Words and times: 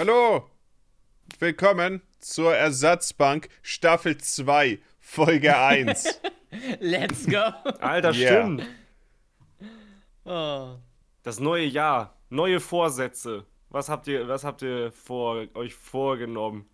Hallo! 0.00 0.48
Willkommen 1.40 2.00
zur 2.20 2.56
Ersatzbank 2.56 3.50
Staffel 3.60 4.16
2, 4.16 4.78
Folge 4.98 5.54
1. 5.58 6.22
Let's 6.80 7.26
go. 7.26 7.36
Alter, 7.80 8.12
Yeah. 8.12 8.40
stimmt. 8.40 8.66
Oh. 10.24 10.76
Das 11.22 11.38
neue 11.38 11.66
Jahr, 11.66 12.16
neue 12.30 12.60
Vorsätze. 12.60 13.44
Was 13.68 13.90
habt 13.90 14.08
ihr, 14.08 14.26
was 14.26 14.42
habt 14.42 14.62
ihr 14.62 14.90
vor, 14.90 15.44
euch 15.52 15.74
vorgenommen? 15.74 16.64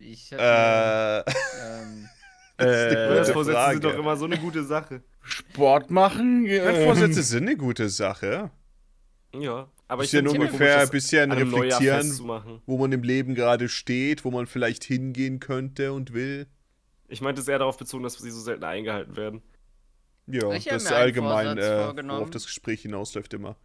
Ich 0.00 0.32
hab, 0.32 0.38
äh, 0.38 1.18
ähm, 1.18 2.08
gute 2.56 3.06
Neujahrsvorsätze 3.08 3.56
Frage. 3.58 3.72
sind 3.72 3.84
doch 3.84 3.98
immer 3.98 4.16
so 4.16 4.26
eine 4.26 4.38
gute 4.38 4.62
Sache. 4.62 5.02
Sport 5.22 5.90
machen. 5.90 6.46
ähm, 6.46 6.84
Vorsätze 6.84 7.24
sind 7.24 7.48
eine 7.48 7.56
gute 7.56 7.88
Sache. 7.88 8.52
Ja, 9.34 9.68
aber 9.88 10.04
ich 10.04 10.10
Bisschen 10.10 10.26
immer 10.26 10.44
ungefähr 10.44 10.80
ein 10.80 10.88
bisschen 10.90 11.30
das 11.30 11.38
reflektieren, 11.38 12.18
wo 12.66 12.78
man 12.78 12.92
im 12.92 13.02
Leben 13.02 13.34
gerade 13.34 13.68
steht, 13.68 14.24
wo 14.24 14.30
man 14.30 14.46
vielleicht 14.46 14.84
hingehen 14.84 15.40
könnte 15.40 15.92
und 15.92 16.12
will. 16.12 16.46
Ich 17.08 17.20
meinte 17.22 17.40
es 17.40 17.48
eher 17.48 17.58
darauf 17.58 17.78
bezogen, 17.78 18.02
dass 18.04 18.14
sie 18.14 18.30
so 18.30 18.40
selten 18.40 18.64
eingehalten 18.64 19.16
werden. 19.16 19.42
Ja, 20.26 20.52
Ich 20.52 20.66
das 20.66 20.84
ist 20.84 20.92
allgemein, 20.92 21.56
äh, 21.56 21.94
worauf 22.06 22.28
das 22.30 22.44
Gespräch 22.44 22.82
hinausläuft 22.82 23.32
immer. 23.32 23.56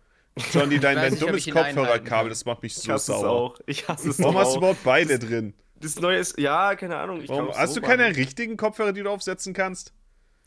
Johnny, 0.53 0.79
dein, 0.79 0.95
dein 0.95 1.11
nicht, 1.11 1.21
dummes 1.21 1.45
ich 1.45 1.53
Kopfhörerkabel, 1.53 2.29
das 2.29 2.45
macht 2.45 2.63
mich 2.63 2.71
Ich 2.77 2.83
so 2.83 2.93
hasse 2.93 3.11
es 3.11 3.19
sauer. 3.19 3.29
auch. 3.29 3.59
Ich 3.65 3.87
hasse 3.89 4.09
es 4.09 4.19
Warum 4.19 4.35
doch 4.35 4.41
hast 4.41 4.51
du 4.51 4.53
auch. 4.53 4.57
überhaupt 4.59 4.83
beide 4.85 5.19
drin? 5.19 5.53
Das 5.75 5.99
neue 5.99 6.17
ist, 6.19 6.39
ja, 6.39 6.73
keine 6.75 6.95
Ahnung. 6.95 7.21
Ich 7.21 7.27
Warum, 7.29 7.49
hast 7.49 7.73
so 7.73 7.81
du 7.81 7.85
keine 7.85 8.03
machen. 8.03 8.15
richtigen 8.15 8.55
Kopfhörer, 8.55 8.93
die 8.93 9.03
du 9.03 9.09
aufsetzen 9.09 9.53
kannst? 9.53 9.93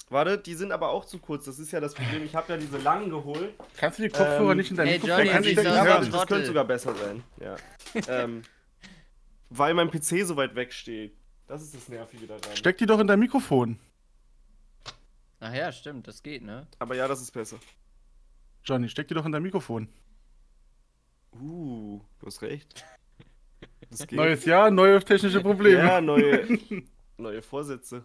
Warte, 0.08 0.38
die 0.38 0.54
sind 0.54 0.70
aber 0.70 0.90
auch 0.90 1.04
zu 1.04 1.18
kurz. 1.18 1.46
Das 1.46 1.58
ist 1.58 1.72
ja 1.72 1.80
das 1.80 1.94
Problem. 1.94 2.24
Ich 2.24 2.34
habe 2.36 2.52
ja 2.52 2.58
diese 2.58 2.78
langen 2.78 3.10
geholt. 3.10 3.54
Kannst 3.76 3.98
du 3.98 4.04
die 4.04 4.08
Kopfhörer 4.08 4.52
Ähm, 4.52 4.56
nicht 4.58 4.70
in 4.70 4.76
deinem 4.76 4.88
Ey, 4.88 4.98
Mikrofon 5.00 5.24
Johnny, 5.26 5.52
Ja, 5.52 5.86
warte, 5.86 5.86
Trottel. 5.86 6.10
das 6.12 6.26
könnte 6.26 6.46
sogar 6.46 6.64
besser 6.64 6.94
sein. 6.94 7.24
Ja. 7.40 7.56
ähm, 8.08 8.42
weil 9.50 9.74
mein 9.74 9.90
PC 9.90 10.24
so 10.24 10.36
weit 10.36 10.54
weg 10.54 10.72
steht. 10.72 11.16
Das 11.48 11.62
ist 11.62 11.74
das 11.74 11.88
Nervige 11.88 12.26
daran. 12.26 12.56
Steck 12.56 12.78
die 12.78 12.86
doch 12.86 12.98
in 13.00 13.06
dein 13.06 13.18
Mikrofon. 13.18 13.78
ach 15.40 15.54
ja, 15.54 15.70
stimmt, 15.72 16.06
das 16.08 16.22
geht, 16.22 16.42
ne? 16.42 16.66
Aber 16.78 16.94
ja, 16.94 17.06
das 17.08 17.20
ist 17.20 17.32
besser. 17.32 17.58
Johnny, 18.64 18.88
steck 18.88 19.08
die 19.08 19.14
doch 19.14 19.24
in 19.26 19.32
dein 19.32 19.42
Mikrofon. 19.42 19.88
Uh, 21.40 22.00
du 22.20 22.26
hast 22.26 22.42
recht. 22.42 22.84
Das 23.90 24.00
geht. 24.06 24.16
Neues 24.16 24.44
Jahr, 24.44 24.70
neue 24.70 25.00
technische 25.00 25.40
Probleme. 25.40 25.78
Ja, 25.78 26.00
neue, 26.00 26.46
neue 27.16 27.42
Vorsätze. 27.42 28.04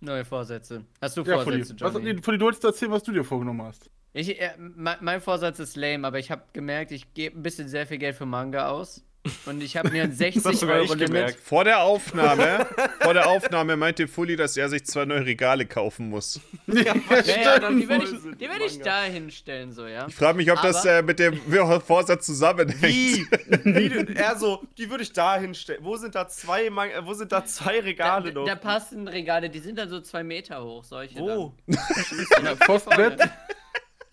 Neue 0.00 0.24
Vorsätze. 0.24 0.84
Hast 1.00 1.16
du 1.16 1.22
Ja. 1.22 1.40
Vorsätze, 1.42 1.74
Was, 1.80 1.92
Johnny? 1.94 2.14
nee, 2.14 2.22
Fully, 2.22 2.38
du 2.38 2.44
wolltest 2.46 2.64
erzählen, 2.64 2.90
was 2.92 3.02
du 3.02 3.12
dir 3.12 3.24
vorgenommen 3.24 3.62
hast. 3.62 3.90
Ich, 4.12 4.40
äh, 4.40 4.50
mein, 4.58 4.96
mein 5.00 5.20
Vorsatz 5.20 5.58
ist 5.60 5.76
lame, 5.76 6.06
aber 6.06 6.18
ich 6.18 6.30
habe 6.30 6.42
gemerkt, 6.52 6.90
ich 6.90 7.12
gebe 7.14 7.38
ein 7.38 7.42
bisschen 7.42 7.68
sehr 7.68 7.86
viel 7.86 7.98
Geld 7.98 8.16
für 8.16 8.26
Manga 8.26 8.68
aus. 8.68 9.04
Und 9.44 9.62
ich 9.62 9.76
habe 9.76 9.90
mir 9.90 10.02
ein 10.04 10.12
60 10.14 10.42
hast 10.44 10.60
sogar 10.60 10.76
Euro 10.76 10.94
Limit. 10.94 11.06
gemerkt. 11.08 11.40
Vor 11.40 11.64
der 11.64 11.80
Aufnahme, 11.82 12.66
vor 13.00 13.12
der 13.12 13.28
Aufnahme 13.28 13.76
meinte 13.76 14.08
Fully, 14.08 14.34
dass 14.36 14.56
er 14.56 14.68
sich 14.70 14.84
zwei 14.86 15.04
neue 15.04 15.26
Regale 15.26 15.66
kaufen 15.66 16.08
muss. 16.08 16.40
Ja, 16.66 16.94
Ja, 17.24 17.42
ja, 17.42 17.58
dann 17.58 17.78
die 17.80 17.88
werde 17.88 18.04
ich, 18.04 18.10
die 18.38 18.48
werd 18.48 18.62
ich 18.64 18.78
da 18.80 19.02
hinstellen, 19.02 19.72
so, 19.72 19.86
ja. 19.86 20.06
Ich 20.08 20.14
frage 20.14 20.36
mich, 20.38 20.50
ob 20.50 20.62
das 20.62 20.86
Aber- 20.86 20.98
äh, 20.98 21.02
mit 21.02 21.18
dem 21.18 21.38
Vorsatz 21.86 22.24
zusammenhängt. 22.24 22.80
Wie? 22.82 23.26
Wie 23.64 24.14
er 24.14 24.36
so, 24.38 24.62
die 24.78 24.88
würde 24.88 25.02
ich 25.02 25.12
da 25.12 25.36
hinstellen. 25.38 25.84
Wo 25.84 25.96
sind 25.96 26.14
da 26.14 26.26
zwei, 26.28 26.66
äh, 26.66 26.70
wo 27.04 27.12
sind 27.12 27.32
da 27.32 27.44
zwei 27.44 27.80
Regale 27.80 28.32
da, 28.32 28.40
noch? 28.40 28.46
da 28.46 28.54
passen 28.54 29.06
Regale, 29.08 29.50
die 29.50 29.58
sind 29.58 29.78
dann 29.78 29.90
so 29.90 30.00
zwei 30.00 30.22
Meter 30.24 30.62
hoch, 30.64 30.84
solche. 30.84 31.18
Wo? 31.18 31.54
Dann. 31.66 32.58
Postbett. 32.58 33.18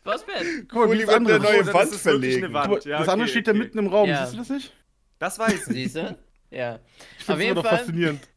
Postbett. 0.04 0.68
Guck 0.70 0.74
mal, 0.80 0.88
Fully 0.88 1.00
das 1.00 1.08
wird 1.08 1.16
andere. 1.18 1.36
eine 1.36 1.44
neue 1.44 1.64
das 1.64 1.74
Wand 1.74 1.94
verlegen. 1.96 2.46
eine 2.46 2.54
Wand. 2.54 2.70
Guck 2.74 2.86
mal, 2.86 2.90
Ja, 2.92 3.00
das 3.00 3.10
andere 3.10 3.28
steht 3.30 3.48
da 3.48 3.52
okay. 3.52 3.60
mitten 3.60 3.78
im 3.78 3.88
Raum. 3.88 4.10
Ja. 4.10 4.22
Siehst 4.26 4.34
du 4.34 4.38
das 4.40 4.50
nicht? 4.50 4.74
Das 5.20 5.40
weiß 5.40 5.68
ich. 5.68 5.74
Siehst 5.74 5.96
du? 5.96 6.18
Ja. 6.52 6.80
Ich 7.20 7.30
Auf 7.30 7.40
jeden 7.40 7.62
Fall. 7.62 7.78
faszinierend. 7.80 8.28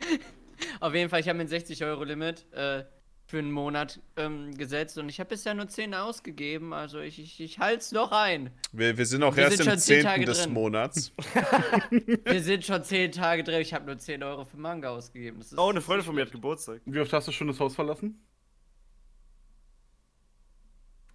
Auf 0.80 0.94
jeden 0.94 1.10
Fall, 1.10 1.20
ich 1.20 1.28
habe 1.28 1.36
mir 1.38 1.44
ein 1.44 1.48
60-Euro-Limit 1.48 2.52
äh, 2.52 2.84
für 3.26 3.38
einen 3.38 3.50
Monat 3.50 4.00
ähm, 4.16 4.56
gesetzt 4.56 4.98
und 4.98 5.08
ich 5.08 5.18
habe 5.18 5.30
bisher 5.30 5.54
nur 5.54 5.66
10 5.66 5.94
ausgegeben, 5.94 6.72
also 6.74 7.00
ich, 7.00 7.18
ich, 7.18 7.40
ich 7.40 7.58
halte 7.58 7.78
es 7.78 7.90
noch 7.92 8.12
ein. 8.12 8.50
Wir, 8.72 8.96
wir 8.96 9.06
sind 9.06 9.22
auch 9.22 9.34
Wir 9.34 9.44
erst 9.44 9.56
sind 9.56 9.66
im 9.66 9.70
schon 9.72 9.78
zehn 9.80 9.96
10. 10.00 10.04
Tage 10.04 10.24
des 10.26 10.42
drin. 10.42 10.52
Monats. 10.52 11.12
Wir 12.24 12.42
sind 12.42 12.64
schon 12.64 12.84
10 12.84 13.12
Tage 13.12 13.42
drin, 13.44 13.60
ich 13.62 13.72
habe 13.72 13.86
nur 13.86 13.98
10 13.98 14.22
Euro 14.22 14.44
für 14.44 14.56
Manga 14.58 14.90
ausgegeben. 14.90 15.38
Das 15.38 15.52
ist 15.52 15.58
Oh, 15.58 15.70
eine 15.70 15.80
Freundin 15.80 16.04
von 16.04 16.14
mir 16.14 16.22
hat 16.22 16.32
Geburtstag. 16.32 16.82
Wie 16.84 17.00
oft 17.00 17.12
hast 17.12 17.28
du 17.28 17.32
schon 17.32 17.48
das 17.48 17.58
Haus 17.60 17.74
verlassen? 17.74 18.22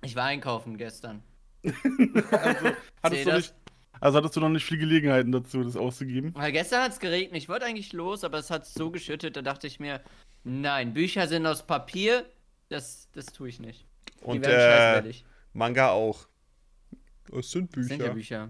Ich 0.04 0.16
war 0.16 0.26
einkaufen 0.26 0.78
gestern. 0.78 1.22
Hattest 1.64 3.24
Seh 3.24 3.24
du 3.26 3.36
nicht, 3.36 3.54
also 4.02 4.18
hattest 4.18 4.36
du 4.36 4.40
noch 4.40 4.50
nicht 4.50 4.66
viele 4.66 4.80
Gelegenheiten 4.82 5.32
dazu, 5.32 5.64
das 5.64 5.76
auszugeben? 5.76 6.34
Weil 6.36 6.52
gestern 6.52 6.84
hat 6.84 6.92
es 6.94 7.00
geregnet, 7.00 7.38
ich 7.42 7.50
wollte 7.50 7.66
eigentlich 7.66 7.94
los, 7.94 8.24
aber 8.24 8.38
es 8.40 8.50
hat 8.50 8.66
so 8.66 8.92
geschüttet, 8.92 9.36
da 9.36 9.42
dachte 9.42 9.68
ich 9.68 9.80
mir, 9.80 10.02
nein, 10.44 10.94
Bücher 10.94 11.28
sind 11.28 11.46
aus 11.46 11.66
Papier, 11.66 12.26
das, 12.70 13.08
das 13.14 13.28
tue 13.28 13.50
ich 13.50 13.60
nicht. 13.60 13.86
Die 14.22 14.26
Und 14.26 14.46
werden 14.46 15.12
äh. 15.12 15.14
Manga 15.54 15.90
auch. 15.90 16.28
Das 17.32 17.50
sind 17.52 17.70
Das 17.70 17.76
Bücher. 17.76 17.88
sind 17.90 18.02
ja 18.02 18.14
Bücher. 18.14 18.50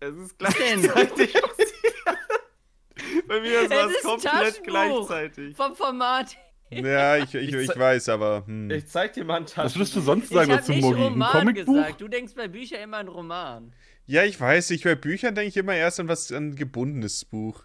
Es 0.00 0.16
ist 0.16 0.38
gleichzeitig. 0.38 1.34
Bei 3.28 3.40
mir 3.40 3.60
ist 3.62 3.70
Es 3.72 3.92
das 3.94 4.02
komplett 4.02 4.32
Taschenbuch. 4.64 5.06
gleichzeitig. 5.08 5.56
Vom 5.56 5.76
Format. 5.76 6.36
Ja, 6.72 7.16
ich, 7.16 7.34
ich, 7.34 7.52
Ich 7.52 7.70
ich 7.70 7.78
weiß, 7.78 8.08
aber. 8.08 8.44
Hm. 8.46 8.70
Ich 8.70 8.86
zeig 8.86 9.12
dir 9.12 9.24
mal 9.24 9.36
einen 9.36 9.46
Was 9.46 9.52
Taschen. 9.52 9.76
würdest 9.76 9.96
du 9.96 10.00
sonst 10.00 10.28
sagen 10.30 10.50
dazu, 10.50 10.72
Mogi? 10.72 10.96
Ein 10.96 11.02
Roman 11.02 11.32
Comicbuch? 11.32 11.74
gesagt. 11.74 12.00
Du 12.00 12.08
denkst 12.08 12.34
bei 12.34 12.48
Büchern 12.48 12.80
immer 12.82 12.98
an 12.98 13.08
Roman. 13.08 13.72
Ja, 14.06 14.24
ich 14.24 14.40
weiß, 14.40 14.70
ich 14.70 14.84
bei 14.84 14.94
Büchern 14.94 15.34
denke 15.34 15.48
ich 15.48 15.56
immer 15.56 15.74
erst 15.74 16.00
an 16.00 16.08
was 16.08 16.32
an 16.32 16.50
ein 16.50 16.56
gebundenes 16.56 17.24
Buch. 17.24 17.64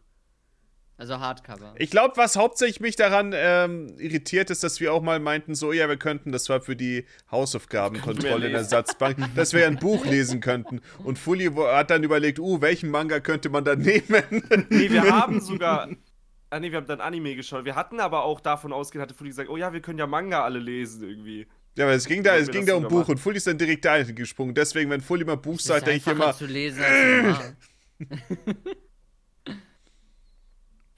Also 1.00 1.19
Hardcover. 1.19 1.75
Ich 1.78 1.91
glaube, 1.91 2.18
was 2.18 2.35
hauptsächlich 2.38 2.79
mich 2.79 2.95
daran 2.95 3.31
ähm, 3.35 3.94
irritiert, 4.00 4.50
ist, 4.50 4.63
dass 4.63 4.79
wir 4.79 4.94
auch 4.94 5.03
mal 5.03 5.19
meinten, 5.19 5.53
so, 5.53 5.72
ja, 5.72 5.88
wir 5.88 5.97
könnten, 5.97 6.31
das 6.31 6.50
war 6.50 6.59
für 6.59 6.75
die 6.75 7.06
Hausaufgabenkontrolle 7.29 8.47
in 8.47 8.53
der. 8.53 8.63
Satzbank, 8.63 9.18
dass 9.35 9.53
wir 9.53 9.68
ein 9.68 9.78
Buch 9.78 10.06
lesen 10.06 10.41
könnten. 10.41 10.81
Und 11.03 11.19
Fully 11.19 11.51
hat 11.53 11.91
dann 11.91 12.03
überlegt, 12.03 12.39
uh, 12.39 12.62
welchen 12.62 12.89
Manga 12.89 13.19
könnte 13.19 13.50
man 13.50 13.63
dann 13.63 13.79
nehmen? 13.84 14.24
Nee, 14.69 14.89
wir 14.89 15.03
haben 15.03 15.39
sogar. 15.39 15.88
Ah, 16.50 16.59
nee, 16.59 16.72
wir 16.72 16.78
haben 16.78 16.88
dann 16.88 17.02
Anime 17.02 17.35
geschaut. 17.35 17.66
Wir 17.66 17.75
hatten 17.75 18.00
aber 18.00 18.24
auch 18.24 18.40
davon 18.40 18.72
ausgehend, 18.72 19.03
hatte 19.03 19.13
Fully 19.13 19.30
gesagt, 19.31 19.50
oh 19.50 19.58
ja, 19.58 19.74
wir 19.74 19.81
können 19.81 20.00
ja 20.00 20.08
Manga 20.08 20.44
alle 20.44 20.59
lesen 20.59 21.03
irgendwie. 21.03 21.46
ja, 21.78 21.84
aber 21.85 21.94
es 21.94 22.06
ging 22.06 22.24
da, 22.24 22.38
es 22.38 22.50
ging 22.50 22.66
da 22.66 22.75
um 22.75 22.84
Buch 22.84 23.00
machen? 23.00 23.12
und 23.12 23.18
Fully 23.18 23.38
ist 23.38 23.47
dann 23.47 23.58
direkt 23.58 23.84
da 23.84 24.02
gesprungen. 24.03 24.56
Deswegen, 24.56 24.90
wenn 24.90 25.02
Fully 25.02 25.25
mal 25.25 25.36
Buch 25.36 25.59
sagt, 25.59 25.88
denke 25.88 25.97
ich 25.97 26.07
immer, 26.07 26.34
zu 26.34 26.46
lesen. 26.46 26.81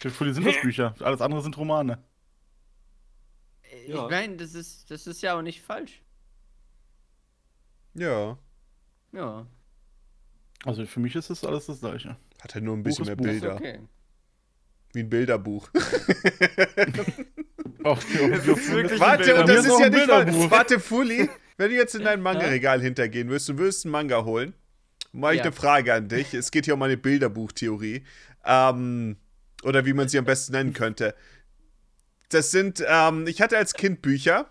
Für 0.02 0.10
Fully 0.12 0.34
sind 0.34 0.46
das 0.48 0.62
Bücher. 0.62 0.96
Alles 1.02 1.20
andere 1.22 1.42
sind 1.42 1.58
Romane. 1.58 2.02
Ich 3.84 3.90
Ja. 3.90 4.08
meine, 4.08 4.38
das 4.38 4.54
ist, 4.56 4.90
das 4.92 5.08
ist 5.08 5.22
ja 5.22 5.38
auch 5.38 5.42
nicht 5.42 5.62
falsch. 5.62 6.02
ja, 7.96 8.38
Ja, 9.12 9.46
Also 10.64 10.86
für 10.86 11.00
mich 11.00 11.16
ist 11.16 11.30
das 11.32 11.44
alles 11.44 11.66
das 11.66 11.80
Gleiche. 11.80 12.16
hat 12.42 12.56
er 12.56 12.62
nur 12.62 12.78
ein 12.78 12.84
bisschen 12.84 13.06
mehr 13.06 13.16
Buch. 13.16 13.26
ist 13.26 13.42
Bilder. 13.42 13.56
okay. 13.56 13.80
Wie 14.94 15.00
ein 15.02 15.10
Bilderbuch. 15.10 15.70
Auch 17.84 18.02
wirklich 18.04 19.00
Warte, 19.00 19.36
und 19.36 19.48
das 19.48 19.66
ist 19.66 19.72
auch 19.72 19.80
ja 19.80 19.90
nicht 19.90 20.08
mal. 20.08 20.52
Warte, 20.52 20.80
Fully, 20.80 21.30
wenn 21.58 21.70
du 21.70 21.76
jetzt 21.78 21.96
in 21.96 22.04
dein 22.04 22.22
Manga-Regal 22.22 22.82
hintergehen 22.82 23.30
würdest, 23.30 23.50
du 23.50 23.58
würdest 23.58 23.86
einen 23.86 23.92
Manga 23.94 24.26
holen, 24.26 24.54
mal 25.14 25.34
ich 25.34 25.38
Ja. 25.38 25.44
eine 25.46 25.54
Frage 25.54 25.94
an 25.94 26.10
dich. 26.10 26.34
Es 26.34 26.52
geht 26.52 26.66
hier 26.66 26.74
um 26.74 26.82
eine 26.82 26.98
Bilderbuchtheorie. 26.98 28.04
Ähm, 28.46 29.16
oder 29.64 29.86
wie 29.86 29.94
man 29.94 30.10
sie 30.10 30.18
am 30.18 30.26
besten 30.26 30.54
nennen 30.54 30.74
könnte. 30.74 31.16
Das 32.30 32.52
sind, 32.52 32.84
ähm, 32.88 33.28
ich 33.28 33.42
hatte 33.42 33.58
als 33.58 33.74
Kind 33.74 34.02
Bücher. 34.02 34.50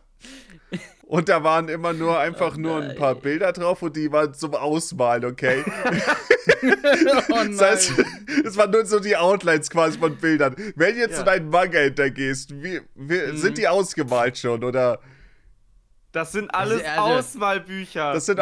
Und 1.08 1.30
da 1.30 1.42
waren 1.42 1.70
immer 1.70 1.94
nur 1.94 2.19
einfach 2.19 2.54
Oh 2.56 2.60
nur 2.60 2.82
ein 2.82 2.94
paar. 2.94 3.14
Bilder 3.14 3.52
drauf 3.54 3.80
und 3.80 3.96
die 3.96 4.12
waren 4.12 4.34
zum 4.34 4.54
Ausmalen, 4.54 5.24
okay? 5.24 5.64
oh 7.31 7.44
Das 7.49 7.60
heißt, 7.62 7.93
es 8.44 8.56
waren 8.58 8.70
nur 8.70 8.84
so 8.84 9.00
die 9.00 9.16
Outlines 9.16 9.70
quasi 9.70 9.99
von 9.99 10.16
Bildern. 10.16 10.55
Wenn 10.76 10.94
du 10.94 11.00
jetzt 11.00 11.16
Ja. 11.16 11.22
in 11.22 11.28
einen 11.28 11.49
Manga 11.49 11.78
hintergehst, 11.78 12.62
wie, 12.62 12.82
wie, 12.94 13.32
Mhm. 13.32 13.37
sind 13.38 13.56
die 13.56 13.66
ausgemalt 13.66 14.37
schon 14.37 14.62
oder? 14.62 15.00
Das 16.12 16.32
sind 16.32 16.50
alles 16.55 16.82
Also- 16.84 17.00
Ausmalbücher. 17.00 18.12
Das 18.12 18.26
sind 18.26 18.38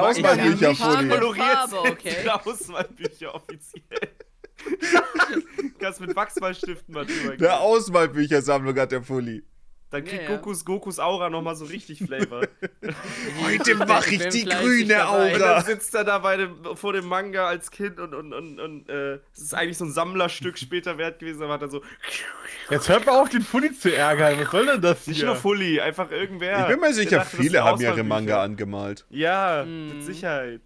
nicht 0.61 0.83
Fully. 0.83 1.09
koloriert 1.09 1.47
Farbe, 1.47 1.71
sind 1.71 1.93
okay. 1.93 2.17
die 2.25 2.31
Ausmalbücher 2.51 3.33
offiziell. 3.35 3.83
Kannst 5.79 6.01
mit 6.01 6.17
Wachsmalstiften 6.17 6.95
mal 6.95 7.07
drüber 7.07 7.37
gehen. 7.37 7.47
Eine 7.47 7.61
Ausmalbüchersammlung 7.61 8.77
hat 8.77 8.91
der 8.91 9.03
Fully. 9.03 9.45
Dann 9.91 10.05
kriegt 10.05 10.25
Ja, 10.25 10.31
ja. 10.31 10.37
Gokus 10.37 10.65
Gokus 10.65 10.99
Aura 10.99 11.31
nochmal 11.31 11.55
so 11.55 11.65
richtig 11.65 12.01
Flavor. 12.05 12.43
Heute 13.45 13.75
mach 13.77 14.07
ich 14.09 14.19
die 14.29 14.45
grüne 14.45 14.89
dabei. 14.95 15.35
Und 15.37 15.43
Aura. 15.43 15.55
dann 15.55 15.65
sitzt 15.65 15.95
er 15.95 16.03
da 16.05 16.19
bei 16.19 16.37
dem, 16.37 16.57
vor 16.75 16.93
dem 16.93 17.07
Manga 17.07 17.47
als 17.47 17.71
Kind 17.71 18.01
und, 18.01 18.13
und, 18.15 18.33
und, 18.33 18.59
und 18.59 18.89
äh, 18.89 19.15
es 19.33 19.43
ist 19.43 19.55
eigentlich 19.55 19.79
so 19.79 19.85
ein 19.85 19.93
Sammlerstück 19.93 20.59
später 20.59 20.99
wert 20.99 21.21
gewesen, 21.21 21.43
aber 21.45 21.55
hat 21.55 21.63
er 21.63 21.69
so. 21.69 21.83
Jetzt 22.71 22.89
hört 22.89 23.07
mal 23.07 23.21
auf, 23.21 23.29
den 23.29 23.43
Fully 23.43 23.73
zu 23.73 23.95
ärgern. 23.95 24.41
Was 24.41 24.51
soll 24.51 24.67
denn 24.67 24.81
das 24.81 25.07
Nicht 25.07 25.19
hier? 25.19 25.27
nur 25.27 25.37
Fully, 25.37 25.81
einfach 25.81 26.11
irgendwer. 26.11 26.63
Ich 26.63 26.67
bin 26.67 26.81
mir 26.81 26.93
sicher, 26.93 27.19
dachte, 27.19 27.37
viele 27.37 27.63
haben 27.63 27.81
ihre. 27.81 28.03
Manga 28.03 28.43
angemalt. 28.43 29.07
Ja, 29.11 29.65
Mhm. 29.65 29.89
mit 29.89 30.05
Sicherheit. 30.05 30.61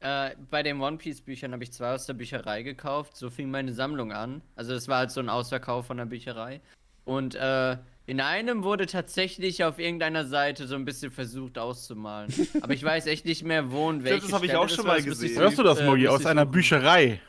Äh, 0.00 0.30
bei 0.50 0.62
den 0.62 0.80
One 0.80 0.96
Piece 0.98 1.20
Büchern 1.22 1.52
habe 1.52 1.62
ich 1.64 1.72
zwei 1.72 1.94
aus 1.94 2.06
der 2.06 2.14
Bücherei 2.14 2.62
gekauft. 2.62 3.16
So 3.16 3.30
fing 3.30 3.50
meine 3.50 3.72
Sammlung 3.72 4.12
an. 4.12 4.42
Also 4.56 4.72
das 4.74 4.88
war 4.88 4.98
halt 4.98 5.10
so 5.10 5.20
ein 5.20 5.28
Ausverkauf 5.28 5.86
von 5.86 5.96
der 5.96 6.06
Bücherei. 6.06 6.60
Und 7.04 7.34
äh, 7.34 7.76
in 8.06 8.20
einem 8.20 8.64
wurde 8.64 8.86
tatsächlich 8.86 9.62
auf 9.64 9.78
irgendeiner 9.78 10.26
Seite 10.26 10.66
so 10.66 10.74
ein 10.74 10.84
bisschen 10.84 11.12
versucht 11.12 11.58
auszumalen. 11.58 12.32
Aber 12.60 12.72
ich 12.74 12.82
weiß 12.82 13.06
echt 13.06 13.24
nicht 13.24 13.44
mehr, 13.44 13.70
wo 13.70 13.88
und 13.88 14.00
glaub, 14.00 14.12
welche 14.12 14.26
das 14.26 14.32
hab 14.32 14.42
ich 14.44 14.54
auch 14.56 14.68
schon 14.68 14.86
mal 14.86 14.98
ich 14.98 15.04
gesehen. 15.04 15.38
Hörst 15.38 15.58
du 15.58 15.62
das, 15.62 15.78
äh, 15.78 15.84
Mogi? 15.84 16.02
müsste 16.02 16.14
Aus 16.14 16.20
ich 16.22 16.26
einer. 16.26 16.46
Bücherei. 16.46 17.20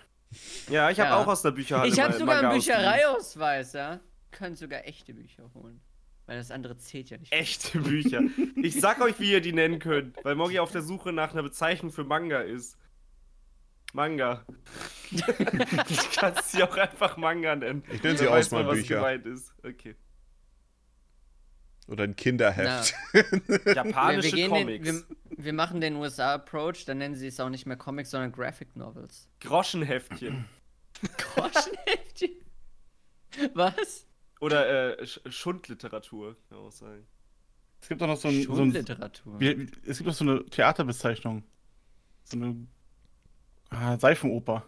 Ja, 0.69 0.89
ich 0.89 0.99
habe 0.99 1.11
Ja. 1.11 1.17
auch 1.17 1.27
aus 1.27 1.41
der 1.43 1.51
Bücherei. 1.51 1.87
Ich 1.87 1.99
habe 1.99 2.13
sogar 2.13 2.39
einen. 2.39 2.51
Büchereiausweis, 2.51 3.73
ja. 3.73 3.99
Können 4.31 4.55
sogar 4.55 4.85
echte 4.87 5.13
Bücher 5.13 5.49
holen. 5.53 5.79
Weil 6.25 6.37
das 6.37 6.49
andere 6.51 6.77
zählt 6.77 7.09
ja 7.09 7.17
nicht. 7.17 7.31
Echte 7.31 7.79
Bücher. 7.79 8.21
Ich 8.55 8.79
sag 8.79 9.01
euch, 9.01 9.19
wie 9.19 9.31
ihr 9.31 9.41
die 9.41 9.53
nennen 9.53 9.77
könnt, 9.79 10.17
weil 10.23 10.35
Mogi 10.35 10.57
auf 10.59 10.71
der 10.71 10.81
Suche 10.81 11.11
nach 11.11 11.33
einer 11.33 11.43
Bezeichnung 11.43 11.91
für 11.91 12.03
Manga 12.05 12.39
ist. 12.39 12.77
Manga. 13.93 14.43
du 15.11 15.21
kannst 16.15 16.51
sie 16.51 16.63
auch 16.63 16.75
einfach 16.77 17.17
Manga 17.17 17.55
nennen. 17.55 17.83
Ich 17.91 18.01
nenne 18.01 18.17
sie 18.17 18.25
weiß 18.27 18.51
mal, 18.51 18.65
was 18.65 18.79
Ausmalbücher. 18.79 18.95
gemeint 18.95 19.25
ist. 19.27 19.53
Okay. 19.63 19.95
Oder 21.93 22.05
ein 22.05 22.15
Kinderheft. 22.15 22.95
Wir, 23.11 23.23
Japanische 23.75 24.29
wir, 24.29 24.35
gehen 24.35 24.49
Comics. 24.49 24.85
Den, 24.85 25.05
wir, 25.37 25.45
wir 25.45 25.53
machen 25.53 25.79
den 25.79 25.95
USA-Approach, 25.95 26.85
dann 26.85 26.97
nennen 26.97 27.13
sie 27.13 27.27
es 27.27 27.39
auch 27.39 27.49
nicht 27.49 27.67
mehr 27.67 27.77
Comics, 27.77 28.09
sondern 28.09 28.31
Graphic 28.31 28.75
Novels. 28.75 29.29
Groschenheftchen. 29.41 30.45
Groschenheftchen. 31.17 32.31
Was? 33.53 34.07
Oder 34.39 34.99
äh, 34.99 35.05
Sch 35.05 35.19
Schundliteratur, 35.29 36.35
kann 36.49 36.57
man 36.57 36.67
auch 36.67 36.71
sagen. 36.71 37.05
Es 37.79 37.89
gibt 37.89 38.01
doch 38.01 38.07
noch 38.07 38.17
so 38.17 38.27
ein. 38.27 38.41
So 38.41 38.61
ein 38.63 39.71
es 39.85 39.97
gibt 39.97 40.09
doch 40.09 40.15
so 40.15 40.23
eine 40.23 40.45
Theaterbezeichnung. 40.45 41.43
So 42.23 42.37
eine. 42.37 42.67
Ah, 43.69 43.99
Seifenoper. 43.99 44.65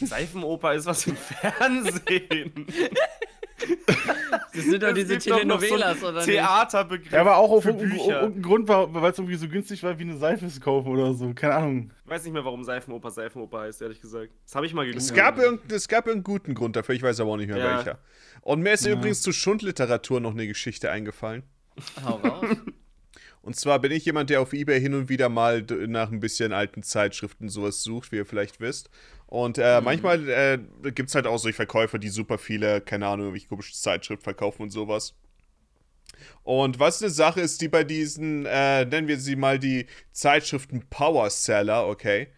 Seifenoper 0.00 0.72
ist 0.72 0.86
was 0.86 1.06
im 1.06 1.16
Fernsehen. 1.16 2.66
Das 4.52 4.64
sind 4.64 4.82
doch 4.82 4.88
Es 4.88 4.94
diese 4.94 5.14
noch 5.14 5.20
so 5.20 5.30
Telenovelas, 5.30 6.02
oder 6.02 6.12
nicht? 6.14 6.24
Theaterbegriff. 6.26 7.12
Ja, 7.12 7.20
aber 7.20 7.36
auch 7.36 7.50
auf 7.50 7.64
irgendeinen 7.64 8.42
Grund 8.42 8.66
war, 8.68 8.92
weil 8.92 9.12
es 9.12 9.18
irgendwie 9.18 9.36
so 9.36 9.48
günstig 9.48 9.82
war, 9.84 9.96
wie 9.98 10.02
eine 10.02 10.16
Seife 10.16 10.48
zu 10.48 10.58
kaufen 10.60 10.88
oder 10.88 11.14
so. 11.14 11.32
Keine 11.34 11.54
Ahnung. 11.54 11.90
Ich 12.04 12.10
weiß 12.10 12.24
nicht 12.24 12.32
mehr, 12.32 12.44
warum 12.44 12.64
Seifenoper 12.64 13.10
Seifenoper 13.10 13.60
heißt, 13.60 13.80
ehrlich 13.82 14.00
gesagt. 14.00 14.30
Das 14.44 14.54
habe 14.56 14.66
ich 14.66 14.74
mal 14.74 14.86
Es 14.88 15.08
gegoogelt. 15.12 15.16
gab, 15.16 15.38
irgend, 15.38 15.72
es 15.72 15.86
gab 15.88 16.06
irgendeinen 16.06 16.34
guten 16.34 16.54
Grund 16.54 16.74
dafür, 16.76 16.94
ich 16.96 17.02
weiß 17.02 17.20
aber 17.20 17.30
auch 17.30 17.36
nicht 17.36 17.48
mehr 17.48 17.58
Ja. 17.58 17.76
welcher. 17.76 17.98
Und 18.42 18.60
mir 18.62 18.72
ist 18.72 18.84
Ja. 18.86 18.92
übrigens 18.92 19.22
zu 19.22 19.30
Schundliteratur 19.32 20.20
noch 20.20 20.32
eine 20.32 20.46
Geschichte 20.48 20.90
eingefallen. 20.90 21.44
Hau 22.04 22.16
raus. 22.16 22.44
Und 23.50 23.54
zwar 23.54 23.80
bin 23.80 23.90
ich 23.90 24.04
jemand, 24.04 24.30
der 24.30 24.42
auf 24.42 24.52
Ebay 24.52 24.80
hin 24.80 24.94
und 24.94 25.08
wieder 25.08 25.28
mal 25.28 25.66
nach 25.88 26.12
ein 26.12 26.20
bisschen 26.20 26.52
alten 26.52 26.84
Zeitschriften 26.84 27.48
sowas 27.48 27.82
sucht, 27.82 28.12
wie 28.12 28.16
ihr 28.18 28.24
vielleicht 28.24 28.60
wisst. 28.60 28.90
Und 29.26 29.58
äh, 29.58 29.80
manchmal 29.80 30.28
äh, 30.28 30.58
gibt 30.92 31.08
es 31.08 31.16
halt 31.16 31.26
auch 31.26 31.36
solche 31.36 31.56
Verkäufer, 31.56 31.98
die 31.98 32.10
super 32.10 32.38
viele, 32.38 32.80
keine 32.80 33.08
Ahnung, 33.08 33.26
irgendwelche 33.26 33.48
komische 33.48 33.72
Zeitschrift 33.72 34.22
verkaufen 34.22 34.62
und 34.62 34.70
sowas. 34.70 35.16
Und 36.44 36.78
was 36.78 37.02
eine 37.02 37.10
Sache 37.10 37.40
ist, 37.40 37.60
die 37.60 37.66
bei 37.66 37.82
diesen, 37.82 38.46
äh, 38.46 38.84
nennen 38.84 39.08
wir 39.08 39.18
sie 39.18 39.34
mal 39.34 39.58
die 39.58 39.86
Zeitschriften 40.12 40.84
Power 40.88 41.28
Seller, 41.28 41.88
okay? 41.88 42.28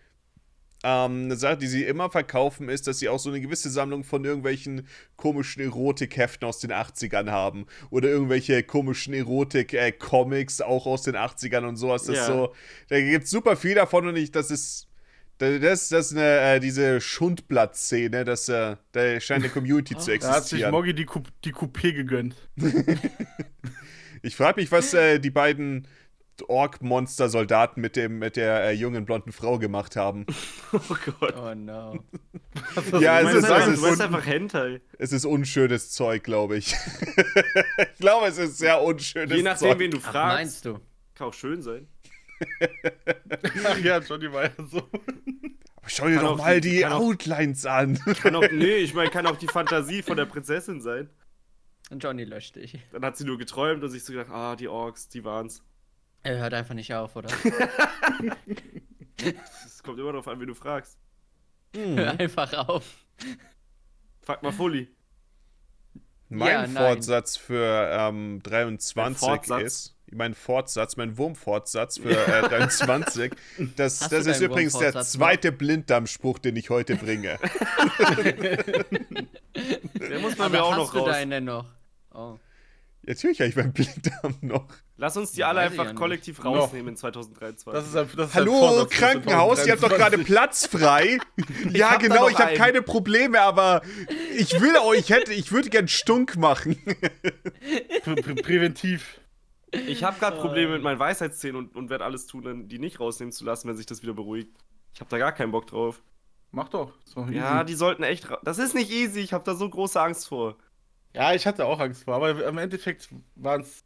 Ähm, 0.85 1.25
eine 1.27 1.37
Sache, 1.37 1.59
die 1.59 1.69
sie 1.69 1.85
immer 1.85 2.11
verkaufen, 2.11 2.69
ist, 2.69 2.87
dass 2.87 2.99
sie 2.99 3.09
auch 3.09 3.19
so 3.19 3.31
eine 3.31 3.41
gewisse 3.41 3.71
Sammlung 3.71 4.03
von 4.03 4.25
irgendwelchen 4.25 4.87
komischen 5.17 5.63
Erotikheften 5.63 6.47
aus 6.47 6.59
den 6.59 6.73
80ern 6.73 7.31
haben. 7.31 7.67
Oder 7.91 8.09
irgendwelche 8.09 8.63
komischen 8.63 9.15
Erotik-Comics 9.15 10.61
auch 10.61 10.87
aus 10.87 11.03
den 11.03 11.15
80ern 11.17 11.67
und 11.67 11.77
sowas. 11.77 12.05
Das 12.05 12.17
Ja. 12.17 12.27
so, 12.27 12.55
da 12.89 13.01
gibt 13.01 13.25
es 13.25 13.31
super 13.31 13.57
viel 13.57 13.75
davon 13.75 14.07
und 14.09 14.17
ich, 14.17 14.31
das 14.31 14.51
ist. 14.51 14.89
Das, 15.39 15.89
das 15.89 16.13
ist 16.13 16.13
eine, 16.13 16.39
äh, 16.39 16.61
diese 16.61 17.01
Schundblatt-Szene, 17.01 18.25
das, 18.25 18.49
äh, 18.49 18.77
da 18.93 19.21
scheint 19.21 19.43
eine 19.43 19.53
Community 19.53 19.97
zu 19.97 20.07
Da 20.21 20.29
hat 20.29 20.45
sich 20.45 20.61
existieren. 20.61 20.71
Mogi 20.71 20.95
die, 20.95 21.05
Coup 21.05 21.27
die 21.45 21.53
Coupé 21.53 21.93
gegönnt. 21.93 22.37
Ich 24.23 24.37
frage 24.37 24.61
mich, 24.61 24.71
was 24.71 24.95
äh, 24.95 25.19
die 25.19 25.31
beiden 25.31 25.89
Ork-Monster-Soldaten 26.49 27.81
mit, 27.81 27.97
dem, 27.97 28.19
mit 28.19 28.37
der 28.37 28.65
äh, 28.65 28.73
jungen 28.73 29.05
blonden 29.05 29.33
Frau 29.33 29.59
gemacht 29.59 29.97
haben. 29.97 30.27
Oh 30.73 30.97
Gott. 31.21 31.35
Oh 31.37 31.55
no. 31.55 31.99
ja, 32.99 33.21
Du 33.21 33.29
es 33.29 33.35
meinst 33.35 33.35
ist, 33.35 33.45
einfach, 33.51 33.69
es, 33.69 33.83
ist, 33.83 34.01
einfach 34.01 34.27
Hentai. 34.27 34.81
es 34.99 35.13
ist 35.13 35.27
unschönes 35.27 35.91
Zeug, 35.91 36.25
glaube 36.25 36.57
ich. 36.57 36.73
ich 37.93 37.99
glaube, 38.01 38.27
es 38.29 38.39
ist 38.39 38.57
sehr 38.57 38.81
unschönes 38.81 39.37
Je 39.37 39.43
nachdem, 39.43 39.69
Zeug. 39.69 39.79
wen 39.79 39.91
du 39.91 39.99
Ach, 40.03 40.11
fragst. 40.13 40.37
meinst 40.39 40.65
du? 40.65 40.79
Kann 41.15 41.27
auch 41.29 41.35
schön 41.35 41.61
sein. 41.61 41.87
Ach 43.65 43.79
ja, 43.79 43.99
Johnny 43.99 44.33
war 44.33 44.45
ja 44.45 44.51
so. 44.71 44.79
Aber 44.79 45.89
Schau 45.89 46.07
dir 46.09 46.17
Kann 46.17 46.25
doch 46.25 46.39
mal 46.39 46.61
die- 46.61 46.71
die 46.71 46.81
kann 46.81 46.93
auch- 46.93 47.01
Outlines 47.03 47.67
an. 47.67 47.99
Kann 48.23 48.35
auch, 48.37 48.45
nee, 48.51 48.77
ich 48.77 48.95
meine, 48.95 49.11
kann 49.11 49.27
auch 49.27 49.37
die 49.37 49.49
Fantasie 49.49 50.03
von 50.03 50.17
der 50.17 50.25
Prinzessin 50.27 50.81
sein. 50.81 51.11
Und 51.91 52.03
Johnny 52.03 52.25
löscht 52.25 52.57
dich. 52.57 52.79
Dann 52.93 53.05
hat 53.05 53.17
sie 53.19 53.25
nur 53.25 53.37
geträumt 53.37 53.83
und 53.85 53.91
sich 53.91 54.03
so 54.05 54.13
gedacht, 54.15 54.31
ah, 54.31 54.57
die 54.57 54.69
Orks, 54.69 55.09
die 55.09 55.23
waren's. 55.25 55.63
Er 56.25 56.39
hört 56.39 56.55
einfach 56.55 56.75
nicht 56.75 56.93
auf, 56.95 57.17
oder? 57.17 57.29
Es 59.65 59.83
kommt 59.85 59.99
immer 60.01 60.11
darauf 60.13 60.27
an, 60.29 60.41
wen 60.41 60.49
du 60.49 60.55
fragst. 60.55 60.99
Hör 61.75 62.19
einfach 62.19 62.53
auf. 62.69 62.85
Frag 64.21 64.43
mal 64.43 64.53
Fully. 64.53 64.89
Mein 66.29 66.75
Ja. 66.75 66.81
Fortsatz 66.87 67.37
für 67.37 67.89
ähm, 67.93 68.41
23 68.43 68.95
Dein 68.95 69.15
Fortsatz? 69.15 69.63
ist. 69.63 69.97
Mein 70.15 70.35
Fortsatz, 70.35 70.97
mein 70.97 71.17
Wurmfortsatz 71.19 71.99
für 71.99 72.11
äh, 72.27 72.43
23. 72.49 73.33
Das, 73.77 73.99
das 74.01 74.27
ist 74.27 74.41
übrigens 74.41 74.77
der 74.79 74.93
zweite 75.03 75.53
Blinddarmspruch, 75.53 76.39
den 76.39 76.57
ich 76.57 76.69
heute 76.71 76.97
bringe. 76.97 77.39
Der 79.55 80.19
muss 80.21 80.39
Aber 80.39 80.49
mir 80.49 80.65
auch 80.65 80.73
hast 80.73 80.79
noch 80.79 80.93
du 80.93 80.99
raus. 81.01 81.09
deinen 81.11 81.31
denn 81.31 81.45
noch? 81.45 81.67
Oh. 82.13 82.39
Natürlich 83.05 83.41
habe 83.41 83.49
ich 83.51 83.57
meinen 83.57 83.73
Blinddarm 83.73 84.37
noch. 84.43 84.67
Lass 84.97 85.17
uns 85.17 85.33
die 85.33 85.41
Ja, 85.41 85.49
alle 85.49 85.61
ich 85.61 85.67
einfach 85.71 85.85
ja 85.85 85.91
nicht. 85.91 85.99
kollektiv 85.99 86.45
rausnehmen 86.45 86.89
in 86.91 86.97
2023. 86.97 87.73
Das 87.73 87.89
ist, 87.89 87.97
ein- 87.97 88.17
das 88.17 88.29
ist 88.31 88.35
Hallo, 88.37 88.53
Vorsatz 88.53 88.91
Krankenhaus, 88.91 89.67
ihr 89.67 89.73
habt 89.73 89.83
doch 89.83 89.89
gerade 89.89 90.23
2023. 90.23 90.27
Platz 90.27 90.67
frei. 90.67 91.19
ja, 91.77 91.91
hab 91.93 92.01
genau, 92.01 92.29
ich 92.29 92.39
habe 92.39 92.55
keine 92.55 92.81
Probleme, 92.83 93.41
aber 93.41 93.83
ich 94.39 94.61
will 94.61 94.77
euch, 94.85 95.11
hätte, 95.11 95.33
ich 95.33 95.51
würde 95.51 95.69
gern 95.71 95.89
Stunk 95.89 96.37
machen. 96.37 96.77
Prä 98.05 98.15
prä 98.15 98.35
präventiv. 98.35 99.19
Ich 99.73 100.05
habe 100.05 100.19
gerade 100.21 100.37
Probleme 100.37 100.75
mit 100.75 100.83
meinen 100.83 100.99
Weisheitszähnen 100.99 101.57
und, 101.57 101.75
und 101.75 101.91
werde 101.91 102.05
alles 102.05 102.27
tun, 102.27 102.69
die 102.69 102.79
nicht 102.79 103.01
rausnehmen 103.01 103.33
zu 103.33 103.45
lassen, 103.45 103.69
wenn 103.69 103.77
sich 103.77 103.87
das 103.87 104.03
wieder 104.03 104.13
beruhigt. 104.13 104.51
Ich 104.95 105.01
habe 105.01 105.09
da 105.11 105.19
gar 105.19 105.33
keinen 105.33 105.51
Bock 105.51 105.67
drauf. 105.67 106.03
Mach 106.51 106.69
doch. 106.69 106.93
Ist 107.07 107.17
doch 107.17 107.29
Ja, 107.31 107.65
die 107.65 107.75
sollten 107.75 108.03
echt. 108.03 108.29
Das 108.45 108.59
ist 108.59 108.75
nicht 108.75 108.91
easy. 108.93 109.21
Ich 109.21 109.33
habe 109.33 109.43
da 109.45 109.55
so 109.55 109.69
große 109.69 109.99
Angst 110.01 110.29
vor. 110.29 110.57
Ja, 111.15 111.35
ich 111.35 111.47
hatte 111.47 111.67
auch 111.67 111.79
Angst 111.81 112.05
vor, 112.05 112.15
aber 112.15 112.47
im 112.47 112.59
Endeffekt 112.59 113.09
waren 113.37 113.61
es 113.63 113.85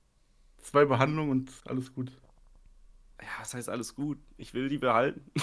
zwei 0.62 0.84
Behandlungen 0.84 1.30
und 1.30 1.50
alles 1.66 1.92
gut. 1.94 2.10
Ja, 3.20 3.28
das 3.40 3.54
heißt 3.54 3.68
alles 3.68 3.94
gut. 3.94 4.18
Ich 4.36 4.52
will 4.54 4.68
die 4.68 4.78
behalten. 4.78 5.22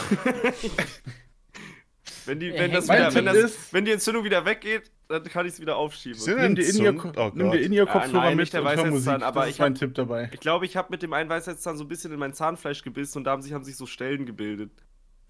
wenn, 2.26 2.40
die, 2.40 2.54
wenn, 2.54 2.72
das 2.72 2.86
wieder, 2.88 3.14
wenn, 3.14 3.26
das, 3.26 3.36
ist- 3.38 3.74
wenn 3.74 3.86
die 3.86 3.92
Entzündung 3.92 4.24
wieder 4.24 4.46
weggeht, 4.46 4.92
dann 5.10 5.24
kann 5.26 5.46
ich 5.46 5.54
es 5.54 5.60
wieder 5.60 5.76
aufschieben. 5.76 6.18
Sind 6.20 6.40
Nimm 6.40 6.56
dir 6.56 6.64
Entzünd- 6.66 6.88
In-Ear 7.14 7.14
oh 7.28 7.32
nimm 7.36 7.52
dir 7.52 7.58
Gott. 7.58 7.66
In-Ear-Kopfhörer 7.66 8.14
Ah, 8.22 8.26
nein, 8.26 8.38
mit 8.38 8.44
nicht 8.44 8.54
der 8.54 8.62
und 8.62 8.68
hör 8.68 8.76
Musik. 8.86 8.94
Weisheitszahn, 9.08 9.24
aber 9.24 9.40
das 9.42 9.50
ich 9.50 9.56
ist 9.56 9.60
mein 9.60 9.74
hab- 9.74 9.80
Tipp 9.80 9.94
dabei. 9.96 10.30
Ich 10.34 10.40
glaube, 10.40 10.66
ich 10.66 10.78
habe 10.78 10.88
mit 10.92 11.02
dem 11.04 11.14
einen 11.14 11.30
Weisheitszahn 11.30 11.78
so 11.78 11.84
ein 11.84 11.88
bisschen 11.88 12.12
in 12.14 12.20
mein 12.20 12.34
Zahnfleisch 12.34 12.84
gebissen 12.84 13.18
und 13.20 13.24
da 13.26 13.32
haben 13.32 13.42
sich, 13.42 13.54
haben 13.54 13.64
sich 13.64 13.76
so 13.76 13.86
Stellen 13.86 14.26
gebildet. 14.26 14.72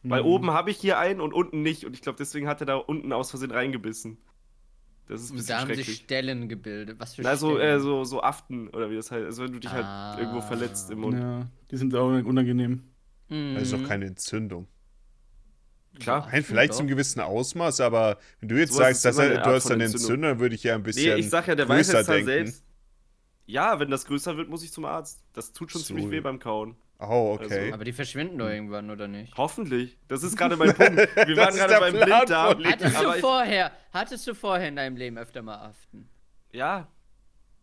Weil 0.04 0.22
Mhm. 0.22 0.28
oben 0.28 0.52
habe 0.52 0.70
ich 0.70 0.78
hier 0.78 1.00
einen 1.00 1.22
und 1.22 1.34
unten 1.34 1.62
nicht. 1.62 1.86
Und 1.86 1.94
ich 1.94 2.02
glaube, 2.02 2.18
deswegen 2.18 2.48
hat 2.48 2.60
er 2.62 2.66
da 2.66 2.76
unten 2.76 3.14
aus 3.14 3.30
Versehen 3.30 3.52
reingebissen. 3.52 4.18
Das 5.08 5.22
ist 5.22 5.32
ein 5.32 5.36
bisschen 5.36 5.48
Da 5.50 5.62
haben 5.62 5.76
sich. 5.76 5.96
Stellen 5.96 6.48
gebildet. 6.48 6.98
Was 7.00 7.16
für 7.16 7.28
Also, 7.28 7.56
Stellen? 7.58 7.78
äh, 7.78 7.80
so, 7.82 8.04
so 8.06 8.22
Aften 8.24 8.70
oder 8.70 8.90
wie 8.90 8.96
das 8.96 9.12
heißt. 9.12 9.26
Also, 9.26 9.44
wenn 9.44 9.52
du 9.54 9.60
dich 9.60 9.72
halt 9.72 9.86
Ah. 9.86 10.16
irgendwo 10.18 10.42
verletzt 10.42 10.90
im 10.92 11.00
Mund. 11.00 11.20
Ja, 11.20 11.48
die 11.72 11.78
sind 11.78 11.94
auch 11.96 12.08
unangenehm. 12.08 12.84
Mhm. 13.30 13.56
Das 13.56 13.64
ist 13.64 13.74
doch 13.74 13.84
keine 13.88 14.06
Entzündung. 14.06 14.68
Klar. 16.00 16.28
Nein, 16.32 16.44
vielleicht 16.44 16.74
zum 16.74 16.88
gewissen 16.88 17.20
Ausmaß, 17.20 17.80
aber 17.82 18.18
wenn 18.40 18.50
du 18.50 18.56
jetzt 18.58 18.74
Sowas 18.74 19.02
sagst, 19.02 19.06
dass 19.06 19.18
er, 19.20 19.42
du 19.44 19.50
hast 19.52 19.70
eine 19.70 19.84
Entzündung. 19.86 20.22
Dann 20.24 20.40
würde 20.40 20.56
ich 20.56 20.64
ja 20.64 20.74
ein 20.76 20.82
bisschen 20.84 21.14
Nee, 21.14 21.20
ich 21.20 21.30
sag 21.30 21.48
ja, 21.48 21.54
der 21.56 21.70
Weisheitszahn 21.70 22.26
selbst. 22.26 22.64
Ja, 23.46 23.80
wenn 23.80 23.92
das 23.92 24.06
größer 24.06 24.36
wird, 24.38 24.50
muss 24.50 24.64
ich 24.64 24.72
zum 24.72 24.86
Arzt. 24.86 25.22
Das 25.34 25.52
tut 25.52 25.72
schon 25.72 25.82
So. 25.82 25.88
ziemlich 25.88 26.10
weh 26.10 26.22
beim 26.22 26.40
Kauen. 26.40 26.76
Oh, 27.10 27.34
okay. 27.34 27.60
Also, 27.62 27.74
Aber 27.74 27.84
die 27.84 27.94
verschwinden 27.94 28.38
doch 28.38 28.50
irgendwann, 28.50 28.90
oder 28.90 29.08
nicht? 29.08 29.36
Hoffentlich. 29.38 29.98
Das 30.08 30.24
ist 30.24 30.38
gerade 30.38 30.56
mein 30.58 30.74
Punkt. 30.74 30.98
Wir 31.28 31.38
waren 31.38 31.56
gerade 31.56 31.80
beim 31.80 31.94
Blinddarm. 31.94 32.64
Hattest 32.64 33.02
du 33.02 33.12
vorher, 33.20 33.72
hattest 33.92 34.28
du 34.28 34.34
vorher 34.34 34.68
in 34.70 34.76
deinem 34.76 34.96
Leben 34.98 35.18
öfter 35.18 35.42
mal 35.42 35.56
Aften? 35.58 36.10
ja, 36.52 36.88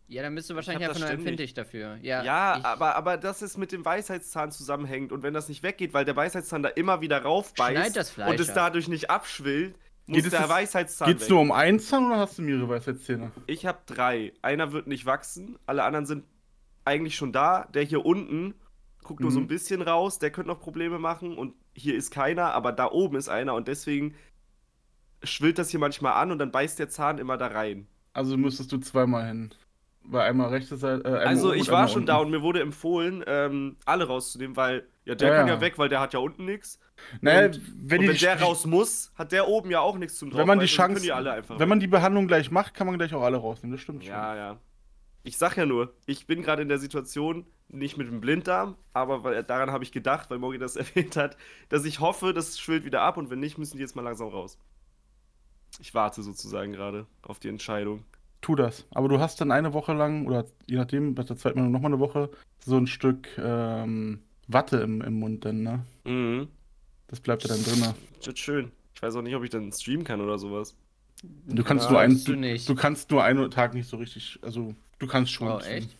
Ja, 0.08 0.22
dann 0.22 0.34
bist 0.34 0.50
du 0.50 0.56
wahrscheinlich 0.56 0.88
einfach 0.88 1.00
nur 1.00 1.10
empfindlich 1.10 1.54
dafür. 1.54 1.96
Ja, 2.02 2.24
ja 2.24 2.60
aber, 2.64 2.96
aber 2.96 3.16
das 3.16 3.42
ist 3.42 3.56
mit 3.58 3.70
dem 3.70 3.84
Weisheitszahn 3.84 4.50
zusammenhängt. 4.50 5.12
Und 5.12 5.22
wenn 5.22 5.32
das 5.34 5.48
nicht 5.48 5.62
weggeht, 5.62 5.94
weil 5.94 6.04
der 6.04 6.16
Weisheitszahn 6.16 6.62
da 6.64 6.68
immer 6.70 7.00
wieder 7.00 7.22
raufbeißt 7.22 7.96
und 8.18 8.40
es 8.40 8.48
ab. 8.50 8.54
dadurch 8.56 8.88
nicht 8.88 9.08
abschwillt, 9.10 9.76
muss 10.06 10.16
Geht 10.16 10.24
es 10.24 10.30
der 10.32 10.40
jetzt- 10.40 10.48
Weisheitszahn 10.48 11.08
Geht's 11.08 11.22
weg. 11.22 11.30
nur 11.30 11.40
um 11.40 11.52
einen 11.52 11.78
Zahn 11.78 12.06
oder 12.06 12.16
hast 12.18 12.36
du 12.38 12.42
mehrere 12.42 12.68
Weisheitszähne? 12.68 13.30
Ich 13.46 13.64
habe 13.66 13.78
drei. 13.86 14.32
Einer 14.42 14.72
wird 14.72 14.88
nicht 14.88 15.06
wachsen, 15.06 15.56
alle 15.66 15.84
anderen 15.84 16.06
sind 16.06 16.24
eigentlich 16.84 17.14
schon 17.14 17.32
da. 17.32 17.68
Der 17.72 17.84
hier 17.84 18.04
unten 18.04 18.54
guckt 19.10 19.20
nur 19.22 19.32
so 19.32 19.40
Mhm. 19.40 19.46
ein 19.46 19.48
bisschen 19.48 19.82
raus, 19.82 20.20
der 20.20 20.30
könnte 20.30 20.48
noch 20.50 20.60
Probleme 20.60 20.98
machen. 21.00 21.36
Und 21.36 21.54
hier 21.74 21.96
ist 21.96 22.12
keiner, 22.12 22.52
aber 22.54 22.70
da 22.70 22.88
oben 22.90 23.16
ist 23.16 23.28
einer 23.28 23.54
und 23.54 23.66
deswegen 23.66 24.14
schwillt 25.24 25.58
das 25.58 25.70
hier 25.70 25.80
manchmal 25.80 26.12
an 26.14 26.30
und 26.30 26.38
dann 26.38 26.52
beißt 26.52 26.78
der 26.78 26.88
Zahn 26.88 27.18
immer 27.18 27.36
da 27.36 27.48
rein. 27.48 27.88
Also 28.12 28.36
müsstest 28.36 28.70
du 28.72 28.78
zweimal 28.78 29.26
hin. 29.26 29.50
Weil 30.02 30.22
einmal 30.30 30.48
rechte 30.48 30.76
Seite. 30.76 31.04
Äh, 31.08 31.26
Also 31.26 31.52
ich 31.52 31.70
war 31.70 31.86
schon 31.88 31.98
unten. 31.98 32.06
da 32.06 32.16
und 32.18 32.30
mir 32.30 32.40
wurde 32.40 32.60
empfohlen, 32.60 33.22
ähm, 33.26 33.76
alle 33.84 34.06
rauszunehmen, 34.06 34.56
weil 34.56 34.86
ja, 35.04 35.14
der 35.14 35.28
Ja, 35.28 35.36
kann 35.36 35.48
ja. 35.48 35.54
ja 35.54 35.60
weg, 35.60 35.76
weil 35.78 35.88
der 35.88 36.00
hat 36.00 36.14
ja 36.14 36.20
unten 36.20 36.44
nichts. 36.44 36.78
Naja, 37.20 37.46
und 37.46 37.60
wenn, 37.90 38.00
und 38.02 38.08
wenn 38.08 38.16
der 38.16 38.40
raus 38.40 38.64
muss, 38.64 39.12
hat 39.16 39.32
der 39.32 39.48
oben 39.48 39.70
ja 39.70 39.80
auch 39.80 39.98
nichts 39.98 40.16
zum 40.18 40.32
wenn 40.34 40.46
man 40.46 40.58
die 40.60 40.66
Chance, 40.66 41.02
die 41.02 41.08
wenn 41.10 41.68
man 41.68 41.80
die 41.80 41.86
Behandlung 41.86 42.26
gleich 42.28 42.50
macht, 42.50 42.74
kann 42.74 42.86
man 42.86 42.96
gleich 42.96 43.12
auch 43.14 43.22
alle 43.22 43.36
rausnehmen. 43.38 43.72
Das 43.76 43.82
stimmt 43.82 44.04
schon. 44.04 44.12
Ja, 44.12 44.36
ja. 44.36 44.58
Ich 45.22 45.38
sag 45.38 45.56
ja 45.56 45.66
nur, 45.66 45.94
ich 46.06 46.26
bin 46.26 46.42
gerade 46.42 46.62
in 46.62 46.68
der 46.68 46.78
Situation, 46.78 47.46
nicht 47.68 47.96
mit 47.96 48.08
dem 48.08 48.20
Blinddarm, 48.20 48.76
aber 48.92 49.22
weil, 49.24 49.44
daran 49.44 49.70
habe 49.70 49.84
ich 49.84 49.92
gedacht, 49.92 50.30
weil 50.30 50.38
Mogi 50.38 50.58
das 50.58 50.76
erwähnt 50.76 51.16
hat, 51.16 51.36
dass 51.68 51.84
ich 51.84 52.00
hoffe, 52.00 52.32
das 52.34 52.58
schwillt 52.58 52.84
wieder 52.84 53.02
ab 53.02 53.16
und 53.16 53.30
wenn 53.30 53.40
nicht, 53.40 53.58
müssen 53.58 53.76
die 53.76 53.82
jetzt 53.82 53.96
mal 53.96 54.02
langsam 54.02 54.28
raus. 54.28 54.58
Ich 55.80 55.94
warte 55.94 56.22
sozusagen 56.22 56.70
gerade 56.72 57.08
auf 57.22 57.40
die 57.40 57.48
Entscheidung. 57.48 58.04
Tu 58.40 58.54
das. 58.54 58.86
Aber 58.90 59.08
du 59.08 59.20
hast 59.20 59.40
dann 59.40 59.50
eine 59.52 59.74
Woche 59.74 59.92
lang, 59.92 60.26
oder 60.26 60.46
je 60.66 60.76
nachdem, 60.76 61.14
bei 61.14 61.22
der 61.24 61.36
zweiten 61.36 61.60
Mal 61.60 61.68
nochmal 61.68 61.92
eine 61.92 62.00
Woche, 62.00 62.30
so 62.64 62.76
ein 62.78 62.86
Stück 62.86 63.28
ähm, 63.38 64.22
Watte 64.46 64.78
im, 64.78 65.02
im 65.02 65.18
Mund 65.18 65.44
dann, 65.44 65.62
ne? 65.62 65.84
Mhm. 66.04 66.48
Das 67.08 67.20
bleibt 67.20 67.42
ja 67.44 67.48
dann 67.48 67.62
drin. 67.62 67.94
Das 68.18 68.26
wird 68.26 68.38
schön. 68.38 68.72
Ich 68.94 69.02
weiß 69.02 69.16
auch 69.16 69.22
nicht, 69.22 69.34
ob 69.34 69.42
ich 69.44 69.50
dann 69.50 69.72
streamen 69.72 70.04
kann 70.04 70.20
oder 70.20 70.38
sowas. 70.38 70.76
Du 71.22 71.64
kannst 71.64 71.84
Ja, 71.84 71.90
nur 71.90 72.00
einen, 72.00 72.24
du 72.24 72.32
du, 72.32 72.36
nicht. 72.36 72.68
du 72.68 72.74
kannst 72.74 73.10
nur 73.10 73.22
einen 73.24 73.50
Tag 73.50 73.74
nicht 73.74 73.88
so 73.88 73.96
richtig, 73.98 74.38
also 74.42 74.74
du 75.00 75.06
kannst 75.08 75.32
schon. 75.32 75.48
Oh, 75.48 75.58
echt? 75.58 75.90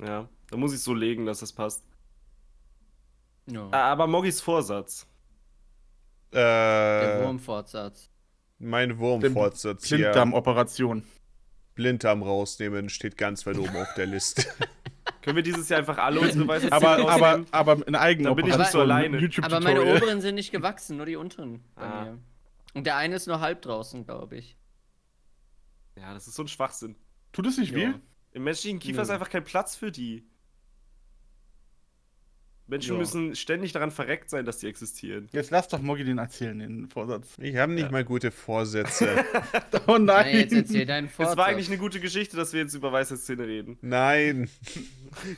Ja, 0.00 0.28
da 0.50 0.56
muss 0.56 0.74
ich 0.74 0.80
so 0.80 0.92
legen, 0.92 1.24
dass 1.26 1.38
das 1.40 1.52
passt. 1.52 1.84
Ja. 3.46 3.68
Ah, 3.70 3.92
Aber 3.92 4.06
Moggis 4.08 4.40
Vorsatz. 4.40 5.06
Der 6.32 7.20
Äh, 7.20 7.24
Wurmfortsatz. 7.24 8.10
mein 8.58 8.98
Wurmfortsatz 8.98 9.86
hier. 9.86 9.98
Blinddarmoperation. 9.98 11.04
Blinddarm 11.74 12.22
rausnehmen 12.22 12.88
steht 12.88 13.16
ganz 13.16 13.46
weit 13.46 13.58
oben 13.58 13.76
auf 13.76 13.94
der 13.94 14.06
Liste. 14.06 14.44
Können 15.22 15.36
wir 15.36 15.42
dieses 15.42 15.68
Jahr 15.68 15.80
einfach 15.80 15.98
alle 15.98 16.20
unsere 16.26 16.46
weißen 16.48 16.72
Aber, 16.72 16.96
Zähne 16.96 17.08
aber, 17.10 17.44
aber 17.52 17.86
in 17.88 17.94
eigenen 17.94 18.24
Da 18.30 18.34
bin 18.34 18.46
ich 18.46 18.56
nicht 18.56 18.70
so 18.70 18.80
alleine. 18.80 19.18
Aber 19.42 19.60
meine 19.60 19.82
oberen 19.82 20.20
sind 20.20 20.34
nicht 20.36 20.52
gewachsen, 20.52 20.96
nur 20.96 21.06
die 21.06 21.16
unteren 21.16 21.62
bei 21.74 21.82
Ah. 21.82 22.04
mir. 22.04 22.18
Und 22.74 22.84
der 22.86 22.96
eine 22.96 23.14
ist 23.16 23.26
nur 23.26 23.40
halb 23.40 23.62
draußen, 23.62 24.04
glaube 24.04 24.36
ich. 24.36 24.56
Ja, 25.98 26.12
das 26.12 26.26
ist 26.26 26.34
so 26.34 26.42
ein 26.42 26.48
Schwachsinn. 26.48 26.96
Tut 27.32 27.46
es 27.46 27.56
nicht 27.58 27.72
Ja. 27.72 27.76
weh? 27.78 27.94
Im 28.36 28.44
menschlichen 28.44 28.80
Kiefer 28.80 28.98
Nö. 28.98 29.02
ist 29.04 29.08
einfach 29.08 29.30
kein 29.30 29.44
Platz 29.44 29.76
für 29.76 29.90
die. 29.90 30.22
Menschen 32.68 32.94
Ja. 32.94 32.98
müssen 32.98 33.36
ständig 33.36 33.72
daran 33.72 33.90
verreckt 33.92 34.28
sein, 34.30 34.44
dass 34.44 34.58
die 34.58 34.66
existieren. 34.66 35.28
Jetzt 35.32 35.50
lass 35.50 35.68
doch 35.68 35.80
Moggi 35.80 36.02
den 36.04 36.18
erzählen, 36.18 36.58
den 36.58 36.88
Vorsatz. 36.88 37.28
Ich 37.38 37.56
habe 37.56 37.72
nicht 37.72 37.84
Ja. 37.84 37.90
mal 37.92 38.04
gute 38.04 38.30
Vorsätze. 38.30 39.08
Oh 39.88 39.98
Nein, 39.98 40.34
jetzt 40.36 40.52
erzähl 40.52 40.84
deinen 40.84 41.06
Es 41.06 41.12
Vorsatz. 41.12 41.36
war 41.36 41.46
eigentlich 41.46 41.68
eine 41.68 41.78
gute 41.78 42.00
Geschichte, 42.00 42.36
dass 42.36 42.52
wir 42.52 42.60
jetzt 42.62 42.74
über 42.74 42.90
Weisheitszähne 42.90 43.46
reden. 43.46 43.78
Nein. 43.82 44.48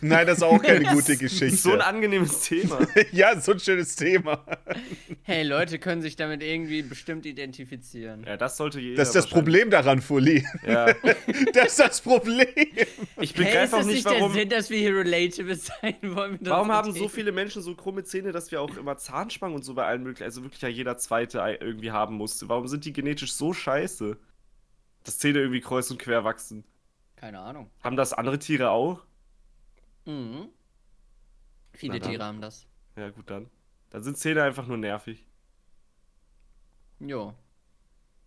Nein, 0.01 0.27
das 0.27 0.39
ist 0.39 0.43
auch 0.43 0.63
keine 0.63 0.85
gute 0.95 1.17
Geschichte. 1.19 1.57
So 1.57 1.73
ein 1.73 1.83
angenehmes 1.83 2.41
Thema. 2.41 2.79
ja, 3.13 3.39
so 3.39 3.53
ein 3.53 3.61
schönes 3.61 3.95
Thema. 3.97 4.43
Hey, 5.23 5.43
Leute 5.43 5.79
können 5.79 6.01
sich 6.01 6.17
damit 6.17 6.43
irgendwie 6.43 6.81
bestimmt 6.83 7.27
identifizieren. 7.27 8.25
Ja, 8.27 8.39
das 8.39 8.57
sollte 8.57 8.81
jeder. 8.81 8.97
Das 8.97 9.09
ist 9.09 9.15
das. 9.17 9.27
Problem 9.29 9.69
daran, 9.71 10.01
Fully. 10.01 10.47
Ja. 10.67 10.95
Das 11.53 11.67
ist 11.69 11.79
das 11.81 12.01
Problem. 12.01 12.47
Ich 13.21 13.35
Hey, 13.35 13.45
begreife 13.45 13.65
ist 13.65 13.75
auch 13.75 13.79
das 13.79 13.87
nicht, 13.87 13.97
nicht 13.97 14.05
warum. 14.07 14.33
der 14.33 14.41
Sinn, 14.41 14.49
dass 14.49 14.71
wir 14.71 14.79
hier 14.79 14.95
relatable 14.97 15.55
sein 15.57 15.95
wollen? 16.03 16.39
Warum 16.41 16.73
haben 16.73 16.87
so 16.93 16.93
Themen? 17.01 17.09
Viele 17.19 17.33
Menschen 17.33 17.63
so 17.63 17.75
krumme 17.77 18.05
Zähne, 18.05 18.33
dass 18.33 18.51
wir 18.53 18.61
auch 18.63 18.77
immer 18.77 18.97
Zahnspangen 18.99 19.57
und 19.57 19.63
so 19.65 19.75
bei 19.75 19.87
allen 19.87 20.03
möglichen, 20.03 20.25
also 20.25 20.43
wirklich 20.45 20.63
ja 20.63 20.69
jeder 20.69 20.99
zweite 20.99 21.43
ei- 21.43 21.57
irgendwie 21.61 21.91
haben 21.93 22.17
musste? 22.17 22.49
Warum 22.49 22.69
sind 22.69 22.85
die 22.85 22.93
genetisch 22.93 23.33
so 23.35 23.53
scheiße? 23.53 24.19
Dass 25.05 25.19
Zähne 25.19 25.41
irgendwie 25.41 25.61
kreuz 25.63 25.91
und 25.91 25.99
quer 25.99 26.25
wachsen. 26.25 26.65
Keine 27.17 27.41
Ahnung. 27.41 27.71
Haben 27.83 27.97
das 27.97 28.13
andere 28.13 28.39
Tiere 28.39 28.71
auch? 28.71 29.05
Mhm. 30.07 30.49
Viele. 31.73 31.99
Tiere 32.01 32.25
haben 32.25 32.41
das. 32.43 32.67
Ja, 32.97 33.09
gut 33.11 33.31
dann. 33.31 33.51
Dann 33.91 34.03
sind 34.03 34.19
Zähne 34.19 34.43
einfach 34.43 34.67
nur 34.67 34.77
nervig. 34.77 35.25
Jo. 37.01 37.35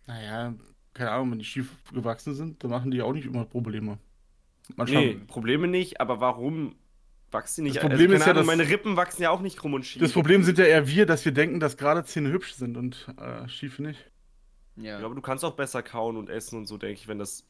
Naja, 0.06 0.54
keine 0.94 1.10
Ahnung, 1.10 1.32
wenn 1.32 1.38
die 1.38 1.44
schief 1.44 1.82
gewachsen 1.92 2.34
sind, 2.34 2.62
dann 2.62 2.70
machen 2.70 2.90
die 2.90 3.02
auch 3.02 3.12
nicht 3.12 3.26
immer 3.26 3.44
Probleme. 3.44 3.98
Manchmal, 4.76 5.04
Nee, 5.04 5.16
Probleme 5.26 5.68
nicht, 5.68 6.00
aber 6.00 6.20
warum 6.20 6.76
wachsen 7.32 7.64
die 7.64 7.70
nicht? 7.70 7.76
Das 7.76 7.82
Problem 7.82 8.06
keine 8.10 8.14
ist 8.14 8.20
ja, 8.20 8.26
Ahnung, 8.32 8.36
dass- 8.38 8.46
meine 8.46 8.68
Rippen 8.68 8.96
wachsen 8.96 9.22
ja 9.22 9.30
auch 9.30 9.40
nicht 9.40 9.56
krumm 9.58 9.74
und 9.74 9.84
schief. 9.86 10.00
Das 10.02 10.12
Problem 10.12 10.42
sind 10.42 10.58
ja 10.58 10.64
eher 10.64 10.86
wir, 10.88 11.06
dass 11.06 11.24
wir 11.24 11.32
denken, 11.32 11.60
dass 11.60 11.76
gerade 11.76 12.04
Zähne 12.04 12.30
hübsch 12.30 12.54
sind 12.54 12.76
und 12.76 13.06
äh, 13.18 13.48
schiefe 13.48 13.82
nicht. 13.82 14.00
Ja. 14.76 14.98
Ja, 15.00 15.04
aber 15.06 15.14
du 15.14 15.20
kannst 15.20 15.44
auch 15.44 15.54
besser 15.54 15.82
kauen 15.82 16.16
und 16.16 16.30
essen 16.30 16.56
und 16.58 16.66
so, 16.66 16.78
denke 16.78 16.94
ich, 17.00 17.06
wenn 17.08 17.18
das, 17.18 17.44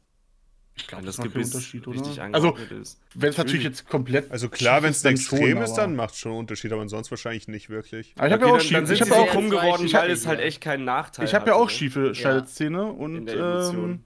Ich 0.74 0.86
glaube, 0.88 1.04
das 1.04 1.16
das 1.16 1.24
macht 1.24 1.34
Gebiss 1.34 1.54
Unterschied, 1.54 1.86
richtig 1.86 2.12
oder? 2.14 2.34
Also, 2.34 2.48
angeordnet 2.48 2.80
ist. 2.82 3.00
wenn 3.14 3.28
es 3.30 3.36
natürlich 3.36 3.62
jetzt 3.64 3.86
komplett. 3.88 4.30
Also 4.30 4.48
klar, 4.48 4.76
schief 4.76 4.82
wenn 4.84 4.90
es 4.90 5.02
dann 5.02 5.12
extrem 5.12 5.58
ist, 5.62 5.74
dann 5.74 5.94
macht 5.94 6.14
es 6.14 6.18
schon 6.20 6.32
einen 6.32 6.40
Unterschied, 6.40 6.72
aber 6.72 6.88
sonst 6.88 7.10
wahrscheinlich 7.10 7.46
nicht 7.46 7.68
wirklich. 7.70 8.14
Aber 8.16 8.26
ich 8.26 8.32
habe 8.32 8.44
Okay, 8.44 8.50
ja 8.50 8.54
auch 8.54 8.58
dann, 8.58 8.66
schief. 8.66 8.72
dann 8.76 8.86
sind 8.86 8.94
Ich 8.98 9.04
sie 9.04 9.10
habe 9.10 9.20
so 9.20 9.24
ja 9.24 9.28
auch- 9.30 9.32
krumm 9.34 9.50
geworden, 9.50 9.86
ich 9.86 9.94
weil 9.94 10.10
es 10.10 10.26
halt 10.26 10.40
echt 10.40 10.60
keinen 10.60 10.84
Nachteil 10.84 11.26
ich 11.26 11.34
habe 11.34 11.46
ja 11.48 11.54
auch 11.54 11.66
ne? 11.66 11.70
schiefe 11.70 12.14
Schallzähne 12.14 12.84
und 12.86 13.16
In 13.16 13.26
der 13.26 13.34
Evolution. 13.36 13.90
ähm, 13.90 14.04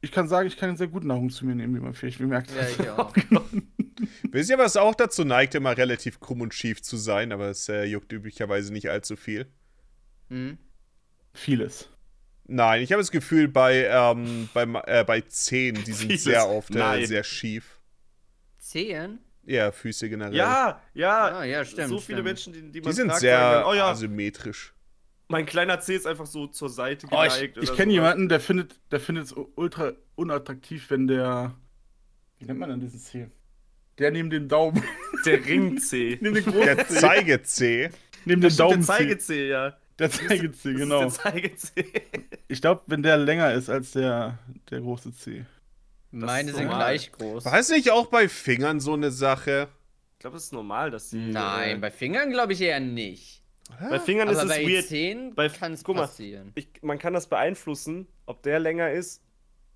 ich 0.00 0.12
kann 0.12 0.28
sagen, 0.28 0.46
ich 0.46 0.56
kann 0.56 0.76
sehr 0.76 0.86
gut 0.86 1.02
Nahrung 1.04 1.28
zu 1.30 1.44
mir 1.44 1.54
nehmen, 1.56 1.74
wie 1.74 1.80
man 1.80 1.92
vielleicht 1.92 2.18
bemerkt 2.18 2.50
Ja, 2.52 2.62
ich 2.84 2.88
auch. 2.90 3.12
Wisst 4.30 4.50
ihr, 4.50 4.58
was 4.58 4.76
auch 4.76 4.94
dazu 4.94 5.24
neigt, 5.24 5.54
immer 5.54 5.76
relativ 5.76 6.20
krumm 6.20 6.40
und 6.40 6.54
schief 6.54 6.82
zu 6.82 6.96
sein, 6.96 7.32
aber 7.32 7.48
es 7.48 7.68
äh, 7.68 7.84
juckt 7.84 8.12
üblicherweise 8.12 8.72
nicht 8.72 8.88
allzu 8.90 9.16
viel? 9.16 9.46
Hm? 10.28 10.58
Vieles. 11.32 11.88
Nein, 12.46 12.82
ich 12.82 12.92
habe 12.92 13.02
das 13.02 13.10
Gefühl, 13.10 13.48
bei, 13.48 13.84
ähm, 13.90 14.48
bei, 14.54 14.62
äh, 14.86 15.04
bei 15.04 15.20
Zehen, 15.22 15.82
die 15.84 15.92
sind 15.92 16.08
Vieles. 16.08 16.24
sehr 16.24 16.48
oft 16.48 16.74
äh, 16.74 17.04
sehr 17.06 17.22
schief. 17.24 17.78
Zehen? 18.58 19.18
Ja, 19.44 19.70
Füße 19.72 20.08
generell. 20.08 20.34
Ja, 20.34 20.82
ja, 20.94 21.38
Ah, 21.38 21.44
ja, 21.44 21.64
stimmt. 21.64 21.88
so 21.88 21.98
viele 22.00 22.18
stimmt. 22.18 22.24
Menschen, 22.24 22.52
die, 22.52 22.62
die 22.62 22.70
Die 22.72 22.80
man 22.82 22.92
sind 22.94 23.08
fragt, 23.08 23.20
sehr 23.20 23.38
sagen 23.38 23.66
oh 23.68 23.74
ja, 23.74 23.90
asymmetrisch. 23.90 24.74
mein 25.28 25.46
kleiner 25.46 25.80
Zeh 25.80 25.94
ist 25.96 26.06
einfach 26.06 26.26
so 26.26 26.46
zur 26.46 26.68
Seite 26.68 27.06
Oh, 27.10 27.22
ich 27.24 27.34
geneigt. 27.34 27.58
ich 27.62 27.74
kenne 27.74 27.92
jemanden, 27.92 28.28
der 28.28 28.40
findet 28.40 28.78
der 28.90 29.00
findet 29.00 29.26
es 29.26 29.34
ultra 29.56 29.92
unattraktiv, 30.16 30.90
wenn 30.90 31.06
der. 31.06 31.54
Wie 32.38 32.44
nennt 32.44 32.58
man 32.58 32.68
denn 32.70 32.80
diesen 32.80 33.00
Zeh? 33.00 33.28
Der 33.98 34.10
neben 34.10 34.30
dem 34.30 34.48
Daumen. 34.48 34.82
Der 35.26 35.44
Ringzeh. 35.44 36.18
neben 36.20 36.34
den 36.34 36.44
Der 36.44 36.76
großen 36.76 36.86
Zeh. 36.94 37.00
Zeigezeh. 37.00 37.90
Neben 38.24 38.40
dem 38.40 38.42
Das 38.42 38.54
stimmt, 38.54 38.58
der 38.58 38.66
Daumenzeh. 38.68 38.92
Zeigezeh, 38.92 39.48
ja. 39.48 39.76
Der 39.98 40.10
Zeigezeh, 40.10 40.72
Das 40.72 40.80
genau. 40.80 41.06
ist 41.06 41.16
der 41.24 41.32
Zeigezeh. 41.32 41.84
Ich 42.46 42.60
glaube, 42.60 42.82
wenn 42.86 43.02
der 43.02 43.16
länger 43.16 43.52
ist 43.52 43.68
als 43.68 43.92
der, 43.92 44.38
der 44.70 44.80
große 44.80 45.12
Zeh. 45.14 45.44
Meine 46.10 46.50
ist 46.50 46.56
sind 46.56 46.66
normal. 46.66 46.80
gleich 46.94 47.12
groß. 47.12 47.44
War 47.44 47.58
es 47.58 47.68
nicht 47.68 47.90
auch 47.90 48.06
bei 48.06 48.28
Fingern 48.28 48.80
so 48.80 48.94
eine 48.94 49.10
Sache? 49.10 49.68
Ich 50.14 50.20
glaube, 50.20 50.36
es 50.36 50.44
ist 50.44 50.52
normal, 50.52 50.90
dass 50.90 51.10
sie. 51.10 51.18
Nein, 51.18 51.76
äh, 51.76 51.80
bei 51.80 51.90
Fingern 51.90 52.30
glaube 52.30 52.52
ich 52.52 52.60
eher 52.60 52.80
nicht. 52.80 53.42
bei 53.90 53.98
Fingern 54.00 54.28
ist 54.28 54.38
Aber 54.38 54.50
es 54.50 54.56
bei 54.56 54.66
weird. 54.66 54.86
Zehen 54.86 55.34
Bei- 55.34 55.48
kann 55.48 55.72
es 55.74 55.82
passieren. 55.82 56.52
Ich, 56.54 56.68
man 56.82 56.98
kann 56.98 57.12
das 57.12 57.26
beeinflussen, 57.28 58.06
ob 58.26 58.42
der 58.42 58.58
länger 58.60 58.90
ist 58.92 59.22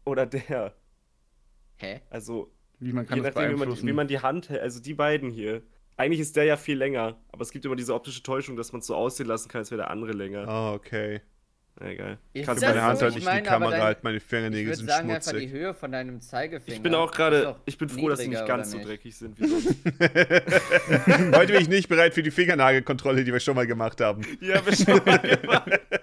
oder 0.04 0.24
der. 0.24 0.72
Hä? 1.76 2.00
Also, 2.10 2.50
Wie 2.82 2.92
man 2.92 3.06
kann 3.06 3.18
je 3.18 3.22
das 3.24 3.34
nachdem, 3.34 3.48
wie 3.48 3.50
man, 3.52 3.58
beeinflussen. 3.60 3.86
wie 3.88 3.92
man 3.92 4.08
die 4.08 4.18
Hand 4.20 4.48
hält. 4.50 4.60
Also, 4.60 4.80
die 4.80 4.94
beiden 4.94 5.30
hier. 5.30 5.62
Eigentlich 5.96 6.20
ist 6.20 6.36
der 6.36 6.44
ja 6.44 6.56
viel 6.56 6.76
länger. 6.76 7.16
Aber 7.30 7.42
es 7.42 7.50
gibt 7.52 7.64
immer 7.64 7.76
diese 7.76 7.94
optische 7.94 8.22
Täuschung, 8.22 8.56
dass 8.56 8.72
man 8.72 8.80
es 8.80 8.86
so 8.86 8.94
aussehen 8.96 9.26
lassen 9.26 9.48
kann, 9.48 9.60
als 9.60 9.70
wäre 9.70 9.82
der 9.82 9.90
andere 9.90 10.12
länger. 10.12 10.48
Ah, 10.48 10.72
okay. 10.72 11.20
Na, 11.80 11.88
egal. 11.90 12.18
Das 12.34 12.44
du 12.44 12.52
Meine 12.66 12.74
so? 12.74 12.82
Hand 12.82 13.00
halt 13.02 13.10
Ich 13.16 13.24
nicht 13.24 13.28
in 13.34 13.36
die 13.44 13.48
Kamera 13.48 13.70
dein- 13.70 13.82
halt, 13.82 14.04
meine 14.04 14.16
Ich 14.18 14.22
Fingernägel 14.22 14.66
würde 14.66 14.76
sind 14.76 14.90
sagen, 14.90 15.10
einfach 15.10 15.32
die 15.32 15.38
schmutzig. 15.38 15.52
Höhe 15.52 15.74
von 15.74 15.92
deinem 15.92 16.20
Zeigefinger. 16.20 16.76
Ich 16.76 16.82
bin 16.82 16.94
auch 16.94 17.10
gerade, 17.12 17.56
ich 17.64 17.78
bin 17.78 17.88
froh, 17.88 18.08
dass 18.10 18.18
sie 18.20 18.28
nicht 18.28 18.44
ganz 18.46 18.70
so 18.72 18.76
oder 18.78 18.86
dreckig 18.86 19.16
sind 19.16 19.40
wie 19.40 19.46
sonst. 19.46 19.74
Heute 21.34 21.52
bin 21.52 21.62
ich 21.62 21.68
nicht 21.68 21.88
bereit 21.88 22.12
für 22.14 22.22
die 22.22 22.30
Fingernagelkontrolle, 22.30 23.24
die 23.24 23.32
wir 23.32 23.40
schon 23.40 23.54
mal 23.54 23.66
gemacht 23.66 24.00
haben. 24.00 24.22
ja, 24.40 24.64
wir 24.66 24.74
schon 24.76 25.00
mal 25.04 25.18
gemacht. 25.18 25.70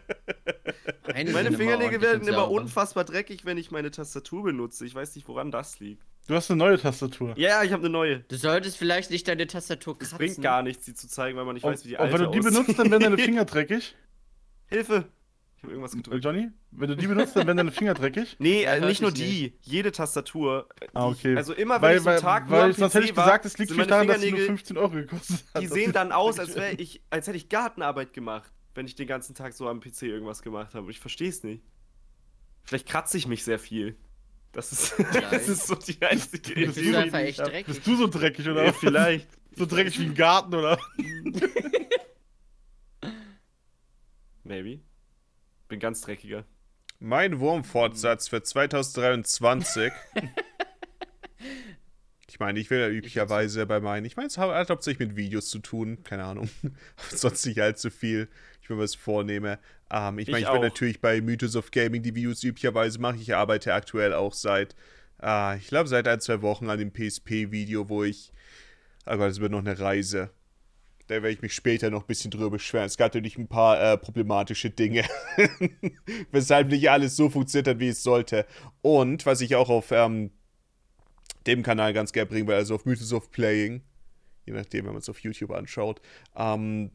Meine, 1.13 1.31
Meine 1.31 1.51
Fingernägel 1.51 2.01
werden 2.01 2.27
immer 2.27 2.37
sauber. 2.39 2.51
unfassbar 2.51 3.03
dreckig, 3.05 3.45
wenn 3.45 3.57
ich 3.57 3.71
meine 3.71 3.91
Tastatur 3.91 4.43
benutze. 4.43 4.85
Ich 4.85 4.95
weiß 4.95 5.15
nicht, 5.15 5.27
woran 5.27 5.51
das 5.51 5.79
liegt. 5.79 6.03
Du 6.27 6.35
hast 6.35 6.49
eine 6.51 6.57
neue 6.59 6.77
Tastatur. 6.79 7.33
Ja, 7.37 7.49
ja, 7.49 7.63
ich 7.63 7.71
habe 7.71 7.81
eine 7.81 7.89
neue. 7.89 8.19
Du 8.19 8.35
solltest 8.37 8.77
vielleicht 8.77 9.09
nicht 9.09 9.27
deine 9.27 9.47
Tastatur 9.47 9.93
Es 9.99 10.09
kratzen. 10.11 10.17
bringt 10.17 10.41
gar 10.41 10.61
nichts, 10.61 10.85
sie 10.85 10.93
zu 10.93 11.07
zeigen, 11.07 11.37
weil 11.37 11.45
man 11.45 11.55
nicht 11.55 11.63
Und, 11.63 11.71
weiß, 11.73 11.85
wie 11.85 11.89
die 11.89 11.95
und 11.95 12.01
alte 12.01 12.13
wenn 12.13 12.25
du 12.25 12.31
die 12.31 12.39
aussieht. 12.39 12.53
benutzt, 12.53 12.79
dann 12.79 12.91
werden 12.91 13.03
deine 13.03 13.17
Finger 13.23 13.45
dreckig. 13.45 13.95
Hilfe! 14.67 15.05
Ich 15.57 15.63
habe 15.63 15.73
irgendwas 15.73 15.91
gedrückt. 15.93 16.23
Johnny, 16.23 16.47
wenn 16.71 16.87
du 16.89 16.95
die 16.95 17.07
benutzt, 17.07 17.35
dann 17.35 17.45
werden 17.45 17.57
deine 17.57 17.71
Finger 17.71 17.93
dreckig. 17.93 18.37
Nee, 18.39 18.63
äh, 18.63 18.79
nicht 18.79 19.01
nur 19.01 19.11
die. 19.11 19.57
Jede 19.63 19.91
Tastatur. 19.91 20.69
Ah, 20.93 21.07
okay. 21.07 21.35
Also 21.35 21.51
immer, 21.53 21.75
wenn 21.75 21.81
Weil, 21.81 21.97
ich 21.97 22.03
so 22.03 22.09
einen 22.09 22.15
weil, 22.17 22.21
Tag 22.21 22.49
nur 22.49 22.57
weil 22.59 22.65
am 22.67 22.73
sonst 22.73 22.93
PC 22.93 22.95
hätte 22.95 23.05
ich 23.11 23.17
war, 23.17 23.25
gesagt, 23.25 23.45
es 23.45 23.57
liegt 23.57 23.71
vielleicht 23.71 23.91
daran, 23.91 24.07
dass 24.07 24.21
die 24.21 24.31
nur 24.31 24.39
Fingernägel- 24.39 24.45
15 24.45 24.77
Euro 24.77 24.89
gekostet 24.91 25.43
hat. 25.53 25.61
Die 25.61 25.67
sehen 25.67 25.91
dann 25.91 26.13
aus, 26.13 26.39
als, 26.39 26.55
ich, 26.77 27.01
als 27.09 27.27
hätte 27.27 27.35
ich 27.35 27.49
Gartenarbeit 27.49 28.13
gemacht, 28.13 28.53
wenn 28.75 28.85
ich 28.85 28.95
den 28.95 29.07
ganzen 29.07 29.35
Tag 29.35 29.53
so 29.53 29.67
am 29.69 29.79
PC 29.79 30.03
irgendwas 30.03 30.41
gemacht 30.41 30.75
habe. 30.75 30.91
Ich 30.91 30.99
verstehe 30.99 31.29
es 31.29 31.43
nicht. 31.43 31.63
Vielleicht 32.63 32.87
kratze 32.87 33.17
ich 33.17 33.27
mich 33.27 33.43
sehr 33.43 33.59
viel. 33.59 33.95
Das 34.51 34.71
ist, 34.71 34.95
das 35.31 35.47
ist 35.47 35.67
so 35.67 35.75
die 35.75 36.01
einzige 36.01 36.53
Bist 36.53 36.75
Bist 36.75 36.77
Idee. 36.77 36.87
du 36.87 36.91
so- 36.93 36.97
einfach 36.97 37.19
echt 37.19 37.39
dreckig. 37.39 37.65
Bist 37.65 37.87
du 37.87 37.95
so 37.95 38.07
dreckig, 38.07 38.47
oder? 38.49 38.65
Ja, 38.65 38.73
vielleicht. 38.73 39.27
So 39.55 39.65
dreckig 39.65 39.99
wie 39.99 40.05
ein 40.05 40.13
Garten, 40.13 40.53
oder? 40.53 40.79
Maybe. 44.43 44.79
Bin 45.67 45.79
ganz 45.79 46.01
dreckiger. 46.01 46.45
Mein 46.99 47.39
Wurmfortsatz 47.39 48.27
für 48.27 48.43
2023. 48.43 49.91
ich 52.29 52.39
meine, 52.39 52.59
ich 52.59 52.69
will 52.69 52.79
ja 52.79 52.89
üblicherweise 52.89 53.65
bei 53.65 53.79
meinen. 53.79 54.05
Ich 54.05 54.15
meine, 54.15 54.27
es 54.27 54.37
hat 54.37 54.69
hauptsächlich 54.69 55.09
mit 55.09 55.17
Videos 55.17 55.49
zu 55.49 55.59
tun. 55.59 56.03
Keine 56.03 56.23
Ahnung. 56.25 56.49
Sonst 57.09 57.45
nicht 57.45 57.59
allzu 57.59 57.89
viel. 57.89 58.27
Ich 58.61 58.69
will 58.69 58.77
was 58.77 58.93
vornehme. 58.93 59.57
Ähm, 59.91 60.19
ich 60.19 60.27
meine, 60.27 60.37
Ich 60.39 60.43
ich, 60.43 60.47
auch. 60.47 60.61
natürlich 60.61 61.01
bei 61.01 61.21
Mythos 61.21 61.55
of 61.55 61.71
Gaming 61.71 62.03
die 62.03 62.13
Videos 62.13 62.43
üblicherweise 62.43 62.99
machen. 62.99 63.19
Ich 63.19 63.35
arbeite 63.35 63.73
aktuell 63.73 64.13
auch 64.13 64.33
seit, 64.33 64.75
äh, 65.23 65.57
ich 65.57 65.67
glaube, 65.67 65.89
seit 65.89 66.07
ein, 66.07 66.19
zwei 66.21 66.41
Wochen 66.43 66.69
an 66.69 66.77
dem 66.77 66.91
PSP-Video, 66.91 67.89
wo 67.89 68.03
ich. 68.03 68.31
Oh 69.07 69.17
Gott, 69.17 69.31
es 69.31 69.39
wird 69.39 69.51
noch 69.51 69.59
eine 69.59 69.79
Reise. 69.79 70.29
Da 71.07 71.15
werde 71.15 71.31
ich 71.31 71.41
mich 71.41 71.55
später 71.55 71.89
noch 71.89 72.01
ein 72.03 72.07
bisschen 72.07 72.29
drüber 72.29 72.51
beschweren. 72.51 72.85
Es 72.85 72.95
gab 72.97 73.07
natürlich 73.15 73.39
ein 73.39 73.47
paar 73.47 73.81
äh, 73.81 73.97
problematische 73.97 74.69
Dinge, 74.69 75.03
weshalb 76.31 76.67
nicht 76.67 76.91
alles 76.91 77.15
so 77.15 77.31
funktioniert 77.31 77.67
hat, 77.67 77.79
wie 77.79 77.87
es 77.87 78.03
sollte. 78.03 78.45
Und 78.83 79.25
was 79.25 79.41
ich 79.41 79.55
auch 79.55 79.69
auf 79.69 79.91
ähm, 79.91 80.29
dem 81.47 81.63
Kanal 81.63 81.93
ganz 81.93 82.11
gerne 82.11 82.29
bringen 82.29 82.47
will, 82.47 82.55
also 82.55 82.75
auf 82.75 82.85
Mythos 82.85 83.13
of 83.13 83.31
Playing, 83.31 83.81
je 84.45 84.53
nachdem, 84.53 84.85
wenn 84.85 84.93
man 84.93 85.01
es 85.01 85.09
auf 85.09 85.19
YouTube 85.19 85.51
anschaut, 85.51 86.01
ähm, 86.35 86.91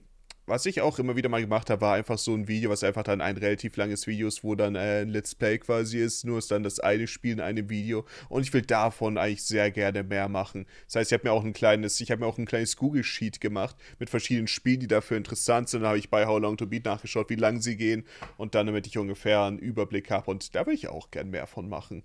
was 0.47 0.67
ich 0.67 0.83
auch 0.83 0.99
immer 0.99 1.17
wieder 1.17 1.31
mal 1.31 1.41
gemacht 1.41 1.71
habe, 1.71 1.81
war 1.81 1.95
einfach 1.95 2.19
so 2.19 2.35
ein 2.35 2.49
Video, 2.49 2.69
was 2.69 2.85
einfach 2.85 3.03
dann 3.03 3.23
ein 3.23 3.39
relativ 3.39 3.77
langes 3.77 4.07
Video 4.07 4.29
ist, 4.29 4.45
wo 4.45 4.55
dann 4.55 4.75
äh, 4.75 5.01
ein 5.01 5.09
Let's 5.09 5.35
Play 5.35 5.59
quasi 5.59 5.99
ist, 5.99 6.25
nur 6.25 6.39
ist 6.39 6.51
dann 6.51 6.63
das 6.63 6.81
eine 6.81 7.07
Spiel 7.07 7.33
in 7.33 7.41
einem 7.41 7.71
Video 7.71 8.05
und 8.29 8.43
ich 8.43 8.53
will 8.53 8.61
davon 8.61 9.17
eigentlich 9.17 9.43
sehr 9.43 9.71
gerne 9.71 10.03
mehr 10.03 10.29
machen. 10.29 10.67
Das 10.87 10.97
heißt, 10.97 11.13
ich 11.13 11.19
habe 11.19 11.29
mir 11.29 11.33
auch 11.33 11.45
ein 11.45 11.55
kleines, 11.55 11.99
ich 12.01 12.11
habe 12.11 12.21
mir 12.21 12.27
auch 12.27 12.37
ein 12.37 12.45
kleines 12.45 12.77
Google 12.77 13.05
Sheet 13.05 13.41
gemacht 13.41 13.77
mit 13.99 14.11
verschiedenen 14.11 14.49
Spielen, 14.49 14.81
die 14.81 14.87
dafür 14.87 15.17
interessant 15.17 15.71
sind. 15.71 15.81
Dann 15.81 15.89
habe 15.89 15.99
ich 15.99 16.11
bei 16.11 16.27
How 16.27 16.39
Long 16.39 16.59
to 16.59 16.67
Beat 16.67 16.85
nachgeschaut, 16.85 17.31
wie 17.31 17.37
lang 17.37 17.63
sie 17.63 17.77
gehen 17.77 18.05
und 18.37 18.55
dann, 18.55 18.67
damit 18.67 18.87
ich 18.87 18.99
ungefähr 18.99 19.43
einen 19.43 19.59
Überblick 19.59 20.11
habe 20.11 20.31
und 20.31 20.55
da 20.55 20.67
will 20.67 20.75
ich 20.75 20.89
auch 20.89 21.11
gern 21.11 21.31
mehr 21.31 21.47
von 21.47 21.69
machen. 21.71 22.03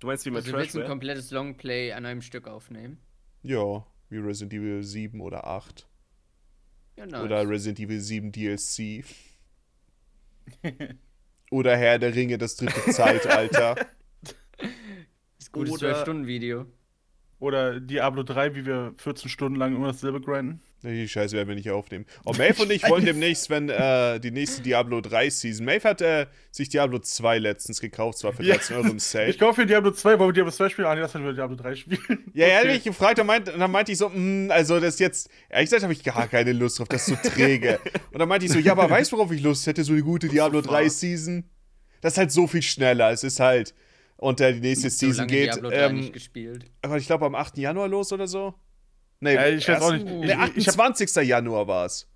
Du 0.00 0.06
meinst 0.06 0.26
wie 0.26 0.30
mit 0.30 0.38
Also 0.38 0.52
du 0.52 0.58
willst 0.58 0.76
ein 0.76 0.86
komplettes 0.86 1.30
Longplay 1.30 1.92
an 1.92 2.04
einem 2.04 2.22
Stück 2.22 2.48
aufnehmen. 2.48 2.98
Ja, 3.42 3.86
wie 4.08 4.18
Resident 4.18 4.52
Evil 4.54 4.82
7 4.82 5.20
oder 5.20 5.46
8 5.46 5.88
Ja, 6.96 7.06
nice. 7.06 7.22
oder 7.22 7.48
Resident 7.48 7.80
Evil 7.80 8.00
7 8.00 8.32
DLC. 8.32 9.04
Oder 11.50 11.76
Herr 11.76 11.98
der 12.00 12.14
Ringe, 12.14 12.38
das 12.38 12.56
dritte 12.56 12.90
Zeitalter. 12.90 13.76
das 15.38 15.52
gute 15.52 15.70
Oder- 15.72 15.96
12-Stunden-Video. 15.96 16.66
Oder 17.38 17.80
Diablo 17.80 18.22
3, 18.22 18.54
wie 18.54 18.66
wir 18.66 18.94
14 18.96 19.28
Stunden 19.28 19.56
lang 19.56 19.76
immer 19.76 19.88
dasselbe 19.88 20.20
grinden. 20.20 20.60
Die 20.82 21.08
Scheiße 21.08 21.34
werden 21.34 21.48
wir 21.48 21.54
nicht 21.56 21.70
aufnehmen. 21.70 22.04
Oh, 22.24 22.32
Maeve 22.34 22.62
und 22.62 22.70
ich 22.70 22.88
wollen 22.88 23.04
demnächst, 23.04 23.50
wenn 23.50 23.68
äh, 23.70 24.20
die 24.20 24.30
nächste 24.30 24.62
Diablo 24.62 25.00
3 25.00 25.30
Season. 25.30 25.64
Maeve 25.64 25.88
hat 25.88 26.00
äh, 26.02 26.26
sich 26.52 26.68
Diablo 26.68 26.98
2 27.00 27.38
letztens 27.38 27.80
gekauft, 27.80 28.18
zwar 28.18 28.32
für 28.34 28.44
Ja. 28.44 28.54
13 28.56 28.76
Euro 28.76 28.88
im 28.88 28.98
Sale. 28.98 29.28
Ich 29.30 29.38
kaufe 29.38 29.62
für 29.62 29.66
Diablo 29.66 29.90
2, 29.90 30.18
wollen 30.18 30.28
wir 30.28 30.32
Diablo 30.34 30.52
2 30.52 30.68
spielen? 30.68 30.86
Ah, 30.86 30.94
nee, 30.94 31.00
das 31.00 31.14
wir 31.14 31.32
Diablo 31.32 31.56
3 31.56 31.74
spielen. 31.74 31.98
Ja, 32.34 32.46
er 32.46 32.56
hat 32.58 32.64
Okay. 32.66 32.74
mich 32.74 32.84
gefragt 32.84 33.18
und, 33.18 33.26
meint, 33.26 33.48
und 33.48 33.58
dann 33.58 33.70
meinte 33.70 33.90
ich 33.90 33.98
so, 33.98 34.10
"Mm, 34.10 34.50
also 34.50 34.78
das 34.78 34.98
jetzt, 34.98 35.28
ehrlich 35.48 35.66
gesagt 35.70 35.82
habe 35.82 35.92
ich 35.92 36.04
gar 36.04 36.28
keine 36.28 36.52
Lust 36.52 36.78
drauf, 36.78 36.88
das 36.88 37.08
ist 37.08 37.22
so 37.22 37.30
träge. 37.30 37.80
Und 38.12 38.18
dann 38.20 38.28
meinte 38.28 38.46
ich 38.46 38.52
so, 38.52 38.58
ja, 38.58 38.72
aber 38.72 38.88
weißt 38.88 39.10
du, 39.12 39.16
worauf 39.16 39.32
ich 39.32 39.42
Lust 39.42 39.66
hätte, 39.66 39.82
so 39.82 39.92
eine 39.92 40.02
gute 40.02 40.28
Diablo 40.28 40.60
3 40.60 40.88
Season? 40.88 41.44
Das 42.02 42.12
ist 42.12 42.18
halt 42.18 42.30
so 42.30 42.46
viel 42.46 42.62
schneller, 42.62 43.10
es 43.10 43.24
ist 43.24 43.40
halt, 43.40 43.74
und 44.18 44.40
äh, 44.40 44.52
die 44.52 44.60
nächste 44.60 44.90
So 44.90 45.06
Season 45.06 45.26
geht, 45.26 45.56
3 45.60 45.72
ähm, 45.72 45.96
nicht 45.96 46.12
gespielt. 46.12 46.66
aber 46.82 46.98
ich 46.98 47.06
glaube 47.06 47.24
am 47.26 47.34
8. 47.34 47.56
Januar 47.58 47.88
los 47.88 48.12
oder 48.12 48.28
so. 48.28 48.54
Nee, 49.20 49.34
Ja, 49.34 49.48
ich 49.48 49.66
weiß 49.68 49.82
auch 49.82 49.92
nicht. 49.92 50.04
Nee, 50.06 50.24
Ich- 50.26 50.56
ich 50.56 50.68
hab- 50.68 50.74
28. 50.78 51.14
Januar 51.26 51.66
war 51.66 51.86
es. 51.86 52.06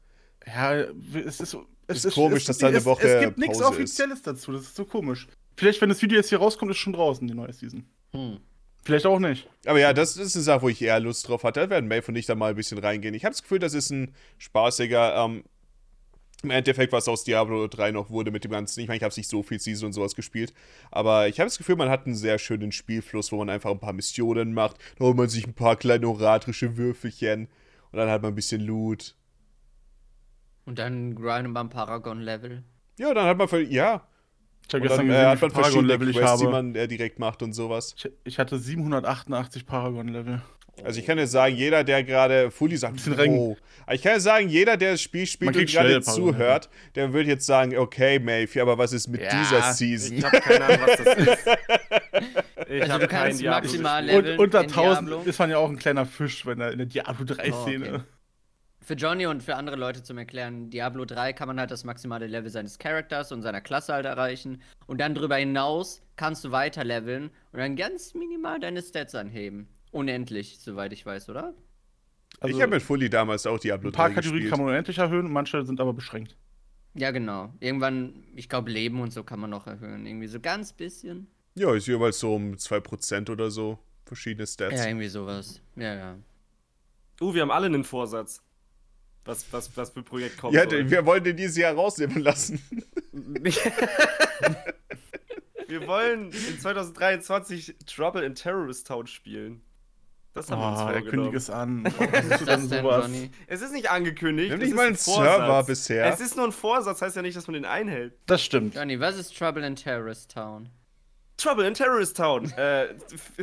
Ja, 0.47 0.75
es 0.75 1.40
ist, 1.40 1.57
es 1.87 2.04
Ist 2.04 2.14
komisch, 2.14 2.45
dass 2.45 2.59
da 2.59 2.69
eine 2.69 2.78
es, 2.78 2.85
Woche 2.85 3.07
Es 3.09 3.25
gibt 3.25 3.38
nichts 3.38 3.61
Offizielles 3.62 4.23
dazu, 4.23 4.52
das 4.52 4.62
ist 4.62 4.76
so 4.76 4.85
komisch. 4.85 5.26
Vielleicht, 5.57 5.80
wenn 5.80 5.88
das 5.88 6.00
Video 6.02 6.16
jetzt 6.19 6.28
hier 6.28 6.38
rauskommt, 6.38 6.71
ist 6.71 6.78
schon 6.78 6.92
draußen, 6.92 7.26
die 7.26 7.35
neue 7.35 7.52
Season. 7.52 7.85
Hm. 8.12 8.38
Vielleicht 8.83 9.05
auch 9.05 9.18
nicht. 9.18 9.46
Aber 9.66 9.79
ja, 9.79 9.92
das 9.92 10.16
ist 10.16 10.35
eine 10.35 10.42
Sache, 10.42 10.62
wo 10.62 10.68
ich 10.70 10.81
eher 10.81 10.98
Lust 11.01 11.29
drauf 11.29 11.44
hatte. 11.44 11.61
Da 11.61 11.68
werden 11.70 11.87
Maeve 11.88 12.09
und 12.09 12.16
ich 12.16 12.24
da 12.27 12.35
mal 12.35 12.51
ein 12.51 12.57
bisschen 12.57 12.79
reingehen. 12.79 13.12
Ich 13.14 13.24
habe 13.27 13.33
das 13.35 13.42
Gefühl, 13.42 13.59
das 13.59 13.74
ist 13.74 13.90
ein 13.90 14.14
spaßiger, 14.38 15.16
ähm, 15.24 15.44
im 16.44 16.50
Endeffekt, 16.50 16.92
was 16.92 17.09
aus 17.09 17.24
Diablo 17.24 17.66
3 17.66 17.92
noch 17.92 18.11
wurde 18.11 18.31
mit 18.31 18.44
dem 18.44 18.50
Ganzen. 18.50 18.81
Ich 18.81 18.88
meine, 18.88 18.98
ich 18.98 19.03
habe 19.03 19.14
nicht 19.16 19.29
so 19.29 19.42
viel 19.42 19.61
Season 19.61 19.87
und 19.87 19.92
sowas 19.92 20.14
gespielt. 20.14 20.53
Aber 20.90 21.29
ich 21.29 21.40
habe 21.40 21.48
das 21.48 21.59
Gefühl, 21.59 21.76
man 21.76 21.90
hat 21.90 22.07
einen 22.07 22.14
sehr 22.14 22.38
schönen 22.38 22.72
Spielfluss, 22.72 23.33
wo 23.33 23.37
man 23.37 23.50
einfach 23.50 23.70
ein 23.70 23.81
paar 23.81 23.92
Missionen 23.92 24.55
macht. 24.55 24.76
Da 24.98 25.05
holt 25.05 25.16
man 25.16 25.29
sich 25.29 25.46
ein 25.46 25.55
paar 25.55 25.76
kleine 25.76 26.09
oratrische 26.09 26.76
Würfelchen. 26.76 27.48
Und 27.92 27.98
dann 27.98 28.09
hat 28.09 28.22
man 28.22 28.33
ein 28.33 28.37
bisschen 28.37 28.61
Loot. 28.61 29.16
Und 30.64 30.79
dann 30.79 31.14
grinden 31.14 31.53
wir 31.53 31.61
ein 31.61 31.68
Paragon-Level. 31.68 32.62
Ja, 32.98 33.14
dann 33.14 33.26
hat 33.26 33.38
man, 33.38 33.48
für, 33.48 33.61
ja. 33.61 34.07
Ich 34.68 34.74
habe 34.74 34.83
gestern 34.83 35.07
dann 35.07 35.07
äh, 35.07 35.09
gesehen, 35.09 35.22
wie 35.22 35.26
hat 35.26 35.40
man 35.40 35.50
verschiedene 35.50 35.88
Paragon-Level 35.88 36.11
ich 36.11 36.16
Quests, 36.16 36.38
die 36.38 36.46
habe. 36.46 36.53
man 36.53 36.74
äh, 36.76 36.87
direkt 36.87 37.18
macht 37.18 37.42
und 37.42 37.53
sowas. 37.53 37.94
Ich, 37.96 38.11
ich 38.24 38.38
hatte 38.38 38.59
788 38.59 39.66
Paragon-Level. 39.66 40.42
Also 40.85 41.01
ich 41.01 41.07
kann 41.07 41.19
ja 41.19 41.27
sagen, 41.27 41.55
jeder, 41.57 41.85
der 41.85 42.05
gerade 42.05 42.51
Fully 42.51 42.77
sagt, 42.77 43.01
oh. 43.29 43.57
Ich 43.93 44.03
kann 44.03 44.12
ja 44.12 44.21
sagen, 44.21 44.49
jeder, 44.49 44.77
der 44.77 44.93
das 44.93 45.03
Spiel 45.03 45.27
spielt 45.27 45.57
und 45.57 45.66
gerade 45.66 46.01
zuhört, 46.01 46.69
der 46.95 47.12
wird 47.12 47.27
jetzt 47.27 47.45
sagen, 47.47 47.77
okay, 47.77 48.19
Maeve, 48.19 48.62
aber 48.62 48.79
was 48.79 48.93
ist 48.93 49.09
mit 49.09 49.21
Ja, 49.21 49.31
dieser 49.40 49.73
Season? 49.73 50.16
Ich 50.16 50.25
habe 50.25 50.40
keine 50.40 50.64
Ahnung, 50.64 50.81
was 50.87 50.97
das 51.05 51.16
ist. 51.16 51.49
Ich 52.69 52.83
Also 52.83 52.93
hab 52.95 53.01
du 53.01 53.09
kannst 53.09 53.40
Diablo 53.40 53.61
maximal. 53.62 54.05
Leveln 54.05 54.38
Und 54.38 54.45
unter 54.45 54.61
in 54.61 54.66
1000 54.66 55.09
Diablo. 55.09 55.23
ist 55.29 55.38
man 55.40 55.51
ja 55.51 55.59
auch 55.59 55.69
ein 55.71 55.79
kleiner 55.79 56.07
Fisch 56.07 56.47
wenn 56.47 56.61
er 56.61 56.71
in 56.71 56.79
der 56.79 56.87
Diablo 56.87 57.25
3-Szene. 57.25 57.87
Oh, 57.90 57.95
okay. 57.97 58.05
Für 58.83 58.95
Johnny 58.95 59.27
und 59.27 59.43
für 59.43 59.57
andere 59.57 59.77
Leute 59.77 60.03
zum 60.03 60.19
Erklären, 60.19 60.71
Diablo 60.71 61.05
3 61.05 61.33
kann 61.33 61.49
man 61.49 61.59
halt 61.59 61.71
das 61.71 61.85
maximale 61.85 62.27
Level 62.27 62.49
seines 62.51 62.79
Charakters 62.79 63.33
und 63.33 63.43
seiner 63.43 63.61
Klasse 63.61 63.93
halt 63.93 64.07
erreichen. 64.07 64.62
Und 64.87 65.01
dann 65.01 65.14
darüber 65.14 65.37
hinaus 65.37 66.01
kannst 66.16 66.45
du 66.45 66.51
weiter 66.53 66.85
leveln 66.85 67.31
und 67.53 67.59
dann 67.59 67.77
ganz 67.77 68.14
minimal 68.14 68.59
deine 68.61 68.83
Stats 68.83 69.14
anheben. 69.14 69.69
Unendlich, 69.92 70.59
soweit 70.61 70.92
ich 70.92 71.05
weiß, 71.05 71.29
oder? 71.31 71.55
Also, 72.38 72.57
ich 72.57 72.62
habe 72.62 72.74
mit 72.74 72.83
Fully 72.83 73.11
damals 73.11 73.46
auch 73.46 73.59
Diablo 73.59 73.90
ein 73.90 73.92
paar 73.92 74.09
3 74.09 74.14
Kategorien 74.14 74.42
gespielt. 74.42 74.50
kann 74.53 74.61
man 74.64 74.68
unendlich 74.70 74.98
erhöhen, 74.98 75.33
manche 75.33 75.64
sind 75.66 75.81
aber 75.81 75.92
beschränkt. 75.92 76.37
Ja, 76.94 77.11
genau. 77.11 77.53
Irgendwann, 77.61 78.24
ich 78.35 78.48
glaube, 78.48 78.70
Leben 78.70 79.00
und 79.00 79.12
so 79.12 79.22
kann 79.24 79.40
man 79.40 79.50
noch 79.50 79.66
erhöhen. 79.66 80.07
Irgendwie 80.07 80.26
so 80.29 80.40
ganz 80.40 80.72
bisschen. 80.72 81.26
Ja, 81.55 81.74
ist 81.74 81.87
jeweils 81.87 82.18
so 82.18 82.35
um 82.35 82.55
2% 82.55 83.31
oder 83.31 83.50
so. 83.50 83.79
Verschiedene 84.05 84.46
Stats. 84.46 84.76
Ja, 84.76 84.87
irgendwie 84.87 85.09
sowas. 85.09 85.61
Ja, 85.76 85.94
ja. 85.94 86.16
Uh, 87.20 87.35
wir 87.35 87.42
haben 87.42 87.50
alle 87.50 87.66
einen 87.66 87.85
Vorsatz. 87.85 88.42
Was, 89.24 89.44
was, 89.53 89.76
was 89.76 89.90
für 89.90 90.03
Projekt 90.03 90.38
kommt. 90.38 90.55
Ja, 90.55 90.64
d- 90.64 90.90
wir 90.90 91.05
wollen 91.05 91.22
den 91.22 91.37
dieses 91.37 91.57
Jahr 91.59 91.74
rausnehmen 91.74 92.22
lassen. 92.22 92.59
wir 95.68 95.87
wollen 95.87 96.33
in 96.33 96.59
2023 96.59 97.76
Trouble 97.87 98.24
in 98.24 98.35
Terrorist 98.35 98.87
Town 98.87 99.07
spielen. 99.07 99.61
Das 100.48 100.50
haben 100.50 100.61
wir 100.61 100.68
uns 100.68 100.79
Oh, 100.79 100.83
er 100.87 100.92
vorgenommen. 100.92 101.11
kündigt 101.11 101.35
es 101.37 101.50
an. 101.50 101.85
Was 101.98 102.24
ist 102.40 102.48
das 102.48 102.68
denn, 102.68 102.83
sowas? 102.83 103.05
Johnny? 103.07 103.31
Es 103.46 103.61
ist 103.62 103.72
nicht 103.72 103.90
angekündigt. 103.90 104.48
Wir 104.48 104.55
haben 104.55 104.61
es 104.62 104.66
nicht 104.66 104.70
ist 104.70 104.76
mal 104.76 104.83
ein 104.83 104.88
einen. 104.88 105.38
Server 105.38 105.62
bisher. 105.64 106.07
Es 106.07 106.20
ist 106.20 106.37
nur 106.37 106.46
ein 106.46 106.53
Vorsatz, 106.53 107.03
heißt 107.03 107.16
ja 107.16 107.22
nicht, 107.22 107.37
dass 107.37 107.46
man 107.46 107.55
den 107.55 107.64
einhält. 107.64 108.14
Das 108.26 108.42
stimmt. 108.42 108.74
Johnny, 108.74 108.98
was 109.00 109.16
ist 109.16 109.37
Trouble 109.37 109.64
in 109.66 109.76
Terrorist 109.76 110.31
Town? 110.33 110.68
Trouble 111.37 111.66
in 111.66 111.74
Terrorist 111.74 112.16
Town. 112.16 112.50
äh, 112.53 112.88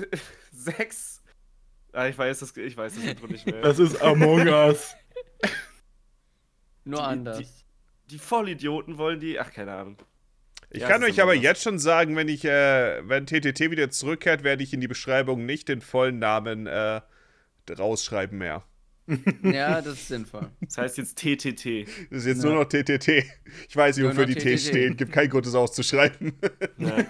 sechs. 0.51 1.21
Ah, 1.93 2.07
ich 2.07 2.17
weiß 2.17 2.39
das, 2.39 2.55
ich 2.57 2.75
weiß 2.77 2.95
das 2.95 3.03
Intro 3.03 3.27
nicht 3.27 3.45
mehr. 3.45 3.61
Das 3.61 3.79
ist 3.79 4.01
Among 4.01 4.47
Us. 4.47 4.95
Nur 6.83 6.99
Die- 6.99 7.05
anders. 7.05 7.65
Die 8.09 8.19
Vollidioten 8.19 8.97
wollen 8.97 9.19
die. 9.19 9.39
Ach, 9.39 9.51
keine 9.51 9.73
Ahnung. 9.73 9.97
Ich 10.69 10.81
Ja, 10.81 10.87
kann 10.89 11.03
euch 11.03 11.21
aber 11.21 11.35
was. 11.35 11.41
jetzt 11.41 11.63
schon 11.63 11.79
sagen, 11.79 12.15
wenn 12.15 12.27
ich, 12.27 12.43
äh, 12.45 13.01
wenn 13.07 13.25
TTT 13.25 13.71
wieder 13.71 13.89
zurückkehrt, 13.89 14.43
werde 14.43 14.63
ich 14.63 14.73
in 14.73 14.81
die 14.81 14.87
Beschreibung 14.87 15.45
nicht 15.45 15.69
den 15.69 15.81
vollen 15.81 16.19
Namen 16.19 16.67
äh, 16.67 17.01
rausschreiben 17.77 18.37
mehr. 18.37 18.63
Ja, 19.41 19.79
das 19.81 19.93
ist 19.93 20.07
sinnvoll. 20.09 20.49
Das 20.59 20.77
heißt 20.77 20.97
jetzt 20.97 21.17
TTT. 21.17 21.87
Das 22.09 22.19
ist 22.19 22.25
jetzt 22.25 22.43
Ja. 22.43 22.49
nur 22.49 22.55
noch 22.59 22.65
TTT. 22.65 23.23
Ich 23.69 23.75
weiß 23.75 23.95
nicht, 23.95 24.05
wofür 24.05 24.25
die 24.25 24.35
T 24.35 24.55
TTT. 24.57 24.59
stehen. 24.67 24.97
Gibt 24.97 25.13
keinen 25.13 25.29
Grund, 25.29 25.45
das 25.45 25.55
auszuschreiben. 25.55 26.33
Ja. 26.77 26.97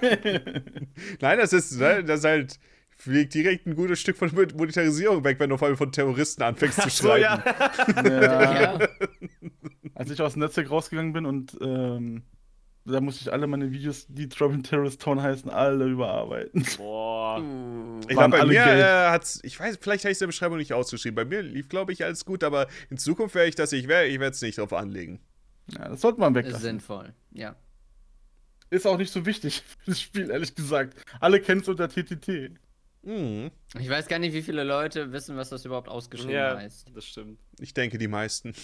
Nein, 1.21 1.37
das 1.39 1.53
ist, 1.53 1.79
ne, 1.79 2.03
das 2.03 2.19
ist 2.19 2.25
halt, 2.25 2.59
fliegt 2.95 3.33
direkt 3.33 3.65
ein 3.65 3.73
gutes 3.75 3.99
Stück 3.99 4.15
von 4.17 4.29
Monetarisierung 4.31 5.23
weg, 5.23 5.39
wenn 5.39 5.49
du 5.49 5.57
vor 5.57 5.67
allem 5.69 5.77
von 5.77 5.91
Terroristen 5.91 6.43
anfängst 6.43 6.79
zu 6.83 6.89
So, 6.89 7.07
schreiben. 7.07 7.23
ja. 7.23 7.43
Ja. 8.05 8.61
Ja. 8.79 8.87
Als 9.95 10.11
ich 10.11 10.21
aus 10.21 10.33
dem 10.33 10.41
Netzwerk 10.43 10.69
rausgegangen 10.69 11.13
bin 11.13 11.25
und 11.25 11.57
ähm, 11.61 12.21
da 12.87 13.01
musste 13.01 13.21
ich 13.21 13.33
alle 13.33 13.47
meine 13.47 13.71
Videos, 13.71 14.05
die 14.07 14.29
Trouble 14.29 14.55
in 14.55 14.63
Terrorist 14.63 15.01
Town 15.01 15.21
heißen, 15.21 15.49
alle 15.49 15.85
überarbeiten. 15.85 16.65
Boah. 16.77 17.39
Uh. 17.41 17.99
Ich 18.01 18.07
glaube, 18.07 18.29
bei 18.29 18.39
alle 18.39 18.49
mir 18.49 18.65
äh, 18.65 19.09
hat's, 19.09 19.39
ich 19.43 19.59
weiß, 19.59 19.77
vielleicht 19.81 20.03
habe 20.05 20.11
ich 20.11 20.17
es 20.17 20.21
in 20.21 20.25
der 20.25 20.27
Beschreibung 20.27 20.57
nicht 20.57 20.73
ausgeschrieben. 20.73 21.15
Bei 21.15 21.25
mir 21.25 21.41
lief, 21.41 21.69
glaube 21.69 21.91
ich, 21.91 22.03
alles 22.03 22.25
gut, 22.25 22.43
aber 22.43 22.67
in 22.89 22.97
Zukunft 22.97 23.35
werde 23.35 23.49
ich 23.49 23.55
das, 23.55 23.73
ich 23.73 23.87
werde 23.87 24.07
ich 24.07 24.19
es 24.19 24.41
nicht 24.41 24.57
drauf 24.57 24.73
anlegen. 24.73 25.19
Ja, 25.73 25.89
das 25.89 26.01
sollte 26.01 26.19
man 26.19 26.33
Ist 26.33 26.45
weglassen. 26.45 26.61
sinnvoll. 26.61 27.13
Ja. 27.31 27.55
Ist 28.69 28.87
auch 28.87 28.97
nicht 28.97 29.11
so 29.11 29.25
wichtig 29.25 29.63
für 29.83 29.91
das 29.91 30.01
Spiel, 30.01 30.29
ehrlich 30.29 30.55
gesagt. 30.55 30.97
Alle 31.19 31.41
kennen 31.41 31.61
es 31.61 31.67
unter 31.67 31.89
TTT. 31.89 32.51
Mhm. 33.03 33.51
Ich 33.79 33.89
weiß 33.89 34.07
gar 34.07 34.19
nicht, 34.19 34.33
wie 34.33 34.41
viele 34.41 34.63
Leute 34.63 35.11
wissen, 35.11 35.37
was 35.37 35.49
das 35.49 35.65
überhaupt 35.65 35.87
ausgeschrieben 35.89 36.33
Ja, 36.33 36.57
heißt. 36.57 36.87
das 36.93 37.05
stimmt. 37.05 37.39
Ich 37.59 37.73
denke, 37.73 37.97
die 37.97 38.07
meisten. 38.07 38.53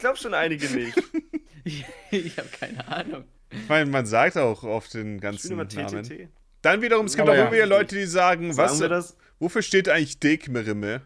glaube 0.00 0.16
schon 0.18 0.34
einige 0.34 0.68
nicht. 0.68 0.96
Ich, 1.64 1.84
ich 2.10 2.38
habe 2.38 2.48
keine 2.48 2.86
Ahnung. 2.88 3.24
Ich 3.50 3.68
meine, 3.68 3.90
man 3.90 4.06
sagt 4.06 4.36
auch 4.36 4.62
oft 4.62 4.94
den 4.94 5.20
ganzen 5.20 5.56
Namen. 5.56 5.68
TTT. 5.68 6.28
Dann 6.62 6.82
wiederum, 6.82 7.06
es 7.06 7.16
gibt 7.16 7.22
Aber 7.22 7.32
auch 7.32 7.36
ja. 7.36 7.42
immer 7.44 7.52
wieder 7.52 7.66
Leute, 7.66 7.96
die 7.96 8.04
sagen, 8.06 8.52
Sagen 8.52 8.80
was, 8.90 9.16
wofür 9.38 9.62
steht 9.62 9.88
eigentlich 9.88 10.20
Dekmerimme? 10.20 11.02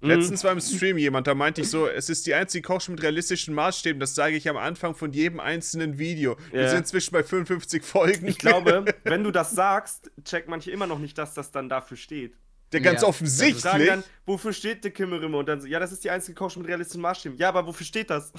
Mhm. 0.00 0.08
Letztens 0.08 0.44
war 0.44 0.52
im 0.52 0.60
Stream 0.60 0.96
jemand, 0.96 1.26
da 1.26 1.34
meinte 1.34 1.60
ich 1.60 1.68
so, 1.68 1.86
es 1.86 2.08
ist 2.08 2.26
die 2.26 2.34
einzige 2.34 2.62
Kochschule 2.62 2.94
mit 2.94 3.04
realistischen 3.04 3.54
Maßstäben, 3.54 4.00
das 4.00 4.14
sage 4.14 4.36
ich 4.36 4.48
am 4.48 4.56
Anfang 4.56 4.94
von 4.94 5.12
jedem 5.12 5.40
einzelnen 5.40 5.98
Video. 5.98 6.36
Wir 6.52 6.62
Ja. 6.62 6.68
sind 6.68 6.78
inzwischen 6.80 7.12
bei 7.12 7.22
55 7.22 7.82
Folgen. 7.82 8.26
Ich 8.26 8.38
glaube, 8.38 8.84
wenn 9.04 9.22
du 9.24 9.30
das 9.30 9.50
sagst, 9.50 10.10
checkt 10.24 10.48
manche 10.48 10.70
immer 10.70 10.86
noch 10.86 10.98
nicht, 10.98 11.18
dass 11.18 11.34
das 11.34 11.50
dann 11.50 11.68
dafür 11.68 11.96
steht. 11.98 12.34
Der 12.72 12.80
ganz 12.80 13.02
Ja. 13.02 13.08
Offensichtlich. 13.08 13.62
dann, 13.86 14.04
wofür 14.26 14.52
steht 14.52 14.84
die 14.84 14.90
Kimmerimme? 14.90 15.36
Und 15.38 15.48
dann 15.48 15.60
so, 15.60 15.66
ja, 15.66 15.80
das 15.80 15.90
ist 15.92 16.04
die 16.04 16.10
einzige 16.10 16.36
Kochschule 16.36 16.62
mit 16.62 16.68
realistischen 16.70 17.02
Maßstäben. 17.02 17.36
Ja, 17.38 17.48
aber 17.48 17.66
wofür 17.66 17.84
steht 17.84 18.10
das? 18.10 18.32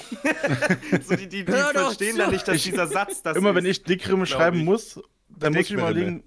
so, 1.06 1.16
die 1.16 1.28
die, 1.28 1.44
die 1.46 1.52
verstehen 1.52 2.18
dann 2.18 2.32
nicht, 2.32 2.48
dass 2.48 2.56
Ich- 2.56 2.64
dieser 2.64 2.88
Satz 2.88 3.22
das 3.22 3.36
Immer 3.36 3.50
ist. 3.50 3.56
wenn 3.58 3.66
ich 3.66 3.84
Dickrimme 3.84 4.26
schreiben 4.26 4.60
ich. 4.60 4.66
muss, 4.66 5.00
dann 5.30 5.54
muss 5.54 5.64
ich 5.64 5.72
überlegen, 5.72 6.24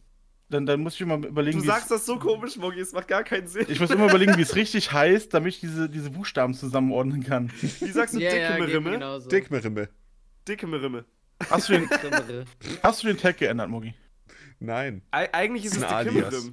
dann, 0.50 0.66
dann 0.66 0.80
muss 0.80 0.94
ich 0.94 1.00
immer 1.00 1.16
überlegen, 1.16 1.58
Du 1.60 1.64
sagst 1.64 1.90
das 1.90 2.04
so 2.04 2.18
komisch, 2.18 2.56
Moggi, 2.56 2.78
es 2.80 2.92
macht 2.92 3.08
gar 3.08 3.24
keinen 3.24 3.46
Sinn. 3.48 3.64
ich 3.68 3.80
muss 3.80 3.90
immer 3.90 4.04
überlegen, 4.08 4.36
wie 4.36 4.42
es 4.42 4.54
richtig 4.54 4.92
heißt, 4.92 5.32
damit 5.32 5.54
ich 5.54 5.60
diese, 5.60 5.88
diese 5.88 6.10
Buchstaben 6.10 6.52
zusammenordnen 6.52 7.24
kann. 7.24 7.50
Wie 7.80 7.90
sagst 7.90 8.14
du 8.14 8.20
Ja, 8.20 8.28
dicke 8.30 8.42
ja, 8.42 8.50
geht 8.50 8.60
mir 8.60 8.66
Merimme? 8.66 8.90
genauso. 8.92 9.28
Dekmerimme. 9.30 9.88
Dicke 10.46 10.66
Merimme. 10.66 11.06
Hast 11.48 11.68
du 11.70 11.72
den, 11.72 11.88
hast 12.82 13.02
du 13.02 13.06
den 13.06 13.16
Tag 13.16 13.38
geändert, 13.38 13.70
Mogi? 13.70 13.94
Nein. 14.60 15.02
Ei- 15.10 15.32
Eigentlich 15.32 15.64
ist 15.64 15.72
es 15.72 15.78
ist 15.78 16.52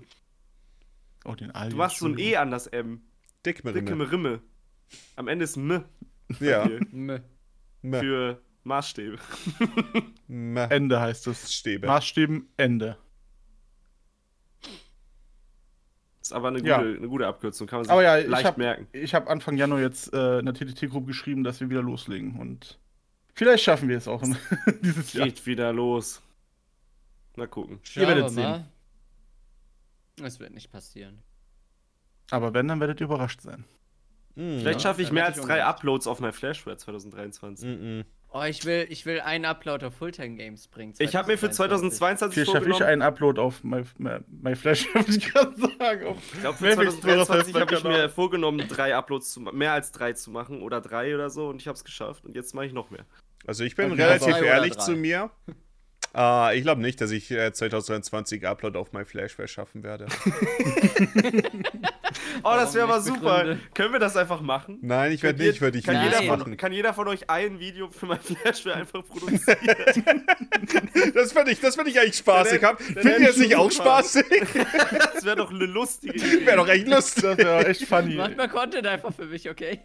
Oh, 1.26 1.36
den 1.36 1.52
Alias. 1.52 1.72
Du 1.72 1.78
machst 1.78 1.98
so 2.00 2.08
ein 2.08 2.18
E 2.18 2.36
an 2.38 2.52
das 2.52 2.68
M. 2.68 3.02
Dicke 3.46 3.64
Dekmerimme. 3.64 4.06
Merimme. 4.06 4.42
Am 5.16 5.28
Ende 5.28 5.44
ist 5.46 5.58
M 5.58 5.84
Ja. 6.40 6.68
Meh. 6.92 7.20
für 8.00 8.42
Maßstäbe. 8.64 9.18
Meh. 10.28 10.68
Ende 10.70 11.00
heißt 11.00 11.28
es. 11.28 11.54
Stäbe. 11.54 11.88
Maßstäben, 11.88 12.48
Ende. 12.58 12.98
Ist 16.22 16.34
aber 16.34 16.50
eine 16.50 16.60
gute, 16.60 16.70
Ja. 16.70 16.78
eine 16.80 17.08
gute 17.08 17.28
Abkürzung, 17.28 17.66
kann 17.68 17.78
man 17.80 17.86
sich 17.86 17.92
Aber 17.92 18.04
ja, 18.04 18.20
ich 18.20 18.28
leicht 18.28 18.46
habe 18.46 18.60
merken. 18.62 18.88
ich 18.92 19.14
hab 19.16 19.30
Anfang 19.30 19.58
Januar 19.58 19.82
jetzt 19.82 20.14
äh, 20.14 20.40
in 20.40 20.46
der 20.46 20.54
TTT-Gruppe 20.54 21.08
geschrieben, 21.08 21.44
dass 21.44 21.60
wir 21.60 21.70
wieder 21.70 21.82
loslegen. 21.82 22.40
Und 22.40 22.80
vielleicht 23.34 23.64
schaffen 23.64 23.90
wir 23.90 23.98
es 23.98 24.08
auch 24.08 24.22
dieses 24.84 25.14
Jahr. 25.14 25.26
Geht 25.26 25.46
wieder 25.48 25.74
los. 25.74 26.22
Mal 27.36 27.48
gucken. 27.48 27.80
Ihr 27.96 28.08
werdet 28.08 28.26
Schauen 28.26 28.36
wir 28.38 28.44
mal. 28.44 28.66
Es 30.26 30.40
wird 30.40 30.54
nicht 30.54 30.72
passieren. 30.72 31.22
Aber 32.30 32.54
wenn, 32.54 32.68
dann 32.68 32.80
werdet 32.80 33.02
ihr 33.02 33.06
überrascht 33.06 33.42
sein. 33.42 33.66
Mm, 34.36 34.60
Vielleicht 34.60 34.80
Ja, 34.80 34.80
schaffe 34.80 35.02
ich 35.02 35.12
mehr 35.12 35.26
als 35.26 35.38
ich 35.38 35.44
drei. 35.44 35.64
Uploads 35.64 36.08
auf 36.08 36.20
mein 36.22 36.32
Flashware 36.34 36.78
2023. 36.78 37.68
mm, 37.68 38.02
Oh, 38.34 38.44
ich 38.44 38.64
will, 38.64 38.88
ich 38.90 39.06
will 39.06 39.20
einen 39.20 39.44
Upload 39.44 39.86
auf 39.86 39.94
Fulltime 39.96 40.38
Games 40.38 40.70
bringen. 40.70 40.94
Ich 41.00 41.18
habe 41.18 41.30
mir 41.34 41.38
für 41.38 41.50
2022 41.52 42.34
Hier 42.36 42.46
schaffe 42.46 42.60
ich 42.60 42.64
vorgenommen. 42.78 42.84
einen 42.90 43.02
Upload 43.02 43.42
auf 43.42 43.62
My, 43.66 43.84
My, 43.98 44.20
My 44.30 44.56
Flash, 44.56 44.86
würde 44.96 45.12
ich 45.12 45.34
gerade 45.34 45.54
sagen. 45.78 46.06
Auf 46.08 46.18
Ich 46.34 46.40
glaube, 46.40 46.58
für 46.58 46.64
Mavic 46.64 46.88
Explorer 46.94 47.26
2023 47.26 47.56
habe 47.56 47.76
ich 47.76 47.84
mir 47.84 48.10
vorgenommen, 48.10 48.66
drei 48.70 48.96
Uploads 48.96 49.34
zu 49.34 49.42
mehr 49.42 49.74
als 49.74 49.92
drei 49.92 50.14
zu 50.14 50.32
machen 50.32 50.62
oder 50.62 50.80
drei 50.80 51.14
oder 51.14 51.30
so 51.30 51.50
und 51.50 51.62
ich 51.62 51.68
habe 51.68 51.76
es 51.76 51.84
geschafft 51.84 52.24
und 52.24 52.34
jetzt 52.38 52.56
mache 52.56 52.68
ich 52.68 52.72
noch 52.72 52.90
mehr. 52.90 53.06
Also 53.46 53.66
ich 53.66 53.76
bin 53.76 53.92
Okay, 53.92 54.02
relativ 54.02 54.38
ehrlich 54.38 54.78
zu 54.78 54.96
mir. 54.96 55.30
Äh, 56.16 56.58
ich 56.58 56.64
glaube 56.64 56.82
nicht, 56.82 57.00
dass 57.02 57.12
ich 57.12 57.32
äh, 57.32 57.54
2023 57.54 58.46
Upload 58.46 58.78
auf 58.78 58.92
My 58.94 59.06
Flashware 59.06 59.48
schaffen 59.48 59.84
werde. 59.84 60.08
Oh, 62.44 62.54
das 62.56 62.74
wäre 62.74 62.86
aber 62.86 63.02
super. 63.02 63.40
begründe? 63.40 63.60
Können 63.74 63.94
wir 63.94 64.00
das 64.00 64.18
einfach 64.18 64.42
machen? 64.42 64.80
Nein, 64.82 65.12
ich 65.12 65.24
werde 65.24 65.44
nicht 65.44 65.60
für 65.60 65.72
dich 65.72 65.86
kann 65.86 65.96
jeder, 65.96 66.18
Videos 66.18 66.26
von, 66.28 66.40
machen. 66.40 66.58
kann 66.58 66.72
jeder 66.72 66.94
von 66.94 67.08
euch 67.08 67.30
ein 67.30 67.60
Video 67.60 67.90
für 67.90 68.06
mein 68.06 68.20
Flashware 68.20 68.76
einfach 68.76 69.04
produzieren? 69.06 69.58
Das 71.14 71.34
finde 71.34 71.52
ich, 71.52 71.60
das 71.60 71.76
find 71.76 71.88
ich 71.88 72.00
eigentlich 72.00 72.18
spaßig. 72.18 72.62
Findet 72.62 73.20
ihr 73.20 73.20
das 73.28 73.38
nicht 73.38 73.52
ich 73.52 73.56
auch 73.56 73.72
spaßig? 73.72 74.26
das 75.14 75.26
wäre 75.26 75.36
doch 75.36 75.50
eine 75.50 75.66
lustige 75.66 76.14
Idee. 76.14 76.46
Wäre 76.46 76.58
doch 76.58 76.68
echt 76.68 76.88
lustig. 76.88 77.24
Das 77.24 77.38
wäre 77.38 77.68
echt 77.68 77.84
funny. 77.86 78.16
Macht 78.16 78.38
mal 78.38 78.48
Content 78.48 78.88
einfach 78.88 79.14
für 79.14 79.26
mich, 79.26 79.50
okay? 79.50 79.82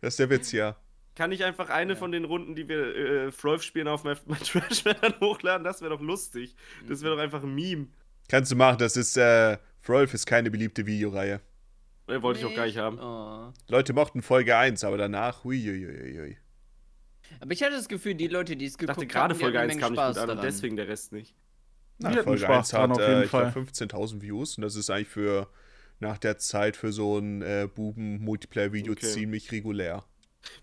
Das 0.00 0.14
ist 0.14 0.18
der 0.18 0.30
Witz, 0.30 0.52
ja. 0.52 0.76
Kann 1.16 1.32
ich 1.32 1.42
einfach 1.44 1.70
eine 1.70 1.96
von 1.96 2.12
den 2.12 2.24
Runden, 2.24 2.54
die 2.54 2.68
wir 2.68 2.94
äh, 2.94 3.32
Frolf 3.32 3.62
spielen, 3.62 3.88
auf 3.88 4.04
mein, 4.04 4.16
mein 4.26 4.38
Trashware 4.38 4.96
dann 5.00 5.18
hochladen? 5.20 5.64
Das 5.64 5.80
wäre 5.80 5.90
doch 5.90 6.02
lustig. 6.02 6.54
Das 6.88 7.02
wäre 7.02 7.16
doch 7.16 7.22
einfach 7.22 7.42
ein 7.42 7.54
Meme. 7.54 7.88
Kannst 8.28 8.52
du 8.52 8.56
machen, 8.56 8.78
das 8.78 8.96
ist, 8.96 9.16
äh, 9.16 9.56
Rolf 9.88 10.14
ist 10.14 10.26
keine 10.26 10.50
beliebte 10.50 10.86
Videoreihe. 10.86 11.40
Äh, 12.06 12.22
wollte 12.22 12.40
ich 12.40 12.46
auch 12.46 12.54
gar 12.54 12.66
nicht 12.66 12.76
haben. 12.76 12.98
Oh. 13.00 13.52
Leute 13.68 13.92
mochten 13.94 14.22
Folge 14.22 14.56
1, 14.56 14.84
aber 14.84 14.98
danach, 14.98 15.42
huiuiuiui. 15.42 16.36
Aber 17.40 17.52
ich 17.52 17.62
hatte 17.62 17.72
das 17.74 17.88
Gefühl, 17.88 18.14
die 18.14 18.28
Leute, 18.28 18.54
die 18.56 18.66
es 18.66 18.72
Ich 18.72 18.78
geguckt 18.78 18.98
dachte 18.98 19.06
gerade 19.06 19.30
haben, 19.30 19.38
die 19.38 19.42
Folge 19.44 19.58
hatten 19.58 19.70
1 19.70 19.72
eine 19.72 19.80
kam 19.80 19.92
nicht 19.92 19.98
Menge 20.00 20.12
gut 20.12 20.16
an 20.18 20.30
und 20.30 20.36
daran. 20.36 20.44
deswegen 20.44 20.76
der 20.76 20.88
Rest 20.88 21.12
nicht. 21.12 21.34
Na, 21.98 22.10
hatten 22.10 22.24
Folge 22.24 22.40
Spaß 22.42 22.58
1 22.58 22.68
dran 22.68 22.90
hat, 22.90 22.98
auf 22.98 23.08
jeden 23.08 23.20
äh, 23.20 23.24
ich 23.24 23.30
glaub, 23.30 23.52
Fall. 23.52 23.62
15.000 23.62 24.20
Views 24.20 24.58
und 24.58 24.62
das 24.62 24.76
ist 24.76 24.90
eigentlich 24.90 25.08
für 25.08 25.48
nach 25.98 26.18
der 26.18 26.36
Zeit 26.38 26.76
für 26.76 26.92
so 26.92 27.18
ein 27.18 27.40
äh, 27.42 27.68
Buben-Multiplayer-Video 27.74 28.92
Okay. 28.92 29.06
ziemlich 29.06 29.50
regulär. 29.50 30.04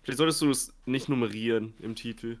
Vielleicht 0.02 0.18
solltest 0.18 0.40
du 0.42 0.50
es 0.50 0.74
nicht 0.86 1.08
nummerieren 1.08 1.74
im 1.80 1.94
Titel. 1.94 2.38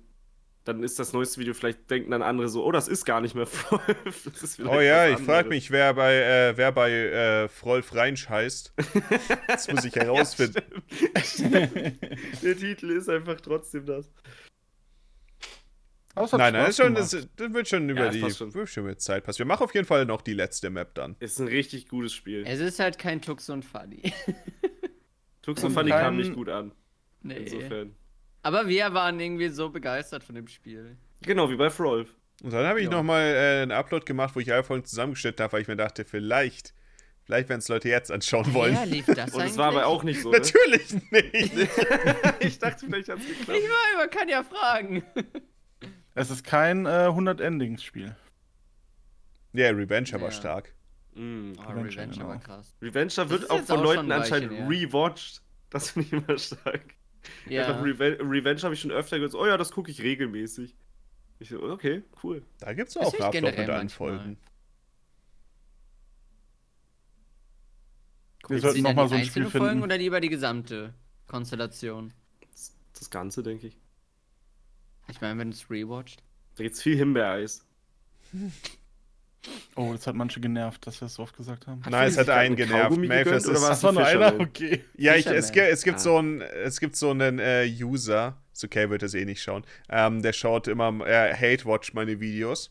Dann 0.64 0.82
ist 0.82 0.98
das 0.98 1.12
neueste 1.12 1.40
Video, 1.40 1.52
vielleicht 1.52 1.90
denken 1.90 2.10
dann 2.10 2.22
andere 2.22 2.48
so, 2.48 2.64
oh, 2.64 2.72
das 2.72 2.88
ist 2.88 3.04
gar 3.04 3.20
nicht 3.20 3.34
mehr 3.34 3.46
Frolf. 3.46 4.30
Das 4.40 4.58
Oh 4.60 4.80
ja, 4.80 5.08
ich 5.08 5.18
frage 5.18 5.50
mich, 5.50 5.70
wer 5.70 5.92
bei, 5.92 6.14
äh, 6.14 6.56
wer 6.56 6.72
bei 6.72 6.90
äh, 6.90 7.48
Frolf 7.48 7.94
Reinsch 7.94 8.28
heißt. 8.30 8.72
Das 9.46 9.70
muss 9.70 9.84
ich 9.84 9.94
herausfinden. 9.96 10.62
Der 12.42 12.56
Titel 12.56 12.90
ist 12.92 13.10
einfach 13.10 13.40
trotzdem 13.42 13.84
das. 13.84 14.10
Es 16.16 16.32
hat 16.32 16.38
nein, 16.38 16.52
nein, 16.52 16.66
das, 16.66 16.76
schon, 16.76 16.94
das, 16.94 17.10
das 17.10 17.52
wird 17.52 17.68
schon 17.68 17.88
über 17.88 18.04
das 18.04 18.14
die 18.14 18.30
schon. 18.30 18.54
wird 18.54 18.68
schon 18.68 18.84
mit 18.84 19.00
Zeit 19.00 19.24
passen. 19.24 19.40
Wir 19.40 19.46
machen 19.46 19.64
auf 19.64 19.74
jeden 19.74 19.86
Fall 19.86 20.06
noch 20.06 20.22
die 20.22 20.34
letzte 20.34 20.70
Map 20.70 20.94
dann. 20.94 21.16
Ist 21.18 21.40
ein 21.40 21.48
richtig 21.48 21.88
gutes 21.88 22.12
Spiel. 22.12 22.44
Es 22.46 22.60
ist 22.60 22.78
halt 22.78 22.98
kein 22.98 23.20
Tux 23.20 23.50
und 23.50 23.64
Funny. 23.64 24.12
Tux 25.42 25.62
und 25.62 25.68
und 25.68 25.74
Funny 25.74 25.90
kam 25.90 26.16
nicht 26.16 26.32
gut 26.32 26.48
an. 26.48 26.72
Nee. 27.24 27.34
Insofern. 27.38 27.94
Aber 28.42 28.68
wir 28.68 28.92
waren 28.94 29.18
irgendwie 29.18 29.48
so 29.48 29.70
begeistert 29.70 30.22
von 30.22 30.34
dem 30.34 30.46
Spiel. 30.48 30.96
Genau, 31.22 31.50
wie 31.50 31.56
bei 31.56 31.70
Frolf. 31.70 32.08
Und 32.42 32.52
dann 32.52 32.66
habe 32.66 32.78
ich 32.80 32.84
Ja. 32.86 32.90
nochmal 32.92 33.22
äh, 33.22 33.62
einen 33.62 33.72
Upload 33.72 34.04
gemacht, 34.04 34.36
wo 34.36 34.40
ich 34.40 34.52
alle 34.52 34.62
Folgen 34.64 34.84
zusammengeschnitten 34.84 35.42
habe, 35.42 35.52
weil 35.54 35.62
ich 35.62 35.68
mir 35.68 35.76
dachte, 35.76 36.04
vielleicht, 36.04 36.74
vielleicht 37.24 37.48
werden 37.48 37.60
es 37.60 37.68
Leute 37.68 37.88
jetzt 37.88 38.10
anschauen 38.12 38.52
wollen. 38.52 38.74
Ja, 38.74 38.84
lief 38.84 39.06
das 39.06 39.32
Und 39.34 39.42
es 39.44 39.56
war 39.56 39.68
aber 39.68 39.86
auch 39.86 40.02
nicht 40.02 40.20
so. 40.20 40.30
Ne? 40.30 40.38
Natürlich 40.38 40.92
nicht. 41.10 41.68
ich 42.40 42.58
dachte, 42.58 42.84
vielleicht 42.86 43.08
hat 43.08 43.18
es 43.18 43.24
Ich 43.30 43.38
geklappt. 43.38 43.60
war, 43.62 43.98
man 44.00 44.10
kann 44.10 44.28
ja 44.28 44.42
fragen. 44.42 45.02
Es 46.14 46.30
ist 46.30 46.44
kein 46.44 46.84
äh, 46.86 47.08
100-Endings-Spiel. 47.08 48.14
Ja, 49.52 49.70
Revenge 49.70 50.10
aber 50.12 50.26
Ja. 50.26 50.30
stark. 50.32 50.74
Mm. 51.14 51.52
Oh, 51.56 51.62
Revenge, 51.70 51.90
Revenge, 51.92 52.12
genau. 52.12 52.24
aber 52.26 52.38
krass. 52.38 52.74
Revenge 52.82 53.12
Das 53.14 53.28
wird 53.30 53.48
auch 53.50 53.60
von 53.62 53.78
auch 53.78 53.82
Leuten 53.84 54.12
anscheinend 54.12 54.50
Weilchen 54.50 54.66
rewatcht. 54.68 55.42
Das 55.70 55.90
finde 55.90 56.06
ich 56.08 56.12
immer 56.28 56.36
stark. 56.38 56.84
Ja. 57.48 57.66
Einfach 57.66 57.82
Reve 57.84 58.18
Revenge 58.20 58.62
habe 58.62 58.74
ich 58.74 58.80
schon 58.80 58.90
öfter 58.90 59.16
gehört. 59.16 59.32
so, 59.32 59.40
Oh 59.40 59.46
ja, 59.46 59.56
das 59.56 59.70
gucke 59.72 59.90
ich 59.90 60.02
regelmäßig. 60.02 60.74
Ich 61.40 61.48
so, 61.48 61.62
okay, 61.62 62.02
cool. 62.22 62.42
Da 62.58 62.72
gibt 62.74 62.90
es 62.90 62.96
auch 62.96 63.12
manchmal. 63.18 63.88
Folgen. 63.88 64.38
Wir 68.48 68.60
sollten 68.60 68.82
nochmal 68.82 69.08
so 69.08 69.14
ein 69.14 69.24
Spiel 69.24 69.44
einzelnen 69.44 69.50
Folgen 69.50 69.66
finden. 69.68 69.84
oder 69.84 69.98
lieber 69.98 70.20
die 70.20 70.28
gesamte 70.28 70.94
Konstellation? 71.26 72.12
Das, 72.52 72.76
das 72.92 73.10
Ganze, 73.10 73.42
denke 73.42 73.68
ich. 73.68 73.78
Ich 75.08 75.20
meine, 75.20 75.38
wenn 75.38 75.50
es 75.50 75.70
rewatcht. 75.70 76.22
Da 76.56 76.62
gibt's 76.62 76.82
viel 76.82 76.96
Himbeereis. 76.96 77.66
Oh, 79.76 79.92
das 79.92 80.06
hat 80.06 80.14
manche 80.14 80.40
genervt, 80.40 80.86
dass 80.86 81.00
wir 81.00 81.06
es 81.06 81.14
so 81.14 81.22
oft 81.24 81.36
gesagt 81.36 81.66
haben. 81.66 81.82
Nein, 81.90 82.08
es 82.08 82.16
hat 82.16 82.28
einen 82.30 82.56
genervt. 82.56 82.96
Oder 82.96 83.36
ist- 83.36 83.46
Das 83.48 83.82
war 83.82 83.92
nur 83.92 84.04
einer? 84.06 84.40
Okay. 84.40 84.84
Ja, 84.96 85.14
ich, 85.16 85.26
es, 85.26 85.50
es 85.50 85.82
gibt 85.84 85.96
Ah. 85.96 86.00
so 86.00 86.16
einen, 86.16 86.40
es 86.40 86.80
gibt 86.80 86.96
so 86.96 87.10
einen 87.10 87.38
äh, 87.38 87.66
User, 87.80 88.38
ist 88.52 88.64
okay, 88.64 88.88
wird 88.88 89.02
das 89.02 89.14
eh 89.14 89.24
nicht 89.24 89.42
schauen. 89.42 89.64
Ähm, 89.90 90.22
der 90.22 90.32
schaut 90.32 90.68
immer, 90.68 91.06
er 91.06 91.34
hate-watch 91.38 91.92
meine 91.94 92.20
Videos. 92.20 92.70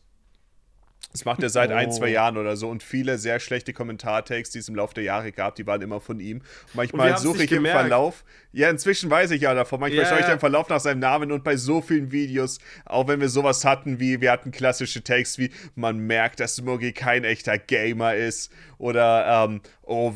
Das 1.12 1.24
macht 1.24 1.42
er 1.42 1.48
seit 1.48 1.70
ein, 1.70 1.92
zwei 1.92 2.10
Oh. 2.10 2.14
Jahren 2.14 2.36
oder 2.36 2.56
so 2.56 2.68
und 2.68 2.82
viele 2.82 3.18
sehr 3.18 3.40
schlechte 3.40 3.72
Kommentartakes, 3.72 4.50
die 4.50 4.58
es 4.58 4.68
im 4.68 4.74
Laufe 4.74 4.94
der 4.94 5.04
Jahre 5.04 5.32
gab, 5.32 5.54
die 5.54 5.66
waren 5.66 5.80
immer 5.82 6.00
von 6.00 6.20
ihm. 6.20 6.42
Manchmal 6.72 7.16
suche 7.18 7.44
ich 7.44 7.50
im 7.52 7.58
gemerkt. 7.58 7.80
Verlauf, 7.80 8.24
ja, 8.52 8.70
inzwischen 8.70 9.10
weiß 9.10 9.30
ich 9.32 9.42
ja 9.42 9.54
davon, 9.54 9.80
manchmal 9.80 10.04
Ja, 10.04 10.08
schaue 10.08 10.20
ich 10.20 10.28
im 10.28 10.40
Verlauf 10.40 10.68
nach 10.68 10.80
seinem 10.80 11.00
Namen 11.00 11.32
und 11.32 11.44
bei 11.44 11.56
so 11.56 11.80
vielen 11.80 12.12
Videos, 12.12 12.58
auch 12.84 13.08
wenn 13.08 13.20
wir 13.20 13.28
sowas 13.28 13.64
hatten 13.64 14.00
wie, 14.00 14.20
wir 14.20 14.30
hatten 14.30 14.50
klassische 14.50 15.02
Takes 15.02 15.38
wie, 15.38 15.50
man 15.74 15.98
merkt, 15.98 16.40
dass 16.40 16.56
Smoggy 16.56 16.92
kein 16.92 17.24
echter 17.24 17.58
Gamer 17.58 18.14
ist 18.14 18.52
oder, 18.78 19.44
ähm, 19.44 19.60
oh, 19.82 20.12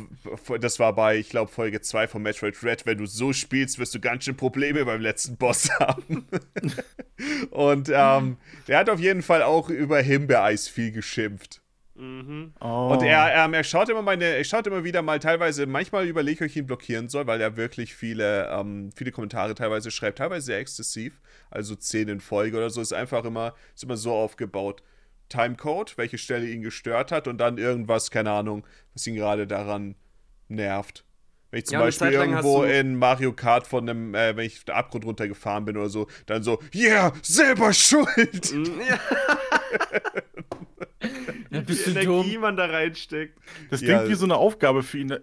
das 0.61 0.79
war 0.79 0.94
bei, 0.94 1.16
ich 1.16 1.29
glaube, 1.31 1.51
Folge 1.51 1.81
2 1.81 2.09
von 2.09 2.23
Metroid 2.23 2.62
Red, 2.62 2.87
wenn 2.87 2.99
du 2.99 3.07
so 3.07 3.33
spielst, 3.33 3.79
wirst 3.79 3.94
du 3.94 4.01
ganz 4.01 4.25
schön 4.25 4.37
Probleme 4.37 4.85
beim 4.85 5.01
letzten 5.01 5.37
Boss 5.37 5.71
haben. 5.81 6.27
und 7.51 7.90
ähm, 7.92 8.37
der 8.66 8.79
hat 8.79 8.90
auf 8.90 9.01
jeden 9.01 9.23
Fall 9.23 9.42
auch 9.42 9.71
über 9.71 10.01
Himbeereis 10.01 10.68
viel 10.68 10.92
geschimpft. 10.92 11.61
Mhm. 11.99 12.53
Oh. 12.61 12.90
Und 12.92 13.03
er, 13.03 13.44
ähm, 13.44 13.55
er 13.55 13.64
schaut 13.64 13.88
immer 13.88 14.03
meine, 14.03 14.25
er 14.25 14.44
schaut 14.44 14.66
immer 14.68 14.85
wieder 14.85 15.03
mal 15.03 15.18
teilweise, 15.18 15.66
manchmal 15.66 16.07
überlege 16.07 16.37
ich, 16.37 16.40
ob 16.42 16.47
ich 16.47 16.57
ihn 16.57 16.66
blockieren 16.66 17.09
soll, 17.09 17.27
weil 17.27 17.40
er 17.40 17.57
wirklich 17.57 17.94
viele, 17.94 18.49
ähm, 18.51 18.90
viele 18.94 19.11
Kommentare 19.11 19.55
teilweise 19.55 19.90
schreibt, 19.90 20.18
teilweise 20.18 20.47
sehr 20.47 20.59
exzessiv, 20.59 21.21
also 21.51 21.75
10 21.75 22.09
in 22.09 22.21
Folge 22.21 22.57
oder 22.57 22.71
so, 22.71 22.81
ist 22.81 22.92
einfach 22.92 23.25
immer, 23.25 23.55
ist 23.75 23.83
immer 23.83 23.97
so 23.97 24.12
aufgebaut. 24.12 24.83
Timecode, 25.29 25.97
welche 25.99 26.19
Stelle 26.19 26.47
ihn 26.49 26.62
gestört 26.62 27.12
hat 27.12 27.29
und 27.29 27.38
dann 27.38 27.59
irgendwas, 27.59 28.11
keine 28.11 28.31
Ahnung, 28.33 28.67
was 28.95 29.07
ihn 29.07 29.14
gerade 29.14 29.47
daran 29.47 29.95
nervt. 30.49 31.05
Wenn 31.51 31.61
ich 31.61 31.67
zum 31.67 31.75
Ja, 31.75 31.81
Beispiel 31.81 32.09
irgendwo 32.11 32.62
in 32.64 32.97
Mario 32.97 33.33
Kart 33.33 33.67
von 33.67 33.88
einem, 33.88 34.14
äh, 34.14 34.37
wenn 34.37 34.45
ich 34.47 34.64
den 34.64 34.75
Abgrund 34.75 35.05
runtergefahren 35.07 35.64
bin 35.64 35.77
oder 35.79 35.88
so, 35.88 36.07
dann 36.27 36.43
so, 36.43 36.61
yeah, 36.75 37.12
selber 37.23 37.73
schuld. 37.73 38.53
Mhm, 38.53 38.81
Ja, 38.88 39.01
Ja, 41.51 41.61
wie 41.61 41.64
bist 41.64 41.85
viel 41.85 41.95
du 41.95 42.01
Energie 42.01 42.33
dumm? 42.35 42.41
man 42.43 42.57
da 42.57 42.67
reinsteckt. 42.67 43.38
Das 43.71 43.81
Ja. 43.81 43.87
klingt 43.99 44.09
wie 44.11 44.14
so 44.14 44.25
eine 44.27 44.37
Aufgabe 44.37 44.83
für 44.83 44.99
ihn. 44.99 45.17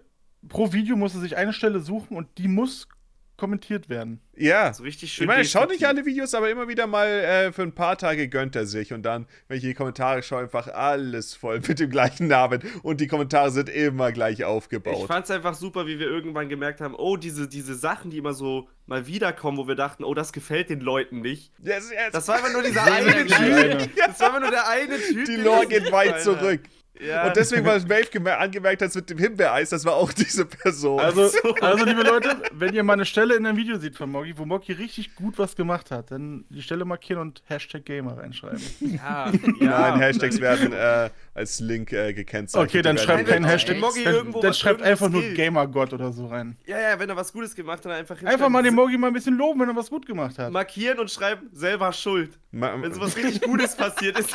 Pro 0.48 0.72
Video 0.72 0.96
muss 0.96 1.14
er 1.14 1.20
sich 1.20 1.36
eine 1.36 1.52
Stelle 1.52 1.80
suchen 1.80 2.16
und 2.16 2.38
die 2.38 2.48
muss 2.48 2.88
kommentiert 3.36 3.88
werden. 3.88 4.20
Ja. 4.36 4.72
So 4.72 4.82
richtig 4.82 5.12
schön. 5.12 5.24
Ich 5.24 5.28
meine, 5.28 5.42
er 5.42 5.44
schaut 5.44 5.70
nicht 5.70 5.84
alle 5.86 6.04
Videos, 6.04 6.34
aber 6.34 6.50
immer 6.50 6.68
wieder 6.68 6.86
mal 6.86 7.06
äh, 7.08 7.52
für 7.52 7.62
ein 7.62 7.74
paar 7.74 7.96
Tage 7.96 8.28
gönnt 8.28 8.56
er 8.56 8.66
sich. 8.66 8.92
Und 8.92 9.02
dann, 9.02 9.26
wenn 9.48 9.58
ich 9.58 9.62
die 9.62 9.74
Kommentare 9.74 10.22
schaue, 10.22 10.40
einfach 10.42 10.68
alles 10.68 11.34
voll 11.34 11.60
mit 11.68 11.78
dem 11.78 11.90
gleichen 11.90 12.26
Namen. 12.26 12.62
Und 12.82 13.00
die 13.00 13.06
Kommentare 13.06 13.50
sind 13.50 13.68
immer 13.68 14.12
gleich 14.12 14.40
Ich 14.40 14.44
aufgebaut. 14.44 15.06
fand's 15.06 15.30
einfach 15.30 15.54
super, 15.54 15.86
wie 15.86 15.98
wir 15.98 16.06
irgendwann 16.06 16.48
gemerkt 16.48 16.80
haben, 16.80 16.94
oh, 16.94 17.16
diese, 17.16 17.48
diese 17.48 17.74
Sachen, 17.74 18.10
die 18.10 18.18
immer 18.18 18.34
so 18.34 18.68
mal 18.86 19.06
wiederkommen, 19.06 19.58
wo 19.58 19.66
wir 19.68 19.74
dachten, 19.74 20.04
oh, 20.04 20.14
das 20.14 20.32
gefällt 20.32 20.70
den 20.70 20.80
Leuten 20.80 21.20
nicht. 21.20 21.52
Yes, 21.62 21.90
yes. 21.90 22.12
Das 22.12 22.28
war 22.28 22.36
einfach 22.36 22.52
nur 22.52 22.62
dieser 22.62 22.84
eine. 22.84 23.26
Typ. 23.26 23.96
Das 23.96 24.20
war 24.20 24.28
einfach 24.28 24.40
nur 24.40 24.50
der 24.50 24.68
eine 24.68 24.98
Typ. 24.98 25.26
die 25.26 25.36
Lore 25.36 25.66
geht 25.66 25.90
weit 25.92 26.22
zurück. 26.22 26.60
Ja. 27.00 27.26
Und 27.26 27.36
deswegen, 27.36 27.64
was 27.66 27.88
Wave 27.88 28.10
geme- 28.12 28.36
angemerkt 28.36 28.82
hat 28.82 28.94
mit 28.94 29.10
dem 29.10 29.18
Himbeereis, 29.18 29.70
das 29.70 29.84
war 29.84 29.94
auch 29.94 30.12
diese 30.14 30.44
Person. 30.46 31.00
Also, 31.00 31.30
also, 31.60 31.84
liebe 31.84 32.02
Leute, 32.02 32.36
wenn 32.52 32.74
ihr 32.74 32.82
mal 32.82 32.94
eine 32.94 33.04
Stelle 33.04 33.34
in 33.36 33.46
einem 33.46 33.56
Video 33.58 33.78
seht 33.78 33.96
von 33.96 34.10
Moggi, 34.10 34.36
wo 34.38 34.44
Moggi 34.44 34.72
richtig 34.72 35.14
gut 35.14 35.38
was 35.38 35.56
gemacht 35.56 35.90
hat, 35.90 36.10
dann 36.10 36.44
die 36.50 36.62
Stelle 36.62 36.84
markieren 36.84 37.20
und 37.20 37.42
Hashtag 37.46 37.84
Gamer 37.84 38.16
reinschreiben. 38.18 38.60
ja, 38.80 39.30
Nein, 39.60 40.00
Hashtags 40.00 40.40
werden 40.40 40.72
äh, 40.72 41.10
als 41.34 41.60
Link 41.60 41.92
äh, 41.92 42.12
gekennzeichnet. 42.12 42.68
Okay, 42.70 42.82
dann 42.82 42.96
schreibt 42.98 43.28
werden- 43.28 43.42
kein 43.42 43.44
Hashtag. 43.44 43.78
Moggi 43.78 44.04
Dann, 44.04 44.14
irgendwo 44.14 44.40
dann 44.40 44.50
was- 44.50 44.58
schreibt 44.58 44.82
einfach 44.82 45.08
nur 45.08 45.22
Gamergott 45.34 45.92
oder 45.92 46.12
so 46.12 46.26
rein. 46.26 46.56
Ja, 46.66 46.78
ja, 46.80 46.98
wenn 46.98 47.08
er 47.10 47.16
was 47.16 47.32
Gutes 47.32 47.54
gemacht 47.54 47.78
hat, 47.78 47.86
dann 47.86 47.92
einfach 47.92 48.22
Einfach 48.22 48.48
mal 48.48 48.62
den 48.62 48.74
Moggi 48.74 48.96
mal 48.96 49.08
ein 49.08 49.12
bisschen 49.12 49.36
loben, 49.36 49.60
wenn 49.60 49.68
er 49.68 49.76
was 49.76 49.90
gut 49.90 50.06
gemacht 50.06 50.38
hat. 50.38 50.52
markieren 50.52 50.98
und 50.98 51.10
schreiben, 51.10 51.48
selber 51.52 51.92
schuld. 51.92 52.38
Ma- 52.52 52.74
Wenn 52.80 52.92
sowas 52.94 53.16
richtig 53.16 53.42
Gutes 53.42 53.74
passiert 53.76 54.18
ist, 54.18 54.34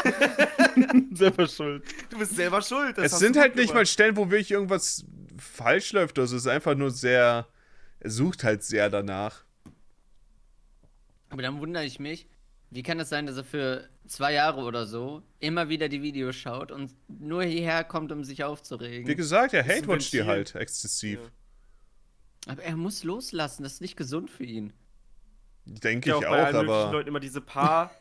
Selber 1.13 1.47
schuld. 1.47 1.84
du 2.10 2.17
bist 2.19 2.36
selber 2.36 2.51
schuld. 2.62 2.98
Das 2.98 3.06
Es 3.06 3.14
hast 3.14 3.20
sind 3.20 3.38
halt 3.38 3.56
nicht 3.56 3.74
mal. 3.74 3.86
Stellen, 3.86 4.18
wo 4.18 4.30
wirklich 4.30 4.52
irgendwas 4.52 5.06
falsch 5.38 5.94
läuft. 5.94 6.20
Also 6.20 6.36
es 6.36 6.44
ist 6.44 6.48
einfach 6.48 6.76
nur 6.76 6.92
sehr. 6.92 7.48
Er 8.00 8.10
sucht 8.10 8.44
halt 8.44 8.64
sehr 8.64 8.90
danach. 8.90 9.44
Aber 11.30 11.42
dann 11.42 11.60
wundere 11.62 11.86
ich 11.86 12.00
mich, 12.00 12.28
wie 12.72 12.84
kann 12.84 13.00
es 13.00 13.10
sein, 13.10 13.26
dass 13.26 13.38
er 13.38 13.44
für 13.44 13.90
zwei 14.08 14.34
Jahre 14.34 14.62
oder 14.62 14.86
so 14.86 15.24
immer 15.40 15.70
wieder 15.70 15.88
die 15.88 16.02
Videos 16.02 16.36
schaut 16.36 16.72
und 16.72 16.92
nur 17.08 17.44
hierher 17.44 17.84
kommt, 17.84 18.12
um 18.12 18.24
sich 18.24 18.44
aufzuregen? 18.44 19.08
Wie 19.08 19.16
gesagt, 19.16 19.54
er 19.54 19.64
hate-watcht 19.66 20.12
die 20.14 20.24
halt 20.24 20.56
exzessiv. 20.56 21.20
Ja. 21.20 22.52
Aber 22.54 22.64
er 22.64 22.76
muss 22.76 23.04
loslassen, 23.04 23.64
das 23.64 23.74
ist 23.74 23.82
nicht 23.82 23.96
gesund 23.96 24.30
für 24.30 24.44
ihn. 24.44 24.74
Denke 25.66 26.10
ich 26.10 26.14
auch 26.16 26.24
auch, 26.24 26.30
bei 26.30 26.44
allen 26.44 26.56
möglichen 26.56 26.74
aber. 26.74 26.92
Leuten 26.92 27.10
immer 27.10 27.20
diese 27.20 27.40
paar 27.40 27.92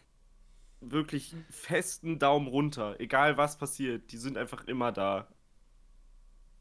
wirklich 0.81 1.35
festen 1.51 2.19
Daumen 2.19 2.49
runter. 2.49 2.97
Egal 2.99 3.37
was 3.37 3.59
passiert, 3.59 4.11
die 4.12 4.16
sind 4.16 4.37
einfach 4.38 4.66
immer 4.66 4.93
da. 4.93 5.29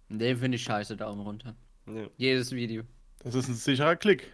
Den 0.10 0.38
finde 0.38 0.56
ich 0.56 0.64
scheiße, 0.64 0.98
Daumen 0.98 1.22
runter. 1.22 1.56
Ja, 1.88 2.08
Jedes 2.18 2.52
Video. 2.52 2.84
Das 3.20 3.36
ist 3.36 3.48
ein 3.48 3.56
sicherer 3.56 3.96
Klick. 3.96 4.32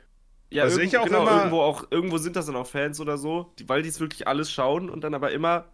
ja 0.51 0.63
irgendwo, 0.65 0.81
ich 0.83 0.97
auch 0.97 1.05
genau, 1.05 1.21
immer- 1.23 1.37
irgendwo, 1.37 1.61
auch, 1.61 1.85
irgendwo 1.91 2.17
sind 2.17 2.35
das 2.35 2.45
dann 2.45 2.55
auch 2.55 2.67
Fans 2.67 2.99
oder 2.99 3.17
so, 3.17 3.53
die, 3.59 3.67
weil 3.67 3.81
die 3.81 3.89
es 3.89 3.99
wirklich 3.99 4.27
alles 4.27 4.51
schauen 4.51 4.89
und 4.89 5.01
dann 5.03 5.13
aber 5.13 5.31
immer, 5.31 5.67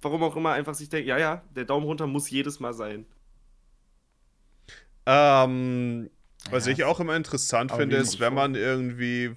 warum 0.00 0.22
auch 0.22 0.36
immer, 0.36 0.52
einfach 0.52 0.74
sich 0.74 0.88
denken, 0.88 1.08
ja, 1.08 1.18
ja, 1.18 1.42
der 1.54 1.64
Daumen 1.64 1.86
runter 1.86 2.06
muss 2.06 2.28
jedes 2.30 2.60
Mal 2.60 2.72
sein. 2.74 3.06
Ähm, 5.06 6.10
was 6.50 6.66
Ja. 6.66 6.72
ich 6.72 6.84
auch 6.84 7.00
immer 7.00 7.14
interessant 7.16 7.70
Aber 7.70 7.80
finde, 7.80 7.96
ist, 7.96 8.18
wenn 8.20 8.34
man 8.34 8.54
irgendwie 8.54 9.36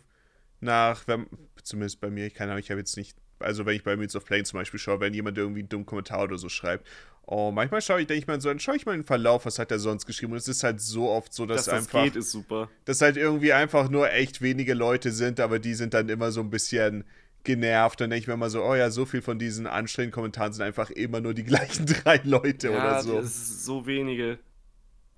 nach, 0.60 1.08
wenn, 1.08 1.28
zumindest 1.64 2.00
bei 2.02 2.10
mir, 2.10 2.26
ich 2.26 2.34
keine 2.34 2.52
Ahnung, 2.52 2.64
ich 2.64 2.72
habe 2.72 2.80
jetzt 2.80 2.98
nicht, 2.98 3.18
also 3.40 3.66
wenn 3.66 3.76
ich 3.76 3.84
bei 3.84 3.96
Meets 3.96 4.16
of 4.16 4.26
Plane 4.26 4.44
zum 4.44 4.60
Beispiel 4.60 4.80
schaue, 4.80 5.00
wenn 5.00 5.14
jemand 5.14 5.38
irgendwie 5.38 5.62
einen 5.62 5.70
dummen 5.70 5.86
Kommentar 5.86 6.24
oder 6.24 6.38
so 6.38 6.50
schreibt, 6.50 6.88
oh, 7.26 7.52
manchmal 7.52 7.82
schaue 7.82 8.02
ich, 8.02 8.08
denke 8.08 8.20
ich 8.22 8.28
mal 8.28 8.42
so, 8.42 8.50
dann 8.50 8.60
schaue 8.60 8.76
ich 8.76 8.86
mal 8.86 8.94
in 8.94 9.02
den 9.02 9.06
Verlauf, 9.08 9.46
was 9.46 9.60
hat 9.60 9.72
er 9.72 9.80
sonst 9.80 10.06
geschrieben 10.06 10.32
und 10.32 10.38
es 10.38 10.48
ist 10.48 10.64
halt 10.64 10.82
so 10.82 11.10
oft 11.10 11.34
so, 11.34 11.46
dass 11.46 11.66
Dass 11.66 11.66
das 11.66 11.74
einfach, 11.76 12.04
geht, 12.04 12.16
ist 12.16 12.32
super. 12.32 12.70
dass 12.86 13.02
halt 13.02 13.18
irgendwie 13.18 13.54
einfach 13.54 13.90
nur 13.90 14.12
echt 14.12 14.42
wenige 14.42 14.74
Leute 14.74 15.12
sind, 15.12 15.40
aber 15.40 15.60
die 15.60 15.74
sind 15.76 15.94
dann 15.94 16.10
immer 16.10 16.32
so 16.32 16.42
ein 16.42 16.50
bisschen 16.50 17.04
genervt. 17.44 18.02
Dann 18.02 18.10
denke 18.10 18.22
ich 18.22 18.28
mir 18.28 18.34
immer 18.34 18.50
so, 18.50 18.64
oh 18.64 18.76
ja, 18.76 18.90
so 18.90 19.06
viel 19.06 19.22
von 19.22 19.40
diesen 19.40 19.68
anstrengenden 19.68 20.14
Kommentaren 20.14 20.54
sind 20.54 20.64
einfach 20.64 20.90
immer 20.90 21.22
nur 21.22 21.34
die 21.34 21.44
gleichen 21.46 21.86
drei 21.86 22.20
Leute 22.24 22.72
oder 22.72 23.02
so. 23.02 23.16
Das 23.16 23.26
ist 23.26 23.66
so 23.66 23.86
wenige 23.86 24.40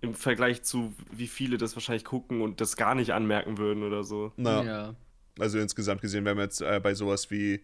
im 0.02 0.16
Vergleich 0.16 0.64
zu, 0.64 0.94
wie 1.12 1.28
viele 1.28 1.58
das 1.58 1.76
wahrscheinlich 1.76 2.06
gucken 2.06 2.42
und 2.42 2.60
das 2.60 2.76
gar 2.76 2.96
nicht 2.96 3.12
anmerken 3.12 3.58
würden 3.58 3.84
oder 3.84 4.04
so. 4.04 4.34
Na, 4.36 4.64
Ja. 4.64 4.96
Also 5.40 5.60
insgesamt 5.60 6.02
gesehen, 6.02 6.26
wenn 6.26 6.36
man 6.36 6.46
jetzt 6.46 6.62
äh, 6.62 6.80
bei 6.84 6.94
sowas 6.94 7.32
wie 7.32 7.62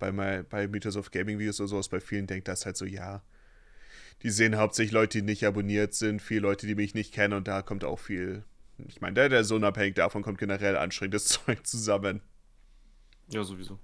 bei, 0.00 0.10
my, 0.10 0.42
bei 0.42 0.66
Mythos 0.66 0.96
of 0.96 1.12
Gaming 1.12 1.38
Videos 1.38 1.60
oder 1.60 1.68
sowas 1.68 1.88
bei 1.88 2.00
vielen 2.00 2.26
denkt, 2.26 2.48
das 2.48 2.66
halt 2.66 2.76
so, 2.76 2.84
ja, 2.84 3.22
die 4.22 4.30
sehen 4.30 4.56
hauptsächlich 4.56 4.92
Leute, 4.92 5.18
die 5.18 5.24
nicht 5.24 5.46
abonniert 5.46 5.94
sind, 5.94 6.20
viele 6.20 6.40
Leute, 6.40 6.66
die 6.66 6.74
mich 6.74 6.94
nicht 6.94 7.14
kennen 7.14 7.34
und 7.34 7.46
da 7.46 7.62
kommt 7.62 7.84
auch 7.84 8.00
viel, 8.00 8.42
ich 8.88 9.00
meine, 9.00 9.14
der, 9.14 9.28
der 9.28 9.44
so 9.44 9.54
unabhängig 9.56 9.94
davon 9.94 10.22
kommt 10.22 10.38
generell 10.38 10.76
anstrengendes 10.76 11.26
Zeug 11.28 11.64
zusammen. 11.64 12.20
Ja, 13.28 13.44
sowieso. 13.44 13.78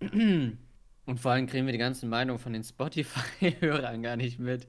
Und 0.00 1.20
vor 1.20 1.32
allem 1.32 1.46
kriegen 1.46 1.66
wir 1.66 1.72
die 1.72 1.78
ganzen 1.78 2.08
Meinungen 2.08 2.38
von 2.38 2.52
den 2.52 2.62
Spotify-Hörern 2.62 4.02
gar 4.02 4.16
nicht 4.16 4.38
mit. 4.38 4.68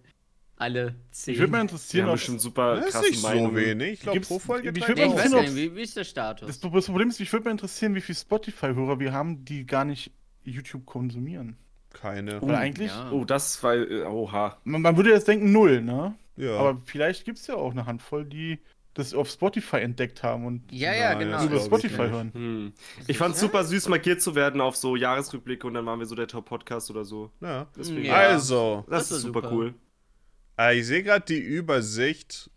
Alle 0.58 0.96
zehn. 1.12 1.34
Ich 1.34 1.40
würde 1.40 1.52
mal 1.52 1.62
interessieren, 1.62 2.08
ob 2.08 2.14
bestimmt 2.14 2.40
super 2.40 2.78
Das 2.78 2.86
ist 2.86 2.92
krasse 2.94 3.10
nicht 3.10 3.22
so 3.22 3.56
wenig. 3.56 3.94
Ich 3.94 4.00
glaube, 4.02 4.22
pro 4.22 4.40
Folge 4.40 4.70
ich 4.70 4.80
drei 4.80 4.88
würd 4.88 4.98
nee, 4.98 5.04
ich 5.04 5.10
mal 5.10 5.16
weiß 5.18 5.26
interessieren, 5.26 5.56
nicht, 5.56 5.72
wie, 5.72 5.76
wie 5.76 5.82
ist 5.82 5.98
der 5.98 6.04
Status? 6.06 6.48
Das, 6.48 6.60
das 6.60 6.86
Problem 6.86 7.10
ist, 7.10 7.20
mich 7.20 7.34
würde 7.34 7.46
mal 7.46 7.52
interessieren, 7.52 7.94
wie 7.94 8.02
viele 8.02 8.18
Spotify-Hörer 8.18 9.00
wir 9.00 9.12
haben, 9.12 9.44
die 9.44 9.66
gar 9.66 9.84
nicht 9.84 10.12
YouTube 10.44 10.86
konsumieren. 10.86 11.58
Keine. 11.92 12.42
Weil 12.42 12.56
eigentlich, 12.56 12.92
ja. 12.92 13.12
Oh, 13.12 13.26
das 13.26 13.62
war. 13.64 13.76
äh, 13.76 14.04
Oha. 14.04 14.58
man, 14.64 14.82
man 14.82 14.98
würde 14.98 15.12
jetzt 15.12 15.28
denken 15.28 15.52
null, 15.52 15.82
ne? 15.82 16.16
Ja. 16.38 16.58
Aber 16.58 16.82
vielleicht 16.86 17.26
gibt 17.26 17.38
es 17.38 17.48
ja 17.48 17.56
auch 17.56 17.72
eine 17.72 17.86
Handvoll, 17.86 18.26
die 18.26 18.60
das 18.94 19.14
auf 19.14 19.30
Spotify 19.30 19.78
entdeckt 19.78 20.24
haben 20.24 20.46
und 20.46 20.72
ja, 20.72 20.94
ja, 20.94 21.14
genau. 21.16 21.34
das 21.34 21.46
über 21.46 21.58
ich 21.58 21.64
Spotify 21.64 21.98
hören. 22.10 22.32
Hm. 22.34 22.74
Ich 23.08 23.18
fand's 23.18 23.42
super 23.42 23.64
süß, 23.66 23.90
markiert 23.90 24.22
zu 24.22 24.36
werden 24.36 24.62
auf 24.62 24.78
so 24.78 24.96
Jahresrückblicke 24.96 25.68
und 25.68 25.74
dann 25.74 25.86
waren 25.86 26.00
wir 26.00 26.06
so 26.06 26.16
der 26.16 26.28
Top-Podcast 26.28 26.90
oder 26.92 27.04
so. 27.04 27.30
ja. 27.42 27.68
Deswegen, 27.78 28.06
Ja. 28.06 28.14
Also, 28.14 28.86
das, 28.90 29.10
das 29.10 29.18
ist 29.18 29.24
super, 29.24 29.42
super. 29.42 29.54
cool. 29.54 29.74
Äh, 30.60 30.80
ich 30.80 30.86
sehe 30.88 31.04
gerade 31.04 31.26
die 31.26 31.40
Übersicht. 31.40 32.50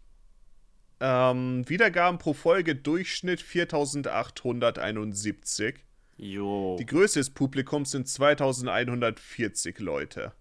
Ähm, 1.01 1.63
Wiedergaben 1.69 2.19
pro 2.19 2.33
Folge 2.35 2.75
Durchschnitt 2.75 3.41
4871. 3.41 5.77
Jo. 6.17 6.77
Die 6.79 6.87
Größe 6.87 7.21
des 7.21 7.31
Publikums 7.31 7.93
sind 7.93 8.09
2140 8.09 9.79
Leute. 9.79 10.33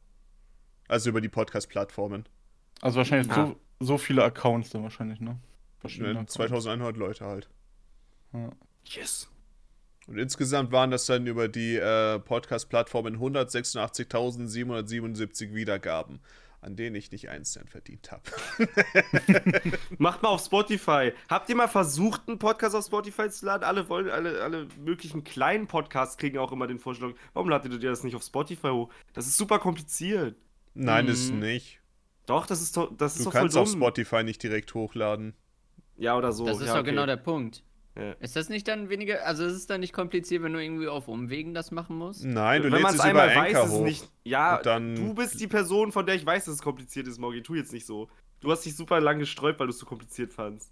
Also 0.88 1.10
über 1.12 1.22
die 1.22 1.30
Podcast-Plattformen. 1.30 2.26
Also 2.82 2.98
wahrscheinlich 2.98 3.30
Ah. 3.32 3.54
so, 3.80 3.86
so 3.86 3.98
viele 4.00 4.24
Accounts 4.24 4.72
dann 4.72 4.82
wahrscheinlich, 4.84 5.20
ne? 5.20 5.38
Verschiedene 5.80 6.10
Ne, 6.14 6.20
Accounts. 6.20 6.34
2100 6.34 6.98
Leute 6.98 7.26
halt. 7.26 7.50
Ja. 8.34 8.50
Yes. 8.86 9.30
Und 10.08 10.18
insgesamt 10.18 10.72
waren 10.72 10.90
das 10.90 11.06
dann 11.06 11.28
über 11.28 11.48
die 11.50 11.76
äh, 11.76 12.18
Podcast-Plattformen 12.20 13.18
186.777 13.20 15.54
Wiedergaben, 15.54 16.20
an 16.68 16.76
denen 16.76 16.96
ich 16.96 17.12
nicht 17.12 17.30
einen 17.30 17.46
Cent 17.46 17.70
verdient 17.70 18.12
habe. 18.12 18.22
Macht 19.98 20.22
mal 20.22 20.30
auf 20.30 20.44
Spotify. 20.44 21.14
Habt 21.30 21.50
ihr 21.50 21.56
mal 21.56 21.68
versucht, 21.68 22.28
einen 22.28 22.38
Podcast 22.38 22.76
auf 22.76 22.86
Spotify 22.86 23.30
zu 23.30 23.46
laden? 23.46 23.64
Alle 23.64 23.90
wollen, 23.90 24.10
alle, 24.10 24.42
alle 24.44 24.68
möglichen 24.84 25.24
kleinen 25.24 25.68
Podcasts 25.68 26.18
kriegen 26.18 26.38
auch 26.38 26.52
immer 26.52 26.68
den 26.68 26.78
Vorschlag. 26.78 27.14
Warum 27.34 27.50
ladet 27.50 27.72
ihr 27.74 27.90
das 27.90 28.04
nicht 28.04 28.16
auf 28.16 28.24
Spotify 28.24 28.68
hoch? 28.70 28.90
Das 29.14 29.26
ist 29.28 29.38
super 29.38 29.60
kompliziert. 29.60 30.36
Nein, 30.74 31.06
Mhm. 31.06 31.12
ist 31.12 31.32
nicht. 31.34 31.80
Doch, 32.28 32.46
das 32.46 32.62
ist, 32.62 32.76
doch- 32.78 32.92
das 32.96 33.14
ist 33.14 33.20
Du 33.22 33.24
doch 33.26 33.32
voll 33.32 33.42
kannst 33.44 33.56
dumm. 33.56 33.64
auf 33.64 33.70
Spotify 33.72 34.24
nicht 34.24 34.44
direkt 34.44 34.74
hochladen. 34.74 35.34
Ja, 35.96 36.18
oder 36.18 36.32
so. 36.34 36.46
Das 36.46 36.58
ist 36.60 36.68
ja, 36.68 36.74
doch 36.74 36.82
okay. 36.82 36.92
genau 36.92 37.06
der 37.06 37.18
Punkt. 37.18 37.64
Ja. 37.98 38.12
Ist 38.20 38.36
das 38.36 38.50
nicht 38.50 38.68
dann 38.68 38.90
weniger, 38.90 39.26
also 39.26 39.44
ist 39.46 39.54
es 39.54 39.66
dann 39.66 39.80
nicht 39.80 39.92
kompliziert, 39.94 40.44
wenn 40.44 40.54
du 40.54 40.62
irgendwie 40.62 40.88
auf 40.88 41.08
Umwegen 41.08 41.54
das 41.56 41.72
machen 41.72 41.98
musst? 41.98 42.24
Nein, 42.26 42.62
du 42.62 42.66
Wenn 42.72 42.74
lädst 42.74 42.84
man 42.84 42.94
es 42.94 43.00
über 43.00 43.06
einmal 43.10 43.28
weiß, 43.30 43.38
Anchor 43.56 43.64
ist 43.64 43.70
es 43.72 43.76
hoch. 43.78 43.84
nicht. 43.84 44.10
Ja, 44.24 44.62
du 44.62 45.14
bist 45.16 45.40
die 45.40 45.48
Person, 45.48 45.92
von 45.92 46.06
der 46.06 46.16
ich 46.16 46.26
weiß, 46.26 46.46
dass 46.46 46.56
es 46.56 46.62
kompliziert 46.62 47.08
ist, 47.08 47.18
Morgi. 47.18 47.42
Tu 47.42 47.56
jetzt 47.56 47.74
nicht 47.74 47.86
so. 47.88 48.08
Du 48.40 48.52
hast 48.52 48.64
dich 48.66 48.76
super 48.76 49.00
lang 49.02 49.18
gesträubt, 49.18 49.60
weil 49.60 49.68
du 49.68 49.72
es 49.74 49.80
so 49.80 49.86
kompliziert 49.88 50.32
fandst. 50.34 50.72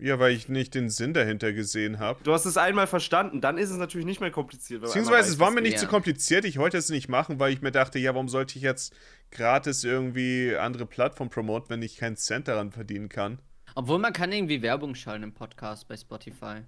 Ja, 0.00 0.18
weil 0.20 0.32
ich 0.32 0.48
nicht 0.48 0.74
den 0.74 0.90
Sinn 0.90 1.12
dahinter 1.12 1.52
gesehen 1.52 1.98
habe. 1.98 2.20
Du 2.22 2.32
hast 2.32 2.44
es 2.44 2.56
einmal 2.56 2.86
verstanden, 2.86 3.40
dann 3.40 3.58
ist 3.58 3.70
es 3.70 3.76
natürlich 3.78 4.06
nicht 4.06 4.20
mehr 4.20 4.30
kompliziert. 4.30 4.80
Beziehungsweise 4.82 5.28
es 5.30 5.40
war 5.40 5.50
mir 5.50 5.60
nicht 5.60 5.78
zu 5.78 5.86
Ja. 5.86 5.90
kompliziert. 5.90 6.44
Ich 6.44 6.56
wollte 6.58 6.76
es 6.76 6.88
nicht 6.88 7.08
machen, 7.08 7.40
weil 7.40 7.52
ich 7.52 7.62
mir 7.62 7.72
dachte, 7.72 7.98
ja, 7.98 8.14
warum 8.14 8.28
sollte 8.28 8.56
ich 8.58 8.62
jetzt 8.62 8.94
gratis 9.32 9.82
irgendwie 9.82 10.54
andere 10.56 10.86
Plattformen 10.86 11.30
promoten, 11.30 11.70
wenn 11.70 11.82
ich 11.82 11.96
keinen 11.96 12.16
Cent 12.16 12.46
daran 12.48 12.70
verdienen 12.70 13.08
kann? 13.08 13.38
Obwohl 13.78 14.00
man 14.00 14.12
kann 14.12 14.32
irgendwie 14.32 14.60
Werbung 14.60 14.96
schalten 14.96 15.22
im 15.22 15.32
Podcast 15.32 15.86
bei 15.86 15.96
Spotify. 15.96 16.62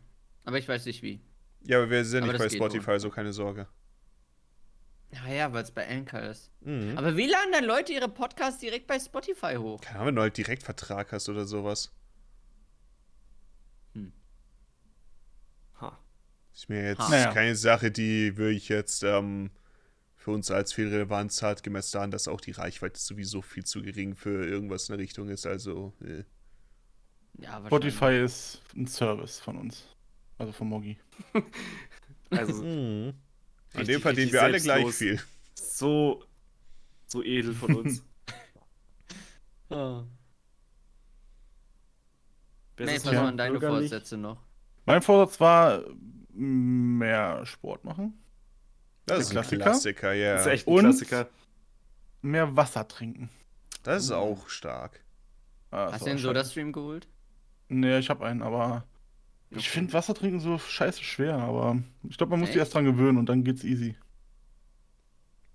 Aber 0.44 0.58
ich 0.58 0.68
weiß 0.68 0.86
nicht 0.86 1.02
wie. 1.02 1.20
Ja, 1.64 1.78
aber 1.78 1.90
wir 1.90 2.04
sind 2.04 2.22
Aber 2.22 2.34
nicht 2.34 2.38
bei 2.38 2.48
Spotify, 2.48 3.00
so 3.00 3.10
keine 3.10 3.32
Sorge. 3.32 3.66
Naja, 5.10 5.52
weil 5.52 5.64
es 5.64 5.72
bei 5.72 5.88
Anchor 5.88 6.20
ist. 6.20 6.52
Mhm. 6.60 6.96
Aber 6.96 7.16
wie 7.16 7.26
laden 7.26 7.50
dann 7.50 7.64
Leute 7.64 7.92
ihre 7.92 8.08
Podcasts 8.08 8.60
direkt 8.60 8.86
bei 8.86 9.00
Spotify 9.00 9.56
hoch? 9.56 9.80
Keine 9.80 9.96
Ahnung, 9.96 10.06
wenn 10.06 10.14
du 10.14 10.22
halt 10.22 10.36
Direktvertrag 10.36 11.10
hast 11.10 11.28
oder 11.28 11.46
sowas. 11.46 11.90
Ha. 15.80 15.98
Ist 16.54 16.68
mir 16.68 16.90
jetzt 16.90 17.00
Ha. 17.00 17.32
keine 17.32 17.56
Sache, 17.56 17.90
die 17.90 18.36
wirklich 18.36 18.68
jetzt 18.68 19.02
ähm, 19.02 19.50
für 20.14 20.30
uns 20.30 20.52
als 20.52 20.72
viel 20.72 20.86
Relevanz 20.86 21.42
hat, 21.42 21.64
gemessen 21.64 21.94
daran, 21.94 22.10
dass 22.12 22.28
auch 22.28 22.40
die 22.40 22.52
Reichweite 22.52 23.00
sowieso 23.00 23.42
viel 23.42 23.64
zu 23.64 23.82
gering 23.82 24.14
für 24.14 24.46
irgendwas 24.46 24.88
in 24.88 24.92
der 24.92 25.02
Richtung 25.02 25.28
ist. 25.28 25.44
Also, 25.44 25.92
äh. 26.04 26.22
Ja. 27.40 27.62
Spotify 27.66 28.22
ist 28.24 28.62
ein 28.76 28.86
Service 28.86 29.40
von 29.40 29.56
uns. 29.58 29.84
Also 30.38 30.52
von 30.52 30.68
Mogi. 30.68 30.96
Also 32.32 32.62
Mhm. 32.62 33.12
An 33.74 33.84
dem 33.86 34.00
verdienen 34.00 34.30
wir 34.32 34.40
alle 34.42 34.60
gleich 34.60 34.86
viel. 34.94 35.20
so, 35.54 36.24
so 37.06 37.24
edel 37.24 37.52
von 37.54 37.74
uns. 37.74 38.04
Oh. 39.68 40.04
Wer 42.76 42.86
Nee, 42.86 42.96
was 42.96 43.06
waren 43.06 43.36
deine 43.36 43.58
bürgerlich. 43.58 43.90
Vorsätze 43.90 44.16
noch? 44.16 44.38
Mein 44.86 45.02
Vorsatz 45.02 45.38
war, 45.40 45.82
mehr 46.32 47.44
Sport 47.46 47.84
machen, 47.84 48.14
Das 49.06 49.20
ist 49.20 49.28
ein 49.30 49.32
Klassiker? 49.32 49.62
Klassiker, 49.64 50.12
ja. 50.12 50.34
Das 50.34 50.42
ist 50.46 50.52
echt 50.52 50.68
ein 50.68 50.74
Und- 50.74 50.80
Klassiker. 50.84 51.28
mehr 52.22 52.56
Wasser 52.56 52.86
trinken. 52.88 53.28
Das 53.82 54.04
ist 54.04 54.10
auch 54.12 54.48
stark. 54.48 55.02
Ah, 55.70 55.86
das 55.86 55.94
Hast 55.94 56.00
du 56.02 56.06
den. 56.10 56.18
Soda-Stream 56.18 56.72
geholt? 56.72 57.08
Nee, 57.70 57.98
ich 57.98 58.10
habe 58.10 58.26
einen, 58.26 58.42
aber 58.42 58.84
ich 59.50 59.70
finde 59.70 59.92
Wasser 59.92 60.12
trinken 60.14 60.40
so 60.40 60.58
scheiße 60.58 61.02
schwer, 61.02 61.36
aber 61.36 61.78
ich 62.08 62.16
glaube, 62.18 62.30
man 62.32 62.40
muss 62.40 62.50
sich 62.50 62.58
erst 62.58 62.74
dran 62.74 62.84
gewöhnen 62.84 63.16
und 63.16 63.26
dann 63.28 63.42
geht's 63.44 63.64
easy. 63.64 63.96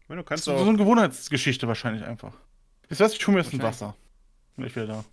Ich 0.02 0.10
meine, 0.10 0.22
du 0.22 0.24
Das 0.24 0.30
kannst 0.44 0.48
ist 0.48 0.58
so 0.64 0.70
eine 0.70 0.78
Gewohnheitsgeschichte 0.78 1.68
wahrscheinlich 1.68 2.04
einfach. 2.06 2.34
Ich 2.90 3.00
weiß, 3.00 3.14
ich 3.14 3.28
hole 3.28 3.38
mir 3.38 3.44
jetzt 3.44 3.54
ein. 3.54 3.62
Wasser. 3.62 3.96
Ich 4.58 4.76
wieder 4.76 4.88
da. 4.88 5.06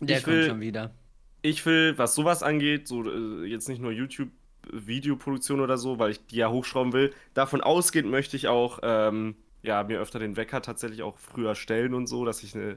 Der 0.00 0.18
Ich 0.18 0.24
kommt 0.24 0.36
will- 0.36 0.48
schon 0.48 0.60
wieder. 0.60 0.94
Ich 1.42 1.64
will, 1.66 1.96
was 1.98 2.14
sowas 2.14 2.42
angeht, 2.42 2.88
so 2.88 3.08
äh, 3.10 3.44
jetzt 3.46 3.68
nicht 3.68 3.80
nur 3.80 3.92
YouTube-Videoproduktion 3.92 5.60
oder 5.60 5.78
so, 5.78 5.98
weil 5.98 6.10
ich 6.12 6.26
die 6.26 6.36
ja 6.36 6.50
hochschrauben 6.50 6.92
will, 6.92 7.14
davon 7.34 7.60
ausgehend 7.60 8.10
möchte 8.10 8.36
ich 8.36 8.48
auch 8.48 8.80
ähm, 8.82 9.36
ja, 9.62 9.82
mir 9.84 9.98
öfter 10.00 10.18
den 10.18 10.36
Wecker 10.36 10.62
tatsächlich 10.62 11.02
auch 11.02 11.16
früher 11.18 11.54
stellen 11.54 11.94
und 11.94 12.06
so, 12.08 12.24
dass 12.24 12.42
ich 12.42 12.54
eine, 12.54 12.76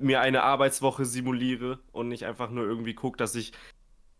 mir 0.00 0.20
eine 0.20 0.42
Arbeitswoche 0.42 1.04
simuliere 1.04 1.78
und 1.92 2.08
nicht 2.08 2.24
einfach 2.24 2.50
nur 2.50 2.64
irgendwie 2.64 2.94
gucke, 2.94 3.16
dass 3.16 3.34
ich 3.34 3.52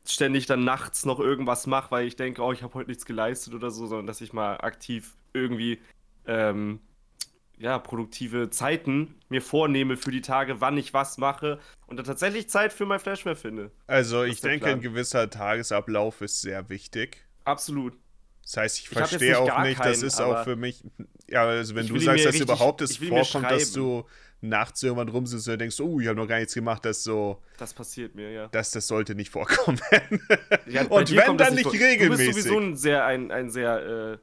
ständig 0.07 0.47
dann 0.47 0.64
nachts 0.64 1.05
noch 1.05 1.21
irgendwas 1.21 1.67
mache, 1.67 1.91
weil 1.91 2.07
ich 2.07 2.17
denke, 2.17 2.43
oh, 2.43 2.53
ich 2.53 2.62
habe 2.62 2.75
heute 2.75 2.88
nichts 2.88 3.05
geleistet 3.05 3.55
oder 3.55 3.71
so, 3.71 3.87
sondern 3.87 4.07
dass 4.07 4.21
ich 4.21 4.33
mal 4.33 4.57
aktiv 4.59 5.14
irgendwie 5.35 5.81
ähm, 6.27 6.81
ja, 7.59 7.79
produktive 7.79 8.51
Zeiten 8.51 9.17
mir 9.29 9.43
vornehme 9.43 9.97
für 9.97 10.11
die 10.11 10.21
Tage, 10.21 10.61
wann 10.61 10.79
ich 10.79 10.95
was 10.95 11.19
mache 11.19 11.59
und 11.87 11.97
dann 11.97 12.07
tatsächlich 12.07 12.49
Zeit 12.49 12.73
für 12.73 12.87
mein 12.87 13.01
Flashmare 13.01 13.37
finde. 13.37 13.71
Also, 13.87 14.21
Das 14.21 14.27
ich 14.29 14.33
ist 14.35 14.45
denke, 14.45 14.67
Plan. 14.67 14.75
ein 14.77 14.81
gewisser 14.81 15.29
Tagesablauf 15.29 16.21
ist 16.21 16.41
sehr 16.41 16.69
wichtig. 16.69 17.27
Absolut. 17.45 17.95
Das 18.43 18.57
heißt, 18.57 18.79
ich 18.79 18.85
Ich 18.85 18.88
verstehe 18.91 19.29
nicht 19.43 19.53
auch 19.53 19.62
nicht, 19.62 19.79
das 19.79 19.87
keinen, 19.99 20.07
ist 20.07 20.21
aber 20.21 20.41
auch 20.41 20.45
für 20.45 20.57
mich. 20.57 20.83
Ja, 21.29 21.43
also 21.45 21.75
wenn 21.75 21.87
du 21.87 21.99
sagst, 21.99 22.25
dass 22.25 22.33
richtig- 22.35 22.49
überhaupt 22.49 22.81
es 22.81 22.97
vorkommt, 22.97 23.51
dass 23.51 23.73
du 23.73 24.05
nachts 24.40 24.83
irgendwann 24.83 25.09
rumsitzt 25.09 25.48
und 25.48 25.59
denkst, 25.59 25.81
oh, 25.81 26.01
ich 26.01 26.07
habe 26.07 26.16
noch 26.16 26.29
gar 26.29 26.38
nichts 26.38 26.55
gemacht, 26.55 26.85
das 26.85 27.03
so, 27.03 27.42
Das 27.59 27.74
passiert 27.74 28.14
mir, 28.14 28.31
ja. 28.31 28.48
das, 28.48 28.70
das 28.70 28.87
sollte 28.87 29.14
nicht 29.14 29.31
vorkommen. 29.31 29.81
Ja, 30.66 30.83
und 30.83 31.11
wenn, 31.11 31.38
dann 31.38 31.55
nicht 31.55 31.64
vor. 31.64 31.72
Du 31.72 31.79
regelmäßig. 31.79 32.27
bist 32.35 32.42
sowieso 32.42 32.59
ein 32.59 32.77
sehr, 32.77 33.05
ein, 33.07 33.31
ein 33.31 33.51
sehr 33.51 34.12
äh, 34.12 34.18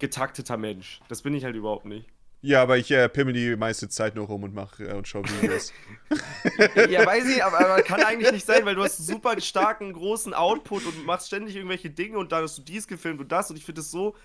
getakteter 0.00 0.56
Mensch. 0.56 1.00
Das 1.08 1.22
bin 1.22 1.34
ich 1.34 1.44
halt 1.44 1.54
überhaupt 1.54 1.84
nicht. 1.84 2.08
Ja, 2.44 2.60
aber 2.60 2.76
ich 2.76 2.90
äh, 2.90 3.08
pimmel 3.08 3.32
die 3.34 3.54
meiste 3.54 3.88
Zeit 3.88 4.16
nur 4.16 4.26
rum 4.26 4.42
und 4.42 4.52
mache 4.52 4.84
äh, 4.84 4.94
und 4.94 5.06
schaue 5.06 5.22
Videos. 5.24 5.72
Ja, 6.90 7.06
weiß 7.06 7.28
ich, 7.28 7.44
aber, 7.44 7.60
aber 7.60 7.82
kann 7.82 8.02
eigentlich 8.02 8.32
nicht 8.32 8.46
sein, 8.46 8.64
weil 8.64 8.74
du 8.74 8.82
hast 8.82 8.98
super 8.98 9.40
starken, 9.40 9.92
großen 9.92 10.34
Output 10.34 10.84
und 10.84 11.06
machst 11.06 11.28
ständig 11.28 11.54
irgendwelche 11.54 11.90
Dinge 11.90 12.18
und 12.18 12.32
dann 12.32 12.42
hast 12.42 12.58
du 12.58 12.62
dies 12.62 12.88
gefilmt 12.88 13.20
und 13.20 13.30
das 13.30 13.50
und 13.50 13.56
ich 13.56 13.64
finde 13.64 13.80
es 13.80 13.92
so, 13.92 14.16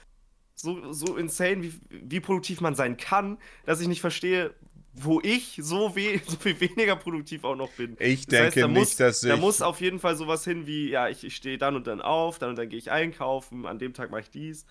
so, 0.56 0.92
so 0.92 1.16
insane, 1.16 1.62
wie, 1.62 1.80
wie 1.90 2.20
produktiv 2.20 2.60
man 2.60 2.74
sein 2.74 2.98
kann, 2.98 3.38
dass 3.66 3.80
ich 3.80 3.88
nicht 3.88 4.02
verstehe, 4.02 4.56
wo 5.00 5.22
ich 5.22 5.60
so, 5.62 5.96
we 5.96 6.20
so 6.28 6.38
viel 6.38 6.60
weniger 6.60 6.96
produktiv 6.96 7.44
auch 7.44 7.56
noch 7.56 7.72
bin. 7.72 7.96
Ich 8.00 8.26
Das 8.26 8.40
heißt, 8.40 8.56
denke 8.56 8.62
da 8.62 8.68
nicht, 8.68 8.78
muss, 8.78 8.96
dass 8.98 9.24
ich. 9.24 9.30
Da 9.30 9.38
muss 9.38 9.62
auf 9.62 9.82
jeden 9.82 10.00
Fall 10.00 10.16
sowas 10.16 10.44
hin 10.44 10.68
wie, 10.68 10.90
ja, 10.90 11.08
ich, 11.10 11.24
ich 11.24 11.36
stehe 11.36 11.58
dann 11.58 11.76
und 11.76 11.88
dann 11.88 12.02
auf, 12.02 12.40
dann 12.40 12.52
und 12.52 12.56
dann 12.58 12.70
gehe 12.70 12.80
ich 12.80 12.92
einkaufen, 12.92 13.66
an 13.66 13.80
dem 13.80 13.94
Tag 13.94 14.12
mache 14.12 14.22
ich 14.22 14.30
dies. 14.30 14.66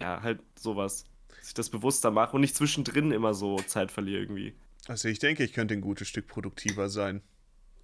Ja, 0.00 0.22
halt 0.22 0.40
sowas. 0.58 1.04
Dass 1.38 1.48
ich 1.48 1.54
das 1.54 1.70
bewusster 1.70 2.10
mache 2.10 2.34
und 2.36 2.40
nicht 2.40 2.56
zwischendrin 2.56 3.10
immer 3.10 3.34
so 3.34 3.56
Zeit 3.58 3.90
verliere 3.90 4.20
irgendwie. 4.20 4.54
also 4.86 5.08
ich 5.08 5.18
denke, 5.18 5.44
ich 5.44 5.52
könnte 5.52 5.74
ein 5.74 5.80
gutes 5.80 6.08
Stück 6.08 6.26
produktiver 6.26 6.88
sein. 6.88 7.22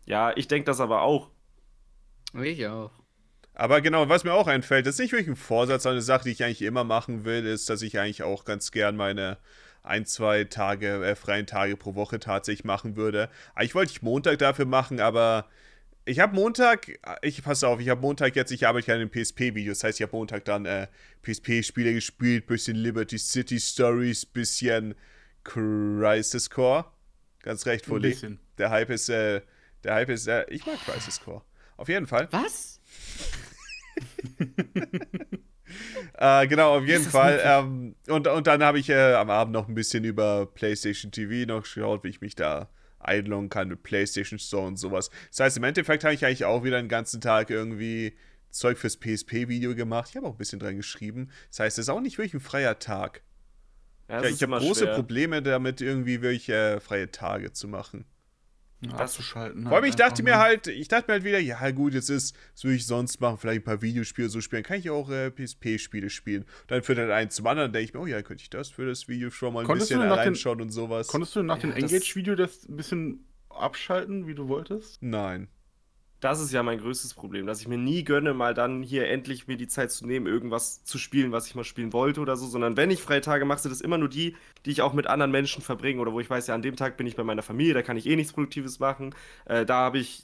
Ja, 0.06 0.36
ich 0.36 0.48
denke 0.48 0.66
das 0.66 0.80
aber 0.80 1.02
auch. 1.02 1.30
Ich 2.34 2.66
auch. 2.66 2.90
Aber 3.54 3.80
genau, 3.80 4.08
was 4.08 4.24
mir 4.24 4.32
auch 4.32 4.48
einfällt, 4.48 4.86
das 4.86 4.96
ist 4.96 5.00
nicht 5.00 5.12
wirklich 5.12 5.28
ein 5.28 5.36
Vorsatz, 5.36 5.84
sondern 5.84 5.98
eine 5.98 6.02
Sache, 6.02 6.24
die 6.24 6.30
ich 6.30 6.42
eigentlich 6.42 6.62
immer 6.62 6.82
machen 6.82 7.24
will, 7.24 7.46
ist, 7.46 7.70
dass 7.70 7.82
ich 7.82 7.98
eigentlich 7.98 8.24
auch 8.24 8.44
ganz 8.44 8.72
gern 8.72 8.96
meine 8.96 9.38
ein, 9.84 10.06
zwei 10.06 10.44
Tage, 10.44 11.04
äh, 11.04 11.14
freien 11.14 11.46
Tage 11.46 11.76
pro 11.76 11.94
Woche 11.94 12.18
tatsächlich 12.18 12.64
machen 12.64 12.96
würde. 12.96 13.28
Eigentlich 13.54 13.74
wollte 13.74 13.92
ich 13.92 14.02
Montag 14.02 14.38
dafür 14.38 14.64
machen, 14.64 14.98
aber 14.98 15.46
ich 16.06 16.18
habe 16.20 16.34
Montag, 16.34 16.98
ich 17.22 17.42
passe 17.42 17.68
auf, 17.68 17.80
ich 17.80 17.88
habe 17.88 18.00
Montag 18.00 18.34
jetzt, 18.34 18.50
ich 18.50 18.66
arbeite 18.66 18.88
ja 18.88 18.94
an 18.94 19.00
den 19.00 19.10
PSP-Videos, 19.10 19.78
das 19.78 19.84
heißt, 19.88 20.00
ich 20.00 20.02
habe 20.06 20.16
Montag 20.16 20.44
dann 20.46 20.66
äh, 20.66 20.86
PSP-Spiele 21.22 21.94
gespielt, 21.94 22.46
bisschen 22.46 22.76
Liberty 22.76 23.18
City 23.18 23.60
Stories, 23.60 24.26
bisschen 24.26 24.94
Crisis 25.44 26.50
Core. 26.50 26.86
Ganz 27.42 27.66
recht, 27.66 27.84
Ein 27.84 27.88
Fully. 27.88 28.08
bisschen. 28.10 28.38
Der 28.58 28.70
Hype 28.70 28.90
ist, 28.90 29.08
äh, 29.10 29.42
der 29.82 29.94
Hype 29.94 30.08
ist, 30.08 30.26
äh, 30.26 30.46
ich 30.48 30.64
mag 30.66 30.78
Crisis 30.84 31.20
Core. 31.20 31.42
Auf 31.76 31.88
jeden 31.88 32.06
Fall. 32.06 32.28
Was? 32.30 32.80
Äh, 36.14 36.46
genau, 36.46 36.76
auf 36.78 36.86
jeden 36.86 37.04
Fall. 37.04 37.40
Ähm, 37.44 37.94
und, 38.08 38.26
und 38.26 38.46
dann 38.46 38.62
habe 38.62 38.78
ich 38.78 38.88
äh, 38.88 39.14
am 39.14 39.30
Abend 39.30 39.52
noch 39.52 39.68
ein 39.68 39.74
bisschen 39.74 40.04
über 40.04 40.46
PlayStation 40.46 41.10
TV 41.10 41.46
noch 41.46 41.62
geschaut, 41.62 42.04
wie 42.04 42.08
ich 42.08 42.20
mich 42.20 42.34
da 42.34 42.68
einloggen 43.00 43.48
kann 43.48 43.68
mit 43.68 43.82
PlayStation 43.82 44.38
Store 44.38 44.66
und 44.66 44.78
sowas. 44.78 45.10
Das 45.30 45.40
heißt, 45.40 45.56
im 45.56 45.64
Endeffekt 45.64 46.04
habe 46.04 46.14
ich 46.14 46.24
eigentlich 46.24 46.44
auch 46.44 46.64
wieder 46.64 46.80
den 46.80 46.88
ganzen 46.88 47.20
Tag 47.20 47.50
irgendwie 47.50 48.16
Zeug 48.50 48.78
fürs 48.78 48.96
PSP-Video 48.96 49.74
gemacht. 49.74 50.10
Ich 50.10 50.16
habe 50.16 50.26
auch 50.26 50.32
ein 50.32 50.38
bisschen 50.38 50.58
dran 50.58 50.76
geschrieben. 50.76 51.30
Das 51.50 51.60
heißt, 51.60 51.78
es 51.78 51.86
ist 51.86 51.88
auch 51.88 52.00
nicht 52.00 52.18
wirklich 52.18 52.34
ein 52.34 52.40
freier 52.40 52.78
Tag. 52.78 53.22
Ja, 54.08 54.22
ich 54.22 54.42
habe 54.42 54.58
große 54.58 54.84
schwer. 54.84 54.94
Probleme 54.94 55.42
damit, 55.42 55.80
irgendwie 55.80 56.22
wirklich 56.22 56.48
äh, 56.48 56.78
freie 56.80 57.10
Tage 57.10 57.52
zu 57.52 57.68
machen. 57.68 58.04
Abzuschalten. 58.92 59.62
Vor 59.64 59.72
allem, 59.76 59.84
ich 59.84 59.90
halt 59.92 60.00
dachte 60.00 60.12
einfach 60.12 60.24
mir 60.24 60.30
nur. 60.36 60.40
halt, 60.40 60.66
ich 60.66 60.88
dachte 60.88 61.06
mir 61.08 61.12
halt 61.14 61.24
wieder, 61.24 61.38
ja 61.38 61.70
gut, 61.70 61.94
jetzt 61.94 62.10
ist, 62.10 62.34
was 62.54 62.64
würde 62.64 62.76
ich 62.76 62.86
sonst 62.86 63.20
machen, 63.20 63.38
vielleicht 63.38 63.62
ein 63.62 63.64
paar 63.64 63.82
Videospiele 63.82 64.28
so 64.28 64.40
spielen, 64.40 64.62
kann 64.62 64.78
ich 64.78 64.90
auch 64.90 65.10
äh, 65.10 65.30
PSP-Spiele 65.30 66.10
spielen. 66.10 66.44
Dann 66.66 66.82
führt 66.82 66.98
halt 66.98 67.10
eins 67.10 67.34
zum 67.36 67.46
anderen, 67.46 67.72
denke 67.72 67.84
ich 67.84 67.94
mir, 67.94 68.00
oh 68.00 68.06
ja, 68.06 68.22
könnte 68.22 68.42
ich 68.42 68.50
das 68.50 68.68
für 68.70 68.86
das 68.86 69.08
Video 69.08 69.30
schon 69.30 69.52
mal 69.54 69.60
ein 69.60 69.66
Konntest 69.66 69.90
bisschen 69.90 70.10
reinschauen 70.10 70.60
und 70.60 70.70
sowas. 70.70 71.06
Konntest 71.08 71.34
du 71.36 71.42
nach 71.42 71.58
dem 71.58 71.70
Ja, 71.70 71.78
das- 71.80 71.92
Engage-Video 71.92 72.34
das 72.34 72.68
ein 72.68 72.76
bisschen 72.76 73.24
abschalten, 73.48 74.26
wie 74.26 74.34
du 74.34 74.48
wolltest? 74.48 75.02
Nein. 75.02 75.48
Das 76.24 76.40
ist 76.40 76.54
ja 76.54 76.62
mein 76.62 76.78
größtes 76.78 77.12
Problem, 77.12 77.46
dass 77.46 77.60
ich 77.60 77.68
mir 77.68 77.76
nie 77.76 78.02
gönne, 78.02 78.32
mal 78.32 78.54
dann 78.54 78.82
hier 78.82 79.10
endlich 79.10 79.46
mir 79.46 79.58
die 79.58 79.66
Zeit 79.68 79.90
zu 79.90 80.06
nehmen, 80.06 80.26
irgendwas 80.26 80.82
zu 80.82 80.96
spielen, 80.96 81.32
was 81.32 81.46
ich 81.46 81.54
mal 81.54 81.64
spielen 81.64 81.92
wollte 81.92 82.22
oder 82.22 82.34
so, 82.38 82.46
sondern 82.46 82.78
wenn 82.78 82.90
ich 82.90 83.02
freie 83.02 83.20
Tage 83.20 83.44
mache, 83.44 83.58
sind 83.58 83.72
das 83.72 83.82
immer 83.82 83.98
nur 83.98 84.08
die, 84.08 84.34
die 84.64 84.70
ich 84.70 84.80
auch 84.80 84.94
mit 84.94 85.06
anderen 85.06 85.32
Menschen 85.32 85.60
verbringe 85.60 86.00
oder 86.00 86.14
wo 86.14 86.20
ich 86.20 86.30
weiß, 86.30 86.46
ja, 86.46 86.54
an 86.54 86.62
dem 86.62 86.76
Tag 86.76 86.96
bin 86.96 87.06
ich 87.06 87.14
bei 87.14 87.24
meiner 87.24 87.42
Familie, 87.42 87.74
da 87.74 87.82
kann 87.82 87.98
ich 87.98 88.06
eh 88.06 88.16
nichts 88.16 88.32
Produktives 88.32 88.78
machen. 88.78 89.14
Äh, 89.44 89.66
da 89.66 89.74
habe 89.74 89.98
ich, 89.98 90.22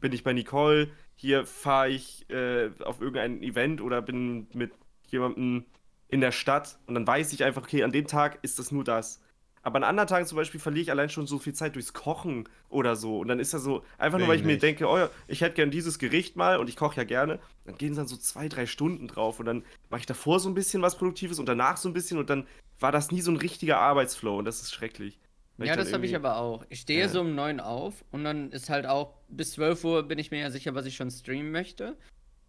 bin 0.00 0.14
ich 0.14 0.24
bei 0.24 0.32
Nicole, 0.32 0.88
hier 1.14 1.44
fahre 1.44 1.90
ich 1.90 2.24
äh, 2.30 2.70
auf 2.82 3.02
irgendein 3.02 3.42
Event 3.42 3.82
oder 3.82 4.00
bin 4.00 4.46
mit 4.54 4.72
jemandem 5.08 5.66
in 6.08 6.22
der 6.22 6.32
Stadt 6.32 6.78
und 6.86 6.94
dann 6.94 7.06
weiß 7.06 7.34
ich 7.34 7.44
einfach, 7.44 7.64
okay, 7.64 7.82
an 7.82 7.92
dem 7.92 8.06
Tag 8.06 8.38
ist 8.40 8.58
das 8.58 8.72
nur 8.72 8.82
das. 8.82 9.20
Aber 9.64 9.78
an 9.78 9.84
anderen 9.84 10.06
Tagen 10.06 10.26
zum 10.26 10.36
Beispiel 10.36 10.60
verliere 10.60 10.82
ich 10.82 10.90
allein 10.90 11.08
schon 11.08 11.26
so 11.26 11.38
viel 11.38 11.54
Zeit 11.54 11.74
durchs 11.74 11.94
Kochen 11.94 12.48
oder 12.68 12.96
so. 12.96 13.18
Und 13.18 13.28
dann 13.28 13.40
ist 13.40 13.54
das 13.54 13.62
so, 13.62 13.82
einfach 13.96 14.18
nur, 14.18 14.28
weil 14.28 14.36
ich 14.36 14.44
mir 14.44 14.58
denke, 14.58 14.86
oh 14.86 14.98
ja, 14.98 15.08
ich 15.26 15.40
hätte 15.40 15.54
gern 15.54 15.70
dieses 15.70 15.98
Gericht 15.98 16.36
mal 16.36 16.58
und 16.58 16.68
ich 16.68 16.76
koche 16.76 16.98
ja 16.98 17.04
gerne. 17.04 17.38
Dann 17.64 17.76
gehen 17.78 17.96
dann 17.96 18.06
so 18.06 18.18
zwei, 18.18 18.50
drei 18.50 18.66
Stunden 18.66 19.08
drauf 19.08 19.40
und 19.40 19.46
dann 19.46 19.64
mache 19.88 20.00
ich 20.00 20.06
davor 20.06 20.38
so 20.38 20.50
ein 20.50 20.54
bisschen 20.54 20.82
was 20.82 20.98
Produktives 20.98 21.38
und 21.38 21.46
danach 21.46 21.78
so 21.78 21.88
ein 21.88 21.94
bisschen 21.94 22.18
und 22.18 22.28
dann 22.28 22.46
war 22.78 22.92
das 22.92 23.10
nie 23.10 23.22
so 23.22 23.30
ein 23.30 23.38
richtiger 23.38 23.78
Arbeitsflow 23.78 24.38
und 24.38 24.44
das 24.44 24.60
ist 24.60 24.74
schrecklich. 24.74 25.18
Ja, 25.58 25.76
das 25.76 25.92
habe 25.92 26.04
ich 26.04 26.14
aber 26.14 26.36
auch. 26.36 26.66
Ich 26.68 26.80
stehe 26.80 27.00
Ja. 27.00 27.08
so 27.08 27.20
um 27.22 27.34
9 27.34 27.60
auf 27.60 28.04
und 28.10 28.24
dann 28.24 28.50
ist 28.50 28.68
halt 28.68 28.86
auch 28.86 29.14
bis 29.28 29.52
12 29.52 29.84
Uhr 29.84 30.02
bin 30.02 30.18
ich 30.18 30.30
mir 30.30 30.40
ja 30.40 30.50
sicher, 30.50 30.74
was 30.74 30.84
ich 30.84 30.96
schon 30.96 31.10
streamen 31.10 31.52
möchte. 31.52 31.96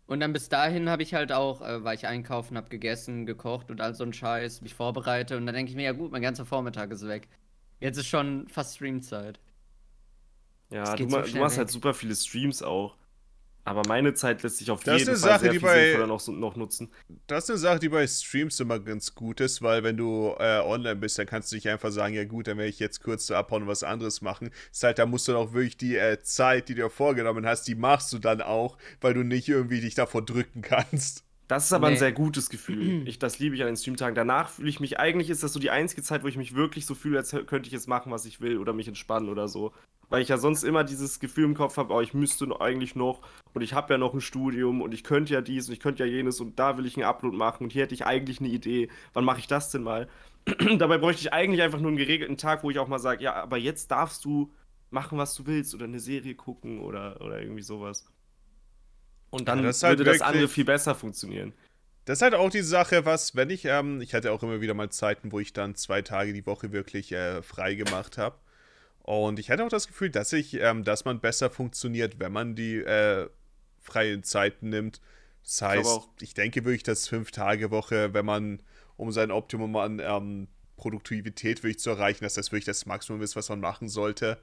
Und 0.08 0.20
dann 0.20 0.34
bis 0.34 0.50
dahin 0.50 0.90
habe 0.90 1.02
ich 1.02 1.14
halt 1.14 1.32
auch, 1.32 1.62
äh, 1.62 1.84
war 1.84 1.94
ich 1.94 2.06
einkaufen, 2.06 2.58
habe 2.58 2.70
gegessen, 2.70 3.26
gekocht 3.26 3.72
und 3.72 3.82
all 3.82 3.96
so 3.96 4.04
ein 4.04 4.14
Scheiß, 4.14 4.62
mich 4.62 4.76
vorbereitet 4.76 5.38
und 5.38 5.46
dann 5.46 5.56
denke 5.56 5.72
ich 5.72 5.76
mir, 5.76 5.84
ja 5.84 5.94
gut, 5.94 6.12
mein 6.12 6.22
ganzer 6.22 6.46
Vormittag 6.46 6.92
ist 6.92 7.08
weg. 7.08 7.28
Jetzt 7.80 7.98
ist 7.98 8.08
schon 8.08 8.48
fast 8.48 8.76
Streamzeit. 8.76 9.40
Ja, 10.70 10.96
du, 10.96 11.10
so 11.10 11.10
du 11.10 11.18
machst 11.18 11.36
weg. 11.36 11.58
halt 11.58 11.72
super 11.72 11.94
viele 11.94 12.16
Streams 12.16 12.62
auch. 12.62 12.96
Aber 13.66 13.82
meine 13.88 14.14
Zeit 14.14 14.44
lässt 14.44 14.60
sich 14.60 14.70
auf 14.72 14.84
Das 14.84 15.00
jeden 15.00 15.18
Fall 15.18 15.32
Sache, 15.32 15.40
sehr 15.42 15.52
die 15.54 15.60
viel 15.60 15.98
bei- 15.98 16.06
noch, 16.06 16.26
noch 16.28 16.56
nutzen. 16.56 16.90
Das 17.28 17.46
ist 17.46 17.50
eine 17.50 17.58
Sache, 17.60 17.80
die 17.80 17.90
bei 17.90 18.06
Streams 18.06 18.60
immer 18.60 18.80
ganz 18.80 19.16
gut 19.16 19.40
ist, 19.42 19.62
weil 19.64 19.84
wenn 19.84 19.98
du 19.98 20.36
äh, 20.40 20.60
online 20.60 20.96
bist, 20.98 21.18
dann 21.18 21.26
kannst 21.26 21.52
du 21.52 21.56
nicht 21.56 21.68
einfach 21.68 21.92
sagen, 21.92 22.14
ja 22.14 22.26
gut, 22.26 22.48
dann 22.48 22.58
werde 22.58 22.70
ich 22.70 22.80
jetzt 22.80 23.02
kurz 23.02 23.26
so 23.28 23.34
abhauen 23.36 23.64
und 23.64 23.68
was 23.68 23.84
anderes 23.84 24.22
machen. 24.22 24.52
Ist 24.72 24.84
halt, 24.84 25.00
da 25.00 25.06
musst 25.08 25.28
du 25.28 25.32
dann 25.32 25.42
auch 25.42 25.54
wirklich 25.54 25.78
die 25.78 25.96
äh, 25.98 26.20
Zeit, 26.22 26.70
die 26.70 26.76
du 26.76 26.84
dir 26.84 26.90
vorgenommen 26.92 27.46
hast, 27.48 27.64
die 27.68 27.76
machst 27.76 28.14
du 28.14 28.20
dann 28.20 28.42
auch, 28.42 28.78
weil 29.02 29.16
du 29.16 29.24
nicht 29.24 29.50
irgendwie 29.50 29.82
dich 29.82 29.96
davor 29.96 30.24
drücken 30.24 30.62
kannst. 30.62 31.24
Das 31.48 31.66
ist 31.66 31.74
aber 31.74 31.90
Nee. 31.90 31.96
ein 31.96 32.00
sehr 32.00 32.12
gutes 32.12 32.50
Gefühl. 32.50 33.04
Ich, 33.08 33.20
das 33.20 33.38
liebe 33.40 33.56
ich 33.56 33.62
an 33.62 33.68
den 33.68 33.78
Streamtagen. 33.78 34.16
Danach 34.16 34.50
fühle 34.50 34.70
ich 34.70 34.80
mich, 34.80 35.00
eigentlich 35.00 35.30
ist 35.30 35.44
das 35.44 35.54
so 35.54 35.60
die 35.60 35.70
einzige 35.70 36.02
Zeit, 36.04 36.24
wo 36.24 36.28
ich 36.28 36.38
mich 36.38 36.56
wirklich 36.56 36.86
so 36.88 36.96
fühle, 36.96 37.18
als 37.20 37.32
könnte 37.48 37.68
ich 37.68 37.72
jetzt 37.72 37.88
machen, 37.88 38.12
was 38.12 38.26
ich 38.26 38.42
will 38.42 38.58
oder 38.58 38.74
mich 38.74 38.88
entspannen 38.88 39.30
oder 39.30 39.48
so. 39.48 39.72
Weil 40.10 40.22
ich 40.22 40.30
ja 40.30 40.38
sonst 40.38 40.64
immer 40.64 40.84
dieses 40.84 41.20
Gefühl 41.20 41.46
im 41.46 41.56
Kopf 41.56 41.78
habe, 41.78 41.94
oh, 41.94 42.02
ich 42.02 42.14
müsste 42.14 42.62
eigentlich 42.62 42.96
noch 42.96 43.22
und 43.54 43.62
ich 43.62 43.74
habe 43.74 43.94
ja 43.94 43.98
noch 43.98 44.14
ein 44.14 44.22
Studium 44.22 44.82
und 44.82 44.94
ich 44.94 45.04
könnte 45.04 45.34
ja 45.34 45.42
dies 45.42 45.68
und 45.68 45.74
ich 45.74 45.80
könnte 45.80 46.06
ja 46.06 46.10
jenes 46.10 46.40
und 46.40 46.60
da 46.60 46.78
will 46.78 46.86
ich 46.86 46.96
einen 46.96 47.06
Upload 47.06 47.36
machen 47.36 47.64
und 47.64 47.74
hier 47.74 47.84
hätte 47.84 47.96
ich 47.96 48.06
eigentlich 48.06 48.40
eine 48.40 48.50
Idee. 48.50 48.90
Wann 49.14 49.26
mache 49.26 49.40
ich 49.40 49.48
das 49.48 49.72
denn 49.72 49.84
mal? 49.84 50.08
Dabei 50.78 50.98
bräuchte 50.98 51.22
ich 51.22 51.34
eigentlich 51.34 51.62
einfach 51.62 51.80
nur 51.80 51.90
einen 51.90 51.98
geregelten 51.98 52.38
Tag, 52.38 52.64
wo 52.64 52.70
ich 52.70 52.80
auch 52.80 52.88
mal 52.88 53.00
sage, 53.00 53.24
ja, 53.24 53.34
aber 53.34 53.58
jetzt 53.58 53.90
darfst 53.92 54.26
du 54.26 54.52
machen, 54.92 55.18
was 55.18 55.36
du 55.36 55.46
willst 55.46 55.74
oder 55.74 55.86
eine 55.86 56.00
Serie 56.00 56.36
gucken 56.36 56.80
oder, 56.80 57.22
oder 57.22 57.42
irgendwie 57.42 57.64
sowas. 57.64 58.06
Und 59.32 59.48
dann 59.48 59.60
Ja, 59.60 59.66
das 59.66 59.78
ist 59.78 59.84
halt 59.84 60.00
würde 60.00 60.12
das 60.12 60.22
andere 60.22 60.48
viel 60.48 60.66
besser 60.66 60.96
funktionieren. 60.96 61.54
Das 62.06 62.20
ist 62.20 62.22
halt 62.22 62.36
auch 62.36 62.52
die 62.52 62.62
Sache, 62.62 63.06
was, 63.06 63.36
wenn 63.36 63.50
ich, 63.50 63.66
ähm, 63.66 64.00
ich 64.00 64.14
hatte 64.14 64.32
auch 64.32 64.44
immer 64.44 64.62
wieder 64.62 64.76
mal 64.76 64.92
Zeiten, 64.92 65.32
wo 65.32 65.40
ich 65.40 65.54
dann 65.54 65.76
zwei 65.76 66.04
Tage 66.04 66.34
die 66.34 66.46
Woche 66.46 66.72
wirklich 66.72 67.12
äh, 67.12 67.42
frei 67.42 67.74
gemacht 67.74 68.20
habe. 68.20 68.38
Und 69.06 69.38
ich 69.38 69.52
hatte 69.52 69.64
auch 69.64 69.70
das 69.70 69.86
Gefühl, 69.86 70.10
dass 70.10 70.34
ich, 70.34 70.56
ähm, 70.60 70.84
dass 70.84 71.06
man 71.06 71.20
besser 71.20 71.52
funktioniert, 71.52 72.20
wenn 72.20 72.32
man 72.32 72.56
die 72.56 72.78
äh, 72.78 73.30
freien 73.80 74.24
Zeiten 74.24 74.70
nimmt. 74.70 75.00
Das 75.44 75.62
heißt, 75.62 75.86
auch. 75.88 76.10
ich, 76.22 76.34
denke 76.34 76.66
wirklich, 76.66 76.82
dass 76.82 77.08
fünf 77.08 77.30
Tage 77.30 77.70
Woche, 77.70 78.16
wenn 78.16 78.26
man 78.26 78.64
um 78.98 79.12
sein 79.12 79.30
Optimum 79.30 79.76
an 79.76 80.02
ähm, 80.04 80.48
Produktivität 80.76 81.62
wirklich 81.62 81.78
zu 81.78 81.92
erreichen, 81.92 82.24
dass 82.24 82.34
das 82.34 82.52
wirklich 82.52 82.66
das 82.66 82.88
Maximum 82.88 83.22
ist, 83.22 83.36
was 83.36 83.48
man 83.50 83.60
machen 83.60 83.90
sollte. 83.90 84.40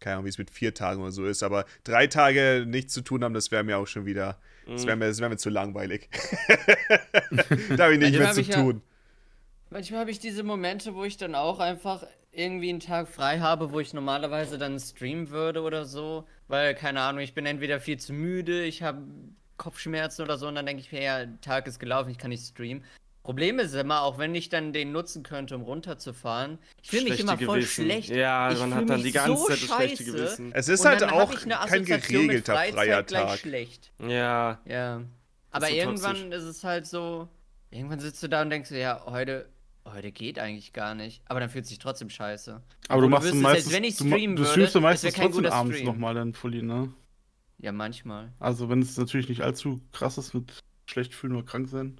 Keine 0.00 0.16
Ahnung, 0.16 0.26
wie 0.26 0.30
es 0.30 0.36
mit 0.38 0.50
vier 0.50 0.74
Tagen 0.74 1.00
oder 1.00 1.10
so 1.12 1.24
ist, 1.24 1.42
aber 1.42 1.64
drei 1.82 2.06
Tage 2.06 2.64
nichts 2.68 2.92
zu 2.92 3.00
tun 3.00 3.24
haben, 3.24 3.32
das 3.32 3.50
wäre 3.50 3.64
mir 3.64 3.78
auch 3.78 3.86
schon 3.86 4.04
wieder, 4.04 4.38
das 4.66 4.82
Mhm. 4.82 4.86
wäre 4.88 4.96
mir, 4.98 5.06
das 5.06 5.20
wär 5.20 5.28
mir 5.30 5.36
zu 5.38 5.48
langweilig. 5.48 6.10
da 7.76 7.84
habe 7.84 7.94
ich 7.94 8.00
nicht 8.00 8.18
mehr 8.18 8.32
zu 8.32 8.40
ich 8.42 8.48
ja- 8.48 8.60
tun. 8.60 8.82
Manchmal 9.70 10.00
habe 10.00 10.10
ich 10.10 10.18
diese 10.18 10.42
Momente, 10.42 10.94
wo 10.94 11.04
ich 11.04 11.16
dann 11.16 11.34
auch 11.34 11.58
einfach 11.58 12.06
irgendwie 12.36 12.68
einen 12.70 12.80
Tag 12.80 13.08
frei 13.08 13.38
habe, 13.40 13.72
wo 13.72 13.80
ich 13.80 13.92
normalerweise 13.94 14.58
dann 14.58 14.78
streamen 14.78 15.30
würde 15.30 15.62
oder 15.62 15.84
so. 15.84 16.26
Weil, 16.48 16.74
keine 16.74 17.00
Ahnung, 17.00 17.22
ich 17.22 17.34
bin 17.34 17.46
entweder 17.46 17.80
viel 17.80 17.98
zu 17.98 18.12
müde, 18.12 18.64
ich 18.64 18.82
habe 18.82 19.02
Kopfschmerzen 19.56 20.22
oder 20.22 20.36
so 20.36 20.48
und 20.48 20.54
dann 20.56 20.66
denke 20.66 20.82
ich 20.82 20.92
mir, 20.92 21.02
ja, 21.02 21.18
der 21.26 21.40
Tag 21.40 21.66
ist 21.66 21.78
gelaufen, 21.78 22.10
ich 22.10 22.18
kann 22.18 22.30
nicht 22.30 22.44
streamen. 22.46 22.84
Problem 23.22 23.58
ist 23.58 23.72
immer, 23.74 24.02
auch 24.02 24.18
wenn 24.18 24.34
ich 24.34 24.50
dann 24.50 24.74
den 24.74 24.92
nutzen 24.92 25.22
könnte, 25.22 25.54
um 25.56 25.62
runterzufahren, 25.62 26.58
ich 26.82 26.90
fühle 26.90 27.04
mich 27.04 27.20
immer 27.20 27.38
voll 27.38 27.60
Gewissen. 27.60 27.84
schlecht. 27.86 28.10
Ja, 28.10 28.52
ich 28.52 28.58
man 28.58 28.74
hat 28.74 28.90
dann 28.90 28.96
mich 28.96 29.06
die 29.06 29.12
ganze 29.12 29.38
so 29.38 29.46
Zeit 29.46 29.62
das 29.62 29.76
schlechte 29.76 29.96
scheiße. 30.04 30.12
Gewissen. 30.12 30.52
Es 30.52 30.68
ist 30.68 30.84
halt 30.84 31.02
auch 31.04 31.32
ich 31.32 31.42
eine 31.44 31.54
kein 31.66 31.84
geregelter 31.86 32.54
freier 32.54 33.02
gleich 33.02 33.22
Tag. 33.22 33.38
schlecht. 33.38 33.92
Ja, 34.06 34.60
Ja. 34.66 35.02
Aber 35.50 35.68
so 35.68 35.72
irgendwann 35.74 36.16
toxisch. 36.16 36.34
ist 36.34 36.44
es 36.44 36.64
halt 36.64 36.86
so, 36.86 37.28
irgendwann 37.70 38.00
sitzt 38.00 38.22
du 38.22 38.28
da 38.28 38.42
und 38.42 38.50
denkst 38.50 38.68
dir, 38.70 38.78
ja, 38.78 39.02
heute, 39.06 39.48
heute 39.86 40.12
geht 40.12 40.38
eigentlich 40.38 40.72
gar 40.72 40.94
nicht. 40.94 41.22
Aber 41.26 41.40
dann 41.40 41.48
fühlt 41.48 41.66
sich 41.66 41.78
trotzdem 41.78 42.10
scheiße. 42.10 42.62
Aber 42.88 43.00
du 43.00 43.06
Obwohl 43.06 43.08
machst 43.08 43.24
wüsstest, 43.24 43.42
meistens, 43.42 43.72
wenn 43.72 43.84
ich 43.84 43.96
du, 43.96 44.06
streamen 44.06 44.36
du 44.36 44.42
würde, 44.42 44.50
streamst 44.52 44.74
das 44.74 44.82
meistens 44.82 45.14
trotzdem 45.14 45.46
abends 45.46 45.82
nochmal 45.82 46.14
dann 46.14 46.34
Fully, 46.34 46.62
ne? 46.62 46.92
Ja, 47.58 47.72
manchmal. 47.72 48.32
Also 48.38 48.68
wenn 48.68 48.82
es 48.82 48.96
natürlich 48.96 49.28
nicht 49.28 49.42
allzu 49.42 49.80
krass 49.92 50.18
ist 50.18 50.34
mit 50.34 50.62
schlecht 50.86 51.14
fühlen 51.14 51.34
oder 51.34 51.46
krank 51.46 51.68
sein. 51.68 51.98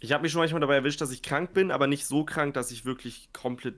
ich 0.00 0.12
habe 0.12 0.22
mich 0.22 0.32
schon 0.32 0.40
manchmal 0.40 0.60
dabei 0.60 0.76
erwischt, 0.76 1.00
dass 1.00 1.10
ich 1.10 1.22
krank 1.22 1.52
bin, 1.52 1.70
aber 1.70 1.86
nicht 1.86 2.06
so 2.06 2.24
krank, 2.24 2.54
dass 2.54 2.70
ich 2.70 2.84
wirklich 2.84 3.30
komplett 3.32 3.76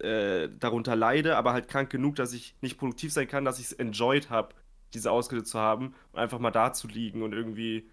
äh, 0.00 0.48
darunter 0.58 0.96
leide, 0.96 1.36
aber 1.36 1.52
halt 1.52 1.68
krank 1.68 1.90
genug, 1.90 2.16
dass 2.16 2.32
ich 2.32 2.54
nicht 2.60 2.78
produktiv 2.78 3.12
sein 3.12 3.28
kann, 3.28 3.44
dass 3.44 3.58
ich 3.58 3.66
es 3.66 3.72
enjoyed 3.72 4.30
habe, 4.30 4.54
diese 4.94 5.10
Ausrede 5.10 5.44
zu 5.44 5.58
haben 5.58 5.94
und 6.12 6.18
einfach 6.18 6.38
mal 6.38 6.50
da 6.50 6.72
zu 6.72 6.88
liegen 6.88 7.22
und 7.22 7.32
irgendwie 7.32 7.88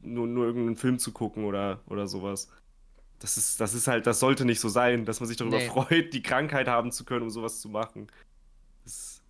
nur, 0.00 0.26
nur 0.26 0.46
irgendeinen 0.46 0.76
Film 0.76 0.98
zu 0.98 1.12
gucken 1.12 1.44
oder, 1.44 1.80
oder 1.86 2.06
sowas. 2.06 2.50
Das 3.20 3.36
ist, 3.36 3.60
das 3.60 3.74
ist 3.74 3.88
halt, 3.88 4.06
das 4.06 4.20
sollte 4.20 4.44
nicht 4.44 4.60
so 4.60 4.68
sein, 4.68 5.04
dass 5.04 5.18
man 5.20 5.26
sich 5.28 5.36
darüber 5.36 5.58
Nee. 5.58 5.66
freut, 5.68 6.12
die 6.14 6.22
Krankheit 6.22 6.68
haben 6.68 6.92
zu 6.92 7.04
können, 7.04 7.22
um 7.22 7.30
sowas 7.30 7.60
zu 7.60 7.68
machen. 7.68 8.06
Das, 8.84 9.20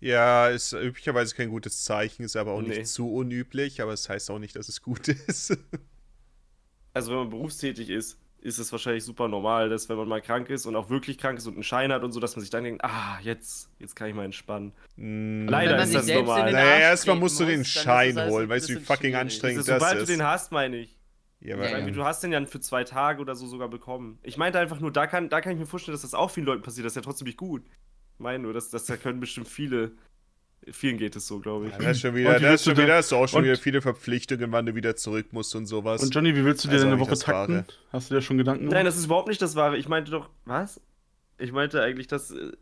Ja, 0.00 0.48
ist 0.48 0.72
üblicherweise 0.74 1.34
kein 1.34 1.48
gutes 1.48 1.84
Zeichen, 1.84 2.22
ist 2.24 2.36
aber 2.36 2.52
auch 2.52 2.60
Nee. 2.60 2.68
nicht 2.78 2.86
zu 2.88 3.10
unüblich, 3.12 3.80
aber 3.80 3.92
es 3.94 4.08
heißt 4.08 4.30
auch 4.30 4.38
nicht, 4.38 4.54
dass 4.56 4.68
es 4.68 4.82
gut 4.82 5.08
ist. 5.08 5.56
also 6.92 7.10
wenn 7.12 7.18
man 7.18 7.30
berufstätig 7.30 7.88
ist, 7.88 8.18
ist 8.40 8.58
es 8.58 8.70
wahrscheinlich 8.72 9.02
super 9.04 9.26
normal, 9.26 9.70
dass 9.70 9.88
wenn 9.88 9.96
man 9.96 10.06
mal 10.06 10.20
krank 10.20 10.50
ist 10.50 10.66
und 10.66 10.76
auch 10.76 10.90
wirklich 10.90 11.16
krank 11.16 11.38
ist 11.38 11.46
und 11.46 11.54
einen 11.54 11.62
Schein 11.62 11.90
hat 11.94 12.04
und 12.04 12.12
so, 12.12 12.20
dass 12.20 12.36
man 12.36 12.42
sich 12.42 12.50
dann 12.50 12.64
denkt, 12.64 12.84
ah, 12.84 13.18
jetzt, 13.22 13.70
jetzt 13.78 13.96
kann 13.96 14.10
ich 14.10 14.14
mal 14.14 14.26
entspannen. 14.26 14.74
Mm, 14.96 15.48
Leider 15.48 15.82
ist 15.82 15.94
das 15.94 16.06
normal. 16.06 16.52
Naja, 16.52 16.76
erstmal 16.80 17.16
musst 17.16 17.40
du 17.40 17.46
den 17.46 17.62
ist 17.62 17.68
Schein 17.68 18.18
holen. 18.28 18.50
Weißt 18.50 18.68
du, 18.68 18.74
wie 18.74 18.80
fucking 18.80 18.98
schwierig. 19.12 19.16
anstrengend 19.16 19.56
Dieses, 19.60 19.66
das 19.66 19.80
sobald 19.80 19.98
ist? 20.02 20.08
du 20.08 20.12
den 20.12 20.22
hast, 20.22 20.52
meine 20.52 20.76
ich. 20.76 20.94
Ja, 21.44 21.56
Ja, 21.56 21.66
aber, 21.76 21.78
ja. 21.78 21.90
Du 21.90 22.04
hast 22.04 22.22
den 22.22 22.32
ja 22.32 22.44
für 22.46 22.60
zwei 22.60 22.84
Tage 22.84 23.20
oder 23.20 23.36
so 23.36 23.46
sogar 23.46 23.68
bekommen. 23.68 24.18
Ich 24.22 24.36
meinte 24.36 24.58
einfach 24.58 24.80
nur, 24.80 24.90
da 24.90 25.06
kann, 25.06 25.28
da 25.28 25.40
kann 25.40 25.52
ich 25.52 25.58
mir 25.58 25.66
vorstellen, 25.66 25.94
dass 25.94 26.02
das 26.02 26.14
auch 26.14 26.30
vielen 26.30 26.46
Leuten 26.46 26.62
passiert. 26.62 26.84
Das 26.86 26.92
ist 26.92 26.96
ja 26.96 27.02
trotzdem 27.02 27.26
nicht 27.26 27.36
gut. 27.38 27.62
Ich 28.14 28.20
meine 28.20 28.42
nur, 28.42 28.52
dass, 28.52 28.70
dass 28.70 28.86
da 28.86 28.96
können 28.96 29.20
bestimmt 29.20 29.46
viele, 29.48 29.92
vielen 30.70 30.96
geht 30.96 31.14
es 31.16 31.26
so, 31.26 31.40
glaube 31.40 31.66
ich. 31.66 31.72
Ja, 31.72 31.78
das 31.78 31.96
ist 31.96 32.00
schon 32.00 32.14
wieder, 32.14 32.40
das 32.40 32.54
ist 32.60 32.64
schon 32.64 32.74
du 32.74 32.82
wieder, 32.82 32.92
da- 32.92 32.98
hast 32.98 33.12
du 33.12 33.16
auch 33.16 33.28
schon 33.28 33.44
wieder 33.44 33.56
viele 33.56 33.82
Verpflichtungen, 33.82 34.50
wann 34.52 34.64
du 34.66 34.74
wieder 34.74 34.96
zurück 34.96 35.32
musst 35.32 35.54
und 35.54 35.66
sowas. 35.66 36.02
Und 36.02 36.14
Johnny, 36.14 36.34
wie 36.34 36.44
willst 36.44 36.64
du 36.64 36.68
dir 36.68 36.74
Also 36.74 36.86
deine 36.86 36.98
Woche 37.00 37.10
das 37.10 37.28
Wahre. 37.28 37.52
takten? 37.58 37.74
Hast 37.92 38.10
du 38.10 38.14
dir 38.14 38.22
schon 38.22 38.38
Gedanken 38.38 38.68
Nein, 38.68 38.84
das 38.86 38.96
ist 38.96 39.04
überhaupt 39.06 39.28
nicht 39.28 39.42
das 39.42 39.54
Wahre. 39.54 39.76
Ich 39.76 39.88
meinte 39.88 40.10
doch, 40.10 40.30
was? 40.46 40.80
Ich 41.38 41.52
meinte 41.52 41.82
eigentlich, 41.82 42.06
dass, 42.06 42.30
äh, 42.30 42.52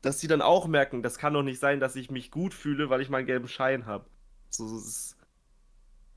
dass 0.00 0.20
sie 0.20 0.28
dann 0.28 0.40
auch 0.40 0.66
merken, 0.66 1.02
das 1.02 1.18
kann 1.18 1.34
doch 1.34 1.42
nicht 1.42 1.58
sein, 1.58 1.80
dass 1.80 1.96
ich 1.96 2.10
mich 2.10 2.30
gut 2.30 2.54
fühle, 2.54 2.88
weil 2.88 3.00
ich 3.02 3.10
meinen 3.10 3.26
gelben 3.26 3.48
Schein 3.48 3.84
habe. 3.86 4.06
So, 4.50 4.66
so, 4.68 4.78
ist, 4.78 5.13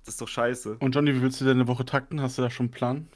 das 0.07 0.13
ist 0.15 0.21
doch 0.21 0.27
scheiße. 0.27 0.77
Und 0.79 0.95
Johnny, 0.95 1.13
wie 1.13 1.21
willst 1.21 1.41
du 1.41 1.45
deine 1.45 1.67
Woche 1.67 1.83
takten? 1.85 2.21
Hast 2.21 2.37
du 2.37 2.41
da 2.41 2.49
schon 2.49 2.67
einen 2.67 2.71
Plan? 2.71 3.07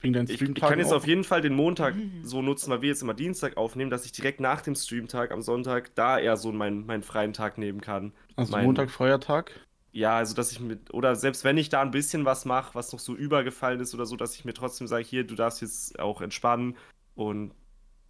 Wegen 0.00 0.12
deinen 0.12 0.28
Ich, 0.28 0.42
ich 0.42 0.54
kann 0.56 0.78
jetzt 0.78 0.92
auch? 0.92 0.96
auf 0.96 1.06
jeden 1.06 1.24
Fall 1.24 1.40
den 1.40 1.54
Montag 1.54 1.94
so 2.24 2.42
nutzen, 2.42 2.70
weil 2.70 2.82
wir 2.82 2.88
jetzt 2.88 3.02
immer 3.02 3.14
Dienstag 3.14 3.56
aufnehmen, 3.56 3.90
dass 3.90 4.04
ich 4.04 4.12
direkt 4.12 4.40
nach 4.40 4.60
dem 4.60 4.74
Streamtag 4.74 5.30
am 5.30 5.40
Sonntag 5.42 5.94
da 5.94 6.18
eher 6.18 6.36
so 6.36 6.52
meinen, 6.52 6.84
meinen 6.86 7.02
freien 7.02 7.32
Tag 7.32 7.56
nehmen 7.56 7.80
kann. 7.80 8.12
Also 8.36 8.52
mein- 8.52 8.64
Montag, 8.66 8.90
freier 8.90 9.20
Tag. 9.20 9.52
Ja, 9.92 10.16
also 10.16 10.34
dass 10.34 10.50
ich 10.50 10.58
mit, 10.58 10.92
oder 10.92 11.14
selbst 11.14 11.44
wenn 11.44 11.56
ich 11.56 11.68
da 11.68 11.80
ein 11.80 11.92
bisschen 11.92 12.24
was 12.24 12.44
mache, 12.44 12.74
was 12.74 12.92
noch 12.92 12.98
so 12.98 13.14
übergefallen 13.14 13.78
ist 13.78 13.94
oder 13.94 14.06
so, 14.06 14.16
dass 14.16 14.34
ich 14.34 14.44
mir 14.44 14.52
trotzdem 14.52 14.88
sage, 14.88 15.04
hier, 15.04 15.24
du 15.24 15.36
darfst 15.36 15.62
jetzt 15.62 16.00
auch 16.00 16.20
entspannen 16.20 16.76
und 17.14 17.52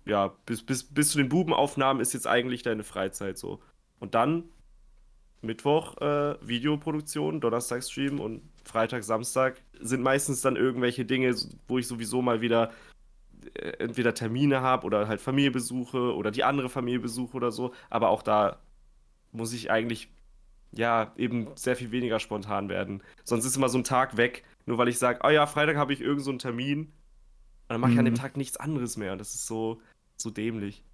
ja, 0.07 0.29
bis, 0.47 0.63
bis, 0.65 0.83
bis 0.85 1.11
zu 1.11 1.19
den 1.19 1.29
Bubenaufnahmen 1.29 2.01
ist 2.01 2.15
jetzt 2.15 2.27
eigentlich 2.27 2.63
deine 2.63 2.85
Freizeit 2.85 3.37
so. 3.37 3.61
Und 4.01 4.15
dann 4.15 4.45
Mittwoch 5.45 5.97
äh, 5.99 6.37
Videoproduktion, 6.47 7.41
Donnerstag 7.41 7.83
Stream 7.83 8.21
und 8.21 8.43
Freitag, 8.65 9.05
Samstag 9.05 9.61
sind 9.81 10.03
meistens 10.03 10.41
dann 10.41 10.57
irgendwelche 10.57 11.05
Dinge, 11.05 11.35
wo 11.69 11.79
ich 11.79 11.87
sowieso 11.87 12.23
mal 12.23 12.41
wieder 12.41 12.73
äh, 13.55 13.71
entweder 13.79 14.15
Termine 14.15 14.61
habe 14.61 14.87
oder 14.87 15.09
halt 15.09 15.21
Familie 15.21 15.51
besuche 15.51 16.15
oder 16.15 16.31
die 16.31 16.45
andere 16.45 16.69
Familie 16.69 17.01
besuche 17.01 17.37
oder 17.37 17.53
so. 17.53 17.73
Aber 17.91 18.09
auch 18.09 18.23
da 18.23 18.59
muss 19.33 19.53
ich 19.53 19.71
eigentlich 19.71 20.09
ja 20.73 21.13
eben 21.17 21.49
sehr 21.57 21.77
viel 21.77 21.91
weniger 21.93 22.19
spontan 22.21 22.69
werden. 22.69 23.03
Sonst 23.25 23.45
ist 23.45 23.57
immer 23.57 23.69
so 23.69 23.79
ein 23.79 23.85
Tag 23.85 24.17
weg, 24.17 24.45
nur 24.67 24.79
weil 24.79 24.89
ich 24.89 24.99
sage, 24.99 25.21
oh 25.25 25.29
ja, 25.31 25.47
Freitag 25.47 25.77
habe 25.77 25.93
ich 25.93 26.01
irgend 26.01 26.23
so 26.23 26.31
einen 26.31 26.39
Termin. 26.39 26.81
Und 26.81 26.91
dann 27.69 27.81
mache 27.81 27.93
ich 27.93 27.99
an 27.99 28.05
dem 28.05 28.15
Mhm. 28.15 28.19
Tag 28.19 28.37
nichts 28.37 28.57
anderes 28.57 28.97
mehr. 28.97 29.13
Und 29.13 29.19
das 29.19 29.35
ist 29.35 29.47
so, 29.47 29.81
so 30.17 30.31
dämlich. 30.31 30.85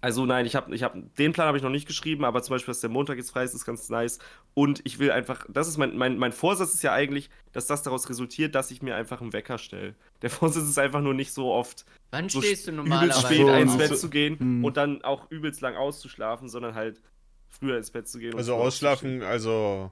Also 0.00 0.26
nein, 0.26 0.46
ich 0.46 0.54
habe 0.56 0.74
ich 0.74 0.82
hab, 0.82 0.94
den 1.16 1.32
Plan 1.32 1.46
habe 1.48 1.56
ich 1.58 1.62
noch 1.64 1.70
nicht 1.70 1.86
geschrieben, 1.86 2.24
aber 2.24 2.42
zum 2.42 2.54
Beispiel, 2.54 2.72
dass 2.72 2.80
der 2.80 2.90
Montag 2.90 3.16
jetzt 3.16 3.30
frei 3.30 3.44
ist, 3.44 3.54
ist 3.54 3.64
ganz 3.64 3.88
nice. 3.88 4.18
Und 4.54 4.80
ich 4.84 4.98
will 4.98 5.10
einfach, 5.10 5.46
das 5.48 5.68
ist 5.68 5.76
mein, 5.78 5.96
mein, 5.96 6.18
mein 6.18 6.32
Vorsatz 6.32 6.74
ist 6.74 6.82
ja 6.82 6.92
eigentlich, 6.92 7.30
dass 7.52 7.66
das 7.66 7.82
daraus 7.82 8.08
resultiert, 8.08 8.54
dass 8.54 8.70
ich 8.70 8.82
mir 8.82 8.96
einfach 8.96 9.20
einen 9.20 9.32
Wecker 9.32 9.58
stelle. 9.58 9.94
Der 10.22 10.30
Vorsatz 10.30 10.64
ist 10.68 10.78
einfach 10.78 11.00
nur 11.00 11.14
nicht 11.14 11.32
so 11.32 11.52
oft 11.52 11.84
Wann 12.10 12.28
so 12.28 12.40
stehst 12.40 12.66
du 12.66 12.72
übelst 12.72 12.88
normalerweise? 12.88 13.20
spät 13.26 13.38
so- 13.46 13.52
ins 13.54 13.72
so- 13.72 13.78
Bett 13.78 13.98
zu 13.98 14.10
gehen 14.10 14.38
Hm. 14.38 14.64
und 14.64 14.76
dann 14.76 15.02
auch 15.02 15.30
übelst 15.30 15.60
lang 15.60 15.76
auszuschlafen, 15.76 16.48
sondern 16.48 16.74
halt 16.74 17.00
früher 17.48 17.76
ins 17.78 17.90
Bett 17.90 18.08
zu 18.08 18.18
gehen. 18.18 18.32
und 18.32 18.38
also 18.38 18.54
ausschlafen, 18.54 19.22
also 19.22 19.90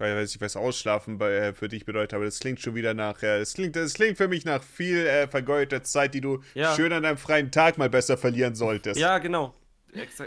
weiß 0.00 0.34
ich 0.34 0.40
was 0.40 0.56
Ausschlafen 0.56 1.18
bei, 1.18 1.32
äh, 1.32 1.52
für 1.52 1.68
dich 1.68 1.84
bedeutet, 1.84 2.14
aber 2.14 2.24
das 2.24 2.38
klingt 2.40 2.60
schon 2.60 2.74
wieder 2.74 2.94
nach, 2.94 3.22
äh, 3.22 3.38
das 3.38 3.54
klingt, 3.54 3.76
das 3.76 3.94
klingt 3.94 4.16
für 4.16 4.28
mich 4.28 4.44
nach 4.44 4.62
viel 4.62 5.06
äh, 5.06 5.28
vergeudeter 5.28 5.82
Zeit, 5.82 6.14
die 6.14 6.20
du 6.20 6.42
Ja. 6.54 6.74
schön 6.74 6.92
an 6.92 7.02
deinem 7.02 7.18
freien 7.18 7.50
Tag 7.50 7.78
mal 7.78 7.90
besser 7.90 8.16
verlieren 8.16 8.54
solltest. 8.54 8.98
Ja, 9.00 9.18
genau. 9.18 9.54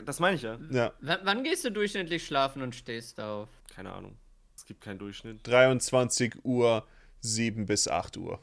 Das 0.06 0.20
meine 0.20 0.36
ich 0.36 0.42
ja. 0.42 0.58
Ja. 0.72 0.92
W 1.00 1.16
wann 1.24 1.44
gehst 1.44 1.64
du 1.66 1.72
durchschnittlich 1.72 2.26
schlafen 2.26 2.62
und 2.62 2.76
stehst 2.76 3.20
auf? 3.20 3.48
Keine 3.74 3.92
Ahnung. 3.94 4.18
Es 4.56 4.66
gibt 4.66 4.82
keinen 4.82 5.00
Durchschnitt. 5.00 5.40
23 5.48 6.44
Uhr, 6.44 6.86
7 7.22 7.66
bis 7.66 7.88
8 7.88 8.18
Uhr. 8.18 8.40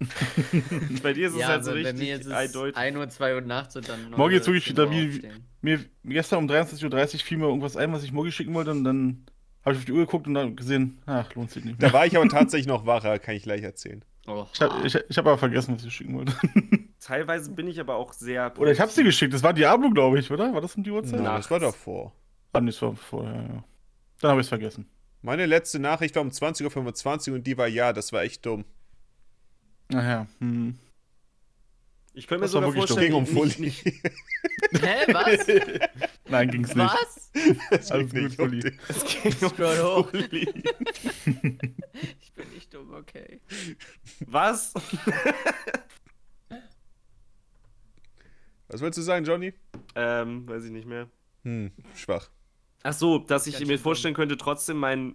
Bei 1.02 1.12
dir 1.12 1.28
ist 1.28 1.34
es 1.34 1.40
ja, 1.40 1.48
halt 1.48 1.64
so 1.64 1.70
aber 1.70 1.80
bei 1.82 1.88
richtig 1.90 2.08
mir 2.08 2.16
ist 2.16 2.26
es 2.26 2.32
eindeutig. 2.32 2.76
1 2.76 2.96
Uhr, 2.96 3.08
2 3.08 3.34
Uhr 3.36 3.40
nachts 3.42 3.76
und 3.76 3.88
dann. 3.88 4.10
Morgen 4.10 4.32
jetzt 4.34 4.46
9 4.46 4.54
wirklich 4.56 4.76
Uhr, 4.78 4.90
wieder 4.90 4.90
10 4.90 4.96
Uhr 4.96 5.02
wie- 5.02 5.08
aufstehen. 5.28 5.44
Mir 5.60 5.84
gestern 6.04 6.38
um 6.40 6.46
23.30 6.50 7.14
Uhr 7.14 7.20
fiel 7.20 7.38
mir 7.38 7.46
irgendwas 7.46 7.76
ein, 7.76 7.92
was 7.92 8.02
ich 8.02 8.10
Mogi 8.12 8.32
schicken 8.32 8.52
wollte 8.54 8.72
und 8.72 8.82
dann 8.82 9.24
habe 9.64 9.74
ich 9.74 9.78
auf 9.78 9.84
die 9.84 9.92
Uhr 9.92 10.00
geguckt 10.00 10.26
und 10.26 10.34
dann 10.34 10.56
gesehen, 10.56 10.98
ach, 11.06 11.34
lohnt 11.34 11.50
sich 11.50 11.64
nicht 11.64 11.78
mehr. 11.80 11.88
Da 11.88 11.94
war 11.94 12.06
ich 12.06 12.16
aber 12.16 12.28
tatsächlich 12.28 12.66
noch 12.66 12.86
wacher, 12.86 13.18
kann 13.18 13.34
ich 13.34 13.42
gleich 13.42 13.62
erzählen. 13.62 14.04
Oh, 14.26 14.46
Ich 14.52 14.60
habe 14.60 14.86
ich, 14.86 14.94
ich 14.94 15.18
hab 15.18 15.26
aber 15.26 15.38
vergessen, 15.38 15.74
was 15.74 15.84
ich 15.84 15.92
schicken 15.94 16.16
wollte. 16.16 16.32
Teilweise 17.00 17.50
bin 17.50 17.66
ich 17.66 17.80
aber 17.80 17.96
auch 17.96 18.12
sehr. 18.12 18.52
Oder 18.58 18.70
ich 18.70 18.80
habe 18.80 18.90
sie 18.90 19.02
geschickt, 19.02 19.34
das 19.34 19.42
war 19.42 19.52
Diablo, 19.52 19.90
glaube 19.90 20.18
ich, 20.20 20.30
oder? 20.30 20.52
War 20.54 20.60
das 20.60 20.76
um 20.76 20.84
die 20.84 20.90
Uhrzeit? 20.90 21.20
Nein, 21.20 21.36
das 21.36 21.50
war 21.50 21.58
davor. 21.58 22.12
Ah, 22.52 22.60
nee, 22.60 22.70
das 22.70 22.80
war 22.82 22.94
vorher, 22.94 23.32
ja. 23.34 23.64
Dann 24.20 24.30
habe 24.30 24.40
ich 24.40 24.44
es 24.44 24.48
vergessen. 24.48 24.86
Meine 25.22 25.46
letzte 25.46 25.78
Nachricht 25.78 26.14
war 26.14 26.22
um 26.22 26.28
20.25 26.28 27.30
Uhr 27.30 27.36
und 27.36 27.46
die 27.46 27.58
war 27.58 27.66
ja, 27.68 27.92
das 27.92 28.12
war 28.12 28.22
echt 28.22 28.44
dumm. 28.46 28.64
Naja, 29.88 30.26
hm. 30.38 30.78
Ich 32.14 32.26
könnte 32.26 32.40
mir 32.40 32.44
Das 32.44 32.52
sogar 32.52 32.74
wirklich 32.74 32.90
dumm. 32.90 32.98
Ging 32.98 33.12
vorstellen, 33.12 33.48
um 33.48 33.54
nicht, 33.54 33.80
Fully. 33.82 33.92
nicht, 33.92 34.82
Hä, 34.82 35.12
was? 35.12 35.46
Nein, 36.28 36.50
ging's 36.50 36.74
nicht. 36.74 36.92
was? 36.92 37.90
Alles 37.90 38.10
ging 38.12 38.22
gut, 38.22 38.30
nicht 38.30 38.38
um 38.38 38.48
Fully. 38.48 38.60
die- 38.60 38.78
es 38.88 39.04
ging 39.22 39.32
um 39.40 39.48
Scroll 39.48 39.78
hoch. 39.78 40.10
Fully. 40.10 40.62
Ich 42.20 42.32
bin 42.34 42.50
nicht 42.54 42.72
dumm, 42.74 42.92
okay. 42.92 43.40
Was? 44.26 44.74
Was 48.68 48.80
wolltest 48.80 48.98
du 48.98 49.02
sagen, 49.02 49.24
Johnny? 49.24 49.52
ähm, 49.94 50.48
weiß 50.48 50.64
ich 50.64 50.70
nicht 50.70 50.86
mehr. 50.86 51.08
Hm, 51.44 51.70
schwach. 51.96 52.30
Ach 52.82 52.92
so, 52.92 53.18
dass 53.18 53.46
ich 53.46 53.54
Ganz 53.58 53.66
mir 53.68 53.78
vorstellen 53.78 54.14
könnte, 54.14 54.36
trotzdem 54.36 54.76
mein 54.78 55.14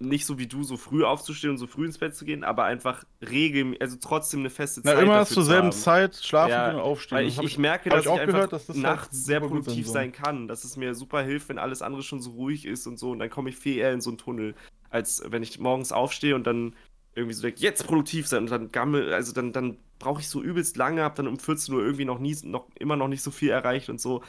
nicht 0.00 0.26
so 0.26 0.38
wie 0.38 0.46
du 0.46 0.62
so 0.62 0.76
früh 0.76 1.04
aufzustehen 1.04 1.52
und 1.52 1.58
so 1.58 1.66
früh 1.66 1.86
ins 1.86 1.98
Bett 1.98 2.14
zu 2.14 2.24
gehen, 2.24 2.44
aber 2.44 2.64
einfach 2.64 3.04
regelmäßig, 3.22 3.82
also 3.82 3.96
trotzdem 4.00 4.40
eine 4.40 4.50
feste 4.50 4.82
Na, 4.82 4.94
Zeit 4.94 4.98
immer 4.98 5.14
dafür 5.14 5.26
zur 5.26 5.42
zu 5.42 5.42
selben. 5.42 5.72
Zeit 5.72 6.16
schlafen 6.16 6.50
Ja, 6.50 6.70
und 6.70 6.78
aufstehen. 6.78 7.18
Weil 7.18 7.26
ich, 7.26 7.42
ich 7.42 7.58
merke, 7.58 7.90
dass 7.90 8.06
ich 8.06 8.06
ich, 8.06 8.08
auch 8.08 8.18
einfach 8.18 8.26
gehört, 8.32 8.52
dass 8.52 8.66
das 8.66 8.82
halt 8.84 9.00
nachts 9.00 9.24
sehr 9.24 9.40
super 9.40 9.48
gut 9.48 9.64
produktiv 9.64 9.86
soll. 9.86 9.92
sein 9.92 10.12
kann, 10.12 10.48
dass 10.48 10.64
es 10.64 10.76
mir 10.76 10.94
super 10.94 11.22
hilft, 11.22 11.48
wenn 11.48 11.58
alles 11.58 11.82
andere 11.82 12.02
schon 12.02 12.20
so 12.20 12.30
ruhig 12.32 12.66
ist 12.66 12.86
und 12.86 12.98
so 12.98 13.10
und 13.12 13.18
dann 13.18 13.30
komme 13.30 13.50
ich 13.50 13.56
viel 13.56 13.76
eher 13.78 13.92
in 13.92 14.00
so 14.00 14.10
einen 14.10 14.18
Tunnel, 14.18 14.54
als 14.90 15.22
wenn 15.26 15.42
ich 15.42 15.58
morgens 15.58 15.92
aufstehe 15.92 16.34
und 16.34 16.46
dann 16.46 16.76
irgendwie 17.14 17.34
so 17.34 17.42
denke, 17.42 17.60
jetzt 17.60 17.86
produktiv 17.86 18.26
sein 18.28 18.44
und 18.44 18.50
dann 18.50 18.70
gammel, 18.72 19.12
also 19.12 19.32
dann, 19.32 19.52
dann 19.52 19.78
brauche 19.98 20.20
ich 20.20 20.28
so 20.28 20.42
übelst 20.42 20.76
lange, 20.76 21.02
hab 21.02 21.16
dann 21.16 21.26
um 21.26 21.38
14 21.38 21.74
Uhr 21.74 21.82
irgendwie 21.82 22.04
noch 22.04 22.18
nie, 22.20 22.36
noch 22.44 22.68
immer 22.76 22.96
noch 22.96 23.08
nicht 23.08 23.22
so 23.22 23.30
viel 23.30 23.50
erreicht 23.50 23.88
und 23.88 24.00
so. 24.00 24.22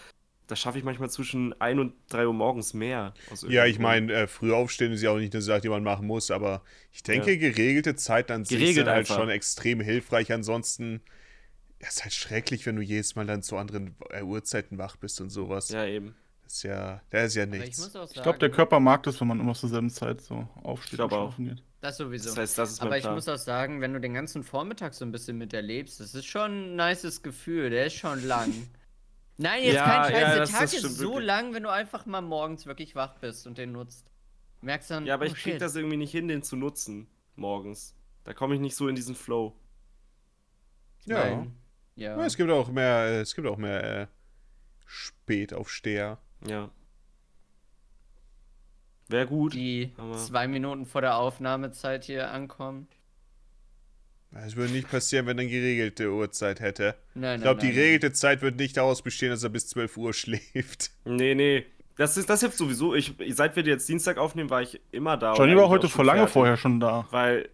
Das 0.49 0.59
schaffe 0.59 0.77
ich 0.79 0.83
manchmal 0.83 1.09
zwischen 1.09 1.59
1 1.61 1.79
und 1.79 1.93
3 2.09 2.27
Uhr 2.27 2.33
morgens 2.33 2.73
mehr. 2.73 3.13
aus 3.31 3.45
Ja, 3.47 3.65
ich 3.65 3.79
meine, 3.79 4.11
äh, 4.13 4.27
früh 4.27 4.51
aufstehen 4.51 4.91
ist 4.91 5.01
ja 5.01 5.11
auch 5.11 5.17
nicht 5.17 5.33
eine 5.33 5.41
Sache, 5.41 5.61
die 5.61 5.69
man 5.69 5.83
machen 5.83 6.07
muss, 6.07 6.31
aber 6.31 6.63
ich 6.91 7.03
denke, 7.03 7.37
geregelte 7.37 7.95
Zeiten 7.95 8.31
an 8.33 8.45
sich 8.45 8.73
sind 8.73 8.87
halt 8.87 8.97
einfach. 8.99 9.15
schon 9.17 9.29
extrem 9.29 9.79
hilfreich. 9.79 10.31
Ansonsten 10.33 11.01
ja, 11.81 11.87
ist 11.87 12.03
halt 12.03 12.13
schrecklich, 12.13 12.65
wenn 12.65 12.75
du 12.75 12.81
jedes 12.81 13.15
Mal 13.15 13.25
dann 13.25 13.43
zu 13.43 13.57
anderen 13.57 13.95
äh, 14.09 14.23
Uhrzeiten 14.23 14.77
wach 14.77 14.95
bist 14.97 15.21
und 15.21 15.29
sowas. 15.29 15.69
Ja, 15.69 15.85
eben. 15.85 16.15
Das 16.43 16.53
ist 16.55 16.63
ja, 16.63 17.01
das 17.11 17.25
ist 17.27 17.35
ja 17.35 17.43
Aber 17.43 17.55
ich 17.55 17.61
nichts. 17.61 17.77
sagen, 17.93 18.09
Ich 18.13 18.21
glaube, 18.23 18.39
der 18.39 18.49
Körper 18.49 18.79
mag 18.79 19.03
das, 19.03 19.21
wenn 19.21 19.27
man 19.27 19.39
immer 19.39 19.53
zur 19.53 19.69
selben 19.69 19.89
Zeit 19.91 20.19
so 20.21 20.47
aufsteht 20.63 20.99
Ich 20.99 20.99
und 20.99 21.13
auch. 21.13 21.29
schlafen 21.35 21.45
geht. 21.45 21.63
Das 21.81 21.95
sowieso. 21.97 22.29
Das 22.29 22.37
heißt, 22.37 22.57
das 22.57 22.71
ist 22.71 22.81
Aber 22.81 22.97
ich 22.97 23.03
Plan. 23.03 23.15
muss 23.15 23.29
auch 23.29 23.37
sagen, 23.37 23.79
wenn 23.81 23.93
du 23.93 24.01
den 24.01 24.13
ganzen 24.13 24.43
Vormittag 24.43 24.93
so 24.95 25.05
ein 25.05 25.11
bisschen 25.11 25.37
miterlebst, 25.37 25.99
das 25.99 26.13
ist 26.15 26.25
schon 26.25 26.73
ein 26.73 26.75
nices 26.75 27.21
Gefühl. 27.21 27.69
Der 27.69 27.85
ist 27.85 27.93
schon 27.93 28.25
lang. 28.27 28.51
Nein, 29.41 29.63
jetzt 29.63 29.75
Ja, 29.75 29.85
kein 29.85 30.11
Scheiß. 30.11 30.21
ja, 30.21 30.27
der 30.29 30.37
das- 30.39 30.51
Tag 30.51 30.61
das 30.61 30.73
ist 30.73 30.97
so 30.97 31.09
wirklich. 31.11 31.25
lang, 31.25 31.53
wenn 31.53 31.63
du 31.63 31.69
einfach 31.69 32.05
mal 32.05 32.21
morgens 32.21 32.65
wirklich 32.65 32.93
wach 32.95 33.15
bist 33.19 33.47
und 33.47 33.57
den 33.57 33.71
nutzt. 33.71 34.11
Merkst 34.61 34.91
dann, 34.91 35.05
Ja, 35.05 35.13
aber 35.13 35.23
oh, 35.23 35.27
ich 35.27 35.33
krieg 35.35 35.53
shit. 35.53 35.61
das 35.61 35.75
irgendwie 35.75 35.95
nicht 35.97 36.11
hin, 36.11 36.27
den 36.27 36.43
zu 36.43 36.57
nutzen 36.57 37.07
morgens. 37.37 37.95
Da 38.25 38.33
komme 38.33 38.55
ich 38.55 38.59
nicht 38.61 38.75
so 38.75 38.89
in 38.89 38.95
diesen 38.95 39.15
Flow. 39.15 39.55
Ja. 41.05 41.19
Nein. 41.19 41.55
Ja. 41.95 42.17
Ja, 42.17 42.25
es 42.25 42.35
gibt 42.35 42.51
auch 42.51 42.67
mehr, 42.69 43.05
äh, 43.05 43.19
es 43.21 43.33
gibt 43.33 43.47
auch 43.47 43.55
mehr 43.57 44.01
äh, 44.01 44.07
Spätaufsteher. 44.85 46.17
Ja. 46.45 46.69
Wäre 49.07 49.25
gut. 49.27 49.53
die 49.53 49.93
aber- 49.97 50.17
zwei 50.17 50.47
Minuten 50.47 50.85
vor 50.85 51.01
der 51.01 51.15
Aufnahmezeit 51.15 52.03
hier 52.03 52.29
ankommen. 52.31 52.87
Es 54.31 54.55
würde 54.55 54.71
nicht 54.73 54.89
passieren, 54.89 55.25
wenn 55.25 55.37
er 55.37 55.41
eine 55.41 55.49
geregelte 55.49 56.11
Uhrzeit 56.11 56.59
hätte. 56.59 56.95
Nein, 57.15 57.39
Ich 57.39 57.43
glaube, 57.43 57.61
die 57.61 57.71
geregelte 57.71 58.11
Zeit 58.13 58.41
wird 58.41 58.57
nicht 58.57 58.77
daraus 58.77 59.01
bestehen, 59.01 59.29
dass 59.31 59.43
er 59.43 59.49
bis 59.49 59.67
12 59.69 59.97
Uhr 59.97 60.13
schläft. 60.13 60.91
Nee, 61.05 61.33
nee. 61.35 61.65
Das, 61.97 62.15
ist, 62.15 62.29
das 62.29 62.39
hilft 62.41 62.57
sowieso. 62.57 62.95
Ich, 62.95 63.13
seit 63.31 63.55
wir 63.55 63.63
jetzt 63.63 63.89
Dienstag 63.89 64.17
aufnehmen, 64.17 64.49
war 64.49 64.61
ich 64.61 64.79
immer 64.91 65.17
da. 65.17 65.33
Johnny 65.33 65.55
war 65.55 65.67
heute 65.67 65.89
vor 65.89 66.05
lange 66.05 66.19
fertig. 66.19 66.33
vorher 66.33 66.57
schon 66.57 66.79
da. 66.79 67.07
Weil, 67.11 67.49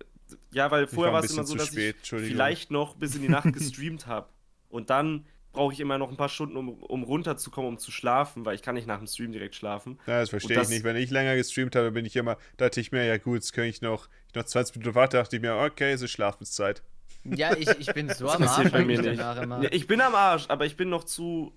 ja, 0.51 0.69
weil 0.69 0.85
vorher 0.87 1.13
war 1.13 1.23
es 1.23 1.31
immer 1.31 1.45
so, 1.45 1.55
dass 1.55 1.67
spät, 1.67 1.95
ich 1.95 1.97
Entschuldigung. 2.01 2.35
vielleicht 2.35 2.71
noch 2.71 2.95
bis 2.95 3.15
in 3.15 3.21
die 3.23 3.29
Nacht 3.29 3.51
gestreamt 3.53 4.05
habe. 4.05 4.27
Und 4.69 4.89
dann 4.89 5.25
brauche 5.55 5.73
ich 5.73 5.79
immer 5.79 5.97
noch 5.97 6.09
ein 6.11 6.17
paar 6.17 6.29
Stunden, 6.29 6.55
um, 6.57 6.69
um 6.69 7.03
runterzukommen, 7.03 7.69
um 7.69 7.77
zu 7.79 7.91
schlafen, 7.91 8.45
weil 8.45 8.53
ich 8.55 8.61
kann 8.61 8.75
nicht 8.75 8.85
nach 8.87 8.97
dem 8.99 9.07
Stream 9.07 9.31
direkt 9.31 9.55
schlafen. 9.55 9.97
Ja, 10.05 10.19
das 10.19 10.29
verstehe 10.29 10.57
ich 10.57 10.61
das- 10.61 10.69
nicht. 10.69 10.83
Wenn 10.83 10.95
ich 10.95 11.09
länger 11.09 11.35
gestreamt 11.35 11.75
habe, 11.75 11.91
bin 11.91 12.05
ich 12.05 12.15
immer, 12.15 12.37
dachte 12.57 12.79
ich 12.79 12.91
mir, 12.91 13.03
ja 13.05 13.17
gut, 13.17 13.35
jetzt 13.35 13.53
kann 13.53 13.63
ich 13.63 13.81
noch, 13.81 14.07
ich 14.29 14.35
noch 14.35 14.43
20 14.43 14.75
Minuten 14.77 14.95
warten, 14.95 15.15
dachte 15.17 15.35
ich 15.37 15.41
mir, 15.41 15.55
okay, 15.55 15.91
es 15.93 16.01
ist 16.03 16.11
Schlafenszeit. 16.11 16.83
Ja, 17.23 17.55
ich, 17.57 17.67
ich 17.79 17.91
bin 17.93 18.07
so 18.09 18.29
am 18.29 18.43
Arsch 18.43 18.69
bei 18.71 18.85
mir 18.85 19.01
nicht. 19.01 19.17
Ja, 19.19 19.63
ich 19.71 19.87
bin 19.87 19.99
am 20.01 20.13
Arsch, 20.13 20.45
aber 20.49 20.65
ich 20.67 20.77
bin 20.77 20.89
noch 20.89 21.03
zu. 21.05 21.51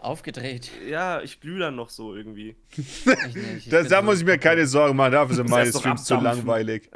Aufgedreht. 0.00 0.70
Ja, 0.88 1.22
ich 1.22 1.40
glühe 1.40 1.58
dann 1.58 1.74
noch 1.74 1.88
so 1.90 2.14
irgendwie. 2.14 2.54
Ich 2.76 3.04
nicht, 3.06 3.66
ich 3.66 3.68
Da, 3.68 3.80
bin 3.80 3.88
da 3.88 3.98
so- 3.98 4.02
muss 4.04 4.18
ich 4.20 4.24
mir 4.26 4.38
keine 4.38 4.64
Sorgen 4.66 4.94
machen, 4.96 5.10
dafür 5.12 5.34
sind 5.34 5.50
meine 5.50 5.72
Streams 5.72 6.04
zu 6.04 6.14
langweilig. 6.14 6.88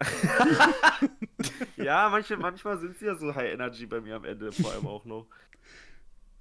Ja, 1.76 2.08
manche, 2.10 2.36
manchmal 2.36 2.78
sind 2.78 2.96
sie 2.98 3.06
ja 3.06 3.14
so 3.16 3.34
High 3.34 3.54
Energy 3.54 3.86
bei 3.86 4.00
mir 4.00 4.16
am 4.16 4.24
Ende, 4.24 4.52
vor 4.52 4.70
allem 4.72 4.86
auch 4.86 5.04
noch. 5.04 5.26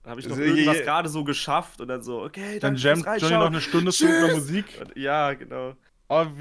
Da 0.04 0.12
habe 0.12 0.20
ich 0.20 0.28
noch 0.28 0.36
Also, 0.38 0.50
irgendwas 0.50 0.80
gerade 0.82 1.10
so 1.10 1.24
geschafft 1.24 1.80
und 1.82 1.88
dann 1.88 2.02
so, 2.02 2.22
okay, 2.24 2.60
Dann 2.60 2.76
danke 2.76 2.82
jammt 3.04 3.22
Johnny 3.22 3.36
noch 3.36 3.46
eine 3.48 3.62
Stunde 3.62 3.92
zu 3.92 4.06
Tschüss. 4.08 4.34
Musik. 4.34 4.66
Und, 4.82 4.98
ja, 4.98 5.34
genau. 5.34 5.76
Aber 6.08 6.32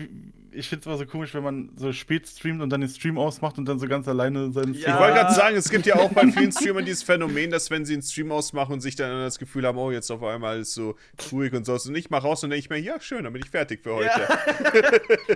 ich 0.53 0.69
finde 0.69 0.81
es 0.81 0.87
immer 0.87 0.97
so 0.97 1.07
komisch, 1.07 1.33
wenn 1.35 1.45
man 1.45 1.71
so 1.77 1.93
spät 1.93 2.27
streamt 2.27 2.61
und 2.61 2.71
dann 2.71 2.81
den 2.81 2.91
Stream 2.91 3.19
ausmacht 3.19 3.57
und 3.59 3.67
dann 3.67 3.79
so 3.79 3.87
ganz 3.87 4.09
alleine 4.09 4.51
seinen 4.51 4.75
Ja. 4.75 4.95
Ich 4.95 4.99
wollte 5.01 5.15
gerade 5.15 5.33
sagen, 5.35 5.57
es 5.57 5.71
gibt 5.71 5.87
ja 5.87 5.95
auch 5.97 6.11
bei 6.11 6.27
vielen 6.27 6.51
Streamern 6.51 6.85
dieses 6.85 7.05
Phänomen, 7.05 7.51
dass 7.53 7.71
wenn 7.71 7.85
sie 7.85 7.93
einen 7.93 8.03
Stream 8.03 8.33
ausmachen 8.33 8.73
und 8.73 8.81
sich 8.81 8.97
dann 8.97 9.11
das 9.21 9.39
Gefühl 9.39 9.65
haben, 9.65 9.79
oh, 9.79 9.93
jetzt 9.93 10.11
auf 10.11 10.25
einmal 10.25 10.59
ist 10.59 10.75
so 10.75 10.97
ruhig 11.31 11.53
und 11.53 11.67
so. 11.67 11.75
Und 11.75 11.95
ich 11.95 12.11
mache 12.11 12.27
aus 12.27 12.43
und 12.43 12.51
denke 12.51 12.65
ich 12.65 12.71
mir, 12.71 12.79
ja, 12.79 12.99
schön, 13.01 13.23
dann 13.23 13.33
bin 13.33 13.43
ich 13.45 13.51
fertig 13.51 13.83
für 13.85 13.95
heute. 13.95 14.11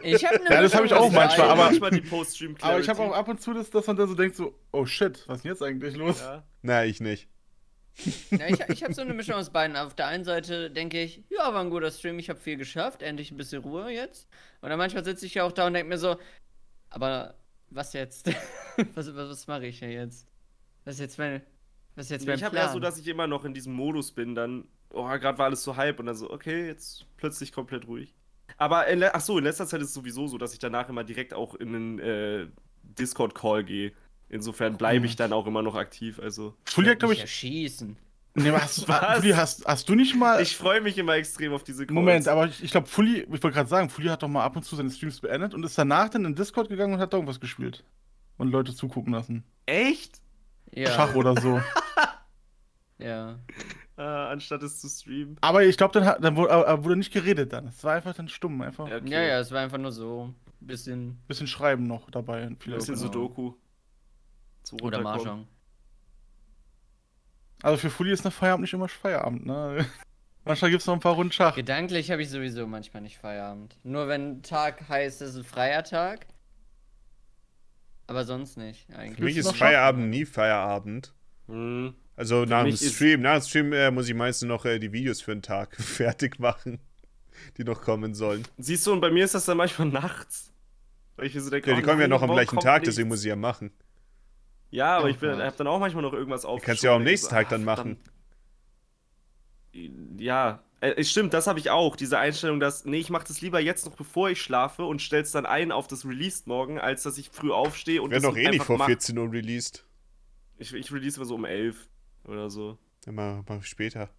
Ich 0.03 0.25
habe 0.25 0.41
Ja, 0.51 0.62
das 0.62 0.75
hab 0.75 0.85
ich 0.85 0.93
auch 0.95 1.12
manchmal, 1.12 1.49
aber- 1.51 1.64
manchmal 1.66 1.91
die 1.91 2.01
Post-Stream 2.01 2.57
Aber 2.62 2.81
ich 2.81 2.89
habe 2.89 3.01
auch 3.03 3.12
ab 3.12 3.29
und 3.29 3.41
zu 3.41 3.53
das, 3.55 3.70
dass 3.70 3.87
man 3.87 3.97
dann 3.97 4.09
so 4.09 4.14
denkt, 4.14 4.35
so, 4.35 4.59
oh 4.72 4.85
shit, 4.87 5.22
was 5.29 5.37
ist 5.37 5.45
denn 5.45 5.53
jetzt 5.53 5.62
eigentlich 5.62 5.95
los? 5.97 6.20
Ja. 6.20 6.43
Na, 6.62 6.85
ich 6.87 7.01
nicht. 7.01 7.29
Ja, 8.31 8.49
ich, 8.49 8.61
ich 8.69 8.83
habe 8.83 8.95
so 8.95 9.03
eine 9.03 9.15
Mischung 9.15 9.37
aus 9.37 9.51
beiden. 9.51 9.77
Auf 9.77 9.95
der 9.95 10.09
einen 10.09 10.25
Seite 10.25 10.71
denke 10.71 11.01
ich, 11.01 11.23
ja, 11.31 11.53
war 11.55 11.61
ein 11.61 11.71
guter 11.71 11.91
Stream, 11.91 12.19
ich 12.19 12.29
habe 12.29 12.41
viel 12.41 12.57
geschafft, 12.57 13.03
endlich 13.03 13.31
ein 13.31 13.37
bisschen 13.37 13.63
Ruhe 13.63 13.91
jetzt. 13.91 14.29
Und 14.61 14.71
dann 14.71 14.79
manchmal 14.79 15.05
sitze 15.05 15.27
ich 15.27 15.35
ja 15.35 15.45
auch 15.45 15.53
da 15.53 15.67
und 15.67 15.75
denke 15.75 15.89
mir 15.89 15.99
so, 15.99 16.17
aber 16.91 17.35
was 17.71 17.93
jetzt? 17.93 18.27
was 18.95 19.15
was, 19.15 19.31
was 19.31 19.47
mache 19.47 19.67
ich 19.67 19.81
denn 19.81 19.91
jetzt? 19.91 20.27
Was 20.85 20.95
ist 20.95 21.01
jetzt 21.01 21.19
mein, 21.19 21.43
was 21.95 22.07
ist 22.07 22.11
jetzt 22.11 22.27
mein 22.27 22.37
Ich 22.37 22.45
habe 22.45 22.57
ja 22.57 22.69
so, 22.73 22.79
dass 22.79 22.99
ich 22.99 23.07
immer 23.09 23.27
noch 23.27 23.45
in 23.45 23.55
diesem 23.55 23.73
Modus 23.73 24.13
bin, 24.13 24.35
dann, 24.35 24.67
oh, 24.91 25.05
gerade 25.05 25.39
war 25.39 25.47
alles 25.47 25.63
so 25.63 25.77
hype 25.77 25.99
und 26.01 26.07
dann 26.07 26.17
so, 26.17 26.31
okay, 26.31 26.67
jetzt 26.67 27.07
plötzlich 27.17 27.53
komplett 27.53 27.87
ruhig. 27.87 28.15
Aber, 28.57 28.87
in, 28.87 29.03
ach 29.03 29.21
so, 29.21 29.39
in 29.39 29.45
letzter 29.45 29.67
Zeit 29.67 29.81
ist 29.81 29.89
es 29.89 29.95
sowieso 29.95 30.27
so, 30.27 30.39
dass 30.39 30.53
ich 30.53 30.59
danach 30.59 30.89
immer 30.89 31.05
direkt 31.05 31.35
auch 31.35 31.55
in 31.55 31.75
einen 31.75 31.99
äh, 31.99 32.47
Discord-Call 32.83 33.65
gehe. 33.65 33.93
Insofern 34.35 34.76
bleibe 34.76 35.07
ich 35.07 35.14
dann 35.16 35.32
auch 35.32 35.47
immer 35.47 35.62
noch 35.62 35.76
aktiv. 35.76 36.18
Also, 36.18 36.55
Fully 36.64 36.89
hat, 36.89 36.99
glaube 36.99 37.14
ich. 37.14 37.20
erschießen. 37.20 37.97
Nee, 38.35 38.49
aber 38.49 38.62
hast, 38.62 38.89
Was? 38.89 39.18
Fully, 39.20 39.30
hast, 39.32 39.64
hast 39.64 39.89
du 39.89 39.95
nicht 39.95 40.16
mal. 40.16 40.43
ich 40.43 40.57
freue 40.57 40.80
mich 40.80 40.99
immer 40.99 41.14
extrem 41.14 41.53
auf 41.53 41.62
diese 41.62 41.87
Calls. 41.87 41.95
Moment, 41.95 42.26
aber 42.26 42.47
ich, 42.47 42.64
ich 42.64 42.72
glaube, 42.72 42.89
Fully, 42.89 43.20
ich 43.20 43.28
wollte 43.30 43.53
gerade 43.53 43.68
sagen, 43.68 43.89
Fully 43.91 44.09
hat 44.09 44.24
doch 44.24 44.28
mal 44.28 44.43
ab 44.43 44.57
und 44.57 44.64
zu 44.64 44.74
seine 44.74 44.91
Streams 44.91 45.20
beendet 45.20 45.55
und 45.55 45.62
ist 45.64 45.78
danach 45.78 46.09
dann 46.09 46.24
in 46.24 46.35
Discord 46.35 46.68
gegangen 46.68 46.95
und 46.95 47.01
hat 47.01 47.12
da 47.12 47.16
irgendwas 47.16 47.39
gespielt. 47.39 47.85
Und 48.37 48.49
Leute 48.51 48.74
zugucken 48.74 49.12
lassen. 49.12 49.45
Echt? 49.66 50.20
Ja. 50.72 50.91
Schach 50.91 51.14
oder 51.14 51.41
so. 51.41 51.61
Ja. 52.99 53.39
Äh, 53.97 54.03
anstatt 54.03 54.62
es 54.62 54.80
zu 54.80 54.89
streamen. 54.89 55.37
Aber 55.41 55.64
ich 55.64 55.76
glaube, 55.76 55.93
dann, 55.93 56.05
hat- 56.07 56.22
dann 56.24 56.37
wurde, 56.37 56.53
wurde 56.85 56.97
nicht 56.97 57.12
geredet 57.12 57.53
dann. 57.53 57.68
Es 57.68 57.82
war 57.85 57.95
einfach 57.95 58.14
dann 58.14 58.28
stumm, 58.28 58.61
einfach 58.62 58.85
okay. 58.87 59.01
ja, 59.07 59.20
ja, 59.22 59.39
es 59.41 59.51
war 59.53 59.61
einfach 59.61 59.78
nur 59.78 59.93
so 59.93 60.32
ein 60.61 60.66
bisschen. 60.66 61.18
bisschen 61.28 61.47
Schreiben 61.47 61.87
noch 61.87 62.11
dabei. 62.11 62.47
Bisschen 62.51 62.95
genau. 62.95 62.97
Sudoku. 62.97 63.55
Zum 64.65 64.81
Oder. 64.81 65.01
Mahjong. 65.01 65.47
Also 67.62 67.79
für 67.79 67.91
Fully 67.91 68.12
ist 68.12 68.25
eine 68.25 68.31
Feierabend 68.31 68.62
nicht 68.62 68.75
immer 68.75 68.89
Feierabend, 68.89 69.47
ne? 69.47 69.87
Manchmal 70.45 70.71
gibt 70.71 70.83
es 70.83 70.87
noch 70.87 70.95
ein 70.95 71.01
paar 71.01 71.15
Runden 71.15 71.33
Schach. 71.33 71.55
Gedanklich 71.55 72.11
habe 72.11 72.21
ich 72.23 72.29
sowieso 72.29 72.67
manchmal 72.67 73.03
nicht 73.03 73.17
Feierabend. 73.17 73.79
Nur 73.83 74.09
wenn 74.09 74.43
Tag 74.43 74.87
heißt, 74.89 75.23
es 75.23 75.31
ist 75.31 75.37
ein 75.37 75.45
freier 75.45 75.83
Tag. 75.83 76.27
Aber 78.07 78.25
sonst 78.25 78.59
nicht, 78.59 78.91
eigentlich. 78.95 79.17
Für 79.17 79.25
mich 79.25 79.37
ist? 79.39 79.57
Feierabend 79.57 80.11
nie 80.11 80.27
Feierabend. 80.27 81.15
Hm. 81.47 81.95
Also 82.17 82.45
nach 82.45 82.65
dem 82.65 82.77
Stream. 82.77 83.23
Nach 83.23 83.39
dem 83.39 83.43
Stream 83.43 83.73
äh, 83.73 83.91
muss 83.91 84.09
ich 84.09 84.15
meistens 84.15 84.49
noch 84.49 84.67
äh, 84.67 84.79
die 84.79 84.93
Videos 84.93 85.23
für 85.23 85.33
den 85.33 85.41
Tag 85.41 85.75
fertig 85.81 86.39
machen, 86.39 86.79
die 87.57 87.65
noch 87.65 87.81
kommen 87.81 88.15
sollen. 88.15 88.45
Siehst 88.59 88.87
du, 88.87 88.93
und 88.93 89.01
bei 89.01 89.11
mir 89.11 89.25
ist 89.25 89.35
das 89.35 89.47
dann 89.47 89.57
manchmal 89.57 89.89
nachts. 90.03 90.53
Weil 91.17 91.27
ich 91.27 91.35
so 91.35 91.49
denke, 91.49 91.71
Ja, 91.71 91.77
die 91.77 91.83
oh 91.83 91.87
kommen 91.87 92.01
ja 92.03 92.09
noch 92.09 92.23
am 92.23 92.31
gleichen 92.31 92.59
Tag, 92.61 92.83
nichts? 92.83 92.95
deswegen 92.97 93.09
muss 93.09 93.21
ich 93.21 93.29
ja 93.29 93.37
machen. 93.37 93.71
Ja, 94.71 94.97
aber 94.97 95.07
Oh 95.07 95.09
ich 95.09 95.19
bin, 95.19 95.41
hab 95.41 95.57
dann 95.57 95.67
auch 95.67 95.79
manchmal 95.79 96.03
noch 96.03 96.12
irgendwas 96.12 96.45
auf. 96.45 96.61
kannst 96.62 96.83
du 96.83 96.89
ja 96.89 96.93
auch 96.93 96.97
am 96.97 97.05
nächsten 97.05 97.31
Tag 97.31 97.49
dann 97.49 97.65
machen. 97.65 97.99
Ja, 100.19 100.62
äh, 100.81 100.95
es 100.97 101.11
stimmt, 101.11 101.33
das 101.35 101.47
habe 101.47 101.59
ich 101.59 101.71
auch. 101.71 101.97
Diese 101.97 102.19
Einstellung, 102.19 102.61
dass, 102.61 102.85
nee, 102.85 102.99
ich 102.99 103.11
mache 103.11 103.27
das 103.27 103.41
lieber 103.41 103.61
jetzt 103.61 103.87
noch, 103.87 103.97
bevor 103.97 104.31
ich 104.31 104.41
schlafe 104.41 104.85
und 104.85 105.03
stell's 105.03 105.33
dann 105.33 105.47
ein 105.47 105.73
auf 105.73 105.87
das 105.89 106.05
Release 106.05 106.43
morgen, 106.47 106.79
als 106.79 107.03
dass 107.03 107.19
ich 107.19 107.31
früh 107.31 107.51
aufstehe 107.53 108.03
und 108.03 108.11
Wäre 108.11 108.23
doch 108.23 108.37
eh 108.37 108.51
nicht 108.51 108.65
vor 108.65 108.79
mach. 108.79 108.87
14 108.87 109.17
Uhr 109.19 109.31
released. 109.33 109.85
Ich, 110.59 110.73
ich 110.75 110.93
release 110.93 111.17
immer 111.17 111.27
so 111.27 111.35
um 111.35 111.45
11 111.45 111.89
oder 112.25 112.51
so. 112.51 112.79
Immer 113.07 113.45
mal 113.49 113.62
später. 113.62 114.11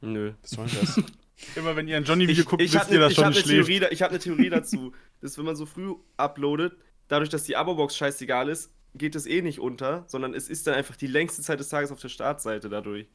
Nö. 0.00 0.34
Was 0.42 0.50
soll 0.50 0.66
denn 0.66 0.80
das? 0.80 1.02
Immer 1.56 1.74
wenn 1.74 1.88
ihr 1.88 1.96
ein 1.96 2.04
Johnny-Video 2.04 2.42
Ich, 2.42 2.48
guckt, 2.48 2.62
ich 2.62 2.72
wisst 2.72 2.84
habe 2.84 2.94
ihr, 2.94 3.00
eine 3.00 3.08
dass 3.08 3.16
Johnny 3.16 3.34
hab 3.34 3.34
ne 3.34 3.40
schläft. 3.42 3.66
Theorie, 3.68 3.86
ich 3.92 4.02
hab 4.02 4.10
eine 4.10 4.20
Theorie 4.20 4.50
dazu. 4.50 4.92
dass 5.20 5.36
wenn 5.36 5.44
man 5.44 5.56
so 5.56 5.66
früh 5.66 5.94
uploadet, 6.16 6.76
dadurch, 7.08 7.28
dass 7.28 7.42
die 7.44 7.56
Abo-Box 7.56 7.96
scheißegal 7.96 8.48
ist, 8.48 8.72
geht 8.94 9.14
es 9.14 9.26
eh 9.26 9.42
nicht 9.42 9.60
unter, 9.60 10.04
sondern 10.06 10.34
es 10.34 10.48
ist 10.48 10.66
dann 10.66 10.74
einfach 10.74 10.96
die 10.96 11.06
längste 11.06 11.42
Zeit 11.42 11.60
des 11.60 11.68
Tages 11.68 11.90
auf 11.92 12.00
der 12.00 12.08
Startseite 12.08 12.68
dadurch. 12.68 13.06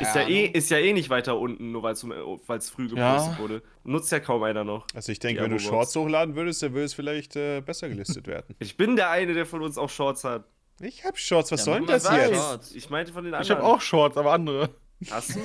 Ist 0.00 0.14
ja, 0.16 0.22
eh, 0.26 0.46
ist 0.46 0.70
ja 0.70 0.78
eh 0.78 0.92
nicht 0.92 1.08
weiter 1.08 1.38
unten, 1.38 1.70
nur 1.70 1.84
weil 1.84 1.92
es 1.92 2.00
früh 2.70 2.88
gepostet 2.88 2.96
Ja. 2.96 3.38
wurde. 3.38 3.62
Nutzt 3.84 4.10
ja 4.10 4.18
kaum 4.18 4.42
einer 4.42 4.64
noch. 4.64 4.86
Also 4.92 5.12
ich 5.12 5.20
denke, 5.20 5.40
wenn 5.42 5.52
du. 5.52 5.60
Shorts 5.60 5.94
hochladen 5.94 6.34
würdest, 6.34 6.62
dann 6.64 6.72
würde 6.72 6.86
es 6.86 6.94
vielleicht 6.94 7.36
äh, 7.36 7.60
besser 7.60 7.88
gelistet 7.88 8.26
werden. 8.26 8.56
Ich 8.58 8.76
bin 8.76 8.96
der 8.96 9.10
eine, 9.10 9.34
der 9.34 9.46
von 9.46 9.62
uns 9.62 9.78
auch 9.78 9.90
Shorts 9.90 10.24
hat. 10.24 10.46
Ich 10.80 11.04
hab 11.04 11.16
Shorts, 11.16 11.52
was 11.52 11.60
Ja, 11.60 11.64
soll 11.66 11.78
denn 11.78 11.86
das 11.86 12.04
mal 12.04 12.28
jetzt? 12.28 12.74
Ich 12.74 12.90
meinte 12.90 13.12
von 13.12 13.22
den 13.24 13.34
anderen. 13.34 13.44
Ich 13.44 13.50
habe 13.56 13.62
auch 13.62 13.80
Shorts, 13.80 14.16
aber 14.16 14.32
andere. 14.32 14.70
Hast 15.10 15.36
du? 15.36 15.40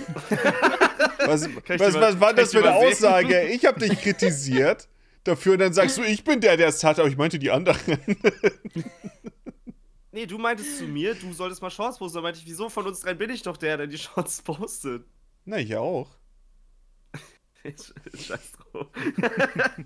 Was, 1.27 1.47
was, 1.67 1.93
mal- 1.93 2.01
was 2.01 2.19
war 2.19 2.33
das 2.33 2.51
für 2.51 2.59
eine? 2.59 2.73
Aussage? 2.73 3.49
Ich 3.49 3.63
habe 3.67 3.79
dich 3.79 4.01
kritisiert 4.01 4.87
dafür 5.23 5.53
und 5.53 5.59
dann 5.59 5.73
sagst 5.73 5.97
du, 5.97 6.03
ich 6.03 6.23
bin 6.23 6.41
der, 6.41 6.57
der 6.57 6.67
es 6.67 6.83
hat, 6.83 6.99
aber 6.99 7.07
ich 7.09 7.17
meinte 7.17 7.39
die 7.39 7.51
anderen. 7.51 7.79
nee, 10.11 10.25
du 10.25 10.37
meintest 10.37 10.77
zu 10.77 10.85
mir, 10.85 11.15
du 11.15 11.33
solltest 11.33 11.61
mal 11.61 11.69
Shorts 11.69 11.97
posten. 11.97 12.17
Da 12.17 12.21
meinte 12.21 12.39
ich, 12.39 12.45
wieso 12.45 12.69
von 12.69 12.85
uns 12.87 13.01
dreien 13.01 13.17
bin 13.17 13.29
ich 13.29 13.41
doch 13.41 13.57
der, 13.57 13.77
der 13.77 13.87
die 13.87 13.97
Shorts 13.97 14.41
postet? 14.41 15.05
Na, 15.45 15.57
ich 15.57 15.75
auch. 15.75 16.09
Scheiß 17.63 18.51
drauf. 18.53 18.87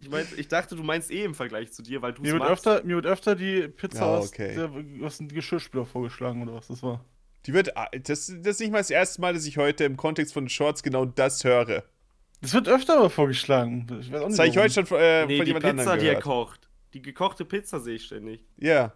ich, 0.00 0.08
mein, 0.08 0.26
ich 0.36 0.48
dachte, 0.48 0.76
du 0.76 0.82
meinst 0.82 1.10
eh 1.10 1.24
im 1.24 1.34
Vergleich 1.34 1.72
zu 1.72 1.82
dir, 1.82 2.02
weil 2.02 2.12
du 2.14 2.22
Mir 2.22 2.34
es 2.34 2.40
wird, 2.40 2.50
öfter, 2.50 2.84
mir 2.84 2.96
wird 2.96 3.06
öfter 3.06 3.34
die 3.34 3.68
Pizza 3.68 4.00
Ja, 4.00 4.16
aus, 4.18 4.28
okay. 4.28 4.54
der, 4.54 4.70
aus 5.06 5.18
dem 5.18 5.28
Geschirrspüler 5.28 5.84
vorgeschlagen 5.84 6.42
oder 6.42 6.54
was 6.54 6.68
das 6.68 6.82
war. 6.82 7.04
Die 7.46 7.52
wird. 7.52 7.76
ah, 7.76 7.88
Das, 7.92 8.26
das 8.26 8.26
ist 8.26 8.60
nicht 8.60 8.72
mal 8.72 8.78
das 8.78 8.90
erste 8.90 9.20
Mal, 9.20 9.34
dass 9.34 9.46
ich 9.46 9.56
heute 9.58 9.84
im 9.84 9.96
Kontext 9.96 10.32
von 10.32 10.48
Shorts 10.48 10.82
genau 10.82 11.04
das 11.04 11.44
höre. 11.44 11.84
Das 12.42 12.52
wird 12.54 12.68
öfter 12.68 12.98
aber 12.98 13.10
vorgeschlagen. 13.10 13.86
Ich 14.00 14.12
weiß 14.12 14.20
auch 14.22 14.28
Das 14.28 14.32
nicht. 14.32 14.38
habe 14.40 14.48
ich 14.48 14.56
heute 14.58 14.74
schon 14.74 14.86
von, 14.86 14.98
äh, 15.00 15.26
Nee, 15.26 15.36
von 15.38 15.44
die 15.46 15.50
jemand 15.50 15.64
Pizza, 15.64 15.80
anderem 15.80 15.98
die 16.00 16.06
er 16.06 16.10
gehört. 16.14 16.24
kocht. 16.24 16.68
Die 16.94 17.02
gekochte 17.02 17.44
Pizza 17.44 17.80
sehe 17.80 17.94
ich 17.96 18.04
ständig. 18.04 18.44
Ja. 18.56 18.92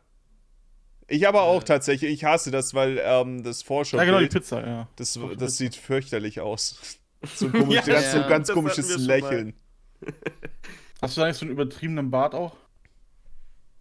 Ich 1.09 1.27
aber 1.27 1.43
auch 1.43 1.63
Äh. 1.63 1.65
tatsächlich. 1.65 2.13
Ich 2.13 2.25
hasse 2.25 2.51
das, 2.51 2.75
weil 2.75 3.01
ähm, 3.03 3.43
das 3.43 3.63
Vorschau. 3.63 3.97
Ja, 3.97 4.05
genau, 4.05 4.21
die 4.21 4.27
Pizza, 4.29 4.65
ja. 4.65 4.89
Das, 4.97 5.15
das 5.15 5.29
Pizza. 5.31 5.49
sieht 5.49 5.77
fürchterlich 5.77 6.41
aus. 6.41 6.99
So 7.35 7.47
ein, 7.47 7.53
komisch, 7.53 7.75
Ja, 7.75 7.83
ganz, 7.83 8.13
so 8.13 8.17
ein 8.17 8.23
ja. 8.23 8.29
ganz 8.31 8.47
Das 8.47 8.55
komisches 8.55 8.97
mal. 8.97 9.05
Lächeln. 9.05 9.55
Hast 11.03 11.17
du 11.19 11.25
nicht 11.25 11.37
so 11.37 11.45
einen 11.45 11.53
übertriebenen 11.53 12.11
Bart 12.11 12.35
auch? 12.35 12.57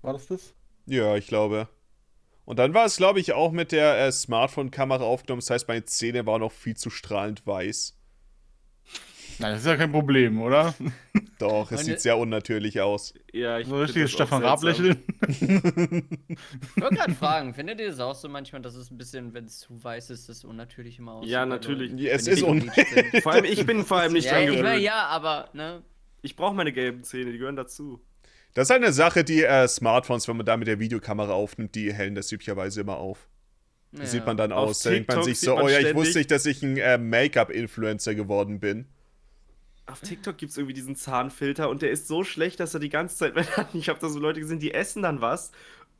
War 0.02 0.12
das 0.12 0.28
das? 0.28 0.54
Ja, 0.86 1.16
ich 1.16 1.28
glaube. 1.28 1.70
Und 2.44 2.60
dann 2.60 2.74
war 2.74 2.84
es, 2.86 2.98
glaube 2.98 3.22
ich, 3.22 3.32
auch 3.32 3.52
mit 3.54 3.72
der 3.72 3.98
äh, 4.08 4.12
Smartphone-Kamera 4.12 5.04
aufgenommen. 5.06 5.40
Das 5.40 5.50
heißt, 5.52 5.68
meine 5.70 5.86
Zähne 5.86 6.26
waren 6.26 6.42
noch 6.42 6.52
viel 6.52 6.76
zu 6.76 6.90
strahlend 6.90 7.48
weiß. 7.48 7.98
Nein, 9.40 9.52
das 9.54 9.62
ist 9.62 9.68
ja 9.68 9.78
kein 9.78 9.92
Problem, 9.92 10.42
oder? 10.42 10.74
Doch, 11.40 11.66
es 11.72 11.78
Meine- 11.78 11.84
sieht 11.84 12.02
sehr 12.02 12.18
unnatürlich 12.18 12.82
aus. 12.82 13.14
Ja, 13.32 13.58
ich 13.60 13.68
So 13.68 13.78
richtiges 13.80 14.12
Stefan 14.12 14.44
Raab 14.44 14.62
lächeln. 14.64 14.98
Ich 16.76 16.82
wollte 16.82 16.96
gerade 16.96 17.14
fragen, 17.16 17.54
findet 17.54 17.80
ihr 17.80 17.88
das 17.90 18.00
auch 18.00 18.16
so 18.16 18.28
manchmal, 18.30 18.62
dass 18.62 18.76
es 18.76 18.92
ein 18.92 18.98
bisschen, 18.98 19.34
wenn 19.34 19.46
es 19.46 19.60
zu 19.60 19.82
weiß 19.84 20.10
ist, 20.10 20.28
das 20.30 20.44
unnatürlich 20.44 21.00
immer 21.00 21.14
aussieht? 21.14 21.32
Ja, 21.32 21.46
natürlich. 21.46 21.92
Ja, 22.00 22.12
es 22.12 22.28
ist 22.28 22.40
so 22.40 22.48
un- 22.48 22.60
bleached 22.60 22.88
sind? 23.12 23.24
Vor 23.24 23.32
allem, 23.34 23.46
ich 23.46 23.66
bin 23.66 23.86
vor 23.86 23.98
allem 24.00 24.14
nicht 24.14 24.26
ja, 24.26 24.34
dran 24.34 24.44
ich 24.44 24.50
meine, 24.50 24.62
gewöhnt. 24.64 24.82
ja, 24.84 25.06
aber, 25.08 25.50
ne? 25.54 25.82
Ich 26.22 26.36
brauche 26.36 26.54
meine 26.56 26.74
gelben 26.74 27.04
Zähne, 27.04 27.32
die 27.32 27.38
gehören 27.38 27.56
dazu. 27.56 28.02
Das 28.54 28.70
ist 28.70 28.72
eine 28.76 28.92
Sache, 28.92 29.24
die 29.24 29.44
äh, 29.44 29.68
Smartphones, 29.68 30.28
wenn 30.28 30.38
man 30.38 30.46
da 30.46 30.58
mit 30.58 30.68
der 30.68 30.80
Videokamera 30.80 31.32
aufnimmt, 31.32 31.76
die 31.76 31.94
hellen 31.94 32.16
das 32.16 32.32
üblicherweise 32.32 32.82
immer 32.82 32.98
auf. 32.98 33.30
Wie 33.92 34.00
Ja. 34.02 34.06
sieht 34.06 34.26
man 34.26 34.36
dann 34.38 34.52
Auf 34.52 34.70
aus? 34.70 34.82
Da 34.82 34.90
denkt 34.92 35.12
man 35.14 35.24
sich 35.24 35.40
so, 35.40 35.56
oh 35.58 35.68
ja, 35.70 35.80
ich 35.80 35.96
wusste 35.96 36.18
nicht, 36.20 36.32
dass 36.32 36.46
ich 36.46 36.62
ein 36.64 36.78
äh, 36.78 36.98
Make-up-Influencer 36.98 38.16
geworden 38.16 38.60
bin. 38.60 38.86
Auf 39.92 40.02
TikTok 40.02 40.38
gibt 40.38 40.52
es 40.52 40.58
irgendwie 40.58 40.74
diesen 40.74 40.96
Zahnfilter 40.96 41.70
und 41.70 41.82
der 41.82 41.92
ist 41.92 42.08
so 42.08 42.24
schlecht, 42.24 42.60
dass 42.60 42.74
er 42.74 42.80
die 42.80 42.90
ganze 42.90 43.16
Zeit, 43.18 43.36
wenn 43.36 43.46
ich 43.74 43.90
habe 43.90 44.00
da 44.00 44.10
so 44.10 44.20
Leute 44.20 44.40
gesehen, 44.40 44.60
die 44.60 44.74
essen 44.74 45.02
dann 45.04 45.22
was 45.22 45.52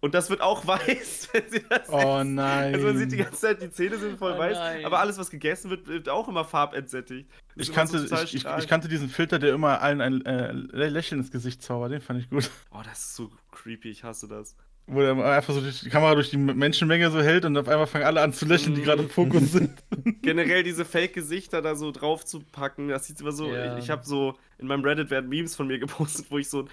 und 0.02 0.14
das 0.14 0.30
wird 0.30 0.42
auch 0.42 0.66
weiß, 0.68 1.30
wenn 1.34 1.50
sie 1.50 1.64
das 1.68 1.90
Oh 1.90 2.18
essen. 2.20 2.36
nein. 2.36 2.74
Also 2.74 2.88
man 2.88 2.98
sieht 2.98 3.12
die 3.12 3.18
ganze 3.18 3.40
Zeit, 3.40 3.62
die 3.62 3.72
Zähne 3.72 3.98
sind 3.98 4.18
voll 4.18 4.34
Oh 4.34 4.38
weiß, 4.40 4.58
nein. 4.58 4.86
aber 4.86 5.00
alles, 5.00 5.18
was 5.18 5.30
gegessen 5.30 5.70
wird, 5.70 5.88
wird 5.88 6.08
auch 6.10 6.28
immer 6.30 6.46
farbentsättigt. 6.46 7.30
Das 7.56 7.68
Ich 7.68 7.74
kannte, 7.74 8.00
so 8.00 8.16
ich, 8.16 8.36
ich, 8.36 8.46
ich 8.46 8.68
kannte 8.68 8.88
diesen 8.88 9.10
Filter, 9.10 9.40
der 9.40 9.54
immer 9.54 9.82
allen 9.82 10.00
ein 10.02 10.26
äh, 10.26 10.52
Lächeln 10.54 11.20
ins 11.22 11.32
Gesicht 11.32 11.62
zaubert. 11.62 11.92
Den 11.92 12.02
fand 12.02 12.22
ich 12.22 12.30
gut. 12.30 12.50
Oh, 12.72 12.80
das 12.84 13.00
ist 13.00 13.16
so 13.16 13.30
creepy, 13.52 13.90
ich 13.90 14.04
hasse 14.06 14.28
das. 14.30 14.56
Wo 14.92 15.02
er 15.02 15.24
einfach 15.24 15.54
so 15.54 15.62
die 15.62 15.90
Kamera 15.90 16.16
durch 16.16 16.30
die 16.32 16.38
Menschenmenge 16.38 17.12
so 17.12 17.22
hält 17.22 17.46
und 17.46 17.56
auf 17.58 17.68
einmal 17.68 17.86
fangen 17.88 18.06
alle 18.06 18.22
an 18.22 18.34
zu 18.34 18.46
lächeln, 18.46 18.74
die 18.76 18.82
Mhm. 18.82 18.86
gerade 18.86 19.04
im 19.04 19.10
Fokus 19.10 19.52
sind. 19.52 19.72
Generell 20.22 20.64
diese 20.64 20.84
Fake-Gesichter 20.86 21.62
da 21.62 21.76
so 21.76 21.92
drauf 21.92 22.26
zu 22.26 22.40
packen, 22.40 22.88
das 22.90 23.06
sieht 23.06 23.22
immer 23.22 23.32
so. 23.32 23.54
Ja. 23.54 23.78
Ich, 23.78 23.86
ich 23.86 23.90
habe 23.92 24.04
so, 24.06 24.36
in 24.58 24.68
meinem 24.68 24.84
Reddit 24.84 25.10
werden 25.12 25.30
Memes 25.30 25.56
von 25.56 25.68
mir 25.68 25.78
gepostet, 25.80 26.26
wo 26.30 26.38
ich 26.40 26.50
so 26.50 26.64
ein 26.64 26.70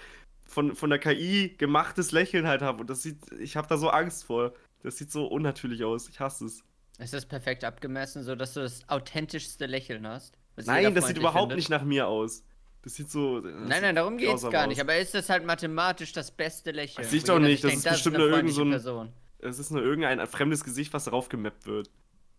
von, 0.48 0.76
von 0.76 0.90
der 0.90 0.98
KI 1.00 1.54
gemachtes 1.58 2.12
Lächeln 2.12 2.46
halt 2.46 2.62
habe. 2.62 2.80
Und 2.80 2.88
das 2.88 3.02
sieht, 3.02 3.18
ich 3.40 3.56
habe 3.56 3.66
da 3.68 3.76
so 3.76 3.88
Angst 3.90 4.24
vor. 4.24 4.52
Das 4.82 4.96
sieht 4.96 5.10
so 5.10 5.26
unnatürlich 5.26 5.82
aus. 5.84 6.08
Ich 6.08 6.20
hasse 6.20 6.44
es. 6.46 6.62
Ist 6.98 7.12
das 7.12 7.26
perfekt 7.26 7.64
abgemessen, 7.64 8.22
sodass 8.22 8.54
du 8.54 8.60
das 8.60 8.88
authentischste 8.88 9.66
Lächeln 9.66 10.06
hast? 10.06 10.38
Nein, 10.64 10.94
das 10.94 11.08
sieht 11.08 11.18
überhaupt 11.18 11.40
findet? 11.52 11.56
nicht 11.58 11.68
nach 11.68 11.82
mir 11.82 12.06
aus. 12.06 12.44
Das 12.86 12.94
sieht 12.94 13.10
so. 13.10 13.40
das 13.40 13.52
Nein, 13.52 13.62
sieht 13.72 13.82
nein, 13.82 13.94
darum 13.96 14.16
geht's 14.16 14.42
gar 14.48 14.68
nicht. 14.68 14.76
aus. 14.78 14.82
Aber 14.84 14.96
ist 14.96 15.12
das 15.12 15.28
halt 15.28 15.44
mathematisch 15.44 16.12
das 16.12 16.30
beste 16.30 16.70
Lächeln? 16.70 17.02
Das 17.02 17.10
wo 17.12 17.26
doch 17.28 17.40
nicht, 17.40 17.64
das 17.64 17.70
denkt, 17.72 17.84
ist 17.84 17.92
bestimmt 17.92 18.14
eine 18.14 18.24
nur 18.28 18.36
irgend 18.36 18.52
so 18.54 18.62
ein- 18.62 18.70
Person. 18.70 19.12
Es 19.40 19.58
ist 19.58 19.70
nur 19.72 19.82
irgendein 19.82 20.24
fremdes 20.28 20.62
Gesicht, 20.62 20.92
was 20.92 21.02
darauf 21.06 21.28
gemappt 21.28 21.66
wird. 21.66 21.90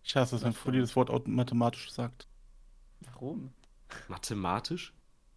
Ich 0.03 0.15
hasse 0.15 0.37
es, 0.37 0.43
wenn 0.45 0.53
Fully 0.53 0.79
das 0.79 0.95
Wort 0.95 1.09
mathematisch 1.27 1.91
sagt. 1.91 2.27
Warum? 3.01 3.51
Mathematisch? 4.07 4.93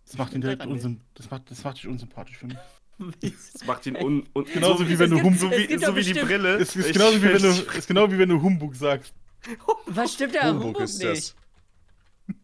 Das 0.06 0.16
macht 0.16 0.32
ihn 0.32 0.42
direkt 0.42 0.64
nicht. 0.64 0.70
unsym 0.72 1.00
das 1.14 1.28
macht, 1.28 1.50
das 1.50 1.64
macht 1.64 1.78
dich 1.78 1.88
unsympathisch 1.88 2.38
für 2.38 2.46
mich. 2.46 2.58
Das 3.52 3.64
macht 3.66 3.86
ihn 3.86 3.96
un. 3.96 4.28
un 4.32 4.44
Genauso 4.44 4.84
so 4.84 4.88
wie 4.88 4.96
wenn 4.96 5.10
du 5.10 5.16
gibt- 5.16 5.26
Hum 5.26 5.36
So 5.36 5.48
Es 5.48 5.58
wie, 5.68 5.78
so 5.78 5.96
wie 5.96 6.02
die 6.02 6.10
bestimmt- 6.12 6.26
Brille. 6.28 6.54
Es 6.58 6.76
ist 6.76 6.86
Ich- 6.86 6.92
genauso 6.92 7.20
wie 7.20 7.32
wenn 7.32 7.42
du, 7.42 7.48
ist 7.48 7.88
genau 7.88 8.12
wie 8.12 8.18
wenn 8.18 8.28
du 8.28 8.40
Humbug 8.40 8.76
sagst. 8.76 9.12
Was 9.86 10.12
stimmt 10.14 10.36
da 10.36 10.50
Humbug 10.50 10.66
Humbug 10.66 10.82
ist 10.82 11.02
nicht? 11.02 11.34
das. 12.28 12.36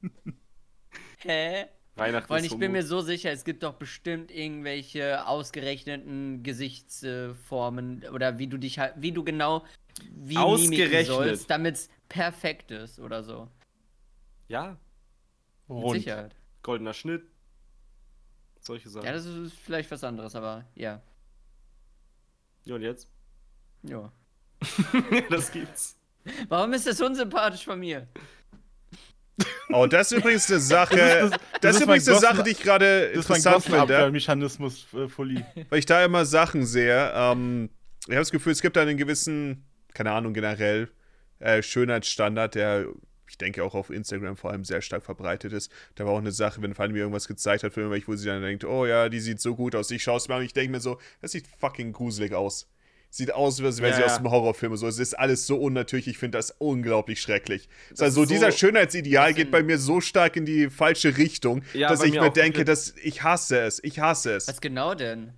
Hä? 1.19 1.67
Weihnachten 1.97 2.33
ist 2.35 2.45
ich 2.45 2.59
bin 2.59 2.73
mir 2.73 2.83
so 2.83 3.01
sicher, 3.01 3.31
es 3.33 3.45
gibt 3.45 3.63
doch 3.63 3.75
bestimmt 3.75 4.31
irgendwelche 4.31 5.27
ausgerechneten 5.27 6.43
Gesichtsformen 6.43 8.05
oder 8.13 8.39
wie 8.39 8.47
du 8.47 8.59
dich 8.59 8.79
halt, 8.79 8.95
wie 8.97 9.13
du 9.13 9.25
genau 9.25 9.65
wie 10.11 10.37
Ausgerechnet. 10.37 11.07
sollst, 11.07 11.51
damit 11.51 11.77
es 11.77 11.89
perfekt 12.09 12.71
ist 12.71 13.01
oder 13.01 13.23
so. 13.23 13.49
Ja, 14.49 14.77
Mit 15.69 15.79
Rund. 15.85 15.97
Sicherheit. 15.97 16.37
goldener 16.63 16.93
Schnitt. 16.93 17.23
Solche 18.61 18.89
Sachen. 18.91 19.07
Ja, 19.07 19.13
das 19.13 19.25
ist 19.25 19.55
vielleicht 19.55 19.91
was 19.91 20.05
anderes, 20.05 20.35
aber 20.35 20.67
ja. 20.75 21.01
Ja, 22.65 22.75
und 22.75 22.83
jetzt? 22.83 23.09
ja. 23.85 24.13
das 25.31 25.53
gibt's. 25.53 25.97
Warum 26.49 26.73
ist 26.73 26.87
das 26.87 27.01
unsympathisch 27.01 27.65
von 27.65 27.79
mir? 27.79 28.09
Oh, 29.71 29.87
das 29.87 30.13
ist 30.13 30.19
übrigens 30.19 30.51
eine 30.51 30.61
Sache. 30.61 30.97
Das 30.97 31.13
Das, 31.13 31.31
ist- 31.31 31.41
das 31.61 31.77
ist 31.77 31.83
übrigens 31.83 32.09
eine 32.09 32.19
Sache, 32.19 32.43
die 32.43 32.51
ich 32.51 32.61
gerade 32.63 33.11
Das 33.15 33.25
ist 33.25 33.29
mein 33.29 33.37
interessant 33.39 33.65
finde. 33.65 33.79
Glockenabwehrmechanismus, 33.79 34.87
äh, 34.95 35.09
Fully. 35.09 35.45
weil 35.69 35.79
ich 35.79 35.87
da 35.87 36.05
immer 36.05 36.25
Sachen 36.25 36.65
sehe. 36.65 37.13
Ähm, 37.15 37.71
ich 38.07 38.11
habe 38.13 38.21
das 38.21 38.31
Gefühl, 38.31 38.53
es 38.53 38.63
gibt 38.63 38.77
da 38.77 38.83
einen 38.83 38.97
gewissen, 38.97 39.65
keine 39.95 40.13
Ahnung, 40.13 40.33
generell 40.35 40.89
äh, 41.41 41.63
Schönheitsstandard, 41.63 42.55
der, 42.55 42.87
ich 43.29 43.37
denke, 43.37 43.63
auch 43.65 43.75
auf 43.75 43.91
Instagram 43.91 44.37
vor 44.37 44.53
allem 44.53 44.65
sehr 44.65 44.81
stark 44.81 45.03
verbreitet 45.05 45.53
ist. 45.53 45.71
Da 45.97 46.07
war 46.07 46.13
auch 46.13 46.19
eine 46.19 46.33
Sache, 46.33 46.63
wenn 46.63 46.75
Fanny 46.75 46.93
mir 46.95 47.01
irgendwas 47.01 47.29
gezeigt 47.29 47.63
hat, 47.65 47.73
für 47.75 47.81
irgendwelche, 47.81 48.07
wo 48.09 48.15
sie 48.17 48.27
dann 48.29 48.41
denkt, 48.43 48.65
oh 48.65 48.87
ja, 48.87 49.09
die 49.11 49.21
sieht 49.21 49.41
so 49.41 49.55
gut 49.57 49.75
aus. 49.75 49.91
Ich 49.91 50.03
schaue 50.03 50.17
es 50.19 50.29
mir 50.29 50.35
an 50.35 50.41
und 50.41 50.47
ich 50.47 50.55
denke 50.55 50.71
mir 50.73 50.81
so, 50.81 50.99
das 51.21 51.33
sieht 51.33 51.47
fucking 51.61 51.93
gruselig 51.93 52.33
aus. 52.33 52.69
Sieht 53.17 53.33
aus, 53.33 53.61
als 53.63 53.79
wäre 53.81 53.91
Ja, 53.91 53.97
sie 53.97 54.05
aus 54.05 54.11
ja. 54.13 54.17
einem 54.19 54.31
Horrorfilm. 54.31 54.73
und 54.73 54.79
So, 54.79 54.87
es 54.87 54.99
ist 54.99 55.15
alles 55.19 55.47
so 55.47 55.57
unnatürlich. 55.59 56.09
Ich 56.09 56.19
finde 56.19 56.39
das 56.39 56.53
unglaublich 56.59 57.21
schrecklich. 57.21 57.69
Das 57.91 58.01
also 58.03 58.23
so- 58.23 58.29
dieser 58.29 58.53
Schönheitsideal 58.53 59.35
geht 59.35 59.51
bei 59.51 59.63
mir 59.63 59.79
so 59.79 60.01
stark 60.01 60.37
in 60.37 60.45
die 60.45 60.71
falsche 60.71 61.17
Richtung, 61.17 61.63
Ja, 61.75 61.89
dass 61.89 62.03
ich 62.05 62.13
mir 62.13 62.31
denke, 62.31 62.65
dass 62.65 62.95
ich 63.03 63.23
hasse 63.23 63.61
es. 63.61 63.83
Ich 63.83 63.99
hasse 64.01 64.33
es. 64.35 64.49
Was 64.49 64.61
genau 64.61 64.95
denn? 64.95 65.33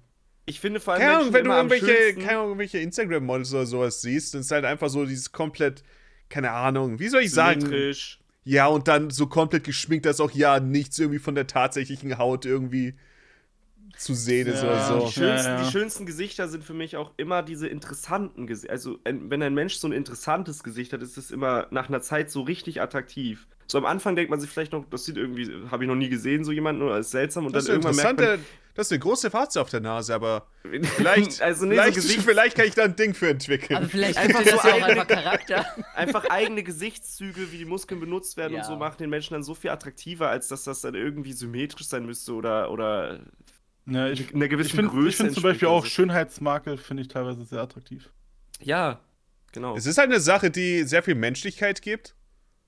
Ich 0.46 0.60
finde 0.60 0.80
vor 0.80 0.94
allem 0.94 1.02
Keine 1.02 1.16
Ahnung, 1.18 1.32
wenn 1.34 1.44
du 1.44 1.50
irgendwelche, 1.50 1.86
schönsten- 1.86 2.20
keine 2.22 2.30
Ahnung, 2.38 2.46
irgendwelche 2.48 2.78
Instagram-Models 2.78 3.52
oder 3.52 3.66
sowas 3.66 4.00
siehst, 4.00 4.32
dann 4.34 4.40
ist 4.40 4.50
halt 4.50 4.64
einfach 4.64 4.88
so 4.88 5.04
dieses 5.04 5.30
komplett, 5.30 5.82
keine 6.30 6.50
Ahnung, 6.52 6.98
wie 6.98 7.08
soll 7.08 7.22
ich 7.22 7.30
sagen? 7.32 7.60
symmetrisch. 7.60 8.18
Ja, 8.44 8.66
und 8.66 8.88
dann 8.88 9.10
so 9.10 9.26
komplett 9.26 9.64
geschminkt, 9.64 10.06
dass 10.06 10.20
auch 10.20 10.30
ja 10.30 10.58
nichts 10.58 10.98
irgendwie 10.98 11.18
von 11.18 11.34
der 11.34 11.46
tatsächlichen 11.46 12.16
Haut 12.16 12.46
irgendwie 12.46 12.94
zu 13.98 14.14
sehen 14.14 14.46
ist 14.46 14.62
Ja, 14.62 14.68
oder 14.70 14.76
Die 14.78 15.06
so. 15.06 15.10
schönsten, 15.10 15.48
Ja, 15.50 15.56
ja. 15.58 15.62
die 15.64 15.70
schönsten 15.70 16.06
Gesichter 16.06 16.48
sind 16.48 16.64
für 16.64 16.72
mich 16.74 16.96
auch 16.96 17.10
immer 17.16 17.42
diese 17.42 17.66
interessanten 17.68 18.46
Gesichter. 18.46 18.72
Also, 18.72 18.98
wenn 19.04 19.42
ein 19.42 19.54
Mensch 19.54 19.74
so 19.76 19.88
ein 19.88 19.92
interessantes 19.92 20.62
Gesicht 20.62 20.92
hat, 20.92 21.02
ist 21.02 21.18
es 21.18 21.30
immer 21.30 21.66
nach 21.70 21.88
einer 21.88 22.00
Zeit 22.00 22.30
so 22.30 22.42
richtig 22.42 22.80
attraktiv. 22.80 23.46
So 23.66 23.76
am 23.76 23.84
Anfang 23.84 24.16
denkt 24.16 24.30
man 24.30 24.40
sich 24.40 24.48
vielleicht 24.48 24.72
noch, 24.72 24.86
das 24.88 25.04
sieht 25.04 25.18
irgendwie, 25.18 25.50
habe 25.70 25.84
ich 25.84 25.88
noch 25.88 25.94
nie 25.96 26.08
gesehen, 26.08 26.42
so 26.42 26.52
jemanden, 26.52 26.80
oder 26.80 26.98
ist 26.98 27.10
seltsam. 27.10 27.44
Und 27.44 27.54
Das 27.54 27.64
ist 27.64 27.68
dann 27.68 27.76
eine 27.76 27.84
irgendwann 27.84 27.96
merkt 28.16 28.20
interessante, 28.20 28.44
das 28.74 28.86
ist 28.86 28.92
eine 28.92 28.98
große 29.00 29.32
Warze 29.32 29.60
auf 29.60 29.68
der 29.68 29.80
Nase, 29.80 30.14
aber 30.14 30.46
man. 30.62 30.84
vielleicht, 30.96 31.42
also, 31.42 31.66
nee, 31.66 31.74
vielleicht, 31.74 31.96
so 31.96 32.00
Gesicht, 32.02 32.22
vielleicht 32.22 32.56
kann 32.56 32.66
ich 32.66 32.74
da 32.74 32.84
ein 32.84 32.94
Ding 32.96 33.12
für 33.12 33.28
entwickeln. 33.30 33.76
Aber 33.76 33.88
vielleicht 33.88 34.16
Einfach 34.16 34.42
so 34.44 34.48
ja 34.50 34.56
auch 34.56 34.64
eigene- 34.64 34.86
einfach 34.86 35.06
Charakter. 35.08 35.66
einfach 35.96 36.24
eigene 36.30 36.62
Gesichtszüge, 36.62 37.52
wie 37.52 37.58
die 37.58 37.64
Muskeln 37.66 38.00
benutzt 38.00 38.36
werden 38.38 38.54
Ja. 38.54 38.60
und 38.60 38.66
so, 38.66 38.76
machen 38.76 38.96
den 39.00 39.10
Menschen 39.10 39.34
dann 39.34 39.42
so 39.42 39.54
viel 39.54 39.70
attraktiver, 39.70 40.28
als 40.30 40.46
dass 40.48 40.62
das 40.64 40.80
dann 40.80 40.94
irgendwie 40.94 41.32
symmetrisch 41.32 41.88
sein 41.88 42.06
müsste 42.06 42.32
oder, 42.34 42.70
oder 42.70 43.18
Ja, 43.90 44.08
ich, 44.08 44.34
einer 44.34 44.44
ich 44.44 44.50
gewissen 44.50 44.76
finde 44.76 44.90
Größe. 44.90 45.08
ich 45.08 45.16
find 45.16 45.34
zum 45.34 45.42
Beispiel 45.42 45.68
auch. 45.68 45.86
Schönheitsmakel, 45.86 46.76
finde 46.76 47.02
ich 47.02 47.08
teilweise 47.08 47.44
sehr 47.44 47.60
attraktiv. 47.60 48.10
Ja, 48.60 49.00
genau. 49.52 49.76
Es 49.76 49.86
ist 49.86 49.96
halt 49.98 50.10
eine 50.10 50.20
Sache, 50.20 50.50
die 50.50 50.82
sehr 50.84 51.02
viel 51.02 51.14
Menschlichkeit 51.14 51.80
gibt, 51.80 52.14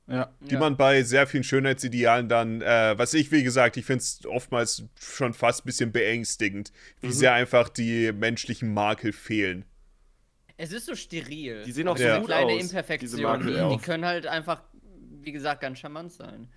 Ja. 0.06 0.32
die 0.40 0.54
Ja. 0.54 0.60
man 0.60 0.76
bei 0.76 1.02
sehr 1.02 1.26
vielen 1.26 1.44
Schönheitsidealen 1.44 2.28
dann, 2.28 2.62
äh, 2.62 2.94
was 2.96 3.12
ich, 3.14 3.30
wie 3.32 3.42
gesagt, 3.42 3.76
ich 3.76 3.84
finde 3.84 4.00
es 4.02 4.24
oftmals 4.24 4.84
schon 4.98 5.34
fast 5.34 5.62
ein 5.62 5.66
bisschen 5.66 5.92
beängstigend, 5.92 6.72
wie 7.00 7.08
Mhm. 7.08 7.12
sehr 7.12 7.32
einfach 7.34 7.68
die 7.68 8.12
menschlichen 8.12 8.72
Makel 8.72 9.12
fehlen. 9.12 9.64
Es 10.56 10.72
ist 10.72 10.86
so 10.86 10.94
steril. 10.94 11.62
Die 11.64 11.72
sehen 11.72 11.88
auch 11.88 11.96
so 11.96 12.04
eine 12.04 12.18
gut 12.18 12.26
kleine 12.26 12.52
aus, 12.52 12.58
diese 12.60 12.70
Imperfektionen. 12.76 13.22
Makel 13.46 13.68
Die, 13.70 13.76
die 13.76 13.82
können 13.82 14.04
halt 14.04 14.26
einfach, 14.26 14.62
wie 15.22 15.32
gesagt, 15.32 15.60
ganz 15.62 15.78
charmant 15.78 16.12
sein. 16.12 16.48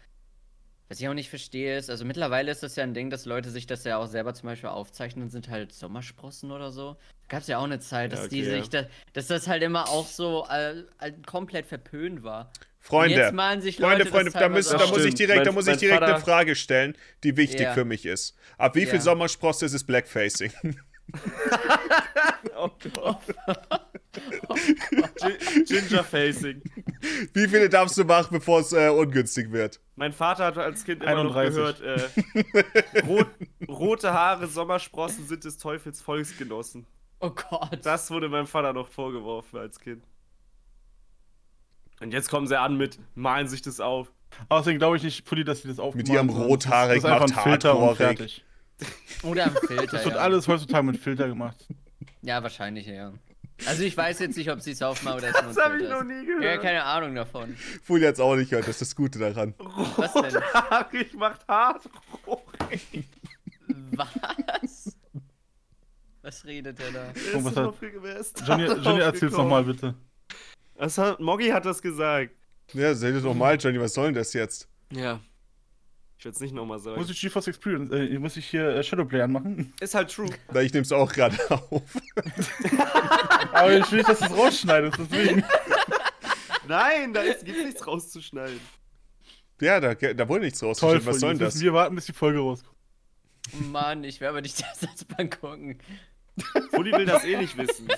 Was 0.93 0.99
ich 0.99 1.07
auch 1.09 1.15
nicht 1.15 1.31
verstehe 1.31 1.75
ist, 1.75 1.89
also 1.89 2.05
mittlerweile 2.05 2.51
ist 2.51 2.61
das 2.61 2.75
ja 2.75 2.83
ein 2.83 2.93
Ding, 2.93 3.09
dass 3.09 3.25
Leute 3.25 3.49
sich 3.49 3.65
das 3.65 3.83
ja 3.83 3.97
auch 3.97 4.05
selber 4.05 4.35
zum 4.35 4.49
Beispiel 4.49 4.69
aufzeichnen, 4.69 5.27
sind 5.31 5.49
halt 5.49 5.73
Sommersprossen 5.73 6.51
oder 6.51 6.71
so. 6.71 6.97
Gab 7.29 7.41
es 7.41 7.47
ja 7.47 7.57
auch 7.57 7.63
eine 7.63 7.79
Zeit, 7.79 8.13
dass 8.13 8.21
Ja, 8.21 8.27
die 8.27 8.41
okay, 8.43 8.59
sich, 8.59 8.69
da, 8.69 8.85
dass 9.13 9.25
das 9.25 9.47
halt 9.47 9.63
immer 9.63 9.89
auch 9.89 10.05
so 10.05 10.45
äh, 10.51 10.81
äh, 10.99 11.11
komplett 11.25 11.65
verpönt 11.65 12.21
war. 12.21 12.51
Freunde, 12.79 13.15
Und 13.15 13.21
jetzt 13.21 13.33
malen 13.33 13.61
sich 13.63 13.77
Freunde, 13.77 14.03
Leute 14.03 14.11
Freunde, 14.11 14.31
das 14.33 14.39
da, 14.39 14.49
müssen, 14.49 14.77
da 14.77 14.85
muss 14.85 15.03
ich 15.03 15.15
direkt, 15.15 15.47
da 15.47 15.51
muss 15.51 15.65
ich 15.65 15.77
direkt 15.77 16.03
eine 16.03 16.11
Vater- 16.13 16.25
Frage 16.25 16.55
stellen, 16.55 16.95
die 17.23 17.37
wichtig 17.37 17.61
Ja. 17.61 17.73
für 17.73 17.85
mich 17.85 18.05
ist. 18.05 18.37
Ab 18.59 18.75
wie 18.75 18.85
viel 18.85 18.93
Ja. 18.97 19.01
Sommersprosse 19.01 19.65
ist 19.65 19.73
es 19.73 19.83
Blackfacing? 19.83 20.53
Oh 22.55 22.69
Gott. 22.93 23.17
Gi- 24.13 25.63
Ginger 25.65 26.03
Facing. 26.03 26.61
wie 27.33 27.47
viele 27.47 27.69
darfst 27.69 27.97
du 27.97 28.03
machen, 28.05 28.29
bevor 28.31 28.59
es 28.59 28.71
äh, 28.71 28.89
ungünstig 28.89 29.51
wird? 29.51 29.79
Mein 29.95 30.13
Vater 30.13 30.45
hat 30.45 30.57
als 30.57 30.83
Kind 30.85 31.01
immer 31.03 31.11
31. 31.17 31.55
noch 31.57 31.77
gehört, 31.79 31.81
äh, 31.81 32.99
rot, 33.07 33.27
rote 33.67 34.13
Haare, 34.13 34.47
Sommersprossen 34.47 35.25
sind 35.27 35.43
des 35.43 35.57
Teufels 35.57 36.01
Volksgenossen. 36.01 36.85
Oh 37.19 37.31
Gott. 37.31 37.79
Das 37.83 38.11
wurde 38.11 38.29
meinem 38.29 38.47
Vater 38.47 38.73
noch 38.73 38.87
vorgeworfen 38.87 39.57
als 39.59 39.79
Kind. 39.79 40.03
Und 42.01 42.11
jetzt 42.11 42.29
kommen 42.29 42.47
sie 42.47 42.59
an 42.59 42.77
mit, 42.77 42.99
malen 43.15 43.47
sich 43.47 43.61
das 43.61 43.79
auf. 43.79 44.11
Außerdem 44.49 44.77
glaube 44.79 44.97
ich 44.97 45.03
nicht, 45.03 45.25
Pulli, 45.25 45.43
dass 45.43 45.61
sie 45.61 45.67
das 45.67 45.79
aufmachen. 45.79 46.05
ihrem 46.11 46.27
sondern 46.29 46.47
rothaarig 46.47 47.01
Das 47.01 47.03
ist 47.03 47.21
einfach 47.21 47.37
ein 47.37 47.43
Filter 47.51 47.77
und 47.77 47.95
fertig. 47.95 48.43
Oder 49.21 49.45
am 49.45 49.55
Filter. 49.55 49.85
Das 49.85 50.05
wird 50.05 50.15
ja. 50.15 50.21
alles 50.21 50.47
heutzutage 50.47 50.83
mit 50.85 50.97
Filter 50.97 51.27
gemacht. 51.27 51.65
Ja, 52.21 52.41
wahrscheinlich, 52.43 52.87
ja. 52.87 53.13
Also 53.65 53.83
ich 53.83 53.95
weiß 53.95 54.19
jetzt 54.19 54.35
nicht, 54.37 54.49
ob 54.51 54.61
sie 54.61 54.71
es 54.71 54.81
aufmachen 54.81 55.17
oder 55.19 55.31
Das 55.31 55.57
habe 55.57 55.77
ich 55.81 55.89
noch 55.89 56.01
ist. 56.01 56.07
nie 56.07 56.27
Ja, 56.27 56.37
gehört. 56.39 56.61
keine 56.61 56.83
Ahnung 56.83 57.15
davon. 57.15 57.55
Fully 57.83 58.05
hat 58.05 58.15
es 58.15 58.19
auch 58.19 58.35
nicht 58.35 58.49
gehört, 58.49 58.67
das 58.67 58.75
ist 58.75 58.81
das 58.81 58.95
Gute 58.95 59.19
daran. 59.19 59.53
Was 59.57 60.13
denn? 60.13 60.23
Rothaarig 60.35 61.13
macht 61.13 61.47
hart. 61.47 61.89
Was? 63.95 64.95
Was 66.21 66.45
redet 66.45 66.79
der 66.79 66.91
da? 66.91 67.13
Oh, 67.35 67.43
was 67.43 67.55
hat- 67.55 67.75
Johnny, 68.47 68.63
Johnny, 68.65 68.81
Johnny 68.83 68.99
erzähl's 69.01 69.33
nochmal 69.33 69.63
bitte. 69.63 69.93
Was 70.75 70.97
hat, 70.97 71.19
Moggy 71.19 71.49
hat 71.49 71.65
das 71.65 71.81
gesagt. 71.81 72.31
Ja, 72.73 72.93
seht 72.95 73.13
ihr 73.15 73.21
doch 73.21 73.33
mal, 73.33 73.57
Johnny, 73.57 73.79
was 73.79 73.93
soll 73.93 74.05
denn 74.05 74.15
das 74.15 74.33
jetzt? 74.33 74.67
Ja. 74.91 75.19
Ich 76.23 76.25
werde 76.25 76.35
es 76.35 76.39
nicht 76.39 76.53
nochmal 76.55 76.79
sagen. 76.79 76.97
Muss 76.97 77.09
ich 77.09 77.19
GeForce 77.19 77.47
Experience, 77.49 77.91
äh, 77.91 78.17
muss 78.17 78.37
ich 78.37 78.45
hier 78.45 78.65
äh, 78.65 78.81
Shadowplay 78.81 79.23
anmachen? 79.23 79.73
Ist 79.81 79.93
halt 79.93 80.09
true. 80.09 80.29
Na, 80.53 80.61
ich 80.61 80.71
nehme 80.71 80.83
es 80.83 80.93
auch 80.93 81.11
gerade 81.11 81.35
auf. 81.51 81.81
Aber 83.51 83.73
ich 83.73 83.91
will 83.91 83.97
nicht, 83.97 84.07
dass 84.07 84.19
du 84.19 84.25
es 84.27 84.31
rausschneidest, 84.31 84.99
deswegen. 84.99 85.43
Nein, 86.69 87.13
da 87.13 87.23
ist, 87.23 87.43
gibt's 87.43 87.65
nichts 87.65 87.85
rauszuschneiden. 87.85 88.57
Ja, 89.59 89.81
da, 89.81 89.95
da 89.95 90.29
wurde 90.29 90.45
nichts 90.45 90.59
Toll, 90.59 90.69
rausgeschnitten. 90.69 91.07
Was 91.07 91.19
soll 91.19 91.29
denn 91.31 91.39
das? 91.39 91.59
wir 91.59 91.73
warten, 91.73 91.95
bis 91.95 92.05
die 92.05 92.13
Folge 92.13 92.39
rauskommt. 92.39 92.77
Mann, 93.73 94.05
ich 94.05 94.21
werde 94.21 94.29
aber 94.29 94.41
nicht 94.41 94.61
das 94.61 94.81
Ersatzbank 94.81 95.41
gucken. 95.41 95.77
Fully 96.69 96.93
will 96.93 97.05
das 97.05 97.25
eh 97.25 97.35
nicht 97.35 97.57
wissen. 97.57 97.89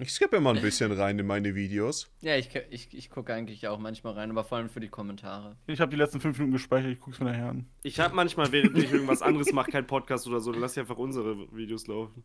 Ich 0.00 0.12
skippe 0.12 0.36
immer 0.36 0.54
ein 0.54 0.60
bisschen 0.62 0.92
rein 0.92 1.18
in 1.18 1.26
meine 1.26 1.54
Videos. 1.54 2.08
Ja, 2.20 2.36
ich, 2.36 2.50
ich, 2.70 2.96
ich 2.96 3.10
gucke 3.10 3.32
eigentlich 3.34 3.66
auch 3.68 3.78
manchmal 3.78 4.14
rein, 4.14 4.30
aber 4.30 4.44
vor 4.44 4.58
allem 4.58 4.68
für 4.68 4.80
die 4.80 4.88
Kommentare. 4.88 5.56
Ich 5.66 5.80
habe 5.80 5.90
die 5.90 5.96
letzten 5.96 6.20
fünf 6.20 6.38
Minuten 6.38 6.52
gespeichert, 6.52 6.92
ich 6.92 7.00
guck's 7.00 7.18
mir 7.20 7.26
nachher 7.26 7.48
an. 7.50 7.66
Ich 7.82 8.00
habe 8.00 8.14
manchmal, 8.14 8.52
während 8.52 8.76
ich 8.78 8.92
irgendwas 8.92 9.22
anderes 9.22 9.52
mache, 9.52 9.70
kein 9.70 9.86
Podcast 9.86 10.26
oder 10.26 10.40
so, 10.40 10.52
dann 10.52 10.60
lass 10.60 10.72
ich 10.72 10.80
einfach 10.80 10.98
unsere 10.98 11.50
Videos 11.54 11.86
laufen. 11.86 12.22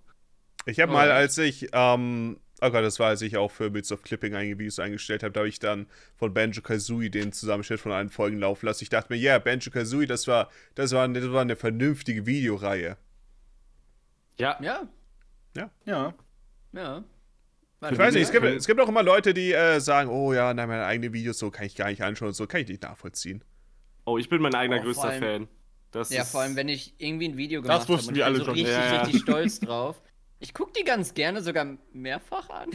Ich 0.65 0.79
habe 0.79 0.91
Oh, 0.91 0.95
mal, 0.95 1.11
als 1.11 1.37
ich, 1.37 1.67
ähm, 1.73 2.37
oh 2.61 2.69
Gott, 2.69 2.83
das 2.83 2.99
war, 2.99 3.09
als 3.09 3.21
ich 3.21 3.37
auch 3.37 3.51
für 3.51 3.69
Bits 3.69 3.91
of 3.91 4.01
Clipping 4.03 4.33
einige 4.35 4.57
Videos 4.59 4.79
eingestellt 4.79 5.23
habe, 5.23 5.33
da 5.33 5.39
habe 5.41 5.49
ich 5.49 5.59
dann 5.59 5.87
von 6.15 6.33
Banjo 6.33 6.61
Kazooie 6.61 7.09
den 7.09 7.33
Zusammenschnitt 7.33 7.79
von 7.79 7.91
allen 7.91 8.09
Folgen 8.09 8.39
laufen 8.39 8.65
lassen. 8.65 8.83
Ich 8.83 8.89
dachte 8.89 9.11
mir, 9.11 9.19
ja, 9.19 9.31
yeah, 9.33 9.39
Banjo 9.39 9.71
Kazooie, 9.71 10.05
das 10.07 10.27
war, 10.27 10.49
das 10.75 10.91
war, 10.93 11.07
das 11.07 11.31
war 11.31 11.41
eine 11.41 11.55
vernünftige 11.55 12.25
Videoreihe. 12.25 12.97
Ja. 14.39 14.57
Ja, 14.61 14.87
Ja. 15.85 16.13
ja. 16.73 17.03
Ich 17.91 17.97
weiß 17.97 18.13
nicht, 18.13 18.23
es 18.23 18.31
gibt, 18.31 18.45
es 18.45 18.65
gibt 18.67 18.79
auch 18.79 18.87
immer 18.89 19.03
Leute, 19.03 19.33
die 19.33 19.51
äh, 19.53 19.79
sagen, 19.79 20.09
oh 20.09 20.33
ja, 20.33 20.53
nein, 20.53 20.67
meine 20.69 20.85
eigenen 20.85 21.13
Videos, 21.13 21.37
so 21.39 21.51
kann 21.51 21.65
ich 21.65 21.75
gar 21.75 21.89
nicht 21.89 22.01
anschauen 22.03 22.29
und 22.29 22.33
so, 22.33 22.47
kann 22.47 22.61
ich 22.61 22.67
nicht 22.67 22.83
nachvollziehen. 22.83 23.43
Oh, 24.05 24.17
ich 24.17 24.29
bin 24.29 24.41
mein 24.41 24.53
eigener 24.55 24.79
Oh, 24.79 24.83
größter 24.83 25.09
allem- 25.09 25.21
Fan. 25.23 25.47
Das 25.91 26.09
Ja, 26.09 26.23
ist, 26.23 26.31
vor 26.31 26.41
allem, 26.41 26.55
wenn 26.55 26.69
ich 26.69 26.95
irgendwie 26.97 27.29
ein 27.29 27.37
Video 27.37 27.61
gemacht 27.61 27.81
habe 27.81 27.93
und 27.93 27.99
wir 27.99 28.05
ich 28.05 28.13
bin 28.13 28.23
alle 28.23 28.37
so 28.39 28.45
schon. 28.45 28.53
richtig, 28.55 28.73
Ja, 28.73 28.93
ja. 28.95 29.01
richtig 29.03 29.21
stolz 29.21 29.59
drauf. 29.61 30.01
Ich 30.39 30.53
gucke 30.53 30.71
die 30.77 30.83
ganz 30.83 31.13
gerne 31.13 31.41
sogar 31.41 31.77
mehrfach 31.93 32.49
an. 32.49 32.71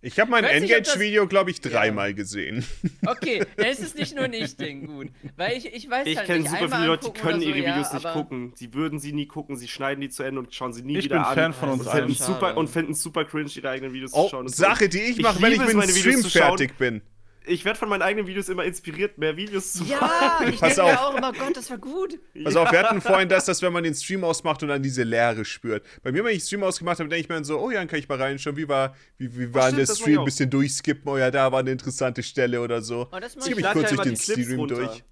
Ich 0.00 0.20
habe 0.20 0.30
mein 0.30 0.44
Ich 0.44 0.60
nicht, 0.60 0.70
Engage-Video, 0.70 1.26
glaube 1.26 1.50
ich, 1.50 1.60
dreimal 1.60 2.14
gesehen. 2.14 2.64
Okay, 3.06 3.42
dann 3.56 3.66
ist 3.66 3.82
es 3.82 3.94
nicht 3.94 4.14
nur 4.14 4.24
ein 4.24 4.32
Ich-Ding, 4.32 4.86
gut. 4.86 5.08
Weil 5.36 5.56
ich, 5.56 5.66
ich 5.72 5.88
weiß 5.88 6.06
Ich 6.06 6.16
halt 6.16 6.26
kenne 6.26 6.40
nicht, 6.40 6.50
super 6.50 6.64
einmal 6.64 6.78
viele 6.78 6.86
Leute, 6.88 7.10
die 7.12 7.20
können 7.20 7.40
so, 7.40 7.48
ihre 7.48 7.58
Videos 7.58 7.88
ja, 7.88 7.94
nicht 7.94 8.12
gucken. 8.12 8.52
Sie 8.54 8.74
würden 8.74 8.98
sie 9.00 9.12
nie 9.12 9.26
gucken, 9.26 9.56
sie 9.56 9.66
schneiden 9.66 10.00
die 10.00 10.08
zu 10.10 10.22
Ende 10.22 10.40
und 10.40 10.54
schauen 10.54 10.72
sie 10.72 10.82
nie 10.82 10.98
Ich 10.98 11.04
wieder 11.06 11.16
bin 11.16 11.24
an. 11.24 11.34
Fan 11.34 11.52
von 11.54 11.70
uns 11.70 11.80
und 11.86 11.90
finden 11.90 12.04
allen. 12.06 12.14
super 12.14 12.56
und 12.56 12.68
finden 12.68 12.94
super 12.94 13.24
cringe, 13.24 13.50
ihre 13.54 13.70
eigenen 13.70 13.92
Videos 13.92 14.12
Oh, 14.12 14.24
zu 14.24 14.30
schauen. 14.30 14.48
Sache, 14.48 14.88
die 14.88 14.98
ich 14.98 15.16
Ich 15.18 15.22
mache, 15.22 15.40
wenn 15.42 15.52
ich 15.52 15.58
mit 15.58 15.68
dem 15.70 15.76
meine 15.78 15.92
Stream 15.92 16.22
fertig 16.22 16.76
bin. 16.78 17.02
Ich 17.48 17.64
werde 17.64 17.78
von 17.78 17.88
meinen 17.88 18.02
eigenen 18.02 18.26
Videos 18.26 18.48
immer 18.48 18.64
inspiriert, 18.64 19.18
mehr 19.18 19.36
Videos 19.36 19.72
zu 19.72 19.84
machen. 19.84 19.92
Ja, 20.00 20.40
ich 20.48 20.60
Pass 20.60 20.76
denke 20.76 20.92
auf. 20.92 20.98
auch 20.98 21.16
immer, 21.16 21.32
Gott, 21.32 21.56
das 21.56 21.70
war 21.70 21.78
gut. 21.78 22.18
Pass 22.44 22.56
auf, 22.56 22.70
wir 22.70 22.78
hatten 22.78 23.00
vorhin 23.00 23.28
das, 23.28 23.46
dass 23.46 23.62
wenn 23.62 23.72
man 23.72 23.82
den 23.84 23.94
Stream 23.94 24.24
ausmacht 24.24 24.62
und 24.62 24.68
dann 24.68 24.82
diese 24.82 25.02
Leere 25.02 25.44
spürt. 25.44 25.84
Bei 26.02 26.12
mir, 26.12 26.24
wenn 26.24 26.36
ich 26.36 26.44
Stream 26.44 26.62
ausgemacht 26.62 26.98
habe, 26.98 27.08
denke 27.08 27.22
ich 27.22 27.28
mir 27.28 27.36
dann 27.36 27.44
so, 27.44 27.58
oh 27.58 27.70
ja, 27.70 27.78
dann 27.78 27.88
kann 27.88 27.98
ich 27.98 28.08
mal 28.08 28.20
reinschauen, 28.20 28.56
wie 28.56 28.68
war, 28.68 28.94
wie, 29.16 29.36
wie 29.38 29.54
war 29.54 29.70
stimmt, 29.70 29.88
der 29.88 29.94
Stream, 29.94 30.18
ein 30.20 30.24
bisschen 30.24 30.50
durchskippen, 30.50 31.10
oh 31.10 31.16
ja, 31.16 31.30
da 31.30 31.50
war 31.50 31.60
eine 31.60 31.70
interessante 31.70 32.22
Stelle 32.22 32.60
oder 32.60 32.82
so. 32.82 33.08
Oh, 33.10 33.18
das 33.18 33.36
ich 33.36 33.46
ich 33.46 33.60
lade 33.60 33.78
kurz 33.80 33.90
ja 33.90 33.96
durch 33.96 34.08
den 34.08 34.16
Stream 34.16 34.58
runter. 34.58 34.74
durch. 34.76 35.04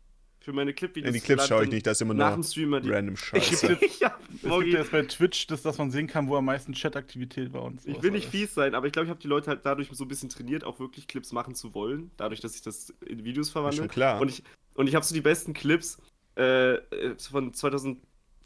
Für 0.46 0.52
meine 0.52 0.72
Clip-Videos. 0.72 1.12
Die 1.12 1.18
Clips 1.18 1.48
schaue 1.48 1.64
ich 1.64 1.70
nicht, 1.70 1.84
das 1.88 1.96
ist 1.96 2.02
immer 2.02 2.14
nach 2.14 2.28
nur 2.28 2.36
dem 2.36 2.42
Stream 2.44 2.64
immer 2.66 2.80
die. 2.80 2.88
random 2.88 3.14
Ich, 3.14 3.20
Scheiße. 3.20 3.80
ja, 3.98 4.16
Es 4.32 4.42
gibt 4.42 4.66
jetzt 4.66 4.92
bei 4.92 5.02
Twitch 5.02 5.48
das, 5.48 5.62
dass 5.62 5.76
man 5.76 5.90
sehen 5.90 6.06
kann, 6.06 6.28
wo 6.28 6.36
am 6.36 6.44
meisten 6.44 6.72
Chat-Aktivität 6.72 7.52
war 7.52 7.64
und 7.64 7.82
so. 7.82 7.90
ich 7.90 8.00
will 8.00 8.12
nicht 8.12 8.28
fies 8.28 8.54
sein, 8.54 8.76
aber 8.76 8.86
ich 8.86 8.92
glaube, 8.92 9.06
ich 9.06 9.10
habe 9.10 9.18
die 9.18 9.26
Leute 9.26 9.50
halt 9.50 9.62
dadurch 9.66 9.88
so 9.90 10.04
ein 10.04 10.08
bisschen 10.08 10.28
trainiert, 10.28 10.62
auch 10.62 10.78
wirklich 10.78 11.08
Clips 11.08 11.32
machen 11.32 11.56
zu 11.56 11.74
wollen. 11.74 12.12
Dadurch, 12.16 12.38
dass 12.38 12.54
ich 12.54 12.62
das 12.62 12.90
in 13.04 13.24
Videos 13.24 13.50
verwandle. 13.50 13.76
schon 13.78 13.88
klar. 13.88 14.20
Und 14.20 14.28
ich, 14.28 14.44
und 14.74 14.86
ich 14.86 14.94
habe 14.94 15.04
so 15.04 15.16
die 15.16 15.20
besten 15.20 15.52
Clips 15.52 15.98
äh, 16.36 16.74
äh, 16.74 17.16
von 17.18 17.52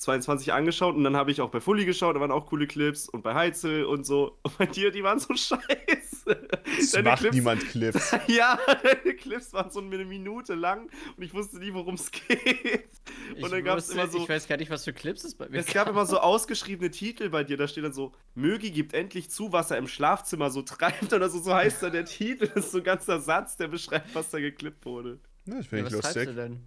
22 0.01 0.55
angeschaut 0.55 0.95
und 0.97 1.05
dann 1.05 1.15
habe 1.15 1.31
ich 1.31 1.43
auch 1.43 1.51
bei 1.51 1.61
Fully 1.61 1.85
geschaut, 1.85 2.17
da 2.17 2.21
waren 2.21 2.31
auch 2.31 2.47
coole 2.47 2.67
Clips 2.67 3.07
und 3.07 3.21
bei 3.23 3.35
Heitzel 3.35 3.85
und 3.85 4.05
so. 4.07 4.39
Und 4.43 4.57
bei 4.57 4.65
dir, 4.65 4.91
die 4.91 5.03
waren 5.05 5.19
so 5.19 5.35
scheiße. 5.37 6.49
Es 6.79 6.93
Deine 6.93 7.11
macht 7.11 7.19
Clips- 7.21 7.35
niemand 7.35 7.69
Clips. 7.69 8.13
Ja, 8.27 8.59
deine 8.83 9.15
Clips 9.15 9.53
waren 9.53 9.71
so 9.71 9.81
eine 9.81 10.05
Minute 10.07 10.55
lang 10.55 10.89
und 11.17 11.23
ich 11.23 11.35
wusste 11.35 11.59
nie, 11.59 11.73
worum 11.75 11.97
es 11.97 12.11
geht. 12.11 12.89
Ich 13.37 13.43
Und 13.45 13.53
dann 13.53 13.63
gab 13.63 13.77
es 13.79 13.89
wusste- 13.89 14.01
immer 14.01 14.11
so. 14.11 14.19
Ich 14.23 14.29
weiß 14.29 14.49
gar 14.49 14.57
nicht, 14.57 14.71
was 14.71 14.85
für 14.85 14.95
Clips 14.95 15.25
es 15.25 15.35
bei 15.35 15.49
mir 15.51 15.59
Es 15.59 15.67
gab 15.67 15.87
immer 15.89 16.07
so 16.07 16.19
ausgeschriebene 16.19 16.91
Titel 16.91 17.29
bei 17.29 17.45
dir, 17.45 17.59
da 17.59 17.69
steht 17.69 17.85
dann 17.85 17.93
so, 17.93 18.13
Mögi 18.35 18.71
gibt 18.71 18.95
endlich 18.95 19.29
zu, 19.31 19.53
was 19.53 19.71
er 19.71 19.77
im 19.77 19.87
Schlafzimmer 19.87 20.51
so 20.51 20.63
treibt 20.63 21.13
oder 21.13 21.29
so, 21.29 21.41
so 21.41 21.55
heißt 21.55 21.83
dann 21.83 21.93
der 21.93 22.07
Titel. 22.07 22.49
Das 22.55 22.65
ist 22.67 22.73
so 22.73 22.79
ein 22.79 22.85
ganzer 22.85 23.21
Satz, 23.21 23.59
der 23.59 23.69
beschreibt, 23.69 24.15
was 24.15 24.31
da 24.31 24.41
geklippt 24.41 24.87
wurde. 24.87 25.19
Ja, 25.45 25.57
das 25.57 25.65
Ja, 25.67 25.69
finde 25.71 25.85
was 25.87 25.93
ich 25.95 26.01
treibst 26.01 26.17
lustig. 26.17 26.35
du 26.35 26.41
denn? 26.41 26.61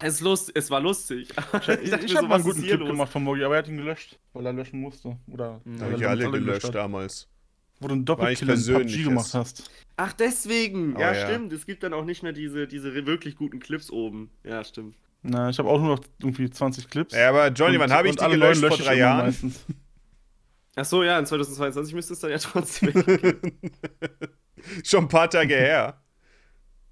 Es, 0.00 0.14
ist 0.14 0.20
lust 0.20 0.52
es 0.54 0.70
war 0.70 0.80
lustig. 0.80 1.28
Ich, 1.30 1.34
dachte 1.52 1.78
ich, 1.82 1.90
mir 1.90 1.98
habe 1.98 2.06
so, 2.08 2.22
mal 2.28 2.34
einen 2.36 2.44
guten 2.44 2.62
Clip 2.62 2.78
los? 2.80 2.88
gemacht 2.88 3.12
von 3.12 3.24
Mogi, 3.24 3.42
aber 3.44 3.54
er 3.56 3.58
hat 3.58 3.68
ihn 3.68 3.76
gelöscht, 3.78 4.18
weil 4.32 4.46
er 4.46 4.52
löschen 4.52 4.80
musste. 4.80 5.16
Oder 5.26 5.60
Mhm. 5.64 5.80
Habe 5.80 5.94
ich 5.96 6.06
alle 6.06 6.24
damit 6.24 6.40
gelöscht 6.44 6.74
damals. 6.74 7.28
Wo 7.80 7.88
du 7.88 7.94
einen 7.94 8.04
Doppelkill 8.04 8.48
in 8.50 8.64
PUBG 8.64 9.04
gemacht 9.04 9.34
hast. 9.34 9.70
Ach, 9.96 10.12
deswegen. 10.12 10.96
Oh, 10.96 11.00
ja, 11.00 11.12
ja. 11.14 11.26
stimmt. 11.28 11.52
Es 11.52 11.64
gibt 11.66 11.82
dann 11.82 11.92
auch 11.94 12.04
nicht 12.04 12.22
mehr 12.22 12.32
diese, 12.32 12.66
diese 12.66 12.94
wirklich 13.06 13.36
guten 13.36 13.60
Clips 13.60 13.90
oben. 13.90 14.30
Ja, 14.44 14.62
stimmt. 14.64 14.96
Na, 15.22 15.48
ich 15.50 15.58
habe 15.58 15.68
auch 15.68 15.80
nur 15.80 15.96
noch 15.96 16.04
irgendwie 16.20 16.48
20 16.48 16.88
Clips. 16.88 17.14
Ja, 17.14 17.28
aber 17.30 17.48
Johnny, 17.48 17.74
Und- 17.76 17.82
wann 17.82 17.92
habe 17.92 18.08
ich 18.08 18.16
die 18.16 18.22
alle 18.22 18.34
gelöscht? 18.38 18.60
Vor 18.64 18.70
ich 18.78 18.84
drei 18.84 18.96
Jahren? 18.98 19.26
Meistens. 19.26 19.64
Ach 20.76 20.84
so, 20.84 21.02
ja, 21.02 21.18
in 21.18 21.26
2022 21.26 21.92
müsste 21.94 22.12
es 22.12 22.20
dann 22.20 22.30
ja 22.30 22.38
trotzdem. 22.38 22.92
Schon 24.84 25.04
ein 25.04 25.08
paar 25.08 25.28
Tage 25.28 25.54
her. 25.56 26.00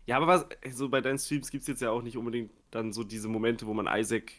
Ja, 0.07 0.17
aber 0.17 0.27
was, 0.27 0.47
so 0.73 0.89
bei 0.89 1.01
deinen 1.01 1.19
Streams 1.19 1.51
gibt 1.51 1.63
es 1.63 1.69
jetzt 1.69 1.83
ja 1.83 1.91
auch 1.91 2.03
nicht 2.03 2.17
unbedingt 2.17 2.51
dann 2.71 2.93
so 2.93 3.05
diese 3.05 3.29
Momente, 3.29 3.67
wo 3.67 3.75
man 3.75 3.87
Isaac, 3.99 4.33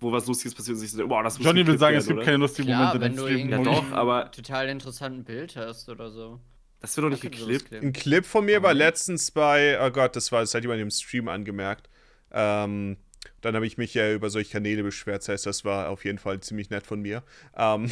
wo 0.00 0.12
was 0.12 0.26
Lustiges 0.26 0.54
passiert 0.54 0.74
und 0.74 0.80
sich 0.80 0.90
so, 0.92 1.06
boah, 1.06 1.22
das 1.22 1.38
muss 1.38 1.46
Johnny 1.46 1.66
will 1.66 1.78
sagen, 1.78 1.92
werden, 1.94 2.00
es 2.00 2.06
gibt 2.06 2.16
oder? 2.18 2.24
keine 2.26 2.36
lustigen 2.38 2.68
Klar, 2.68 2.94
Momente 2.94 3.00
wenn 3.00 3.16
du 3.16 3.28
Ja, 3.56 3.62
doch, 3.62 3.92
aber- 3.92 4.30
total 4.30 4.68
interessanten 4.68 5.24
Bild 5.24 5.56
hast 5.56 5.88
oder 5.88 6.10
so. 6.10 6.40
Das 6.80 6.96
wird 6.96 7.04
doch 7.06 7.10
nicht 7.10 7.22
geklippt. 7.22 7.72
Ein 7.72 7.94
Clip 7.94 8.26
von 8.26 8.44
mir 8.44 8.62
war 8.62 8.74
Mhm. 8.74 8.78
letztens 8.78 9.30
bei, 9.30 9.78
oh 9.80 9.90
Gott, 9.90 10.16
das 10.16 10.30
war, 10.32 10.40
das 10.40 10.52
hat 10.54 10.62
jemand 10.62 10.80
im 10.82 10.90
Stream 10.90 11.28
angemerkt. 11.28 11.88
Ähm, 12.30 12.98
dann 13.40 13.54
habe 13.54 13.66
ich 13.66 13.78
mich 13.78 13.94
ja 13.94 14.12
über 14.12 14.28
solche 14.28 14.52
Kanäle 14.52 14.82
beschwert, 14.82 15.22
das 15.22 15.28
heißt, 15.30 15.46
das 15.46 15.64
war 15.64 15.88
auf 15.88 16.04
jeden 16.04 16.18
Fall 16.18 16.40
ziemlich 16.40 16.68
nett 16.68 16.86
von 16.86 17.00
mir. 17.00 17.22
Ähm, 17.56 17.90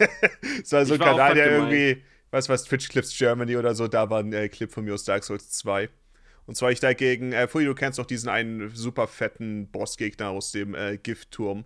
es 0.62 0.72
war 0.72 0.84
so 0.86 0.94
ein 0.94 1.00
war 1.00 1.10
Kanal, 1.10 1.34
der 1.34 1.52
irgendwie, 1.52 2.02
was 2.32 2.48
was, 2.48 2.64
Twitch 2.64 2.88
Clips 2.88 3.16
Germany 3.16 3.56
oder 3.56 3.74
so, 3.76 3.86
da 3.86 4.10
war 4.10 4.20
ein 4.20 4.32
äh, 4.32 4.48
Clip 4.48 4.72
von 4.72 4.84
mir 4.84 4.94
aus 4.94 5.04
Dark 5.04 5.22
Souls 5.22 5.50
2. 5.50 5.88
Und 6.46 6.56
zwar 6.56 6.70
ich 6.70 6.80
dagegen, 6.80 7.32
äh, 7.32 7.46
Fui, 7.48 7.64
du 7.64 7.74
kennst 7.74 7.98
doch 7.98 8.06
diesen 8.06 8.28
einen 8.28 8.70
super 8.74 9.06
fetten 9.06 9.68
Bossgegner 9.68 10.30
aus 10.30 10.52
dem 10.52 10.74
äh, 10.74 10.98
Giftturm, 10.98 11.64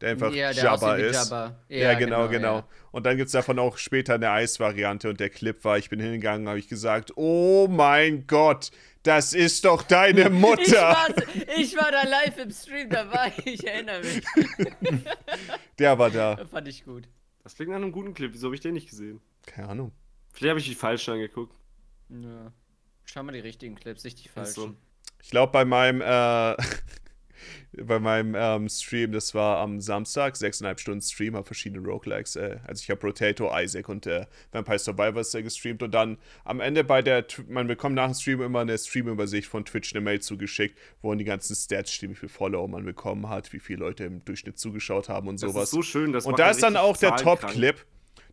der 0.00 0.10
einfach 0.10 0.32
ja, 0.32 0.52
der 0.52 0.64
Jabba 0.64 0.96
ist. 0.96 1.30
Jabba. 1.30 1.58
Ja, 1.68 1.94
genau, 1.94 2.28
genau. 2.28 2.58
ja. 2.58 2.68
Und 2.92 3.04
dann 3.04 3.16
gibt 3.16 3.26
es 3.26 3.32
davon 3.32 3.58
auch 3.58 3.76
später 3.78 4.14
eine 4.14 4.30
Eisvariante 4.30 5.08
und 5.08 5.20
der 5.20 5.28
Clip 5.28 5.64
war, 5.64 5.76
ich 5.76 5.90
bin 5.90 6.00
hingegangen, 6.00 6.48
habe 6.48 6.58
ich 6.58 6.68
gesagt, 6.68 7.12
oh 7.16 7.66
mein 7.68 8.26
Gott, 8.26 8.70
das 9.02 9.32
ist 9.32 9.64
doch 9.64 9.82
deine 9.82 10.22
Ich 10.26 10.30
Mutter. 10.30 10.80
war, 10.80 11.08
ich 11.56 11.76
war 11.76 11.90
da 11.90 12.02
live 12.04 12.38
im 12.38 12.50
Stream 12.50 12.90
dabei, 12.90 13.32
ich 13.44 13.66
erinnere 13.66 14.00
mich. 14.02 14.22
Der 15.78 15.98
war 15.98 16.10
da. 16.10 16.36
Das 16.36 16.48
fand 16.50 16.68
ich 16.68 16.84
gut. 16.84 17.08
Das 17.42 17.54
klingt 17.54 17.70
nach 17.70 17.78
einem 17.78 17.92
guten 17.92 18.14
Clip. 18.14 18.32
Wieso 18.32 18.46
habe 18.48 18.54
ich 18.54 18.60
den 18.60 18.74
nicht 18.74 18.88
gesehen? 18.88 19.20
Keine 19.46 19.68
Ahnung. 19.68 19.92
Vielleicht 20.32 20.50
habe 20.50 20.60
ich 20.60 20.68
die 20.68 20.74
falschen 20.74 21.14
angeguckt. 21.14 21.56
Ja. 22.10 22.52
Schau 23.12 23.24
mal 23.24 23.32
die 23.32 23.40
richtigen 23.40 23.74
Clips, 23.74 24.04
nicht 24.04 24.18
die 24.20 24.28
so. 24.28 24.34
falschen. 24.34 24.76
Ich 25.20 25.30
glaube, 25.30 25.50
bei 25.50 25.64
meinem, 25.64 26.00
äh, 26.00 26.56
bei 27.82 27.98
meinem 27.98 28.36
ähm, 28.38 28.68
Stream, 28.68 29.10
das 29.10 29.34
war 29.34 29.58
am 29.58 29.80
Samstag, 29.80 30.36
sechseinhalb 30.36 30.78
Stunden 30.78 31.02
Stream, 31.02 31.34
habe 31.34 31.44
verschiedene 31.44 31.84
Roguelikes. 31.84 32.36
Äh, 32.36 32.58
also 32.68 32.82
ich 32.84 32.88
habe 32.88 33.04
Rotato, 33.04 33.50
Isaac 33.52 33.88
und 33.88 34.06
äh, 34.06 34.26
Vampire 34.52 34.78
Survivors 34.78 35.34
äh, 35.34 35.42
gestreamt 35.42 35.82
und 35.82 35.92
dann 35.92 36.18
am 36.44 36.60
Ende 36.60 36.84
bei 36.84 37.02
der, 37.02 37.26
man 37.48 37.66
bekommt 37.66 37.96
nach 37.96 38.06
dem 38.06 38.14
Stream 38.14 38.42
immer 38.42 38.60
eine 38.60 38.78
Streamübersicht 38.78 39.48
von 39.48 39.64
Twitch, 39.64 39.92
eine 39.92 40.02
Mail 40.02 40.20
zugeschickt, 40.20 40.78
wo 41.02 41.12
die 41.12 41.24
ganzen 41.24 41.56
Stats 41.56 41.92
stehen, 41.92 42.12
wie 42.12 42.14
viele 42.16 42.30
Follower 42.30 42.68
man 42.68 42.84
bekommen 42.84 43.28
hat, 43.28 43.52
wie 43.52 43.58
viele 43.58 43.80
Leute 43.80 44.04
im 44.04 44.24
Durchschnitt 44.24 44.56
zugeschaut 44.56 45.08
haben 45.08 45.26
und 45.26 45.42
Das 45.42 45.50
sowas. 45.50 45.64
ist 45.64 45.70
so 45.72 45.82
schön. 45.82 46.12
Das 46.12 46.26
Und 46.26 46.32
macht 46.32 46.40
da 46.40 46.50
ist 46.50 46.62
dann 46.62 46.76
auch 46.76 46.96
der. 46.96 47.16
Top-Clip. 47.16 47.84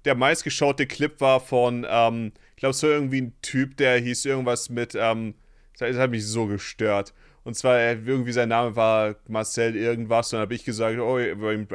Der 0.05 0.13
meistgeschaute 0.13 0.85
Clip 0.85 1.19
war 1.19 1.39
von, 1.39 1.85
ähm, 1.89 2.31
ich 2.57 2.61
glaube, 2.61 2.73
so 2.73 2.87
irgendwie 2.87 3.21
ein 3.21 3.33
Typ, 3.43 3.77
der 3.77 3.99
hieß 3.99 4.25
irgendwas 4.25 4.69
mit, 4.71 4.95
ähm, 4.95 5.35
das 5.77 5.95
hat 5.95 6.09
mich 6.09 6.25
so 6.25 6.47
gestört. 6.47 7.13
Und 7.43 7.53
zwar, 7.53 7.79
irgendwie 7.79 8.31
sein 8.31 8.49
Name 8.49 8.75
war 8.75 9.15
Marcel 9.27 9.75
irgendwas. 9.75 10.33
Und 10.33 10.37
dann 10.37 10.41
habe 10.41 10.55
ich 10.55 10.65
gesagt, 10.65 10.97
oh, 10.97 11.17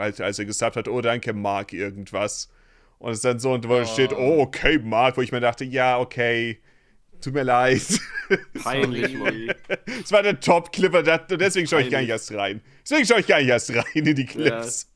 als 0.00 0.38
er 0.40 0.44
gesagt 0.44 0.74
hat, 0.74 0.88
oh, 0.88 1.00
danke, 1.00 1.34
Mark 1.34 1.72
irgendwas. 1.72 2.50
Und 2.98 3.12
es 3.12 3.18
ist 3.18 3.24
dann 3.24 3.38
so, 3.38 3.52
und 3.52 3.68
wo 3.68 3.84
steht, 3.84 4.12
oh, 4.12 4.40
okay, 4.40 4.80
Mark, 4.80 5.16
wo 5.16 5.22
ich 5.22 5.30
mir 5.30 5.38
dachte, 5.38 5.64
ja, 5.64 6.00
okay, 6.00 6.58
tut 7.20 7.34
mir 7.34 7.44
leid. 7.44 8.00
Peinlich, 8.64 9.16
Molly. 9.16 9.52
Es 10.02 10.10
war 10.10 10.24
der 10.24 10.40
Top-Clip 10.40 10.92
und 10.92 11.06
das- 11.06 11.30
und 11.30 11.40
deswegen 11.40 11.68
schaue 11.68 11.82
ich 11.82 11.90
gar 11.90 12.00
nicht 12.00 12.10
erst 12.10 12.34
rein. 12.34 12.60
Deswegen 12.82 13.06
schaue 13.06 13.20
ich 13.20 13.28
gar 13.28 13.38
nicht 13.38 13.48
erst 13.48 13.72
rein 13.72 13.84
in 13.94 14.16
die 14.16 14.26
Clips. 14.26 14.91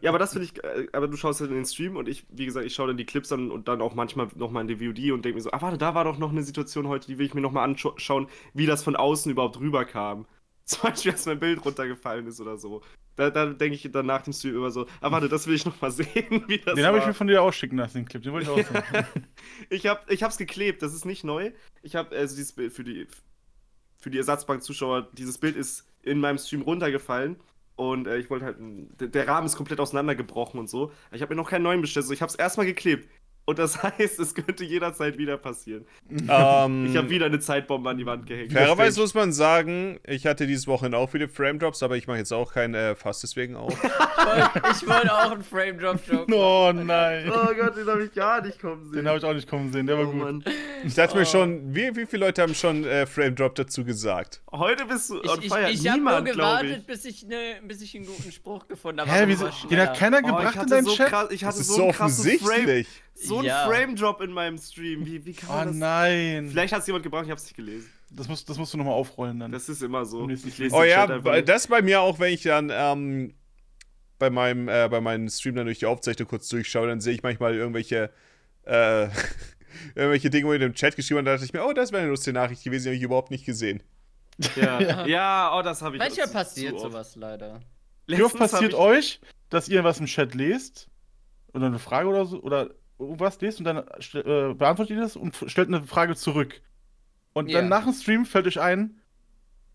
Ja, 0.00 0.10
aber 0.10 0.18
das 0.18 0.32
finde 0.32 0.46
ich, 0.46 0.64
äh, 0.64 0.88
aber 0.92 1.08
du 1.08 1.16
schaust 1.16 1.40
halt 1.40 1.50
in 1.50 1.56
den 1.56 1.66
Stream 1.66 1.96
und 1.96 2.08
ich, 2.08 2.26
wie 2.30 2.46
gesagt, 2.46 2.66
ich 2.66 2.74
schaue 2.74 2.88
dann 2.88 2.96
die 2.96 3.04
Clips 3.04 3.30
an 3.32 3.50
und 3.50 3.68
dann 3.68 3.80
auch 3.80 3.94
manchmal 3.94 4.28
nochmal 4.34 4.62
in 4.62 4.68
die 4.68 4.76
VOD 4.76 5.12
und 5.12 5.24
denke 5.24 5.36
mir 5.36 5.42
so, 5.42 5.52
ah, 5.52 5.62
warte, 5.62 5.78
da 5.78 5.94
war 5.94 6.04
doch 6.04 6.18
noch 6.18 6.30
eine 6.30 6.42
Situation 6.42 6.88
heute, 6.88 7.06
die 7.06 7.18
will 7.18 7.26
ich 7.26 7.34
mir 7.34 7.40
nochmal 7.40 7.64
anschauen, 7.64 8.26
wie 8.54 8.66
das 8.66 8.82
von 8.82 8.96
außen 8.96 9.30
überhaupt 9.30 9.60
rüberkam. 9.60 10.26
Zum 10.64 10.82
Beispiel, 10.82 11.12
als 11.12 11.26
mein 11.26 11.40
Bild 11.40 11.64
runtergefallen 11.64 12.26
ist 12.26 12.40
oder 12.40 12.56
so. 12.56 12.82
Da, 13.16 13.30
da 13.30 13.46
denke 13.46 13.74
ich 13.74 13.90
dann 13.92 14.06
nach 14.06 14.22
dem 14.22 14.32
Stream 14.32 14.56
immer 14.56 14.70
so, 14.70 14.86
ah, 15.00 15.10
warte, 15.10 15.28
das 15.28 15.46
will 15.46 15.54
ich 15.54 15.66
nochmal 15.66 15.90
sehen, 15.92 16.44
wie 16.46 16.58
das 16.58 16.74
Den 16.74 16.86
habe 16.86 16.98
ich 16.98 17.06
mir 17.06 17.14
von 17.14 17.26
dir 17.26 17.42
ausschicken 17.42 17.78
lassen, 17.78 17.98
den 17.98 18.04
Clip. 18.06 18.22
Den 18.22 18.32
wollte 18.32 18.50
ich 18.50 18.66
auch 18.66 18.72
sehen. 18.92 19.26
ich 19.70 19.86
hab, 19.86 20.10
ich 20.10 20.22
hab's 20.22 20.38
geklebt, 20.38 20.82
das 20.82 20.94
ist 20.94 21.04
nicht 21.04 21.24
neu. 21.24 21.52
Ich 21.82 21.94
habe 21.94 22.16
also 22.16 22.34
dieses 22.34 22.52
Bild 22.52 22.72
für 22.72 22.84
die 22.84 23.06
für 23.98 24.10
die 24.10 24.18
Ersatzbank-Zuschauer, 24.18 25.10
dieses 25.12 25.38
Bild 25.38 25.54
ist 25.54 25.86
in 26.02 26.18
meinem 26.18 26.36
Stream 26.36 26.62
runtergefallen 26.62 27.36
und 27.76 28.06
äh, 28.06 28.18
ich 28.18 28.30
wollte 28.30 28.44
halt, 28.44 28.56
der, 28.58 29.28
Rahmen 29.28 29.46
ist 29.46 29.56
komplett 29.56 29.80
auseinandergebrochen 29.80 30.60
und 30.60 30.68
so. 30.68 30.92
Ich 31.12 31.22
habe 31.22 31.34
mir 31.34 31.40
noch 31.40 31.50
keinen 31.50 31.62
neuen 31.62 31.80
bestellt, 31.80 32.06
so 32.06 32.12
ich 32.12 32.22
habe 32.22 32.30
es 32.30 32.36
erstmal 32.36 32.66
geklebt. 32.66 33.08
Und 33.44 33.58
das 33.58 33.82
heißt, 33.82 34.20
es 34.20 34.34
könnte 34.34 34.64
jederzeit 34.64 35.18
wieder 35.18 35.36
passieren. 35.36 35.84
Ähm, 36.28 36.86
Ich 36.86 36.96
habe 36.96 37.10
wieder 37.10 37.26
eine 37.26 37.40
Zeitbombe 37.40 37.90
an 37.90 37.98
die 37.98 38.06
Wand 38.06 38.24
gehängt. 38.26 38.52
Fairerweise 38.52 39.00
muss 39.00 39.14
man 39.14 39.32
sagen, 39.32 39.98
ich 40.06 40.26
hatte 40.26 40.46
dieses 40.46 40.66
Wochenende 40.68 40.96
auch 40.98 41.10
viele 41.10 41.28
Frame 41.28 41.58
Drops, 41.58 41.82
aber 41.82 41.96
ich 41.96 42.06
mache 42.06 42.18
jetzt 42.18 42.32
auch 42.32 42.52
kein 42.52 42.74
äh, 42.74 42.94
Fass 42.94 43.20
deswegen 43.20 43.56
auf. 43.56 43.74
Ich 44.72 44.86
wollte 44.88 45.12
auch 45.12 45.32
einen 45.32 45.42
Frame 45.42 45.78
Drop 45.78 45.98
Joke. 46.08 46.32
oh 46.34 46.72
nein. 46.72 47.28
Oh 47.30 47.52
Gott, 47.54 47.76
den 47.76 47.86
habe 47.86 48.04
ich 48.04 48.14
gar 48.14 48.40
nicht 48.40 48.60
kommen 48.60 48.84
sehen. 48.84 48.92
Den 48.94 49.08
habe 49.08 49.18
ich 49.18 49.24
auch 49.24 49.34
nicht 49.34 49.48
kommen 49.48 49.72
sehen, 49.72 49.86
der 49.86 49.98
war 49.98 50.06
oh, 50.06 50.12
gut. 50.12 50.20
Mann. 50.22 50.44
Ich 50.84 50.94
dachte 50.94 51.16
mir 51.16 51.26
schon, 51.26 51.74
wie, 51.74 51.94
wie 51.96 52.06
viele 52.06 52.26
Leute 52.26 52.42
haben 52.42 52.54
schon 52.54 52.84
äh, 52.84 53.04
Frame 53.06 53.34
Drop 53.34 53.54
dazu 53.56 53.84
gesagt? 53.84 54.40
Heute 54.52 54.86
bist 54.86 55.10
du 55.10 55.16
on 55.22 55.38
Ich, 55.40 55.46
ich, 55.46 55.52
fire. 55.52 55.70
ich 55.70 55.88
habe 55.88 56.00
nur 56.00 56.22
gewartet, 56.22 56.78
ich. 56.78 56.86
bis 56.86 57.04
ich, 57.04 57.26
ne, 57.26 57.56
bis 57.66 57.82
ich 57.82 57.94
einen 57.96 58.06
guten 58.06 58.30
Spruch 58.30 58.68
gefunden 58.68 59.00
habe. 59.00 59.10
Hä, 59.10 59.24
wieso? 59.26 59.48
Den 59.68 59.80
hat 59.80 59.96
keiner 59.98 60.18
Oh, 60.18 60.20
ich 60.20 60.26
gebracht 60.26 60.54
in 60.54 60.60
hatte 60.60 60.70
deinem 60.70 60.84
so 60.86 60.94
Chat? 60.96 61.08
krass, 61.08 61.26
ich 61.30 61.44
hatte 61.44 61.58
Das 61.58 61.60
ist 61.60 61.68
so 61.68 61.74
so 61.76 61.82
einen 61.84 61.92
krassen 61.92 62.24
Frame, 62.38 62.40
offensichtlich. 62.48 63.02
So 63.22 63.38
einen 63.38 63.46
Ja. 63.46 63.66
Frame 63.66 63.96
Drop 63.96 64.20
in 64.20 64.32
meinem 64.32 64.58
Stream. 64.58 65.04
Wie, 65.06 65.24
wie 65.24 65.32
kann 65.32 65.48
Oh 65.50 65.54
man 65.54 65.66
das? 65.68 65.76
nein. 65.76 66.48
Vielleicht 66.50 66.72
hat 66.72 66.80
es 66.80 66.86
jemand 66.86 67.02
gebracht, 67.04 67.24
ich 67.24 67.30
habe 67.30 67.38
es 67.38 67.44
nicht 67.44 67.56
gelesen. 67.56 67.88
Das 68.10 68.28
musst, 68.28 68.48
das 68.48 68.58
musst 68.58 68.74
du 68.74 68.78
nochmal 68.78 68.94
aufrollen 68.94 69.40
dann. 69.40 69.52
Das 69.52 69.68
ist 69.68 69.82
immer 69.82 70.04
so. 70.04 70.28
Oh 70.72 70.82
ja, 70.82 71.06
das 71.42 71.66
bei 71.66 71.80
mir 71.82 72.00
auch, 72.02 72.18
wenn 72.18 72.34
ich 72.34 72.42
dann 72.42 72.70
ähm, 72.72 73.34
bei 74.18 74.28
meinem 74.30 74.68
äh, 74.68 74.88
bei 74.88 75.00
meinen 75.00 75.28
Stream 75.30 75.54
dann 75.54 75.66
durch 75.66 75.78
die 75.78 75.86
Aufzeichnung 75.86 76.28
kurz 76.28 76.48
durchschaue, 76.48 76.86
dann 76.86 77.00
sehe 77.00 77.14
ich 77.14 77.22
manchmal 77.22 77.54
irgendwelche 77.54 78.10
äh, 78.64 79.08
irgendwelche 79.94 80.30
Dinge, 80.30 80.46
wo 80.46 80.52
in 80.52 80.60
dem 80.60 80.74
Chat 80.74 80.94
geschrieben 80.96 81.18
haben, 81.18 81.24
da 81.24 81.32
dachte 81.32 81.44
ich 81.46 81.52
mir, 81.52 81.64
oh, 81.64 81.72
das 81.72 81.90
wäre 81.90 82.02
eine 82.02 82.10
lustige 82.10 82.34
Nachricht 82.34 82.62
gewesen, 82.64 82.84
die 82.84 82.88
habe 82.90 82.96
ich 82.96 83.02
überhaupt 83.02 83.30
nicht 83.30 83.46
gesehen. 83.46 83.82
Ja, 84.56 85.06
ja. 85.06 85.58
oh, 85.58 85.62
das 85.62 85.82
habe 85.82 85.96
ich 85.96 86.02
Manchmal 86.02 86.28
passiert 86.28 86.78
sowas 86.78 87.16
leider. 87.16 87.60
Wie 88.06 88.22
oft 88.22 88.36
passiert 88.36 88.74
euch, 88.74 89.20
dass 89.48 89.68
ihr 89.68 89.84
was 89.84 90.00
im 90.00 90.06
Chat 90.06 90.34
lest 90.34 90.88
oder 91.54 91.66
eine 91.66 91.78
Frage 91.78 92.08
oder 92.08 92.26
so 92.26 92.40
oder 92.42 92.70
irgendwas 92.98 93.40
lest 93.40 93.58
und 93.58 93.64
dann 93.64 93.78
äh, 93.78 94.54
beantwortet 94.54 94.96
ihr 94.96 95.00
das 95.02 95.16
und 95.16 95.36
stellt 95.46 95.68
eine 95.68 95.82
Frage 95.82 96.14
zurück. 96.16 96.60
Und 97.32 97.48
Ja. 97.48 97.60
dann 97.60 97.68
nach 97.68 97.84
dem 97.84 97.92
Stream 97.92 98.26
fällt 98.26 98.46
euch 98.46 98.60
ein, 98.60 98.98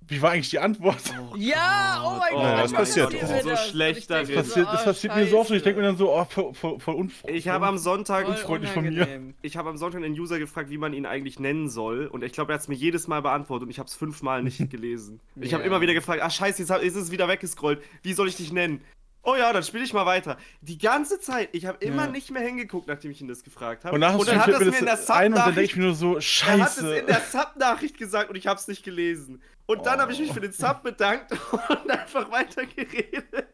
wie 0.09 0.21
war 0.21 0.31
eigentlich 0.31 0.49
die 0.51 0.59
Antwort? 0.59 1.01
Ja, 1.37 2.01
oh 2.05 2.17
mein 2.19 2.33
Oh, 2.33 2.35
Gott, 2.37 2.43
das 2.45 2.71
manchmal 2.71 2.79
passiert 2.81 3.13
das. 3.21 3.43
So 3.43 3.49
Und 3.49 3.57
schlecht 3.59 4.09
darin. 4.09 4.27
Das 4.35 4.47
passiert, 4.47 4.67
das 4.67 4.81
ah, 4.81 4.85
passiert 4.85 5.15
mir 5.15 5.27
so 5.27 5.39
oft 5.39 5.49
und 5.51 5.57
ich 5.57 5.63
denke 5.63 5.81
mir 5.81 5.87
dann 5.87 5.97
so, 5.97 6.13
oh, 6.13 6.23
voll, 6.25 6.53
voll, 6.53 6.79
voll 6.79 6.95
unfreundlich. 6.95 7.45
Ich 7.45 7.49
habe 7.51 7.67
am 7.67 7.77
Sonntag, 7.77 8.27
unfreundlich 8.27 8.71
von 8.71 8.85
mir. 8.85 9.33
ich 9.41 9.57
habe 9.57 9.69
am 9.69 9.77
Sonntag 9.77 10.01
einen 10.03 10.17
User 10.17 10.39
gefragt, 10.39 10.69
wie 10.69 10.77
man 10.77 10.93
ihn 10.93 11.05
eigentlich 11.05 11.39
nennen 11.39 11.67
soll. 11.69 12.07
Und 12.07 12.23
ich 12.23 12.31
glaube, 12.31 12.53
er 12.53 12.55
hat 12.55 12.61
es 12.61 12.67
mir 12.69 12.75
jedes 12.75 13.07
Mal 13.07 13.21
beantwortet 13.21 13.65
und 13.65 13.69
ich 13.71 13.79
habe 13.79 13.87
es 13.87 13.95
fünfmal 13.95 14.43
nicht 14.43 14.57
gelesen. 14.69 15.19
Ich 15.35 15.53
habe 15.53 15.63
Ja. 15.63 15.67
immer 15.67 15.81
wieder 15.81 15.93
gefragt, 15.93 16.21
ah 16.21 16.29
scheiße, 16.29 16.61
jetzt 16.61 16.71
ist 16.83 16.95
es 16.95 17.11
wieder 17.11 17.27
weggescrollt. 17.27 17.81
Wie 18.03 18.13
soll 18.13 18.29
ich 18.29 18.37
dich 18.37 18.53
nennen? 18.53 18.81
Oh 19.29 19.35
ja, 19.35 19.51
dann 19.51 19.61
spiele 19.61 19.83
ich 19.83 19.91
mal 19.91 20.05
weiter. 20.05 20.37
Die 20.61 20.77
ganze 20.77 21.19
Zeit. 21.19 21.49
Ich 21.51 21.65
habe 21.65 21.77
immer 21.83 22.05
Ja. 22.05 22.11
nicht 22.11 22.31
mehr 22.31 22.41
hingeguckt, 22.41 22.87
nachdem 22.87 23.11
ich 23.11 23.19
ihn 23.19 23.27
das 23.27 23.43
gefragt 23.43 23.83
habe. 23.83 23.93
Und 23.93 23.99
dem 23.99 24.35
dann 24.35 24.39
hat 24.39 24.47
er 24.47 24.59
mir 24.61 24.77
in 24.79 24.85
der 24.85 24.97
ein 25.09 25.33
und 25.33 25.37
dann 25.37 25.53
denke 25.53 25.61
ich 25.63 25.75
Sub-Nachricht 25.75 25.75
mir 25.75 25.83
nur 25.83 25.95
so, 25.95 26.07
er 26.11 26.15
hat 26.15 26.17
es 26.19 26.25
scheiße. 26.25 26.95
in 26.95 27.07
der 27.07 27.19
Sub-Nachricht 27.21 27.97
gesagt 27.97 28.29
und 28.29 28.37
ich 28.37 28.47
habe 28.47 28.57
es 28.57 28.69
nicht 28.69 28.83
gelesen. 28.83 29.41
Und 29.65 29.85
dann 29.85 29.99
habe 29.99 30.13
ich 30.13 30.19
mich 30.19 30.31
für 30.31 30.39
den 30.39 30.53
Sub 30.53 30.81
bedankt 30.81 31.31
und 31.69 31.91
einfach 31.91 32.31
weitergeredet. 32.31 33.47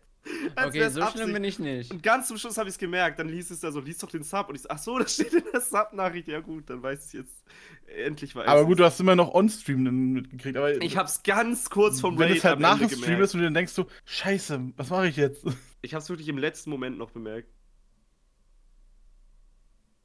Als 0.56 0.68
Okay, 0.70 0.88
so 0.88 0.94
schlimm 0.94 1.04
Absicht. 1.04 1.34
bin 1.34 1.44
ich 1.44 1.60
nicht. 1.60 1.92
Und 1.92 2.02
ganz 2.02 2.28
zum 2.30 2.38
Schluss 2.38 2.58
habe 2.58 2.70
ich 2.70 2.76
es 2.76 2.80
gemerkt. 2.80 3.20
Dann 3.20 3.28
hieß 3.30 3.52
es 3.52 3.60
da 3.60 3.72
so, 3.72 3.80
lies 3.82 3.98
doch 3.98 4.10
den 4.10 4.24
Sub. 4.24 4.48
Und 4.50 4.56
ich 4.56 4.62
so, 4.62 4.70
ach 4.70 4.78
so, 4.78 4.98
das 5.00 5.14
steht 5.14 5.34
in 5.34 5.44
der 5.52 5.60
Sub-Nachricht. 5.62 6.28
Ja 6.30 6.40
gut, 6.40 6.70
dann 6.70 6.82
weiß 6.82 7.08
ich 7.08 7.14
jetzt. 7.14 7.44
Endlich 7.88 8.36
weiß 8.36 8.48
Aber 8.48 8.66
gut, 8.66 8.80
du 8.80 8.86
hast 8.86 9.00
immer 9.00 9.16
noch 9.16 9.34
on-stream 9.34 10.14
mitgekriegt. 10.14 10.56
Aber 10.58 10.82
Ich 10.82 10.96
hab's 10.98 11.24
ganz 11.24 11.70
kurz 11.70 12.00
vom 12.00 12.18
wenn 12.18 12.30
Raid 12.30 12.38
es 12.38 12.44
halt 12.46 12.60
nach 12.60 12.80
dem 12.80 12.88
Stream 12.88 13.02
gemerkt. 13.02 13.24
ist 13.26 13.34
und 13.34 13.40
du 13.42 13.46
dann 13.48 13.54
denkst 13.54 13.74
so, 13.74 13.88
scheiße, 14.06 14.72
was 14.78 14.90
mache 14.90 15.08
ich 15.08 15.18
jetzt? 15.18 15.46
Ich 15.82 15.94
hab's 15.94 16.08
wirklich 16.10 16.30
im 16.30 16.38
letzten 16.38 16.70
Moment 16.70 16.98
noch 16.98 17.12
bemerkt. 17.12 17.50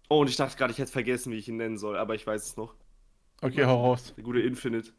Oh, 0.09 0.21
und 0.21 0.29
ich 0.31 0.37
dachte 0.37 0.57
gerade, 0.57 0.73
ich 0.73 0.79
hätte 0.79 0.91
vergessen, 0.91 1.33
wie 1.33 1.37
ich 1.37 1.49
ihn 1.49 1.57
nennen 1.59 1.79
soll, 1.79 1.97
aber 1.97 2.15
ich 2.15 2.27
weiß 2.27 2.43
es 2.45 2.57
noch. 2.57 2.75
Okay, 3.43 3.65
hau 3.67 3.81
raus. 3.85 4.15
Der 4.17 4.25
gute 4.25 4.41
Infinite. 4.41 4.93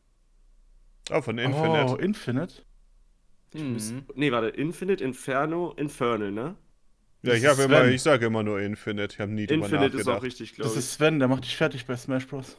Oh, 1.11 1.21
von 1.21 1.37
Infinite. 1.37 1.85
Oh, 1.93 1.95
Infinite? 1.95 2.61
Mhm. 3.53 4.05
Nee, 4.15 4.31
warte, 4.31 4.47
Infinite, 4.49 5.03
Inferno, 5.03 5.73
Infernal, 5.73 6.31
ne? 6.31 6.55
ja, 7.23 7.33
ich 7.33 7.41
das 7.41 7.51
habe 7.51 7.61
ist 7.63 7.67
immer, 7.67 7.81
Sven. 7.81 7.93
ich 7.93 8.01
sage 8.01 8.25
immer 8.27 8.43
nur 8.43 8.59
Infinite. 8.61 9.13
Ich 9.15 9.19
habe 9.19 9.31
nie 9.31 9.45
drüber 9.47 9.65
Infinite 9.65 9.97
ist 9.97 10.07
auch 10.07 10.13
nachgedacht. 10.13 10.23
richtig, 10.23 10.53
glaube 10.55 10.69
Das 10.69 10.73
ich. 10.73 10.79
ist 10.85 10.93
Sven, 10.93 11.19
der 11.19 11.27
macht 11.27 11.43
dich 11.45 11.55
fertig 11.57 11.85
bei 11.85 11.95
Smash 11.97 12.27
Bros. 12.27 12.57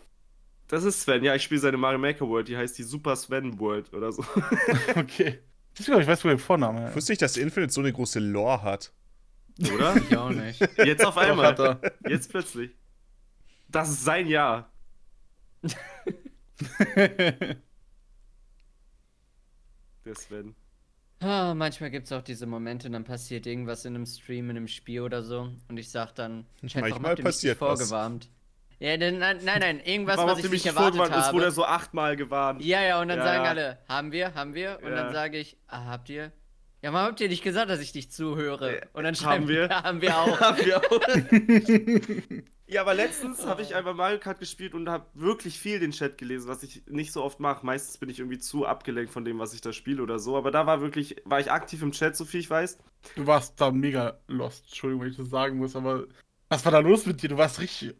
Das 0.68 0.84
ist 0.84 1.01
Sven, 1.03 1.24
ja, 1.24 1.34
ich 1.34 1.43
spiele 1.43 1.61
seine 1.61 1.76
Mario 1.76 1.99
Maker 1.99 2.28
World, 2.28 2.49
die 2.49 2.57
heißt 2.57 2.76
die 2.78 2.82
Super 2.84 3.16
Sven 3.16 3.59
World 3.59 3.93
oder 3.93 4.12
so. 4.12 4.24
okay. 4.97 5.38
Ich 5.78 5.86
glaube, 5.86 6.03
ich 6.03 6.09
weiß, 6.09 6.24
wo 6.24 6.28
der 6.28 6.38
Vorname 6.38 6.82
Ich 6.82 6.88
ist. 6.91 6.97
wusste 6.97 7.12
nicht, 7.12 7.22
dass 7.22 7.36
Infinite 7.36 7.72
so 7.72 7.80
eine 7.80 7.93
große 7.93 8.18
Lore 8.20 8.62
hat. 8.62 8.93
Oder? 9.74 9.97
Ich 10.11 10.16
auch 10.16 10.30
nicht. 10.30 10.61
Jetzt 10.78 11.05
auf 11.05 11.16
einmal. 11.16 11.55
er. 11.59 11.80
Jetzt 12.09 12.30
plötzlich. 12.30 12.70
Das 13.68 13.88
ist 13.91 14.05
sein 14.05 14.26
Jahr. 14.26 14.70
Der 20.05 20.14
Sven. 20.14 20.55
Ah, 21.21 21.53
manchmal 21.55 21.91
gibt 21.91 22.07
es 22.07 22.12
auch 22.12 22.23
diese 22.23 22.47
Momente, 22.47 22.89
dann 22.89 23.05
passiert 23.05 23.47
irgendwas 23.47 23.85
in 23.85 23.95
einem 23.95 24.07
Stream, 24.07 24.49
in 24.51 24.57
einem 24.57 24.68
Spiel 24.68 25.03
oder 25.03 25.23
so. 25.23 25.51
Und 25.68 25.77
ich 25.77 25.91
sag 25.91 26.14
dann, 26.14 26.47
Chat, 26.66 26.77
warum 26.83 27.03
Manchmal 27.03 27.11
habt 27.11 27.18
ihr 27.18 27.25
mich 27.27 27.43
nicht 27.43 27.61
was. 27.61 27.79
vorgewarnt? 27.79 28.29
Ja, 28.79 28.97
denn, 28.97 29.18
nein, 29.18 29.39
nein, 29.45 29.61
nein, 29.61 29.81
irgendwas, 29.85 30.16
Warum 30.16 30.31
was 30.31 30.39
ich 30.43 30.51
nicht 30.51 30.64
erwartet 30.64 30.97
vorgewarnt? 30.97 31.21
Es 31.21 31.27
habe. 31.27 31.35
wurde 31.37 31.45
er 31.47 31.51
so 31.51 31.66
achtmal 31.66 32.16
gewarnt. 32.16 32.64
Ja, 32.64 32.83
ja, 32.83 33.01
und 33.03 33.09
dann 33.09 33.18
Ja, 33.18 33.25
sagen 33.25 33.47
alle, 33.47 33.79
haben 33.87 34.12
wir, 34.12 34.33
haben 34.35 34.55
wir? 34.55 34.79
Und 34.83 34.89
Ja. 34.89 34.95
dann 34.95 35.12
sage 35.12 35.37
ich, 35.37 35.59
ah, 35.66 35.85
habt 35.85 36.09
ihr? 36.09 36.33
Ja, 36.83 36.95
warum 36.95 37.09
habt 37.09 37.21
ihr 37.21 37.29
nicht 37.29 37.43
gesagt, 37.45 37.68
dass 37.68 37.81
ich 37.81 37.95
nicht 37.95 38.11
zuhöre? 38.14 38.81
Und 38.95 39.05
dann 39.05 39.14
haben 39.14 39.16
schreiben 39.16 39.49
wir? 39.49 39.68
ja, 39.68 39.83
haben 39.83 40.01
wir 40.01 40.16
auch. 40.16 40.41
Haben 40.41 40.64
wir 40.64 40.79
auch. 40.79 41.01
ja, 42.71 42.83
aber 42.83 42.95
letztens 42.95 43.45
habe 43.47 43.62
ich 43.62 43.75
einfach 43.75 43.95
Mario 43.95 44.18
Kart 44.18 44.39
gespielt 44.39 44.75
und 44.75 44.89
habe 44.89 45.07
wirklich 45.14 45.59
viel 45.59 45.81
den 45.81 45.91
Chat 45.91 46.16
gelesen, 46.18 46.49
was 46.49 46.62
ich 46.62 46.87
nicht 46.87 47.12
so 47.12 47.23
oft 47.25 47.41
mache. 47.41 47.66
Meistens 47.66 47.99
bin 47.99 48.09
ich 48.09 48.21
irgendwie 48.21 48.39
zu 48.39 48.64
abgelenkt 48.64 49.12
von 49.12 49.25
dem, 49.25 49.39
was 49.39 49.55
ich 49.55 49.61
da 49.61 49.73
spiele 49.73 50.03
oder 50.03 50.18
so. 50.18 50.37
Aber 50.37 50.51
da 50.51 50.66
war 50.66 50.81
wirklich, 50.81 51.16
war 51.25 51.41
ich 51.41 51.51
aktiv 51.51 51.83
im 51.83 51.93
Chat, 51.93 52.16
so 52.16 52.25
viel 52.25 52.41
ich 52.41 52.49
weiß. 52.49 52.79
Du 53.16 53.27
warst 53.27 53.61
da 53.61 53.71
mega 53.71 54.21
lost. 54.29 54.66
Entschuldigung, 54.66 55.03
wenn 55.03 55.11
ich 55.11 55.16
das 55.16 55.31
sagen 55.31 55.59
muss, 55.59 55.75
aber 55.75 56.07
was 56.49 56.64
war 56.64 56.73
da 56.73 56.79
los 56.79 57.07
mit 57.07 57.23
dir? 57.23 57.29
Du 57.29 57.39
warst 57.39 57.61
richtig 57.61 57.95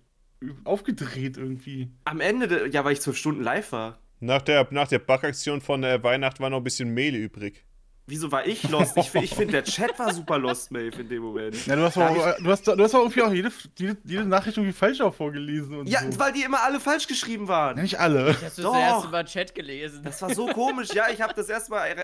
aufgedreht 0.65 1.37
irgendwie. 1.37 1.91
Am 2.05 2.21
Ende, 2.21 2.69
ja, 2.69 2.85
weil 2.85 2.93
ich 2.93 3.01
zwölf 3.01 3.17
Stunden 3.17 3.43
live 3.43 3.73
war. 3.73 3.99
Nach 4.21 4.43
der, 4.43 4.69
nach 4.71 4.89
der 4.89 4.99
Backaktion 4.99 5.61
von 5.61 5.83
äh, 5.83 6.03
Weihnachten 6.03 6.43
war 6.43 6.51
noch 6.51 6.59
ein 6.59 6.65
bisschen 6.65 6.93
Mehl 6.93 7.15
übrig. 7.15 7.65
Wieso 8.07 8.33
war 8.33 8.45
ich 8.45 8.69
lost? 8.69 8.97
Ich, 8.97 9.15
ich 9.15 9.31
finde, 9.35 9.53
der 9.53 9.65
Chat 9.65 9.97
war 9.99 10.13
super 10.13 10.37
lost, 10.37 10.73
Maeve, 10.73 11.01
in 11.01 11.09
dem 11.09 11.23
Moment. 11.23 11.65
Ja, 11.67 11.77
du 11.77 11.83
hast, 11.83 11.97
auch, 11.97 12.37
du 12.39 12.51
hast, 12.51 12.67
du 12.67 12.77
hast 12.83 12.95
auch 12.95 13.01
irgendwie 13.03 13.23
auch 13.23 13.33
jede, 13.33 13.53
jede, 13.79 13.97
jede 14.05 14.25
Nachricht 14.25 14.57
irgendwie 14.57 14.73
falsch 14.73 15.01
auch 15.01 15.15
vorgelesen 15.15 15.77
und 15.79 15.89
Ja, 15.89 16.01
so. 16.11 16.19
weil 16.19 16.33
die 16.33 16.43
immer 16.43 16.61
alle 16.63 16.81
falsch 16.81 17.07
geschrieben 17.07 17.45
Ja, 17.45 17.49
waren. 17.51 17.81
nicht 17.81 18.01
alle. 18.01 18.35
Hast 18.43 18.59
du 18.59 18.63
Doch. 18.63 18.73
zuerst 18.73 19.05
über 19.07 19.25
Chat 19.25 19.55
gelesen? 19.55 20.03
Das 20.03 20.21
war 20.23 20.35
so 20.35 20.47
komisch. 20.49 20.89
Ja, 20.93 21.05
ich 21.13 21.21
habe 21.21 21.35
das 21.35 21.49
erstmal 21.49 21.95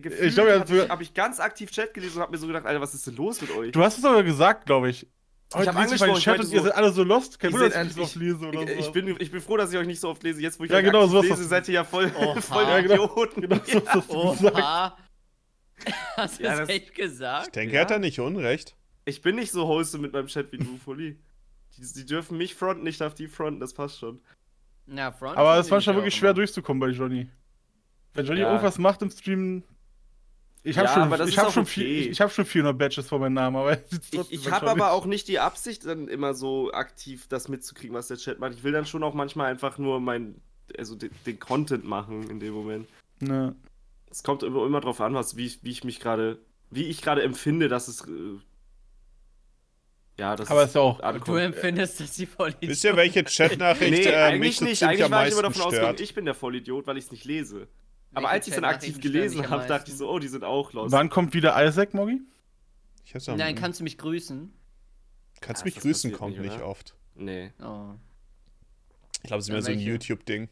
gefühlt. 0.00 0.20
Ich 0.20 0.34
glaub, 0.34 0.48
ja, 0.48 0.58
hab 0.58 0.68
ich, 0.70 0.88
hab 0.88 1.00
ich 1.00 1.14
ganz 1.14 1.38
aktiv 1.38 1.70
Chat 1.70 1.94
gelesen 1.94 2.16
und 2.16 2.22
hab 2.22 2.30
mir 2.32 2.38
so 2.38 2.48
gedacht, 2.48 2.66
Alter, 2.66 2.80
was 2.80 2.92
ist 2.94 3.06
denn 3.06 3.14
los 3.14 3.40
mit 3.40 3.54
euch? 3.56 3.70
Du 3.70 3.82
hast 3.84 3.98
es 3.98 4.04
aber 4.04 4.24
gesagt, 4.24 4.66
glaube 4.66 4.90
ich. 4.90 5.06
Heute 5.54 5.68
ich 5.68 5.74
meinen 5.74 5.84
angesprochen, 5.84 6.16
ich 6.16 6.24
Chat 6.24 6.40
und 6.40 6.50
ihr 6.50 6.58
so, 6.60 6.64
seid 6.64 6.74
alle 6.74 6.92
so 6.92 7.02
lost. 7.04 7.38
Kein 7.38 7.50
ihr 7.50 7.54
Wunder, 7.60 7.68
dass 7.68 7.74
ich 7.86 7.94
das 7.94 7.98
endlich- 7.98 8.06
oft 8.06 8.14
lese 8.16 8.46
oder 8.48 8.62
ich, 8.62 8.70
so. 8.70 8.86
ich, 8.88 8.92
bin, 8.92 9.16
ich 9.20 9.30
bin 9.30 9.40
froh, 9.42 9.56
dass 9.58 9.70
ich 9.70 9.78
euch 9.78 9.86
nicht 9.86 10.00
so 10.00 10.08
oft 10.08 10.22
lese. 10.22 10.40
Jetzt, 10.40 10.58
wo 10.58 10.64
ich 10.64 10.70
Ja, 10.70 10.78
euch 10.78 10.84
genau, 10.84 11.06
so 11.06 11.18
hast 11.18 11.28
lese, 11.28 11.44
seid 11.44 11.68
ihr 11.68 11.74
ja 11.74 11.84
voll, 11.84 12.10
Oha. 12.18 12.40
voll 12.40 12.64
Ja, 12.64 12.80
genau. 12.80 12.94
Idioten. 13.04 13.40
Genau 13.42 13.60
so 13.66 13.82
hast. 13.86 14.10
Oha. 14.10 14.96
Hast 16.16 16.38
du 16.38 16.44
Ja, 16.44 16.56
das 16.58 16.68
echt 16.68 16.90
Ich 16.90 16.94
gesagt? 16.94 17.56
denke, 17.56 17.74
Ja. 17.74 17.80
er 17.80 17.84
hat 17.84 17.90
da 17.90 17.98
nicht 17.98 18.20
Unrecht. 18.20 18.76
Ich 19.04 19.20
bin 19.22 19.36
nicht 19.36 19.50
so 19.50 19.66
wholesome 19.66 20.02
mit 20.02 20.12
meinem 20.12 20.26
Chat 20.28 20.52
wie 20.52 20.58
du, 20.58 20.76
Fully. 20.78 21.18
Die, 21.76 21.92
die 21.94 22.06
dürfen 22.06 22.38
mich 22.38 22.54
fronten, 22.54 22.86
ich 22.86 22.98
darf 22.98 23.14
die 23.14 23.28
fronten, 23.28 23.58
das 23.60 23.72
passt 23.74 23.98
schon. 23.98 24.20
Na, 24.86 25.10
Front 25.12 25.38
Aber 25.38 25.58
es 25.58 25.70
manchmal 25.70 25.94
ich 25.94 25.98
wirklich 25.98 26.14
schwer 26.14 26.34
durchzukommen 26.34 26.80
bei 26.80 26.88
Johnny. 26.88 27.28
Wenn 28.14 28.26
Johnny 28.26 28.40
Ja. 28.40 28.48
irgendwas 28.48 28.78
macht 28.78 29.02
im 29.02 29.10
Stream. 29.10 29.62
Ich 30.64 30.78
habe 30.78 30.86
Ja, 30.86 30.94
schon, 31.16 31.28
ich 31.28 31.38
hab 31.38 31.50
schon, 31.52 31.62
okay. 31.62 31.70
viel, 31.72 31.86
ich, 31.86 32.08
ich 32.10 32.20
hab 32.20 32.30
schon 32.30 32.44
400 32.44 32.78
Badges 32.78 33.08
vor 33.08 33.18
meinem 33.18 33.32
Namen, 33.34 33.56
aber 33.56 33.78
Ich, 34.12 34.30
ich 34.30 34.50
habe 34.50 34.70
aber 34.70 34.92
auch 34.92 35.06
nicht 35.06 35.26
die 35.26 35.40
Absicht, 35.40 35.84
dann 35.86 36.06
immer 36.06 36.34
so 36.34 36.72
aktiv 36.72 37.26
das 37.28 37.48
mitzukriegen, 37.48 37.96
was 37.96 38.08
der 38.08 38.16
Chat 38.16 38.38
macht. 38.38 38.52
Ich 38.54 38.62
will 38.62 38.70
dann 38.72 38.86
schon 38.86 39.02
auch 39.02 39.14
manchmal 39.14 39.50
einfach 39.50 39.78
nur 39.78 39.98
mein, 40.00 40.40
also 40.78 40.94
den, 40.94 41.10
den 41.26 41.40
Content 41.40 41.84
machen 41.84 42.30
in 42.30 42.38
dem 42.38 42.52
Moment. 42.54 42.86
Ne. 43.18 43.56
Es 44.12 44.22
kommt 44.22 44.42
immer, 44.44 44.64
immer 44.66 44.80
drauf 44.80 45.00
an, 45.00 45.14
was, 45.14 45.36
wie, 45.36 45.46
ich- 45.46 45.64
wie 45.64 45.70
ich 45.70 45.82
mich 45.84 45.98
gerade, 45.98 46.38
wie 46.70 46.84
ich 46.84 47.02
gerade 47.02 47.22
empfinde, 47.22 47.66
dass 47.68 47.88
es, 47.88 48.02
äh, 48.06 48.38
ja, 50.18 50.36
das 50.36 50.50
Aber 50.50 50.64
ist 50.64 50.74
ja 50.74 50.82
auch. 50.82 51.00
Du 51.24 51.36
empfindest, 51.36 51.98
dass 52.00 52.14
sie 52.14 52.26
voll 52.26 52.54
Wisst 52.60 52.84
ihr, 52.84 52.94
welche 52.96 53.24
Chatnachricht 53.24 53.90
Nee, 53.90 54.02
äh, 54.04 54.14
eigentlich 54.14 54.60
mich 54.60 54.68
nicht. 54.68 54.82
Eigentlich 54.84 55.04
am 55.04 55.10
war 55.10 55.26
ich 55.26 55.32
immer 55.32 55.42
davon 55.42 55.62
ausgegangen, 55.62 55.96
ich 55.98 56.14
bin 56.14 56.26
der 56.26 56.34
Vollidiot, 56.34 56.86
weil 56.86 56.98
ich 56.98 57.06
es 57.06 57.10
nicht 57.10 57.24
lese. 57.24 57.66
Aber 58.14 58.24
Welche 58.24 58.28
als 58.28 58.48
ich 58.48 58.54
dann 58.54 58.64
aktiv 58.64 59.00
gelesen 59.00 59.48
habe, 59.48 59.66
dachte 59.66 59.90
ich 59.90 59.96
so, 59.96 60.10
oh, 60.10 60.18
die 60.18 60.28
sind 60.28 60.44
auch 60.44 60.72
lost. 60.74 60.92
Wann 60.92 61.08
kommt 61.08 61.32
wieder 61.32 61.56
Isaac, 61.66 61.94
Moggi? 61.94 62.20
Ich 63.06 63.14
hab's 63.14 63.26
am- 63.28 63.38
Nein, 63.38 63.54
kannst 63.54 63.80
du 63.80 63.84
mich 63.84 63.96
grüßen? 63.96 64.52
kannst 65.40 65.62
Ach, 65.62 65.64
mich 65.64 65.74
das 65.74 65.82
grüßen, 65.82 66.10
passiert 66.10 66.18
kommt 66.20 66.38
nicht, 66.38 66.52
nicht 66.52 66.62
oft. 66.62 66.94
Nee. 67.14 67.52
Oh. 67.60 67.94
Ich 69.22 69.28
glaube, 69.28 69.40
es 69.40 69.46
ist 69.46 69.48
Ja, 69.48 69.54
mehr 69.54 69.62
so 69.62 69.72
ein? 69.72 69.78
YouTube-Ding. 69.78 70.48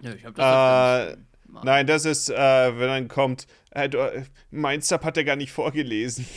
Ja, 0.00 0.14
ich 0.14 0.24
hab 0.24 0.32
Äh, 0.32 0.36
das 0.36 1.14
öfter 1.16 1.33
Nein, 1.62 1.86
das 1.86 2.04
ist, 2.04 2.30
äh, 2.30 2.34
wenn 2.78 2.88
dann 2.88 3.08
kommt, 3.08 3.46
äh, 3.70 3.88
du, 3.88 3.98
äh, 3.98 4.24
mein 4.50 4.80
Sub 4.80 5.04
hat 5.04 5.16
er 5.16 5.24
gar 5.24 5.36
nicht 5.36 5.52
vorgelesen. 5.52 6.26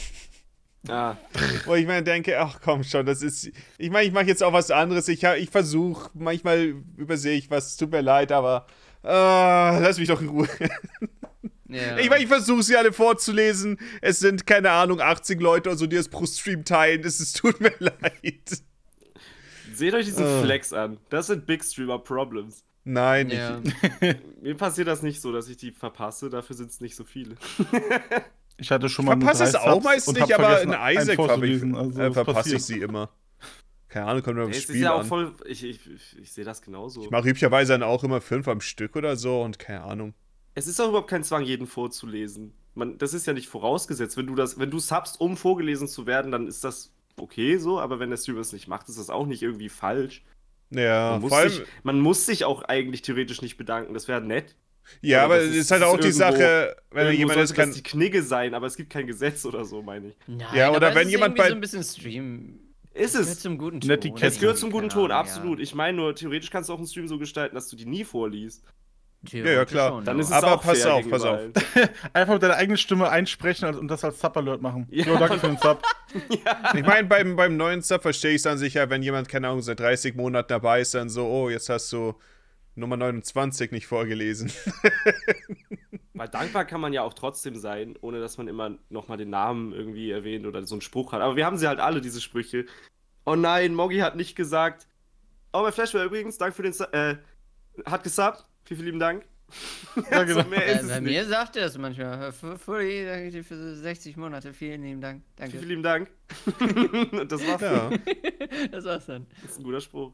Ah, 0.89 1.18
Wo 1.65 1.76
ich 1.76 1.86
mir 1.86 2.01
denke, 2.01 2.39
ach 2.39 2.61
komm 2.63 2.82
schon, 2.84 3.05
das 3.05 3.22
ist. 3.22 3.51
Ich 3.78 3.89
meine, 3.89 4.07
ich 4.07 4.13
mache 4.13 4.26
jetzt 4.28 4.41
auch 4.41 4.53
was 4.53 4.72
anderes. 4.72 5.09
Ich, 5.09 5.22
ich 5.22 5.49
versuche, 5.49 6.09
manchmal 6.13 6.76
übersehe 6.95 7.38
ich 7.38 7.49
was, 7.51 7.76
tut 7.76 7.91
mir 7.91 7.99
leid, 7.99 8.32
aber. 8.32 8.68
Äh, 9.03 9.09
lass 9.09 9.97
mich 9.97 10.07
doch 10.07 10.22
in 10.22 10.30
Ruhe. 10.30 10.47
Ja. 11.70 11.97
Ich 11.97 12.09
meine, 12.09 12.24
ich 12.24 12.30
versuche 12.30 12.63
sie 12.63 12.78
alle 12.78 12.93
vorzulesen. 12.93 13.78
Es 14.01 14.20
sind, 14.20 14.47
keine 14.47 14.72
Ahnung, 14.72 15.01
80 15.01 15.41
Leute 15.41 15.68
oder 15.70 15.78
so, 15.78 15.86
die 15.86 15.97
es 15.97 16.07
pro 16.07 16.26
Stream 16.26 16.63
teilen. 16.63 17.03
Es 17.03 17.20
ist, 17.20 17.36
tut 17.36 17.59
mir 17.59 17.74
leid. 17.80 18.61
seht 19.74 19.93
euch 19.93 20.05
diesen 20.05 20.26
Äh. 20.26 20.43
Flex 20.43 20.72
an. 20.72 20.97
Das 21.09 21.28
sind 21.28 21.45
Big 21.45 21.65
Streamer 21.65 21.99
Problems. 21.99 22.63
Nein, 22.90 23.30
ja. 23.30 23.60
ich, 24.02 24.16
Mir 24.42 24.56
passiert 24.56 24.88
das 24.88 25.02
nicht 25.04 25.20
so, 25.20 25.34
dass 25.34 25.50
ich 25.50 25.58
die 25.58 25.72
verpasse, 25.72 26.30
dafür 26.30 26.56
sind 26.56 26.72
es 26.72 26.82
nicht 26.82 26.96
so 26.96 27.04
viele. 27.04 27.36
Ich 28.60 28.72
hatte 28.72 28.90
schon 28.90 29.06
mal 29.06 29.16
nur 29.16 29.30
verpasse 29.30 29.44
es 29.44 29.54
auch 29.54 29.84
meist 29.84 30.08
und 30.08 30.16
nicht, 30.16 30.34
aber 30.34 30.58
vergessen, 30.58 30.74
in 30.74 30.98
Isaac 30.98 31.10
ich, 31.10 31.16
vorzulesen, 31.16 31.76
also 31.76 32.02
äh, 32.02 32.12
verpasse 32.12 32.56
ich 32.56 32.64
sie 32.64 32.80
immer. 32.80 33.12
Keine 33.88 34.08
Ahnung, 34.08 34.24
kommt 34.24 34.38
mir 34.38 34.46
aufs 34.46 34.58
es 34.58 34.64
ist 34.64 34.70
Spiel 34.70 34.82
ja 34.82 34.94
auch 34.94 35.02
an. 35.02 35.06
voll. 35.06 35.34
Ich, 35.46 35.64
ich, 35.64 35.80
ich 36.20 36.32
sehe 36.32 36.44
das 36.44 36.64
genauso. 36.64 37.04
Ich 37.04 37.12
mache 37.12 37.30
üblicherweise 37.30 37.74
dann 37.74 37.84
auch 37.84 38.04
immer 38.04 38.20
fünf 38.20 38.48
am 38.48 38.60
Stück 38.60 38.96
oder 38.96 39.16
so 39.16 39.44
und 39.44 39.60
keine 39.60 39.84
Ahnung. 39.84 40.16
Es 40.56 40.66
ist 40.66 40.82
auch 40.82 40.90
überhaupt 40.90 41.08
kein 41.08 41.24
Zwang, 41.24 41.44
jeden 41.44 41.68
vorzulesen. 41.68 42.56
Man, 42.74 42.98
das 42.98 43.14
ist 43.14 43.28
ja 43.28 43.34
nicht 43.34 43.48
vorausgesetzt. 43.48 44.18
Wenn 44.18 44.26
du 44.26 44.34
das, 44.34 44.58
wenn 44.58 44.72
du 44.72 44.80
subst, 44.80 45.22
um 45.22 45.38
vorgelesen 45.38 45.88
zu 45.88 46.08
werden, 46.08 46.32
dann 46.32 46.48
ist 46.48 46.64
das 46.64 46.92
okay 47.16 47.58
so, 47.58 47.80
aber 47.80 48.00
wenn 48.00 48.10
der 48.10 48.18
Streamer 48.18 48.40
es 48.40 48.54
nicht 48.54 48.68
macht, 48.68 48.90
ist 48.90 48.98
das 48.98 49.12
auch 49.12 49.28
nicht 49.28 49.44
irgendwie 49.44 49.70
falsch. 49.70 50.24
Ja, 50.70 51.11
Man 51.11 51.22
muss, 51.22 51.30
vor 51.30 51.38
allem, 51.39 51.49
sich, 51.49 51.61
man 51.84 51.99
muss 51.99 52.26
sich 52.26 52.43
auch 52.45 52.61
eigentlich 52.63 53.01
theoretisch 53.01 53.41
nicht 53.41 53.57
bedanken, 53.57 53.93
das 53.93 54.07
wäre 54.07 54.22
nett. 54.22 54.55
ja, 55.01 55.24
aber 55.24 55.38
es 55.38 55.49
ist- 55.51 55.55
ist 55.55 55.72
halt 55.72 55.84
auch 55.84 55.97
die 55.99 56.11
Sache, 56.11 56.76
wenn 56.91 57.15
jemand 57.15 57.39
ist, 57.39 57.53
kann. 57.53 57.70
das 57.70 57.78
die 57.78 57.84
Knigge 57.84 58.22
sein, 58.24 58.53
aber 58.53 58.68
es 58.68 58.76
gibt 58.76 58.89
kein 58.89 59.07
Gesetz 59.07 59.45
oder 59.45 59.63
so, 59.65 59.82
meine 59.82 60.09
ich. 60.09 60.15
Nein, 60.28 60.45
Ja, 60.55 60.70
oder 60.70 60.88
aber 60.88 60.95
wenn 60.95 61.01
es 61.03 61.05
ist 61.07 61.11
jemand 61.11 61.36
bei- 61.36 61.47
so 61.49 61.53
ein 61.55 61.61
bisschen 61.61 61.84
Stream. 61.84 62.59
Ist 62.93 63.11
Gehört 63.13 63.28
es. 63.30 63.39
zum 63.41 63.57
guten 63.59 63.80
Ton. 63.80 64.15
Es 64.22 64.39
gehört 64.39 64.57
zum 64.57 64.72
guten 64.72 64.89
Ton, 64.89 65.11
absolut. 65.11 65.59
Ich 65.59 65.76
meine 65.76 65.95
nur, 65.97 66.15
theoretisch 66.15 66.49
kannst 66.49 66.70
du 66.70 66.74
auch 66.74 66.78
einen 66.80 66.88
Stream 66.88 67.07
so 67.07 67.20
gestalten, 67.20 67.53
dass 67.55 67.70
du 67.70 67.76
die 67.76 67.86
nie 67.86 68.03
vorliest. 68.03 68.63
Ja, 69.30 69.45
Ja, 69.45 69.51
ja, 69.51 69.65
klar. 69.65 70.01
Dann 70.03 70.19
ist 70.19 70.28
es 70.28 70.34
Aber 70.34 70.53
auch 70.53 70.63
pass 70.63 70.86
auf, 70.86 71.09
pass 71.09 71.23
auf. 71.23 71.39
Einfach 72.13 72.34
mit 72.34 72.43
deiner 72.43 72.55
eigenen 72.55 72.78
Stimme 72.78 73.09
einsprechen 73.09 73.75
und 73.75 73.88
das 73.88 74.03
als 74.03 74.19
Sub-Alert 74.19 74.61
machen. 74.61 74.88
Ja. 74.89 75.05
Jo, 75.05 75.17
danke 75.17 75.39
für 75.39 75.47
den 75.47 75.57
Sub. 75.57 75.82
Ich 76.73 76.86
meine, 76.86 77.05
beim, 77.07 77.36
beim 77.36 77.57
neuen 77.57 77.82
Sub 77.82 78.01
verstehe 78.01 78.32
ich 78.32 78.38
es 78.38 78.47
an 78.47 78.57
sich 78.57 78.75
ja, 78.75 78.89
wenn 78.89 79.03
jemand, 79.03 79.28
keine 79.28 79.49
Ahnung, 79.49 79.61
seit 79.61 79.82
30 79.82 80.15
Monaten 80.15 80.47
dabei 80.47 80.80
ist, 80.80 80.93
dann 80.93 81.09
so, 81.09 81.28
oh, 81.28 81.49
jetzt 81.49 81.67
hast 81.67 81.91
du 81.91 82.15
Nummer 82.75 82.95
29 82.95 83.71
nicht 83.71 83.88
vorgelesen. 83.88 84.51
Weil 86.13 86.30
dankbar 86.30 86.65
kann 86.65 86.80
man 86.80 86.93
ja 86.93 87.03
auch 87.03 87.13
trotzdem 87.13 87.55
sein, 87.55 87.95
ohne 88.01 88.19
dass 88.19 88.38
man 88.38 88.47
immer 88.47 88.78
nochmal 88.89 89.17
den 89.17 89.30
Namen 89.30 89.73
irgendwie 89.73 90.11
erwähnt 90.11 90.45
oder 90.45 90.65
so 90.65 90.75
einen 90.75 90.82
Spruch 90.82 91.11
hat. 91.11 91.21
Aber 91.21 91.36
wir 91.36 91.45
haben 91.45 91.57
sie 91.57 91.67
halt 91.67 91.80
alle, 91.80 92.01
diese 92.01 92.21
Sprüche. 92.21 92.65
Oh 93.25 93.36
nein, 93.36 93.73
Moggi 93.75 93.99
hat 93.99 94.15
nicht 94.15 94.36
gesagt. 94.36 94.88
Oh, 95.53 95.61
mein 95.61 95.73
Flashware 95.73 96.05
übrigens, 96.05 96.38
danke 96.38 96.55
für 96.55 96.63
den 96.63 96.73
Su 96.73 96.86
äh, 96.86 97.17
hat 97.86 98.03
gesubbt. 98.03 98.45
Vielen, 98.68 98.78
vielen 98.80 98.86
lieben 98.86 98.99
Dank. 98.99 99.26
Ja, 100.11 100.24
genau. 100.24 100.43
So 100.43 100.49
mehr 100.49 100.65
Äh, 100.68 100.74
ist 100.76 100.82
es 100.84 100.88
bei 100.89 100.99
nicht. 100.99 101.11
mir 101.13 101.26
sagt 101.26 101.55
er 101.55 101.65
es 101.68 101.78
manchmal. 101.78 102.32
Für, 102.34 103.05
danke 103.05 103.32
dir 103.32 103.43
für 103.45 103.76
60 103.76 104.18
Monate. 104.18 104.53
Vielen 104.53 104.84
lieben 104.84 104.99
Dank. 105.01 105.24
Danke. 105.38 105.57
Vielen 105.57 105.70
lieben 105.70 105.84
Dank. 105.84 106.09
Das 107.30 107.47
war's. 107.47 107.61
Ja. 107.61 107.89
Das 108.72 108.84
war's 108.86 109.05
dann. 109.05 109.26
Das 109.41 109.51
ist 109.51 109.59
ein 109.59 109.63
guter 109.63 109.80
Spruch. 109.82 110.13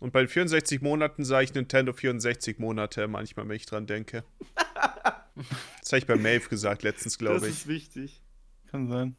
Und 0.00 0.12
bei 0.12 0.26
64 0.26 0.80
Monaten 0.82 1.24
sage 1.24 1.44
ich 1.44 1.54
Nintendo 1.54 1.92
64 1.92 2.58
Monate 2.58 3.06
manchmal, 3.06 3.48
wenn 3.48 3.54
ich 3.54 3.66
dran 3.66 3.86
denke. 3.86 4.24
Das 5.80 5.92
habe 5.92 5.98
ich 5.98 6.06
bei 6.06 6.16
Maeve 6.16 6.48
gesagt 6.48 6.82
letztens, 6.82 7.18
glaube 7.18 7.36
das 7.40 7.44
ich. 7.48 7.54
ist 7.54 7.66
wichtig. 7.68 8.22
Kann 8.70 8.88
sein. 8.88 9.14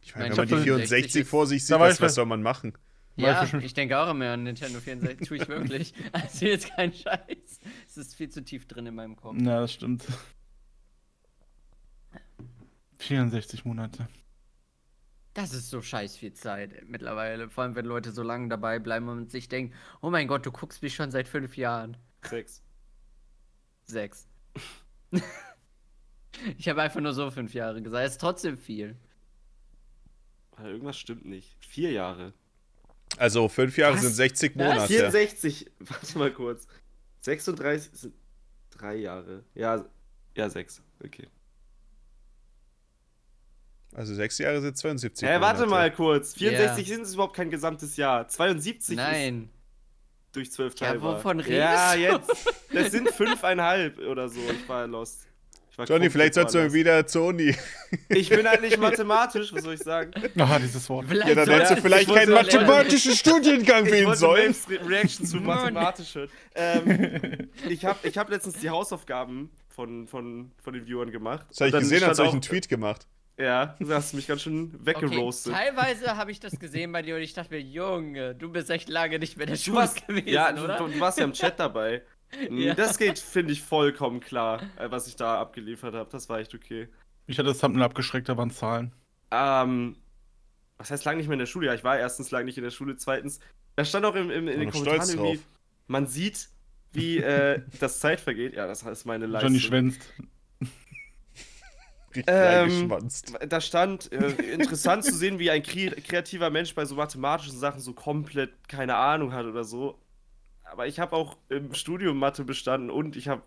Ich 0.00 0.14
meine, 0.16 0.30
wenn 0.30 0.36
man 0.36 0.48
die 0.48 0.54
ich 0.54 0.60
hab 0.60 0.64
64 0.64 1.22
ist- 1.22 1.28
vor 1.28 1.46
sich 1.46 1.66
sieht, 1.66 1.78
was, 1.78 2.00
was 2.00 2.14
soll 2.14 2.24
man 2.26 2.42
machen? 2.42 2.72
Ja, 3.16 3.44
ich 3.60 3.72
denke 3.72 3.98
auch 3.98 4.10
immer 4.10 4.32
an 4.32 4.42
Nintendo 4.42 4.78
64. 4.78 5.26
Tue 5.26 5.38
ich 5.38 5.48
wirklich. 5.48 5.94
Also 6.12 6.46
jetzt 6.46 6.70
kein 6.74 6.92
Scheiß. 6.92 7.60
Es 7.86 7.96
ist 7.96 8.14
viel 8.14 8.28
zu 8.28 8.44
tief 8.44 8.66
drin 8.66 8.86
in 8.86 8.94
meinem 8.94 9.16
Kopf. 9.16 9.36
Ja, 9.40 9.60
das 9.60 9.72
stimmt. 9.72 10.04
64 12.98 13.64
Monate. 13.64 14.08
Das 15.34 15.52
ist 15.52 15.68
so 15.68 15.82
scheiß 15.82 16.16
viel 16.16 16.32
Zeit 16.32 16.88
mittlerweile. 16.88 17.50
Vor 17.50 17.64
allem, 17.64 17.74
wenn 17.74 17.84
Leute 17.84 18.10
so 18.10 18.22
lange 18.22 18.48
dabei 18.48 18.78
bleiben 18.78 19.08
und 19.08 19.30
sich 19.30 19.48
denken, 19.48 19.74
oh 20.00 20.10
mein 20.10 20.28
Gott, 20.28 20.46
du 20.46 20.52
guckst 20.52 20.82
mich 20.82 20.94
schon 20.94 21.10
seit 21.10 21.28
fünf 21.28 21.56
Jahren. 21.56 21.96
Sechs. 22.22 22.62
Sechs. 23.84 24.28
ich 26.58 26.68
habe 26.68 26.82
einfach 26.82 27.00
nur 27.00 27.12
so 27.12 27.30
fünf 27.30 27.54
Jahre 27.54 27.82
gesagt. 27.82 28.06
Es 28.06 28.12
ist 28.12 28.20
trotzdem 28.20 28.56
viel. 28.56 28.96
Irgendwas 30.58 30.98
stimmt 30.98 31.26
nicht. 31.26 31.54
Vier 31.60 31.92
Jahre. 31.92 32.32
Also 33.18 33.48
fünf 33.48 33.76
Jahre 33.78 33.94
Was? 33.94 34.02
sind 34.02 34.12
60 34.14 34.56
Was? 34.56 34.64
Monate. 34.64 34.86
64. 34.88 35.70
Warte 35.80 36.18
mal 36.18 36.32
kurz. 36.32 36.66
36 37.20 37.90
sind 37.94 38.14
drei 38.70 38.96
Jahre. 38.96 39.44
Ja, 39.54 39.84
ja, 40.36 40.50
sechs. 40.50 40.82
Okay. 41.04 41.28
Also 43.94 44.14
sechs 44.14 44.36
Jahre 44.38 44.60
sind 44.60 44.76
72 44.76 45.26
Hä, 45.26 45.34
Monate. 45.38 45.58
warte 45.60 45.70
mal 45.70 45.90
kurz. 45.92 46.34
64 46.34 46.86
Ja. 46.88 46.94
sind 46.96 47.04
es 47.04 47.14
überhaupt 47.14 47.34
kein 47.34 47.50
gesamtes 47.50 47.96
Jahr. 47.96 48.28
72 48.28 48.90
ist 48.90 48.96
Nein. 48.96 49.48
durch 50.32 50.52
12 50.52 50.74
Ja, 50.78 50.88
teilbar. 50.88 51.16
wovon 51.16 51.38
Ja, 51.40 51.92
redest 51.92 52.28
jetzt. 52.28 52.54
Das 52.72 52.90
sind 52.92 53.08
fünfeinhalb 53.10 53.98
oder 54.00 54.28
so. 54.28 54.40
Ich 54.50 54.68
war 54.68 54.86
lost. 54.86 55.26
Johnny, 55.84 56.08
vielleicht 56.10 56.34
sollst 56.34 56.54
du 56.54 56.72
wieder 56.72 57.06
zur 57.06 57.26
Uni. 57.26 57.54
Ich 58.08 58.28
bin 58.30 58.48
halt 58.48 58.62
nicht 58.62 58.78
mathematisch, 58.80 59.52
was 59.52 59.62
soll 59.64 59.74
ich 59.74 59.80
sagen? 59.82 60.12
Ah, 60.38 60.58
dieses 60.58 60.88
Wort. 60.88 61.06
Vielleicht 61.08 61.28
Ja, 61.28 61.34
dann 61.34 61.48
hättest 61.50 61.70
du 61.72 61.74
ich 61.76 61.80
vielleicht 61.82 62.14
keinen 62.14 62.32
mathematischen 62.32 63.12
Studiengang 63.14 63.84
Ich 63.86 63.92
wählen 63.92 64.06
wollte 64.06 64.18
sollen. 64.20 64.54
Reaction 64.86 65.26
zu 65.26 65.36
Mann. 65.36 65.74
mathematisch 65.74 66.14
hören. 66.14 66.30
Ähm, 66.54 67.48
ich 67.68 67.84
habe 67.84 67.98
ich 68.08 68.16
hab 68.16 68.30
letztens 68.30 68.58
die 68.60 68.70
Hausaufgaben 68.70 69.50
von, 69.68 70.06
von, 70.06 70.50
von 70.62 70.72
den 70.72 70.86
Viewern 70.86 71.10
gemacht. 71.10 71.46
Das 71.50 71.60
habe 71.60 71.68
ich 71.70 71.76
gesehen, 71.90 72.00
du 72.14 72.22
einen 72.22 72.40
Tweet 72.42 72.68
gemacht. 72.68 73.06
Ja, 73.38 73.76
du 73.78 73.92
hast 73.92 74.14
mich 74.14 74.26
ganz 74.26 74.40
schön 74.42 74.72
Okay, 74.74 74.86
weggeroastet. 74.86 75.52
teilweise 75.52 76.16
habe 76.16 76.30
ich 76.30 76.40
das 76.40 76.58
gesehen 76.58 76.90
bei 76.92 77.02
dir 77.02 77.16
und 77.16 77.20
ich 77.20 77.34
dachte 77.34 77.52
mir, 77.52 77.60
Junge, 77.60 78.34
du 78.34 78.50
bist 78.50 78.70
echt 78.70 78.88
lange 78.88 79.18
nicht 79.18 79.36
mehr 79.36 79.44
der 79.44 79.56
Du 79.56 79.62
Schule 79.62 79.90
gewesen, 80.06 80.28
ja, 80.28 80.52
du, 80.52 80.64
oder? 80.64 80.78
du 80.78 80.98
warst 81.00 81.18
ja 81.18 81.24
im 81.24 81.34
Chat 81.34 81.60
dabei. 81.60 82.02
Ja. 82.50 82.74
Das 82.74 82.98
geht, 82.98 83.18
finde 83.18 83.52
ich, 83.52 83.62
vollkommen 83.62 84.20
klar, 84.20 84.62
äh, 84.76 84.90
was 84.90 85.06
ich 85.06 85.16
da 85.16 85.40
abgeliefert 85.40 85.94
habe. 85.94 86.08
Das 86.10 86.28
war 86.28 86.38
echt 86.38 86.54
okay. 86.54 86.88
Ich 87.26 87.38
hatte 87.38 87.48
das 87.48 87.58
Thumbnail 87.58 87.84
abgeschreckt, 87.84 88.28
da 88.28 88.36
waren 88.36 88.50
Zahlen. 88.50 88.92
Ähm, 89.30 89.96
was 90.78 90.90
heißt 90.90 91.04
lange 91.04 91.18
nicht 91.18 91.28
mehr 91.28 91.34
in 91.34 91.40
der 91.40 91.46
Schule? 91.46 91.66
Ja, 91.66 91.74
ich 91.74 91.84
war 91.84 91.98
erstens 91.98 92.30
lange 92.30 92.44
nicht 92.44 92.58
in 92.58 92.64
der 92.64 92.70
Schule. 92.70 92.96
Zweitens, 92.96 93.40
da 93.74 93.84
stand 93.84 94.04
auch 94.06 94.14
im, 94.14 94.30
im, 94.30 94.48
in 94.48 94.60
den 94.60 94.70
Kommentaren 94.70 95.02
stolz 95.02 95.14
irgendwie, 95.14 95.36
drauf. 95.36 95.46
man 95.86 96.06
sieht, 96.06 96.48
wie 96.92 97.18
äh, 97.18 97.62
das 97.80 98.00
Zeit 98.00 98.20
vergeht. 98.20 98.54
Ja, 98.54 98.66
das 98.66 98.82
ist 98.82 99.04
meine 99.04 99.26
Leistung. 99.26 99.50
Johnny 99.50 99.60
schwänzt. 99.60 100.00
Richtig 102.14 102.24
Ähm. 102.28 102.92
Da 103.48 103.60
stand, 103.60 104.10
äh, 104.12 104.30
interessant 104.52 105.04
zu 105.04 105.14
sehen, 105.14 105.38
wie 105.38 105.50
ein 105.50 105.62
kre 105.62 105.90
kreativer 105.90 106.50
Mensch 106.50 106.74
bei 106.74 106.84
so 106.84 106.94
mathematischen 106.94 107.58
Sachen 107.58 107.80
so 107.80 107.92
komplett 107.92 108.68
keine 108.68 108.96
Ahnung 108.96 109.32
hat 109.32 109.46
oder 109.46 109.64
so. 109.64 109.98
Aber 110.70 110.86
ich 110.86 110.98
habe 110.98 111.14
auch 111.16 111.36
im 111.48 111.74
Studium 111.74 112.18
Mathe 112.18 112.44
bestanden 112.44 112.90
und 112.90 113.16
ich 113.16 113.28
habe 113.28 113.42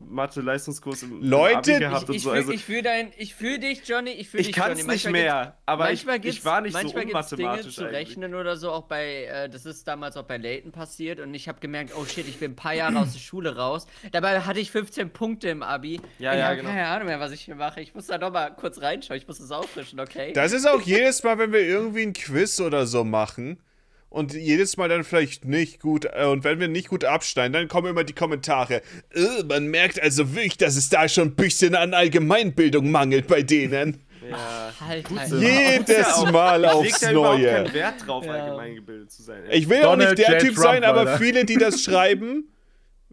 Mathe-Leistungskurs 0.00 1.02
im, 1.04 1.22
im 1.22 1.28
Leute, 1.28 1.74
Abi 1.76 1.78
gehabt 1.78 2.02
Ich, 2.02 2.08
und 2.08 2.14
ich 2.16 2.22
so. 2.22 2.30
fühle 2.30 2.40
Also, 2.40 2.58
fühl 2.58 2.82
dein, 2.82 3.12
ich 3.16 3.34
fühl 3.34 3.58
dich, 3.58 3.86
Johnny, 3.86 4.10
ich 4.10 4.28
fühl 4.28 4.40
ich 4.40 4.48
dich, 4.48 4.56
kann 4.56 4.70
Johnny. 4.70 4.80
es 4.80 4.86
nicht 4.86 5.10
mehr, 5.10 5.56
aber 5.66 5.92
ich, 5.92 6.06
ich 6.22 6.44
war 6.44 6.60
nicht 6.60 6.72
so 6.72 6.78
manchmal 6.78 7.04
Dinge 7.04 7.12
unmathematisch 7.12 7.74
zu 7.74 7.84
eigentlich. 7.84 8.10
rechnen 8.10 8.34
oder 8.34 8.56
so, 8.56 8.70
auch 8.70 8.82
bei, 8.84 9.24
äh, 9.24 9.48
das 9.48 9.66
ist 9.66 9.86
damals 9.86 10.16
auch 10.16 10.24
bei 10.24 10.36
Layton 10.36 10.72
passiert 10.72 11.20
und 11.20 11.32
ich 11.34 11.48
habe 11.48 11.60
gemerkt, 11.60 11.92
oh 11.96 12.04
shit, 12.04 12.26
ich 12.28 12.38
bin 12.38 12.52
ein 12.52 12.56
paar 12.56 12.74
Jahre 12.74 12.98
aus 12.98 13.12
der 13.12 13.20
Schule 13.20 13.56
raus. 13.56 13.86
Dabei 14.12 14.40
hatte 14.40 14.60
ich 14.60 14.70
15 14.70 15.10
Punkte 15.10 15.48
im 15.48 15.62
Abi. 15.62 16.00
Ja, 16.18 16.32
ich 16.32 16.38
ja, 16.40 16.46
habe 16.46 16.56
genau. 16.56 16.68
keine 16.68 16.86
Ahnung 16.86 17.06
mehr, 17.06 17.20
was 17.20 17.32
ich 17.32 17.42
hier 17.42 17.54
mache. 17.54 17.80
Ich 17.80 17.94
muss 17.94 18.06
da 18.08 18.18
noch 18.18 18.32
mal 18.32 18.50
kurz 18.50 18.80
reinschauen, 18.80 19.18
ich 19.18 19.26
muss 19.28 19.38
das 19.38 19.50
auffrischen, 19.50 20.00
okay? 20.00 20.32
Das 20.32 20.52
ist 20.52 20.66
auch 20.66 20.80
jedes 20.80 21.22
Mal, 21.22 21.38
wenn 21.38 21.52
wir 21.52 21.60
irgendwie 21.60 22.02
ein 22.02 22.12
Quiz 22.12 22.60
oder 22.60 22.86
so 22.86 23.04
machen 23.04 23.58
und 24.14 24.32
jedes 24.32 24.76
Mal 24.76 24.88
dann 24.88 25.02
vielleicht 25.02 25.44
nicht 25.44 25.80
gut 25.80 26.06
äh, 26.12 26.24
und 26.26 26.44
wenn 26.44 26.60
wir 26.60 26.68
nicht 26.68 26.88
gut 26.88 27.04
abschneiden, 27.04 27.52
dann 27.52 27.66
kommen 27.68 27.88
immer 27.88 28.04
die 28.04 28.12
Kommentare. 28.12 28.80
Äh, 29.12 29.42
man 29.48 29.66
merkt 29.66 30.00
also 30.00 30.34
wirklich, 30.34 30.56
dass 30.56 30.76
es 30.76 30.88
da 30.88 31.08
schon 31.08 31.28
ein 31.28 31.34
bisschen 31.34 31.74
an 31.74 31.94
Allgemeinbildung 31.94 32.90
mangelt 32.92 33.26
bei 33.26 33.42
denen. 33.42 34.04
Ja. 34.30 34.72
halt, 34.86 35.08
Gut 35.08 35.18
halt. 35.18 35.28
so. 35.30 35.36
Jedes 35.38 35.88
Ja, 35.98 36.14
auch. 36.14 36.30
Mal 36.30 36.62
Ich 36.64 36.70
aufs 36.70 37.00
da 37.00 37.12
Neue. 37.12 37.46
keinen 37.52 37.74
Wert 37.74 38.06
drauf, 38.06 38.24
Ja. 38.24 38.32
allgemein 38.32 38.74
gebildet 38.76 39.10
zu 39.10 39.22
sein. 39.24 39.42
Ich 39.50 39.68
will 39.68 39.78
auch 39.82 39.90
Donald 39.92 40.16
nicht 40.16 40.28
der 40.28 40.34
J. 40.36 40.40
Typ 40.42 40.54
Trump, 40.54 40.64
sein, 40.66 40.84
aber 40.84 41.00
Alter. 41.00 41.18
viele, 41.18 41.44
die 41.44 41.56
das 41.56 41.82
schreiben, 41.84 42.48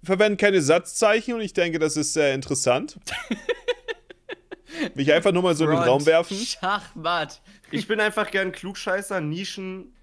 verwenden 0.03 0.37
keine 0.37 0.61
Satzzeichen 0.61 1.33
und 1.33 1.41
ich 1.41 1.53
denke, 1.53 1.79
das 1.79 1.97
ist 1.97 2.13
sehr 2.13 2.33
interessant. 2.35 2.97
Will 4.95 5.03
ich 5.03 5.11
einfach 5.11 5.31
nur 5.31 5.43
mal 5.43 5.55
so 5.55 5.65
in 5.65 5.71
den 5.71 5.77
Front, 5.77 5.89
Raum 5.89 6.05
werfen. 6.05 6.37
Schachmatt. 6.37 7.41
Ich 7.71 7.87
bin 7.87 7.99
einfach 7.99 8.31
gern 8.31 8.51
Klugscheißer, 8.51 9.19
Nischen, 9.19 9.93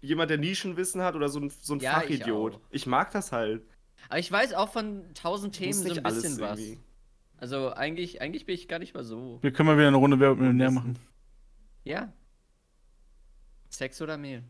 jemand, 0.00 0.30
der 0.30 0.38
Nischenwissen 0.38 1.02
hat 1.02 1.14
oder 1.14 1.28
so 1.28 1.40
ein, 1.40 1.50
so 1.62 1.74
ein 1.74 1.80
Ja, 1.80 2.02
ich 2.02 2.18
Fachidiot. 2.18 2.54
auch. 2.54 2.60
Ich, 2.70 2.86
mag 2.86 3.10
das 3.12 3.32
halt. 3.32 3.62
Aber 4.08 4.18
ich 4.18 4.30
weiß 4.30 4.54
auch 4.54 4.70
von 4.70 5.02
tausend 5.14 5.54
Themen 5.56 5.72
so 5.72 5.92
ein 5.92 6.02
bisschen 6.02 6.38
was. 6.40 6.58
irgendwie. 6.58 6.80
Also 7.38 7.72
eigentlich, 7.72 8.20
eigentlich 8.20 8.46
bin 8.46 8.54
ich 8.54 8.68
gar 8.68 8.78
nicht 8.78 8.94
mal 8.94 9.04
so. 9.04 9.38
Wir 9.42 9.52
können 9.52 9.66
mal 9.68 9.76
wieder 9.76 9.88
eine 9.88 9.96
Runde 9.96 10.18
Wer 10.20 10.30
wird 10.30 10.38
Millionär 10.40 10.70
machen. 10.70 10.98
Ja. 11.84 12.12
Sex 13.68 14.00
oder 14.00 14.16
Mehl? 14.16 14.42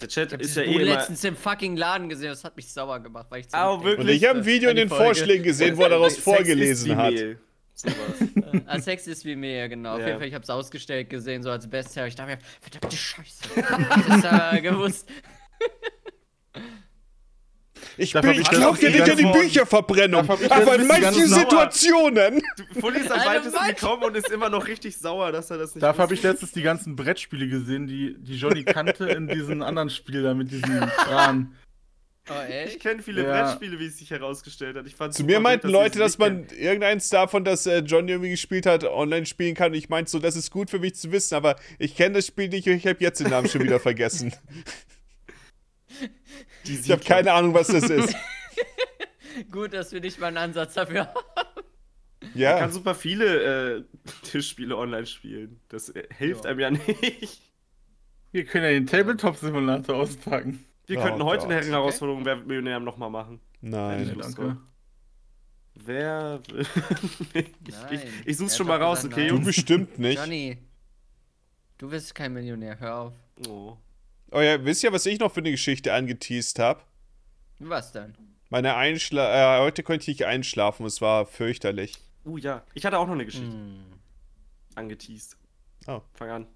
Der 0.00 0.08
Chat 0.08 0.32
Ich 0.32 0.40
ist 0.40 0.56
ja 0.56 0.62
eh 0.62 0.74
immer. 0.74 0.84
letztens 0.84 1.22
im 1.24 1.36
fucking 1.36 1.76
Laden 1.76 2.08
gesehen, 2.08 2.28
das 2.30 2.44
hat 2.44 2.56
mich 2.56 2.68
sauer 2.72 2.98
gemacht, 3.00 3.26
weil 3.30 3.40
ich 3.40 3.46
Ah, 3.52 3.68
zurückdenke. 3.78 3.84
wirklich? 3.98 4.08
Und 4.08 4.22
ich 4.22 4.28
habe 4.28 4.38
ein 4.40 4.46
Video 4.46 4.70
in 4.70 4.76
den 4.76 4.88
Folge. 4.88 5.04
Vorschlägen 5.04 5.44
gesehen, 5.44 5.76
wo 5.76 5.82
er 5.82 5.90
daraus 5.90 6.14
Sex 6.14 6.18
ist 6.18 6.24
vorgelesen 6.24 6.96
hat. 6.96 7.12
Mehl. 7.12 7.38
Sowas. 7.74 7.94
Ah, 8.66 8.78
Sex 8.80 9.06
ist 9.06 9.24
wie 9.24 9.34
Mehl, 9.34 9.68
genau. 9.68 9.94
Auf 9.94 10.00
Ja. 10.00 10.08
jeden 10.08 10.18
Fall, 10.18 10.28
ich 10.28 10.34
habe 10.34 10.42
es 10.44 10.50
ausgestellt 10.50 11.08
gesehen, 11.10 11.42
so 11.42 11.50
als 11.50 11.68
Bestseller. 11.68 12.06
Ich 12.06 12.14
dachte 12.14 12.32
mir, 12.32 12.38
verdammte 12.60 12.96
Scheiße. 12.96 13.48
das 13.54 14.24
habe 14.24 14.56
ich 14.56 14.62
gewusst. 14.62 15.08
Ich, 17.98 18.12
bin, 18.12 18.30
ich 18.30 18.50
ja 18.50 18.72
die 18.72 18.86
nicht 18.88 19.10
an 19.10 19.16
die 19.16 19.24
Bücherverbrennung, 19.24 20.28
aber 20.28 20.74
in 20.76 20.86
manchen. 20.86 21.26
Situationen. 21.26 22.40
Fully 22.80 23.00
ist 23.00 23.10
am 23.12 23.20
weitesten 23.20 23.66
gekommen 23.66 24.04
und 24.04 24.16
ist 24.16 24.30
immer 24.30 24.48
noch 24.48 24.66
richtig 24.66 24.96
sauer, 24.96 25.32
dass 25.32 25.50
er 25.50 25.58
das 25.58 25.74
nicht 25.74 25.82
Dafür 25.82 26.04
habe 26.04 26.14
ich 26.14 26.22
letztens 26.22 26.52
die 26.52 26.62
ganzen 26.62 26.96
Brettspiele 26.96 27.48
gesehen, 27.48 27.86
die, 27.86 28.16
die 28.18 28.36
Johnny 28.36 28.64
kannte 28.64 29.06
in 29.06 29.28
diesen 29.28 29.62
anderen 29.62 29.90
Spiel 29.90 30.22
da 30.22 30.32
mit 30.32 30.50
diesen 30.50 30.78
Rahn. 30.82 31.54
Oh, 32.30 32.34
Ich 32.66 32.78
kenne 32.78 33.02
viele 33.02 33.24
Ja. 33.24 33.32
Brettspiele, 33.42 33.78
wie 33.80 33.86
es 33.86 33.98
sich 33.98 34.10
herausgestellt 34.10 34.76
hat. 34.76 34.86
Ich 34.86 34.94
fand's 34.94 35.16
Zu 35.16 35.24
mir 35.24 35.40
meinten 35.40 35.66
sie 35.66 35.72
Leute, 35.72 35.98
dass 35.98 36.18
man 36.18 36.46
kennen. 36.46 36.60
irgendeins 36.60 37.08
davon, 37.08 37.44
das 37.44 37.66
äh, 37.66 37.78
John 37.80 38.06
irgendwie 38.08 38.30
gespielt 38.30 38.64
hat, 38.64 38.84
online 38.84 39.26
spielen 39.26 39.54
kann. 39.56 39.74
Ich 39.74 39.88
meinte 39.88 40.10
so, 40.10 40.20
das 40.20 40.36
ist 40.36 40.50
gut 40.52 40.70
für 40.70 40.78
mich 40.78 40.94
zu 40.94 41.10
wissen, 41.10 41.34
aber 41.34 41.56
ich 41.80 41.96
kenne 41.96 42.14
das 42.16 42.26
Spiel 42.28 42.48
nicht 42.48 42.68
und 42.68 42.74
ich 42.74 42.86
habe 42.86 42.98
jetzt 43.00 43.18
den 43.20 43.30
Namen 43.30 43.48
schon 43.48 43.62
wieder 43.64 43.80
vergessen. 43.80 44.32
Die 46.66 46.74
Ich 46.74 46.90
habe 46.90 47.00
man. 47.00 47.00
keine 47.00 47.32
Ahnung, 47.32 47.54
was 47.54 47.68
das 47.68 47.90
ist. 47.90 48.14
Gut, 49.50 49.72
dass 49.72 49.92
wir 49.92 50.00
nicht 50.00 50.20
mal 50.20 50.28
einen 50.28 50.36
Ansatz 50.36 50.74
dafür 50.74 51.06
haben. 51.06 51.20
Man 52.20 52.30
Ja, 52.34 52.58
kann 52.58 52.70
super 52.70 52.94
viele 52.94 53.78
äh, 53.78 53.84
Tischspiele 54.22 54.76
online 54.76 55.06
spielen. 55.06 55.60
Das 55.68 55.88
äh, 55.88 56.04
hilft 56.16 56.44
Ja. 56.44 56.50
einem 56.50 56.60
ja 56.60 56.70
nicht. 56.70 57.42
Wir 58.30 58.44
können 58.44 58.64
ja 58.64 58.70
den 58.70 58.86
Tabletop-Simulator 58.86 59.96
auspacken. 59.96 60.64
Wir 60.92 60.98
Oh 61.00 61.02
könnten 61.04 61.24
heute 61.24 61.38
Gott. 61.38 61.46
eine 61.46 61.54
Herrenherausforderung 61.54 62.24
Wer 62.24 62.36
wird 62.36 62.46
Millionär 62.46 62.78
nochmal 62.80 63.08
machen. 63.10 63.40
nein. 63.62 64.14
Danke. 64.20 64.58
Wer 65.74 66.40
will. 66.50 66.66
ich, 67.34 67.46
ich, 67.90 68.00
ich 68.26 68.36
such's 68.36 68.56
schon 68.56 68.66
mal 68.66 68.80
raus, 68.82 69.04
okay, 69.06 69.28
Du 69.28 69.40
bestimmt 69.42 69.98
nicht. 69.98 70.18
Johnny, 70.18 70.58
du 71.78 71.90
wirst 71.90 72.14
kein 72.14 72.34
Millionär, 72.34 72.78
hör 72.78 72.96
auf. 72.98 73.12
Oh. 73.48 73.76
Oh 74.30 74.40
ja, 74.40 74.62
wisst 74.64 74.84
ihr, 74.84 74.92
was 74.92 75.06
ich 75.06 75.18
noch 75.18 75.32
für 75.32 75.40
eine 75.40 75.50
Geschichte 75.50 75.92
angeteased 75.94 76.58
habe? 76.58 76.82
Was 77.58 77.92
denn? 77.92 78.14
Meine 78.50 78.74
Einschla 78.76 79.58
äh, 79.58 79.62
heute 79.62 79.82
konnte 79.82 80.02
ich 80.02 80.08
nicht 80.08 80.26
einschlafen, 80.26 80.84
es 80.84 81.00
war 81.00 81.24
fürchterlich. 81.24 81.94
Uh, 82.26 82.36
ja. 82.36 82.62
Ich 82.74 82.84
hatte 82.84 82.98
auch 82.98 83.06
noch 83.06 83.14
eine 83.14 83.24
Geschichte 83.24 83.46
Hm. 83.50 83.82
angeteased. 84.74 85.38
Oh. 85.86 86.02
Fang 86.12 86.30
an. 86.30 86.46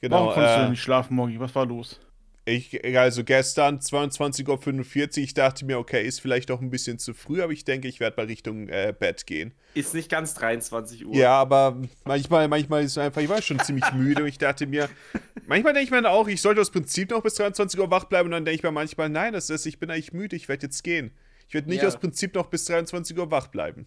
Genau. 0.00 0.16
Warum 0.16 0.34
konntest 0.34 0.54
du 0.54 0.58
Äh, 0.58 0.62
denn 0.62 0.70
nicht 0.70 0.82
schlafen, 0.82 1.16
Moggi? 1.16 1.40
Was 1.40 1.54
war 1.56 1.66
los? 1.66 1.98
Ich, 2.46 2.84
also 2.98 3.24
gestern 3.24 3.78
22.45 3.78 5.16
Uhr, 5.18 5.24
ich 5.24 5.32
dachte 5.32 5.64
mir, 5.64 5.78
okay, 5.78 6.06
ist 6.06 6.20
vielleicht 6.20 6.50
doch 6.50 6.60
ein 6.60 6.68
bisschen 6.68 6.98
zu 6.98 7.14
früh, 7.14 7.40
aber 7.40 7.52
ich 7.52 7.64
denke, 7.64 7.88
ich 7.88 8.00
werde 8.00 8.18
mal 8.18 8.26
Richtung 8.26 8.68
äh, 8.68 8.92
Bett 8.98 9.26
gehen. 9.26 9.54
Ist 9.72 9.94
nicht 9.94 10.10
ganz 10.10 10.34
23 10.34 11.06
Uhr. 11.06 11.14
Ja, 11.14 11.32
aber 11.40 11.80
manchmal, 12.04 12.46
manchmal 12.48 12.84
ist 12.84 12.92
es 12.92 12.98
einfach, 12.98 13.22
ich 13.22 13.30
war 13.30 13.40
schon 13.40 13.58
ziemlich 13.60 13.90
müde 13.94 14.22
und 14.22 14.28
ich 14.28 14.36
dachte 14.36 14.66
mir, 14.66 14.90
manchmal 15.46 15.72
denke 15.72 15.84
ich 15.86 15.90
mir 15.90 16.08
auch, 16.10 16.28
ich 16.28 16.42
sollte 16.42 16.60
aus 16.60 16.70
Prinzip 16.70 17.10
noch 17.10 17.22
bis 17.22 17.34
23 17.36 17.80
Uhr 17.80 17.90
wach 17.90 18.04
bleiben 18.04 18.26
und 18.26 18.32
dann 18.32 18.44
denke 18.44 18.56
ich 18.56 18.62
mir 18.62 18.72
manchmal, 18.72 19.08
nein, 19.08 19.32
das 19.32 19.48
ist, 19.48 19.64
ich 19.64 19.78
bin 19.78 19.90
eigentlich 19.90 20.12
müde, 20.12 20.36
ich 20.36 20.48
werde 20.48 20.66
jetzt 20.66 20.84
gehen. 20.84 21.12
Ich 21.48 21.54
werde 21.54 21.70
nicht 21.70 21.80
Ja. 21.82 21.88
aus 21.88 21.96
Prinzip 21.98 22.34
noch 22.34 22.46
bis 22.46 22.66
23 22.66 23.16
Uhr 23.18 23.30
wach 23.30 23.46
bleiben. 23.48 23.86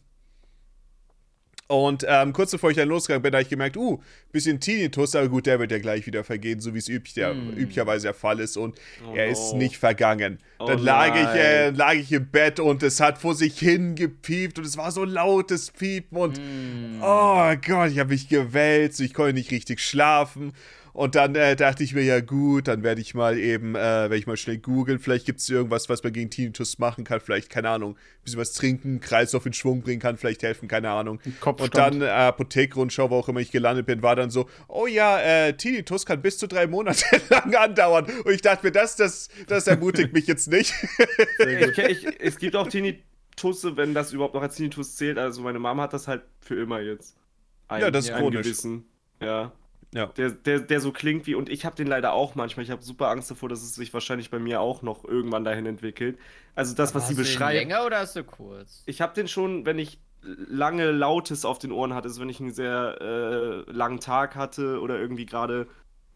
Und 1.67 2.05
ähm, 2.07 2.31
kurz 2.31 2.51
bevor 2.51 2.69
ich 2.69 2.77
dann 2.77 2.87
losgegangen 2.87 3.23
bin, 3.23 3.33
habe 3.33 3.41
ich 3.41 3.49
gemerkt, 3.49 3.75
uh, 3.75 3.99
bisschen 4.31 4.61
Tinnitus, 4.61 5.15
aber 5.15 5.27
gut, 5.27 5.45
der 5.47 5.59
wird 5.59 5.71
ja 5.71 5.79
gleich 5.79 6.07
wieder 6.07 6.23
vergehen, 6.23 6.61
so 6.61 6.73
wie 6.73 6.77
es 6.77 6.87
üblich, 6.87 7.13
der, 7.13 7.33
üblicherweise 7.33 8.03
der 8.03 8.13
Fall 8.13 8.39
ist. 8.39 8.55
Und 8.55 8.79
Oh 9.05 9.13
er 9.13 9.27
ist 9.27 9.51
no. 9.51 9.57
nicht 9.57 9.77
vergangen. 9.77 10.39
Oh 10.59 10.65
dann 10.65 10.79
lag 10.79 11.13
ich, 11.13 11.39
äh, 11.39 11.69
lag 11.71 11.95
ich 11.95 12.11
im 12.13 12.27
Bett 12.27 12.61
und 12.61 12.83
es 12.83 13.01
hat 13.01 13.17
vor 13.17 13.35
sich 13.35 13.59
hin 13.59 13.95
gepiept 13.95 14.57
und 14.57 14.65
es 14.65 14.77
war 14.77 14.91
so 14.91 15.03
lautes 15.03 15.71
Piepen 15.71 16.17
und 16.17 16.39
oh 17.01 17.53
Gott, 17.67 17.91
ich 17.91 17.99
habe 17.99 18.11
mich 18.11 18.29
gewälzt, 18.29 19.01
ich 19.01 19.13
konnte 19.13 19.33
nicht 19.33 19.51
richtig 19.51 19.81
schlafen. 19.81 20.53
Und 20.97 21.13
dann 21.13 21.35
äh, 21.35 21.55
dachte 21.55 21.83
ich 21.83 21.93
mir, 21.93 22.01
ja 22.01 22.21
gut, 22.21 22.67
dann 22.67 22.81
werde 22.81 23.01
ich 23.01 23.13
mal 23.13 23.37
eben, 23.37 23.75
äh, 23.75 23.79
werde 23.79 24.17
ich 24.17 24.25
mal 24.25 24.35
schnell 24.35 24.57
googeln. 24.57 24.97
Vielleicht 24.97 25.27
gibt 25.27 25.41
es 25.41 25.47
irgendwas, 25.47 25.89
was 25.89 26.01
man 26.01 26.11
gegen 26.11 26.31
Tinnitus 26.31 26.79
machen 26.79 27.03
kann. 27.03 27.19
Vielleicht, 27.19 27.51
keine 27.51 27.69
Ahnung, 27.69 27.91
ein 27.91 28.23
bisschen 28.23 28.39
was 28.39 28.53
trinken, 28.53 28.99
Kreislauf 28.99 29.45
in 29.45 29.53
Schwung 29.53 29.83
bringen 29.83 30.01
kann, 30.01 30.17
vielleicht 30.17 30.41
helfen, 30.41 30.67
keine 30.67 30.89
Ahnung. 30.89 31.19
Kopfstand. 31.39 31.93
Und 31.93 31.99
dann 31.99 32.01
äh, 32.01 32.09
Apothekenrundschau, 32.09 33.11
wo 33.11 33.17
auch 33.17 33.29
immer 33.29 33.41
ich 33.41 33.51
gelandet 33.51 33.85
bin, 33.85 34.01
war 34.01 34.15
dann 34.15 34.31
so, 34.31 34.49
oh 34.67 34.87
ja, 34.87 35.19
äh, 35.19 35.53
Tinnitus 35.53 36.03
kann 36.07 36.23
bis 36.23 36.39
zu 36.39 36.47
drei 36.47 36.65
Monate 36.65 37.05
lang 37.29 37.53
andauern. 37.53 38.07
Und 38.25 38.33
ich 38.33 38.41
dachte 38.41 38.65
mir, 38.65 38.71
das, 38.71 38.95
das, 38.95 39.29
das 39.45 39.67
ermutigt 39.67 40.13
mich 40.13 40.25
jetzt 40.25 40.47
nicht. 40.47 40.73
Ich, 41.39 41.77
ich, 41.77 42.07
es 42.19 42.39
gibt 42.39 42.55
auch 42.55 42.67
Tinnitusse, 42.67 43.77
wenn 43.77 43.93
das 43.93 44.13
überhaupt 44.13 44.33
noch 44.33 44.41
als 44.41 44.55
Tinnitus 44.55 44.95
zählt. 44.95 45.19
Also 45.19 45.43
meine 45.43 45.59
Mama 45.59 45.83
hat 45.83 45.93
das 45.93 46.07
halt 46.07 46.23
für 46.41 46.55
immer 46.59 46.79
jetzt. 46.79 47.15
Ein, 47.67 47.81
Ja, 47.81 47.91
das 47.91 48.05
ist 48.05 48.11
einen 48.11 48.21
chronisch. 48.21 48.41
gewissen. 48.41 48.85
Ja. 49.21 49.51
Ja. 49.97 50.05
Der, 50.15 50.29
der, 50.29 50.59
der 50.59 50.79
so 50.79 50.91
klingt 50.91 51.25
wie, 51.25 51.33
und 51.33 51.49
ich 51.49 51.65
habe 51.65 51.75
den 51.75 51.87
leider 51.87 52.13
auch 52.13 52.35
manchmal. 52.35 52.63
Ich 52.63 52.69
habe 52.71 52.83
super 52.83 53.09
Angst 53.09 53.31
davor, 53.31 53.49
dass 53.49 53.63
es 53.63 53.73
sich 53.73 53.93
wahrscheinlich 53.93 54.29
bei 54.29 54.37
mir 54.37 54.61
auch 54.61 54.83
noch 54.83 55.03
irgendwann 55.03 55.43
dahin 55.43 55.65
entwickelt. 55.65 56.19
Also 56.53 56.75
das, 56.75 56.93
was 56.93 57.03
Hast 57.03 57.09
sie 57.09 57.15
beschreibt. 57.15 57.55
länger 57.55 57.83
oder 57.83 57.99
hast 57.99 58.15
du 58.15 58.23
kurz? 58.23 58.83
Ich 58.85 59.01
habe 59.01 59.15
den 59.15 59.27
schon, 59.27 59.65
wenn 59.65 59.79
ich 59.79 59.99
lange 60.21 60.91
Lautes 60.91 61.45
auf 61.45 61.57
den 61.57 61.71
Ohren 61.71 61.95
hatte, 61.95 62.09
also 62.09 62.21
wenn 62.21 62.29
ich 62.29 62.39
einen 62.39 62.51
sehr 62.51 62.97
äh, 63.01 63.71
langen 63.71 63.99
Tag 63.99 64.35
hatte 64.35 64.81
oder 64.81 64.99
irgendwie 64.99 65.25
gerade 65.25 65.67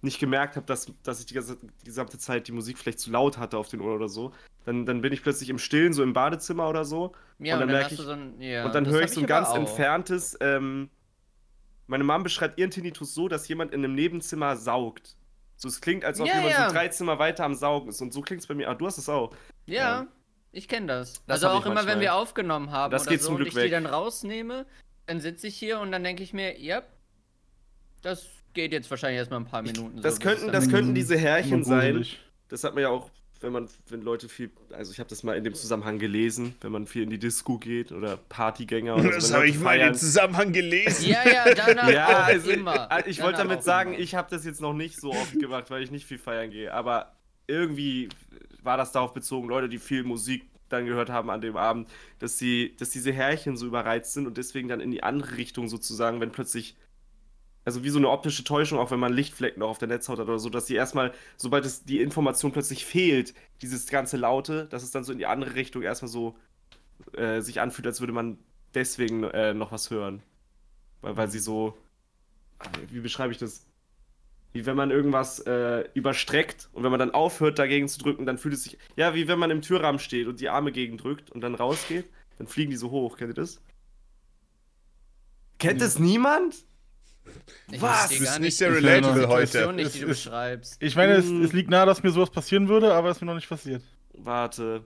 nicht 0.01 0.19
gemerkt 0.19 0.55
habe, 0.55 0.65
dass, 0.65 0.91
dass 1.03 1.19
ich 1.19 1.25
die, 1.25 1.33
ganze, 1.33 1.57
die 1.57 1.85
gesamte 1.85 2.17
Zeit 2.17 2.47
die 2.47 2.51
Musik 2.51 2.77
vielleicht 2.77 2.99
zu 2.99 3.11
laut 3.11 3.37
hatte 3.37 3.57
auf 3.57 3.67
den 3.67 3.81
Ohren 3.81 3.95
oder 3.95 4.09
so, 4.09 4.31
dann, 4.65 4.85
dann 4.85 5.01
bin 5.01 5.13
ich 5.13 5.23
plötzlich 5.23 5.49
im 5.49 5.59
Stillen, 5.59 5.93
so 5.93 6.03
im 6.03 6.13
Badezimmer 6.13 6.69
oder 6.69 6.85
so. 6.85 7.13
Ja, 7.39 7.55
und 7.55 7.61
dann 7.61 7.69
merke 7.69 7.85
hast 7.85 7.91
ich, 7.93 7.99
so 7.99 8.11
ein, 8.11 8.39
ja, 8.39 8.65
und 8.65 8.75
dann 8.75 8.85
höre 8.85 9.03
ich 9.03 9.11
so 9.11 9.21
ein 9.21 9.25
aber 9.25 9.33
ganz 9.33 9.49
auch. 9.49 9.55
entferntes. 9.55 10.37
Ähm, 10.39 10.89
meine 11.87 12.03
Mom 12.03 12.23
beschreibt 12.23 12.57
ihren 12.59 12.71
Tinnitus 12.71 13.13
so, 13.13 13.27
dass 13.27 13.47
jemand 13.47 13.73
in 13.73 13.83
einem 13.83 13.95
Nebenzimmer 13.95 14.55
saugt. 14.55 15.15
So, 15.57 15.67
es 15.67 15.79
klingt, 15.81 16.03
als 16.05 16.19
ob 16.19 16.27
Ja, 16.27 16.35
jemand 16.35 16.51
ja. 16.53 16.67
so 16.67 16.73
drei 16.73 16.87
Zimmer 16.87 17.19
weiter 17.19 17.43
am 17.45 17.53
Saugen 17.55 17.89
ist. 17.89 18.01
Und 18.01 18.13
so 18.13 18.21
klingt 18.21 18.41
es 18.41 18.47
bei 18.47 18.53
mir. 18.55 18.69
Ah, 18.69 18.73
du 18.75 18.87
hast 18.87 18.97
es 18.97 19.07
auch. 19.09 19.31
Ja, 19.65 19.75
Ja. 19.75 20.07
ich 20.51 20.67
kenne 20.67 20.87
das. 20.87 21.23
Das 21.27 21.43
Also 21.43 21.49
auch 21.49 21.59
ich 21.59 21.65
immer, 21.65 21.75
manchmal. 21.75 21.95
wenn 21.95 22.01
wir 22.01 22.15
aufgenommen 22.15 22.71
haben 22.71 22.91
Das 22.91 23.03
oder 23.03 23.11
geht 23.11 23.21
so 23.21 23.27
zum 23.27 23.35
und 23.35 23.41
Glück 23.41 23.47
ich 23.49 23.53
die 23.55 23.59
weg. 23.61 23.71
dann 23.71 23.85
rausnehme, 23.85 24.65
dann 25.05 25.19
sitze 25.19 25.47
ich 25.47 25.55
hier 25.57 25.79
und 25.79 25.91
dann 25.91 26.03
denke 26.03 26.23
ich 26.23 26.33
mir, 26.33 26.59
ja, 26.59 26.81
das 28.01 28.25
geht 28.53 28.71
jetzt 28.71 28.89
wahrscheinlich 28.89 29.19
erstmal 29.19 29.39
ein 29.39 29.45
paar 29.45 29.61
Minuten. 29.61 30.01
Das 30.01 30.15
so, 30.15 30.21
könnten, 30.21 30.51
das 30.51 30.69
könnten 30.69 30.95
diese 30.95 31.17
Härchen 31.17 31.63
sein. 31.63 32.05
Das 32.49 32.63
hat 32.63 32.73
man 32.73 32.83
ja 32.83 32.89
auch, 32.89 33.09
wenn 33.41 33.51
man, 33.51 33.67
wenn 33.89 34.01
Leute 34.01 34.29
viel, 34.29 34.51
also 34.71 34.91
ich 34.91 34.99
habe 34.99 35.09
das 35.09 35.23
mal 35.23 35.35
in 35.35 35.43
dem 35.43 35.53
Zusammenhang 35.53 35.99
gelesen, 35.99 36.55
wenn 36.61 36.71
man 36.71 36.85
viel 36.87 37.03
in 37.03 37.09
die 37.09 37.19
Disco 37.19 37.57
geht 37.57 37.91
oder 37.91 38.17
Partygänger 38.29 38.95
oder 38.95 39.09
Das 39.11 39.27
so. 39.27 39.33
wenn 39.33 39.39
habe 39.39 39.49
ich 39.49 39.59
mal 39.59 39.77
in 39.77 39.85
den 39.87 39.95
Zusammenhang 39.95 40.53
gelesen. 40.53 41.07
Ja, 41.09 41.27
ja, 41.27 41.53
danach 41.53 41.89
Ja, 41.89 42.07
auch 42.07 42.23
also, 42.25 42.51
immer. 42.51 42.89
äh, 42.91 43.09
ich 43.09 43.19
wollte 43.21 43.37
Danach 43.37 43.49
damit 43.53 43.63
sagen, 43.63 43.93
immer. 43.93 44.01
ich 44.03 44.15
habe 44.15 44.27
das 44.29 44.45
jetzt 44.45 44.61
noch 44.61 44.73
nicht 44.73 44.99
so 44.99 45.11
oft 45.11 45.39
gemacht, 45.39 45.69
weil 45.71 45.83
ich 45.83 45.91
nicht 45.91 46.05
viel 46.05 46.17
feiern 46.19 46.51
gehe. 46.51 46.73
Aber 46.73 47.13
irgendwie 47.47 48.09
war 48.63 48.77
das 48.77 48.91
darauf 48.91 49.13
bezogen, 49.13 49.47
Leute, 49.49 49.67
die 49.69 49.79
viel 49.79 50.03
Musik 50.03 50.45
dann 50.69 50.85
gehört 50.85 51.09
haben 51.09 51.29
an 51.29 51.41
dem 51.41 51.57
Abend, 51.57 51.89
dass 52.19 52.37
sie, 52.37 52.75
dass 52.77 52.91
diese 52.91 53.11
Härchen 53.11 53.57
so 53.57 53.65
überreizt 53.65 54.13
sind 54.13 54.25
und 54.27 54.37
deswegen 54.37 54.69
dann 54.69 54.79
in 54.79 54.91
die 54.91 55.03
andere 55.03 55.35
Richtung 55.37 55.67
sozusagen, 55.67 56.21
wenn 56.21 56.31
plötzlich, 56.31 56.77
also 57.63 57.83
wie 57.83 57.89
so 57.89 57.99
eine 57.99 58.09
optische 58.09 58.43
Täuschung, 58.43 58.79
auch 58.79 58.91
wenn 58.91 58.99
man 58.99 59.13
Lichtflecken 59.13 59.59
noch 59.59 59.69
auf 59.69 59.77
der 59.77 59.87
Netzhaut 59.87 60.19
hat 60.19 60.27
oder 60.27 60.39
so, 60.39 60.49
dass 60.49 60.67
sie 60.67 60.75
erstmal, 60.75 61.13
sobald 61.37 61.65
es 61.65 61.83
die 61.83 62.01
Information 62.01 62.51
plötzlich 62.51 62.85
fehlt, 62.85 63.33
dieses 63.61 63.87
ganze 63.87 64.17
Laute, 64.17 64.65
dass 64.67 64.83
es 64.83 64.91
dann 64.91 65.03
so 65.03 65.11
in 65.11 65.19
die 65.19 65.27
andere 65.27 65.55
Richtung 65.55 65.83
erstmal 65.83 66.09
so 66.09 66.35
äh, 67.13 67.41
sich 67.41 67.61
anfühlt, 67.61 67.85
als 67.85 67.99
würde 67.99 68.13
man 68.13 68.39
deswegen 68.73 69.23
äh, 69.23 69.53
noch 69.53 69.71
was 69.71 69.91
hören. 69.91 70.23
Weil, 71.01 71.17
weil 71.17 71.29
sie 71.29 71.39
so, 71.39 71.77
wie 72.89 72.99
beschreibe 72.99 73.31
ich 73.31 73.37
das? 73.37 73.67
Wie 74.53 74.65
wenn 74.65 74.75
man 74.75 74.91
irgendwas 74.91 75.39
äh, 75.39 75.87
überstreckt 75.93 76.69
und 76.73 76.83
wenn 76.83 76.91
man 76.91 76.99
dann 76.99 77.11
aufhört, 77.11 77.57
dagegen 77.57 77.87
zu 77.87 77.99
drücken, 77.99 78.25
dann 78.25 78.37
fühlt 78.37 78.53
es 78.53 78.63
sich. 78.63 78.77
Ja, 78.97 79.15
wie 79.15 79.27
wenn 79.27 79.39
man 79.39 79.49
im 79.49 79.61
Türrahmen 79.61 79.99
steht 79.99 80.27
und 80.27 80.41
die 80.41 80.49
Arme 80.49 80.73
gegen 80.73 80.97
drückt 80.97 81.31
und 81.31 81.41
dann 81.41 81.55
rausgeht, 81.55 82.09
dann 82.37 82.47
fliegen 82.47 82.71
die 82.71 82.77
so 82.77 82.91
hoch. 82.91 83.17
Kennt 83.17 83.31
ihr 83.31 83.35
das? 83.35 83.61
Kennt 85.57 85.81
es 85.81 85.99
niemand? 85.99 86.65
Ich 87.71 87.81
Was? 87.81 88.03
Das 88.09 88.11
ist 88.11 88.19
nicht 88.21 88.39
nicht 88.39 88.57
sehr 88.57 88.73
relatable 88.73 89.27
heute. 89.27 89.71
Nicht, 89.73 89.95
die 89.95 89.99
ist- 89.99 90.07
beschreibst. 90.07 90.81
Ich 90.81 90.95
meine, 90.95 91.13
es, 91.13 91.25
es 91.29 91.53
liegt 91.53 91.69
nahe, 91.69 91.85
dass 91.85 92.03
mir 92.03 92.11
sowas 92.11 92.29
passieren 92.29 92.67
würde, 92.67 92.93
aber 92.93 93.09
es 93.09 93.17
ist 93.17 93.21
mir 93.21 93.27
noch 93.27 93.35
nicht 93.35 93.49
passiert. 93.49 93.83
Warte. 94.13 94.83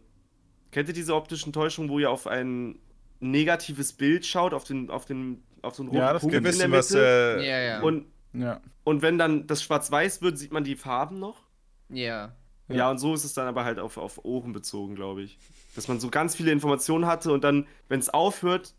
Kennt 0.72 0.88
ihr 0.90 0.94
diese 0.94 1.16
optischen 1.16 1.54
Täuschungen, 1.54 1.90
wo 1.90 2.00
ihr 2.00 2.10
auf 2.12 2.28
ein 2.28 2.78
negatives 3.20 3.94
Bild 3.94 4.26
schaut, 4.26 4.54
auf 4.54 4.66
den, 4.66 4.90
auf 4.90 5.06
den, 5.06 5.44
auf 5.62 5.76
so 5.76 5.84
einen 5.84 5.90
roten 5.90 6.00
Ja, 6.02 6.14
das 6.14 6.22
Punkt 6.22 6.36
in 6.36 6.44
der 6.44 6.54
wissen, 6.54 6.72
was. 6.72 6.90
Mitte? 6.92 7.38
Äh, 7.40 7.48
ja, 7.50 7.60
ja. 7.60 7.82
Und, 7.82 8.06
Ja. 8.34 8.62
und 8.84 9.02
wenn 9.02 9.18
dann 9.18 9.48
das 9.48 9.64
schwarz-weiß 9.64 10.22
wird, 10.22 10.38
sieht 10.38 10.52
man 10.52 10.64
die 10.64 10.76
Farben 10.76 11.20
noch? 11.20 11.42
ja. 11.90 12.34
Ja. 12.68 12.76
Ja. 12.78 12.90
und 12.90 12.98
so 12.98 13.14
ist 13.14 13.24
es 13.24 13.36
dann 13.36 13.46
aber 13.48 13.64
halt 13.64 13.78
auf, 13.78 13.98
auf 13.98 14.26
Ohren 14.26 14.52
bezogen, 14.52 14.96
glaube 14.96 15.22
ich. 15.22 15.38
Dass 15.76 15.88
man 15.88 16.00
so 16.00 16.10
ganz 16.10 16.36
viele 16.36 16.52
Informationen 16.52 17.06
hatte 17.06 17.32
und 17.32 17.44
dann, 17.44 17.68
wenn 17.90 18.00
es 18.00 18.10
aufhört, 18.10 18.74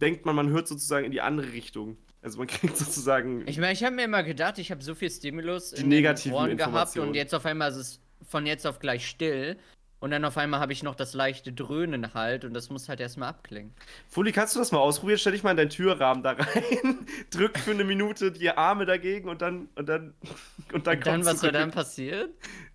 denkt 0.00 0.24
man, 0.24 0.36
man 0.36 0.50
hört 0.50 0.68
sozusagen 0.68 1.04
in 1.04 1.10
die 1.10 1.20
andere 1.20 1.50
Richtung. 1.52 1.96
Also 2.24 2.38
man 2.38 2.46
kriegt 2.48 2.76
sozusagen. 2.76 3.46
Ich 3.46 3.58
meine, 3.58 3.72
ich 3.72 3.84
habe 3.84 3.94
mir 3.94 4.04
immer 4.04 4.22
gedacht, 4.22 4.58
ich 4.58 4.70
habe 4.70 4.82
so 4.82 4.94
viel 4.94 5.10
Stimulus 5.10 5.70
Die 5.72 5.82
in 5.82 5.88
negativen 5.88 6.32
den 6.32 6.36
Ohren 6.40 6.56
gehabt 6.56 6.96
und 6.96 7.14
jetzt 7.14 7.34
auf 7.34 7.44
einmal 7.46 7.70
ist 7.70 7.76
es 7.76 8.00
von 8.26 8.46
jetzt 8.46 8.66
auf 8.66 8.78
gleich 8.80 9.06
still. 9.06 9.56
Und 10.00 10.10
dann 10.10 10.24
auf 10.26 10.36
einmal 10.36 10.60
habe 10.60 10.72
ich 10.74 10.82
noch 10.82 10.94
das 10.96 11.14
leichte 11.14 11.50
Dröhnen 11.52 12.12
halt 12.12 12.44
und 12.44 12.52
das 12.52 12.68
muss 12.68 12.90
halt 12.90 13.00
erstmal 13.00 13.30
abklingen. 13.30 13.72
Fuli, 14.08 14.32
kannst 14.32 14.54
du 14.54 14.58
das 14.58 14.70
mal 14.70 14.78
ausprobieren? 14.78 15.18
Stell 15.18 15.32
dich 15.32 15.42
mal 15.42 15.52
in 15.52 15.56
deinen 15.56 15.70
Türrahmen 15.70 16.22
da 16.22 16.32
rein, 16.32 17.06
drück 17.30 17.58
für 17.58 17.70
eine 17.70 17.84
Minute 17.84 18.30
die 18.30 18.50
Arme 18.50 18.84
dagegen 18.84 19.30
und 19.30 19.40
dann 19.40 19.68
und 19.76 19.88
dann 19.88 20.12
und 20.72 20.86
dann, 20.86 20.98
Und 20.98 21.06
dann, 21.06 21.24
was 21.24 21.40
soll 21.40 21.52
dann 21.52 21.70
passiert? 21.70 22.30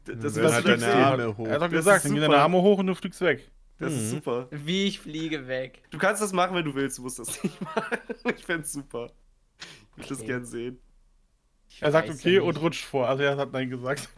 Das, 0.05 0.17
das, 0.19 0.33
das, 0.33 0.63
deine 0.63 0.77
das, 0.77 0.95
Arme 0.95 1.37
hoch. 1.37 1.45
Er 1.47 1.53
hat 1.55 1.61
doch 1.61 1.69
gesagt, 1.69 1.97
ist 1.97 2.05
dann 2.05 2.13
gehen 2.13 2.21
deine 2.21 2.37
Arme 2.37 2.57
hoch 2.63 2.79
und 2.79 2.87
du 2.87 2.95
fliegst 2.95 3.21
weg. 3.21 3.47
das 3.77 3.93
ist 3.93 4.11
Mhm. 4.11 4.15
super. 4.15 4.47
Wie 4.49 4.85
ich 4.87 4.99
fliege 4.99 5.47
weg. 5.47 5.83
Du 5.91 5.99
kannst 5.99 6.23
das 6.23 6.33
machen, 6.33 6.55
wenn 6.55 6.65
du 6.65 6.73
willst, 6.73 6.97
du 6.97 7.03
musst 7.03 7.19
das 7.19 7.43
nicht 7.43 7.61
machen. 7.61 7.97
Ich 8.35 8.43
fänd's 8.43 8.73
super. 8.73 9.11
Ich 9.99 10.05
würde 10.05 10.09
das 10.09 10.19
Okay. 10.19 10.27
gern 10.27 10.45
sehen. 10.45 10.79
Ich 11.69 11.81
Er 11.81 11.91
sagt 11.91 12.09
okay 12.09 12.35
ja 12.35 12.41
und 12.41 12.59
rutscht 12.61 12.83
vor. 12.85 13.07
Also 13.07 13.23
er 13.23 13.37
hat 13.37 13.51
nein 13.51 13.69
gesagt. 13.69 14.09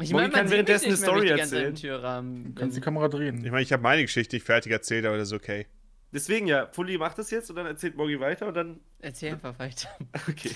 Ich 0.00 0.12
meine, 0.12 0.30
kann 0.30 0.44
man 0.44 0.50
währenddessen 0.50 0.86
währenddessen 0.86 0.86
eine 0.86 0.96
Story 0.96 1.74
Türrahmen 1.74 2.44
Du 2.46 2.60
kannst 2.60 2.76
die. 2.76 2.80
Kamera 2.80 3.08
drehen. 3.08 3.44
ich 3.44 3.50
meine, 3.50 3.62
ich 3.62 3.72
habe 3.72 3.82
meine 3.82 4.02
Geschichte 4.02 4.36
nicht 4.36 4.44
fertig 4.44 4.72
erzählt, 4.72 5.04
aber 5.06 5.16
das 5.16 5.28
ist 5.28 5.34
okay. 5.34 5.66
Deswegen 6.12 6.46
ja, 6.46 6.66
Fully 6.72 6.98
macht 6.98 7.18
das 7.18 7.30
jetzt 7.30 7.48
und 7.50 7.56
dann 7.56 7.66
erzählt 7.66 7.96
Morgi 7.96 8.18
weiter 8.20 8.48
und 8.48 8.54
dann. 8.54 8.80
Erzähl 8.98 9.32
einfach 9.32 9.58
weiter. 9.58 9.88
Okay. 10.28 10.50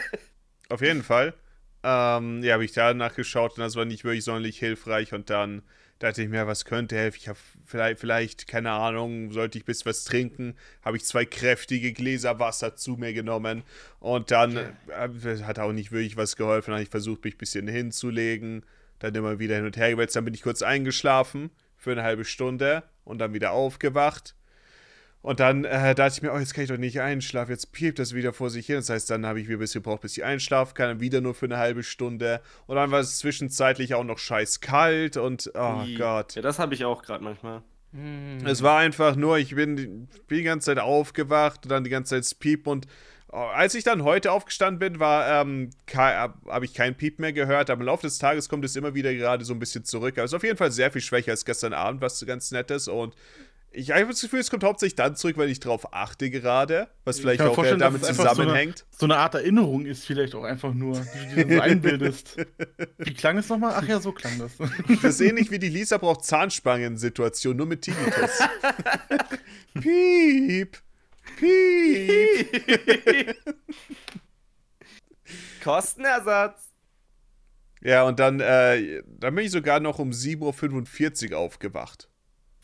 Auf 0.68 0.80
jeden 0.82 1.02
Fall. 1.02 1.34
Ähm, 1.82 2.42
ja, 2.42 2.54
habe 2.54 2.64
ich 2.64 2.72
danach 2.72 3.14
geschaut 3.14 3.52
und 3.52 3.60
das 3.60 3.76
war 3.76 3.84
nicht 3.84 4.04
wirklich 4.04 4.24
sonderlich 4.24 4.58
hilfreich. 4.58 5.12
Und 5.14 5.30
dann 5.30 5.62
dachte 5.98 6.22
ich 6.22 6.28
mir, 6.28 6.46
was 6.46 6.64
könnte 6.64 6.96
helfen? 6.96 7.18
Ich 7.20 7.28
habe 7.28 7.38
vielleicht, 7.64 8.00
vielleicht, 8.00 8.46
keine 8.46 8.70
Ahnung, 8.70 9.32
sollte 9.32 9.58
ich 9.58 9.64
bis 9.64 9.84
was 9.84 10.04
trinken? 10.04 10.54
Habe 10.82 10.96
ich 10.96 11.04
zwei 11.04 11.24
kräftige 11.24 11.92
Gläser 11.92 12.38
Wasser 12.38 12.76
zu 12.76 12.96
mir 12.96 13.12
genommen. 13.12 13.62
Und 14.00 14.30
dann 14.30 14.56
äh, 14.56 15.42
hat 15.42 15.58
auch 15.58 15.72
nicht 15.72 15.92
wirklich 15.92 16.16
was 16.16 16.36
geholfen. 16.36 16.70
Dann 16.70 16.76
habe 16.76 16.84
ich 16.84 16.90
versucht, 16.90 17.24
mich 17.24 17.34
ein 17.34 17.38
bisschen 17.38 17.68
hinzulegen. 17.68 18.64
Dann 19.00 19.14
immer 19.14 19.38
wieder 19.38 19.56
hin 19.56 19.64
und 19.64 19.76
her 19.76 19.90
gewälzt. 19.90 20.16
Dann 20.16 20.24
bin 20.24 20.34
ich 20.34 20.42
kurz 20.42 20.62
eingeschlafen 20.62 21.50
für 21.76 21.92
eine 21.92 22.02
halbe 22.02 22.24
Stunde 22.24 22.82
und 23.04 23.18
dann 23.18 23.34
wieder 23.34 23.52
aufgewacht. 23.52 24.34
Und 25.28 25.40
dann 25.40 25.66
äh, 25.66 25.94
dachte 25.94 26.14
ich 26.16 26.22
mir, 26.22 26.32
oh, 26.32 26.38
jetzt 26.38 26.54
kann 26.54 26.64
ich 26.64 26.70
doch 26.70 26.78
nicht 26.78 27.02
einschlafen, 27.02 27.50
jetzt 27.50 27.70
piept 27.70 27.98
das 27.98 28.14
wieder 28.14 28.32
vor 28.32 28.48
sich 28.48 28.64
hin. 28.64 28.76
Das 28.76 28.88
heißt, 28.88 29.10
dann 29.10 29.26
habe 29.26 29.38
ich 29.38 29.46
wieder 29.46 29.58
ein 29.58 29.60
bisschen 29.60 29.82
gebraucht, 29.82 30.00
bis 30.00 30.16
ich 30.16 30.24
einschlafen 30.24 30.72
kann, 30.72 30.88
dann 30.88 31.00
wieder 31.00 31.20
nur 31.20 31.34
für 31.34 31.44
eine 31.44 31.58
halbe 31.58 31.82
Stunde. 31.82 32.40
Und 32.66 32.76
dann 32.76 32.90
war 32.90 33.00
es 33.00 33.18
zwischenzeitlich 33.18 33.92
auch 33.92 34.04
noch 34.04 34.16
scheiß 34.16 34.62
kalt 34.62 35.18
und 35.18 35.50
oh 35.54 35.82
Ih. 35.84 35.96
Gott. 35.96 36.34
Ja, 36.34 36.40
das 36.40 36.58
habe 36.58 36.72
ich 36.72 36.86
auch 36.86 37.02
gerade 37.02 37.22
manchmal. 37.22 37.60
Hm. 37.92 38.38
Es 38.46 38.62
war 38.62 38.78
einfach 38.78 39.16
nur, 39.16 39.36
ich 39.36 39.54
bin, 39.54 40.08
bin 40.28 40.38
die 40.38 40.44
ganze 40.44 40.74
Zeit 40.74 40.78
aufgewacht 40.78 41.60
und 41.64 41.72
dann 41.72 41.84
die 41.84 41.90
ganze 41.90 42.22
Zeit 42.22 42.38
Piep 42.40 42.66
und 42.66 42.86
Als 43.30 43.74
ich 43.74 43.84
dann 43.84 44.04
heute 44.04 44.32
aufgestanden 44.32 44.78
bin, 44.78 44.98
war 44.98 45.42
ähm, 45.42 45.68
habe 45.94 46.64
ich 46.64 46.72
keinen 46.72 46.94
Piep 46.94 47.18
mehr 47.18 47.34
gehört. 47.34 47.68
Aber 47.68 47.82
im 47.82 47.86
Laufe 47.86 48.06
des 48.06 48.16
Tages 48.16 48.48
kommt 48.48 48.64
es 48.64 48.76
immer 48.76 48.94
wieder 48.94 49.12
gerade 49.12 49.44
so 49.44 49.52
ein 49.52 49.58
bisschen 49.58 49.84
zurück. 49.84 50.16
Aber 50.16 50.24
es 50.24 50.30
ist 50.30 50.36
auf 50.36 50.42
jeden 50.42 50.56
Fall 50.56 50.72
sehr 50.72 50.90
viel 50.90 51.02
schwächer 51.02 51.32
als 51.32 51.44
gestern 51.44 51.74
Abend, 51.74 52.00
was 52.00 52.24
ganz 52.24 52.50
nett 52.50 52.70
ist. 52.70 52.88
Und 52.88 53.14
ich 53.78 53.92
habe 53.92 54.06
das 54.06 54.20
Gefühl, 54.20 54.40
es 54.40 54.50
kommt 54.50 54.64
hauptsächlich 54.64 54.96
dann 54.96 55.14
zurück, 55.14 55.38
wenn 55.38 55.48
ich 55.48 55.60
drauf 55.60 55.94
achte 55.94 56.30
gerade, 56.30 56.88
was 57.04 57.20
vielleicht 57.20 57.40
auch 57.42 57.56
äh, 57.62 57.76
damit 57.76 58.04
zusammenhängt. 58.04 58.78
So 58.78 58.84
eine, 58.84 58.98
so 58.98 59.06
eine, 59.06 59.16
Art 59.18 59.34
Erinnerung 59.36 59.86
ist 59.86 60.04
vielleicht 60.04 60.34
auch 60.34 60.42
einfach 60.42 60.74
nur, 60.74 61.00
die 61.00 61.36
du 61.36 61.46
dir 61.46 61.56
so 61.56 61.62
einbildest. 61.62 62.36
Wie 62.98 63.14
klang 63.14 63.38
es 63.38 63.48
nochmal? 63.48 63.74
Ach 63.76 63.86
ja, 63.86 64.00
so 64.00 64.10
klang 64.10 64.36
das. 64.38 64.52
Das 65.00 65.14
ist 65.14 65.20
ähnlich 65.20 65.52
wie 65.52 65.60
die 65.60 65.68
Lisa 65.68 65.98
braucht 65.98 66.24
Zahnspangen-Situation, 66.24 67.56
nur 67.56 67.66
mit 67.66 67.82
Tinnitus. 67.82 68.40
Piep. 69.80 70.78
Piep. 71.36 73.36
Kostenersatz. 75.62 76.64
Ja, 77.80 78.02
und 78.02 78.18
dann, 78.18 78.40
äh, 78.40 79.04
dann 79.06 79.36
bin 79.36 79.44
ich 79.44 79.52
sogar 79.52 79.78
noch 79.78 80.00
um 80.00 80.10
7.45 80.10 81.30
Uhr 81.30 81.38
aufgewacht. 81.38 82.07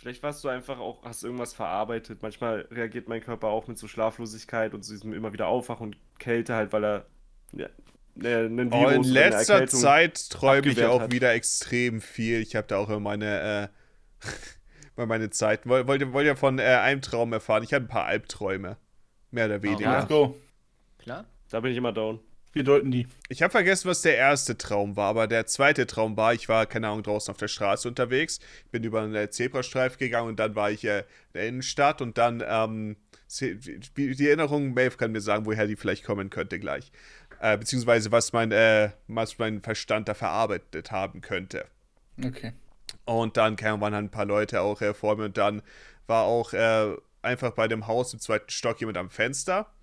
Vielleicht 0.04 0.22
warst 0.22 0.44
du 0.44 0.48
einfach 0.48 0.78
auch, 0.78 1.02
hast 1.02 1.24
irgendwas 1.24 1.54
verarbeitet. 1.54 2.18
Manchmal 2.20 2.68
reagiert 2.70 3.08
mein 3.08 3.22
Körper 3.22 3.46
auch 3.46 3.68
mit 3.68 3.78
so 3.78 3.88
Schlaflosigkeit 3.88 4.74
und 4.74 4.84
so 4.84 4.92
diesem 4.92 5.14
immer 5.14 5.32
wieder 5.32 5.46
Aufwachen 5.46 5.86
und 5.86 5.98
Kälte 6.18 6.54
halt, 6.54 6.74
weil 6.74 6.84
er 6.84 7.06
ja, 7.52 7.68
ne, 8.14 8.36
einen 8.40 8.70
Virus 8.70 8.92
oh, 8.92 8.96
in 8.96 9.04
letzter 9.04 9.66
Zeit 9.66 10.28
träume 10.28 10.68
ich 10.68 10.84
auch 10.84 11.00
hat. 11.00 11.10
wieder 11.10 11.32
extrem 11.32 12.02
viel. 12.02 12.42
Ich 12.42 12.54
habe 12.54 12.66
da 12.66 12.76
auch 12.76 12.90
immer 12.90 13.00
meine, 13.00 13.70
äh, 14.98 15.06
meine 15.06 15.30
Zeiten. 15.30 15.70
Wollt, 15.70 15.86
wollt, 15.86 16.12
wollt 16.12 16.26
ihr 16.26 16.36
von 16.36 16.58
äh, 16.58 16.64
einem 16.64 17.00
Traum 17.00 17.32
erfahren? 17.32 17.62
Ich 17.62 17.72
hatte 17.72 17.86
ein 17.86 17.88
paar 17.88 18.04
Albträume. 18.04 18.76
Mehr 19.30 19.46
oder 19.46 19.62
weniger. 19.62 19.88
Oh, 19.88 19.94
let's 19.94 20.08
go. 20.08 20.36
Klar. 20.98 21.24
Da 21.48 21.60
bin 21.60 21.72
ich 21.72 21.78
immer 21.78 21.92
down. 21.92 22.20
Wir 22.54 22.62
deuten 22.62 22.92
die. 22.92 23.08
Ich 23.28 23.42
habe 23.42 23.50
vergessen, 23.50 23.88
was 23.88 24.02
der 24.02 24.16
erste 24.16 24.56
Traum 24.56 24.96
war, 24.96 25.08
aber 25.08 25.26
der 25.26 25.44
zweite 25.46 25.88
Traum 25.88 26.16
war, 26.16 26.34
ich 26.34 26.48
war, 26.48 26.66
keine 26.66 26.86
Ahnung, 26.86 27.02
draußen 27.02 27.32
auf 27.32 27.36
der 27.36 27.48
Straße 27.48 27.88
unterwegs, 27.88 28.38
bin 28.70 28.84
über 28.84 29.02
einen 29.02 29.30
Zebrastreif 29.30 29.98
gegangen 29.98 30.28
und 30.28 30.38
dann 30.38 30.54
war 30.54 30.70
ich 30.70 30.84
äh, 30.84 31.00
in 31.00 31.04
der 31.34 31.48
Innenstadt 31.48 32.00
und 32.00 32.16
dann, 32.16 32.42
ähm, 32.46 32.96
die 33.40 34.26
Erinnerung, 34.26 34.72
Maeve 34.72 34.96
kann 34.96 35.10
mir 35.10 35.20
sagen, 35.20 35.46
woher 35.46 35.66
die 35.66 35.74
vielleicht 35.74 36.04
kommen 36.04 36.30
könnte 36.30 36.60
gleich. 36.60 36.92
Äh, 37.40 37.58
beziehungsweise 37.58 38.12
was 38.12 38.32
mein, 38.32 38.52
äh, 38.52 38.90
was 39.08 39.38
mein 39.38 39.60
Verstand 39.60 40.08
da 40.08 40.14
verarbeitet 40.14 40.92
haben 40.92 41.22
könnte. 41.22 41.66
Okay. 42.24 42.52
Und 43.04 43.36
dann 43.36 43.56
kamen 43.56 43.80
waren 43.80 43.94
ein 43.94 44.10
paar 44.10 44.26
Leute 44.26 44.60
auch 44.60 44.80
äh, 44.80 44.94
vor 44.94 45.16
mir 45.16 45.24
und 45.24 45.36
dann 45.36 45.60
war 46.06 46.22
auch 46.22 46.52
äh, 46.52 46.94
einfach 47.22 47.50
bei 47.50 47.66
dem 47.66 47.88
Haus 47.88 48.14
im 48.14 48.20
zweiten 48.20 48.50
Stock 48.50 48.78
jemand 48.78 48.96
am 48.96 49.10
Fenster 49.10 49.73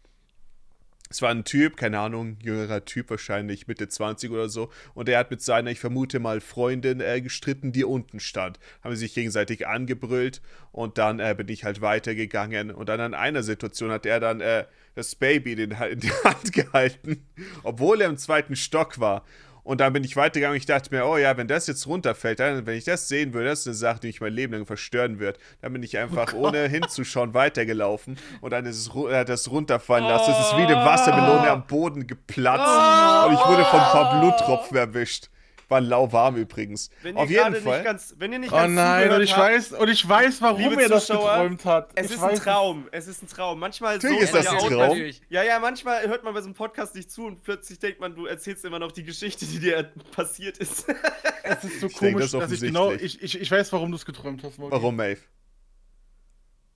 es 1.12 1.22
war 1.22 1.30
ein 1.30 1.44
Typ, 1.44 1.76
keine 1.76 2.00
Ahnung, 2.00 2.38
jüngerer 2.42 2.86
Typ, 2.86 3.10
wahrscheinlich 3.10 3.68
Mitte 3.68 3.90
20 3.90 4.32
oder 4.32 4.48
so. 4.48 4.72
Und 4.94 5.10
er 5.10 5.20
hat 5.20 5.30
mit 5.30 5.42
seiner, 5.42 5.70
ich 5.70 5.80
vermute 5.80 6.20
mal, 6.20 6.40
Freundin 6.40 7.02
äh, 7.02 7.22
gestritten, 7.22 7.74
die 7.74 7.84
unten 7.84 8.22
stand. 8.22 8.60
Haben 8.82 8.96
sich 8.96 9.14
gegenseitig 9.14 9.68
angebrüllt 9.68 10.42
und 10.72 10.98
dann 10.98 11.20
äh, 11.20 11.36
bin 11.38 11.50
ich 11.50 11.66
halt 11.66 11.82
weitergegangen. 11.82 12.72
Und 12.72 12.88
dann 12.88 13.02
in 13.02 13.14
einer 13.14 13.44
Situation 13.44 13.92
hat 13.92 14.06
er 14.06 14.22
dann 14.22 14.40
äh, 14.40 14.66
das 14.96 15.16
Baby 15.16 15.54
in, 15.54 15.72
in 15.72 16.00
die 16.00 16.12
Hand 16.24 16.54
gehalten, 16.54 17.28
obwohl 17.64 18.02
er 18.02 18.10
im 18.10 18.18
zweiten 18.18 18.56
Stock 18.56 19.00
war. 19.00 19.26
Und 19.64 19.82
dann 19.82 19.94
bin 19.94 20.04
ich 20.04 20.16
weitergegangen 20.16 20.54
und 20.54 20.58
ich 20.58 20.66
dachte 20.66 20.94
mir, 20.94 21.06
oh 21.06 21.18
ja, 21.18 21.38
wenn 21.38 21.48
das 21.48 21.68
jetzt 21.68 21.86
runterfällt, 21.88 22.40
dann, 22.40 22.66
wenn 22.66 22.78
ich 22.78 22.86
das 22.86 23.08
sehen 23.08 23.34
würde, 23.34 23.50
das 23.50 23.62
ist 23.62 23.68
eine 23.68 23.76
Sache, 23.76 24.00
die 24.00 24.08
mich 24.08 24.22
mein 24.22 24.34
Leben 24.34 24.54
lang 24.54 24.66
verstören 24.66 25.20
wird. 25.20 25.38
Dann 25.62 25.74
bin 25.74 25.84
ich 25.84 25.98
einfach, 25.98 26.34
oh 26.34 26.48
ohne 26.48 26.68
hinzuschauen, 26.68 27.34
weitergelaufen 27.34 28.18
und 28.42 28.52
dann 28.52 28.66
ist 28.66 28.78
es 28.78 28.96
äh, 28.96 29.26
das 29.26 29.52
runterfallen 29.52 30.06
lassen. 30.06 30.32
Es 30.32 30.48
ist 30.48 30.58
wie 30.58 30.64
eine 30.64 30.76
Wassermelone 30.76 31.50
am 31.50 31.68
Boden 31.68 32.08
geplatzt 32.08 32.66
oh. 32.66 33.28
und 33.28 33.34
ich 33.34 33.46
wurde 33.48 33.66
von 33.66 33.80
ein 33.80 33.92
paar 33.92 34.20
Bluttropfen 34.20 34.78
erwischt. 34.78 35.30
War 35.72 35.80
lauwarm 35.80 36.36
übrigens. 36.36 36.90
Auf 37.16 37.30
jeden 37.30 37.56
Fall. 37.56 37.82
Ganz, 37.82 38.14
wenn 38.18 38.34
ihr 38.34 38.40
nicht 38.40 38.52
oh 38.52 38.58
ganz 38.58 38.74
nein, 38.74 39.10
und 39.10 39.22
ich, 39.22 39.32
habt, 39.32 39.54
weiß, 39.54 39.72
und 39.72 39.88
ich 39.88 40.06
weiß, 40.06 40.42
warum 40.42 40.78
er 40.78 40.90
das 40.90 41.08
geträumt 41.08 41.64
hat. 41.64 41.92
Es 41.96 42.08
ich 42.08 42.18
ist 42.18 42.22
ein 42.22 42.36
Traum. 42.36 42.90
Es 42.92 43.08
ist 43.08 43.24
ein 43.24 43.28
Traum. 43.28 43.58
Manchmal 43.58 43.96
Natürlich 43.96 44.18
so 44.30 44.38
ist 44.38 44.46
das 44.46 44.48
ein 44.48 44.70
Traum. 44.70 45.00
Ja, 45.30 45.44
ja, 45.44 45.60
manchmal 45.60 46.06
hört 46.10 46.26
man 46.26 46.34
bei 46.34 46.42
so 46.42 46.48
einem 46.48 46.56
Podcast 46.56 46.94
nicht 46.94 47.10
zu 47.10 47.26
und 47.26 47.42
plötzlich 47.42 47.80
denkt 47.80 48.02
man, 48.02 48.14
du 48.14 48.26
erzählst 48.26 48.66
immer 48.66 48.80
noch 48.80 48.92
die 48.92 49.06
Geschichte, 49.06 49.46
die 49.46 49.60
dir 49.60 49.94
passiert 50.12 50.58
ist. 50.58 50.88
es 51.44 51.64
ist 51.64 51.80
so 51.80 51.88
ich 51.88 51.96
komisch, 51.96 52.32
das 52.32 52.32
dass 52.32 52.52
ich 52.52 52.60
genau. 52.60 52.92
Ich, 52.92 53.24
ich, 53.24 53.40
ich 53.40 53.50
weiß, 53.50 53.72
warum 53.72 53.92
du 53.92 53.96
es 53.96 54.06
geträumt 54.06 54.44
hast. 54.44 54.60
Morgen. 54.60 54.74
Warum, 54.74 54.98
Maeve? 54.98 55.22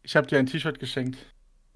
Ich 0.03 0.15
habe 0.15 0.25
dir 0.25 0.39
ein 0.39 0.45
T-Shirt 0.45 0.79
geschenkt. 0.79 1.17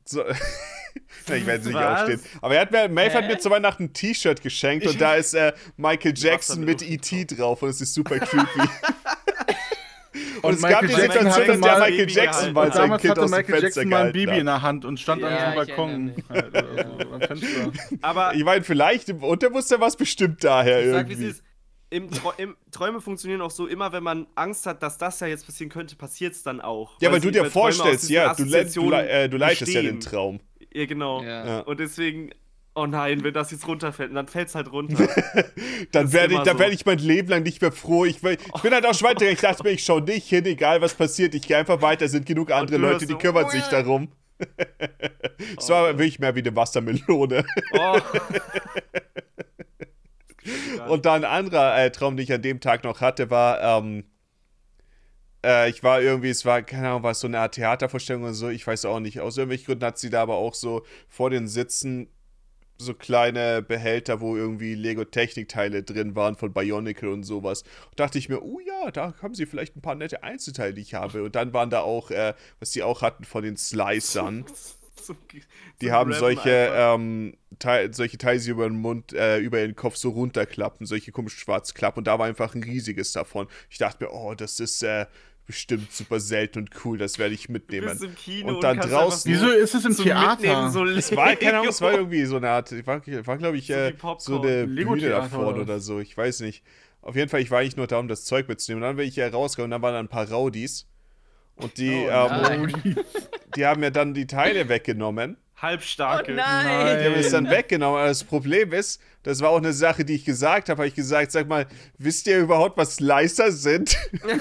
So. 0.10 0.23
ich 1.34 1.45
werde 1.45 1.68
nicht 1.68 1.76
aufstehen. 1.76 2.19
Aber 2.41 2.56
er 2.56 2.61
hat 2.61 2.72
mir, 2.72 2.90
Maeve 2.90 3.14
hat 3.14 3.27
mir 3.27 3.38
zu 3.38 3.52
Weihnachten 3.52 3.84
ein 3.84 3.94
T-Shirt 3.94 4.41
geschenkt 4.41 4.86
ich 4.86 4.91
und 4.91 5.02
da 5.02 5.14
ist 5.14 5.36
äh, 5.36 5.53
Michael 5.77 6.14
Jackson 6.15 6.65
mit 6.65 6.81
E.T. 6.81 7.26
drauf 7.26 7.61
und 7.61 7.69
es 7.69 7.80
ist 7.80 7.94
super 7.94 8.18
creepy. 8.18 8.60
und, 10.41 10.44
und, 10.44 10.53
es 10.56 10.61
Michael 10.61 10.72
gab 10.72 10.81
die 10.81 11.02
Situation, 11.02 11.61
dass 11.61 11.61
der 11.61 11.80
Michael 11.80 12.10
Jackson 12.10 12.53
mal 12.53 12.73
sein 12.73 12.98
Kind 12.98 13.11
hatte 13.11 13.22
aus 13.22 13.30
Michael 13.30 13.56
dem 13.56 13.64
Jackson 13.64 13.90
mal 13.90 14.06
ein 14.07 14.14
Baby 14.14 14.40
in 14.40 14.45
der 14.48 14.61
Hand 14.64 14.84
und 14.84 14.99
stand 14.99 15.22
ja, 15.22 15.27
an 15.27 15.38
so 15.38 15.44
einem 15.44 15.56
Balkon. 15.56 16.15
Halt, 16.27 16.56
am 17.14 17.22
Fenster. 17.22 17.72
Aber 18.02 18.34
ich 18.34 18.44
meine, 18.44 18.64
vielleicht 18.64 19.10
im 19.10 19.23
Unterbewusstsein 19.23 19.80
war 19.80 19.90
es 19.90 19.95
bestimmt 19.95 20.44
daher 20.44 20.84
irgendwie. 20.84 21.31
Sag, 21.31 21.44
im, 21.90 22.10
im, 22.38 22.56
Träume 22.72 23.02
funktionieren 23.02 23.41
auch 23.41 23.52
so, 23.52 23.68
immer 23.68 23.91
wenn 23.91 24.03
man 24.03 24.28
Angst 24.36 24.66
hat, 24.66 24.84
dass 24.84 24.98
das 24.98 25.20
ja 25.20 25.28
jetzt 25.28 25.45
passieren 25.45 25.70
könnte, 25.70 25.95
passiert 25.95 26.34
es 26.34 26.44
dann 26.44 26.61
auch. 26.61 26.94
Ja, 27.02 27.10
weil, 27.10 27.14
weil 27.14 27.22
du 27.22 27.32
dir 27.32 27.45
vorstellst, 27.45 28.10
ja, 28.10 28.34
du, 28.34 28.44
le 28.44 28.66
du, 28.66 28.91
äh, 28.91 29.28
du 29.28 29.38
leitest 29.38 29.74
ja 29.74 29.82
den 29.82 29.99
Traum. 29.99 30.40
Ja, 30.72 30.86
genau. 30.86 31.24
Ja. 31.24 31.61
Und 31.61 31.80
deswegen, 31.80 32.30
oh 32.76 32.86
nein, 32.86 33.24
wenn 33.24 33.34
das 33.34 33.52
jetzt 33.52 33.68
runterfällt, 33.68 34.16
dann 34.16 34.28
fällt 34.28 34.49
es 34.49 34.56
halt 34.56 34.72
runter. 34.72 35.07
dann 35.91 36.14
werde 36.14 36.36
ich, 36.36 36.40
so. 36.40 36.60
werd 36.60 36.74
ich 36.74 36.86
mein 36.86 36.99
Leben 36.99 37.30
lang 37.30 37.44
nicht 37.44 37.61
mehr 37.61 37.72
froh. 37.72 38.06
Ich, 38.06 38.24
ich 38.24 38.61
bin 38.61 38.72
halt 38.72 38.86
auch 38.86 39.02
weiter. 39.02 39.30
Ich 39.30 39.40
dachte 39.40 39.64
mir, 39.64 39.72
ich 39.72 39.84
schaue 39.84 40.02
nicht 40.02 40.28
hin, 40.28 40.45
egal 40.45 40.82
was 40.82 40.94
passiert. 40.94 41.34
Ich 41.34 41.48
gehe 41.48 41.57
einfach 41.57 41.82
weiter. 41.82 42.06
Es 42.06 42.11
sind 42.11 42.26
genug 42.26 42.52
andere 42.52 42.78
Leute, 42.78 43.06
die 43.06 43.14
so, 43.14 43.18
kümmern 43.18 43.45
oh, 43.48 43.49
sich 43.49 43.64
darum. 43.64 44.10
Es 45.57 45.70
oh, 45.70 45.74
war 45.74 45.88
wirklich 45.98 46.20
mehr 46.20 46.36
wie 46.36 46.40
eine 46.40 46.56
Wassermelone. 46.56 47.45
Oh. 47.74 47.98
Und 50.88 51.06
dann 51.06 51.24
ein 51.24 51.32
anderer 51.32 51.78
äh, 51.78 51.91
Traum, 51.91 52.18
den 52.18 52.24
ich 52.24 52.34
an 52.34 52.41
dem 52.41 52.60
Tag 52.60 52.84
noch 52.84 53.02
hatte, 53.02 53.30
war, 53.30 53.61
ähm, 53.61 54.03
äh, 55.44 55.70
ich 55.70 55.84
war 55.84 56.02
irgendwie, 56.02 56.30
es 56.30 56.45
war, 56.45 56.61
keine 56.61 56.90
Ahnung, 56.90 57.03
war 57.03 57.11
es 57.11 57.20
so 57.20 57.28
eine 57.28 57.40
Art 57.40 57.56
Theatervorstellung 57.56 58.24
oder 58.24 58.34
so, 58.34 58.49
ich 58.49 58.66
weiß 58.66 58.86
auch 58.86 58.99
nicht. 58.99 59.20
Aus 59.20 59.38
irgendwelchen 59.38 59.68
Gründen 59.68 59.86
hat 59.86 59.98
sie 59.98 60.10
da 60.10 60.22
aber 60.22 60.36
auch 60.36 60.53
so 60.53 60.84
vor 61.07 61.30
den 61.30 61.48
Sitzen 61.48 62.10
so 62.82 62.94
kleine 62.94 63.61
Behälter, 63.61 64.22
wo 64.22 64.38
irgendwie 64.38 64.74
Lego-Technikteile 64.74 65.84
drin 65.84 66.16
waren 66.16 66.36
von 66.36 66.53
Bionicle 66.53 67.10
und 67.10 67.24
sowas. 67.24 67.64
Und 67.90 67.99
dachte 67.99 68.18
ich 68.18 68.30
mir, 68.30 68.41
oh 68.41 68.60
ja, 68.66 68.90
da 68.91 69.14
haben 69.22 69.36
sie 69.36 69.45
vielleicht 69.45 69.76
ein 69.76 69.82
paar 69.82 69.95
nette 69.95 70.24
Einzelteile, 70.24 70.74
die 70.74 70.82
ich 70.82 70.94
habe. 70.94 71.24
Und 71.24 71.36
dann 71.36 71.53
waren 71.53 71.70
da 71.70 71.82
auch, 71.82 72.10
äh, 72.10 72.34
was 72.60 72.72
sie 72.72 72.82
auch 72.82 73.02
hatten 73.02 73.26
von 73.26 73.44
den 73.44 73.57
Slicern. 73.57 74.45
So, 75.06 75.14
so, 75.14 75.40
die 75.82 75.92
haben 75.92 76.14
solche, 76.14 76.72
ähm, 76.74 77.36
Teil, 77.58 77.94
solche 77.94 78.18
Teile, 78.18 78.40
die 78.40 78.50
über 78.50 78.68
den 78.68 78.80
Mund, 78.80 79.14
äh, 79.14 79.38
über 79.40 79.58
den 79.58 79.76
Kopf 79.76 79.96
so 79.96 80.10
runterklappen, 80.10 80.86
solche 80.86 81.12
komischen 81.12 81.40
Schwarzklappen. 81.40 82.02
Und 82.02 82.08
da 82.08 82.20
war 82.20 82.28
einfach 82.28 82.56
ein 82.56 82.64
riesiges 82.64 83.12
davon. 83.12 83.48
Ich 83.70 83.78
dachte 83.78 84.04
mir, 84.04 84.12
oh, 84.12 84.34
das 84.36 84.60
ist, 84.60 84.84
äh, 84.84 85.06
bestimmt 85.50 85.92
super 85.92 86.20
selten 86.20 86.60
und 86.60 86.70
cool, 86.86 87.00
das 87.00 87.18
werde 87.18 87.34
ich 87.34 87.50
mitnehmen. 87.50 87.88
Du 87.88 87.94
bist 87.94 88.04
im 88.04 88.14
Kino 88.14 88.50
und 88.50 88.64
dann 88.64 88.80
und 88.80 88.92
draußen. 88.92 89.32
Wieso 89.32 89.50
ist 89.50 89.74
es 89.74 89.84
im 89.84 89.98
Theater? 89.98 90.70
So 90.70 90.86
es 90.86 91.16
war, 91.16 91.36
keine 91.36 91.58
Ahnung, 91.58 91.70
es 91.70 91.82
war 91.82 91.94
irgendwie 91.96 92.24
so 92.26 92.38
eine 92.38 92.52
Art, 92.52 92.72
war, 92.86 93.02
war 93.08 93.38
glaube 93.40 93.58
ich, 93.58 93.66
so, 93.66 93.74
äh, 93.74 93.96
so 94.20 94.42
eine 94.44 94.68
Bühne 94.68 95.10
da 95.10 95.24
vorne 95.24 95.62
oder 95.62 95.80
so, 95.80 96.00
ich 96.00 96.16
weiß 96.16 96.42
nicht. 96.42 96.64
Auf 97.02 97.16
jeden 97.16 97.30
Fall, 97.30 97.42
ich 97.42 97.50
war 97.50 97.62
eigentlich 97.62 97.78
nur 97.78 97.88
da, 97.88 97.98
um 97.98 98.08
das 98.08 98.26
Zeug 98.26 98.48
mitzunehmen. 98.48 98.84
Und 98.84 98.90
dann 98.90 98.98
bin 98.98 99.08
ich 99.08 99.16
hier 99.16 99.28
rausgekommen 99.34 99.70
und 99.70 99.72
dann 99.72 99.82
waren 99.82 99.94
da 99.94 100.00
ein 100.00 100.08
paar 100.08 100.30
Raudis. 100.30 100.86
Und 101.60 101.77
die, 101.77 102.07
oh, 102.10 102.30
ähm, 102.49 102.95
die 103.56 103.65
haben 103.65 103.81
mir 103.81 103.91
dann 103.91 104.14
die 104.14 104.27
Teile 104.27 104.69
weggenommen. 104.69 105.38
Halbstarke. 105.61 106.31
Oh 106.31 106.36
nein. 106.36 106.99
Die 106.99 107.06
haben 107.06 107.15
es 107.15 107.31
dann 107.31 107.49
weggenommen. 107.49 107.99
Aber 107.99 108.07
das 108.07 108.23
Problem 108.23 108.72
ist, 108.72 109.02
das 109.23 109.41
war 109.41 109.49
auch 109.49 109.57
eine 109.57 109.73
Sache, 109.73 110.06
die 110.06 110.15
ich 110.15 110.23
gesagt 110.23 110.69
habe. 110.69 110.77
Habe 110.80 110.88
ich 110.88 110.95
gesagt, 110.95 111.31
sag 111.31 111.49
mal, 111.49 111.68
wisst 111.98 112.27
ihr 112.27 112.40
überhaupt, 112.40 112.77
was 112.77 112.95
Slicer 112.95 113.52
sind? 113.52 113.98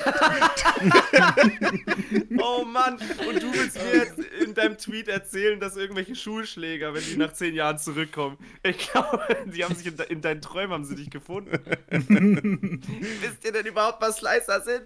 oh 2.39 2.65
Mann. 2.65 2.99
Und 3.29 3.43
du 3.43 3.53
willst 3.53 3.83
mir 3.83 3.97
jetzt 3.97 4.19
in 4.45 4.55
deinem 4.55 4.79
Tweet 4.79 5.09
erzählen, 5.09 5.59
dass 5.59 5.77
irgendwelche 5.77 6.15
Schulschläger, 6.15 6.95
wenn 6.95 7.03
die 7.03 7.17
nach 7.17 7.33
zehn 7.33 7.55
Jahren 7.55 7.79
zurückkommen, 7.79 8.39
ich 8.63 8.91
glaube, 8.91 9.21
die 9.47 9.65
haben 9.65 9.75
sich 9.75 9.87
in, 9.87 9.97
de 9.97 10.07
in 10.07 10.21
deinen 10.21 10.41
Träumen 10.41 10.73
haben 10.73 10.85
sie 10.85 10.95
dich 10.95 11.11
gefunden. 11.11 11.51
wisst 13.21 13.45
ihr 13.45 13.53
denn 13.53 13.67
überhaupt, 13.67 14.01
was 14.01 14.19
Slicer 14.19 14.61
sind? 14.61 14.83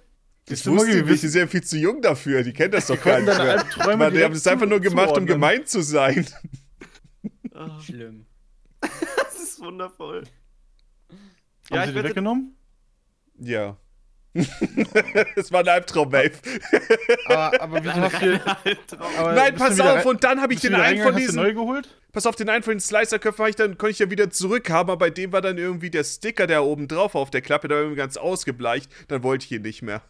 Ich 0.48 0.66
wusste, 0.66 1.06
wir 1.06 1.16
sind 1.16 1.30
sehr 1.30 1.48
viel 1.48 1.62
zu 1.62 1.78
jung 1.78 2.02
dafür. 2.02 2.42
Die 2.42 2.52
kennt 2.52 2.74
das 2.74 2.88
doch 2.88 3.00
gar 3.00 3.20
nicht 3.20 3.38
mehr. 3.38 4.10
Die 4.10 4.24
haben 4.24 4.34
es 4.34 4.46
einfach 4.46 4.66
nur 4.66 4.80
gemacht, 4.80 5.16
um 5.16 5.26
gemein 5.26 5.66
zu 5.66 5.82
sein. 5.82 6.26
Oh. 7.54 7.80
Schlimm. 7.80 8.26
das 8.80 9.42
ist 9.42 9.60
wundervoll. 9.60 10.24
Haben 11.70 11.76
ja, 11.76 11.86
sie 11.86 11.92
die 11.92 12.04
weggenommen? 12.04 12.56
Ja. 13.38 13.76
Das 15.36 15.52
war 15.52 15.60
ein 15.60 15.68
Albtraum, 15.68 16.10
Maeve. 16.10 16.38
Aber, 17.26 17.60
aber 17.60 17.84
wieso 17.84 17.94
hast 17.94 18.22
du. 18.22 18.98
Aber 19.18 19.32
Nein, 19.34 19.52
du 19.54 19.58
pass 19.58 19.74
wieder 19.74 19.98
auf, 19.98 20.06
und 20.06 20.24
dann 20.24 20.40
habe 20.40 20.54
ich 20.54 20.60
du 20.60 20.68
den 20.68 20.80
einen 20.80 21.02
von 21.02 21.12
du 21.12 21.20
diesen. 21.20 21.36
neu 21.36 21.52
geholt? 21.52 21.88
Pass 22.12 22.26
auf, 22.26 22.34
den 22.36 22.48
einen 22.48 22.62
von 22.62 22.74
den 22.74 22.80
Slicer-Köpfen 22.80 23.46
ich 23.46 23.56
dann, 23.56 23.76
konnte 23.76 23.90
ich 23.90 23.98
dann 23.98 24.10
wieder 24.10 24.30
zurückhaben, 24.30 24.90
aber 24.90 24.98
bei 24.98 25.10
dem 25.10 25.32
war 25.32 25.42
dann 25.42 25.58
irgendwie 25.58 25.90
der 25.90 26.04
Sticker, 26.04 26.46
der 26.46 26.64
oben 26.64 26.88
drauf 26.88 27.14
war 27.14 27.20
auf 27.20 27.30
der 27.30 27.42
Klappe, 27.42 27.68
der 27.68 27.76
war 27.76 27.82
irgendwie 27.82 27.98
ganz 27.98 28.16
ausgebleicht. 28.16 28.90
Dann 29.08 29.22
wollte 29.22 29.44
ich 29.44 29.52
ihn 29.52 29.62
nicht 29.62 29.82
mehr. 29.82 30.02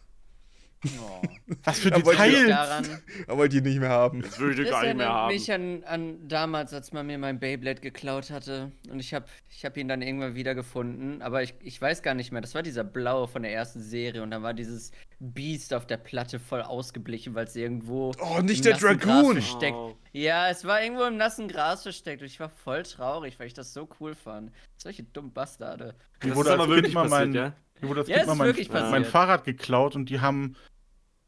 Oh. 0.85 1.21
Was 1.63 1.79
für 1.79 1.91
Details! 1.91 2.47
Daran, 2.47 2.85
Da 3.27 3.37
wollte 3.37 3.55
ich 3.55 3.61
ihn 3.63 3.69
nicht 3.69 3.79
mehr 3.79 3.89
haben. 3.89 4.21
Das 4.21 4.39
würde 4.39 4.53
ich 4.53 4.69
das 4.69 4.71
gar 4.71 4.83
nicht 4.83 4.97
mehr 4.97 5.09
haben. 5.09 5.33
mich 5.33 5.51
an, 5.51 5.83
an 5.85 6.27
damals, 6.27 6.73
als 6.73 6.91
man 6.91 7.07
mir 7.07 7.17
mein 7.17 7.39
Beyblade 7.39 7.79
geklaut 7.81 8.31
hatte. 8.31 8.71
Und 8.89 8.99
ich 8.99 9.13
habe 9.13 9.25
ich 9.49 9.63
hab 9.63 9.77
ihn 9.77 9.87
dann 9.87 10.01
irgendwann 10.01 10.35
wiedergefunden. 10.35 11.21
Aber 11.21 11.41
ich, 11.43 11.53
ich 11.61 11.81
weiß 11.81 12.01
gar 12.01 12.13
nicht 12.15 12.31
mehr. 12.31 12.41
Das 12.41 12.53
war 12.55 12.63
dieser 12.63 12.83
blaue 12.83 13.27
von 13.27 13.43
der 13.43 13.53
ersten 13.53 13.81
Serie. 13.81 14.23
Und 14.23 14.31
dann 14.31 14.43
war 14.43 14.53
dieses 14.53 14.91
Biest 15.19 15.73
auf 15.73 15.85
der 15.87 15.97
Platte 15.97 16.39
voll 16.39 16.61
ausgeblichen, 16.61 17.33
weil 17.35 17.45
es 17.45 17.55
irgendwo. 17.55 18.11
Oh, 18.19 18.39
nicht 18.41 18.65
im 18.65 18.71
der 18.71 18.77
Dragoon. 18.79 19.35
Gras 19.35 19.45
Versteckt. 19.45 19.77
Oh. 19.77 19.95
Ja, 20.11 20.49
es 20.49 20.65
war 20.65 20.81
irgendwo 20.83 21.03
im 21.03 21.17
nassen 21.17 21.47
Gras 21.47 21.83
versteckt. 21.83 22.21
Und 22.21 22.27
ich 22.27 22.39
war 22.39 22.49
voll 22.49 22.83
traurig, 22.83 23.39
weil 23.39 23.47
ich 23.47 23.53
das 23.53 23.73
so 23.73 23.87
cool 23.99 24.15
fand. 24.15 24.51
Solche 24.77 25.03
dummen 25.03 25.31
Bastarde. 25.31 25.95
Mir 26.21 26.29
Das 26.29 26.35
wurde 26.37 26.51
aber 26.53 26.67
wirklich 26.67 26.93
mal 26.93 27.07
passiert, 27.07 27.29
mein, 27.29 27.33
ja? 27.33 27.53
mir 27.81 27.89
wurde 27.89 28.01
als 28.01 28.09
Ja, 28.09 28.25
mal 28.25 28.35
mein, 28.35 28.47
wirklich 28.47 28.69
mein. 28.71 29.05
Fahrrad 29.05 29.43
geklaut 29.45 29.95
und 29.95 30.09
die 30.09 30.19
haben. 30.19 30.55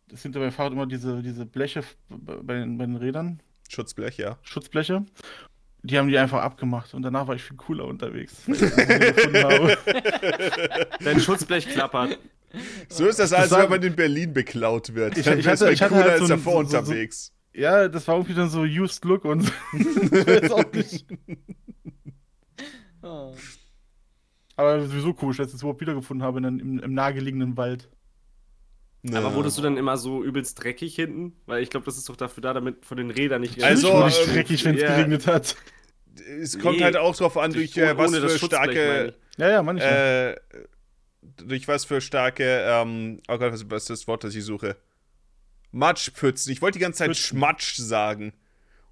Das 0.10 0.22
sind 0.22 0.36
ja 0.36 0.42
beim 0.42 0.52
Fahrrad 0.52 0.74
immer 0.74 0.86
diese, 0.86 1.22
diese 1.22 1.46
Bleche 1.46 1.84
bei 2.10 2.54
den, 2.56 2.78
bei 2.78 2.86
den 2.86 2.96
Rädern, 2.96 3.42
Schutzblech, 3.70 4.18
ja. 4.18 4.38
Schutzbleche. 4.44 5.04
Die 5.84 5.98
haben 5.98 6.08
die 6.08 6.18
einfach 6.18 6.42
abgemacht 6.42 6.94
und 6.94 7.02
danach 7.04 7.28
war 7.28 7.36
ich 7.36 7.44
viel 7.44 7.58
cooler 7.58 7.86
unterwegs. 7.86 8.44
das. 8.48 9.78
Dein 11.04 11.20
Schutzblech 11.20 11.68
klappert. 11.70 12.18
So 12.90 13.06
ist 13.08 13.20
das 13.20 13.34
also, 13.34 13.56
war- 13.56 13.64
wenn 13.64 13.70
man 13.70 13.84
in 13.84 13.96
Berlin 13.96 14.34
beklaut 14.34 14.94
wird. 14.96 15.18
Ich- 15.18 15.28
ich 15.28 15.48
hatte- 15.48 15.72
ich 15.72 15.82
hatte 15.82 15.94
cooler 15.94 16.04
halt 16.04 16.12
als 16.14 16.20
so 16.20 16.26
ein- 16.26 16.30
davor 16.40 16.64
so- 16.66 16.72
so- 16.72 16.78
unterwegs. 16.78 17.32
Ja, 17.54 17.88
das 17.88 18.08
war 18.08 18.16
irgendwie 18.16 18.34
dann 18.34 18.50
so 18.50 18.62
used 18.62 19.04
look 19.06 19.26
und 19.26 19.44
ich 19.74 20.28
weiß 20.28 20.52
auch 20.52 20.72
nicht. 20.74 21.06
Oh. 23.02 23.34
Aber 24.56 24.82
sowieso 24.88 25.14
komisch, 25.14 25.38
dass 25.38 25.50
ich 25.50 25.56
es 25.56 25.62
überhaupt 25.62 25.82
wiedergefunden 25.82 26.26
habe 26.26 26.40
in, 26.40 26.60
im, 26.60 26.80
im 26.80 26.94
nahegelegenen 26.94 27.56
Wald. 27.58 27.90
Aber 29.14 29.36
wurdest 29.36 29.58
du 29.58 29.62
dann 29.62 29.78
immer 29.78 29.98
so 29.98 30.24
übelst 30.24 30.64
dreckig 30.64 30.96
hinten? 30.96 31.34
Weil 31.46 31.62
ich 31.62 31.70
glaube, 31.70 31.86
das 31.86 31.98
ist 31.98 32.10
doch 32.10 32.16
dafür 32.16 32.42
da, 32.42 32.54
damit 32.54 32.86
von 32.86 32.98
den 32.98 33.12
Rädern 33.12 33.42
nicht 33.42 33.64
Also, 33.64 33.94
wurde 33.94 34.10
ich 34.10 34.28
ähm, 34.28 34.34
dreckig, 34.34 34.66
wenn 34.66 34.76
es 34.76 34.82
ja. 34.82 34.96
geregnet 34.96 35.28
hat. 35.28 35.56
Es 36.42 36.58
kommt 36.58 36.78
Nee, 36.78 36.84
halt 36.84 36.98
auch 36.98 37.16
drauf 37.16 37.38
an, 37.38 37.54
durch 37.54 37.78
äh, 37.78 37.98
was 37.98 38.16
für 38.16 38.40
starke. 38.40 39.14
Ja, 39.38 39.50
ja, 39.50 39.64
manchmal. 39.64 40.38
Äh, 40.54 40.58
durch 41.44 41.68
was 41.68 41.86
für 41.86 42.02
starke. 42.02 42.64
Ähm, 42.66 43.20
oh 43.28 43.38
Gott, 43.38 43.52
was 43.52 43.70
was 43.70 43.84
ist 43.84 43.90
das 43.90 44.08
Wort, 44.08 44.24
das 44.24 44.34
ich 44.34 44.44
suche? 44.46 44.78
Matschpfützen. 45.72 46.52
Ich 46.54 46.62
wollte 46.62 46.80
die 46.80 46.84
ganze 46.84 47.00
Zeit 47.00 47.10
Pfützen. 47.10 47.38
Schmatsch 47.38 47.76
sagen. 47.76 48.34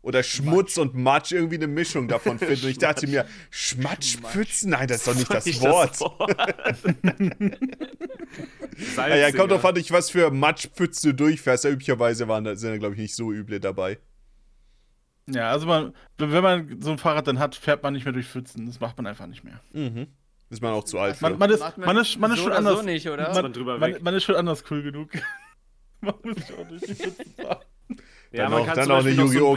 Oder 0.04 0.22
Schmutz 0.22 0.78
und 0.78 0.94
Matsch, 0.96 1.32
irgendwie 1.32 1.56
eine 1.56 1.68
Mischung 1.68 2.10
davon 2.10 2.38
finden. 2.40 2.66
Und 2.66 2.72
ich 2.72 2.78
dachte 2.78 3.08
mir, 3.08 3.26
Schmatschpfützen? 3.50 4.72
Nein, 4.72 4.88
das 4.90 4.98
ist 4.98 5.08
doch 5.08 5.16
nicht 5.16 5.34
das 5.34 5.46
Nicht 5.46 5.62
Wort. 5.62 5.96
Salziger. 8.76 9.08
Naja, 9.08 9.32
kommt 9.32 9.52
drauf 9.52 9.64
an, 9.64 9.76
was 9.76 10.10
für 10.10 10.30
Matschpfützen 10.30 11.12
du 11.12 11.16
durchfährst. 11.16 11.64
Ja, 11.64 11.70
üblicherweise 11.70 12.28
waren 12.28 12.44
da, 12.44 12.56
sind 12.58 12.72
da, 12.72 12.78
glaube 12.78 12.96
ich, 12.96 13.02
nicht 13.02 13.16
so 13.16 13.32
üble 13.32 13.62
dabei. 13.62 13.98
Ja, 15.28 15.52
also 15.52 15.68
man, 15.68 15.94
wenn 16.18 16.44
man 16.44 16.82
so 16.82 16.92
ein 16.92 16.98
Fahrrad 16.98 17.26
dann 17.28 17.40
hat, 17.40 17.56
fährt 17.56 17.82
man 17.82 17.94
nicht 17.94 18.04
mehr 18.04 18.12
durch 18.12 18.28
Pfützen. 18.28 18.66
Das 18.66 18.82
macht 18.82 18.98
man 18.98 19.08
einfach 19.08 19.28
nicht 19.28 19.46
mehr. 19.46 19.62
Mhm. 19.72 20.08
Ist 20.50 20.62
man 20.62 20.74
auch 20.74 20.84
zu 20.84 21.00
alt 21.00 21.16
für. 21.16 21.30
Man, 21.30 21.38
man, 21.38 21.50
ist, 21.50 21.62
Macht 21.62 21.78
man, 21.78 21.96
ist, 21.96 22.20
man 22.20 22.32
ist 22.32 22.38
so 22.40 22.44
schon 22.44 22.52
oder 22.52 22.58
anders. 22.58 22.80
So 22.80 22.84
nicht, 22.84 23.08
oder? 23.10 23.42
Man 23.42 23.80
man, 23.80 24.04
man 24.04 24.14
ist 24.16 24.26
schon 24.26 24.36
anders 24.36 24.66
cool 24.70 24.84
genug. 24.84 25.12
man 26.02 26.16
muss 26.24 26.52
auch 26.52 26.68
durch 26.68 26.82
die 26.82 26.94
Pfützen 26.94 27.34
fahren. 27.42 27.64
Ja, 28.32 28.44
dann 28.44 28.52
man 28.52 28.62
auch, 28.62 28.66
kann 28.68 28.76
dann 28.78 28.86
zum 28.86 28.94
auch 28.96 29.00
eine 29.06 29.14
noch 29.14 29.28
so 29.28 29.54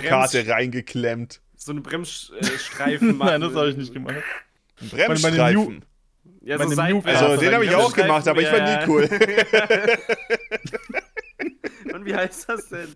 reingeklemmt. 0.51 1.41
So 1.57 1.73
eine 1.73 1.81
Bremsstreifen 1.81 3.17
machen. 3.19 3.29
Nein, 3.31 3.41
das 3.41 3.55
habe 3.55 3.71
ich 3.71 3.77
nicht 3.77 3.93
gemacht. 3.95 4.15
Ein 4.81 4.91
meine 4.93 5.05
Bremsstreifen. 5.07 5.85
Ja, 6.43 6.59
so 6.59 6.65
New- 6.65 6.75
seitwärts. 6.75 7.23
Also, 7.23 7.41
den 7.41 7.55
habe 7.55 7.65
ich 7.65 7.75
auch 7.75 7.93
gemacht, 7.93 8.29
aber 8.29 8.41
ich 8.41 8.53
war 8.53 8.59
ja. 8.59 8.81
nie 8.87 8.87
cool. 8.89 9.09
Und 11.93 12.05
wie 12.05 12.15
heißt 12.15 12.49
das 12.49 12.69
denn? 12.69 12.95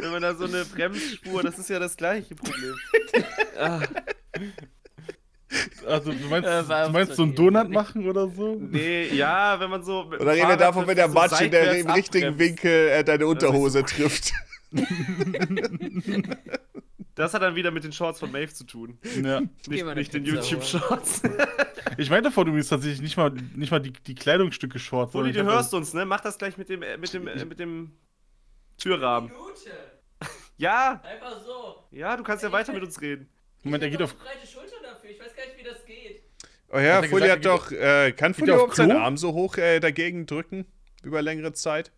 Wenn 0.00 0.10
man 0.10 0.22
da 0.22 0.34
so 0.34 0.44
eine 0.44 0.64
Bremsspur, 0.64 1.42
das 1.42 1.58
ist 1.58 1.70
ja 1.70 1.78
das 1.78 1.96
gleiche 1.96 2.34
Problem. 2.34 2.74
ah, 3.58 3.80
Also, 5.86 6.12
du 6.12 6.26
meinst, 6.28 6.48
Äh, 6.48 6.62
du 6.86 6.90
meinst 6.90 7.14
so 7.14 7.22
einen. 7.22 7.34
Donut 7.34 7.70
machen 7.70 8.08
oder 8.08 8.28
so? 8.28 8.56
nee, 8.60 9.06
ja, 9.14 9.58
wenn 9.60 9.70
man 9.70 9.84
so. 9.84 10.04
Oder 10.06 10.32
reden 10.32 10.48
wir 10.48 10.56
davon, 10.56 10.86
wenn 10.86 10.96
der 10.96 11.08
so 11.08 11.14
Matsch 11.14 11.40
in 11.40 11.50
der 11.50 11.78
im 11.78 11.90
richtigen 11.90 12.28
abbremst. 12.32 12.38
Winkel 12.40 12.88
äh, 12.88 13.04
deine 13.04 13.26
Unterhose 13.26 13.84
trifft. 13.84 14.32
Das 17.14 17.34
hat 17.34 17.42
dann 17.42 17.54
wieder 17.56 17.70
mit 17.70 17.84
den 17.84 17.92
Shorts 17.92 18.20
von 18.20 18.32
Maeve 18.32 18.54
zu 18.54 18.64
tun. 18.64 18.98
Ja. 19.22 19.40
Nicht, 19.68 19.84
nicht 19.94 20.14
den 20.14 20.24
YouTube-Shorts. 20.24 21.22
Ich 21.98 22.08
meinte 22.08 22.30
davon 22.30 22.46
übrigens 22.46 22.68
tatsächlich 22.68 23.02
nicht 23.02 23.18
mal, 23.18 23.30
nicht 23.54 23.70
mal 23.70 23.78
die, 23.80 23.92
die 23.92 24.14
Kleidungsstücke 24.14 24.78
Shorts. 24.78 25.14
Uli, 25.14 25.32
sondern 25.34 25.46
du 25.46 25.52
hörst 25.52 25.74
uns, 25.74 25.92
ne? 25.92 26.06
Mach 26.06 26.20
das 26.22 26.38
gleich 26.38 26.56
mit 26.56 26.70
dem, 26.70 26.82
äh, 26.82 26.96
mit 26.96 27.12
dem, 27.12 27.26
äh, 27.28 27.44
mit 27.44 27.58
dem 27.60 27.92
Türrahmen. 28.78 29.30
Ja, 30.56 31.02
Einfach 31.04 31.40
so. 31.44 31.84
ja, 31.90 32.16
du 32.16 32.22
kannst 32.22 32.44
ja 32.44 32.52
weiter 32.52 32.72
mit 32.72 32.82
uns 32.82 33.00
reden. 33.00 33.28
hab- 33.58 33.64
Moment, 33.64 33.82
er 33.82 33.90
geht 33.90 34.00
auf. 34.00 34.16
breite 34.16 34.46
Schultern 34.46 34.78
dafür. 34.82 35.10
Ich 35.10 35.18
weiß 35.20 35.34
gar 35.34 35.44
nicht, 35.46 35.58
wie 35.58 35.64
das 35.64 35.84
geht. 35.84 36.22
Oh 36.70 36.78
ja, 36.78 36.96
Hat 36.96 37.10
gesagt, 37.10 37.30
hat 37.30 37.44
doch. 37.44 37.72
Äh, 37.72 38.12
kann 38.12 38.32
auf 38.32 38.38
überhaupt 38.38 38.76
seinen? 38.76 38.92
Arm 38.92 39.16
so 39.16 39.32
hoch 39.32 39.56
äh, 39.56 39.80
dagegen 39.80 40.24
drücken? 40.26 40.66
Über 41.02 41.20
längere 41.20 41.52
Zeit? 41.52 41.90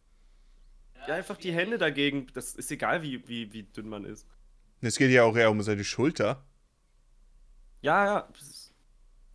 Ja, 1.06 1.14
einfach 1.14 1.36
die 1.36 1.52
Hände 1.52 1.78
dagegen. 1.78 2.26
Das 2.34 2.54
ist 2.54 2.70
egal, 2.70 3.02
wie, 3.02 3.26
wie, 3.28 3.52
wie 3.52 3.64
dünn 3.64 3.88
man 3.88 4.04
ist. 4.04 4.26
Es 4.80 4.96
geht 4.96 5.10
ja 5.10 5.24
auch 5.24 5.36
eher 5.36 5.50
um 5.50 5.62
seine 5.62 5.84
Schulter. 5.84 6.44
Ja, 7.82 8.04
ja. 8.04 8.28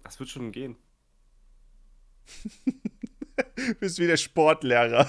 Das, 0.04 0.20
wird 0.20 0.30
schon 0.30 0.52
gehen. 0.52 0.76
Du 3.56 3.76
bist 3.80 4.00
wie 4.00 4.08
der 4.08 4.18
Sportlehrer. 4.18 5.08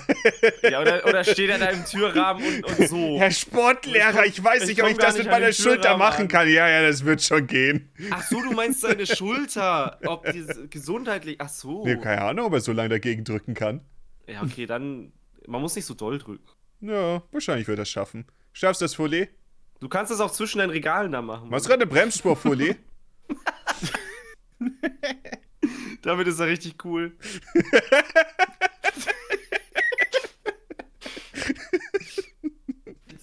Ja, 0.62 0.82
oder, 0.82 1.06
oder 1.06 1.24
steht 1.24 1.48
er 1.48 1.58
da 1.58 1.70
im 1.70 1.84
Türrahmen 1.84 2.44
und, 2.64 2.78
und 2.78 2.88
so. 2.88 2.96
Herr 3.18 3.30
Sportlehrer, 3.30 4.26
ich 4.26 4.42
weiß 4.42 4.62
ich 4.62 4.68
nicht, 4.68 4.82
ob 4.82 4.88
komm 4.88 4.92
ich 4.92 4.98
das 4.98 5.16
mit 5.16 5.26
meiner 5.26 5.52
Schulter 5.52 5.96
machen 5.96 6.22
an. 6.22 6.28
kann. 6.28 6.48
Ja, 6.48 6.68
ja, 6.68 6.82
das 6.82 7.04
wird 7.04 7.22
schon 7.22 7.46
gehen. 7.46 7.90
Ach 8.10 8.22
so, 8.22 8.42
du 8.42 8.52
meinst 8.52 8.82
seine 8.82 9.06
Schulter. 9.06 9.98
Ob 10.04 10.30
die 10.30 10.44
gesundheitlich. 10.68 11.36
Ach 11.40 11.48
so. 11.48 11.84
Nee, 11.84 11.96
keine 11.96 12.22
Ahnung, 12.22 12.46
ob 12.46 12.52
er 12.52 12.60
so 12.60 12.72
lange 12.72 12.90
dagegen 12.90 13.24
drücken 13.24 13.54
kann. 13.54 13.80
Ja, 14.26 14.42
okay, 14.42 14.66
dann. 14.66 15.12
Man 15.46 15.60
muss 15.60 15.74
nicht 15.76 15.86
so 15.86 15.94
doll 15.94 16.18
drücken. 16.18 16.44
Ja, 16.80 17.22
wahrscheinlich 17.32 17.66
wird 17.68 17.78
er 17.78 17.82
das 17.82 17.90
schaffen. 17.90 18.26
Schaffst 18.52 18.80
du 18.80 18.84
das, 18.84 18.94
Fully? 18.94 19.28
Du 19.80 19.88
kannst 19.88 20.10
das 20.12 20.20
auch 20.20 20.30
zwischen 20.30 20.58
deinen 20.58 20.70
Regalen 20.70 21.12
da 21.12 21.22
machen. 21.22 21.50
Du 21.50 21.56
gerade 21.56 21.74
eine 21.74 21.86
Bremsspur, 21.86 22.36
Fully? 22.36 22.76
Damit 26.02 26.28
ist 26.28 26.40
er 26.40 26.46
richtig 26.46 26.84
cool. 26.84 27.12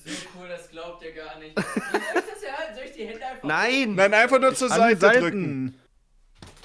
So 0.06 0.14
cool, 0.40 0.48
das 0.48 0.70
glaubt 0.70 1.04
ihr 1.04 1.12
gar 1.12 1.38
nicht. 1.40 1.58
Soll 1.60 1.66
ich 1.76 2.32
das 2.32 2.44
ja 2.44 2.58
halten? 2.58 2.76
Soll 2.76 2.86
ich 2.86 2.92
die 2.94 3.06
Hände 3.06 3.26
einfach. 3.26 3.44
Nein! 3.44 3.96
Nein, 3.96 4.14
einfach 4.14 4.40
nur 4.40 4.56
zur 4.56 4.70
Seite 4.70 5.20
drücken. 5.20 5.68
Seiten. 5.68 5.82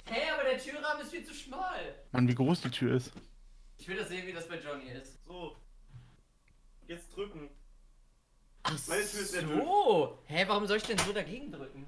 Hey, 0.08 0.22
aber 0.32 0.48
der 0.48 0.58
Türrahmen 0.58 1.02
ist 1.02 1.10
viel 1.10 1.24
zu 1.24 1.34
schmal. 1.34 1.96
Mann, 2.12 2.28
wie 2.28 2.34
groß 2.34 2.60
die 2.60 2.70
Tür 2.70 2.94
ist. 2.94 3.12
Ich 3.78 3.88
will 3.88 3.96
das 3.96 4.08
sehen, 4.08 4.26
wie 4.26 4.32
das 4.32 4.46
bei 4.48 4.60
Johnny 4.60 4.90
ist. 4.90 5.01
Drücken. 7.22 7.48
Meine 8.64 8.78
Tür 9.02 9.20
ist 9.20 9.34
dünn. 9.34 9.48
So. 9.48 10.18
Hä, 10.26 10.44
warum 10.48 10.66
soll 10.66 10.78
ich 10.78 10.82
denn 10.84 10.98
so 10.98 11.12
dagegen 11.12 11.52
drücken? 11.52 11.86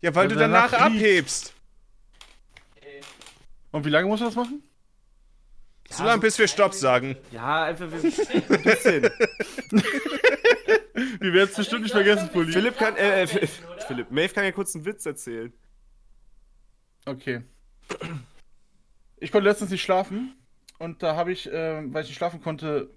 Ja, 0.00 0.14
weil 0.14 0.22
Weil 0.24 0.28
du 0.28 0.34
danach 0.36 0.70
danach 0.70 0.86
abhebst. 0.86 1.52
Ey. 2.80 3.00
Und 3.72 3.84
wie 3.84 3.90
lange 3.90 4.06
musst 4.08 4.22
du 4.22 4.26
das 4.26 4.36
machen? 4.36 4.62
So 5.90 6.04
lange, 6.04 6.20
bis 6.20 6.38
wir 6.38 6.46
Stopp 6.46 6.74
sagen. 6.74 7.16
Ja, 7.32 7.64
einfach 7.64 7.86
ein 7.90 8.02
bisschen. 8.02 9.02
Wir 11.20 11.32
werden 11.32 11.48
es 11.48 11.56
bestimmt 11.56 11.82
nicht 11.82 11.92
vergessen, 11.92 12.28
Pulli. 12.30 12.52
Philipp 12.52 12.76
kann. 12.76 12.96
Äh, 12.96 13.22
äh? 13.22 13.26
Philipp, 13.86 14.10
Maeve 14.10 14.34
kann 14.34 14.44
ja 14.44 14.52
kurz 14.52 14.74
einen 14.74 14.84
Witz 14.84 15.06
erzählen. 15.06 15.52
Okay. 17.04 17.42
Ich 19.18 19.30
konnte 19.32 19.48
letztens 19.48 19.70
nicht 19.70 19.82
schlafen 19.82 20.34
und 20.78 21.02
da 21.02 21.16
habe 21.16 21.32
ich, 21.32 21.48
ähm, 21.52 21.94
weil 21.94 22.02
ich 22.02 22.08
nicht 22.08 22.18
schlafen 22.18 22.42
konnte, 22.42 22.90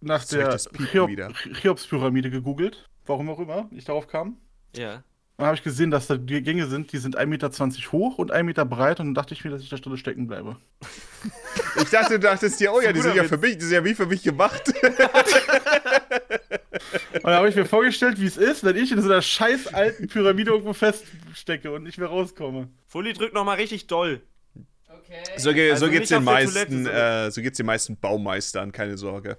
nach 0.00 0.24
der 0.24 0.58
wieder. 1.08 1.32
Cheops-Pyramide 1.60 2.30
gegoogelt. 2.30 2.88
Warum 3.06 3.28
auch 3.30 3.38
immer 3.38 3.68
ich 3.72 3.84
darauf 3.84 4.06
kam. 4.06 4.36
Ja. 4.76 5.02
Dann 5.36 5.46
habe 5.46 5.56
ich 5.56 5.62
gesehen, 5.62 5.90
dass 5.90 6.06
da 6.06 6.16
die 6.16 6.42
Gänge 6.42 6.66
sind, 6.66 6.92
die 6.92 6.98
sind 6.98 7.18
1,20 7.18 7.26
Meter 7.26 7.50
hoch 7.92 8.18
und 8.18 8.30
1 8.30 8.44
Meter 8.44 8.66
breit 8.66 9.00
und 9.00 9.06
dann 9.06 9.14
dachte 9.14 9.32
ich 9.32 9.42
mir, 9.42 9.50
dass 9.50 9.62
ich 9.62 9.70
da 9.70 9.78
Stunde 9.78 9.96
stecken 9.96 10.26
bleibe. 10.26 10.56
Ich 11.76 11.88
dachte, 11.88 12.14
du 12.14 12.20
dachtest 12.20 12.60
dir, 12.60 12.72
oh 12.72 12.80
ja, 12.80 12.92
die 12.92 13.00
sind 13.00 13.14
ja 13.14 13.24
für 13.24 13.38
mich, 13.38 13.56
die 13.56 13.64
sind 13.64 13.74
ja 13.74 13.84
wie 13.84 13.94
für 13.94 14.04
mich 14.06 14.22
gemacht. 14.22 14.70
Und 17.12 17.24
dann 17.24 17.34
habe 17.34 17.48
ich 17.48 17.56
mir 17.56 17.64
vorgestellt, 17.64 18.20
wie 18.20 18.26
es 18.26 18.36
ist, 18.36 18.64
wenn 18.64 18.76
ich 18.76 18.92
in 18.92 19.00
so 19.00 19.10
einer 19.10 19.22
scheiß 19.22 19.68
alten 19.68 20.08
Pyramide 20.08 20.50
irgendwo 20.50 20.72
feststecke 20.72 21.70
und 21.72 21.84
nicht 21.84 21.98
mehr 21.98 22.08
rauskomme. 22.08 22.68
Fully 22.86 23.12
drückt 23.12 23.34
nochmal 23.34 23.56
richtig 23.56 23.86
doll. 23.86 24.20
Okay. 24.88 25.22
So, 25.36 25.52
ge 25.52 25.70
Also 25.70 25.86
so 25.86 25.92
geht's 25.92 26.08
den 26.08 26.24
Toilette, 26.24 26.92
äh, 26.92 27.30
so 27.30 27.42
geht's 27.42 27.56
den 27.56 27.66
meisten 27.66 27.96
Baumeistern, 27.96 28.72
keine 28.72 28.96
Sorge. 28.96 29.38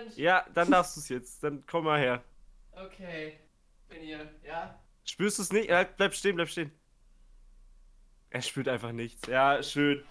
Anstrengend. 0.00 0.18
Ja, 0.18 0.46
dann 0.54 0.70
darfst 0.70 0.96
du 0.96 1.00
es 1.00 1.08
jetzt. 1.08 1.42
Dann 1.42 1.64
komm 1.66 1.84
mal 1.84 1.98
her. 2.00 2.22
Okay. 2.72 3.38
Bin 3.88 4.02
hier, 4.02 4.30
ja? 4.44 4.78
Spürst 5.04 5.38
du 5.38 5.42
es 5.42 5.52
nicht? 5.52 5.68
Ja, 5.68 5.84
bleib 5.84 6.14
stehen, 6.14 6.36
bleib 6.36 6.48
stehen. 6.48 6.72
Er 8.30 8.42
spürt 8.42 8.68
einfach 8.68 8.92
nichts. 8.92 9.26
Ja, 9.26 9.62
schön. 9.62 10.04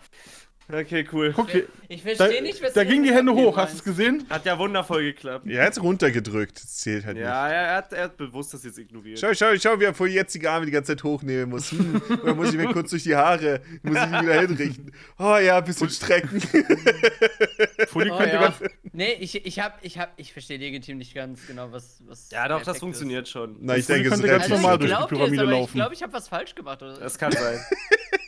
Okay, 0.72 1.04
cool. 1.12 1.34
Guck, 1.36 1.50
Ich 1.88 2.04
da, 2.04 2.16
verstehe 2.16 2.44
nicht, 2.44 2.62
was 2.62 2.74
da 2.74 2.84
gingen 2.84 3.04
die 3.04 3.12
Hände 3.12 3.34
hoch, 3.34 3.58
hast 3.58 3.74
du 3.74 3.78
es 3.78 3.84
gesehen? 3.84 4.26
Hat 4.30 4.46
ja 4.46 4.58
wundervoll 4.60 5.02
geklappt. 5.04 5.48
Er 5.48 5.66
hat's 5.66 5.82
runtergedrückt, 5.82 6.62
das 6.62 6.78
zählt 6.78 7.06
halt 7.06 7.18
nicht. 7.18 7.26
Ja, 7.26 7.48
er, 7.50 7.76
hat, 7.78 7.92
er 7.92 8.04
hat 8.04 8.18
bewusst 8.18 8.54
das 8.54 8.64
jetzt 8.64 8.78
ignoriert. 8.78 9.18
Schau, 9.20 9.34
schau, 9.34 9.58
schau, 9.58 9.80
wie 9.80 9.86
er 9.86 9.96
voll 9.96 10.10
jetzt 10.10 10.36
die 10.36 10.48
Arme 10.48 10.68
die 10.68 10.72
ganze 10.72 10.96
Zeit 10.96 11.04
hochnehmen 11.04 11.50
muss. 11.50 11.72
Hm, 11.72 12.02
oder 12.22 12.36
muss 12.36 12.50
ich 12.50 12.56
mir 12.58 12.72
kurz 12.72 12.92
durch 12.92 13.02
die 13.04 13.16
Haare, 13.16 13.62
muss 13.82 13.98
ich 13.98 14.04
die 14.04 14.22
wieder 14.22 14.42
hinrichten. 14.42 14.92
Oh 15.18 15.38
ja, 15.38 15.58
ein 15.58 15.64
bisschen 15.64 15.90
strecken. 15.90 16.40
Fully 17.88 18.12
Oh, 18.12 18.22
ja. 18.22 18.54
Nee, 18.92 19.14
ich, 19.20 19.46
ich 19.46 19.60
hab, 19.60 19.84
ich 19.84 19.98
hab, 19.98 20.14
ich 20.18 20.34
verstehe 20.34 20.58
legitim 20.58 20.98
nicht 20.98 21.16
ganz 21.16 21.48
genau, 21.48 21.72
was, 21.72 22.04
was 22.06 22.30
Ja, 22.32 22.48
doch, 22.48 22.60
das 22.60 22.68
Effekt 22.68 22.80
funktioniert 22.80 23.28
schon. 23.28 23.58
Na, 23.62 23.76
ich 23.76 23.88
Das 23.88 23.96
denke, 23.96 24.10
es 24.10 24.14
könnte 24.14 24.28
ist 24.28 24.32
ganz 24.32 24.44
Also 24.44 24.56
normal 24.56 24.84
ich 24.84 24.90
durch 24.92 25.06
die 25.06 25.16
Pyramide 25.16 25.44
laufen. 25.46 25.70
Ich 25.70 25.74
glaube, 25.74 25.94
ich 25.96 26.04
habe 26.04 26.14
was 26.14 26.28
falsch 26.28 26.54
gemacht. 26.54 26.82
Oder? 26.84 27.00
Das 27.00 27.18
kann 27.18 27.32
sein. 27.32 27.60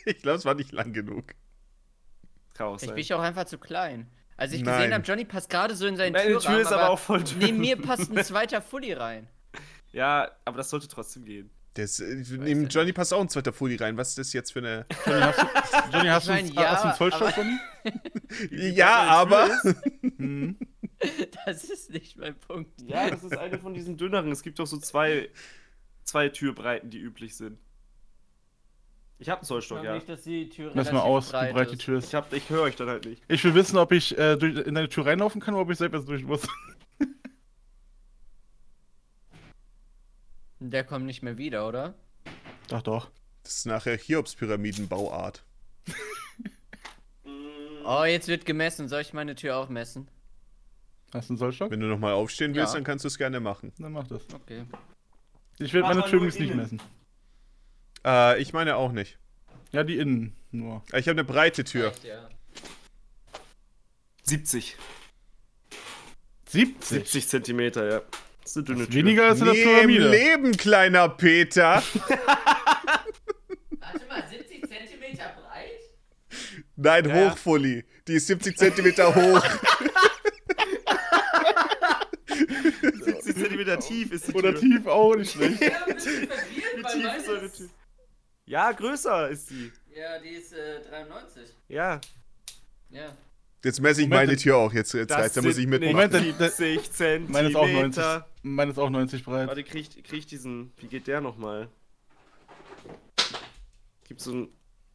Ich 0.04 0.20
glaube, 0.20 0.38
es 0.38 0.44
war 0.44 0.54
nicht 0.54 0.72
lang 0.72 0.92
genug. 0.92 1.26
Kann 2.54 2.66
auch 2.66 2.70
Vielleicht 2.78 2.80
sein. 2.88 2.94
bin 2.94 3.00
ich 3.02 3.14
auch 3.14 3.20
einfach 3.20 3.44
zu 3.44 3.58
klein. 3.58 4.06
Als 4.36 4.52
ich 4.52 4.62
Nein. 4.62 4.76
gesehen 4.76 4.94
habe, 4.94 5.04
Johnny 5.04 5.24
passt 5.24 5.48
gerade 5.50 5.74
so 5.76 5.86
in 5.86 5.96
seinen 5.96 6.12
Meine 6.12 6.26
Türrahmen, 6.32 6.56
Tür 6.58 6.60
ist 6.62 6.72
aber 6.72 6.90
auch 6.90 6.98
voll 6.98 7.22
dünn. 7.22 7.38
Neben 7.38 7.58
mir 7.58 7.76
passt 7.80 8.10
ein 8.10 8.24
zweiter 8.24 8.60
Fully 8.62 8.92
rein. 8.94 9.28
Ja, 9.92 10.30
aber 10.44 10.56
das 10.56 10.70
sollte 10.70 10.88
trotzdem 10.88 11.24
gehen. 11.24 11.50
Das, 11.74 12.00
äh, 12.00 12.22
neben 12.38 12.66
Johnny 12.68 12.92
passt 12.92 13.14
auch 13.14 13.20
ein 13.20 13.28
zweiter 13.28 13.52
Fully 13.52 13.76
rein. 13.76 13.96
Was 13.96 14.10
ist 14.10 14.18
das 14.18 14.32
jetzt 14.32 14.52
für 14.52 14.58
eine. 14.58 14.84
Johnny, 15.06 15.20
hast 15.22 15.38
du, 15.40 15.92
Johnny, 15.92 16.08
hast 16.08 16.28
du, 16.28 16.32
Ich 16.32 16.36
mein, 16.36 16.44
einen- 16.46 16.54
ja, 16.54 16.70
hast 16.70 16.82
du 16.84 16.88
einen 16.88 16.96
Zollstock, 16.96 17.22
aber- 17.28 17.36
Johnny? 18.50 18.74
Ja, 18.74 18.96
aber. 19.04 19.50
Hm. 20.18 20.58
Das 21.46 21.64
ist 21.64 21.90
nicht 21.90 22.16
mein 22.18 22.38
Punkt. 22.38 22.80
Ja, 22.82 23.10
das 23.10 23.24
ist 23.24 23.36
eine 23.36 23.58
von 23.58 23.74
diesen 23.74 23.96
dünneren. 23.96 24.30
Es 24.32 24.42
gibt 24.42 24.58
doch 24.58 24.66
so 24.66 24.76
zwei, 24.78 25.30
zwei 26.04 26.28
Türbreiten, 26.28 26.90
die 26.90 26.98
üblich 27.00 27.36
sind. 27.36 27.58
Ich 29.22 29.28
habe 29.28 29.38
einen 29.42 29.46
Zollstock, 29.46 29.84
ja. 29.84 29.94
nicht, 29.94 30.08
dass 30.08 30.22
die 30.22 30.48
Tür 30.48 30.72
Lass 30.74 30.90
mal 30.90 30.98
aus, 30.98 31.32
wie 31.32 31.52
breit 31.52 31.70
die. 31.70 31.76
Tür 31.76 31.98
ist. 31.98 32.08
Ich, 32.08 32.14
hab, 32.16 32.32
ich 32.32 32.50
höre 32.50 32.62
euch 32.62 32.74
dann 32.74 32.88
halt 32.88 33.04
nicht. 33.04 33.22
Ich 33.28 33.44
will 33.44 33.54
wissen, 33.54 33.78
ob 33.78 33.92
ich 33.92 34.18
äh, 34.18 34.34
durch, 34.36 34.66
in 34.66 34.74
deine 34.74 34.88
Tür 34.88 35.06
reinlaufen 35.06 35.40
kann 35.40 35.54
oder 35.54 35.62
ob 35.62 35.70
ich 35.70 35.78
selbst 35.78 36.08
durch 36.08 36.24
muss. 36.24 36.42
Der 40.58 40.82
kommt 40.82 41.06
nicht 41.06 41.22
mehr 41.22 41.38
wieder, 41.38 41.68
oder? 41.68 41.94
Doch, 42.66 42.82
doch. 42.82 43.10
Das 43.44 43.58
ist 43.58 43.66
nachher 43.66 43.96
Cheops-Pyramiden-Bauart. 43.96 45.44
Oh, 47.84 48.04
jetzt 48.04 48.28
wird 48.28 48.46
gemessen. 48.46 48.88
Soll 48.88 49.00
ich 49.00 49.12
meine 49.12 49.34
Tür 49.34 49.56
auch 49.56 49.68
messen? 49.68 50.06
Hast 51.12 51.28
du 51.28 51.32
einen 51.32 51.38
Zollstock? 51.38 51.68
Wenn 51.72 51.80
du 51.80 51.88
nochmal 51.88 52.12
aufstehen 52.12 52.54
willst, 52.54 52.74
Ja. 52.74 52.76
dann 52.76 52.84
kannst 52.84 53.04
du 53.04 53.08
es 53.08 53.18
gerne 53.18 53.40
machen. 53.40 53.72
Dann 53.76 53.90
mach 53.90 54.06
das. 54.06 54.22
Okay. 54.32 54.64
Ich 55.58 55.72
werde 55.72 55.88
meine 55.88 56.04
Tür 56.04 56.18
übrigens 56.18 56.38
nicht 56.38 56.54
messen. 56.54 56.80
Äh, 58.04 58.40
ich 58.40 58.52
meine 58.52 58.76
auch 58.76 58.92
nicht. 58.92 59.18
Ja, 59.72 59.84
die 59.84 59.96
innen 59.98 60.34
nur. 60.50 60.82
Äh, 60.92 61.00
Ich 61.00 61.08
habe 61.08 61.18
eine 61.18 61.24
breite 61.24 61.64
Tür. 61.64 61.88
Echt, 61.92 62.04
ja. 62.04 62.28
70. 64.24 64.76
70. 66.48 66.88
70 66.98 67.28
Zentimeter, 67.28 67.88
ja. 67.90 68.00
Das 68.42 68.50
ist 68.50 68.56
eine 68.56 68.64
dünne 68.66 68.86
Tür. 68.86 68.94
Weniger 68.94 69.28
als 69.28 69.38
in 69.40 69.46
der 69.46 69.54
im 69.54 69.62
Pyramide. 69.62 70.08
Leben, 70.10 70.52
kleiner 70.56 71.08
Peter. 71.08 71.82
Warte 73.80 74.06
mal, 74.08 74.24
70 74.28 74.68
Zentimeter 74.68 75.34
breit? 75.40 75.80
Nein, 76.76 77.08
Ja, 77.08 77.30
hoch, 77.30 77.38
Fully. 77.38 77.84
Die 78.08 78.14
ist 78.14 78.26
70 78.26 78.56
Zentimeter 78.58 79.14
hoch. 79.14 79.44
70 82.28 83.34
Zentimeter 83.36 83.78
tief 83.78 84.12
ist 84.12 84.28
die 84.28 84.32
Oder 84.32 84.50
Tür. 84.52 84.60
tief 84.60 84.86
auch 84.86 85.14
nicht 85.16 85.32
schlecht. 85.32 85.60
Ja, 85.60 85.70
tief 85.94 86.28
meine 86.82 87.16
ist 87.16 87.28
eure 87.28 87.44
ist- 87.46 87.56
Tür? 87.56 87.68
Ja, 88.52 88.70
größer 88.70 89.30
ist 89.30 89.48
sie. 89.48 89.72
Ja, 89.96 90.18
die 90.18 90.28
ist 90.28 90.52
äh, 90.52 90.82
93. 90.90 91.42
Ja. 91.68 91.98
Ja. 92.90 93.16
Jetzt 93.64 93.80
messe 93.80 94.02
ich 94.02 94.08
Moment, 94.08 94.26
meine 94.28 94.38
Tür 94.38 94.58
auch. 94.58 94.74
Jetzt, 94.74 94.92
jetzt 94.92 95.10
Das 95.10 95.18
reicht's, 95.20 95.34
da 95.36 95.40
muss 95.40 95.56
ich 95.56 95.66
mitmachen. 95.66 95.92
Moment, 95.96 96.12
nicht 96.12 96.38
dann- 96.38 96.50
70 96.50 96.92
Zentimeter. 96.92 97.32
Meine 97.32 97.48
ist 97.48 97.56
auch 97.56 97.66
90. 97.66 98.04
Meine 98.42 98.70
ist 98.72 98.78
auch 98.78 98.90
90 98.90 99.24
breit. 99.24 99.48
Warte, 99.48 99.64
krieg, 99.64 99.88
ich- 99.96 100.04
krieg 100.04 100.18
ich 100.18 100.26
diesen. 100.26 100.70
Wie 100.76 100.86
geht 100.86 101.06
der 101.06 101.22
nochmal? 101.22 101.68
Gibt 104.06 104.20
so 104.20 104.32
ein. 104.34 104.48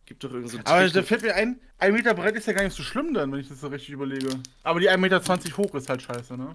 Gibt 0.06 0.24
doch 0.24 0.32
irgend 0.32 0.52
so 0.52 0.58
einen 0.58 0.68
Aber 0.68 0.88
da 0.88 1.02
fällt 1.02 1.24
mir 1.24 1.34
ein, 1.34 1.60
ein 1.80 1.94
Meter 1.94 2.14
breit 2.14 2.36
ist 2.36 2.46
ja 2.46 2.54
gar 2.54 2.64
nicht 2.64 2.78
so 2.78 2.84
schlimm 2.84 3.12
dann, 3.16 3.32
wenn 3.32 3.40
ich 3.40 3.50
das 3.50 3.60
so 3.60 3.70
richtig 3.70 3.90
überlege. 3.90 4.40
Aber 4.62 4.80
die 4.80 4.88
1,20 4.90 4.98
Meter 5.00 5.58
hoch 5.58 5.74
ist 5.74 5.90
halt 5.90 6.04
scheiße, 6.04 6.38
ne? 6.38 6.54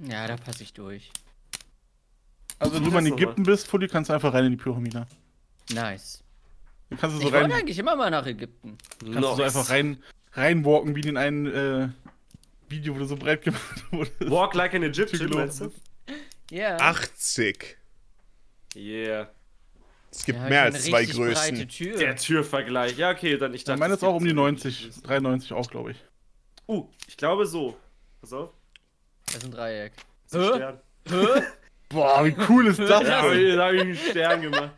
Ja, 0.00 0.26
da 0.28 0.36
passe 0.36 0.62
ich 0.62 0.74
durch. 0.74 1.10
Also 2.58 2.74
wenn 2.74 2.84
du 2.84 2.90
mal 2.90 3.04
in? 3.06 3.14
Ägypten 3.14 3.44
bist, 3.44 3.66
Fully, 3.66 3.88
kannst 3.88 4.10
du 4.10 4.14
einfach 4.14 4.34
rein 4.34 4.44
in 4.44 4.50
die 4.50 4.56
Pyramide. 4.58 5.06
Nice. 5.72 6.22
Dann 6.90 6.98
kannst 6.98 7.16
du 7.16 7.20
Ich 7.20 7.26
so 7.26 7.32
wollte 7.32 7.44
rein, 7.44 7.52
eigentlich 7.52 7.78
immer 7.78 7.96
mal 7.96 8.10
nach 8.10 8.26
Ägypten. 8.26 8.78
kannst 9.00 9.16
du 9.16 9.22
so 9.22 9.36
Nice. 9.36 9.56
einfach 9.56 9.70
rein, 9.70 10.02
reinwalken, 10.32 10.94
wie 10.96 11.00
in 11.08 11.16
ein 11.16 11.46
äh, 11.46 11.88
Video, 12.68 12.94
wo 12.94 12.98
du 13.00 13.04
so 13.04 13.16
breit 13.16 13.42
gemacht 13.42 13.84
wurdest. 13.92 14.30
Walk 14.30 14.54
like 14.54 14.74
an 14.74 14.82
Egyptian, 14.84 15.30
meinst 15.30 15.60
du? 15.60 15.72
Ja. 16.50 16.76
80. 16.78 17.76
Yeah. 18.76 19.30
Es 20.10 20.24
gibt 20.24 20.38
Ja, 20.38 20.48
mehr 20.48 20.62
als 20.62 20.84
zwei 20.84 21.04
Größen. 21.04 21.68
Tür. 21.68 21.98
Der 21.98 22.16
Türvergleich. 22.16 22.96
Ja, 22.96 23.10
okay, 23.10 23.36
dann 23.36 23.52
ich 23.52 23.58
Ich 23.60 23.64
dachte. 23.64 23.78
meine 23.78 23.94
es 23.94 24.00
ist 24.00 24.04
auch 24.08 24.14
um 24.14 24.24
die 24.24 24.30
so 24.30 24.36
90, 24.36 24.86
richtig- 24.86 25.02
93 25.02 25.52
auch, 25.52 25.70
glaube 25.70 25.90
ich. 25.90 25.98
Uh, 26.66 26.88
ich 27.06 27.16
glaube 27.18 27.46
so. 27.46 27.76
Pass 28.22 28.32
auf. 28.32 28.50
Das 29.26 29.36
ist 29.36 29.44
ein 29.44 29.50
Dreieck. 29.50 29.92
Das 30.30 30.42
ist 30.42 30.52
ein 30.52 30.52
Hä? 30.52 30.56
Stern. 30.56 31.46
Boah, 31.90 32.24
wie 32.24 32.36
cool 32.48 32.66
ist 32.66 32.78
das 32.78 32.88
Ja, 33.08 33.20
aber 33.20 33.30
denn? 33.34 33.38
hier 33.46 33.62
habe 33.62 33.76
ich 33.76 33.80
einen 33.82 33.96
Stern 33.96 34.42
gemacht. 34.42 34.70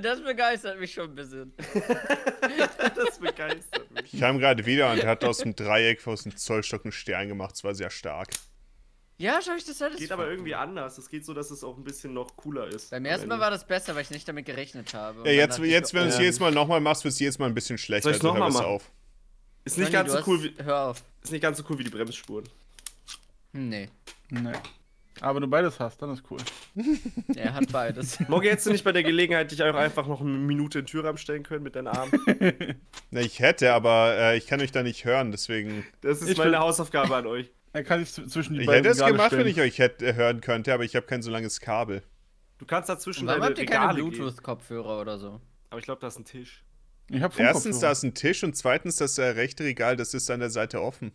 Das 0.00 0.22
begeistert 0.22 0.80
mich 0.80 0.92
schon 0.92 1.10
ein 1.10 1.14
bisschen. 1.14 1.52
Das 2.94 3.18
begeistert 3.18 3.90
mich. 3.90 4.14
Ich 4.14 4.20
kam 4.20 4.38
gerade 4.38 4.64
wieder 4.64 4.90
und 4.92 5.04
hat 5.04 5.22
aus 5.24 5.38
dem 5.38 5.54
Dreieck, 5.54 6.06
aus 6.06 6.22
dem 6.22 6.34
Zollstock 6.36 6.84
einen 6.84 6.92
Stern 6.92 7.28
gemacht. 7.28 7.52
Das 7.52 7.64
war 7.64 7.74
sehr 7.74 7.90
stark. 7.90 8.28
Ja, 9.18 9.40
schau 9.44 9.52
ich 9.56 9.64
das 9.64 9.80
alles. 9.82 9.98
Geht 9.98 10.12
aber 10.12 10.28
irgendwie 10.30 10.54
anders. 10.54 10.96
Es 10.98 11.08
geht 11.08 11.24
so, 11.26 11.34
dass 11.34 11.50
es 11.50 11.62
auch 11.64 11.76
ein 11.76 11.84
bisschen 11.84 12.12
noch 12.14 12.36
cooler 12.36 12.66
ist. 12.68 12.90
Beim 12.90 13.04
ersten 13.04 13.28
Mal 13.28 13.40
war 13.40 13.50
das 13.50 13.66
besser, 13.66 13.94
weil 13.94 14.02
ich 14.02 14.10
nicht 14.10 14.26
damit 14.28 14.46
gerechnet 14.46 14.92
habe. 14.94 15.20
Und 15.20 15.26
Ja, 15.26 15.32
jetzt, 15.32 15.58
ich 15.58 15.70
jetzt 15.70 15.92
wenn 15.94 16.02
du 16.04 16.08
es 16.08 16.16
ähm, 16.16 16.22
jedes 16.22 16.40
Mal 16.40 16.52
nochmal 16.52 16.80
machst, 16.80 17.04
wird 17.04 17.12
es 17.12 17.20
jedes 17.20 17.38
Mal 17.38 17.46
ein 17.46 17.54
bisschen 17.54 17.78
schlechter. 17.78 18.04
Soll 18.10 18.12
ich's 18.16 18.24
also 18.24 18.34
noch 18.34 18.38
mal 18.38 18.44
hör 18.46 18.48
es 18.48 18.54
machen? 18.54 18.66
auf. 18.66 18.90
Ist 19.64 19.78
nicht 19.78 19.92
Johnny, 19.92 20.08
ganz 20.08 20.12
so 20.24 20.30
cool 20.30 20.38
hast- 20.38 20.58
wie 20.58 20.64
Hör 20.64 20.86
auf. 20.88 21.02
ist 21.22 21.32
nicht 21.32 21.40
ganz 21.42 21.58
so 21.58 21.64
cool 21.68 21.78
wie 21.78 21.84
die 21.84 21.90
Bremsspuren. 21.90 22.44
Nee, 23.52 23.88
Nee. 24.30 24.52
Aber 25.20 25.36
wenn 25.36 25.42
du 25.42 25.48
beides 25.48 25.80
hast, 25.80 26.02
dann 26.02 26.10
ist 26.10 26.22
cool. 26.30 26.38
er 27.36 27.54
hat 27.54 27.72
beides. 27.72 28.20
Morgen 28.28 28.46
hättest 28.48 28.66
du 28.66 28.70
nicht 28.72 28.84
bei 28.84 28.92
der 28.92 29.02
Gelegenheit 29.02 29.50
dich 29.50 29.62
auch 29.62 29.74
einfach 29.74 30.06
noch 30.06 30.20
eine 30.20 30.30
Minute 30.30 30.80
in 30.80 30.84
den 30.84 30.90
Türrahmen 30.90 31.16
stellen 31.18 31.42
können 31.42 31.62
mit 31.62 31.74
deinen 31.76 31.88
Armen. 31.88 32.12
Na, 33.10 33.20
ich 33.20 33.40
hätte, 33.40 33.72
aber 33.72 34.14
äh, 34.16 34.36
ich 34.36 34.46
kann 34.46 34.60
euch 34.60 34.72
da 34.72 34.82
nicht 34.82 35.04
hören, 35.04 35.30
deswegen. 35.32 35.84
Das 36.02 36.20
ist 36.20 36.28
Ich 36.28 36.38
meine 36.38 36.52
will- 36.52 36.58
Hausaufgabe 36.58 37.16
an 37.16 37.26
euch. 37.26 37.50
Er 37.72 37.84
kann 37.84 38.04
sich 38.04 38.12
zwischen 38.30 38.54
die 38.54 38.60
Ich 38.60 38.66
beiden 38.66 38.84
hätte 38.84 38.98
es 39.00 39.04
gemacht, 39.06 39.32
wenn 39.32 39.40
stellen. 39.40 39.46
ich 39.48 39.60
euch 39.60 39.78
hätte, 39.78 40.06
äh, 40.06 40.14
hören 40.14 40.40
könnte, 40.40 40.72
aber 40.72 40.84
ich 40.84 40.96
habe 40.96 41.06
kein 41.06 41.22
so 41.22 41.30
langes 41.30 41.60
Kabel. 41.60 42.02
Du 42.58 42.64
kannst 42.64 42.88
dazwischen 42.88 43.26
Warum 43.26 43.40
deine 43.40 43.50
habt 43.50 43.58
ihr 43.58 43.66
keine. 43.66 43.94
Bluetooth-Kopfhörer 43.94 45.00
oder 45.00 45.18
so? 45.18 45.40
Aber 45.68 45.78
ich 45.78 45.84
glaube, 45.84 46.00
da 46.00 46.06
ist 46.08 46.18
ein 46.18 46.24
Tisch. 46.24 46.62
Ich 47.10 47.20
hab 47.22 47.38
Erstens, 47.38 47.80
da 47.80 47.90
ist 47.92 48.02
ein 48.02 48.14
Tisch 48.14 48.42
und 48.44 48.56
zweitens, 48.56 48.96
das 48.96 49.18
äh, 49.18 49.24
rechte 49.26 49.62
Regal, 49.64 49.96
das 49.96 50.14
ist 50.14 50.30
an 50.30 50.40
der 50.40 50.50
Seite 50.50 50.80
offen. 50.80 51.12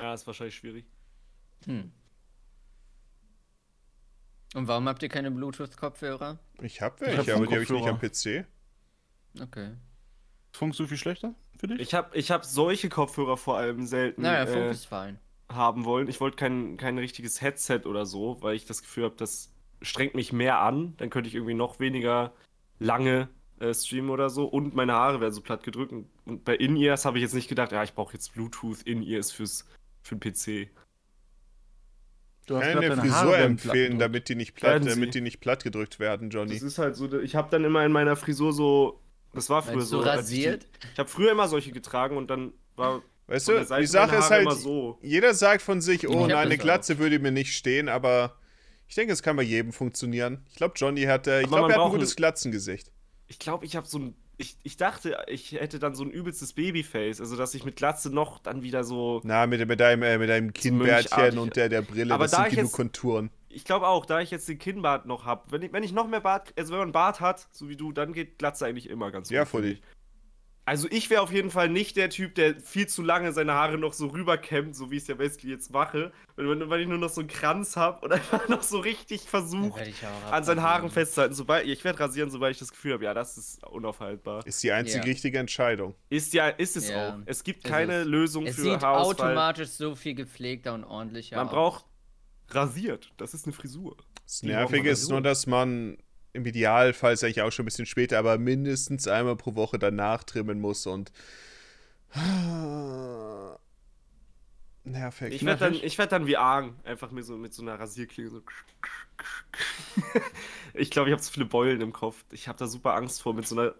Ja, 0.00 0.14
ist 0.14 0.26
wahrscheinlich 0.26 0.54
schwierig. 0.54 0.86
Hm. 1.64 1.90
Und 4.56 4.68
warum 4.68 4.88
habt 4.88 5.02
ihr 5.02 5.10
keine 5.10 5.30
Bluetooth-Kopfhörer? 5.30 6.38
Ich 6.62 6.80
habe 6.80 6.94
Ich 7.04 7.18
welche, 7.18 7.32
hab 7.32 7.36
aber 7.36 7.46
die 7.46 7.52
habe 7.52 7.62
ich 7.64 7.68
nicht 7.68 7.86
am. 7.88 7.98
PC. 7.98 8.46
Okay. 9.42 9.66
Ist 10.50 10.56
Funk 10.58 10.74
so 10.74 10.86
viel 10.86 10.96
schlechter 10.96 11.34
für 11.58 11.66
dich? 11.66 11.78
Ich 11.78 11.92
habe 11.92 12.16
ich 12.16 12.30
hab 12.30 12.42
solche 12.42 12.88
Kopfhörer 12.88 13.36
vor 13.36 13.58
allem 13.58 13.84
selten 13.86 14.22
Naja, 14.22 14.46
Funk 14.46 14.56
äh, 14.58 14.70
ist 14.70 14.86
fein. 14.86 15.18
haben 15.52 15.84
wollen. 15.84 16.08
Ich 16.08 16.22
wollte 16.22 16.38
kein, 16.38 16.78
kein 16.78 16.96
richtiges 16.96 17.42
Headset 17.42 17.80
oder 17.84 18.06
so, 18.06 18.38
weil 18.40 18.56
ich 18.56 18.64
das 18.64 18.80
Gefühl 18.80 19.04
habe, 19.04 19.16
das 19.18 19.52
strengt 19.82 20.14
mich 20.14 20.32
mehr 20.32 20.58
an. 20.60 20.94
Dann 20.96 21.10
könnte 21.10 21.28
ich 21.28 21.34
irgendwie 21.34 21.52
noch 21.52 21.78
weniger 21.78 22.32
lange 22.78 23.28
äh, 23.60 23.74
streamen 23.74 24.08
oder 24.08 24.30
so. 24.30 24.46
Und 24.46 24.74
meine 24.74 24.94
Haare 24.94 25.20
werden 25.20 25.34
so 25.34 25.42
platt 25.42 25.64
gedrückt. 25.64 25.92
Und, 25.92 26.08
und 26.24 26.44
bei 26.46 26.56
In-Ears 26.56 27.04
habe 27.04 27.18
ich 27.18 27.22
jetzt 27.22 27.34
nicht 27.34 27.48
gedacht, 27.48 27.72
ja, 27.72 27.82
ich 27.82 27.92
brauche 27.92 28.14
jetzt 28.14 28.32
Bluetooth 28.32 28.80
In-Ears 28.84 29.32
fürs 29.32 29.68
für 30.02 30.16
den 30.16 30.20
PC. 30.32 30.70
Du 32.46 32.56
hast 32.56 32.62
Kann 32.62 32.80
gesagt, 32.80 32.92
eine 32.92 32.96
deine 32.96 33.12
Haare 33.12 33.26
Frisur 33.26 33.38
empfehlen, 33.38 33.98
damit 33.98 34.28
die 34.28 34.36
nicht 34.36 34.54
platt, 34.54 34.86
damit 34.86 35.14
die 35.14 35.20
nicht 35.20 35.40
platt 35.40 35.64
gedrückt 35.64 35.98
werden, 35.98 36.30
Johnny. 36.30 36.54
Das 36.54 36.62
ist 36.62 36.78
halt 36.78 36.94
so, 36.94 37.12
ich 37.18 37.34
habe 37.34 37.48
dann 37.50 37.64
immer 37.64 37.84
in 37.84 37.92
meiner 37.92 38.14
Frisur 38.14 38.52
so, 38.52 39.00
das 39.34 39.50
war 39.50 39.62
früher 39.62 39.74
du 39.74 39.80
so. 39.80 40.00
als 40.00 40.30
ich 40.30 40.46
rasiert? 40.46 40.66
Ich 40.92 40.98
habe 40.98 41.08
früher 41.08 41.32
immer 41.32 41.48
solche 41.48 41.72
getragen 41.72 42.16
und 42.16 42.30
dann 42.30 42.52
war 42.76 43.02
Weißt 43.28 43.48
du, 43.48 43.58
die 43.58 43.86
Sache 43.86 44.16
ist 44.16 44.30
halt, 44.30 44.42
immer 44.42 44.54
so. 44.54 44.98
jeder 45.02 45.34
sagt 45.34 45.60
von 45.62 45.80
sich, 45.80 46.08
oh 46.08 46.26
nein, 46.26 46.36
eine 46.36 46.54
auch. 46.54 46.58
Glatze 46.58 46.98
würde 46.98 47.18
mir 47.18 47.32
nicht 47.32 47.56
stehen, 47.56 47.88
aber 47.88 48.36
ich 48.86 48.94
denke, 48.94 49.12
es 49.12 49.22
kann 49.22 49.34
bei 49.34 49.42
jedem 49.42 49.72
funktionieren. 49.72 50.44
Ich 50.48 50.54
glaube, 50.54 50.74
Johnny 50.76 51.02
hat, 51.02 51.26
äh, 51.26 51.40
ich 51.40 51.48
glaube, 51.48 51.62
man 51.62 51.70
er 51.72 51.78
hat 51.78 51.86
ein 51.86 51.90
gutes 51.90 52.14
Glatzengesicht. 52.14 52.92
Ich 53.26 53.40
glaube, 53.40 53.64
ich 53.66 53.74
habe 53.74 53.86
so 53.88 53.98
ein 53.98 54.14
ich, 54.38 54.56
ich 54.62 54.76
dachte, 54.76 55.16
ich 55.28 55.52
hätte 55.52 55.78
dann 55.78 55.94
so 55.94 56.04
ein 56.04 56.10
übelstes 56.10 56.52
Babyface, 56.52 57.20
also 57.20 57.36
dass 57.36 57.54
ich 57.54 57.64
mit 57.64 57.76
Glatze 57.76 58.10
noch 58.10 58.38
dann 58.38 58.62
wieder 58.62 58.84
so. 58.84 59.20
Na, 59.24 59.46
mit, 59.46 59.66
mit 59.66 59.80
deinem, 59.80 60.02
äh, 60.02 60.18
mit 60.18 60.28
deinem 60.28 60.52
Kinnbärtchen 60.52 61.38
und 61.38 61.56
der, 61.56 61.68
der 61.68 61.82
Brille, 61.82 62.12
Aber 62.14 62.24
das 62.24 62.32
da 62.32 62.36
sind 62.38 62.46
ich 62.48 62.50
genug 62.56 62.64
jetzt- 62.70 62.76
Konturen. 62.76 63.30
Ich 63.48 63.64
glaube 63.64 63.86
auch, 63.88 64.04
da 64.04 64.20
ich 64.20 64.30
jetzt 64.30 64.46
den 64.50 64.58
Kinnbart 64.58 65.06
noch 65.06 65.24
habe, 65.24 65.50
wenn 65.50 65.62
ich, 65.62 65.72
wenn 65.72 65.82
ich 65.82 65.92
noch 65.92 66.06
mehr 66.06 66.20
Bart, 66.20 66.52
also 66.58 66.72
wenn 66.72 66.80
man 66.80 66.92
Bart 66.92 67.20
hat, 67.20 67.48
so 67.52 67.70
wie 67.70 67.76
du, 67.76 67.90
dann 67.92 68.12
geht 68.12 68.38
Glatze 68.38 68.66
eigentlich 68.66 68.90
immer 68.90 69.10
ganz 69.10 69.30
Ja, 69.30 69.44
gut, 69.44 69.48
voll 69.48 69.62
finde 69.62 69.76
die. 69.76 69.80
ich. 69.80 69.95
Also 70.68 70.88
ich 70.90 71.08
wäre 71.10 71.22
auf 71.22 71.32
jeden 71.32 71.50
Fall 71.50 71.68
nicht 71.68 71.96
der 71.96 72.10
Typ, 72.10 72.34
der 72.34 72.56
viel 72.60 72.88
zu 72.88 73.02
lange 73.02 73.32
seine 73.32 73.52
Haare 73.52 73.78
noch 73.78 73.92
so 73.92 74.08
rüberkämmt, 74.08 74.74
so 74.74 74.90
wie 74.90 74.96
ich 74.96 75.02
es 75.02 75.08
ja 75.08 75.14
basically 75.14 75.52
jetzt 75.52 75.70
mache. 75.72 76.10
Wenn, 76.34 76.48
wenn, 76.48 76.68
wenn 76.68 76.80
ich 76.80 76.88
nur 76.88 76.98
noch 76.98 77.08
so 77.08 77.20
einen 77.20 77.28
Kranz 77.28 77.76
habe 77.76 78.04
und 78.04 78.12
einfach 78.12 78.48
noch 78.48 78.62
so 78.64 78.80
richtig 78.80 79.28
auch 79.32 80.32
an 80.32 80.42
seinen. 80.42 80.62
Haaren 80.62 80.90
festzuhalten. 80.90 81.34
Sobald, 81.34 81.66
ich 81.68 81.84
werde 81.84 82.00
rasieren, 82.00 82.30
sobald 82.30 82.52
ich 82.54 82.58
das 82.58 82.72
Gefühl 82.72 82.94
habe, 82.94 83.04
ja, 83.04 83.14
das 83.14 83.38
ist 83.38 83.64
unaufhaltbar. 83.64 84.44
Ist 84.44 84.60
die 84.64 84.72
einzige 84.72 84.98
Ja. 84.98 85.04
richtige 85.04 85.38
Entscheidung. 85.38 85.94
Ist 86.10 86.34
ja, 86.34 86.48
ist 86.48 86.76
es 86.76 86.88
Ja. 86.90 87.10
auch. 87.10 87.18
Es 87.26 87.44
gibt 87.44 87.64
Ist 87.64 87.70
keine 87.70 88.00
es. 88.00 88.06
Lösung 88.06 88.44
Es 88.46 88.56
für 88.56 88.62
sieht 88.62 88.82
Haarausfall. 88.82 89.28
automatisch 89.28 89.68
so 89.68 89.94
viel 89.94 90.14
gepflegter 90.14 90.74
und 90.74 90.82
ordentlicher 90.84 91.36
Man 91.36 91.46
aus. 91.46 91.52
braucht 91.54 91.84
rasiert. 92.50 93.12
Das 93.18 93.34
ist 93.34 93.44
eine 93.46 93.52
Frisur. 93.52 93.96
Das 94.24 94.42
Nervige 94.42 94.90
ist 94.90 95.00
Frisur. 95.02 95.12
nur, 95.14 95.22
dass 95.22 95.46
man 95.46 95.96
im 96.36 96.46
Idealfall, 96.46 97.16
sage 97.16 97.32
ich 97.32 97.42
auch 97.42 97.50
schon 97.50 97.64
ein 97.64 97.66
bisschen 97.66 97.86
später, 97.86 98.18
aber 98.18 98.38
mindestens 98.38 99.08
einmal 99.08 99.36
pro 99.36 99.54
Woche 99.56 99.78
danach 99.78 100.22
trimmen 100.24 100.60
muss 100.60 100.86
und. 100.86 101.12
Nervig. 104.84 105.34
Ich 105.34 105.44
werde 105.44 105.58
dann, 105.64 105.74
ich 105.74 105.98
werd 105.98 106.12
dann 106.12 106.26
wie 106.28 106.36
Argen, 106.36 106.76
einfach 106.84 107.10
mir 107.10 107.24
so 107.24 107.36
mit 107.36 107.52
so 107.52 107.62
einer 107.62 107.78
Rasierklinge 107.80 108.30
so. 108.30 108.40
ich 110.74 110.90
glaube, 110.92 111.08
ich 111.08 111.12
habe 111.12 111.20
zu 111.22 111.32
viele 111.32 111.46
Beulen 111.46 111.80
im 111.80 111.92
Kopf. 111.92 112.24
Ich 112.30 112.46
habe 112.46 112.56
da 112.58 112.66
super 112.68 112.94
Angst 112.94 113.20
vor, 113.20 113.34
mit 113.34 113.48
so 113.48 113.58
einer 113.58 113.74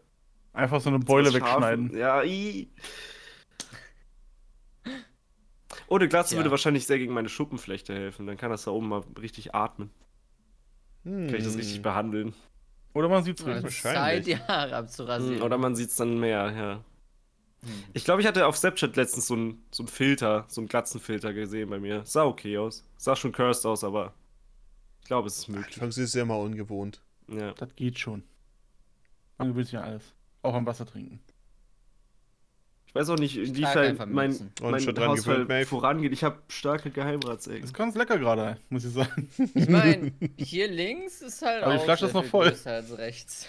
Einfach 0.53 0.81
so 0.81 0.89
eine 0.89 0.99
Beule 0.99 1.31
so 1.31 1.39
scharfen- 1.39 1.43
wegschneiden. 1.45 1.97
Ja, 1.97 2.23
i. 2.25 2.69
Oh, 5.87 5.95
eine 5.97 6.09
Glatze 6.09 6.35
Ja. 6.35 6.39
würde 6.41 6.51
wahrscheinlich 6.51 6.87
sehr 6.87 6.99
gegen 6.99 7.13
meine 7.13 7.29
Schuppenflechte 7.29 7.95
helfen. 7.95 8.27
Dann 8.27 8.37
kann 8.37 8.51
das 8.51 8.65
da 8.65 8.73
oben 8.73 8.89
mal 8.89 9.05
richtig 9.21 9.55
atmen. 9.55 9.91
Hm. 11.07 11.29
Kann 11.29 11.37
ich 11.37 11.45
das 11.45 11.57
richtig 11.57 11.81
behandeln. 11.83 12.35
Oder 12.93 13.09
man 13.09 13.23
sieht's 13.23 13.43
Ja, 13.43 13.53
richtig. 13.53 13.69
es 13.71 13.77
ist 13.79 13.85
wahrscheinlich. 13.85 14.25
Zeit, 14.25 14.27
die 14.27 14.53
Haare 14.53 14.77
abzurasieren. 14.77 15.37
Hm, 15.37 15.43
Oder 15.43 15.59
man 15.59 15.77
sieht 15.77 15.91
es 15.91 15.97
dann 15.97 16.19
mehr, 16.19 16.51
ja. 16.53 16.85
Hm. 17.63 17.85
Ich 17.93 18.05
glaube, 18.05 18.21
ich 18.23 18.27
hatte 18.27 18.47
auf 18.47 18.57
Snapchat 18.57 18.97
letztens 18.97 19.27
so 19.29 19.35
einen 19.35 19.63
so 19.71 19.83
einen 19.83 19.89
Filter, 19.89 20.45
so 20.49 20.61
einen 20.61 20.69
Glatzenfilter 20.69 21.33
gesehen 21.33 21.71
bei 21.71 21.79
mir. 21.79 22.03
Sah 22.05 22.25
okay 22.25 22.59
aus. 22.59 22.85
Sah 22.97 23.15
schon 23.17 23.33
cursed 23.33 23.65
aus, 23.67 23.85
aber 23.85 24.15
ich 25.01 25.07
glaube, 25.07 25.29
es 25.29 25.39
ist 25.39 25.49
möglich. 25.49 25.77
Anfangs 25.77 25.97
ist 25.99 26.09
es 26.11 26.15
immer 26.17 26.39
ungewohnt. 26.39 27.01
Ja. 27.29 27.53
Das 27.55 27.75
geht 27.77 27.99
schon. 27.99 28.25
Man 29.39 29.49
gewöhnt 29.49 29.67
sich 29.69 29.79
an 29.79 29.85
alles. 29.85 30.15
Auch 30.43 30.55
am 30.55 30.67
Wasser 30.67 30.87
trinken. 30.87 31.21
Ich 32.97 33.01
weiß 33.03 33.11
auch 33.11 33.19
nicht, 33.19 33.37
inwiefern 33.37 33.97
mein, 34.11 34.51
mein 34.61 34.85
Maeve? 34.85 35.67
vorangeht. 35.67 36.13
Ich 36.13 36.25
habe 36.25 36.39
starke 36.49 36.91
Geheimratsecken. 36.91 37.65
Ist 37.65 37.75
ganz 37.75 37.95
lecker 37.95 38.19
gerade, 38.19 38.57
muss 38.71 38.85
ich 38.85 38.93
sagen. 38.93 39.29
Ich 39.55 39.69
meine, 39.69 40.13
hier 40.37 40.69
links 40.69 41.21
ist 41.21 41.43
halt 41.43 41.63
Aber 41.63 41.75
die 41.75 41.79
auch 41.81 41.85
Flasche 41.85 42.07
ist 42.07 42.15
noch 42.15 42.25
voll. 42.25 42.55
als 42.65 42.99
rechts. 42.99 43.47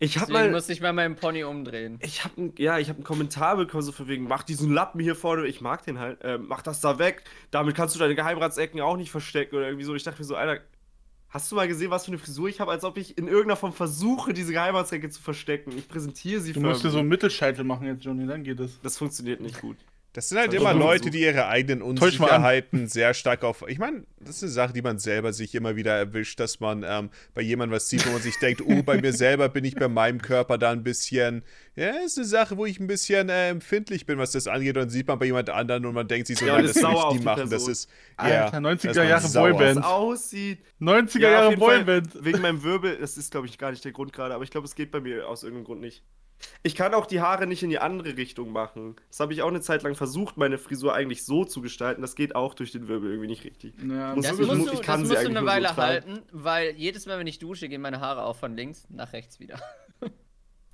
Ich 0.00 0.16
habe 0.16 0.32
Deswegen 0.32 0.50
mal, 0.50 0.56
muss 0.56 0.68
ich 0.68 0.80
mal 0.80 0.92
meinen 0.92 1.16
Pony 1.16 1.44
umdrehen. 1.44 1.98
ich 2.02 2.24
habe, 2.24 2.52
ja, 2.58 2.78
ich 2.78 2.88
habe 2.88 2.98
einen 2.98 3.04
Kommentar 3.04 3.56
bekommen 3.56 3.82
so 3.82 3.92
von 3.92 4.08
wegen, 4.08 4.28
mach 4.28 4.42
diesen 4.42 4.72
Lappen 4.72 5.00
hier 5.00 5.14
vorne. 5.14 5.46
Ich 5.46 5.60
mag 5.60 5.84
den 5.84 5.98
halt. 5.98 6.22
Äh, 6.22 6.38
mach 6.38 6.62
das 6.62 6.80
da 6.80 6.98
weg. 6.98 7.22
Damit 7.50 7.74
kannst 7.76 7.94
du 7.94 7.98
deine 7.98 8.14
Geheimratsecken 8.14 8.80
auch 8.80 8.96
nicht 8.96 9.10
verstecken 9.10 9.56
oder 9.56 9.66
irgendwie 9.66 9.84
so. 9.84 9.94
Ich 9.94 10.04
dachte 10.04 10.20
mir 10.20 10.26
so, 10.26 10.34
Alter. 10.36 10.62
Hast 11.30 11.52
du 11.52 11.56
mal 11.56 11.68
gesehen, 11.68 11.90
was 11.90 12.06
für 12.06 12.10
eine 12.10 12.18
Frisur 12.18 12.48
ich 12.48 12.58
habe, 12.58 12.70
als 12.70 12.84
ob 12.84 12.96
ich 12.96 13.18
in 13.18 13.26
irgendeiner 13.26 13.56
Form 13.56 13.74
versuche, 13.74 14.32
diese 14.32 14.52
Geheimratsecke 14.52 15.10
zu 15.10 15.20
verstecken? 15.20 15.76
Ich 15.76 15.86
präsentiere 15.86 16.40
sie 16.40 16.54
Du 16.54 16.60
musst 16.60 16.82
dir 16.82 16.90
so 16.90 16.98
einen 16.98 17.08
Mittelscheitel 17.08 17.64
machen 17.64 17.86
jetzt, 17.86 18.02
Johnny, 18.02 18.26
dann 18.26 18.44
geht 18.44 18.60
es. 18.60 18.80
Das 18.80 18.96
funktioniert 18.96 19.40
nicht 19.40 19.60
gut. 19.60 19.76
Das 20.18 20.30
sind 20.30 20.38
halt 20.38 20.52
immer 20.52 20.74
Leute, 20.74 21.10
die 21.10 21.20
ihre 21.20 21.46
eigenen. 21.46 21.80
Unsicherheiten 21.80 22.88
sehr 22.88 23.14
stark 23.14 23.44
auf. 23.44 23.64
Ich 23.68 23.78
meine, 23.78 24.02
das 24.18 24.38
ist 24.38 24.42
eine 24.42 24.50
Sache, 24.50 24.72
die 24.72 24.82
man 24.82 24.98
selber 24.98 25.32
sich 25.32 25.54
immer 25.54 25.76
wieder 25.76 25.92
erwischt, 25.94 26.40
dass 26.40 26.58
man 26.58 26.84
ähm, 26.84 27.10
bei 27.34 27.42
jemandem 27.42 27.76
was 27.76 27.88
sieht, 27.88 28.04
wo 28.04 28.10
man 28.10 28.20
sich 28.20 28.36
denkt, 28.40 28.60
oh, 28.66 28.82
bei 28.82 29.00
mir 29.00 29.12
selber 29.12 29.48
bin 29.48 29.64
ich 29.64 29.76
bei 29.76 29.86
meinem 29.86 30.20
Körper 30.20 30.58
da 30.58 30.72
ein 30.72 30.82
bisschen. 30.82 31.44
Ja, 31.76 31.90
ist 32.04 32.18
eine 32.18 32.26
Sache, 32.26 32.56
wo 32.56 32.66
ich 32.66 32.80
ein 32.80 32.88
bisschen 32.88 33.28
äh, 33.28 33.50
empfindlich 33.50 34.06
bin, 34.06 34.18
was 34.18 34.32
das 34.32 34.48
angeht. 34.48 34.76
Und 34.76 34.82
dann 34.82 34.90
sieht 34.90 35.06
man 35.06 35.20
bei 35.20 35.26
jemand 35.26 35.50
anderen 35.50 35.86
und 35.86 35.94
man 35.94 36.08
denkt 36.08 36.26
sich 36.26 36.36
so, 36.36 36.46
Ja, 36.46 36.54
nein, 36.56 36.66
das 36.66 36.74
ist 36.74 36.82
will 36.82 36.90
ich 36.90 37.12
nie 37.12 37.18
die 37.20 37.24
machen. 37.24 37.48
Das 37.48 37.68
ist. 37.68 37.88
Alter, 38.16 38.34
Ja, 38.34 38.58
90er 38.58 38.82
da 38.82 38.88
ist 38.88 38.96
man 38.96 39.06
Jahre. 39.06 39.52
Boyband. 39.52 39.78
es 39.78 39.84
aussieht. 39.84 40.58
90er 40.80 41.18
Ja, 41.20 41.46
auf 41.46 41.52
Jahre 41.52 41.56
Fall 41.58 41.84
Boyband. 41.84 42.24
Wegen 42.24 42.40
meinem 42.40 42.64
Wirbel, 42.64 42.98
das 42.98 43.16
ist, 43.16 43.30
glaube 43.30 43.46
ich, 43.46 43.56
gar 43.56 43.70
nicht 43.70 43.84
der 43.84 43.92
Grund 43.92 44.12
gerade, 44.12 44.34
aber 44.34 44.42
ich 44.42 44.50
glaube, 44.50 44.66
es 44.66 44.74
geht 44.74 44.90
bei 44.90 44.98
mir 44.98 45.28
aus 45.28 45.44
irgendeinem 45.44 45.66
Grund 45.66 45.80
nicht. 45.80 46.02
Ich 46.62 46.74
kann 46.74 46.94
auch 46.94 47.06
die 47.06 47.20
Haare 47.20 47.46
nicht 47.46 47.62
in 47.62 47.70
die 47.70 47.78
andere 47.78 48.16
Richtung 48.16 48.52
machen. 48.52 48.96
Das 49.10 49.20
habe 49.20 49.32
ich 49.32 49.42
auch 49.42 49.48
eine 49.48 49.60
Zeit 49.60 49.82
lang 49.82 49.94
versucht, 49.96 50.36
meine 50.36 50.58
Frisur 50.58 50.94
eigentlich 50.94 51.24
so 51.24 51.44
zu 51.44 51.60
gestalten. 51.62 52.00
Das 52.02 52.14
geht 52.14 52.34
auch 52.36 52.54
durch 52.54 52.70
den 52.72 52.86
Wirbel 52.88 53.10
irgendwie 53.10 53.28
nicht 53.28 53.44
richtig. 53.44 53.74
Ja, 53.78 54.14
Muss- 54.14 54.24
Das 54.26 54.38
ich 54.38 54.46
musst 54.46 54.58
muss- 54.58 54.68
du, 54.70 54.74
ich 54.74 54.82
kann 54.82 55.00
das 55.00 55.08
sie 55.08 55.14
musst 55.14 55.26
du 55.26 55.30
eine 55.30 55.40
so 55.40 55.46
Weile 55.46 55.66
tragen. 55.68 55.80
halten, 55.80 56.22
weil 56.32 56.70
jedes 56.76 57.06
Mal, 57.06 57.18
wenn 57.18 57.26
ich 57.26 57.38
dusche, 57.38 57.68
gehen 57.68 57.80
meine 57.80 58.00
Haare 58.00 58.22
auch 58.24 58.36
von 58.36 58.56
links 58.56 58.86
nach 58.90 59.12
rechts 59.12 59.40
wieder. 59.40 59.58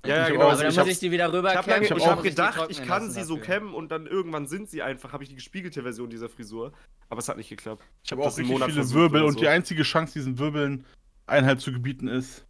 Ja, 0.05 0.17
ja, 0.17 0.23
Ich 0.27 0.33
genau. 0.33 0.45
auch. 0.45 0.51
Aber 0.51 0.57
dann 0.57 0.67
ich 0.67 0.75
muss 0.75 0.77
habe 0.77 0.89
ich 0.91 0.99
die 0.99 1.11
wieder 1.11 1.33
rüber 1.33 1.53
hab 1.55 1.67
ich 1.81 1.91
und 1.91 2.01
hab 2.05 2.17
auch 2.19 2.21
gedacht, 2.23 2.65
ich 2.69 2.83
kann 2.83 3.09
sie 3.09 3.23
so 3.23 3.37
kämmen 3.37 3.73
und 3.73 3.89
dann 3.91 4.05
irgendwann 4.05 4.45
sind 4.45 4.69
sie 4.69 4.83
einfach, 4.83 5.13
habe 5.13 5.23
ich 5.23 5.29
die 5.29 5.35
gespiegelte 5.35 5.81
Version 5.81 6.11
dieser 6.11 6.29
Frisur. 6.29 6.73
Aber 7.09 7.19
es 7.19 7.27
hat 7.27 7.37
nicht 7.37 7.49
geklappt. 7.49 7.83
Ich 8.03 8.11
habe 8.11 8.21
das 8.21 8.33
auch 8.33 8.37
richtig 8.37 8.53
Monat 8.53 8.67
viele 8.69 8.81
versucht 8.81 8.95
Wirbel 8.99 9.21
oder 9.21 9.27
und 9.29 9.33
so. 9.33 9.39
die 9.39 9.47
einzige 9.47 9.81
Chance, 9.81 10.13
diesen 10.13 10.37
Wirbeln 10.37 10.85
Einhalt 11.25 11.59
zu 11.61 11.71
gebieten, 11.71 12.07
ist 12.07 12.45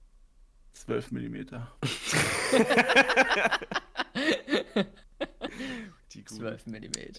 12 0.75 1.11
mm. 1.11 1.19
Die 6.13 6.23
guten. 6.23 6.39
12 6.39 6.67
mm. 6.67 6.75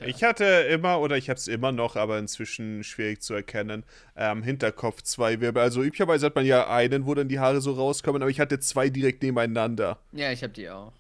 Ich 0.07 0.23
hatte 0.23 0.45
immer, 0.45 1.01
oder 1.01 1.17
ich 1.17 1.29
habe 1.29 1.39
es 1.39 1.49
immer 1.49 1.73
noch, 1.73 1.97
aber 1.97 2.19
inzwischen 2.19 2.85
schwierig 2.85 3.23
zu 3.23 3.35
erkennen, 3.35 3.85
am 4.15 4.43
Hinterkopf 4.43 5.03
zwei 5.03 5.41
Wirbel. 5.41 5.63
Also 5.63 5.83
üblicherweise 5.83 6.27
hat 6.27 6.35
man 6.35 6.47
ja 6.47 6.69
einen, 6.69 7.07
wo 7.07 7.15
dann 7.15 7.29
die 7.29 7.39
Haare 7.39 7.61
so 7.61 7.73
rauskommen, 7.73 8.23
aber 8.23 8.31
ich 8.31 8.41
hatte 8.41 8.61
zwei 8.61 8.89
direkt 8.89 9.23
nebeneinander. 9.23 9.99
Ja, 10.13 10.31
ich 10.33 10.45
hab 10.45 10.55
die 10.55 10.69
auch. 10.71 10.93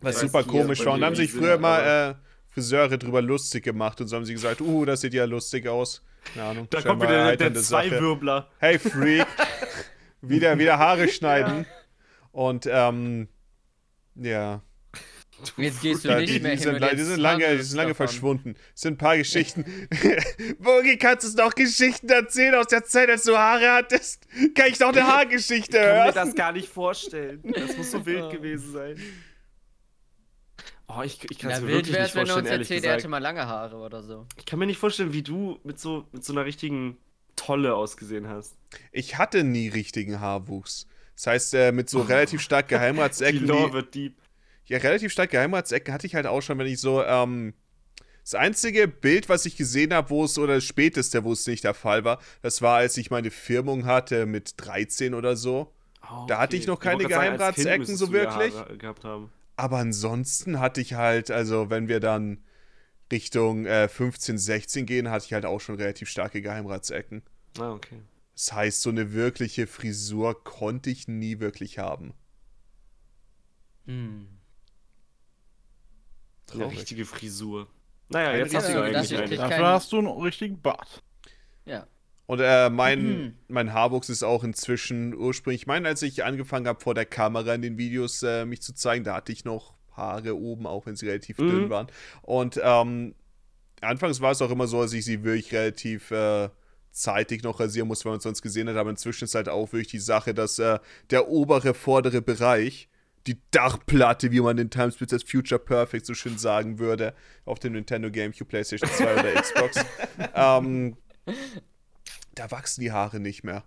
Was 0.00 0.16
weiß 0.16 0.22
super 0.22 0.44
komisch 0.44 0.84
war. 0.84 0.94
Und 0.94 1.04
haben 1.04 1.16
sich 1.16 1.30
früher 1.30 1.58
mal 1.58 2.10
äh, 2.10 2.14
Friseure 2.50 2.98
drüber 2.98 3.22
lustig 3.22 3.64
gemacht 3.64 4.00
und 4.00 4.08
so 4.08 4.16
haben 4.16 4.24
sie 4.24 4.32
gesagt, 4.32 4.60
uh, 4.60 4.84
das 4.84 5.02
sieht 5.02 5.14
ja 5.14 5.24
lustig 5.24 5.68
aus. 5.68 6.02
Keine 6.34 6.46
Ahnung. 6.46 6.66
Da 6.70 6.82
kommt 6.82 7.02
wieder 7.02 7.36
der, 7.36 7.50
der. 7.50 7.62
Zweiwirbler. 7.62 8.48
Hey 8.58 8.78
Freak, 8.78 9.26
wieder, 10.22 10.58
wieder 10.58 10.78
Haare 10.78 11.08
schneiden. 11.08 11.66
Und 12.32 12.66
ähm, 12.70 13.28
ja, 14.14 14.62
Jetzt 15.56 15.80
gehst 15.80 16.04
du 16.04 16.08
da, 16.08 16.18
nicht 16.18 16.34
die, 16.34 16.40
mehr 16.40 16.54
die, 16.54 16.62
hin 16.62 16.78
sind, 16.78 16.92
die 16.98 17.02
sind 17.02 17.18
lange, 17.18 17.56
die 17.56 17.62
sind 17.62 17.76
lange 17.76 17.88
davon. 17.92 18.06
verschwunden. 18.08 18.56
Es 18.74 18.82
sind 18.82 18.94
ein 18.94 18.98
paar 18.98 19.16
Geschichten. 19.16 19.64
Bogi, 20.58 20.98
kannst 20.98 21.24
du 21.24 21.28
uns 21.28 21.36
noch 21.36 21.54
Geschichten 21.54 22.10
erzählen 22.10 22.54
aus 22.56 22.66
der 22.66 22.84
Zeit, 22.84 23.08
als 23.08 23.22
du 23.22 23.38
Haare 23.38 23.70
hattest? 23.72 24.26
Kann 24.54 24.66
ich 24.68 24.78
noch 24.80 24.88
eine 24.90 25.06
Haargeschichte 25.06 25.78
Ich 25.78 25.82
kann 25.82 25.94
mir 25.96 26.04
hören? 26.04 26.14
das 26.14 26.34
gar 26.34 26.52
nicht 26.52 26.68
vorstellen. 26.68 27.40
Das 27.54 27.74
muss 27.74 27.90
so 27.90 28.04
wild 28.06 28.30
gewesen 28.30 28.70
sein. 28.72 28.96
Oh, 30.88 31.02
ich, 31.02 31.18
ich 31.30 31.38
kann 31.38 31.52
es 31.52 31.58
Ja, 31.58 31.64
mir 31.64 31.68
wild 31.68 31.86
wirklich 31.86 31.94
wäre 31.94 32.02
nicht 32.02 32.10
es, 32.10 32.14
wenn 32.16 32.26
er 32.26 32.32
vorstellen, 32.34 32.60
uns 32.60 32.68
erzählt, 32.68 32.84
er 32.84 32.90
hätte 32.90 32.96
gesagt. 32.98 33.10
mal 33.10 33.18
lange 33.18 33.46
Haare 33.46 33.76
oder 33.76 34.02
so. 34.02 34.26
Ich 34.36 34.44
kann 34.44 34.58
mir 34.58 34.66
nicht 34.66 34.78
vorstellen, 34.78 35.12
wie 35.14 35.22
du 35.22 35.58
mit 35.64 35.78
so, 35.80 36.06
mit 36.12 36.22
so 36.22 36.32
einer 36.34 36.44
richtigen 36.44 36.98
Tolle 37.40 37.74
ausgesehen 37.74 38.28
hast. 38.28 38.54
Ich 38.92 39.18
hatte 39.18 39.44
nie 39.44 39.68
richtigen 39.68 40.20
Haarwuchs. 40.20 40.86
Das 41.16 41.26
heißt, 41.26 41.54
äh, 41.54 41.72
mit 41.72 41.88
so 41.90 42.00
relativ 42.02 42.40
stark 42.40 42.68
Die 42.68 42.74
Geheimratsecken. 42.74 43.46
Lore 43.46 43.68
die- 43.68 43.72
wird 43.72 43.94
deep. 43.94 44.16
Ja, 44.66 44.78
relativ 44.78 45.10
stark 45.10 45.30
Geheimratsecken 45.30 45.92
hatte 45.92 46.06
ich 46.06 46.14
halt 46.14 46.26
auch 46.26 46.42
schon, 46.42 46.58
wenn 46.58 46.66
ich 46.66 46.80
so, 46.80 47.02
ähm, 47.02 47.54
das 48.22 48.34
einzige 48.34 48.86
Bild, 48.86 49.28
was 49.28 49.44
ich 49.46 49.56
gesehen 49.56 49.92
habe, 49.92 50.10
wo 50.10 50.24
es, 50.24 50.38
oder 50.38 50.54
das 50.56 50.64
späteste, 50.64 51.24
wo 51.24 51.32
es 51.32 51.46
nicht 51.46 51.64
der 51.64 51.74
Fall 51.74 52.04
war, 52.04 52.20
das 52.42 52.62
war, 52.62 52.76
als 52.76 52.96
ich 52.96 53.10
meine 53.10 53.30
Firmung 53.30 53.86
hatte 53.86 54.26
mit 54.26 54.52
13 54.58 55.14
oder 55.14 55.34
so. 55.36 55.72
Oh, 56.08 56.26
Da 56.28 56.38
hatte 56.38 56.56
ich 56.56 56.66
noch 56.66 56.78
keine 56.78 57.02
sagen, 57.02 57.08
Kind 57.08 57.20
Geheimratsecken 57.20 57.78
müsstest 57.80 57.98
so 57.98 58.12
wirklich. 58.12 58.54
Aber 59.56 59.78
ansonsten 59.78 60.60
hatte 60.60 60.80
ich 60.80 60.94
halt, 60.94 61.30
also 61.30 61.70
wenn 61.70 61.88
wir 61.88 61.98
dann 62.00 62.38
Richtung 63.10 63.66
äh, 63.66 63.88
15, 63.88 64.38
16 64.38 64.86
gehen, 64.86 65.10
hatte 65.10 65.24
ich 65.26 65.32
halt 65.32 65.44
auch 65.44 65.60
schon 65.60 65.74
relativ 65.74 66.08
starke 66.08 66.40
Geheimratsecken. 66.42 67.22
Ah, 67.58 67.72
okay. 67.72 68.00
Das 68.34 68.52
heißt, 68.52 68.82
so 68.82 68.90
eine 68.90 69.12
wirkliche 69.12 69.66
Frisur 69.66 70.42
konnte 70.44 70.88
ich 70.90 71.08
nie 71.08 71.40
wirklich 71.40 71.78
haben. 71.78 72.14
Hm. 73.86 74.28
Eine 76.52 76.70
richtige 76.70 77.04
Frisur. 77.04 77.68
Naja, 78.08 78.36
jetzt 78.38 78.54
hast 78.54 78.68
du 78.68 78.72
ja 78.72 78.82
eigentlich 78.82 79.08
das- 79.10 79.18
eine. 79.20 79.32
Ich 79.34 79.38
Dafür 79.40 79.66
hast 79.68 79.92
du 79.92 79.98
einen 79.98 80.08
richtigen 80.08 80.60
Bart. 80.60 81.02
Ja. 81.64 81.86
Und 82.26 82.40
äh, 82.40 82.70
mein, 82.70 83.02
Mhm. 83.24 83.34
mein 83.48 83.72
Haarwuchs 83.72 84.08
ist 84.08 84.22
auch 84.22 84.42
inzwischen 84.44 85.14
ursprünglich, 85.14 85.62
ich 85.62 85.66
meine, 85.66 85.88
als 85.88 86.02
ich 86.02 86.24
angefangen 86.24 86.66
habe, 86.66 86.80
vor 86.80 86.94
der 86.94 87.06
Kamera 87.06 87.54
in 87.54 87.62
den 87.62 87.76
Videos 87.78 88.22
äh, 88.22 88.44
mich 88.46 88.62
zu 88.62 88.72
zeigen, 88.74 89.04
da 89.04 89.14
hatte 89.16 89.32
ich 89.32 89.44
noch 89.44 89.74
Haare 89.92 90.36
oben, 90.36 90.66
auch 90.66 90.86
wenn 90.86 90.96
sie 90.96 91.06
relativ 91.06 91.38
Mhm. 91.38 91.48
dünn 91.50 91.70
waren. 91.70 91.86
Und 92.22 92.60
ähm, 92.62 93.14
anfangs 93.80 94.20
war 94.20 94.30
es 94.32 94.42
auch 94.42 94.50
immer 94.50 94.66
so, 94.66 94.80
dass 94.82 94.92
ich 94.92 95.04
sie 95.04 95.22
wirklich 95.24 95.52
relativ 95.52 96.10
äh, 96.12 96.48
zeitig 96.90 97.42
noch 97.42 97.60
rasieren 97.60 97.88
musste, 97.88 98.06
weil 98.06 98.12
man 98.12 98.18
es 98.18 98.24
sonst 98.24 98.42
gesehen 98.42 98.68
hat. 98.68 98.76
Aber 98.76 98.90
inzwischen 98.90 99.24
ist 99.24 99.34
halt 99.34 99.48
auch 99.48 99.72
wirklich 99.72 99.88
die 99.88 99.98
Sache, 99.98 100.34
dass 100.34 100.58
äh, 100.58 100.78
der 101.10 101.28
obere, 101.28 101.74
vordere 101.74 102.22
Bereich 102.22 102.88
die 103.26 103.38
Dachplatte, 103.50 104.32
wie 104.32 104.40
man 104.40 104.56
in 104.58 104.70
Times 104.70 104.94
Splitters 104.94 105.22
Future 105.22 105.60
Perfect 105.60 106.06
so 106.06 106.14
schön 106.14 106.38
sagen 106.38 106.78
würde, 106.78 107.14
auf 107.44 107.58
dem 107.58 107.74
Nintendo 107.74 108.10
GameCube, 108.10 108.46
PlayStation 108.46 108.90
2 108.90 109.12
oder 109.12 109.40
Xbox. 109.40 109.84
ähm, 110.34 110.96
da 112.34 112.50
wachsen 112.50 112.80
die 112.80 112.92
Haare 112.92 113.20
nicht 113.20 113.44
mehr. 113.44 113.64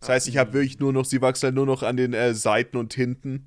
Das 0.00 0.10
heißt, 0.10 0.28
ich 0.28 0.36
habe 0.36 0.52
wirklich 0.52 0.78
nur 0.78 0.92
noch, 0.92 1.04
sie 1.04 1.22
wachsen 1.22 1.46
halt 1.46 1.54
nur 1.54 1.66
noch 1.66 1.82
an 1.82 1.96
den 1.96 2.12
äh, 2.12 2.34
Seiten 2.34 2.76
und 2.76 2.94
hinten. 2.94 3.46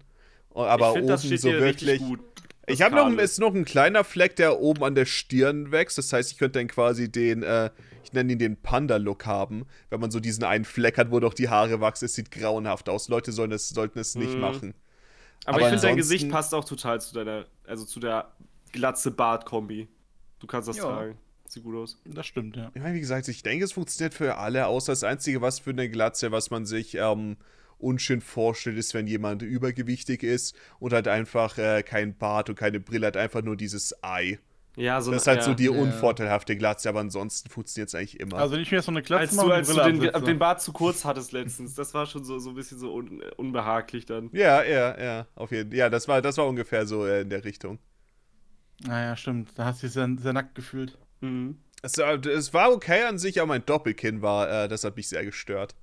Aber 0.53 0.93
find, 0.93 1.05
oben 1.05 1.37
so 1.37 1.49
wirklich. 1.49 1.99
gut. 1.99 2.19
Ich 2.69 2.81
habe 2.81 2.95
noch, 2.95 3.09
ist 3.17 3.39
noch 3.39 3.55
ein 3.55 3.65
kleiner 3.65 4.03
Fleck, 4.03 4.35
der 4.35 4.59
oben 4.59 4.83
an 4.83 4.93
der 4.95 5.05
Stirn 5.05 5.71
wächst. 5.71 5.97
Das 5.97 6.11
heißt, 6.11 6.31
ich 6.31 6.37
könnte 6.37 6.59
dann 6.59 6.67
quasi 6.67 7.09
den, 7.09 7.41
äh, 7.41 7.69
ich 8.03 8.11
nenne 8.13 8.33
ihn 8.33 8.39
den 8.39 8.61
Panda-Look 8.61 9.25
haben. 9.25 9.65
Wenn 9.89 10.01
man 10.01 10.11
so 10.11 10.19
diesen 10.19 10.43
einen 10.43 10.65
Fleck 10.65 10.97
hat, 10.97 11.09
wo 11.11 11.19
doch 11.19 11.33
die 11.33 11.47
Haare 11.49 11.79
wachsen, 11.79 12.05
es 12.05 12.15
sieht 12.15 12.29
grauenhaft 12.29 12.89
aus. 12.89 13.07
Leute 13.07 13.31
sollen 13.31 13.53
es, 13.53 13.69
sollten 13.69 13.99
es 13.99 14.15
nicht 14.15 14.35
Mhm. 14.35 14.41
machen. 14.41 14.73
Aber, 15.45 15.55
aber 15.55 15.61
ich 15.61 15.67
finde, 15.69 15.81
dein 15.81 15.95
Gesicht 15.97 16.29
passt 16.29 16.53
auch 16.53 16.65
total 16.65 16.99
zu 16.99 17.13
deiner, 17.13 17.45
also 17.65 17.85
zu 17.85 18.01
der 18.01 18.33
glatze 18.73 19.11
Bart-Kombi. 19.11 19.87
Du 20.39 20.47
kannst 20.47 20.67
das 20.67 20.77
Ja. 20.77 20.83
tragen. 20.83 21.17
Sieht 21.47 21.63
gut 21.63 21.75
aus. 21.77 21.97
Das 22.03 22.25
stimmt, 22.27 22.57
ja. 22.57 22.69
Ich 22.75 22.81
meine, 22.81 22.93
wie 22.95 22.99
gesagt, 22.99 23.29
ich 23.29 23.41
denke, 23.43 23.63
es 23.63 23.71
funktioniert 23.71 24.13
für 24.13 24.35
alle, 24.35 24.67
außer 24.67 24.91
das 24.91 25.05
Einzige, 25.05 25.39
was 25.39 25.59
für 25.59 25.69
eine 25.69 25.89
Glatze, 25.89 26.33
was 26.33 26.49
man 26.51 26.65
sich 26.65 26.95
ähm, 26.95 27.37
unschön 27.79 28.21
vorstellt, 28.21 28.77
ist, 28.77 28.93
wenn 28.93 29.07
jemand 29.07 29.41
übergewichtig 29.41 30.23
ist 30.23 30.55
und 30.79 30.93
halt 30.93 31.07
einfach 31.07 31.57
äh, 31.57 31.83
kein 31.83 32.17
Bart 32.17 32.49
und 32.49 32.55
keine 32.55 32.79
Brille 32.79 33.07
hat, 33.07 33.17
einfach 33.17 33.41
nur 33.43 33.55
dieses 33.55 34.03
Ei. 34.03 34.39
Ja, 34.75 35.01
so 35.01 35.11
Das 35.11 35.23
ist 35.23 35.27
halt 35.27 35.39
ja. 35.39 35.43
so 35.43 35.53
die 35.55 35.63
Ja. 35.65 35.71
unvorteilhafte 35.71 36.55
Glatze, 36.55 36.87
aber 36.89 36.99
ansonsten 36.99 37.49
funktioniert 37.49 37.89
es 37.89 37.95
eigentlich 37.95 38.19
immer. 38.19 38.37
Also 38.37 38.53
wenn 38.53 38.61
ich 38.61 38.71
mir 38.71 38.81
so 38.83 38.91
eine 38.91 39.01
Glatze 39.01 39.21
Als 39.21 39.33
mache 39.33 39.47
du, 39.47 39.53
als 39.53 39.67
du 39.69 39.83
den, 39.83 40.23
den 40.25 40.37
Bart 40.39 40.61
zu 40.61 40.71
kurz 40.71 41.03
hattest 41.03 41.31
letztens, 41.31 41.73
das 41.73 41.95
war 41.95 42.05
schon 42.05 42.23
so, 42.23 42.37
so 42.37 42.49
ein 42.49 42.55
bisschen 42.55 42.77
so 42.77 42.93
un, 42.93 43.23
unbehaglich 43.37 44.05
dann. 44.05 44.29
ja, 44.33 44.63
ja, 44.63 44.99
ja, 45.03 45.27
auf 45.33 45.51
jeden 45.51 45.71
Fall. 45.71 45.77
Ja, 45.79 45.89
das 45.89 46.07
war, 46.07 46.21
das 46.21 46.37
war 46.37 46.45
ungefähr 46.47 46.85
so 46.85 47.07
äh, 47.07 47.21
in 47.21 47.29
der 47.31 47.43
Richtung. 47.43 47.79
Naja, 48.85 49.15
stimmt. 49.15 49.49
Da 49.55 49.65
hast 49.65 49.81
du 49.81 49.87
dich 49.87 49.93
sehr, 49.93 50.07
sehr 50.19 50.33
nackt 50.33 50.53
gefühlt. 50.53 50.97
Mhm. 51.21 51.57
Es, 51.81 51.97
äh, 51.97 52.15
es 52.29 52.53
war 52.53 52.71
okay 52.71 53.03
an 53.03 53.17
sich, 53.17 53.39
aber 53.41 53.47
mein 53.47 53.65
Doppelkinn 53.65 54.21
war, 54.21 54.65
äh, 54.65 54.67
das 54.67 54.83
hat 54.83 54.95
mich 54.95 55.09
sehr 55.09 55.25
gestört. 55.25 55.75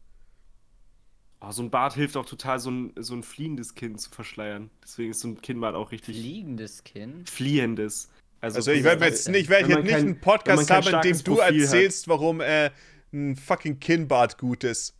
Oh, 1.47 1.51
so 1.51 1.63
ein 1.63 1.71
Bart 1.71 1.95
hilft 1.95 2.17
auch 2.17 2.27
total, 2.27 2.59
so 2.59 2.71
ein, 2.71 2.93
so 2.97 3.15
ein 3.15 3.23
fliehendes 3.23 3.75
Kinn 3.75 3.99
zu 3.99 4.11
verschleiern. 4.11 4.71
Deswegen 4.83 5.11
ist 5.11 5.21
so 5.21 5.29
ein 5.29 5.41
Kinnbart 5.43 5.75
auch 5.75 5.91
richtig 5.93 6.17
Fliegendes 6.17 6.85
Kind. 6.85 7.29
fliehendes. 7.29 8.09
Also 8.41 8.71
ich 8.73 8.85
werde 8.85 9.05
jetzt 9.07 9.27
denn? 9.27 9.33
nicht, 9.33 9.45
ich 9.45 9.49
werd 9.49 9.69
jetzt 9.69 9.83
nicht 9.83 9.91
kein- 9.91 10.01
einen 10.07 10.21
Podcast 10.21 10.71
haben, 10.71 10.87
in 10.87 11.01
dem 11.01 11.25
du 11.25 11.37
Profil 11.37 11.63
erzählst, 11.63 12.09
warum 12.09 12.41
äh, 12.41 12.71
ein 13.13 13.37
fucking 13.37 13.81
Kinnbart 13.81 14.39
gut 14.39 14.65
ist. 14.65 14.95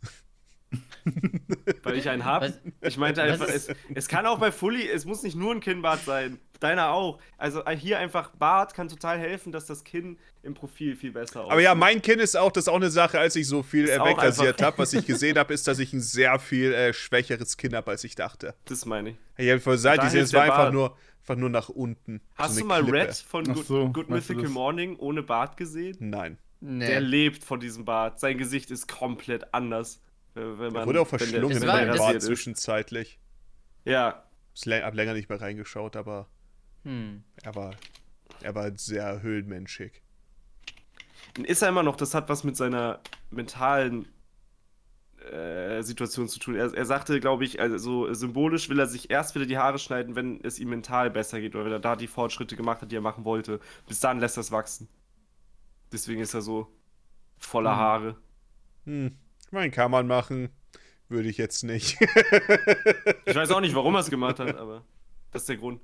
Weil 1.83 1.97
ich 1.97 2.09
einen 2.09 2.25
habe. 2.25 2.53
Ich 2.81 2.97
meinte 2.97 3.21
einfach, 3.21 3.47
es, 3.47 3.67
es 3.93 4.07
kann 4.07 4.25
auch 4.25 4.39
bei 4.39 4.51
Fully, 4.51 4.87
es 4.89 5.05
muss 5.05 5.23
nicht 5.23 5.35
nur 5.35 5.53
ein 5.53 5.59
Kinnbart 5.59 6.03
sein. 6.03 6.39
Deiner 6.59 6.89
auch. 6.89 7.19
Also 7.37 7.65
äh, 7.65 7.75
hier 7.75 7.99
einfach 7.99 8.29
Bart 8.31 8.73
kann 8.73 8.87
total 8.87 9.19
helfen, 9.19 9.51
dass 9.51 9.65
das 9.65 9.83
Kinn 9.83 10.17
im 10.41 10.53
Profil 10.53 10.95
viel 10.95 11.11
besser 11.11 11.41
aussieht. 11.41 11.51
Aber 11.51 11.61
ja, 11.61 11.75
mein 11.75 12.01
Kinn 12.01 12.19
ist 12.19 12.37
auch, 12.37 12.51
das 12.51 12.65
ist 12.65 12.67
auch 12.69 12.75
eine 12.75 12.89
Sache, 12.89 13.19
als 13.19 13.35
ich 13.35 13.47
so 13.47 13.61
viel 13.61 13.89
äh, 13.89 13.99
wegrasiert 13.99 14.61
habe, 14.61 14.77
was 14.77 14.93
ich 14.93 15.05
gesehen 15.05 15.37
habe, 15.37 15.53
ist, 15.53 15.67
dass 15.67 15.79
ich 15.79 15.91
ein 15.93 16.01
sehr 16.01 16.39
viel 16.39 16.73
äh, 16.73 16.93
schwächeres 16.93 17.57
Kinn 17.57 17.75
habe, 17.75 17.91
als 17.91 18.03
ich 18.03 18.15
dachte. 18.15 18.55
Das 18.65 18.85
meine 18.85 19.11
ich. 19.11 19.15
Ich 19.37 19.51
habe 19.51 19.77
Da 19.77 19.97
gesehen, 19.97 20.23
es 20.23 20.33
war 20.33 20.43
einfach 20.43 20.57
Bart. 20.57 20.73
nur, 20.73 20.97
einfach 21.19 21.35
nur 21.35 21.49
nach 21.49 21.69
unten. 21.69 22.21
Hast 22.35 22.55
so 22.55 22.61
du 22.61 22.67
mal 22.67 22.81
Klippe. 22.83 22.97
Red 22.99 23.15
von 23.15 23.43
Good, 23.43 23.65
so, 23.65 23.89
Good 23.89 24.09
Mythical? 24.09 24.47
Morning 24.47 24.95
ohne 24.95 25.23
Bart 25.23 25.57
gesehen? 25.57 25.97
Nein. 25.99 26.37
Nee. 26.61 26.87
Der 26.87 27.01
lebt 27.01 27.43
von 27.43 27.59
diesem 27.59 27.85
Bart. 27.85 28.19
Sein 28.19 28.37
Gesicht 28.37 28.71
ist 28.71 28.87
komplett 28.87 29.53
anders. 29.53 30.01
Wenn 30.35 30.57
man, 30.57 30.75
Er 30.75 30.85
wurde 30.85 31.01
auch 31.01 31.11
wenn 31.11 31.17
der- 31.19 31.27
verschlungen 31.27 31.57
in 31.57 31.67
war- 31.67 32.13
ist. 32.15 32.25
zwischenzeitlich. 32.25 33.19
Ja, 33.85 34.23
Ich 34.53 34.65
habe 34.67 34.95
länger 34.95 35.13
nicht 35.13 35.29
mehr 35.29 35.39
reingeschaut, 35.41 35.95
aber 35.95 36.27
Hm. 36.83 37.23
er 37.43 37.55
war, 37.55 37.73
er 38.41 38.53
war 38.55 38.71
sehr 38.77 39.21
höhlenmenschig. 39.21 40.01
ist 41.43 41.61
er 41.61 41.69
immer 41.69 41.83
noch, 41.83 41.95
das 41.97 42.13
hat 42.13 42.29
was 42.29 42.43
mit 42.43 42.55
seiner 42.55 42.99
mentalen 43.31 44.07
äh, 45.31 45.81
Situation 45.81 46.27
zu 46.27 46.37
tun. 46.39 46.55
Er, 46.55 46.71
er 46.73 46.85
sagte, 46.85 47.19
glaube 47.19 47.45
ich, 47.45 47.59
also 47.59 47.77
so 47.79 48.13
symbolisch 48.13 48.69
will 48.69 48.79
er 48.79 48.85
sich 48.87 49.09
erst 49.09 49.33
wieder 49.33 49.45
die 49.47 49.57
Haare 49.57 49.79
schneiden, 49.79 50.15
wenn 50.15 50.39
es 50.43 50.59
ihm 50.59 50.69
mental 50.69 51.09
besser 51.09 51.39
geht 51.41 51.55
oder 51.55 51.65
wenn 51.65 51.71
er 51.71 51.79
da 51.79 51.95
die 51.95 52.05
Fortschritte 52.07 52.55
gemacht 52.55 52.81
hat, 52.83 52.91
die 52.91 52.95
er 52.95 53.01
machen 53.01 53.25
wollte. 53.25 53.59
Bis 53.87 53.99
dann 53.99 54.19
lässt 54.19 54.37
er 54.37 54.41
es 54.41 54.51
wachsen. 54.51 54.87
Deswegen 55.91 56.21
ist 56.21 56.33
er 56.35 56.41
so 56.41 56.67
voller 57.39 57.71
Hm. 57.71 57.77
Haare. 57.77 58.15
Hm, 58.85 59.17
ich 59.45 59.51
meine, 59.51 59.71
kann 59.71 59.91
man 59.91 60.07
machen. 60.07 60.49
Würde 61.07 61.29
ich 61.29 61.37
jetzt 61.37 61.63
nicht. 61.63 61.97
Ich 63.27 63.35
weiß 63.35 63.51
auch 63.51 63.59
nicht, 63.61 63.75
warum 63.75 63.95
er 63.95 63.99
es 64.01 64.09
gemacht 64.09 64.39
hat, 64.39 64.55
aber 64.55 64.83
das 65.31 65.41
ist 65.43 65.49
der 65.49 65.57
Grund. 65.57 65.81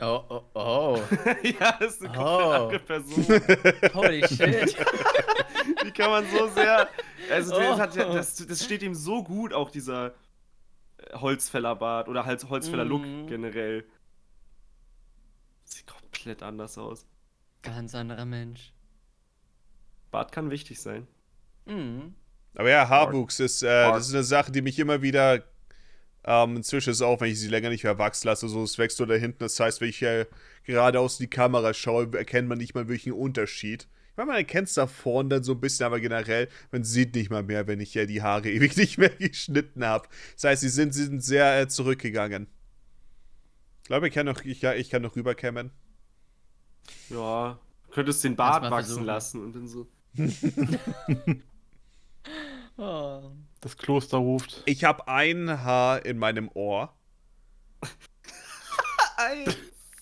Oh, 0.00 0.22
oh, 0.28 0.42
oh. 0.54 1.02
ja, 1.42 1.72
das 1.80 1.94
ist 1.96 2.04
eine 2.04 2.14
komplett 2.14 2.18
Oh. 2.18 2.50
andere 2.52 2.78
Person. 2.78 3.24
Holy 3.94 4.28
shit. 4.28 4.76
Wie 5.82 5.90
kann 5.90 6.10
man 6.10 6.24
so 6.30 6.46
sehr. 6.48 6.88
Also, 7.30 7.56
Oh. 7.56 7.78
hat, 7.78 7.96
ja- 7.96 8.12
das, 8.12 8.36
das 8.46 8.64
steht 8.64 8.82
ihm 8.82 8.94
so 8.94 9.24
gut, 9.24 9.52
auch 9.52 9.70
dieser 9.70 10.14
äh, 10.98 11.14
Holzfällerbart 11.14 12.08
oder 12.08 12.24
halt 12.26 12.48
Holzfäller-Look 12.48 13.02
Mhm. 13.02 13.26
generell. 13.26 13.84
Sieht 15.64 15.86
komplett 15.86 16.42
anders 16.44 16.78
aus. 16.78 17.06
Ganz 17.62 17.94
anderer 17.94 18.24
Mensch. 18.24 18.72
Bart 20.10 20.32
kann 20.32 20.50
wichtig 20.50 20.80
sein. 20.80 21.06
Mhm. 21.66 22.14
Aber 22.54 22.70
ja, 22.70 22.88
Haarwuchs 22.88 23.40
ist, 23.40 23.62
äh, 23.62 23.66
das 23.66 24.08
ist 24.08 24.14
eine 24.14 24.24
Sache, 24.24 24.50
die 24.50 24.62
mich 24.62 24.78
immer 24.78 25.02
wieder 25.02 25.44
ähm, 26.24 26.56
inzwischen 26.56 26.90
ist 26.90 27.00
auch, 27.00 27.22
wenn 27.22 27.30
ich 27.30 27.40
sie 27.40 27.48
länger 27.48 27.70
nicht 27.70 27.84
mehr 27.84 27.98
wachsen 27.98 28.26
lasse, 28.26 28.48
so 28.48 28.62
es 28.62 28.76
wächst 28.76 28.98
so 28.98 29.06
da 29.06 29.14
hinten. 29.14 29.38
Das 29.38 29.58
heißt, 29.58 29.80
wenn 29.80 29.88
ich 29.88 30.02
äh, 30.02 30.26
geradeaus 30.64 31.18
in 31.18 31.24
die 31.24 31.30
Kamera 31.30 31.72
schaue, 31.72 32.10
erkennt 32.12 32.48
man 32.48 32.58
nicht 32.58 32.74
mal 32.74 32.86
wirklich 32.86 33.06
einen 33.06 33.14
Unterschied. 33.14 33.88
Ich 34.10 34.16
meine, 34.18 34.32
man 34.32 34.36
erkennt 34.36 34.68
es 34.68 34.74
da 34.74 34.86
vorne 34.86 35.30
dann 35.30 35.42
so 35.42 35.52
ein 35.52 35.60
bisschen, 35.60 35.86
aber 35.86 36.00
generell, 36.00 36.48
man 36.70 36.84
sieht 36.84 37.14
nicht 37.14 37.30
mal 37.30 37.42
mehr, 37.42 37.66
wenn 37.66 37.80
ich 37.80 37.94
ja 37.94 38.04
die 38.04 38.20
Haare 38.20 38.50
ewig 38.50 38.76
nicht 38.76 38.98
mehr 38.98 39.08
geschnitten 39.08 39.84
habe. 39.86 40.06
Das 40.34 40.44
heißt, 40.44 40.60
sie 40.60 40.68
sind, 40.68 40.92
sie 40.92 41.04
sind 41.04 41.24
sehr 41.24 41.60
äh, 41.60 41.68
zurückgegangen. 41.68 42.46
Ich 43.82 43.88
glaube, 43.88 44.08
ich 44.08 44.14
kann 44.14 44.26
noch, 44.26 44.44
ich, 44.44 44.60
ja, 44.60 44.74
ich 44.74 44.90
kann 44.90 45.00
noch 45.00 45.16
rüberkämmen. 45.16 45.70
Ja. 47.08 47.58
Könntest 47.90 48.22
den 48.22 48.36
Bart 48.36 48.64
wachsen 48.64 48.70
versuchen. 48.70 49.04
lassen 49.04 49.42
und 49.42 49.56
dann 49.56 49.66
so. 49.66 49.86
Oh. 52.76 53.20
Das 53.60 53.76
Kloster 53.76 54.18
ruft. 54.18 54.62
Ich 54.66 54.84
habe 54.84 55.08
ein 55.08 55.64
Haar 55.64 56.06
in 56.06 56.16
meinem 56.16 56.48
Ohr, 56.54 56.94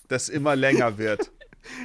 das 0.07 0.29
immer 0.29 0.55
länger 0.55 0.99
wird. 0.99 1.31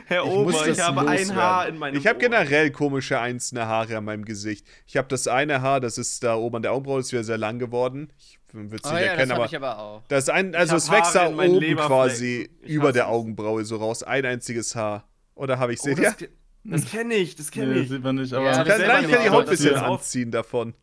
Herr 0.04 0.24
Ich 0.24 0.30
Ober, 0.30 0.66
ich 0.66 0.80
habe 0.80 1.00
ein 1.00 1.06
loswerden. 1.06 1.34
Haar 1.34 1.68
in 1.68 1.78
meinem 1.78 1.96
Ich 1.96 2.06
habe 2.06 2.18
generell 2.18 2.70
komische 2.72 3.18
einzelne 3.20 3.66
Haare 3.66 3.96
an 3.96 4.04
meinem 4.04 4.26
Gesicht. 4.26 4.66
Ich 4.86 4.98
habe 4.98 5.09
das 5.09 5.28
eine 5.28 5.62
Haar, 5.62 5.80
das 5.80 5.96
ist 5.96 6.22
da 6.22 6.34
oben 6.36 6.56
an 6.56 6.62
der 6.62 6.72
Augenbraue, 6.72 6.98
das 6.98 7.06
ist 7.06 7.12
wieder 7.12 7.24
sehr 7.24 7.38
lang 7.38 7.59
geworden. 7.59 8.12
Ich 8.18 8.38
würde 8.52 8.76
es 8.76 8.84
Oh 8.84 8.92
nicht 8.92 9.00
ja, 9.00 9.00
das 9.00 9.09
erkennen, 9.12 9.32
aber 9.32 9.46
ich 9.46 9.56
aber 9.56 9.78
auch. 9.78 10.02
das 10.09 10.24
ist 10.24 10.30
ein, 10.30 10.54
also 10.54 10.76
es 10.76 10.90
wächst 10.90 11.14
da 11.14 11.28
oben 11.28 11.76
quasi 11.76 12.50
über 12.60 12.92
der. 12.92 13.09
Augenbraue 13.09 13.64
so 13.64 13.76
raus. 13.76 14.02
Ein 14.02 14.26
einziges 14.26 14.76
Haar. 14.76 15.09
Oder 15.34 15.59
habe 15.59 15.72
ich 15.72 15.80
Oh, 15.80 15.84
seht 15.84 15.98
ihr? 15.98 16.14
Das 16.64 16.82
ke- 16.82 16.86
das 16.86 16.90
kenne 16.90 17.14
ich, 17.14 17.36
das 17.36 17.51
kenne 17.51 17.74
Nee, 17.74 17.80
ich. 17.80 17.89
sieht 17.89 18.02
man 18.02 18.16
nicht, 18.16 18.32
Ja, 18.32 18.39
aber. 18.39 18.48
das 18.51 18.59
Ich 18.59 18.64
kann, 18.66 18.76
selber 18.78 18.93
nein, 18.94 19.05
ich 19.05 19.10
kann 19.10 19.18
die 19.20 19.24
nicht, 19.24 19.32
Haut 19.34 19.44
ein 19.44 19.51
bisschen 19.51 19.74
das 19.74 19.82
anziehen 19.82 20.30
davon. 20.30 20.74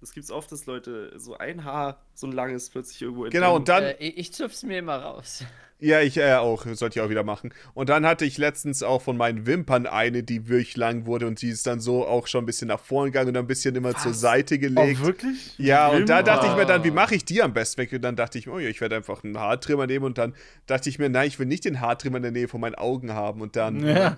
Das 0.00 0.12
gibt's 0.12 0.32
oft, 0.32 0.50
dass 0.50 0.66
Leute 0.66 1.12
so 1.16 1.36
ein 1.38 1.64
Haar, 1.64 2.00
so 2.14 2.26
ein 2.26 2.32
langes, 2.32 2.70
plötzlich 2.70 3.00
irgendwo 3.02 3.22
Genau, 3.30 3.54
und 3.56 3.68
dann, 3.68 3.84
Äh, 3.84 3.94
ich 3.98 4.32
zupf's 4.34 4.64
mir 4.64 4.78
immer 4.78 4.96
raus. 4.96 5.44
ja, 5.78 6.00
ich 6.00 6.16
äh, 6.16 6.32
auch, 6.34 6.64
sollte 6.72 6.98
ich 6.98 7.04
auch 7.04 7.08
wieder 7.08 7.22
machen. 7.22 7.54
Und 7.72 7.88
dann 7.88 8.04
hatte 8.04 8.24
ich 8.24 8.36
letztens 8.36 8.82
auch 8.82 9.00
von 9.00 9.16
meinen 9.16 9.46
Wimpern 9.46 9.86
eine, 9.86 10.24
die 10.24 10.48
wirklich 10.48 10.76
lang 10.76 11.06
wurde 11.06 11.28
und 11.28 11.40
die 11.40 11.50
ist 11.50 11.68
dann 11.68 11.78
so 11.78 12.04
auch 12.04 12.26
schon 12.26 12.42
ein 12.42 12.46
bisschen 12.46 12.66
nach 12.66 12.80
vorn 12.80 13.06
gegangen 13.12 13.28
und 13.28 13.34
dann 13.34 13.44
ein 13.44 13.48
bisschen 13.48 13.76
immer 13.76 13.94
zur 13.94 14.10
Was? 14.10 14.20
Seite 14.20 14.56
Oh, 14.56 14.58
gelegt. 14.58 15.04
wirklich? 15.04 15.56
Ja, 15.58 15.86
und 15.86 16.08
da 16.08 16.18
Wimper? 16.18 16.22
dachte 16.24 16.46
ich 16.48 16.56
mir 16.56 16.66
dann, 16.66 16.82
wie 16.82 16.90
Oh. 16.90 16.94
mache 16.94 17.14
ich 17.14 17.24
die 17.24 17.40
am 17.40 17.52
besten 17.52 17.78
weg? 17.82 17.92
Und 17.92 18.02
dann 18.02 18.16
dachte 18.16 18.38
ich, 18.38 18.48
oh 18.48 18.58
ja, 18.58 18.68
ich 18.68 18.80
werde 18.80 18.96
einfach 18.96 19.22
einen 19.22 19.38
Haartrimmer 19.38 19.86
nehmen 19.86 20.04
und 20.04 20.18
dann 20.18 20.34
dachte 20.66 20.88
ich 20.88 20.98
mir, 20.98 21.10
nein, 21.10 21.28
ich 21.28 21.38
will 21.38 21.46
nicht 21.46 21.64
den 21.64 21.80
Haartrimmer 21.80 22.16
in 22.16 22.24
der 22.24 22.32
Nähe 22.32 22.48
von 22.48 22.60
meinen 22.60 22.74
Augen 22.74 23.12
haben. 23.12 23.40
Und 23.40 23.54
dann, 23.54 23.86
Ja. 23.86 24.16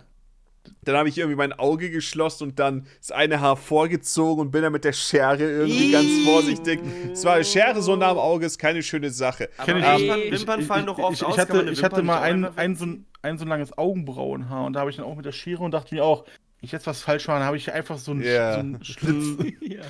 Dann 0.83 0.97
habe 0.97 1.09
ich 1.09 1.19
irgendwie 1.19 1.37
mein 1.37 1.53
Auge 1.53 1.91
geschlossen 1.91 2.45
und 2.45 2.59
dann 2.59 2.87
das 2.99 3.11
eine 3.11 3.41
Haar 3.41 3.57
vorgezogen 3.57 4.41
und 4.43 4.51
bin 4.51 4.63
dann 4.63 4.73
mit 4.73 4.85
der 4.85 4.93
Schere 4.93 5.43
irgendwie 5.43 5.93
ganz 5.93 6.11
vorsichtig. 6.25 6.81
Es 7.13 7.25
war 7.25 7.43
Schere 7.45 7.83
so 7.83 7.97
nah 7.97 8.11
am 8.11 8.19
Auge, 8.19 8.47
ist 8.47 8.59
keine 8.59 8.83
schöne 8.83 9.11
Sache. 9.11 9.49
Kenn 9.65 9.79
ich 9.79 9.85
Aber 9.85 9.99
nicht. 9.99 10.09
Wimpern, 10.09 10.41
Wimpern 10.41 10.63
fallen 10.63 10.87
doch 10.87 10.99
oft 10.99 11.15
ich, 11.15 11.21
ich, 11.21 11.27
aus. 11.27 11.35
ich, 11.35 11.41
hatte, 11.41 11.61
eine 11.61 11.71
ich 11.71 11.83
hatte 11.85 12.03
mal 12.03 12.21
ein, 12.21 12.45
ein, 12.57 12.77
so 12.77 12.87
ein, 12.87 13.07
ein 13.23 13.39
so 13.39 13.45
ein 13.45 13.49
langes 13.49 13.77
Augenbrauenhaar 13.77 14.65
und 14.67 14.75
da 14.75 14.81
habe 14.81 14.91
ich 14.91 14.97
dann 14.97 15.07
auch 15.07 15.17
mit 15.17 15.25
der 15.25 15.33
Schere 15.33 15.63
und 15.63 15.73
dachte 15.73 15.95
mir 15.95 16.05
auch, 16.05 16.25
ich 16.61 16.73
jetzt 16.73 16.87
was 16.87 17.03
falsch 17.03 17.29
machen, 17.29 17.43
habe 17.45 17.57
ich 17.57 17.73
einfach 17.73 17.99
so 17.99 18.13
einen, 18.13 18.23
Ja. 18.23 18.55
so 18.55 18.61
einen 18.61 18.85
Schlitz. 18.85 19.55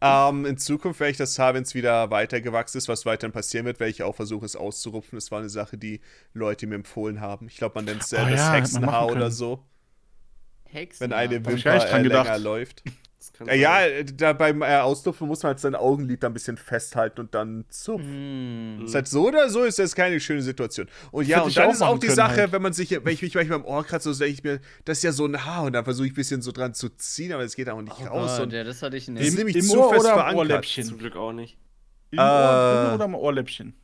Ähm, 0.00 0.44
in 0.44 0.58
Zukunft 0.58 1.00
werde 1.00 1.12
ich 1.12 1.16
das 1.16 1.38
Haar, 1.38 1.54
wenn 1.54 1.62
es 1.62 1.74
wieder 1.74 2.10
weitergewachsen 2.10 2.76
ist, 2.76 2.88
was 2.88 3.06
weiterhin 3.06 3.32
passieren 3.32 3.64
wird, 3.64 3.80
werde 3.80 3.90
ich 3.90 4.02
auch 4.02 4.14
versuchen, 4.14 4.44
es 4.44 4.54
auszurupfen. 4.54 5.16
Das 5.16 5.30
war 5.30 5.38
eine 5.38 5.48
Sache, 5.48 5.78
die 5.78 6.02
Leute 6.34 6.66
mir 6.66 6.74
empfohlen 6.74 7.22
haben. 7.22 7.46
Ich 7.46 7.56
glaube, 7.56 7.76
man 7.76 7.86
nennt 7.86 8.02
es 8.02 8.12
äh, 8.12 8.18
Oh 8.22 8.28
das 8.28 8.40
ja, 8.40 8.52
Hexenhaar 8.52 9.06
oder 9.06 9.14
können. 9.14 9.30
so, 9.30 9.64
Hexen. 10.74 11.00
wenn 11.04 11.12
eine 11.12 11.44
Wimper 11.44 11.92
äh, 11.92 12.02
länger 12.02 12.38
läuft. 12.38 12.82
Ja, 13.46 13.54
ja, 13.54 13.80
äh, 13.86 14.04
da 14.04 14.32
beim 14.32 14.62
äh, 14.62 14.76
Auslupfen 14.76 15.26
muss 15.26 15.42
man 15.42 15.50
halt 15.50 15.60
sein 15.60 15.74
Augenlid 15.74 16.22
da 16.22 16.28
ein 16.28 16.34
bisschen 16.34 16.56
festhalten 16.56 17.20
und 17.20 17.34
dann 17.34 17.64
zupfen. 17.68 18.76
Hm. 18.78 18.84
Ist 18.84 18.94
halt 18.94 19.08
so 19.08 19.26
oder 19.28 19.48
so, 19.48 19.64
ist 19.64 19.78
das 19.78 19.94
keine 19.96 20.20
schöne 20.20 20.42
Situation. 20.42 20.86
Und 21.10 21.26
ja, 21.26 21.40
und 21.40 21.56
dann 21.56 21.68
auch 21.68 21.72
ist 21.72 21.82
auch 21.82 21.98
die 21.98 22.06
können 22.06 22.16
Sache, 22.16 22.36
halt. 22.42 22.52
wenn 22.52 22.62
man 22.62 22.72
sich, 22.74 22.90
wenn 22.92 23.12
ich 23.12 23.22
mich 23.22 23.34
manchmal 23.34 23.58
im 23.58 23.64
Ohr 23.64 23.82
kratze, 23.84 24.12
so 24.12 24.18
denke 24.22 24.34
ich 24.34 24.44
mir, 24.44 24.60
das 24.84 24.98
ist 24.98 25.04
ja 25.04 25.12
so 25.12 25.24
ein 25.26 25.44
Haar 25.44 25.64
und 25.64 25.72
dann 25.72 25.84
versuche 25.84 26.06
ich 26.06 26.12
ein 26.12 26.16
bisschen 26.16 26.42
so 26.42 26.52
dran 26.52 26.74
zu 26.74 26.90
ziehen, 26.90 27.32
aber 27.32 27.42
es 27.42 27.56
geht 27.56 27.68
auch 27.70 27.80
nicht 27.80 27.96
Oh 28.02 28.06
raus. 28.08 28.32
Gott, 28.36 28.42
Und 28.46 28.52
ja, 28.52 28.62
das 28.62 28.82
hatte 28.82 28.96
ich 28.98 29.08
nicht. 29.08 29.26
ist 29.26 29.36
nämlich 29.36 29.56
Im 29.56 29.62
zu 29.62 29.80
Ohr 29.82 29.88
fest 29.90 30.00
oder 30.04 30.12
am 30.12 30.18
verankert. 30.18 30.38
Ohrläppchen? 30.40 30.84
Zum 30.84 30.98
Glück 30.98 31.16
auch 31.16 31.32
nicht. 31.32 31.56
Im 32.12 32.18
Ohr 32.20 32.24
Äh. 32.24 32.84
drin 32.84 32.94
oder 32.94 33.04
am 33.04 33.14
Ohrläppchen? 33.16 33.74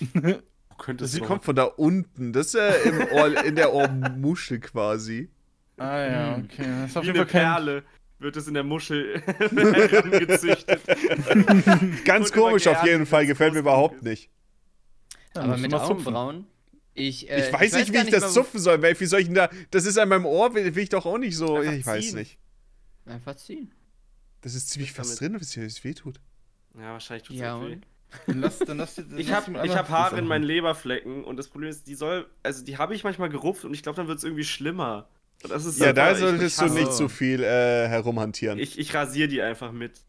Wo 0.80 0.84
könnte 0.84 1.04
es 1.04 1.12
Sie 1.12 1.20
noch- 1.20 1.26
kommt 1.26 1.44
von 1.44 1.54
da 1.56 1.64
unten. 1.64 2.32
Das 2.32 2.54
ist 2.54 2.86
im 2.86 3.02
Ohr, 3.12 3.44
in 3.44 3.54
der 3.54 3.72
Ohrmuschel 3.74 4.60
quasi. 4.60 5.28
Ah 5.76 5.98
ja, 6.00 6.36
Hm. 6.36 6.44
okay. 6.44 6.64
Das 6.82 6.90
ist 6.90 6.96
auf 6.96 7.02
Wie 7.02 7.06
jeden 7.08 7.18
eine 7.20 7.26
Fall 7.28 7.40
kein... 7.42 7.52
Perle 7.52 7.82
wird 8.18 8.36
es 8.36 8.48
in 8.48 8.54
der 8.54 8.64
Muschel 8.64 9.20
herangezüchtet. 9.26 10.80
Ganz 12.04 12.32
komisch 12.32 12.66
auf 12.66 12.84
jeden 12.84 13.06
Fall, 13.06 13.26
gefällt 13.26 13.52
mir 13.54 13.60
überhaupt 13.60 13.96
ist. 13.96 14.02
nicht. 14.02 14.30
Ja, 15.34 15.42
Aber 15.42 15.56
mit. 15.56 15.72
Augenbrauen? 15.74 16.46
Ich, 16.94 17.30
äh, 17.30 17.46
Ich 17.46 17.52
weiß 17.52 17.72
nicht, 17.74 17.92
wie 17.92 17.98
ich 17.98 18.10
das 18.10 18.22
mal, 18.22 18.28
wo- 18.28 18.32
zupfen 18.32 18.60
soll. 18.60 18.82
weil 18.82 18.98
Wie 18.98 19.06
soll 19.06 19.20
ich 19.20 19.26
denn 19.26 19.34
da. 19.36 19.48
Das 19.70 19.86
ist 19.86 19.96
an 19.98 20.08
meinem 20.08 20.26
Ohr, 20.26 20.54
will, 20.54 20.74
will 20.74 20.82
ich 20.82 20.88
doch 20.88 21.06
auch 21.06 21.18
nicht 21.18 21.36
so. 21.36 21.56
Einfach 21.56 21.72
ich 21.72 21.86
weiß 21.86 22.06
ziehen. 22.08 22.16
nicht. 22.18 22.38
Einfach 23.06 23.36
ziehen. 23.36 23.72
Das 24.42 24.54
ist 24.54 24.70
ziemlich 24.70 24.92
fast 24.92 25.20
drin, 25.20 25.36
bis 25.38 25.56
es 25.56 25.84
weh 25.84 25.94
tut. 25.94 26.20
Ja, 26.78 26.92
wahrscheinlich 26.92 27.26
tut 27.26 27.36
es 27.36 27.42
Ja, 27.42 27.60
weh. 27.62 27.78
Dann 28.26 28.40
lass, 28.40 28.58
dann 28.58 28.78
lass, 28.78 28.94
dann 28.96 29.18
Ich 29.18 29.32
habe 29.32 29.52
hab 29.74 29.88
Haare 29.88 30.18
in 30.18 30.26
meinen. 30.26 30.42
Leberflecken 30.44 31.24
und 31.24 31.36
das 31.36 31.48
Problem 31.48 31.70
ist, 31.70 31.86
die 31.86 31.94
soll, 31.94 32.26
also 32.42 32.64
die 32.64 32.78
habe 32.78 32.94
ich 32.94 33.04
manchmal 33.04 33.28
gerupft 33.28 33.64
und 33.64 33.74
ich 33.74 33.82
glaube, 33.82 33.96
dann 33.96 34.08
wird 34.08 34.18
es 34.18 34.24
irgendwie 34.24 34.44
schlimmer. 34.44 35.08
Und 35.42 35.50
das 35.50 35.64
ist 35.64 35.78
Ja, 35.80 35.92
da 35.92 36.14
solltest 36.14 36.60
du 36.60 36.66
nicht 36.66 36.92
so 36.92 37.08
viel 37.08 37.42
äh, 37.42 37.88
herumhantieren. 37.88 38.58
Ich, 38.58 38.78
ich 38.78 38.94
rasiere 38.94 39.28
die 39.28 39.40
einfach 39.42 39.72
mit. 39.72 40.00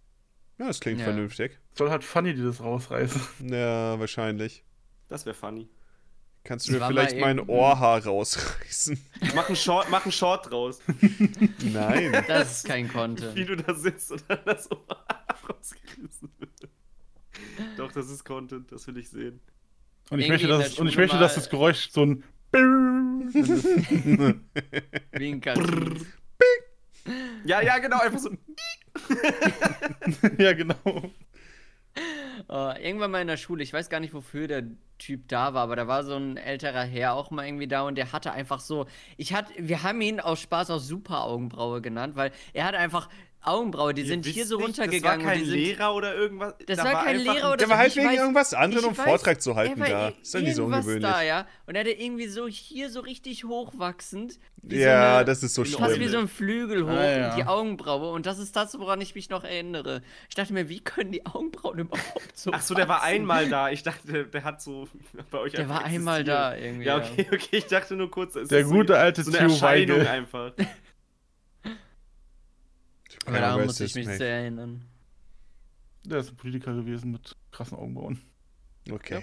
ja, 0.60 0.68
das 0.68 0.80
klingt 0.80 1.00
Ja. 1.00 1.06
vernünftig. 1.06 1.58
Soll 1.74 1.90
halt 1.90 2.04
Funny 2.04 2.34
dir 2.34 2.46
das 2.46 2.60
rausreißen. 2.62 3.22
Ja, 3.52 4.00
wahrscheinlich. 4.00 4.64
Das 5.08 5.26
wäre 5.26 5.36
funny. 5.36 5.70
Kannst 6.44 6.68
du 6.68 6.74
Ich 6.74 6.80
mir 6.80 6.88
vielleicht 6.88 7.20
mein 7.20 7.40
Ohrhaar 7.40 8.04
rausreißen? 8.04 9.00
Mach 9.36 9.48
einen 9.48 9.56
Short, 9.56 9.90
mach 9.92 10.04
einen 10.06 10.12
Short 10.12 10.50
draus. 10.50 10.80
Nein. 11.60 12.24
Das 12.28 12.58
ist 12.58 12.66
kein 12.66 12.88
Wie 12.90 12.94
Content. 12.94 13.38
du 13.38 13.56
da 13.58 13.74
sitzt 13.76 14.12
und 14.12 14.24
dann 14.28 14.40
das 14.46 14.70
Ohr 14.72 14.84
rausgerissen 15.50 16.32
wird. 16.40 16.70
Doch, 17.78 17.92
das 17.92 18.10
ist 18.10 18.24
Content, 18.24 18.72
das 18.72 18.88
will 18.88 18.98
ich 18.98 19.10
sehen. 19.10 19.42
Und 20.10 20.20
ich 20.20 20.28
Irgendwie 20.28 20.48
möchte, 20.48 20.48
dass, 20.48 20.80
und 20.80 20.88
ich 20.88 20.98
möchte, 20.98 21.18
dass 21.18 21.36
das 21.36 21.50
Geräusch 21.50 21.90
so 21.90 22.06
ein 22.06 22.24
Wie 22.54 22.60
ein. 25.32 26.06
Ja, 27.46 27.62
ja, 27.62 27.78
genau, 27.78 28.00
einfach 28.00 28.20
so. 28.20 28.30
ja, 30.38 30.52
genau. 30.54 30.76
Oh, 32.48 32.74
irgendwann 32.82 33.12
mal 33.12 33.22
in 33.22 33.28
der 33.28 33.38
Schule, 33.38 33.64
ich 33.64 33.72
weiß 33.72 33.90
gar 33.90 34.02
nicht, 34.02 34.14
wofür 34.14 34.48
der 34.48 34.64
Typ 34.98 35.28
da 35.28 35.54
war, 35.54 35.64
aber 35.64 35.76
da 35.76 35.88
war 35.88 36.04
so 36.04 36.16
ein 36.16 36.38
älterer 36.38 36.84
Herr 36.84 37.14
auch 37.14 37.32
mal 37.32 37.46
irgendwie 37.46 37.68
da 37.68 37.84
und 37.84 37.96
der 37.96 38.12
hatte 38.12 38.32
einfach 38.32 38.60
so, 38.60 38.88
ich 39.18 39.34
hatte, 39.34 39.54
wir 39.58 39.84
haben 39.84 40.02
ihn 40.02 40.20
aus 40.20 40.42
Spaß 40.42 40.72
auch 40.72 40.80
Super 40.80 41.24
Augenbraue 41.24 41.82
genannt, 41.82 42.16
weil 42.16 42.32
er 42.54 42.66
hatte 42.66 42.78
einfach 42.78 43.10
Augenbraue, 43.44 43.94
die 43.94 44.02
Ihr 44.02 44.08
sind 44.08 44.26
hier 44.26 44.46
so 44.46 44.58
nicht, 44.58 44.68
runtergegangen. 44.68 45.20
Das 45.20 45.26
war 45.28 45.32
kein 45.34 45.40
und 45.42 45.46
die 45.46 45.50
sind, 45.52 45.60
Lehrer 45.60 45.96
oder 45.96 46.16
irgendwas. 46.16 46.54
Das 46.68 46.78
da 46.78 46.84
war 46.86 47.04
kein 47.04 47.18
einfach 47.20 47.34
Lehrer 47.34 47.48
oder 47.50 47.58
Der 47.58 47.68
so, 47.68 47.72
war 47.72 47.78
halt 47.80 47.96
wegen 47.96 48.08
weiß- 48.10 48.16
irgendwas 48.18 48.54
anderem, 48.54 48.84
ich 48.84 48.90
um 48.90 48.96
Vortrag 48.96 49.42
zu 49.42 49.56
halten 49.56 49.80
war 49.80 49.90
da. 49.90 50.08
Ist 50.22 50.36
doch 50.36 50.40
nicht 50.42 50.56
so 50.56 50.62
irgendwas 50.64 50.86
ungewöhnlich. 50.86 51.12
Da, 51.12 51.22
ja? 51.24 51.48
Und 51.66 51.76
er 51.76 51.82
hatte 51.82 51.92
irgendwie 51.92 52.28
so 52.28 52.48
hier 52.48 52.90
so 52.90 53.00
richtig 53.00 53.44
hochwachsend. 53.44 54.40
Ja, 54.64 54.78
so 55.14 55.16
eine, 55.18 55.26
das 55.26 55.42
ist 55.44 55.56
so 55.56 55.64
Fast 55.64 55.76
Fast 55.80 55.92
wie 55.94 55.96
schlimm. 55.96 56.10
so 56.12 56.18
ein 56.20 56.28
Flügel 56.28 56.84
hoch 56.86 56.90
Ah, 56.90 57.04
ja. 57.18 57.30
und 57.32 57.38
die 57.38 57.46
Augenbraue. 57.46 58.12
Und 58.12 58.28
das 58.28 58.38
ist 58.38 58.56
das, 58.56 58.78
woran 58.78 59.02
ich 59.02 59.16
mich 59.16 59.30
noch 59.32 59.44
erinnere. 59.44 60.02
Ich 60.30 60.36
dachte 60.36 60.54
mir, 60.54 60.70
wie 60.70 60.80
können 60.82 61.12
die 61.12 61.26
Augenbrauen 61.26 61.80
überhaupt 61.80 62.38
so 62.38 62.52
Ach 62.54 62.62
so, 62.62 62.76
der 62.76 62.88
war 62.88 63.02
einmal 63.02 63.50
da. 63.50 63.72
Ich 63.72 63.82
dachte, 63.82 64.26
der, 64.26 64.44
hat 64.44 64.62
so 64.62 64.88
bei 65.32 65.40
euch 65.40 65.54
Der 65.54 65.68
war 65.68 65.84
einmal 65.84 66.24
da 66.24 66.56
irgendwie. 66.56 66.86
Ja, 66.86 66.98
okay, 66.98 67.26
okay, 67.34 67.48
ich 67.58 67.66
dachte 67.66 67.96
nur 67.96 68.12
kurz, 68.12 68.36
es 68.36 68.50
Der 68.50 68.60
ist 68.60 68.70
gute 68.70 68.94
so, 68.94 69.00
alte 69.00 69.24
so 69.24 69.32
eine 69.32 69.40
Erscheinung 69.52 70.06
einfach. 70.06 70.52
Aber 73.32 73.40
Ja, 73.40 73.48
daran 73.52 73.66
muss 73.66 73.80
ich 73.80 73.96
mich 73.96 74.08
nicht. 74.08 74.18
sehr 74.18 74.40
erinnern. 74.42 74.86
Der 76.04 76.20
ist 76.20 76.32
ein 76.32 76.36
Politiker 76.36 76.74
gewesen 76.74 77.12
mit 77.12 77.38
krassen 77.52 77.78
Augenbrauen. 77.78 78.20
Okay. 78.90 79.22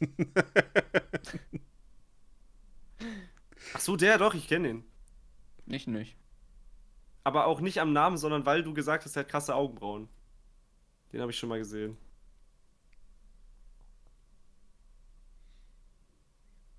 Ach 3.72 3.80
so, 3.80 3.96
der 3.96 4.18
doch, 4.18 4.34
ich 4.34 4.48
kenne 4.48 4.68
den. 4.68 4.84
Nicht, 5.64 5.86
nicht. 5.86 6.16
Aber 7.24 7.46
auch 7.46 7.60
nicht 7.60 7.80
am 7.80 7.92
Namen, 7.92 8.18
sondern 8.18 8.44
weil 8.44 8.62
du 8.62 8.74
gesagt 8.74 9.04
hast, 9.04 9.16
er 9.16 9.20
hat 9.20 9.28
krasse 9.28 9.54
Augenbrauen. 9.54 10.08
Den 11.12 11.20
habe 11.22 11.30
ich 11.30 11.38
schon 11.38 11.48
mal 11.48 11.58
gesehen. 11.58 11.96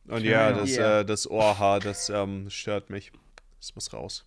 Und 0.05 0.23
ja, 0.23 0.51
das, 0.51 0.75
äh, 0.77 1.05
das 1.05 1.29
Ohrhaar, 1.29 1.79
das 1.79 2.09
ähm, 2.09 2.49
stört 2.49 2.89
mich. 2.89 3.11
Das 3.59 3.73
muss 3.75 3.93
raus. 3.93 4.25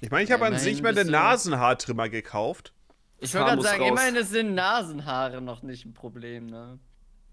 Ich 0.00 0.10
meine, 0.10 0.24
ich 0.24 0.28
Ja, 0.30 0.34
habe 0.34 0.46
an 0.46 0.52
immerhin 0.52 0.64
sich 0.74 0.82
mal 0.82 0.94
den 0.94 1.10
Nasenhaartrimmer 1.10 2.08
gekauft. 2.08 2.72
Ich 3.18 3.34
Haar 3.34 3.46
gerade 3.46 3.62
sagen, 3.62 3.82
raus. 3.82 3.88
immerhin 3.90 4.24
sind 4.24 4.54
Nasenhaare 4.54 5.40
noch 5.40 5.62
nicht 5.62 5.86
ein 5.86 5.94
Problem, 5.94 6.46
ne? 6.46 6.78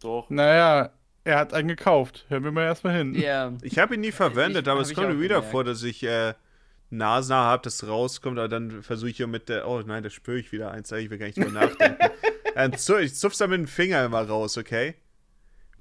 Doch. 0.01 0.29
Naja, 0.29 0.91
er 1.25 1.37
hat 1.37 1.53
einen 1.53 1.67
gekauft. 1.67 2.25
Hören 2.29 2.43
wir 2.43 2.51
mal 2.51 2.63
erstmal 2.63 2.95
hin. 2.97 3.13
Ja. 3.15 3.51
Ich 3.61 3.79
habe 3.79 3.95
ihn 3.95 4.01
nie 4.01 4.11
verwendet, 4.13 4.65
Ich- 4.67 4.71
aber 4.71 4.81
es 4.81 4.93
kommt 4.93 5.09
mir 5.09 5.19
wieder 5.19 5.35
gemerkt. 5.35 5.51
vor, 5.51 5.63
dass 5.65 5.83
ich 5.83 6.03
äh, 6.03 6.33
Nasenhaar 6.89 7.45
habe, 7.51 7.63
das 7.63 7.85
rauskommt, 7.87 8.37
aber 8.39 8.47
dann 8.47 8.81
versuche 8.81 9.09
ich 9.09 9.17
ja 9.17 9.27
mit 9.27 9.49
der. 9.49 9.67
Oh 9.67 9.81
nein, 9.81 10.03
da 10.03 10.09
spüre 10.09 10.37
ich 10.39 10.51
wieder 10.51 10.71
eins, 10.71 10.91
ich 10.91 11.09
will 11.09 11.17
gar 11.17 11.25
nicht 11.25 11.37
drüber 11.37 11.51
nachdenken. 11.51 11.97
Dann 12.55 12.73
zu, 12.77 12.97
ich 12.99 13.15
zupf's 13.15 13.39
dann 13.39 13.49
mit 13.49 13.59
dem 13.59 13.67
Finger 13.67 14.05
immer 14.05 14.21
raus, 14.27 14.57
okay? 14.57 14.95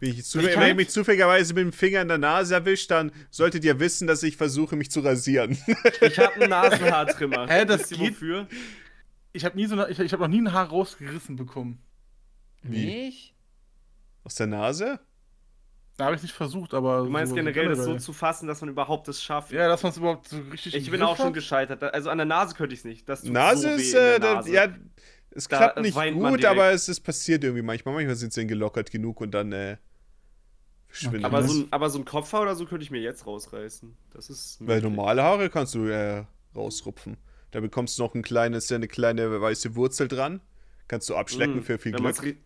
Wenn 0.02 0.10
ich, 0.10 0.24
zu, 0.24 0.40
Ich 0.40 0.56
wenn 0.56 0.70
ich 0.70 0.74
mich 0.74 0.90
zufälligerweise 0.90 1.54
mit 1.54 1.62
dem 1.62 1.72
Finger 1.72 2.00
in 2.02 2.08
der 2.08 2.18
Nase 2.18 2.54
erwischt, 2.54 2.90
dann 2.90 3.12
solltet 3.30 3.64
ihr 3.64 3.78
wissen, 3.78 4.08
dass 4.08 4.24
ich 4.24 4.36
versuche, 4.36 4.74
mich 4.74 4.90
zu 4.90 4.98
rasieren. 4.98 5.56
Ich 6.00 6.18
habe 6.18 6.34
einen 6.34 6.50
Nasenhaartrimmer. 6.50 7.46
Hä, 7.48 7.64
das 7.64 7.88
geht- 7.88 8.00
wofür? 8.14 8.48
Ich 9.32 9.44
habe 9.44 9.54
nie 9.54 9.66
so 9.66 9.86
ich, 9.86 10.00
ich 10.00 10.12
habe 10.12 10.24
noch 10.24 10.28
nie 10.28 10.40
ein 10.40 10.52
Haar 10.52 10.70
rausgerissen 10.70 11.36
bekommen. 11.36 11.80
Wie? 12.64 12.84
Nicht? 12.84 13.34
Aus 14.24 14.34
der 14.34 14.48
Nase? 14.48 14.98
Da 15.96 16.06
habe 16.06 16.16
ich 16.16 16.22
nicht 16.22 16.34
versucht, 16.34 16.74
aber. 16.74 17.04
Du 17.04 17.08
meinst 17.08 17.30
so 17.30 17.36
generell, 17.36 17.68
das 17.68 17.84
so 17.84 17.96
zu 17.96 18.12
fassen, 18.12 18.48
dass 18.48 18.60
man 18.60 18.70
überhaupt 18.70 19.06
das 19.06 19.22
schafft. 19.22 19.52
Ja, 19.52 19.68
dass 19.68 19.84
man 19.84 19.92
es 19.92 19.98
überhaupt 19.98 20.28
so 20.28 20.38
richtig. 20.50 20.74
Ich 20.74 20.90
bin 20.90 20.98
Griff 20.98 21.10
auch 21.10 21.16
schon 21.16 21.26
hat. 21.26 21.34
gescheitert. 21.34 21.80
Also 21.94 22.10
an 22.10 22.18
der 22.18 22.24
Nase 22.24 22.56
könnte 22.56 22.74
ich 22.74 22.80
es 22.80 22.84
nicht. 22.84 23.06
Nase 23.06 23.62
so 23.62 23.68
weh 23.68 23.80
ist, 23.80 23.86
in 23.88 23.92
der 24.00 24.16
äh, 24.16 24.20
da, 24.20 24.34
Nase. 24.34 24.52
ja, 24.52 24.68
es 25.30 25.46
Da 25.46 25.58
klappt 25.58 25.80
nicht 25.80 25.94
gut, 25.94 26.44
aber 26.44 26.72
es, 26.72 26.88
es 26.88 26.98
passiert 26.98 27.44
irgendwie 27.44 27.62
manchmal. 27.62 27.94
Manchmal 27.94 28.16
sind 28.16 28.32
sie 28.32 28.46
gelockert 28.48 28.90
genug 28.90 29.20
und 29.20 29.30
dann 29.30 29.52
äh, 29.52 29.76
verschwindet 30.92 31.24
aber, 31.24 31.42
so 31.42 31.60
ein, 31.60 31.66
aber 31.70 31.90
so 31.90 31.98
ein 31.98 32.04
Kopfhaar 32.04 32.42
oder 32.42 32.54
so 32.54 32.66
könnte 32.66 32.84
ich 32.84 32.90
mir 32.90 33.00
jetzt 33.00 33.26
rausreißen. 33.26 33.94
Das 34.12 34.30
ist. 34.30 34.58
Weil 34.60 34.80
normale 34.80 35.22
Haare 35.22 35.50
kannst 35.50 35.74
du 35.74 35.86
äh, 35.86 36.24
rausrupfen. 36.54 37.16
Da 37.50 37.60
bekommst 37.60 37.98
du 37.98 38.02
noch 38.04 38.14
ein 38.14 38.22
kleines, 38.22 38.70
eine 38.72 38.88
kleine 38.88 39.40
weiße 39.40 39.74
Wurzel 39.74 40.08
dran. 40.08 40.40
Kannst 40.88 41.08
du 41.10 41.16
abschlecken 41.16 41.58
Mm, 41.60 41.62
für 41.62 41.78
viel 41.78 41.92
Glück. 41.92 42.16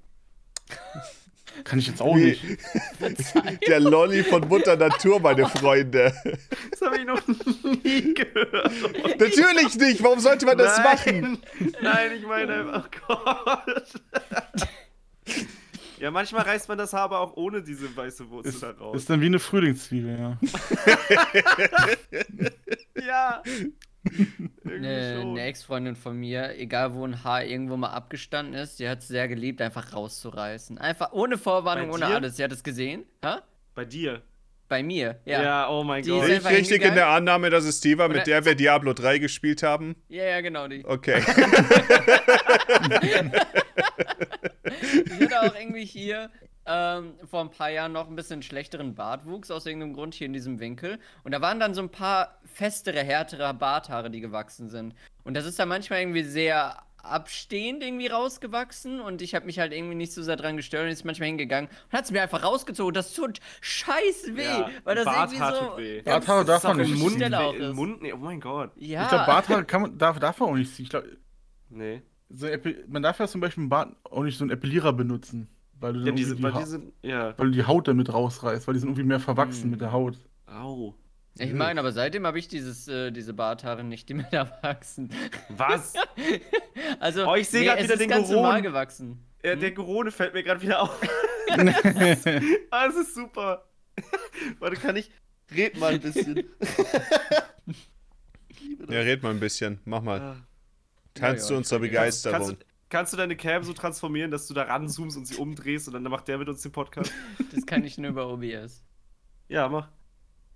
Kann 1.65 1.79
ich 1.79 1.87
jetzt 1.87 2.03
auch 2.03 2.15
Wie- 2.17 2.25
nicht. 2.25 2.43
Der 3.69 3.81
Lolli 3.81 4.23
von 4.25 4.47
Mutter 4.47 4.77
Natur, 4.77 5.21
meine 5.21 5.49
Freunde. 5.49 6.13
Das 6.71 6.81
habe 6.83 6.99
ich 6.99 7.07
noch 7.07 7.23
nie 7.83 8.13
gehört. 8.15 9.19
Natürlich 9.19 9.75
nicht. 9.79 10.03
Warum 10.03 10.21
sollte 10.21 10.45
man 10.45 10.59
das 10.59 10.77
Nein. 10.77 10.85
machen? 10.85 11.39
Nein, 11.81 12.11
ich 12.19 12.27
meine 12.27 12.53
einfach, 12.55 12.89
oh 13.09 13.15
Gott. 13.15 13.95
Ja, 15.99 16.11
manchmal 16.11 16.43
reißt 16.43 16.69
man 16.69 16.79
das 16.79 16.93
Haar 16.93 17.03
aber 17.03 17.21
auch 17.21 17.37
ohne 17.37 17.63
diese 17.63 17.95
weiße 17.97 18.29
Wurzel 18.31 18.49
Ist, 18.51 18.63
da 18.63 18.71
raus. 18.73 18.97
ist 18.97 19.09
dann 19.11 19.21
wie 19.21 19.27
eine 19.27 19.39
Frühlingszwiebel, 19.39 20.19
ja. 20.19 20.39
ja. 23.07 23.43
Irgendwie 24.65 24.87
Eine, 24.87 25.19
eine 25.21 25.43
Ex-Freundin 25.43 25.97
von 25.97 26.17
mir, 26.17 26.57
egal 26.59 26.95
wo 26.95 27.05
ein 27.05 27.25
Haar 27.25 27.45
irgendwo 27.45 27.77
mal 27.77 27.91
abgestanden 27.91 28.55
ist, 28.55 28.79
die 28.79 28.89
hat 28.89 29.01
es 29.01 29.09
sehr 29.09 29.27
geliebt, 29.29 29.61
einfach 29.63 29.93
rauszureißen. 29.95 30.79
Einfach 30.79 31.13
ohne 31.13 31.39
Vorwarnung, 31.39 31.91
ohne 31.91 32.07
alles. 32.07 32.37
Sie 32.37 32.45
hat 32.45 32.53
es 32.53 32.63
gesehen. 32.63 33.05
Hä? 33.25 33.37
Bei 33.75 33.85
dir. 33.85 34.23
Bei 34.69 34.83
mir, 34.83 35.21
Ja, 35.25 35.43
ja. 35.43 35.69
oh 35.69 35.85
mein 35.85 36.03
Die 36.03 36.11
Gott. 36.11 36.27
ist 36.29 36.43
Bin 36.43 36.53
ich 36.53 36.59
richtig 36.59 36.83
in 36.85 36.95
der 36.95 37.07
Annahme, 37.09 37.51
dass 37.51 37.65
es 37.65 37.81
die 37.81 37.97
war, 37.99 38.09
mit 38.09 38.27
der 38.27 38.45
wir 38.45 38.57
Diablo 38.57 38.95
3 38.95 39.19
gespielt 39.19 39.63
haben? 39.63 39.95
Ja, 40.09 40.25
ja, 40.25 40.41
genau. 40.41 40.67
Die. 40.67 40.85
Okay. 40.85 41.23
Ich 45.05 45.21
hatte 45.21 45.41
auch 45.43 45.55
irgendwie 45.55 45.85
hier 45.85 46.31
ähm, 46.67 47.15
vor 47.25 47.41
ein 47.41 47.51
paar 47.51 47.71
Jahren 47.71 47.93
noch 47.93 48.09
ein 48.09 48.17
bisschen 48.17 48.43
schlechteren 48.43 48.95
Bartwuchs, 48.95 49.51
aus 49.51 49.67
irgendeinem 49.67 49.95
Grund 49.95 50.15
hier 50.15 50.27
in 50.27 50.33
diesem 50.33 50.59
Winkel. 50.59 50.99
Und 51.25 51.33
da 51.33 51.41
waren 51.41 51.61
dann 51.61 51.75
so 51.75 51.83
ein 51.83 51.91
paar 51.91 52.39
festere, 52.45 53.03
härtere 53.03 53.53
Barthaare, 53.55 54.11
die 54.11 54.21
gewachsen 54.21 54.69
sind. 54.69 54.95
Und 55.25 55.35
das 55.35 55.45
ist 55.47 55.59
dann 55.59 55.69
manchmal 55.69 56.01
irgendwie 56.01 56.25
sehr 56.25 56.83
abstehend 57.03 57.85
irgendwie 57.85 58.09
rausgewachsen 58.09 59.01
und 59.01 59.23
ich 59.23 59.37
habe 59.37 59.47
mich 59.47 59.61
halt 59.61 59.73
irgendwie 59.73 59.95
nicht 59.95 60.13
so 60.13 60.25
sehr 60.25 60.35
dran 60.35 60.57
gestört 60.57 60.87
und 60.87 60.91
ist 60.91 61.05
manchmal 61.05 61.29
hingegangen 61.29 61.71
und 61.71 61.93
hat 61.97 62.05
es 62.05 62.11
mir 62.11 62.21
einfach 62.21 62.43
rausgezogen. 62.43 62.95
Das 62.95 63.13
tut 63.15 63.39
scheiß 63.61 64.31
weh, 64.33 64.43
Ja, 64.43 64.69
weil 64.83 64.97
das 64.97 65.07
irgendwie 65.07 65.39
Barthaar 65.39 65.71
so. 65.73 65.79
weh. 65.79 66.03
Barthaare 66.03 66.45
darf 66.45 66.65
man 66.65 66.81
im 66.81 66.91
nicht 66.91 67.01
Mund. 67.01 67.75
Mund, 67.77 68.03
nee, 68.03 68.13
oh 68.13 68.17
mein 68.17 68.41
Gott. 68.41 68.73
Ja, 68.75 69.05
Ich 69.05 69.09
glaube, 69.09 69.25
Barthaare 69.27 69.65
kann 69.65 69.83
man, 69.83 69.97
darf, 69.99 70.19
darf 70.19 70.41
man 70.41 70.49
auch 70.49 70.55
nicht 70.57 70.75
ziehen. 70.75 70.87
Ich 70.87 70.91
glaube, 70.91 71.17
Nee. 71.69 72.03
So 72.29 72.47
man 72.89 73.03
darf 73.03 73.19
ja 73.21 73.27
zum 73.29 73.41
Beispiel 73.41 73.65
im 73.65 73.69
Bart 73.69 73.95
auch 74.05 74.23
nicht 74.23 74.37
so 74.39 74.45
einen 74.45 74.51
Epilierer 74.51 74.93
benutzen. 74.93 75.49
Weil 75.79 75.93
du, 75.93 75.99
Ja, 76.01 76.07
dann 76.07 76.17
diese, 76.17 76.31
irgendwie 76.35 76.43
weil 76.45 76.53
die, 76.53 76.57
die 76.59 76.63
Ha- 76.63 76.67
sind, 76.67 76.93
ja. 77.03 77.39
weil 77.39 77.47
du 77.49 77.53
die 77.53 77.65
Haut 77.67 77.87
damit 77.87 78.11
rausreißt, 78.13 78.67
weil 78.67 78.73
die 78.75 78.81
sind 78.81 78.89
irgendwie 78.91 79.05
mehr 79.05 79.21
verwachsen 79.21 79.65
Hm. 79.65 79.71
mit 79.73 79.81
der 79.83 79.93
Haut. 79.93 80.17
Au. 80.47 80.95
ich 81.39 81.53
meine, 81.53 81.79
aber 81.81 81.93
seitdem 81.93 82.27
habe 82.27 82.39
ich 82.39 82.49
dieses, 82.49 82.89
äh, 82.89 83.11
diese 83.11 83.35
Barthaare 83.35 83.85
nicht, 83.85 84.09
die 84.09 84.15
mir 84.15 84.27
da 84.31 84.51
wachsen. 84.63 85.11
Was? 85.51 85.95
Also, 87.01 87.27
Oh, 87.29 87.35
ich 87.35 87.49
seh 87.49 87.65
grad 87.65 87.79
es 87.79 87.85
wieder 87.85 87.95
ist 87.95 88.01
den 88.01 88.09
ganz 88.09 88.29
Geron. 88.29 88.43
normal 88.43 88.63
gewachsen. 88.63 89.19
Ja, 89.45 89.55
der 89.57 89.75
Corona 89.75 90.11
fällt 90.11 90.33
mir 90.35 90.43
gerade 90.43 90.61
wieder 90.63 90.81
auf. 90.83 90.99
ah, 92.71 92.87
das 92.87 92.97
ist 92.97 93.15
super. 93.15 93.65
Warte, 94.59 94.77
kann 94.77 94.97
ich. 94.97 95.11
Red 95.55 95.79
mal 95.79 95.93
ein 95.95 96.01
bisschen. 96.01 96.43
Ja, 98.89 99.01
red 99.01 99.23
mal 99.23 99.31
ein 99.31 99.41
bisschen. 99.41 99.81
Mach 99.85 100.03
mal. 100.03 100.21
Ah. 100.21 100.37
Tanz 101.17 101.43
Ja, 101.43 101.47
zu 101.47 101.53
ja, 101.55 101.59
unserer 101.59 101.83
ich- 101.83 101.93
Kannst, 101.93 102.23
Begeisterung. 102.25 102.39
kannst, 102.39 102.53
du, 102.63 102.67
kannst 102.89 103.13
du 103.13 103.17
deine 103.17 103.37
Cam 103.37 103.63
so 103.65 103.73
transformieren, 103.73 104.31
dass 104.31 104.47
du 104.47 104.55
da 104.55 104.63
ranzoomst 104.63 105.17
und 105.17 105.27
sie 105.27 105.37
umdrehst 105.37 105.89
und 105.89 105.95
dann 105.95 106.03
macht 106.05 106.29
der 106.29 106.39
mit 106.39 106.49
uns 106.49 106.63
den 106.63 106.73
Podcast? 106.73 107.13
Das 107.55 107.67
kann 107.67 107.85
ich 107.85 107.99
nur 107.99 108.11
über 108.11 108.29
OBS. 108.29 108.85
Ja, 109.49 109.69
mach. 109.69 109.89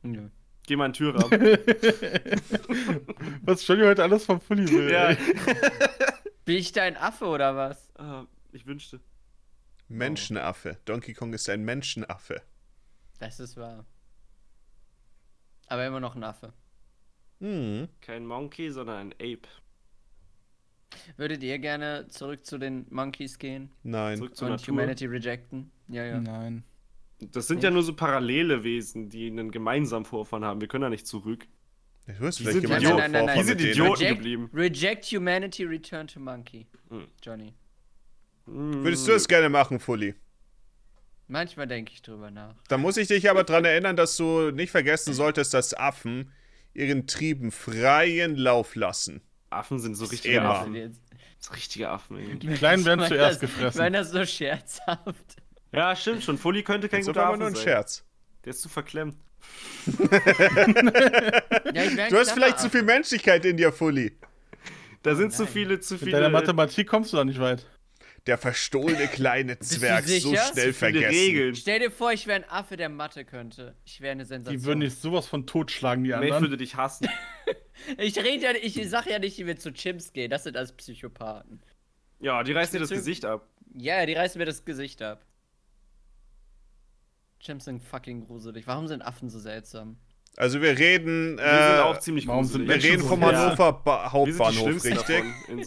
Nö. 0.03 0.29
Geh 0.67 0.77
mal 0.77 0.87
in 0.87 0.93
den 0.93 0.99
Türrahmen. 0.99 1.41
Was 3.43 3.67
Johnny 3.67 3.83
heute 3.83 4.03
alles 4.03 4.25
vom 4.25 4.41
Fully 4.41 4.69
will. 4.71 4.91
ja. 4.93 5.17
Bin 6.45 6.57
ich 6.57 6.73
dein 6.73 6.97
Affe 6.97 7.27
oder 7.27 7.57
was? 7.57 7.91
Ah, 7.97 8.25
ich 8.53 8.67
wünschte. 8.67 9.01
Menschenaffe. 9.89 10.77
Donkey 10.85 11.15
Kong 11.15 11.33
ist 11.33 11.49
ein 11.49 11.65
Menschenaffe. 11.65 12.43
Das 13.19 13.41
ist 13.41 13.57
wahr. 13.57 13.85
Aber 15.69 15.87
immer 15.87 16.01
noch 16.01 16.17
ein 16.17 16.25
Affe. 16.25 16.53
Hm. 17.41 17.89
Kein 18.01 18.27
Monkey, 18.27 18.71
sondern 18.71 18.97
ein 18.99 19.13
Ape. 19.15 19.49
Würdet 21.17 21.43
ihr 21.43 21.59
gerne 21.59 22.07
zurück 22.09 22.45
zu 22.45 22.59
den 22.59 22.87
Monkeys 22.91 23.39
gehen 23.39 23.71
Nein. 23.83 24.19
Zurück 24.19 24.37
zur 24.37 24.49
und 24.49 24.55
Natur. 24.55 24.75
Humanity 24.75 25.07
rejecten? 25.07 25.71
Ja, 25.89 26.05
ja. 26.05 26.21
Nein. 26.21 26.65
Das 27.21 27.47
sind 27.47 27.63
ja 27.63 27.71
nur 27.71 27.83
so 27.83 27.95
parallele 27.95 28.65
Wesen, 28.65 29.09
die 29.09 29.27
einen 29.27 29.51
gemeinsamen 29.51 30.05
Vorfahren 30.05 30.45
haben. 30.45 30.61
Wir 30.61 30.69
können 30.69 30.83
da 30.83 30.91
nicht 30.91 31.07
zurück. 31.07 31.47
Du 32.07 32.27
hast 32.27 32.39
Die 32.39 32.45
vielleicht 32.45 32.63
sind 32.63 32.71
Idioten. 32.77 32.97
Nein, 32.97 33.13
nein, 33.13 33.27
nein, 33.27 33.39
Die 33.39 33.45
sind. 33.45 33.61
Idioten 33.61 33.93
Reject, 34.03 34.17
geblieben. 34.17 34.51
reject 34.55 35.05
Humanity, 35.07 35.65
return 35.65 36.07
to 36.09 36.19
Monkey. 36.19 36.67
Hm. 36.89 37.07
Johnny. 37.23 37.55
Würdest 38.47 39.07
du 39.07 39.13
es 39.13 39.29
gerne 39.29 39.49
machen, 39.49 39.79
Fully? 39.79 40.15
Manchmal 41.29 41.69
denke 41.69 41.93
ich 41.93 42.03
drüber 42.03 42.31
nach. 42.33 42.55
Da 42.69 42.79
muss 42.79 42.97
ich 42.97 43.07
dich 43.07 43.31
aber 43.31 43.45
dran 43.45 43.65
erinnern, 43.65 43.95
dass 43.95 44.17
du 44.17 44.51
nicht 44.51 44.71
vergessen 44.73 45.15
solltest, 45.15 45.55
dass 45.55 45.75
Affen 45.75 46.33
ihren 46.75 47.07
Trieben 47.07 47.53
freien 47.53 48.35
Lauf 48.35 48.75
lassen. 48.75 49.21
Affen 49.51 49.79
sind 49.81 49.95
so 49.97 50.05
richtige 50.07 50.37
Immer. 50.37 50.51
Affen. 50.61 50.75
Jetzt- 50.75 51.01
So 51.39 51.53
richtige 51.55 51.89
Affen. 51.91 52.19
irgendwie. 52.19 52.47
Die 52.49 52.55
Kleinen 52.55 52.85
werden 52.85 53.07
zuerst 53.07 53.35
das- 53.35 53.41
gefressen. 53.41 53.71
Ich 53.71 53.77
meine 53.77 53.99
das 53.99 54.11
so 54.11 54.25
scherzhaft. 54.25 55.37
Ja, 55.73 55.95
stimmt 55.97 56.23
schon. 56.25 56.39
Fully 56.39 56.63
könnte 56.63 56.89
kein 56.89 57.01
Das 57.01 57.07
ist 57.09 57.15
guter 57.15 57.21
aber 57.23 57.31
Affe 57.31 57.39
nur 57.39 57.49
ein 57.49 57.55
sein. 57.55 57.63
Scherz. 57.65 58.05
Der 58.45 58.51
ist 58.51 58.61
zu 58.63 58.69
verklemmt. 58.69 59.17
Ja, 61.75 62.09
Du 62.09 62.17
hast 62.19 62.33
vielleicht 62.33 62.59
zu 62.59 62.69
Klapperaffe. 62.69 62.71
viel 62.71 62.83
Menschlichkeit 62.83 63.45
in 63.45 63.57
dir, 63.57 63.73
Fully. 63.73 64.13
Da 65.03 65.15
sind 65.15 65.33
zu 65.33 65.45
nein. 65.45 65.53
viele, 65.53 65.81
zu 65.81 65.95
Mit 65.95 66.01
viele, 66.03 66.13
deiner 66.13 66.29
Mathematik 66.31 66.87
kommst 66.89 67.13
du 67.13 67.17
da 67.17 67.25
nicht 67.25 67.41
weit. 67.41 67.67
Der 68.27 68.39
verstohlene 68.39 69.09
kleine 69.09 69.59
Zwerg, 69.59 70.07
so 70.07 70.35
schnell 70.35 70.73
vergessen. 70.73 71.09
Regeln. 71.09 71.55
Stell 71.55 71.79
dir 71.81 71.91
vor, 71.91 72.13
ich 72.13 72.27
wäre 72.27 72.45
ein 72.45 72.49
Affe, 72.49 72.77
der 72.77 72.89
Mathe 72.89 73.25
könnte. 73.25 73.75
Ich 73.85 74.01
wäre 74.01 74.13
eine 74.13 74.25
Sensation. 74.27 74.61
Die 74.61 74.67
würden 74.67 74.81
dich 74.81 74.95
sowas 74.95 75.27
von 75.27 75.47
totschlagen, 75.47 76.05
die 76.05 76.13
anderen. 76.13 76.43
würde 76.43 76.57
dich 76.57 76.77
hassen. 76.77 77.09
ich 77.99 78.17
rede 78.19 78.45
ja, 78.45 78.51
ich 78.53 78.89
sag 78.89 79.07
ja 79.07 79.19
nicht, 79.19 79.39
wie 79.39 79.47
wir 79.47 79.57
zu 79.57 79.73
Chimps 79.73 80.13
gehen. 80.13 80.31
Das 80.31 80.45
sind 80.45 80.57
alles 80.57 80.73
Psychopathen. 80.73 81.63
Ja, 82.21 82.43
die 82.43 82.53
reißen 82.53 82.75
dir 82.75 82.81
das 82.81 82.91
Gesicht 82.91 83.25
ab. 83.25 83.49
Ja, 83.75 84.05
die 84.05 84.13
reißen 84.13 84.39
mir 84.39 84.45
das 84.45 84.65
Gesicht 84.65 85.01
ab. 85.01 85.25
Chimps 87.41 87.65
sind 87.65 87.83
fucking 87.83 88.27
gruselig. 88.27 88.67
Warum 88.67 88.87
sind 88.87 89.03
Affen 89.03 89.31
so 89.31 89.39
seltsam? 89.39 89.97
Also 90.41 90.63
wir 90.63 90.79
reden, 90.79 91.37
Wir 91.37 91.45
sind 91.45 91.77
äh, 91.77 91.81
auch 91.81 91.99
ziemlich 91.99 92.27
warum 92.27 92.45
sind 92.47 92.65
gruselig. 92.67 92.83
wir 92.83 92.91
reden 92.93 93.03
vom? 93.07 93.23
Hannover 93.23 93.73
ba 93.75 94.11
Wir 94.25 94.33
sind 94.33 94.39
die 94.39 94.59
Hauptbahnhof, 94.59 94.85
richtig? 94.85 95.25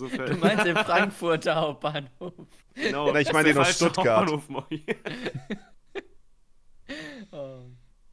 davon. 0.09 0.25
Du 0.31 0.37
meinst 0.37 0.65
den 0.65 0.77
Frankfurter 0.77 1.55
Hauptbahnhof. 1.57 2.33
Genau, 2.73 3.11
Na, 3.11 3.19
ich 3.19 3.31
meine 3.31 3.49
den 3.49 3.57
aus 3.59 3.75
Stuttgart. 3.75 4.27
Oh. 7.31 7.61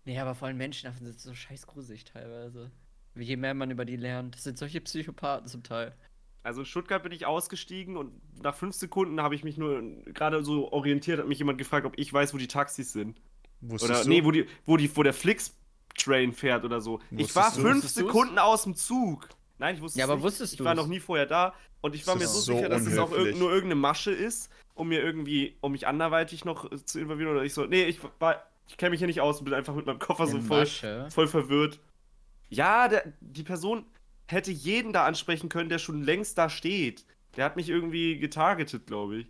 Nee, 0.05 0.19
aber 0.19 0.35
vor 0.35 0.49
allem 0.49 0.57
Menschenaffen 0.57 1.07
sind 1.07 1.19
so 1.21 1.35
scheiß 1.35 1.67
gruselig 1.67 2.05
teilweise. 2.05 2.71
Je 3.15 3.37
mehr 3.37 3.53
man 3.55 3.71
über 3.71 3.85
die 3.85 3.97
lernt. 3.97 4.35
Das 4.35 4.45
sind 4.45 4.57
solche 4.57 4.81
Psychopathen 4.81 5.47
zum 5.49 5.63
Teil. 5.63 5.95
Also 6.43 6.61
in 6.61 6.67
Stuttgart 6.67 7.03
bin 7.03 7.13
ich 7.13 7.27
ausgestiegen 7.27 7.97
und 7.97 8.13
nach 8.43 8.55
fünf 8.55 8.75
Sekunden 8.75 9.21
habe 9.21 9.35
ich 9.35 9.45
mich 9.45 9.59
nur 9.59 9.83
gerade 10.15 10.43
so 10.45 10.73
orientiert, 10.73 11.19
hat 11.19 11.29
mich 11.29 11.39
jemand 11.39 11.59
gefragt, 11.59 11.85
ob 11.85 11.99
ich 11.99 12.11
weiß, 12.13 12.33
wo 12.33 12.39
die 12.39 12.49
Taxis 12.49 12.93
sind. 12.93 13.21
Wusstest 13.61 13.91
Oder 13.91 14.03
du? 14.05 14.09
nee, 14.09 14.25
wo 14.25 14.31
die, 14.31 14.47
wo 14.65 14.77
die, 14.77 14.95
wo 14.97 15.03
der 15.03 15.13
Flix-Train 16.05 16.33
fährt 16.33 16.65
oder 16.65 16.81
so. 16.81 17.01
ich 17.11 17.35
Wusstest 17.35 17.37
war 17.37 17.51
du? 17.53 17.61
fünf 17.61 17.75
Wusstest 17.85 17.97
du's? 17.97 18.07
Sekunden 18.07 18.39
aus 18.39 18.63
dem 18.65 18.75
Zug. 18.75 19.29
Nein, 19.59 19.75
ich 19.77 19.81
wusste 19.83 19.99
Ja, 19.99 20.05
es 20.07 20.11
aber 20.11 20.17
nicht. 20.17 20.25
wusstest 20.25 20.55
Ich 20.55 20.65
war 20.65 20.75
noch 20.75 20.87
nie 20.87 21.01
vorher 21.01 21.27
da 21.27 21.55
und 21.81 21.95
ich 21.95 22.07
war 22.07 22.17
mir 22.17 22.27
so, 22.27 22.41
so 22.41 22.55
sicher, 22.57 22.69
dass 22.69 22.87
es 22.87 22.99
auch 22.99 23.13
irg 23.13 23.37
nur 23.37 23.51
irgendeine 23.51 23.75
Masche 23.81 24.11
ist, 24.11 24.51
um 24.75 24.89
mir 24.89 25.03
irgendwie, 25.03 25.57
um 25.61 25.73
mich 25.73 25.87
anderweitig 25.87 26.45
noch 26.45 26.71
äh, 26.71 26.85
zu 26.85 26.99
involvieren 26.99 27.33
oder 27.33 27.45
ich 27.45 27.55
so, 27.55 27.67
nee, 27.67 27.85
ich 27.85 28.01
war, 28.19 28.43
ich 28.69 28.77
kenne 28.77 28.91
mich 28.91 28.99
hier 29.01 29.07
nicht 29.07 29.21
aus 29.21 29.39
und 29.39 29.45
bin 29.45 29.55
einfach 29.55 29.75
mit 29.75 29.87
meinem 29.87 29.99
Koffer 29.99 30.27
so 30.27 30.39
Eine 30.39 30.47
voll, 30.47 30.59
Masche? 30.61 31.09
voll 31.11 31.27
verwirrt. 31.29 31.81
Ja, 32.49 32.89
der, 32.89 33.13
die 33.21 33.43
Person 33.43 33.85
hätte 34.27 34.51
jeden 34.51 34.93
da 34.93 35.05
ansprechen 35.05 35.49
können, 35.49 35.69
der 35.69 35.79
schon 35.79 36.03
längst 36.03 36.39
da 36.39 36.49
steht. 36.49 37.05
Der 37.37 37.45
hat 37.45 37.57
mich 37.57 37.69
irgendwie 37.69 38.19
getargetet, 38.19 38.87
glaube 38.87 39.19
ich. 39.19 39.27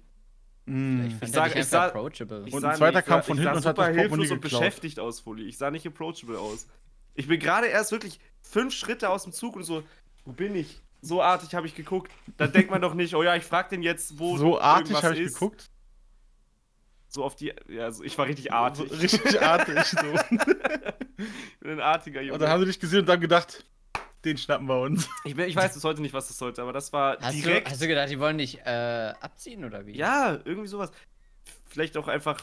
Mm. 0.70 1.06
Ich 1.22 1.22
ich 1.56 1.66
sah- 1.66 1.86
approachable. 1.86 2.44
Ich 2.46 2.54
Und 2.54 2.60
sah 2.62 2.70
ein 2.70 2.76
zweiter 2.76 2.98
nicht- 2.98 3.06
kam 3.08 3.20
ich 3.20 3.26
von 3.26 3.36
sah 3.36 3.42
hinten 3.42 3.56
und 3.58 3.66
hat 3.66 3.76
super 3.76 3.88
das 3.88 3.96
hilflos 3.96 4.30
und 4.30 4.40
beschäftigt 4.40 5.00
aus, 5.00 5.20
Fully. 5.20 5.44
Ich 5.44 5.58
sah 5.58 5.70
nicht 5.70 5.86
approachable 5.86 6.38
aus. 6.38 6.66
Ich 7.14 7.26
bin 7.28 7.40
gerade 7.40 7.66
erst 7.66 7.92
wirklich 7.92 8.20
fünf 8.40 8.72
Schritte 8.74 9.10
aus 9.10 9.24
dem 9.24 9.32
Zug 9.32 9.56
und 9.56 9.64
so, 9.64 9.82
wo 10.24 10.32
bin 10.32 10.54
ich? 10.54 10.80
So 11.02 11.22
artig 11.22 11.54
habe 11.54 11.66
ich 11.66 11.74
geguckt. 11.74 12.12
Da 12.36 12.46
denkt 12.46 12.70
man 12.70 12.80
doch 12.80 12.94
nicht, 12.94 13.14
oh 13.14 13.22
ja, 13.22 13.34
ich 13.36 13.44
frag 13.44 13.68
den 13.70 13.82
jetzt, 13.82 14.18
wo 14.18 14.36
So 14.36 14.60
artig 14.60 15.02
habe 15.02 15.14
ich 15.14 15.20
ist. 15.22 15.34
geguckt. 15.34 15.70
So 17.08 17.24
auf 17.24 17.34
die, 17.34 17.52
ja, 17.68 17.90
so, 17.90 18.04
ich 18.04 18.16
war 18.18 18.26
richtig 18.26 18.52
artig. 18.52 18.88
So, 18.88 18.94
richtig 18.96 19.42
artig. 19.42 19.78
So. 19.84 19.98
Ich 21.20 21.58
bin 21.60 21.72
ein 21.72 21.80
artiger 21.80 22.22
Junge. 22.22 22.32
Und 22.32 22.40
dann 22.40 22.48
haben 22.48 22.60
sie 22.60 22.66
dich 22.68 22.80
gesehen 22.80 23.00
und 23.00 23.06
dann 23.06 23.20
gedacht, 23.20 23.66
den 24.24 24.36
schnappen 24.38 24.66
wir 24.68 24.80
uns. 24.80 25.08
ich, 25.24 25.34
bin- 25.34 25.48
ich 25.48 25.56
weiß 25.56 25.74
bis 25.74 25.84
heute 25.84 26.02
nicht, 26.02 26.12
was 26.14 26.28
das 26.28 26.38
sollte, 26.38 26.62
aber 26.62 26.72
das 26.72 26.92
war 26.92 27.18
Hast 27.20 27.34
direkt. 27.34 27.66
du, 27.66 27.70
hast 27.72 27.82
du 27.82 27.86
gedacht, 27.88 28.10
die 28.10 28.20
wollen 28.20 28.38
dich 28.38 28.58
äh, 28.60 29.12
abziehen 29.20 29.64
oder 29.64 29.86
wie? 29.86 29.96
ja, 29.96 30.38
irgendwie 30.44 30.68
sowas. 30.68 30.90
Vielleicht 31.66 31.96
auch 31.96 32.08
einfach 32.08 32.40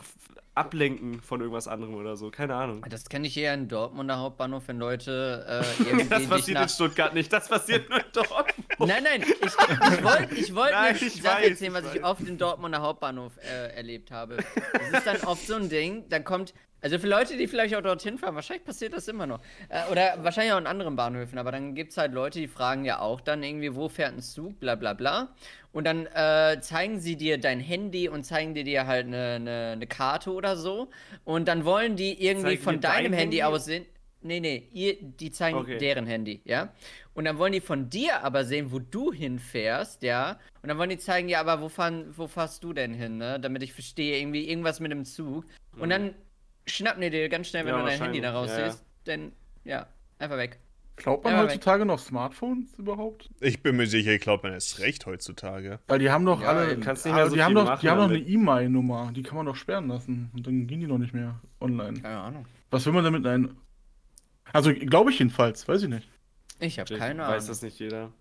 ablenken 0.56 1.22
von 1.22 1.40
irgendwas 1.42 1.68
anderem 1.68 1.96
oder 1.96 2.16
so, 2.16 2.32
keine 2.32 2.56
Ahnung. 2.56 2.84
Das 2.90 3.10
kenne 3.10 3.28
ich 3.28 3.38
eher 3.38 3.54
in 3.54 3.68
Dortmunder 3.68 4.18
Hauptbahnhof, 4.18 4.64
wenn 4.68 4.80
Leute 4.80 5.46
äh, 5.80 5.84
irgendwie 5.88 6.08
Das 6.10 6.26
passiert 6.28 6.48
in 6.48 6.54
nach... 6.64 6.70
Stuttgart 6.70 7.14
nicht, 7.14 7.32
das 7.32 7.48
passiert 7.48 7.90
nur 7.90 8.00
in 8.00 8.06
Dortmund. 8.14 8.56
Nein, 8.80 9.04
nein, 9.04 9.22
ich, 9.22 9.30
ich 9.30 10.04
wollte 10.04 10.36
ich 10.36 10.56
wollt 10.56 10.72
Nein, 10.72 10.96
eine 10.96 10.98
ich 10.98 11.22
Sache 11.22 11.42
weiß, 11.44 11.50
erzählen, 11.50 11.76
ich 11.76 11.84
was 11.84 11.94
ich 11.96 12.02
weiß. 12.02 12.10
oft 12.10 12.22
im 12.28 12.38
Dortmunder 12.38 12.82
Hauptbahnhof 12.82 13.34
äh, 13.38 13.76
erlebt 13.76 14.10
habe. 14.12 14.38
Das 14.74 14.92
ist 15.00 15.06
dann 15.08 15.18
oft 15.28 15.46
so 15.46 15.56
ein 15.56 15.70
Ding, 15.70 16.08
dann 16.10 16.24
kommt, 16.24 16.54
also 16.82 17.00
für 17.00 17.08
Leute, 17.08 17.38
die 17.38 17.48
vielleicht 17.48 17.76
auch 17.76 17.82
dorthin 17.82 18.18
fahren, 18.18 18.36
wahrscheinlich 18.36 18.66
passiert 18.66 18.94
das 18.94 19.08
immer 19.08 19.26
noch. 19.26 19.42
Äh, 19.70 19.92
oder 19.92 20.24
wahrscheinlich 20.24 20.54
auch 20.54 20.60
in 20.60 20.68
anderen 20.68 20.96
Bahnhöfen, 20.96 21.38
aber 21.40 21.52
dann 21.52 21.74
gibt 21.74 21.92
es 21.92 21.98
halt 21.98 22.14
Leute, 22.14 22.40
die 22.40 22.48
fragen 22.48 22.86
ja 22.86 23.00
auch 23.00 23.20
dann 23.22 23.44
irgendwie, 23.44 23.76
wo 23.76 23.90
fährt 23.90 24.14
ein 24.14 24.22
Zug, 24.22 24.60
bla 24.60 24.76
bla 24.76 24.94
bla. 24.94 25.34
Und 25.72 25.86
dann 25.86 26.06
äh, 26.08 26.60
zeigen 26.62 27.00
sie 27.00 27.16
dir 27.16 27.38
dein 27.38 27.60
Handy 27.60 28.10
und 28.10 28.24
zeigen 28.24 28.54
dir 28.54 28.64
dir 28.64 28.88
halt 28.88 29.08
eine, 29.08 29.36
eine, 29.36 29.70
eine 29.74 29.88
Karte 29.88 30.32
oder 30.32 30.56
so. 30.56 30.90
Und 31.24 31.48
dann 31.48 31.66
wollen 31.66 31.96
die 31.96 32.24
irgendwie 32.24 32.52
Zeigen 32.52 32.64
von 32.64 32.76
dir 32.76 32.82
dein 32.82 33.04
deinem 33.04 33.14
Handy, 33.14 33.38
Handy? 33.38 33.44
aus 33.44 33.66
sehen. 33.66 33.86
Nee, 34.22 34.40
nee, 34.40 34.68
ihr, 34.74 34.98
die 35.02 35.32
zeigen 35.32 35.58
Okay. 35.60 35.78
deren 35.78 36.08
Handy, 36.08 36.42
ja. 36.44 36.74
Und 37.14 37.26
dann 37.26 37.38
wollen 37.38 37.54
die 37.54 37.62
von 37.62 37.90
dir 37.90 38.24
aber 38.24 38.46
sehen, 38.46 38.72
wo 38.72 38.80
du 38.80 39.12
hinfährst, 39.12 40.04
ja. 40.04 40.40
Und 40.62 40.70
dann 40.70 40.78
wollen 40.78 40.90
die 40.90 40.98
zeigen, 40.98 41.30
ja, 41.30 41.40
aber 41.40 41.62
wo, 41.62 41.70
fahren, 41.70 42.14
wo 42.16 42.28
fährst 42.28 42.64
du 42.64 42.74
denn 42.74 42.94
hin, 42.94 43.18
ne? 43.18 43.40
Damit 43.40 43.64
ich 43.64 43.74
verstehe, 43.74 44.20
irgendwie 44.20 44.50
irgendwas 44.50 44.80
mit 44.80 44.92
dem 44.92 45.06
Zug. 45.06 45.46
Und 45.80 45.90
dann 45.90 46.16
schnappen 46.68 47.02
die 47.02 47.10
dir 47.10 47.30
ganz 47.30 47.48
schnell, 47.48 47.66
wenn 47.66 47.74
Ja, 47.74 47.80
du 47.82 47.86
dein 47.88 48.00
Handy 48.02 48.22
da 48.22 48.34
wahrscheinlich, 48.34 48.74
ja. 48.74 48.80
Denn, 49.06 49.32
ja, 49.64 49.88
einfach 50.20 50.38
weg. 50.38 50.60
Glaubt 50.98 51.24
man 51.24 51.34
Ja, 51.34 51.44
heutzutage 51.44 51.86
noch 51.86 52.00
Smartphones 52.00 52.74
überhaupt? 52.80 53.30
Ich 53.40 53.62
bin 53.62 53.76
mir 53.78 53.86
sicher, 53.86 54.12
ich 54.14 54.22
glaube, 54.22 54.48
man 54.48 54.58
ist 54.58 54.80
recht 54.80 55.06
heutzutage. 55.06 55.80
Weil 55.88 56.00
die 56.00 56.10
haben 56.10 56.26
doch 56.26 56.42
Ja, 56.42 56.48
alle. 56.50 56.78
kannst 56.80 57.06
nicht 57.06 57.14
mehr 57.14 57.22
aber 57.22 57.30
so 57.30 57.36
die 57.36 57.44
haben 57.44 57.54
doch, 57.54 57.66
machen 57.66 57.80
die 57.82 57.90
haben 57.90 58.00
doch 58.00 58.10
eine. 58.10 58.18
E-Mail-Nummer. 58.18 59.12
Die 59.16 59.22
kann 59.22 59.38
man 59.38 59.46
doch 59.46 59.56
sperren 59.56 59.88
lassen. 59.90 60.32
Und 60.34 60.48
dann 60.48 60.66
gehen 60.66 60.80
die 60.80 60.88
noch 60.88 60.98
nicht 60.98 61.14
mehr 61.14 61.40
online. 61.62 62.02
Keine 62.02 62.18
Ahnung. 62.18 62.46
Was 62.72 62.84
will 62.88 62.94
man 62.94 63.04
damit? 63.04 63.22
Nein. 63.22 63.56
Also 64.54 64.74
glaube 64.74 65.12
ich 65.12 65.20
jedenfalls, 65.20 65.68
weiß 65.68 65.84
ich 65.84 65.90
nicht. 65.90 66.10
Ich 66.60 66.80
habe 66.80 66.98
keine 66.98 67.22
Weiß 67.22 67.28
Ahnung. 67.44 67.48
das 67.48 67.62
nicht 67.62 67.78
jeder. 67.80 68.12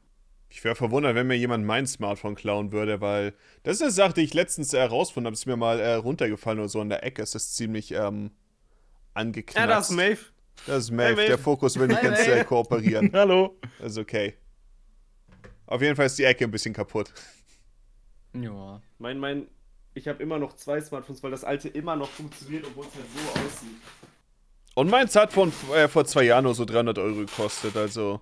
Ich 0.48 0.62
wäre 0.64 0.74
verwundert, 0.74 1.14
wenn 1.14 1.26
mir 1.26 1.36
jemand 1.36 1.64
mein 1.64 1.86
Smartphone 1.86 2.34
klauen 2.34 2.72
würde, 2.72 3.00
weil 3.00 3.34
das 3.62 3.76
ist 3.76 3.82
eine 3.82 3.90
Sache, 3.90 4.14
die 4.14 4.20
ich 4.22 4.34
letztens 4.34 4.72
herausgefunden 4.72 5.26
habe. 5.26 5.34
Ist 5.34 5.46
mir 5.46 5.56
mal 5.56 5.80
äh, 5.80 5.94
runtergefallen 5.94 6.60
oder 6.60 6.68
so 6.68 6.80
in 6.80 6.88
der 6.88 7.02
Ecke. 7.04 7.22
Es 7.22 7.34
ist 7.34 7.56
ziemlich 7.56 7.92
ähm, 7.92 8.30
angeknackt. 9.14 9.58
Ja, 9.58 9.66
das 9.66 9.90
ist 9.90 9.96
Maeve. 9.96 10.20
Das 10.66 10.84
ist 10.84 10.90
Maeve. 10.90 11.16
Maeve. 11.16 11.28
Der 11.28 11.38
Fokus 11.38 11.78
will 11.78 11.88
nicht 11.88 12.02
Hi, 12.02 12.08
ganz 12.08 12.26
äh, 12.26 12.44
kooperieren. 12.44 13.10
Hallo. 13.14 13.58
Das 13.78 13.92
ist 13.92 13.98
okay. 13.98 14.34
Auf 15.66 15.82
jeden 15.82 15.96
Fall 15.96 16.06
ist 16.06 16.18
die 16.18 16.24
Ecke 16.24 16.44
ein 16.44 16.50
bisschen 16.50 16.72
kaputt. 16.72 17.12
Ja. 18.32 18.80
Mein, 18.98 19.18
mein, 19.18 19.48
ich 19.94 20.06
habe 20.06 20.22
immer 20.22 20.38
noch 20.38 20.54
zwei 20.54 20.80
Smartphones, 20.80 21.22
weil 21.22 21.32
das 21.32 21.42
alte 21.42 21.68
immer 21.68 21.96
noch 21.96 22.08
funktioniert, 22.08 22.64
obwohl 22.66 22.86
es 22.86 22.94
halt 22.94 23.06
so 23.12 23.40
aussieht. 23.40 23.80
Und 24.74 24.90
meins 24.90 25.16
hat 25.16 25.32
von, 25.32 25.52
äh, 25.74 25.88
vor 25.88 26.04
zwei 26.04 26.24
Jahren 26.24 26.44
nur 26.44 26.54
so 26.54 26.64
300 26.64 26.98
Euro 26.98 27.16
gekostet. 27.16 27.76
Also 27.76 28.20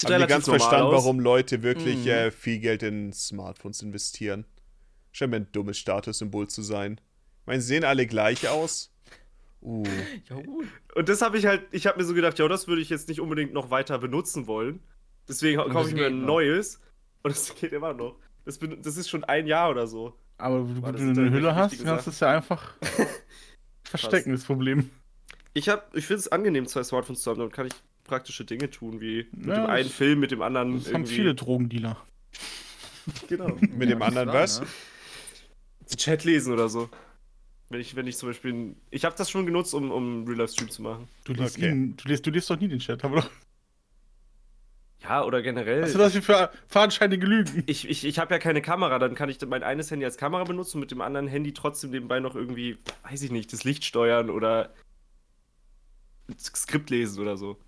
Sieht 0.00 0.10
haben 0.10 0.26
ganz 0.28 0.46
normal 0.46 0.60
verstanden, 0.60 0.86
aus. 0.88 1.02
warum 1.04 1.20
Leute 1.20 1.62
wirklich 1.62 2.04
Mhm. 2.04 2.08
äh, 2.10 2.30
viel 2.30 2.58
Geld 2.60 2.82
in 2.82 3.12
Smartphones 3.12 3.82
investieren. 3.82 4.44
Scheint 5.12 5.30
mir 5.30 5.36
ein 5.38 5.52
dummes 5.52 5.78
Statussymbol 5.78 6.48
zu 6.48 6.62
sein. 6.62 7.00
Ich 7.40 7.46
meine, 7.46 7.60
sie 7.60 7.68
sehen 7.68 7.84
alle 7.84 8.06
gleich 8.06 8.48
aus. 8.48 8.92
Uh. 9.60 9.82
Ja, 10.28 10.36
gut. 10.40 10.66
Und 10.94 11.08
das 11.08 11.20
habe 11.22 11.36
ich 11.38 11.46
halt, 11.46 11.62
ich 11.72 11.86
habe 11.86 11.98
mir 11.98 12.04
so 12.04 12.14
gedacht, 12.14 12.38
ja, 12.38 12.46
das 12.46 12.68
würde 12.68 12.80
ich 12.82 12.90
jetzt 12.90 13.08
nicht 13.08 13.20
unbedingt 13.20 13.52
noch 13.52 13.70
weiter 13.70 13.98
benutzen 13.98 14.46
wollen. 14.46 14.80
Deswegen 15.28 15.58
kaufe 15.58 15.72
das 15.74 15.88
ich 15.88 15.94
mir 15.94 16.06
ein 16.06 16.20
noch. 16.20 16.26
neues. 16.26 16.80
Und 17.22 17.30
es 17.32 17.54
geht 17.60 17.72
immer 17.72 17.92
noch. 17.92 18.16
Das, 18.44 18.58
das 18.60 18.96
ist 18.96 19.08
schon 19.10 19.24
ein 19.24 19.46
Jahr 19.46 19.70
oder 19.70 19.86
so. 19.86 20.14
Aber 20.36 20.68
wenn 20.68 20.76
du 20.76 20.92
das 20.92 21.00
eine 21.00 21.30
Hülle 21.32 21.40
dann 21.48 21.56
hast, 21.56 21.82
kannst 21.84 22.06
du 22.06 22.10
es 22.10 22.20
ja 22.20 22.36
einfach 22.36 22.74
verstecken, 23.84 24.32
das 24.32 24.44
Problem. 24.44 24.90
Ich, 25.54 25.68
hab- 25.68 25.94
ich 25.96 26.06
finde 26.06 26.20
es 26.20 26.28
angenehm, 26.28 26.66
zwei 26.66 26.84
Smartphones 26.84 27.22
zu 27.22 27.30
haben. 27.30 27.38
Damit 27.38 27.52
kann 27.52 27.66
ich 27.66 27.72
praktische 28.08 28.44
Dinge 28.44 28.68
tun, 28.70 29.00
wie 29.00 29.28
mit 29.30 29.46
Ja, 29.46 29.54
dem 29.62 29.66
einen 29.66 29.88
Film, 29.88 30.18
mit 30.18 30.32
dem 30.32 30.42
anderen. 30.42 30.74
Das 30.74 30.86
haben 30.86 31.02
irgendwie. 31.02 31.14
viele 31.14 31.34
Drogendealer. 31.36 31.96
Genau. 33.28 33.48
Mit 33.72 33.88
dem 33.88 34.00
das 34.00 34.08
anderen 34.08 34.28
war, 34.28 34.34
was? 34.34 34.60
ne? 34.60 34.66
Chat 35.96 36.24
lesen 36.24 36.52
oder 36.52 36.68
so. 36.68 36.90
Wenn 37.70 37.80
ich, 37.80 37.96
wenn 37.96 38.06
ich 38.06 38.16
zum 38.18 38.28
Beispiel. 38.28 38.52
ein- 38.52 38.76
Ich 38.90 39.04
habe 39.06 39.14
das 39.16 39.30
schon 39.30 39.46
genutzt, 39.46 39.72
um, 39.72 39.90
um 39.90 40.24
Real-Life-Stream 40.26 40.68
zu 40.70 40.82
machen. 40.82 41.08
Du 41.24 41.32
liest, 41.32 41.56
Okay. 41.56 41.70
ihn, 41.70 41.96
du, 41.96 42.08
liest, 42.08 42.26
du 42.26 42.30
liest 42.30 42.50
doch 42.50 42.58
nie 42.60 42.68
den 42.68 42.80
Chat, 42.80 43.02
aber 43.04 43.22
doch. 43.22 43.30
Ja, 45.02 45.24
oder 45.24 45.40
generell. 45.42 45.82
Was 45.82 45.92
sind 45.92 46.00
das 46.00 46.16
für 46.16 46.50
fadenscheinige 46.66 47.24
Lügen? 47.24 47.62
Ich, 47.66 47.88
ich, 47.88 48.04
ich 48.04 48.18
habe 48.18 48.34
ja 48.34 48.38
keine 48.38 48.60
Kamera, 48.60 48.98
dann 48.98 49.14
kann 49.14 49.28
ich 49.30 49.38
mein 49.46 49.62
eines 49.62 49.90
Handy 49.90 50.04
als 50.04 50.16
Kamera 50.16 50.44
benutzen 50.44 50.78
und 50.78 50.80
mit 50.80 50.90
dem 50.90 51.00
anderen 51.00 51.28
Handy 51.28 51.52
trotzdem 51.54 51.90
nebenbei 51.90 52.18
noch 52.20 52.34
irgendwie, 52.34 52.78
weiß 53.04 53.22
ich 53.22 53.30
nicht, 53.30 53.52
das 53.52 53.64
Licht 53.64 53.84
steuern 53.84 54.28
oder 54.28 54.74
Skript 56.38 56.90
lesen 56.90 57.20
oder 57.22 57.36
so. 57.36 57.58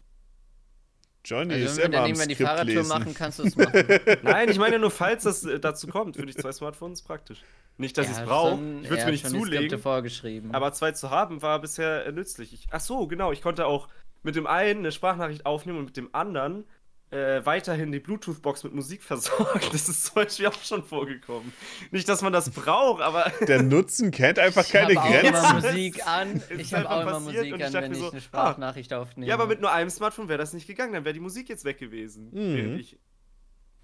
Johnny 1.24 1.55
Also 1.55 1.66
ist 1.66 1.76
wenn 1.78 1.92
wir 1.92 1.98
immer 1.98 2.09
dann 2.09 2.20
am 2.22 2.28
die 2.28 2.34
Fahrradtour 2.34 2.74
lesen. 2.74 2.88
machen, 2.88 3.14
kannst 3.14 3.38
du 3.38 3.42
es 3.44 3.56
machen. 3.56 3.84
Nein, 4.22 4.48
ich 4.48 4.59
meine 4.59 4.78
nur, 4.78 4.90
falls 4.90 5.24
das 5.24 5.44
äh, 5.44 5.60
dazu 5.60 5.86
kommt, 5.86 6.16
finde 6.16 6.30
ich 6.30 6.38
zwei 6.38 6.52
Smartphones 6.52 7.02
praktisch. 7.02 7.42
Nicht, 7.76 7.97
dass 7.97 8.06
ich 8.06 8.12
es 8.12 8.22
brauche, 8.22 8.59
ich 8.82 8.90
würde 8.90 8.98
es 8.98 9.05
mir 9.05 9.12
nicht 9.12 9.28
zulegen, 9.28 9.78
vorgeschrieben. 9.78 10.55
aber 10.55 10.72
zwei 10.72 10.92
zu 10.92 11.10
haben 11.10 11.40
war 11.42 11.60
bisher 11.60 12.06
äh, 12.06 12.12
nützlich. 12.12 12.52
Ich, 12.52 12.68
ach 12.70 12.80
so, 12.80 13.06
genau, 13.06 13.32
ich 13.32 13.42
konnte 13.42 13.66
auch 13.66 13.88
mit 14.22 14.36
dem 14.36 14.47
einen 14.47 14.80
eine 14.80 14.92
Sprachnachricht 14.92 15.47
aufnehmen 15.47 15.78
und 15.78 15.84
mit 15.86 15.97
dem 15.97 16.14
anderen 16.14 16.64
äh, 17.11 17.45
weiterhin 17.45 17.91
die 17.91 17.99
Bluetooth-Box 18.01 18.62
mit 18.65 18.73
Musik 18.74 19.03
versorgen. 19.03 19.61
Das 19.73 19.89
ist 19.89 20.05
zum 20.05 20.15
Beispiel 20.15 20.47
auch 20.47 20.62
schon 20.62 20.85
vorgekommen. 20.85 21.53
Nicht, 21.91 22.09
dass 22.09 22.23
man 22.23 22.32
das 22.32 22.51
braucht, 22.51 23.03
aber 23.03 23.32
Der 23.49 23.62
Nutzen 23.62 24.11
kennt 24.12 24.39
einfach 24.39 24.66
keine 24.69 24.93
ich 24.93 24.99
habe 24.99 25.09
auch 25.09 25.23
immer 25.24 25.32
Grenzen. 25.61 25.69
Musik 25.73 26.07
an. 26.07 26.43
Ich 26.59 26.73
habe 26.74 26.89
auch 26.91 27.01
immer 27.03 27.20
Musik 27.20 27.55
ich 27.57 27.65
an, 27.65 27.73
wenn 27.74 27.93
ich 27.93 27.99
so, 27.99 28.11
eine 28.11 28.19
ah, 28.19 28.20
Sprachnachricht 28.20 28.93
aufnehme. 28.95 29.27
Ja, 29.28 29.35
aber 29.35 29.47
mit 29.47 29.61
nur 29.61 29.73
einem 29.73 29.91
Smartphone 29.91 30.28
wäre 30.28 30.39
das 30.39 30.53
nicht 30.53 30.66
gegangen, 30.66 30.93
dann 30.93 31.05
wäre 31.05 31.12
die 31.15 31.20
Musik 31.20 31.49
jetzt 31.49 31.65
weg 31.65 31.78
gewesen. 31.78 32.31
Mhm. 32.32 32.77
Ich, 32.78 32.97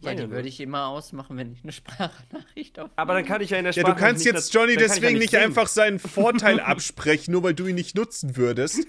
Ja, 0.01 0.15
die 0.15 0.31
würde 0.31 0.47
ich 0.48 0.61
immer 0.61 0.86
ausmachen, 0.86 1.36
wenn 1.36 1.51
ich 1.53 1.62
eine 1.65 1.73
Sprachnachricht 1.73 2.78
aufnehme. 2.78 2.93
aber 2.97 3.15
dann 3.15 3.24
kann 3.24 3.40
ich 3.40 3.51
ja 3.51 3.59
in 3.59 3.65
der 3.65 3.73
Ja, 3.73 3.81
Sprache 3.81 3.94
du 3.97 4.01
kannst 4.01 4.24
nicht 4.24 4.35
jetzt 4.35 4.47
das- 4.48 4.53
Johnny 4.53 4.73
ich 4.74 4.81
ja 4.81 4.86
deswegen 4.86 5.19
nicht 5.19 5.31
singen. 5.31 5.44
einfach 5.47 5.66
seinen 5.66 5.98
Vorteil 5.98 6.61
absprechen, 6.61 7.32
nur 7.32 7.43
weil 7.43 7.55
du 7.55 7.66
ihn 7.66 7.74
nicht 7.74 7.97
nutzen 7.97 8.36
würdest. 8.36 8.86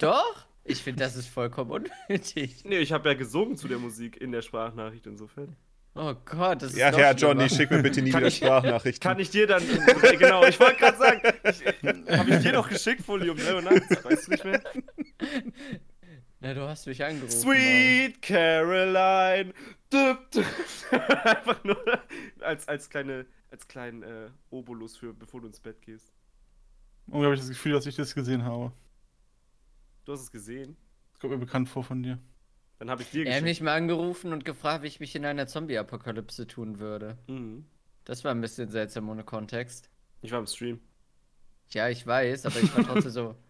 Doch? 0.00 0.44
Ich 0.68 0.82
finde, 0.82 1.02
das 1.02 1.16
ist 1.16 1.28
vollkommen 1.28 1.70
unnötig. 1.70 2.64
Nee, 2.64 2.78
ich 2.78 2.92
habe 2.92 3.08
ja 3.08 3.14
gesungen 3.14 3.56
zu 3.56 3.68
der 3.68 3.78
Musik 3.78 4.16
in 4.20 4.32
der 4.32 4.42
Sprachnachricht 4.42 5.06
insofern. 5.06 5.56
Oh 5.94 6.14
Gott, 6.24 6.62
das 6.62 6.72
ist 6.72 6.78
Ja, 6.78 6.90
noch 6.90 6.98
ja, 6.98 7.16
schlimmer. 7.16 7.32
Johnny, 7.34 7.48
schick 7.50 7.70
mir 7.70 7.82
bitte 7.82 8.02
nie 8.02 8.10
wieder 8.14 8.26
ich- 8.26 8.36
Sprachnachrichten. 8.36 9.00
Kann 9.08 9.18
ich 9.18 9.30
dir 9.30 9.46
dann. 9.46 9.62
genau, 10.18 10.44
ich 10.44 10.60
wollte 10.60 10.76
gerade 10.76 10.98
sagen, 10.98 11.22
habe 12.10 12.30
ich 12.30 12.42
dir 12.42 12.52
noch 12.52 12.68
geschickt, 12.68 13.02
Folie 13.02 13.32
um 13.32 13.38
3 13.38 13.54
Uhr 13.54 13.62
nachts? 13.62 14.04
Weißt 14.04 14.26
du 14.26 14.30
nicht 14.32 14.44
mehr? 14.44 14.62
Na, 16.40 16.54
du 16.54 16.68
hast 16.68 16.86
mich 16.86 17.02
angerufen. 17.04 17.30
Sweet 17.32 18.22
Caroline. 18.22 19.52
Düpp, 19.92 20.30
düpp. 20.30 20.44
Einfach 21.24 21.64
nur 21.64 21.82
als, 22.40 22.68
als, 22.68 22.88
kleine, 22.90 23.26
als 23.50 23.66
kleinen 23.66 24.02
äh, 24.02 24.28
Obolus 24.50 24.96
für 24.96 25.12
bevor 25.14 25.40
du 25.40 25.48
ins 25.48 25.58
Bett 25.58 25.82
gehst. 25.82 26.12
Irgendwie 27.08 27.24
habe 27.24 27.34
ich 27.34 27.40
das 27.40 27.48
Gefühl, 27.48 27.72
dass 27.72 27.86
ich 27.86 27.96
das 27.96 28.14
gesehen 28.14 28.44
habe. 28.44 28.70
Du 30.08 30.14
hast 30.14 30.22
es 30.22 30.30
gesehen. 30.30 30.74
Das 31.12 31.20
kommt 31.20 31.34
mir 31.34 31.38
bekannt 31.38 31.68
vor 31.68 31.84
von 31.84 32.02
dir. 32.02 32.18
Dann 32.78 32.88
habe 32.88 33.02
ich 33.02 33.10
dir 33.10 33.24
Mann. 33.24 33.26
Er 33.26 33.32
hat 33.34 33.42
geschickt. 33.42 33.60
mich 33.60 33.64
mal 33.66 33.74
angerufen 33.74 34.32
und 34.32 34.42
gefragt, 34.42 34.82
wie 34.82 34.86
ich 34.86 35.00
mich 35.00 35.14
in 35.14 35.26
einer 35.26 35.46
Zombie-Apokalypse 35.46 36.46
tun 36.46 36.78
würde. 36.78 37.18
Mhm. 37.26 37.66
Das 38.06 38.24
war 38.24 38.30
ein 38.30 38.40
bisschen 38.40 38.70
seltsam 38.70 39.10
ohne 39.10 39.22
Kontext. 39.22 39.90
Ich 40.22 40.32
war 40.32 40.38
im 40.38 40.46
Stream. 40.46 40.80
Ja, 41.72 41.90
ich 41.90 42.06
weiß, 42.06 42.46
aber 42.46 42.58
ich 42.58 42.74
war 42.74 42.84
trotzdem 42.86 43.12
so. 43.12 43.34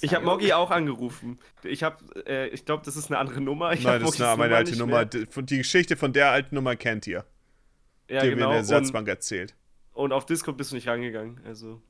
Ich 0.00 0.14
habe 0.14 0.24
Moggi 0.24 0.52
auch 0.52 0.70
angerufen. 0.70 1.40
Ich 1.64 1.82
habe, 1.82 1.96
äh, 2.24 2.50
ich 2.50 2.64
glaube, 2.64 2.84
das 2.84 2.94
ist 2.94 3.10
eine 3.10 3.18
andere 3.18 3.40
Nummer. 3.40 3.72
Ich 3.72 3.82
Nein, 3.82 4.00
das 4.00 4.10
ist 4.14 4.20
eine, 4.20 4.36
meine 4.36 4.54
alte 4.54 4.70
nicht 4.70 4.78
Nummer. 4.78 5.04
Die, 5.06 5.26
die 5.26 5.56
Geschichte 5.56 5.96
von 5.96 6.12
der 6.12 6.30
alten 6.30 6.54
Nummer 6.54 6.76
kennt 6.76 7.08
ihr. 7.08 7.24
Ja, 8.08 8.20
die 8.22 8.30
genau. 8.30 8.30
mir 8.30 8.32
in 8.32 8.38
der 8.38 8.48
Und, 8.50 8.54
Ersatzbank 8.54 9.08
erzählt. 9.08 9.56
und 9.92 10.12
auf 10.12 10.24
Discord 10.24 10.56
bist 10.56 10.70
du 10.70 10.76
nicht 10.76 10.86
rangegangen. 10.86 11.40
Also. 11.44 11.82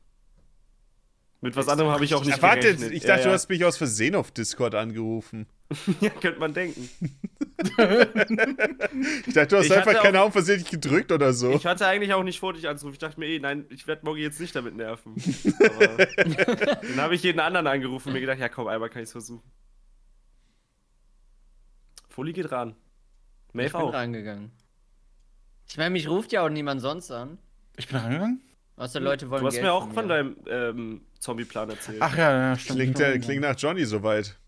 Mit 1.42 1.54
was 1.54 1.68
anderem 1.68 1.90
habe 1.90 2.04
ich 2.04 2.14
auch 2.14 2.24
nicht 2.24 2.40
Warte, 2.42 2.60
gerechnet. 2.62 2.92
ich 2.92 3.02
Ja, 3.02 3.08
dachte, 3.08 3.22
ja. 3.22 3.26
du 3.28 3.32
hast 3.34 3.48
mich 3.48 3.64
aus 3.64 3.76
Versehen 3.76 4.14
auf 4.14 4.30
Discord 4.32 4.74
angerufen. 4.74 5.46
ja, 6.00 6.10
könnte 6.10 6.40
man 6.40 6.54
denken. 6.54 6.88
Ich 9.26 9.34
dachte, 9.34 9.48
du 9.48 9.56
hast 9.58 9.66
Ich 9.66 9.72
einfach 9.76 10.02
keine 10.02 10.20
Ahnung 10.20 10.32
versehentlich 10.32 10.70
gedrückt 10.70 11.12
oder 11.12 11.32
so. 11.32 11.52
Ich 11.52 11.66
hatte 11.66 11.86
eigentlich 11.86 12.14
auch 12.14 12.22
nicht 12.22 12.40
vor, 12.40 12.52
dich 12.54 12.68
anzurufen. 12.68 12.94
Ich 12.94 12.98
dachte 13.00 13.20
mir, 13.20 13.26
eh, 13.26 13.38
nein, 13.38 13.66
ich 13.68 13.86
werde 13.86 14.04
Moggi 14.04 14.22
jetzt 14.22 14.40
nicht 14.40 14.54
damit 14.56 14.76
nerven. 14.76 15.14
Aber 15.76 16.06
dann 16.82 16.96
habe 16.96 17.14
ich 17.14 17.22
jeden 17.22 17.40
anderen 17.40 17.66
angerufen 17.66 18.08
und 18.08 18.14
mir 18.14 18.20
gedacht, 18.20 18.38
ja 18.38 18.48
komm, 18.48 18.68
einmal 18.68 18.88
kann 18.88 19.02
ich 19.02 19.06
es 19.08 19.12
versuchen. 19.12 19.42
Foli 22.08 22.32
geht 22.32 22.50
ran. 22.50 22.76
Ich 23.48 23.54
Maeve 23.54 23.72
bin 23.72 23.80
auch. 23.80 23.92
rangegangen. 23.92 24.52
Ich 25.68 25.76
meine, 25.76 25.90
mich 25.90 26.08
ruft 26.08 26.32
ja 26.32 26.44
auch 26.44 26.48
niemand 26.48 26.80
sonst 26.80 27.10
an. 27.10 27.38
Ich 27.76 27.88
bin 27.88 27.96
rangegangen? 27.98 28.40
Außer 28.76 29.00
Leute 29.00 29.30
wollen 29.30 29.40
Du 29.40 29.46
hast 29.46 29.54
Geld 29.54 29.64
mir 29.64 29.72
auch 29.72 29.84
von 29.86 29.94
von 29.94 30.06
mir. 30.06 30.14
deinem 30.14 30.36
ähm, 30.46 31.00
Zombie-Plan 31.18 31.70
erzählt. 31.70 31.98
Ach 32.00 32.16
ja, 32.16 32.30
ja, 32.50 32.56
stimmt. 32.58 32.78
Klingt, 32.78 32.96
rangegangen. 32.96 33.22
klingt 33.22 33.40
nach 33.42 33.56
Johnny 33.58 33.84
soweit. 33.84 34.38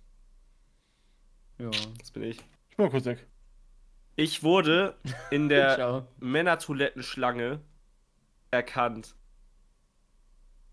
Ja. 1.59 1.71
Das 1.99 2.11
bin 2.11 2.23
ich. 2.25 2.39
Ich 2.71 2.77
bin 2.77 2.85
mal 2.87 2.91
kurz 2.91 3.07
weg. 3.07 3.27
Ich 4.17 4.43
wurde 4.43 4.97
in 5.31 5.49
der. 5.49 6.07
Männertoilettenschlange 6.21 7.61
erkannt. 8.51 9.15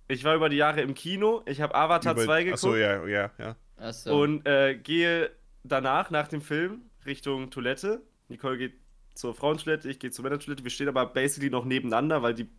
Ich 0.08 0.24
war 0.24 0.36
über 0.36 0.50
die 0.50 0.58
Jahre 0.58 0.82
im 0.82 0.94
Kino, 0.94 1.42
ich 1.48 1.62
habe 1.62 1.74
Avatar 1.74 2.14
Über- 2.14 2.24
2 2.26 2.44
geguckt 2.44 2.60
Achso, 2.64 2.76
ja, 2.76 3.06
ja, 3.08 3.32
ja. 3.40 3.56
Achso. 3.78 4.22
und 4.22 4.46
äh, 4.46 4.76
gehe 4.76 5.32
danach, 5.64 6.12
nach 6.12 6.28
dem 6.28 6.42
Film, 6.42 6.82
Richtung 7.08 7.50
Toilette. 7.50 8.04
Nicole 8.28 8.58
geht 8.58 8.74
zur 9.16 9.34
Frauentoilette, 9.34 9.90
ich 9.90 10.00
gehe 10.00 10.12
zur 10.12 10.24
Männertoilette. 10.24 10.64
Wir 10.64 10.72
stehen 10.72 10.88
aber 10.88 11.06
basically 11.08 11.50
noch 11.50 11.66
nebeneinander, 11.66 12.22
weil 12.22 12.34
die, 12.34 12.50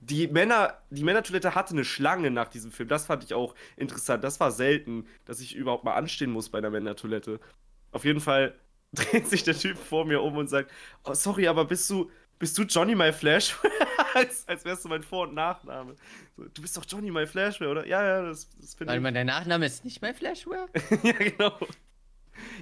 die 0.00 0.28
Männer, 0.28 0.78
die 0.90 1.04
Männertoilette 1.04 1.54
hatte 1.54 1.72
eine 1.72 1.84
Schlange 1.84 2.30
nach 2.30 2.48
diesem 2.48 2.70
Film. 2.70 2.88
Das 2.88 3.06
fand 3.06 3.24
ich 3.24 3.34
auch 3.34 3.54
interessant. 3.76 4.24
Das 4.24 4.40
war 4.40 4.50
selten, 4.50 5.06
dass 5.24 5.40
ich 5.40 5.54
überhaupt 5.54 5.84
mal 5.84 5.94
anstehen 5.94 6.30
muss 6.30 6.48
bei 6.48 6.58
einer 6.58 6.70
Männertoilette. 6.70 7.40
Auf 7.92 8.04
jeden 8.04 8.20
Fall 8.20 8.54
dreht 8.92 9.28
sich 9.28 9.42
der 9.42 9.58
Typ 9.58 9.76
vor 9.76 10.04
mir 10.04 10.22
um 10.22 10.36
und 10.36 10.48
sagt: 10.48 10.70
oh, 11.04 11.14
Sorry, 11.14 11.48
aber 11.48 11.64
bist 11.64 11.90
du, 11.90 12.10
bist 12.38 12.56
du 12.56 12.62
Johnny 12.62 12.94
My 12.94 13.12
Flash? 13.12 13.56
als, 14.14 14.46
als 14.48 14.64
wärst 14.64 14.84
du 14.84 14.88
mein 14.88 15.02
Vor- 15.02 15.28
und 15.28 15.34
Nachname. 15.34 15.96
So, 16.36 16.44
du 16.44 16.62
bist 16.62 16.76
doch 16.76 16.84
Johnny 16.86 17.10
My 17.10 17.26
Flashware, 17.26 17.70
oder? 17.70 17.86
Ja, 17.86 18.04
ja, 18.04 18.22
das, 18.22 18.48
das 18.60 18.74
finde 18.74 18.94
ich. 18.94 19.00
mal, 19.00 19.12
der 19.12 19.24
Nachname 19.24 19.66
ist 19.66 19.84
nicht 19.84 20.00
bei 20.00 20.14
Flashware? 20.14 20.68
ja, 21.02 21.12
genau. 21.12 21.58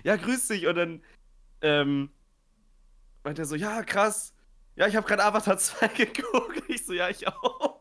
Ja, 0.05 0.17
grüß 0.17 0.49
dich. 0.49 0.67
Und 0.67 0.75
dann 0.77 1.03
ähm, 1.61 2.11
meint 3.25 3.39
er 3.39 3.45
so, 3.45 3.57
ja, 3.57 3.83
krass. 3.83 4.35
Ja, 4.77 4.87
ich 4.87 4.97
habe 4.97 5.07
gerade 5.07 5.25
Avatar 5.25 5.59
2 5.59 5.89
geguckt. 5.89 6.63
Ich 6.69 6.87
so, 6.87 6.93
ja, 6.93 7.09
ich 7.09 7.27
auch. 7.29 7.81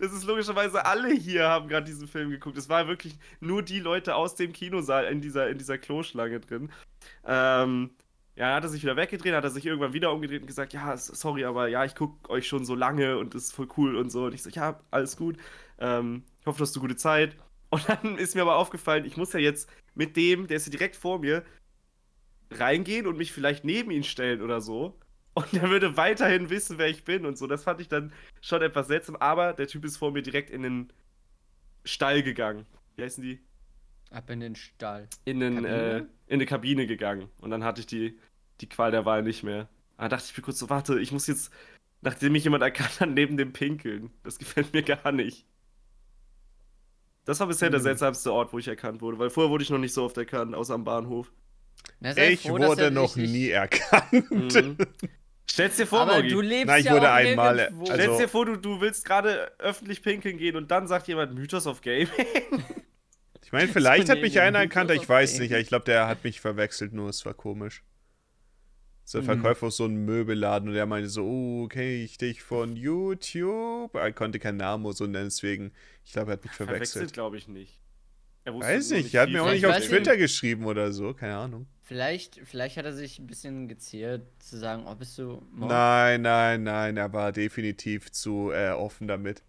Das 0.00 0.12
ist 0.12 0.24
logischerweise 0.24 0.84
alle 0.84 1.10
hier 1.12 1.48
haben 1.48 1.68
gerade 1.68 1.86
diesen 1.86 2.08
Film 2.08 2.30
geguckt. 2.30 2.58
Es 2.58 2.68
war 2.68 2.88
wirklich 2.88 3.18
nur 3.40 3.62
die 3.62 3.80
Leute 3.80 4.14
aus 4.16 4.34
dem 4.34 4.52
Kinosaal 4.52 5.04
in 5.06 5.20
dieser, 5.20 5.48
in 5.48 5.58
dieser 5.58 5.78
Kloschlange 5.78 6.40
drin. 6.40 6.72
Ähm, 7.24 7.90
ja, 8.36 8.46
dann 8.46 8.56
hat 8.56 8.64
er 8.64 8.70
sich 8.70 8.82
wieder 8.82 8.96
weggedreht, 8.96 9.34
hat 9.34 9.44
er 9.44 9.50
sich 9.50 9.66
irgendwann 9.66 9.92
wieder 9.92 10.12
umgedreht 10.12 10.40
und 10.40 10.46
gesagt, 10.46 10.72
ja, 10.72 10.96
sorry, 10.96 11.44
aber 11.44 11.68
ja, 11.68 11.84
ich 11.84 11.94
gucke 11.94 12.30
euch 12.30 12.48
schon 12.48 12.64
so 12.64 12.74
lange 12.74 13.18
und 13.18 13.34
ist 13.34 13.52
voll 13.52 13.68
cool 13.76 13.96
und 13.96 14.10
so. 14.10 14.24
Und 14.24 14.34
ich 14.34 14.42
so, 14.42 14.50
ja, 14.50 14.80
alles 14.90 15.16
gut. 15.16 15.36
Ähm, 15.78 16.24
ich 16.40 16.46
hoffe, 16.46 16.58
du 16.58 16.62
hast 16.62 16.74
eine 16.74 16.82
gute 16.82 16.96
Zeit. 16.96 17.36
Und 17.70 17.88
dann 17.88 18.16
ist 18.18 18.34
mir 18.34 18.42
aber 18.42 18.56
aufgefallen, 18.56 19.04
ich 19.04 19.16
muss 19.16 19.32
ja 19.32 19.40
jetzt 19.40 19.68
mit 19.94 20.16
dem, 20.16 20.46
der 20.46 20.56
ist 20.56 20.66
ja 20.66 20.70
direkt 20.70 20.96
vor 20.96 21.18
mir, 21.18 21.44
reingehen 22.50 23.06
und 23.06 23.16
mich 23.16 23.32
vielleicht 23.32 23.64
neben 23.64 23.90
ihn 23.90 24.04
stellen 24.04 24.42
oder 24.42 24.60
so. 24.60 24.98
Und 25.34 25.52
er 25.54 25.70
würde 25.70 25.96
weiterhin 25.96 26.50
wissen, 26.50 26.78
wer 26.78 26.88
ich 26.88 27.04
bin 27.04 27.24
und 27.26 27.38
so. 27.38 27.46
Das 27.46 27.62
fand 27.64 27.80
ich 27.80 27.88
dann 27.88 28.12
schon 28.40 28.62
etwas 28.62 28.88
seltsam. 28.88 29.16
Aber 29.16 29.52
der 29.52 29.68
Typ 29.68 29.84
ist 29.84 29.96
vor 29.96 30.10
mir 30.12 30.22
direkt 30.22 30.50
in 30.50 30.62
den 30.62 30.92
Stall 31.84 32.22
gegangen. 32.22 32.66
Wie 32.96 33.02
heißen 33.04 33.22
die? 33.22 33.40
Ab 34.10 34.28
in 34.30 34.40
den 34.40 34.56
Stall. 34.56 35.08
In, 35.24 35.40
den, 35.40 35.54
Kabine? 35.54 35.68
äh, 35.68 35.98
in 35.98 36.08
eine 36.34 36.46
Kabine 36.46 36.86
gegangen. 36.86 37.28
Und 37.40 37.50
dann 37.50 37.64
hatte 37.64 37.80
ich 37.80 37.86
die, 37.86 38.18
die 38.60 38.68
Qual 38.68 38.90
der 38.90 39.04
Wahl 39.04 39.22
nicht 39.22 39.42
mehr. 39.44 39.68
Da 39.98 40.08
dachte 40.08 40.26
ich 40.30 40.36
mir 40.36 40.42
kurz 40.42 40.58
so, 40.58 40.68
warte, 40.70 40.98
ich 41.00 41.12
muss 41.12 41.26
jetzt, 41.28 41.52
nachdem 42.00 42.32
mich 42.32 42.44
jemand 42.44 42.62
erkannt 42.64 43.00
hat, 43.00 43.10
neben 43.10 43.36
dem 43.36 43.52
pinkeln. 43.52 44.10
Das 44.24 44.38
gefällt 44.38 44.72
mir 44.72 44.82
gar 44.82 45.12
nicht. 45.12 45.46
Das 47.24 47.40
war 47.40 47.46
bisher 47.46 47.70
der 47.70 47.80
Hm. 47.80 47.84
seltsamste 47.84 48.32
Ort, 48.32 48.52
wo 48.52 48.58
ich 48.58 48.68
erkannt 48.68 49.00
wurde, 49.02 49.18
weil 49.18 49.30
vorher 49.30 49.50
wurde 49.50 49.62
ich 49.62 49.70
noch 49.70 49.78
nicht 49.78 49.92
so 49.94 50.04
oft 50.04 50.16
erkannt, 50.18 50.54
außer 50.54 50.74
am 50.74 50.84
Bahnhof. 50.84 51.32
Na, 52.00 52.14
sei 52.14 52.32
Ich 52.32 52.40
froh, 52.42 52.58
dass 52.58 52.68
wurde 52.70 52.84
er 52.84 52.90
noch 52.90 53.14
nicht- 53.16 53.30
nie 53.30 53.48
erkannt. 53.50 54.30
Mhm. 54.30 54.76
Stell's 55.50 55.76
dir 55.76 55.86
vor, 55.86 56.00
Aber 56.00 56.22
du 56.22 56.40
lebst 56.40 56.66
Na, 56.68 56.78
ich 56.78 56.84
ja 56.86 56.92
wurde 56.92 57.10
auch 57.10 57.14
einmal, 57.14 57.58
äh, 57.58 57.62
irgendwo. 57.64 57.82
also- 57.90 57.94
Stell's 58.02 58.18
dir 58.18 58.28
vor, 58.28 58.46
du, 58.46 58.56
du 58.56 58.80
willst 58.80 59.04
gerade 59.04 59.50
öffentlich 59.58 60.00
pinkeln 60.02 60.38
gehen 60.38 60.56
und 60.56 60.70
dann 60.70 60.86
sagt 60.86 61.08
jemand 61.08 61.34
Mythos 61.34 61.66
of 61.66 61.80
Gaming. 61.82 62.08
Ich 63.42 63.52
meine, 63.52 63.66
vielleicht 63.66 64.06
So 64.06 64.12
hat 64.12 64.20
mich 64.20 64.38
einer 64.38 64.60
erkannt, 64.60 64.92
ich 64.92 65.08
weiß 65.08 65.32
Gaming. 65.32 65.50
nicht. 65.50 65.60
Ich 65.62 65.66
glaube, 65.68 65.84
der 65.84 66.06
hat 66.06 66.22
mich 66.22 66.40
verwechselt, 66.40 66.92
nur 66.92 67.08
es 67.08 67.26
war 67.26 67.34
komisch. 67.34 67.82
So 69.04 69.18
ein 69.18 69.22
Mhm. 69.22 69.26
Verkäufer 69.26 69.66
aus 69.66 69.76
so 69.78 69.86
einem 69.86 70.04
Möbelladen 70.04 70.68
und 70.68 70.74
der 70.76 70.86
meinte 70.86 71.08
so, 71.08 71.24
oh, 71.24 71.66
kenne 71.66 71.94
ich 71.94 72.16
dich 72.16 72.42
von 72.44 72.76
YouTube? 72.76 73.92
Er 73.96 74.12
konnte 74.12 74.38
keinen 74.38 74.58
Namen 74.58 74.84
oder 74.86 74.94
so 74.94 75.04
nennen, 75.08 75.24
deswegen, 75.24 75.72
ich 76.04 76.12
glaube, 76.12 76.30
er 76.30 76.32
hat 76.34 76.44
mich 76.44 76.52
Verwechselt, 76.52 76.88
verwechselt. 76.92 77.12
glaube 77.12 77.38
ich 77.38 77.48
nicht. 77.48 77.80
Er 78.44 78.54
Weiß 78.54 78.90
nur 78.90 78.98
nicht, 79.00 79.12
er 79.14 79.22
hat 79.22 79.30
mir 79.30 79.42
auch 79.42 79.50
nicht 79.50 79.64
Ich 79.64 79.66
auf. 79.66 79.80
Twitter 79.80 80.16
geschrieben 80.16 80.64
oder 80.66 80.92
so, 80.92 81.12
keine 81.12 81.36
Ahnung. 81.36 81.66
Vielleicht, 81.90 82.40
vielleicht 82.44 82.76
hat 82.76 82.84
er 82.84 82.92
sich 82.92 83.18
ein 83.18 83.26
bisschen 83.26 83.66
geziert, 83.66 84.22
zu 84.38 84.56
sagen, 84.56 84.84
oh, 84.86 84.94
bist 84.94 85.18
du 85.18 85.42
Mord? 85.50 85.72
Nein, 85.72 86.22
nein, 86.22 86.62
nein, 86.62 86.96
er 86.96 87.12
war 87.12 87.32
definitiv 87.32 88.12
zu 88.12 88.52
äh, 88.52 88.70
offen 88.70 89.08
damit. 89.08 89.42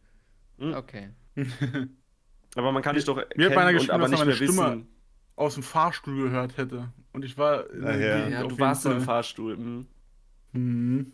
Okay. 0.57 1.11
Aber 2.55 2.72
man 2.72 2.81
kann 2.81 2.95
dich 2.95 3.05
doch 3.05 3.18
Mir 3.35 3.45
hat 3.49 3.55
meiner 3.55 3.68
und 3.68 3.73
geschrieben, 3.76 3.91
aber 3.91 4.09
dass 4.09 4.09
er 4.09 4.09
nicht 4.09 4.19
meine 4.19 4.26
mehr 4.26 4.35
Stimme 4.35 4.72
wissen. 4.72 4.88
aus 5.35 5.53
dem 5.53 5.61
Fahrstuhl 5.61 6.23
gehört 6.30 6.57
hätte. 6.57 6.91
Und 7.13 7.23
ich 7.23 7.38
war 7.38 7.69
in 7.69 7.81
der 7.84 7.99
ja. 7.99 8.27
Ja, 8.27 8.43
du 8.47 8.57
warst 8.57 8.81
Fall. 8.84 8.93
einem 8.93 9.01
Fahrstuhl. 9.03 9.55
Mhm. 9.57 9.88
Mhm. 10.53 11.11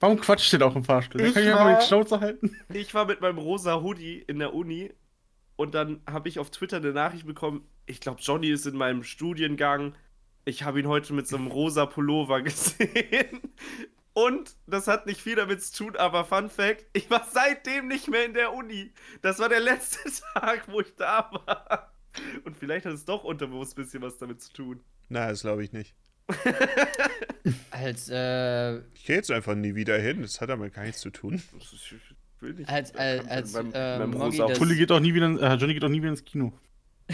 Warum 0.00 0.18
quatscht 0.18 0.52
der 0.52 0.66
auch 0.66 0.74
im 0.74 0.82
Fahrstuhl? 0.84 1.20
Da 1.20 1.28
Ich 1.28 1.34
kann 1.34 1.44
ich 1.44 1.50
einfach 1.50 1.64
war- 1.66 1.78
die 1.78 1.86
Schnauze 1.86 2.18
halten. 2.20 2.56
Ich 2.74 2.92
war 2.94 3.06
mit 3.06 3.20
meinem 3.20 3.38
rosa 3.38 3.80
Hoodie 3.80 4.18
in 4.26 4.40
der 4.40 4.52
Uni 4.54 4.90
und 5.54 5.74
dann 5.76 6.00
habe 6.10 6.28
ich 6.28 6.40
auf 6.40 6.50
Twitter 6.50 6.78
eine 6.78 6.92
Nachricht 6.92 7.26
bekommen. 7.26 7.64
Ich 7.86 8.00
glaube, 8.00 8.20
Johnny 8.20 8.48
ist 8.48 8.66
in 8.66 8.76
meinem 8.76 9.02
Studiengang. 9.02 9.94
Ich 10.44 10.62
habe 10.64 10.80
ihn 10.80 10.86
heute 10.88 11.12
mit 11.14 11.26
so 11.28 11.36
einem 11.36 11.46
rosa 11.48 11.86
Pullover 11.86 12.42
gesehen. 12.42 13.40
Und 14.14 14.56
das 14.66 14.88
hat 14.88 15.06
nicht 15.06 15.20
viel 15.22 15.36
damit 15.36 15.62
zu 15.62 15.84
tun, 15.84 15.96
aber 15.96 16.24
Fun 16.24 16.50
Fact: 16.50 16.84
Ich 16.92 17.10
war 17.10 17.26
seitdem 17.32 17.88
nicht 17.88 18.08
mehr 18.08 18.24
in 18.26 18.34
der 18.34 18.52
Uni. 18.52 18.92
Das 19.22 19.38
war 19.38 19.48
der 19.48 19.60
letzte 19.60 19.98
Tag, 20.34 20.64
wo 20.68 20.80
ich 20.80 20.94
da 20.96 21.30
war. 21.46 21.92
Und 22.44 22.56
vielleicht 22.56 22.84
hat 22.86 22.92
es 22.92 23.04
doch 23.06 23.24
unterbewusst 23.24 23.76
ein 23.78 23.82
bisschen 23.84 24.02
was 24.02 24.18
damit 24.18 24.42
zu 24.42 24.52
tun. 24.52 24.80
Na, 25.08 25.28
das 25.28 25.40
glaube 25.42 25.64
ich 25.64 25.72
nicht. 25.72 25.94
Als, 27.70 28.08
äh, 28.10 28.78
Ich 28.94 29.04
gehe 29.06 29.16
jetzt 29.16 29.30
einfach 29.30 29.54
nie 29.54 29.74
wieder 29.74 29.98
hin, 29.98 30.22
das 30.22 30.40
hat 30.40 30.50
damit 30.50 30.74
gar 30.74 30.84
nichts 30.84 31.00
zu 31.00 31.10
tun. 31.10 31.42
Das 31.58 31.72
ist- 31.72 31.92
Ich 31.92 32.42
will 32.42 32.54
nicht. 32.54 32.68
Als- 32.68 32.94
als- 32.94 33.26
als, 33.28 33.52
beim, 33.52 33.68
äh, 33.68 33.98
beim 33.98 34.12
das- 34.36 34.58
Tulli 34.58 34.76
geht 34.76 34.92
auch 34.92 35.00
nie 35.00 35.14
wieder, 35.14 35.26
äh, 35.40 35.54
Johnny 35.56 35.74
geht 35.74 35.84
auch 35.84 35.88
nie 35.88 36.00
wieder 36.00 36.10
ins 36.10 36.24
Kino. 36.24 36.52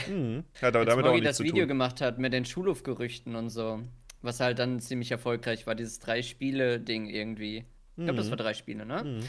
Mhm. 0.08 0.44
Hat 0.60 0.76
aber 0.76 0.84
damit 0.84 1.06
auch 1.06 1.12
nichts 1.12 1.28
das 1.28 1.36
zu 1.38 1.44
Video 1.44 1.62
tun. 1.64 1.68
gemacht 1.68 2.00
hat 2.00 2.18
mit 2.18 2.32
den 2.32 2.44
Schulhofgerüchten 2.44 3.34
und 3.36 3.50
so, 3.50 3.80
was 4.22 4.40
halt 4.40 4.58
dann 4.58 4.80
ziemlich 4.80 5.10
erfolgreich 5.10 5.66
war, 5.66 5.74
dieses 5.74 5.98
Drei-Spiele-Ding 5.98 7.08
irgendwie. 7.08 7.64
Ich 7.96 8.04
glaube, 8.04 8.14
das 8.18 8.26
Mhm. 8.26 8.30
war 8.30 8.36
drei 8.36 8.54
Spiele, 8.54 8.86
ne? 8.86 9.02
Mhm. 9.04 9.20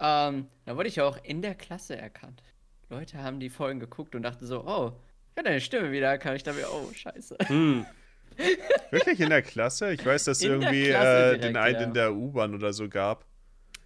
Ähm, 0.00 0.46
da 0.66 0.76
wurde 0.76 0.88
ich 0.88 1.00
auch 1.00 1.18
in 1.24 1.42
der 1.42 1.54
Klasse 1.54 1.96
erkannt. 1.96 2.42
Leute 2.90 3.18
haben 3.22 3.40
die 3.40 3.48
Folgen 3.50 3.80
geguckt 3.80 4.14
und 4.14 4.22
dachten 4.22 4.46
so, 4.46 4.64
oh, 4.64 4.92
ich 5.32 5.38
habe 5.38 5.48
deine 5.48 5.60
Stimme 5.60 5.92
wieder 5.92 6.08
erkannt. 6.08 6.36
Ich 6.36 6.42
dachte 6.42 6.58
mir, 6.60 6.66
oh, 6.70 6.90
scheiße. 6.92 7.36
Hm. 7.46 7.84
Wirklich 8.90 9.20
in 9.20 9.30
der 9.30 9.42
Klasse? 9.42 9.92
Ich 9.92 10.04
weiß, 10.04 10.24
dass 10.24 10.38
der 10.38 10.50
irgendwie 10.50 10.88
äh, 10.88 10.92
direkt, 10.92 11.44
den 11.44 11.56
einen 11.56 11.74
ja. 11.76 11.82
in 11.82 11.94
der 11.94 12.14
U-Bahn 12.14 12.54
oder 12.54 12.72
so 12.72 12.88
gab, 12.88 13.24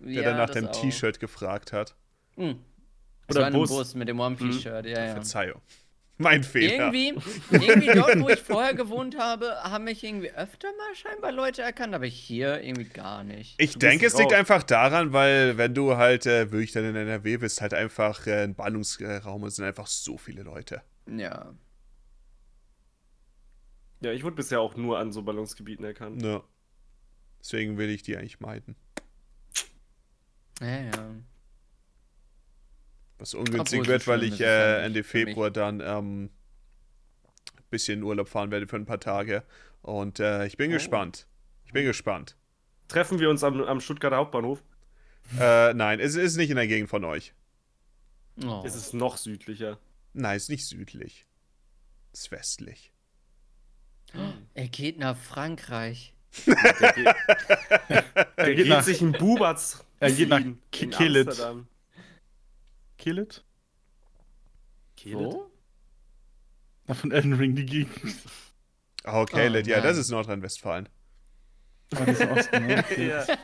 der 0.00 0.10
Ja, 0.12 0.22
dann 0.22 0.36
nach 0.36 0.50
das 0.50 0.56
dem. 0.56 0.72
T-Shirt 0.72 1.18
gefragt 1.20 1.72
hat. 1.72 1.94
Mhm. 2.36 2.58
Das 3.28 3.36
Oder 3.36 3.50
Bus. 3.50 3.70
Bus 3.70 3.94
mit 3.94 4.08
dem 4.08 4.20
One 4.20 4.36
Piece-Shirt, 4.36 4.84
ja, 4.86 5.04
ja. 5.06 5.12
Verzeihung. 5.12 5.60
Mein 6.18 6.44
Fehler. 6.44 6.92
Irgendwie, 6.92 7.14
irgendwie 7.50 7.94
dort, 7.94 8.20
wo 8.20 8.28
ich 8.28 8.40
vorher 8.40 8.74
gewohnt 8.74 9.18
habe, 9.18 9.56
haben 9.62 9.84
mich 9.84 10.04
irgendwie 10.04 10.30
öfter 10.30 10.68
mal 10.68 10.94
scheinbar 10.94 11.32
Leute 11.32 11.62
erkannt, 11.62 11.94
aber 11.94 12.06
hier 12.06 12.62
irgendwie 12.62 12.88
gar 12.88 13.24
nicht. 13.24 13.54
Ich 13.58 13.76
denke, 13.76 14.06
es 14.06 14.16
liegt 14.16 14.32
einfach 14.32 14.62
daran, 14.62 15.12
weil 15.12 15.56
wenn 15.58 15.74
du 15.74 15.96
halt 15.96 16.26
äh, 16.26 16.52
wirklich 16.52 16.72
dann 16.72 16.84
in 16.84 16.96
NRW 16.96 17.38
bist, 17.38 17.60
halt 17.60 17.74
einfach 17.74 18.26
äh, 18.26 18.44
ein 18.44 18.54
Ballungsraum 18.54 19.42
und 19.42 19.48
es 19.48 19.56
sind 19.56 19.64
einfach 19.64 19.86
so 19.86 20.16
viele 20.16 20.42
Leute. 20.42 20.82
Ja. 21.06 21.54
Ja, 24.00 24.12
ich 24.12 24.22
wurde 24.24 24.36
bisher 24.36 24.60
auch 24.60 24.76
nur 24.76 24.98
an 24.98 25.12
so 25.12 25.22
Ballungsgebieten 25.22 25.84
erkannt. 25.84 26.22
Ja. 26.22 26.42
Deswegen 27.40 27.78
will 27.78 27.90
ich 27.90 28.02
die 28.02 28.16
eigentlich 28.16 28.40
meiden. 28.40 28.76
Ja, 30.60 30.80
ja. 30.80 31.14
Was 33.22 33.34
ungünstig 33.34 33.78
Obwohl, 33.80 33.92
wird, 33.92 34.06
weil 34.08 34.22
ich 34.24 34.40
äh, 34.40 34.84
Ende. 34.84 35.04
Februar 35.04 35.52
dann 35.52 35.80
ähm, 35.80 36.24
ein 36.24 36.30
bisschen 37.70 38.00
in 38.00 38.02
Urlaub 38.02 38.28
fahren 38.28 38.50
werde 38.50 38.66
für 38.66 38.74
ein 38.74 38.84
paar 38.84 38.98
Tage. 38.98 39.44
Und 39.80 40.18
äh, 40.18 40.44
ich 40.46 40.56
bin 40.56 40.70
Oh. 40.70 40.74
gespannt. 40.74 41.28
Ich 41.64 41.72
bin 41.72 41.84
gespannt. 41.84 42.36
Treffen 42.88 43.20
wir 43.20 43.30
uns 43.30 43.44
am, 43.44 43.60
am 43.62 43.80
Stuttgarter 43.80 44.16
Hauptbahnhof? 44.16 44.60
Äh, 45.38 45.72
nein, 45.74 46.00
es 46.00 46.16
ist 46.16 46.36
nicht 46.36 46.50
in 46.50 46.56
der 46.56 46.66
Gegend 46.66 46.90
von 46.90 47.04
euch. 47.04 47.32
Oh. 48.44 48.64
Es 48.66 48.74
ist 48.74 48.92
noch 48.92 49.16
südlicher. 49.18 49.78
Nein, 50.14 50.36
es 50.36 50.42
ist 50.44 50.48
nicht 50.48 50.66
südlich. 50.66 51.24
Es 52.12 52.22
ist 52.22 52.32
westlich. 52.32 52.92
Er 54.54 54.66
geht 54.68 54.98
nach 54.98 55.16
Frankreich. 55.16 56.12
Der, 56.46 56.54
geht, 56.92 57.06
der 57.88 58.04
Er 58.36 58.46
geht, 58.46 58.56
geht 58.56 58.68
nach, 58.68 58.82
sich 58.82 59.00
in 59.00 59.12
Bubatz. 59.12 59.84
er 60.00 60.10
geht 60.10 60.28
nach 60.28 60.40
in 60.40 60.58
Amsterdam. 63.06 63.42
Killet? 64.96 65.18
Wo? 65.18 65.50
Na, 66.86 66.94
von 66.94 67.10
Elden 67.12 67.34
Ring 67.34 67.54
die 67.54 67.66
Gegend. 67.66 68.16
Oh, 69.04 69.22
okay, 69.22 69.48
Oh, 69.50 69.56
ja, 69.68 69.80
das 69.80 69.96
ist 69.96 70.10
Nordrhein-Westfalen. 70.10 70.88
Aber 71.94 72.06
das 72.06 72.20
ist 72.20 72.30
Osten, 72.30 72.66
ne? 72.66 72.84
Ja. 72.96 73.26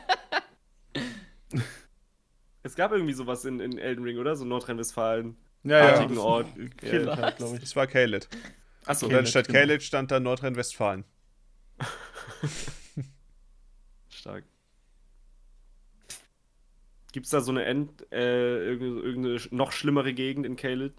Es 2.61 2.75
gab 2.75 2.91
irgendwie 2.91 3.13
sowas 3.13 3.45
in, 3.45 3.61
in 3.61 3.77
Elden 3.77 4.03
Ring, 4.03 4.17
oder? 4.17 4.35
So 4.35 4.43
Nordrhein-Westfalen. 4.43 5.37
Ja, 5.63 6.01
ja. 6.01 6.17
Ort. 6.19 6.47
Killet 6.77 7.07
Ja. 7.07 7.17
halt, 7.17 7.37
glaube 7.37 7.55
ich. 7.55 7.61
Das 7.61 7.75
war 7.75 7.87
Kalit. 7.87 8.27
Achso, 8.85 9.05
Und 9.05 9.13
dann 9.13 9.25
statt 9.25 9.47
genau. 9.47 9.59
Kalit 9.59 9.81
stand 9.81 10.11
da 10.11 10.19
Nordrhein-Westfalen. 10.19 11.05
stark. 14.09 14.43
Gibt's 17.11 17.29
da 17.29 17.41
so 17.41 17.51
eine 17.51 17.65
End, 17.65 18.05
äh, 18.11 18.63
irgendeine, 18.63 19.01
irgendeine 19.01 19.39
noch 19.51 19.71
schlimmere 19.71 20.13
Gegend 20.13 20.45
in 20.45 20.55
Caled? 20.55 20.93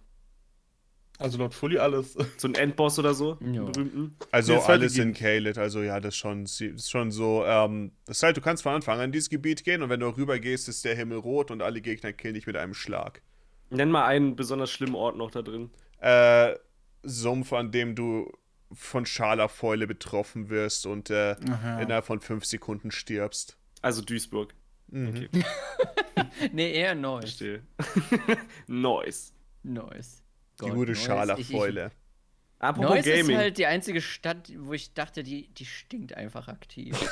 Also 1.21 1.37
laut 1.37 1.53
Fully 1.53 1.79
alles. 1.79 2.17
So 2.39 2.49
ein 2.49 2.55
Endboss 2.55 2.99
oder 2.99 3.13
so? 3.13 3.39
Ja. 3.41 3.65
Berühmten? 3.65 4.17
Also 4.33 4.55
Nee, 4.55 4.61
alles 4.61 4.97
in. 4.97 5.13
Kalit, 5.13 5.59
also 5.59 5.83
ja, 5.83 6.01
das 6.01 6.15
ist 6.15 6.19
schon, 6.19 6.45
das 6.45 6.61
ist 6.61 6.91
schon 6.91 7.11
so, 7.11 7.45
ähm, 7.45 7.93
das 8.07 8.17
ist 8.17 8.23
halt, 8.23 8.37
du 8.39 8.41
kannst 8.41 8.63
von 8.63 8.73
Anfang 8.73 8.99
an 8.99 9.07
in 9.07 9.13
dieses 9.13 9.29
Gebiet 9.29 9.63
gehen 9.63 9.83
und 9.83 9.91
wenn 9.91 10.01
du 10.01 10.09
rüber 10.09 10.39
gehst, 10.39 10.69
ist 10.69 10.85
der 10.85 10.97
Himmel 10.97 11.19
rot 11.19 11.51
und 11.51 11.61
alle 11.61 11.83
Gegner 11.83 12.15
killen 12.15 12.35
dich 12.35 12.47
mit 12.47 12.57
einem 12.57 12.73
Schlag. 12.73 13.21
Nenn 13.69 13.91
mal 13.91 14.07
einen 14.07 14.35
besonders 14.35 14.71
schlimmen 14.71 14.95
Ort 14.95 15.17
noch 15.19 15.31
da 15.31 15.43
drin. 15.43 15.71
Äh, 16.01 16.55
Sumpf, 17.03 17.53
an 17.53 17.71
dem 17.71 17.95
du 17.95 18.33
von 18.73 19.05
Scharlachfäule 19.05 19.87
betroffen 19.87 20.49
wirst 20.49 20.87
und 20.87 21.11
äh, 21.11 21.33
innerhalb 21.83 22.07
von 22.07 22.21
fünf 22.21 22.47
Sekunden 22.47 22.91
stirbst. 22.91 23.59
Also 23.83 24.01
Duisburg. 24.01 24.55
Mhm. 24.91 25.09
Okay, 25.09 25.29
Nee, 26.53 26.73
eher 26.73 26.95
Neuss. 26.95 27.25
verstehe. 27.25 27.63
Noise. 28.67 29.33
Neuss. 29.63 30.23
Die 30.61 30.65
Gott, 30.67 30.75
gute 30.75 30.95
Scharlachfäule. 30.95 31.91
Apropos 32.59 32.91
Neuss 32.91 33.07
ist 33.07 33.17
Gaming. 33.23 33.37
halt 33.39 33.57
die 33.59 33.67
einzige 33.67 34.01
Stadt, 34.03 34.53
wo 34.59 34.75
ich 34.75 34.93
dachte, 34.93 35.23
die, 35.23 35.49
die 35.55 35.65
stinkt 35.65 36.13
einfach 36.15 36.49
aktiv. 36.49 36.95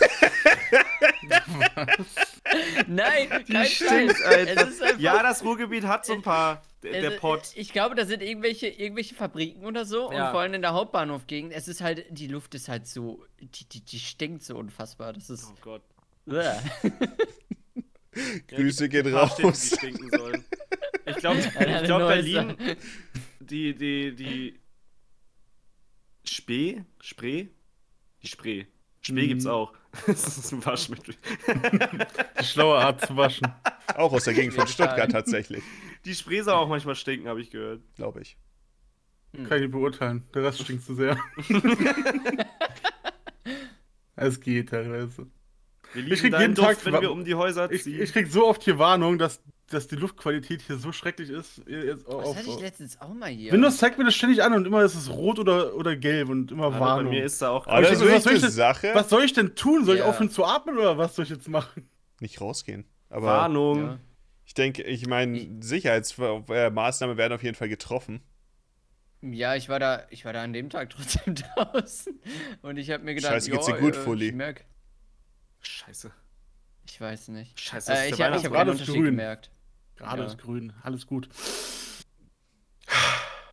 Nein, 2.86 3.28
kein 3.28 3.64
Scheiß. 3.66 4.20
Es 4.20 4.62
ist 4.68 4.82
einfach, 4.82 4.98
ja, 5.00 5.22
das 5.22 5.42
Ruhrgebiet 5.44 5.84
hat 5.84 6.04
so 6.06 6.12
ein 6.14 6.22
paar. 6.22 6.62
Der, 6.82 7.00
der 7.00 7.12
es- 7.14 7.20
Pott. 7.20 7.50
Ich 7.56 7.72
glaube, 7.72 7.94
da 7.94 8.04
sind 8.06 8.22
irgendwelche, 8.22 8.68
irgendwelche 8.68 9.14
Fabriken 9.14 9.64
oder 9.64 9.84
so. 9.84 10.12
Ja. 10.12 10.26
Und 10.26 10.32
vor 10.32 10.40
allem 10.40 10.54
in 10.54 10.62
der 10.62 10.74
Hauptbahnhofgegend. 10.74 11.52
Es 11.52 11.66
ist 11.66 11.80
halt, 11.80 12.04
die 12.10 12.28
Luft 12.28 12.54
ist 12.54 12.68
halt 12.68 12.86
so, 12.86 13.24
die, 13.40 13.64
die, 13.68 13.80
die 13.80 13.98
stinkt 13.98 14.42
so 14.44 14.56
unfassbar. 14.56 15.12
Das 15.12 15.28
ist. 15.30 15.46
Oh 15.50 15.54
Gott. 15.60 15.82
Grüße 18.48 18.84
Ja, 18.84 18.88
gehen 18.88 19.12
paar 19.12 19.28
Städte, 19.28 19.42
raus. 19.48 19.70
die 19.70 19.76
stinken 19.76 20.10
sollen. 20.10 20.44
Ich 21.06 21.16
glaube, 21.16 21.40
glaub. 21.84 22.08
Berlin, 22.08 22.56
die, 23.40 23.74
die, 23.74 24.14
die 24.14 24.60
Spee, 26.24 26.84
Spree, 27.00 27.48
Die 28.22 28.28
Spree. 28.28 28.66
Spree 29.00 29.24
Mhm. 29.24 29.28
gibt's 29.28 29.46
auch. 29.46 29.72
Das 30.06 30.36
ist 30.38 30.52
ein 30.52 30.64
Waschmittel. 30.66 31.14
Die 32.40 32.44
schlaue 32.44 32.78
Art 32.78 33.06
zu 33.06 33.16
waschen. 33.16 33.48
Auch 33.96 34.12
aus 34.12 34.24
der 34.24 34.34
Gegend 34.34 34.54
von. 34.54 34.66
Stuttgart 34.66 35.10
tatsächlich, 35.10 35.62
Die 36.04 36.14
Spree 36.14 36.42
soll 36.42 36.54
auch 36.54 36.68
manchmal 36.68 36.94
stinken, 36.94 37.26
habe 37.28 37.40
ich 37.40 37.50
gehört. 37.50 37.80
glaube 37.96 38.20
ich. 38.20 38.36
Kann 39.32 39.56
ich 39.56 39.62
nicht 39.62 39.70
beurteilen. 39.72 40.24
Der 40.34 40.42
Rest 40.44 40.60
stinkt 40.62 40.84
zu 40.84 40.94
sehr. 40.94 41.18
es 44.16 44.40
geht 44.40 44.68
teilweise. 44.70 45.26
Wir 45.94 46.02
Ich 46.02 46.08
lieben 46.08 46.20
krieg 46.20 46.32
deinen 46.32 46.40
jeden 46.42 46.54
Duft, 46.54 46.68
Tag 46.68 46.84
wenn 46.84 47.00
wir 47.00 47.10
um 47.10 47.24
die 47.24 47.34
Häuser 47.34 47.70
Ich, 47.70 47.82
ziehen. 47.84 48.02
ich 48.02 48.12
krieg 48.12 48.26
so 48.30 48.46
oft 48.46 48.62
hier 48.62 48.78
Warnung, 48.78 49.18
dass, 49.18 49.40
dass 49.70 49.88
die 49.88 49.96
Luftqualität 49.96 50.60
hier 50.62 50.76
so 50.76 50.92
schrecklich 50.92 51.30
ist. 51.30 51.62
Jetzt 51.66 52.06
Das 52.06 52.14
auf, 52.14 52.36
hatte 52.36 52.48
ich 52.50 52.60
letztens 52.60 53.00
auch 53.00 53.12
mal 53.14 53.30
hier. 53.30 53.52
Windows 53.52 53.78
zeigt 53.78 53.96
mir 53.98 54.04
das 54.04 54.14
ständig 54.14 54.42
an 54.42 54.52
und 54.52 54.66
immer 54.66 54.82
ist 54.82 54.94
es 54.94 55.08
rot 55.10 55.38
oder, 55.38 55.74
oder 55.74 55.96
gelb 55.96 56.28
und 56.28 56.52
immer 56.52 56.66
Aber 56.66 56.78
bei 56.78 56.80
Warnung. 56.80 57.10
mir 57.12 57.24
ist 57.24 57.40
da 57.40 57.50
auch. 57.50 57.66
Aber 57.66 57.80
das 57.80 57.92
ist 57.92 58.00
denke, 58.00 58.12
wirklich 58.12 58.16
was 58.16 58.22
soll 58.24 58.30
eine 58.32 58.36
ich 58.38 58.42
denn- 58.44 58.50
Sache. 58.52 58.90
Was 58.94 59.08
soll 59.08 59.24
ich 59.24 59.32
denn 59.32 59.54
tun? 59.54 59.84
Soll 59.84 59.94
ich 59.96 60.00
Ja. 60.02 60.06
aufhören 60.08 60.30
zu 60.30 60.44
atmen 60.44 60.76
oder 60.76 60.98
was 60.98 61.16
soll 61.16 61.24
ich 61.24 61.30
jetzt 61.30 61.48
machen? 61.48 61.88
Nicht 62.20 62.40
rausgehen. 62.40 62.84
Aber 63.10 63.26
Warnung. 63.26 63.82
Ja. 63.82 63.98
ich 64.44 64.52
denke, 64.54 64.82
ich 64.82 65.06
meine, 65.06 65.48
Sicherheitsmaßnahmen 65.60 67.16
werden 67.16 67.32
auf 67.32 67.42
jeden 67.42 67.54
Fall 67.56 67.68
getroffen. 67.68 68.20
Ja, 69.22 69.56
ich 69.56 69.68
war 69.68 69.80
da, 69.80 70.04
ich 70.10 70.24
war 70.24 70.32
da 70.32 70.42
an 70.42 70.52
dem 70.52 70.70
Tag 70.70 70.90
trotzdem 70.90 71.34
draußen 71.56 72.20
und 72.62 72.76
ich 72.76 72.90
habe 72.90 73.02
mir 73.04 73.14
gedacht, 73.14 73.32
Scheiße, 73.32 73.50
geht's 73.50 73.66
dir 73.66 73.72
ja, 73.74 73.80
gut, 73.80 73.96
äh, 73.96 73.98
Fully? 74.00 74.28
Ich 74.28 74.34
merk, 74.34 74.64
Scheiße. 75.60 76.10
ich 76.86 77.00
weiß 77.00 77.28
nicht. 77.28 77.58
Scheiße, 77.60 77.92
Äh, 77.92 78.08
ist 78.08 78.14
ich 78.14 78.22
habe 78.22 78.36
ich 78.36 78.44
hab 78.44 78.52
Gerade 78.52 78.76
grün. 78.76 79.04
gemerkt. 79.04 79.50
Gerade 79.96 80.22
Ja. 80.22 80.28
ist 80.28 80.38
grün, 80.38 80.72
alles 80.82 81.06
gut. 81.06 81.28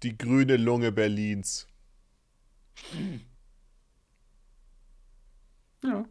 Die 0.04 0.18
grüne 0.18 0.58
Lunge 0.58 0.92
Berlins. 0.92 1.68
Ja. 5.84 6.06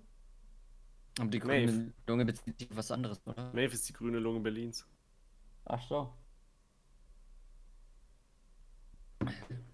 Aber 1.19 1.29
die 1.31 1.39
Maeve. 1.41 1.66
grüne 1.73 1.93
Lunge 2.07 2.25
bezieht 2.25 2.59
sich 2.59 2.71
auf 2.71 2.77
was 2.77 2.91
anderes, 2.91 3.21
oder? 3.27 3.53
Maeve 3.53 3.75
ist 3.75 3.89
die 3.89 3.93
grüne 3.93 4.19
Lunge 4.19 4.41
Berlins. 4.41 4.87
Ach 5.65 5.81
so. 5.89 6.12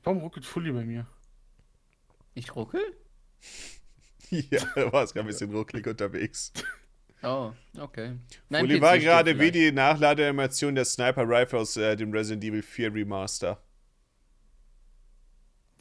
Warum 0.03 0.19
ruckelt 0.21 0.45
Fully 0.47 0.71
bei 0.73 0.85
mir? 0.85 1.07
Ich 2.35 2.55
ruckel? 2.55 2.81
Ja, 4.51 4.61
da 4.74 4.93
war 4.93 5.02
es 5.05 5.12
gerade 5.12 5.27
ein 5.27 5.32
bisschen 5.32 5.52
ruckelig 5.55 5.86
unterwegs. 5.86 6.52
Oh, 7.23 7.52
okay. 7.78 8.16
Uli 8.48 8.78
PC 8.78 8.81
war 8.82 8.98
gerade 8.98 9.39
wie 9.39 9.51
die 9.51 9.73
Nachladeanimation 9.73 10.74
der 10.74 10.85
Sniper 10.85 11.28
Rifle 11.28 11.59
aus 11.59 11.77
äh, 11.77 11.97
dem 11.97 12.12
Resident 12.12 12.44
Evil 12.44 12.62
4 12.62 12.94
Remaster. 12.94 13.61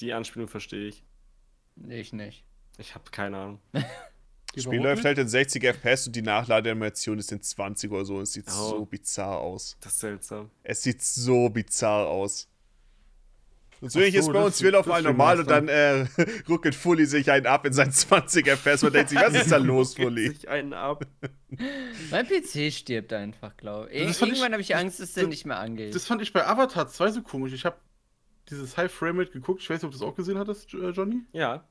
Die 0.01 0.13
Anspielung 0.13 0.47
verstehe 0.47 0.87
ich. 0.89 1.03
Ich 1.87 2.13
nicht. 2.13 2.43
Ich 2.77 2.95
habe 2.95 3.09
keine 3.11 3.37
Ahnung. 3.37 3.59
Die 3.73 4.55
Das 4.55 4.63
Spiel 4.63 4.81
läuft 4.81 5.05
halt 5.05 5.19
in 5.19 5.27
60 5.27 5.63
FPS 5.63 6.07
und 6.07 6.15
die 6.15 6.23
Nachladeanimation 6.23 7.19
ist 7.19 7.31
in 7.31 7.39
20 7.41 7.91
oder 7.91 8.03
so. 8.03 8.19
Es 8.19 8.33
sieht 8.33 8.47
Oh. 8.47 8.69
so 8.69 8.85
bizarr 8.85 9.37
aus. 9.37 9.77
Das 9.79 9.93
ist 9.93 9.99
seltsam. 9.99 10.49
Es 10.63 10.81
sieht 10.81 11.03
so 11.03 11.49
bizarr 11.49 12.07
aus. 12.07 12.49
Und 13.81 13.91
so 13.91 13.99
ist 14.01 14.25
so, 14.25 14.33
bei 14.33 14.43
uns 14.43 14.61
will 14.61 14.75
auf 14.75 14.85
einmal 14.87 15.03
normal 15.03 15.39
und 15.39 15.49
dann 15.49 15.67
äh, 15.69 16.05
ruckelt 16.49 16.75
Fully 16.75 17.05
sich 17.05 17.31
einen 17.31 17.45
ab 17.45 17.65
in 17.65 17.71
seinen 17.73 17.91
20 17.93 18.45
FPS 18.47 18.83
und 18.83 18.93
denkt 18.93 19.09
sich, 19.09 19.19
was 19.19 19.33
ist 19.33 19.51
da 19.51 19.57
los, 19.57 19.95
Fully? 19.95 20.29
sich 20.29 20.49
einen 20.49 20.73
ab. 20.73 21.05
Mein 22.11 22.27
PC 22.27 22.71
stirbt 22.73 23.13
einfach, 23.13 23.55
glaube 23.57 23.89
ich. 23.91 24.05
Das 24.07 24.21
ich- 24.21 24.27
Irgendwann 24.27 24.51
habe 24.51 24.61
ich 24.61 24.75
Angst, 24.75 24.99
dass 24.99 25.13
der 25.13 25.23
das- 25.23 25.29
nicht 25.29 25.45
mehr 25.45 25.59
angeht. 25.59 25.95
Das 25.95 26.05
fand 26.05 26.21
ich 26.21 26.33
bei 26.33 26.45
Avatar 26.45 26.87
2 26.89 27.11
so 27.11 27.21
komisch. 27.21 27.53
Ich 27.53 27.63
habe 27.65 27.77
dieses 28.49 28.75
High 28.77 28.91
Frame 28.91 29.19
Rate 29.19 29.31
geguckt. 29.31 29.61
Ich 29.61 29.69
weiß 29.69 29.77
nicht, 29.81 29.85
ob 29.85 29.91
du 29.91 29.97
das 29.97 30.05
auch 30.07 30.15
gesehen 30.15 30.37
hattest, 30.37 30.73
äh, 30.73 30.89
Johnny. 30.89 31.21
Ja. 31.31 31.63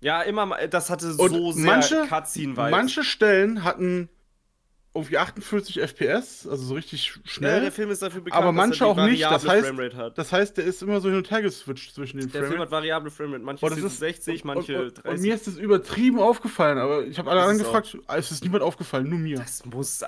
Ja, 0.00 0.22
immer 0.22 0.46
mal. 0.46 0.68
Das 0.68 0.90
hatte 0.90 1.06
Und 1.14 1.30
so 1.30 1.52
sehr 1.52 1.64
manche- 1.66 2.06
Cutscene-Vibes. 2.08 2.70
Manche 2.70 3.04
Stellen 3.04 3.62
hatten 3.64 4.08
irgendwie 4.94 5.18
48 5.18 5.80
FPS, 5.80 6.46
also 6.48 6.64
so 6.64 6.74
richtig 6.74 7.00
sch- 7.02 7.16
Ja, 7.16 7.20
schnell. 7.24 7.60
der 7.62 7.72
Film 7.72 7.90
ist 7.90 8.00
dafür 8.00 8.20
bekannt, 8.20 8.42
aber 8.42 8.52
manche 8.52 8.78
dass 8.78 8.80
er 8.80 8.86
auch 8.86 9.06
nicht. 9.08 9.22
Das 9.22 9.44
variable 9.44 9.50
heißt, 9.52 9.66
Framerate 9.66 9.96
hat. 9.96 10.18
das 10.18 10.32
heißt, 10.32 10.56
der 10.56 10.64
ist 10.64 10.82
immer 10.82 11.00
so 11.00 11.08
hin 11.08 11.18
und 11.18 11.30
her 11.30 11.42
geswitcht 11.42 11.94
zwischen 11.94 12.20
den 12.20 12.30
Der 12.30 12.44
Film 12.44 12.60
hat 12.60 12.70
variable 12.70 13.10
Framerate. 13.10 13.44
Manche 13.44 13.66
das 13.66 13.74
sind 13.74 13.86
ist- 13.86 13.98
60, 13.98 14.44
manche 14.44 14.78
und, 14.78 14.84
und, 14.86 15.04
30. 15.04 15.10
und 15.10 15.20
mir 15.22 15.34
ist 15.34 15.46
das 15.48 15.56
übertrieben 15.56 16.20
aufgefallen, 16.20 16.78
aber 16.78 17.04
ich 17.06 17.18
habe 17.18 17.30
alle 17.30 17.40
Das 17.40 17.48
anderen 17.50 17.66
ist 17.66 17.88
gefragt, 17.92 18.08
es 18.18 18.30
ist 18.30 18.44
niemand 18.44 18.62
aufgefallen, 18.62 19.08
nur 19.08 19.18
mir. 19.18 19.36
das 19.38 19.64
muss. 19.66 20.00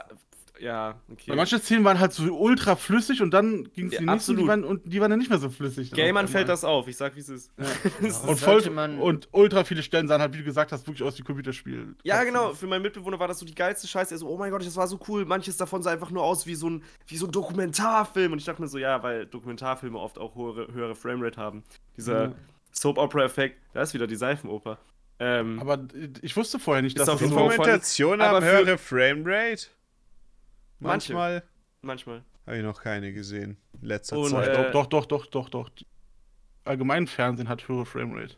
Ja, 0.59 1.01
okay. 1.11 1.29
Weil 1.29 1.37
manche 1.37 1.59
Szenen 1.59 1.85
waren 1.85 2.01
halt 2.01 2.13
so 2.13 2.25
ultra 2.37 2.77
flüssig 2.77 3.21
und 3.23 3.33
dann 3.33 3.69
ging 3.75 3.87
es 3.89 3.95
Ja, 3.95 3.99
die 4.01 4.07
nächsten 4.07 4.33
und 4.33 4.37
die, 4.39 4.43
absolut. 4.43 4.49
waren, 4.49 4.65
und 4.65 4.93
die 4.93 5.01
waren 5.01 5.11
dann 5.11 5.19
nicht 5.19 5.29
mehr 5.29 5.39
so 5.39 5.51
flüssig. 5.51 5.91
Gamern 5.93 6.29
fällt 6.29 6.49
das 6.49 6.65
auf. 6.65 6.89
Ich 6.89 6.97
sag, 6.97 7.15
wie 7.17 7.21
es 7.21 7.29
ist. 7.29 7.51
Und, 8.27 8.39
voll, 8.39 8.63
und 9.01 9.29
ultra 9.33 9.65
viele 9.65 9.83
Stellen 9.83 10.09
sahen 10.09 10.21
halt, 10.21 10.33
wie 10.35 10.39
du 10.39 10.45
gesagt 10.45 10.73
hast, 10.73 10.87
wirklich 10.87 11.03
aus 11.03 11.19
wie 11.19 11.23
Computerspiel. 11.23 11.95
Ja, 12.05 12.25
genau. 12.25 12.55
Für 12.55 12.67
meinen 12.67 12.83
Mitbewohner 12.83 13.19
war 13.19 13.29
das 13.29 13.39
so 13.39 13.47
die 13.47 13.55
geilste 13.55 13.87
Scheiße. 13.87 14.15
Er 14.15 14.19
so, 14.19 14.29
oh 14.29 14.39
mein 14.39 14.51
Gott, 14.51 14.65
das 14.65 14.77
war 14.77 14.87
so 14.87 14.99
cool. 15.09 15.25
Manches 15.25 15.57
davon 15.57 15.83
sah 15.83 15.91
einfach 15.91 16.11
nur 16.11 16.23
aus 16.23 16.47
wie 16.47 16.55
so 16.55 16.71
ein, 16.71 16.83
wie 17.07 17.17
so 17.17 17.27
ein 17.27 17.33
Dokumentarfilm. 17.33 18.33
Und 18.33 18.39
ich 18.39 18.45
dachte 18.45 18.63
mir 18.63 18.69
so, 18.69 18.79
ja, 18.79 19.03
weil 19.03 19.27
Dokumentarfilme 19.27 19.99
oft 19.99 20.19
auch 20.19 20.35
höhere, 20.37 20.73
höhere 20.73 20.95
Framerate 20.95 21.41
haben. 21.41 21.65
Dieser 21.97 22.25
Ja. 22.25 22.33
Soap-Opera-Effekt, 22.73 23.59
da 23.73 23.83
ist 23.83 23.95
wieder 23.95 24.07
die 24.07 24.17
Seifenoper. 24.17 24.79
Ähm, 25.19 25.59
Aber 25.61 25.79
ich 26.21 26.37
wusste 26.37 26.59
vorher 26.59 26.83
nicht, 26.83 26.99
dass 26.99 27.09
auf 27.09 27.15
das 27.15 27.31
jeden 27.31 27.33
so... 27.33 28.15
Aber 28.21 28.37
haben 28.37 28.45
höhere 28.45 28.77
Framerate? 28.77 29.69
Manche. 30.79 31.13
Manchmal 31.15 31.43
manchmal. 31.87 32.25
habe 32.47 32.59
ich 32.59 32.63
noch 32.63 32.83
keine 32.83 33.13
gesehen. 33.13 33.57
in 33.81 33.89
Letzter 33.89 34.19
Und, 34.19 34.31
Zeit. 34.31 34.49
äh, 34.49 34.73
doch, 34.73 34.87
doch, 34.87 35.07
doch, 35.07 35.27
doch, 35.27 35.49
doch, 35.49 35.49
doch. 35.49 35.71
Allgemein 36.65 37.07
Fernsehen 37.07 37.49
hat 37.49 37.67
höhere 37.69 37.87
Framerate. 37.87 38.37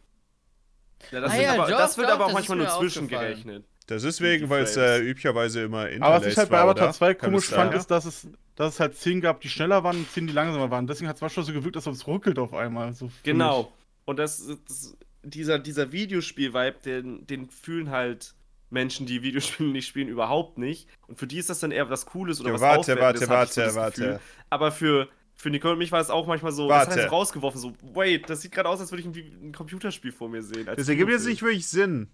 Ja, 1.10 1.20
das, 1.20 1.32
Ah 1.32 1.34
wird 1.34 1.44
ja, 1.44 1.52
aber, 1.54 1.70
doch, 1.70 1.78
das 1.78 1.96
wird 1.96 2.08
doch, 2.08 2.14
aber 2.14 2.26
auch 2.26 2.32
manchmal 2.32 2.58
nur 2.58 2.68
zwischengerechnet. 2.68 3.64
Das 3.86 4.04
ist 4.04 4.20
wegen, 4.20 4.50
weil 4.50 4.64
es 4.64 4.76
äh, 4.76 4.98
üblicherweise 4.98 5.62
immer 5.62 5.88
Interlace 5.88 6.14
Aber 6.16 6.26
was 6.26 6.32
ich 6.32 6.36
halt 6.36 6.50
bei 6.50 6.58
Avatar 6.60 6.88
oder? 6.88 6.92
2 6.92 7.14
Kann 7.14 7.30
komisch 7.30 7.46
fand, 7.46 7.72
ist, 7.72 7.86
dass 7.86 8.04
es, 8.04 8.28
dass 8.54 8.74
es 8.74 8.80
halt 8.80 8.94
Szenen 8.96 9.22
gab, 9.22 9.40
die 9.40 9.48
schneller 9.48 9.82
waren 9.82 9.96
und 9.96 10.10
Szenen, 10.10 10.26
die 10.26 10.34
langsamer 10.34 10.70
waren. 10.70 10.86
Deswegen 10.86 11.08
hat 11.08 11.16
es 11.16 11.22
manchmal 11.22 11.46
so 11.46 11.52
gewirkt, 11.54 11.76
ob 11.76 11.86
es 11.86 12.06
ruckelt 12.06 12.38
auf 12.38 12.52
einmal. 12.52 12.92
So 12.92 13.10
Genau. 13.22 13.72
Und 14.04 14.18
das, 14.18 14.46
das 14.66 14.96
dieser, 15.22 15.58
dieser 15.58 15.90
Videospiel-Vibe, 15.92 16.76
den, 16.84 17.26
den 17.26 17.48
fühlen 17.48 17.90
halt 17.90 18.34
Menschen, 18.70 19.06
die 19.06 19.22
Videospiele 19.22 19.70
nicht 19.70 19.86
spielen, 19.86 20.08
überhaupt 20.08 20.58
nicht. 20.58 20.88
Und 21.06 21.18
für 21.18 21.26
die 21.26 21.38
ist 21.38 21.48
das 21.50 21.60
dann 21.60 21.70
eher 21.70 21.88
was 21.90 22.06
Cooles 22.06 22.40
oder 22.40 22.48
Ja, 22.50 22.54
was 22.54 22.60
warte, 22.60 22.80
Aufwertendes, 22.80 23.28
warte, 23.28 23.48
ich 23.50 23.54
so 23.54 23.60
warte, 23.60 23.60
das 23.62 23.74
warte. 23.76 24.00
Gefühl. 24.02 24.20
Aber 24.50 24.72
für, 24.72 25.08
für 25.34 25.50
Nicole 25.50 25.72
und 25.74 25.78
mich 25.78 25.92
war 25.92 26.00
es 26.00 26.10
auch 26.10 26.26
manchmal 26.26 26.52
so, 26.52 26.68
das 26.68 26.80
hat 26.80 26.88
Warte. 26.88 27.00
er 27.02 27.08
so 27.08 27.14
rausgeworfen, 27.14 27.60
so, 27.60 27.72
wait, 27.94 28.28
das 28.28 28.42
sieht 28.42 28.52
gerade 28.52 28.68
aus, 28.68 28.80
als 28.80 28.90
würde 28.92 29.00
ich 29.02 29.06
ein, 29.06 29.48
ein 29.48 29.52
Computerspiel 29.52 30.12
vor 30.12 30.28
mir 30.28 30.42
sehen. 30.42 30.66
Das 30.66 30.88
ergibt 30.88 31.10
jetzt 31.10 31.26
nicht 31.26 31.42
wirklich 31.42 31.66
Sinn. 31.66 32.10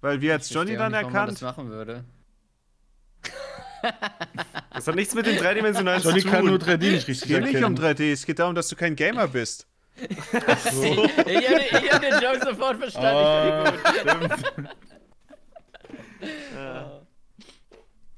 Weil 0.00 0.20
wie 0.20 0.32
hat 0.32 0.42
Ich 0.44 0.50
Johnny 0.50 0.76
dann 0.76 0.92
nicht, 0.92 1.00
warum 1.00 1.12
man 1.12 1.20
erkannt? 1.20 1.32
das 1.32 1.42
machen 1.42 1.68
würde. 1.70 2.04
Das 4.74 4.86
hat 4.88 4.94
nichts 4.96 5.14
mit 5.14 5.26
dem 5.26 5.36
dreidimensionalen 5.36 6.02
Johnny 6.02 6.20
zu 6.22 6.28
kann 6.28 6.40
tun. 6.40 6.48
nur 6.50 6.58
3D 6.58 6.78
nicht 6.90 7.02
Es 7.02 7.08
richtig 7.08 7.28
geht 7.28 7.42
nicht 7.44 7.56
um 7.62 7.74
erkennen. 7.76 7.96
3D, 7.96 8.12
es 8.12 8.26
geht 8.26 8.38
darum, 8.40 8.54
dass 8.56 8.68
du 8.68 8.76
kein 8.76 8.96
Gamer 8.96 9.28
bist. 9.28 9.66
ich 9.96 10.08
habe 10.32 11.20
ich 11.28 11.92
hab 11.92 12.00
den 12.00 12.12
Joke 12.22 12.40
sofort 12.44 12.78
verstanden. 12.78 13.08
Ich 13.08 14.10
Ah, 14.10 14.14
bin 14.16 14.28
gut. 14.28 14.38
stimmt. 14.38 14.68
Ja. 16.54 17.02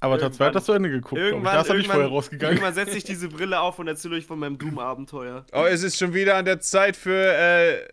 Avatar 0.02 0.32
2 0.32 0.46
hat 0.46 0.54
das 0.54 0.64
zu 0.64 0.72
Ende 0.72 0.88
geguckt. 0.88 1.20
Irgendwann, 1.20 1.54
Da 1.54 1.60
ist 1.60 1.68
er 1.68 1.74
nicht 1.76 1.90
vorher 1.90 2.08
rausgegangen. 2.08 2.56
irgendwann 2.56 2.74
setze 2.74 2.96
ich 2.96 3.04
diese 3.04 3.28
Brille 3.28 3.60
auf 3.60 3.78
und 3.78 3.86
erzähle 3.86 4.16
euch 4.16 4.24
von 4.24 4.38
meinem 4.38 4.56
Doom-Abenteuer. 4.56 5.44
Oh, 5.52 5.64
es 5.64 5.82
ist 5.82 5.98
schon 5.98 6.14
wieder 6.14 6.36
an 6.36 6.46
der 6.46 6.60
Zeit 6.60 6.96
für 6.96 7.14
äh, 7.34 7.86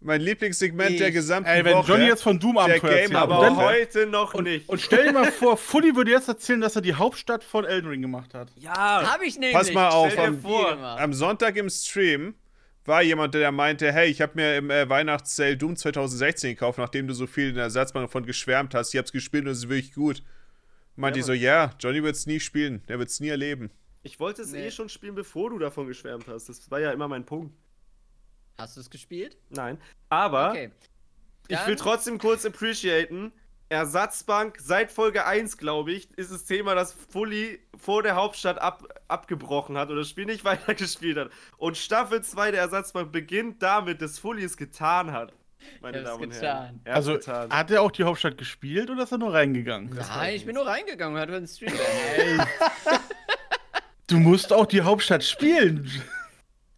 mein 0.00 0.22
Lieblingssegment 0.22 0.98
der 0.98 1.08
Ich- 1.08 1.14
gesamten 1.14 1.50
Ey, 1.50 1.62
wenn 1.62 1.74
Woche. 1.76 1.92
Johnny 1.92 2.06
jetzt 2.06 2.22
von 2.22 2.38
Doom 2.40 2.56
Abenteuer 2.56 2.80
Game 2.90 2.98
erzählt, 3.00 3.14
aber 3.16 3.34
Aber 3.34 3.48
und, 3.50 3.56
dann, 3.58 3.66
heute 3.66 4.06
noch 4.06 4.32
nicht. 4.40 4.70
und 4.70 4.80
stell 4.80 5.04
dir 5.08 5.12
mal 5.12 5.30
vor, 5.30 5.58
Fully 5.58 5.94
würde 5.94 6.10
jetzt 6.12 6.28
erzählen, 6.28 6.62
dass 6.62 6.76
er 6.76 6.80
die 6.82 6.94
Hauptstadt 6.94 7.44
von 7.44 7.66
Elden 7.66 7.88
Ring 7.90 8.00
gemacht 8.00 8.32
hat. 8.32 8.48
ja, 8.56 8.72
Hab 9.12 9.20
ich 9.22 9.34
nämlich. 9.38 9.52
Pass 9.52 9.70
mal 9.74 9.90
auf, 9.90 10.12
Stell 10.12 10.32
dir 10.36 10.48
am-. 10.48 10.82
Am 10.98 11.12
Sonntag 11.12 11.56
im 11.56 11.68
Stream 11.68 12.34
war 12.90 13.02
jemand, 13.02 13.34
der 13.34 13.50
meinte, 13.52 13.90
hey, 13.92 14.08
ich 14.10 14.20
habe 14.20 14.32
mir 14.34 14.56
im 14.58 14.70
äh, 14.70 14.88
Weihnachtssale 14.88 15.56
Doom 15.56 15.76
2016 15.76 16.50
gekauft, 16.50 16.78
nachdem 16.78 17.06
du 17.08 17.14
so 17.14 17.26
viel 17.26 17.48
in 17.48 17.54
der 17.54 17.64
Ersatzbank 17.64 18.06
davon 18.08 18.26
geschwärmt 18.26 18.74
hast. 18.74 18.92
Ich 18.92 18.98
hab's 18.98 19.12
gespielt 19.12 19.46
und 19.46 19.52
es 19.52 19.58
ist 19.58 19.68
wirklich 19.68 19.94
gut. 19.94 20.22
Meinte 20.96 21.18
Ja, 21.18 21.20
ich 21.22 21.26
so, 21.26 21.32
ja, 21.32 21.70
Johnny 21.80 22.02
wird's 22.02 22.26
nie 22.26 22.40
spielen, 22.40 22.82
der 22.88 22.98
wird's 22.98 23.20
nie 23.20 23.28
erleben. 23.28 23.70
ich 24.02 24.20
wollte 24.20 24.42
es 24.42 24.52
Nee. 24.52 24.66
eh 24.66 24.70
schon 24.70 24.88
spielen, 24.88 25.14
bevor 25.14 25.50
du 25.50 25.58
davon 25.58 25.86
geschwärmt 25.86 26.26
hast. 26.28 26.48
Das 26.48 26.70
war 26.70 26.80
ja 26.80 26.90
immer 26.90 27.08
mein 27.08 27.24
Punkt. 27.24 27.54
Hast 28.58 28.76
du 28.76 28.80
es 28.80 28.90
gespielt? 28.90 29.38
Nein. 29.48 29.78
Aber 30.10 30.50
Okay. 30.50 30.70
ich 31.48 31.66
will 31.66 31.76
trotzdem 31.76 32.18
kurz 32.18 32.44
appreciaten. 32.44 33.32
Ersatzbank, 33.70 34.58
seit 34.60 34.90
Folge 34.90 35.24
1, 35.26 35.56
glaube 35.56 35.92
ich, 35.92 36.08
ist 36.18 36.32
das 36.32 36.44
Thema, 36.44 36.74
dass 36.74 36.92
Fully 36.92 37.60
vor 37.78 38.02
der 38.02 38.16
Hauptstadt 38.16 38.60
ab, 38.60 38.82
abgebrochen 39.08 39.78
hat 39.78 39.90
und 39.90 39.96
das 39.96 40.08
Spiel 40.08 40.26
nicht 40.26 40.44
weitergespielt 40.44 41.16
hat. 41.16 41.30
Und 41.56 41.76
Staffel 41.76 42.22
2 42.22 42.50
der 42.50 42.60
Ersatzbank 42.62 43.12
beginnt 43.12 43.62
damit, 43.62 44.02
dass 44.02 44.18
Fully 44.18 44.42
es 44.44 44.56
getan 44.56 45.12
hat. 45.12 45.32
Meine 45.80 45.98
Er 45.98 46.04
Damen 46.04 46.24
und. 46.24 46.40
Herren. 46.42 46.80
Er 46.84 46.94
Also, 46.96 47.12
getan. 47.14 47.50
hat 47.50 47.70
er 47.70 47.82
auch 47.82 47.90
die 47.92 48.02
Hauptstadt 48.04 48.36
gespielt 48.38 48.90
oder 48.90 49.04
ist 49.04 49.12
er 49.12 49.18
nur 49.18 49.32
reingegangen? 49.32 49.94
Nein, 49.94 50.34
ich 50.34 50.44
bin 50.46 50.54
nur 50.56 50.66
reingegangen 50.66 51.14
und 51.14 51.20
hatte 51.20 51.36
einen 51.36 51.46
Stream. 51.46 51.72
Du 54.06 54.18
musst 54.18 54.52
auch 54.52 54.66
die 54.66 54.80
Hauptstadt 54.82 55.22
spielen. 55.22 55.88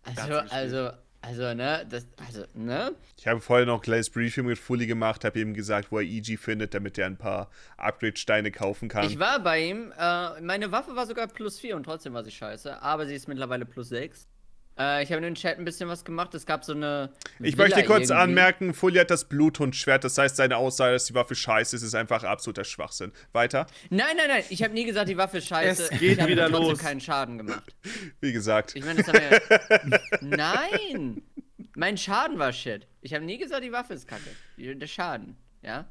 Also, 0.04 0.34
also, 0.50 0.90
Also, 1.24 1.54
ne, 1.54 1.86
das, 1.88 2.06
also, 2.26 2.44
ne? 2.52 2.96
Ich 3.16 3.28
habe 3.28 3.40
vorher 3.40 3.64
noch 3.64 3.76
ein 3.76 3.80
kleines 3.80 4.10
Briefing 4.10 4.44
mit 4.44 4.58
Fully 4.58 4.88
gemacht, 4.88 5.24
habe 5.24 5.38
ihm 5.40 5.54
gesagt, 5.54 5.92
wo 5.92 5.98
er 5.98 6.04
EG 6.04 6.36
findet, 6.36 6.74
damit 6.74 6.98
er 6.98 7.06
ein 7.06 7.16
paar 7.16 7.48
Upgrade-Steine 7.76 8.50
kaufen 8.50 8.88
kann. 8.88 9.06
Ich 9.06 9.20
war 9.20 9.38
bei 9.38 9.64
ihm, 9.64 9.92
äh, 9.96 10.40
meine 10.40 10.72
Waffe 10.72 10.96
war 10.96 11.06
sogar 11.06 11.28
plus 11.28 11.60
4 11.60 11.76
und 11.76 11.84
trotzdem 11.84 12.12
war 12.12 12.24
sie 12.24 12.32
scheiße, 12.32 12.82
aber 12.82 13.06
sie 13.06 13.14
ist 13.14 13.28
mittlerweile 13.28 13.64
plus 13.64 13.90
6. 13.90 14.26
Äh, 14.78 15.02
ich 15.02 15.10
habe 15.10 15.18
in 15.18 15.22
den 15.22 15.34
Chat 15.34 15.58
ein 15.58 15.64
bisschen 15.64 15.88
was 15.88 16.04
gemacht. 16.04 16.34
Es 16.34 16.46
gab 16.46 16.64
so 16.64 16.72
eine. 16.72 17.10
ich 17.40 17.56
Villa 17.56 17.68
möchte 17.68 17.84
kurz 17.84 18.08
irgendwie. 18.10 18.22
anmerken, 18.22 18.74
Fully 18.74 18.98
hat 18.98 19.10
das 19.10 19.28
Bluthundschwert, 19.28 20.04
das 20.04 20.16
heißt, 20.18 20.36
seine 20.36 20.56
Aussage, 20.56 20.92
dass 20.94 21.04
die 21.06 21.14
Waffe 21.14 21.34
scheiße 21.34 21.76
ist, 21.76 21.82
ist 21.82 21.94
einfach 21.94 22.24
absoluter 22.24 22.64
Schwachsinn. 22.64 23.12
Weiter, 23.32 23.66
Nein, 23.90 24.16
nein, 24.16 24.28
nein, 24.28 24.44
ich 24.48 24.62
habe 24.62 24.72
nie 24.74 24.84
gesagt, 24.84 25.08
die 25.08 25.16
Waffe 25.16 25.38
ist 25.38 25.48
scheiße. 25.48 25.88
Es 25.92 25.98
geht 26.00 26.18
ich 26.18 26.26
wieder 26.26 26.48
los. 26.48 26.78
keinen 26.78 27.00
Schaden 27.00 27.38
gemacht. 27.38 27.74
wie 28.20 28.32
gesagt. 28.32 28.74
Ich 28.74 28.84
meine, 28.84 29.02
das 29.02 29.08
haben 29.08 29.20
wir. 29.20 30.00
Nein! 30.20 31.22
Mein 31.74 31.96
Schaden 31.96 32.38
war 32.38 32.52
shit. 32.52 32.86
Ich 33.00 33.14
habe 33.14 33.24
nie 33.24 33.38
gesagt, 33.38 33.64
die 33.64 33.72
Waffe 33.72 33.94
ist 33.94 34.06
kacke. 34.06 34.30
Der 34.56 34.86
Schaden, 34.86 35.36
ja? 35.62 35.86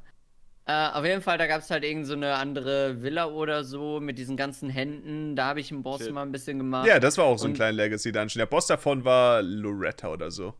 Äh, 0.64 0.90
auf 0.90 1.04
jeden 1.04 1.22
Fall, 1.22 1.38
da 1.38 1.46
gab 1.48 1.62
es 1.62 1.70
halt 1.70 1.82
irgend 1.82 2.06
so 2.06 2.12
eine 2.12 2.34
andere 2.34 3.02
Villa 3.02 3.26
oder 3.26 3.64
so 3.64 3.98
mit 3.98 4.16
diesen 4.16 4.36
ganzen 4.36 4.70
Händen. 4.70 5.34
Da 5.34 5.46
habe 5.46 5.60
ich 5.60 5.72
im 5.72 5.82
Boss 5.82 6.02
Shit. 6.02 6.12
mal 6.12 6.22
ein 6.22 6.30
bisschen 6.30 6.58
gemacht. 6.58 6.86
Ja, 6.86 7.00
das 7.00 7.18
war 7.18 7.24
auch 7.24 7.38
so 7.38 7.48
ein 7.48 7.54
kleiner 7.54 7.72
Legacy-Dungeon. 7.72 8.38
Der 8.38 8.46
Boss 8.46 8.68
davon 8.68 9.04
war 9.04 9.42
Loretta 9.42 10.08
oder 10.08 10.30
so. 10.30 10.54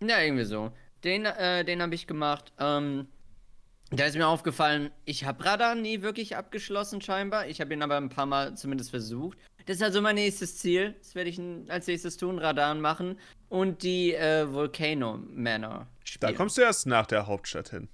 Ja, 0.00 0.20
irgendwie 0.20 0.44
so. 0.44 0.72
Den, 1.04 1.24
äh, 1.24 1.64
den 1.64 1.82
habe 1.82 1.94
ich 1.94 2.08
gemacht. 2.08 2.52
Ähm, 2.58 3.06
da 3.90 4.06
ist 4.06 4.16
mir 4.16 4.26
aufgefallen, 4.26 4.90
ich 5.04 5.24
habe 5.24 5.44
Radar 5.44 5.74
nie 5.74 6.02
wirklich 6.02 6.36
abgeschlossen, 6.36 7.00
scheinbar. 7.00 7.46
Ich 7.46 7.60
habe 7.60 7.74
ihn 7.74 7.82
aber 7.82 7.98
ein 7.98 8.08
paar 8.08 8.26
Mal 8.26 8.56
zumindest 8.56 8.90
versucht. 8.90 9.38
Das 9.66 9.76
ist 9.76 9.82
also 9.82 10.00
mein 10.00 10.16
nächstes 10.16 10.58
Ziel. 10.58 10.94
Das 10.98 11.14
werde 11.14 11.30
ich 11.30 11.40
als 11.68 11.86
nächstes 11.86 12.16
tun, 12.16 12.38
Radar 12.38 12.74
machen. 12.74 13.18
Und 13.48 13.82
die 13.82 14.14
äh, 14.14 14.52
Volcano 14.52 15.18
Manor 15.18 15.86
spielen. 16.04 16.32
Da 16.32 16.36
kommst 16.36 16.56
du 16.56 16.62
erst 16.62 16.86
nach 16.86 17.06
der 17.06 17.26
Hauptstadt 17.26 17.68
hin. 17.68 17.88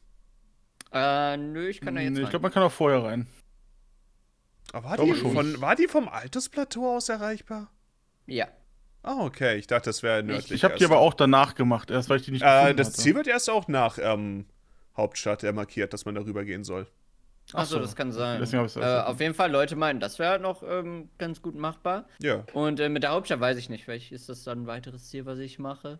Äh, 0.92 1.36
nö, 1.36 1.68
ich 1.68 1.80
kann 1.80 1.94
da 1.94 2.00
jetzt 2.00 2.14
Nee, 2.14 2.22
ich 2.22 2.30
glaube, 2.30 2.42
man 2.42 2.52
kann 2.52 2.62
auch 2.62 2.72
vorher 2.72 3.02
rein. 3.04 3.26
Aber 4.72 4.90
war, 4.90 4.96
die, 4.98 5.14
schon. 5.14 5.32
von, 5.32 5.60
war 5.60 5.76
die 5.76 5.88
vom 5.88 6.08
Altusplateau 6.08 6.96
aus 6.96 7.08
erreichbar? 7.08 7.70
Ja. 8.26 8.48
Ah, 9.02 9.20
okay. 9.20 9.56
Ich 9.56 9.66
dachte, 9.66 9.88
das 9.88 10.02
wäre 10.02 10.22
nördlich. 10.22 10.52
Ich 10.52 10.64
habe 10.64 10.76
die 10.76 10.84
aber 10.84 10.98
auch 10.98 11.14
danach 11.14 11.54
gemacht, 11.54 11.90
erst 11.90 12.10
weil 12.10 12.18
ich 12.18 12.26
die 12.26 12.32
nicht 12.32 12.42
Äh, 12.42 12.74
das 12.74 12.88
hatte. 12.88 12.98
Ziel 12.98 13.14
wird 13.14 13.26
erst 13.26 13.48
auch 13.48 13.68
nach 13.68 13.98
ähm, 14.00 14.46
Hauptstadt 14.96 15.44
äh, 15.44 15.52
markiert, 15.52 15.92
dass 15.92 16.04
man 16.04 16.14
darüber 16.14 16.44
gehen 16.44 16.64
soll. 16.64 16.86
Ach 17.52 17.60
Achso, 17.60 17.76
so. 17.76 17.80
das 17.80 17.96
kann 17.96 18.12
sein. 18.12 18.40
Deswegen 18.40 18.58
hab 18.58 18.66
ich's 18.66 18.76
äh, 18.76 18.80
auf 18.80 19.20
jeden 19.20 19.32
Fall, 19.32 19.50
Leute 19.50 19.74
meinen, 19.74 20.00
das 20.00 20.18
wäre 20.18 20.38
noch 20.38 20.62
ähm, 20.62 21.08
ganz 21.16 21.40
gut 21.40 21.54
machbar. 21.54 22.06
Ja. 22.18 22.44
Und 22.52 22.78
äh, 22.78 22.90
mit 22.90 23.02
der 23.02 23.12
Hauptstadt 23.12 23.40
weiß 23.40 23.56
ich 23.56 23.70
nicht, 23.70 23.84
vielleicht 23.84 24.12
ist 24.12 24.28
das 24.28 24.44
dann 24.44 24.64
ein 24.64 24.66
weiteres 24.66 25.08
Ziel, 25.08 25.24
was 25.24 25.38
ich 25.38 25.58
mache. 25.58 25.98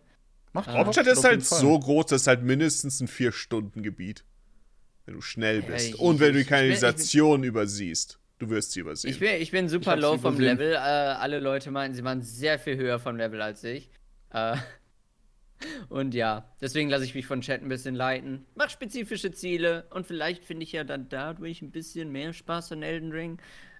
Macht 0.53 0.67
die 0.67 0.73
Hauptstadt 0.73 1.07
auf 1.07 1.13
ist 1.13 1.23
halt 1.23 1.43
so 1.43 1.79
groß, 1.79 2.07
das 2.07 2.21
ist 2.21 2.27
halt 2.27 2.43
mindestens 2.43 2.99
ein 3.01 3.07
Vier-Stunden-Gebiet. 3.07 4.23
Wenn 5.09 5.15
du 5.15 5.21
schnell 5.21 5.61
Ja, 5.61 5.65
bist. 5.65 5.89
ich- 5.89 5.99
Und 5.99 6.19
wenn 6.19 6.27
du 6.27 6.33
die 6.33 6.41
ich 6.41 6.47
bin- 6.47 6.57
bin- 6.59 6.67
Kanalisation 6.67 7.43
übersiehst. 7.43 8.19
Du 8.37 8.47
wirst 8.51 8.73
sie 8.73 8.81
übersehen. 8.81 9.09
Ich 9.09 9.19
bin, 9.19 9.41
ich 9.41 9.49
bin 9.49 9.67
super 9.67 9.95
low 9.95 10.19
vom 10.19 10.35
übersehen. 10.35 10.57
Level. 10.59 10.73
Äh, 10.73 10.77
alle 10.77 11.39
Leute 11.39 11.71
meinten, 11.71 11.95
sie 11.95 12.03
waren 12.03 12.21
sehr 12.21 12.59
viel 12.59 12.77
höher 12.77 12.99
vom 12.99 13.17
Level 13.17 13.41
als 13.41 13.63
ich. 13.63 13.89
Äh, 14.31 14.55
und 15.89 16.13
ja, 16.13 16.45
deswegen 16.61 16.89
lasse 16.91 17.05
ich 17.05 17.15
mich 17.15 17.25
von 17.25 17.41
Chat 17.41 17.63
ein 17.63 17.69
bisschen 17.69 17.95
leiten. 17.95 18.45
Mach 18.53 18.69
spezifische 18.69 19.31
Ziele 19.31 19.87
und 19.89 20.05
vielleicht 20.05 20.45
finde 20.45 20.63
ich 20.63 20.71
ja 20.73 20.83
dann 20.83 21.09
dadurch 21.09 21.63
ein 21.63 21.71
bisschen 21.71 22.11
mehr 22.11 22.31
Spaß 22.31 22.71
an 22.73 22.83
Elden 22.83 23.11
Ring. 23.11 23.39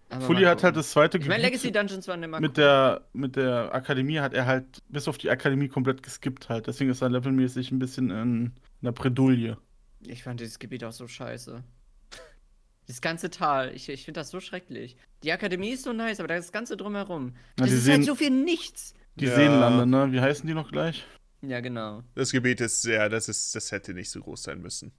Aber 0.09 0.25
Fully 0.25 0.43
hat 0.45 0.63
halt 0.63 0.75
das 0.75 0.89
zweite 0.89 1.19
Ich 1.19 1.27
meine, 1.27 1.43
Gebiet 1.43 1.61
Legacy 1.61 1.71
Dungeons 1.71 2.07
waren 2.07 2.23
immer 2.23 2.39
mit 2.41 2.57
der, 2.57 3.05
mit 3.13 3.35
der 3.35 3.71
Akademie 3.75 4.17
hat 4.17 4.33
er 4.33 4.47
halt 4.47 4.65
bis 4.89 5.07
auf 5.07 5.19
die 5.19 5.29
Akademie 5.29 5.67
komplett 5.67 6.01
geskippt 6.01 6.49
halt. 6.49 6.65
Deswegen 6.65 6.89
ist 6.89 7.03
er 7.03 7.09
levelmäßig 7.09 7.71
ein 7.71 7.77
bisschen 7.77 8.09
in 8.09 8.51
einer 8.81 8.91
Bredouille. 8.91 9.57
Ich 10.05 10.23
fand 10.23 10.39
dieses 10.39 10.59
Gebiet 10.59 10.83
auch 10.83 10.91
so 10.91 11.07
scheiße. 11.07 11.63
Das 12.87 13.01
ganze 13.01 13.29
Tal, 13.29 13.73
ich, 13.75 13.87
ich 13.89 14.05
finde 14.05 14.19
das 14.19 14.29
so 14.31 14.39
schrecklich. 14.39 14.97
Die 15.23 15.31
Akademie 15.31 15.69
ist 15.71 15.83
so 15.83 15.93
nice, 15.93 16.19
aber 16.19 16.27
das 16.27 16.51
ganze 16.51 16.75
drumherum. 16.75 17.35
Na, 17.57 17.65
Das 17.65 17.71
ist 17.73 17.83
sehen- 17.83 17.95
halt 17.97 18.05
so 18.05 18.15
viel 18.15 18.31
nichts. 18.31 18.93
Die 19.15 19.25
Ja. 19.25 19.35
Seenlande, 19.35 19.85
ne? 19.85 20.11
Wie 20.11 20.19
heißen 20.21 20.47
die 20.47 20.53
noch 20.53 20.71
gleich? 20.71 21.05
Ja, 21.41 21.59
genau. 21.59 22.03
Das 22.15 22.31
Gebiet 22.31 22.61
ist 22.61 22.81
sehr, 22.81 23.07
das 23.09 23.29
ist, 23.29 23.53
das 23.55 23.71
hätte 23.71 23.93
nicht 23.93 24.09
so 24.09 24.19
groß 24.21 24.43
sein 24.43 24.61
müssen. 24.61 24.91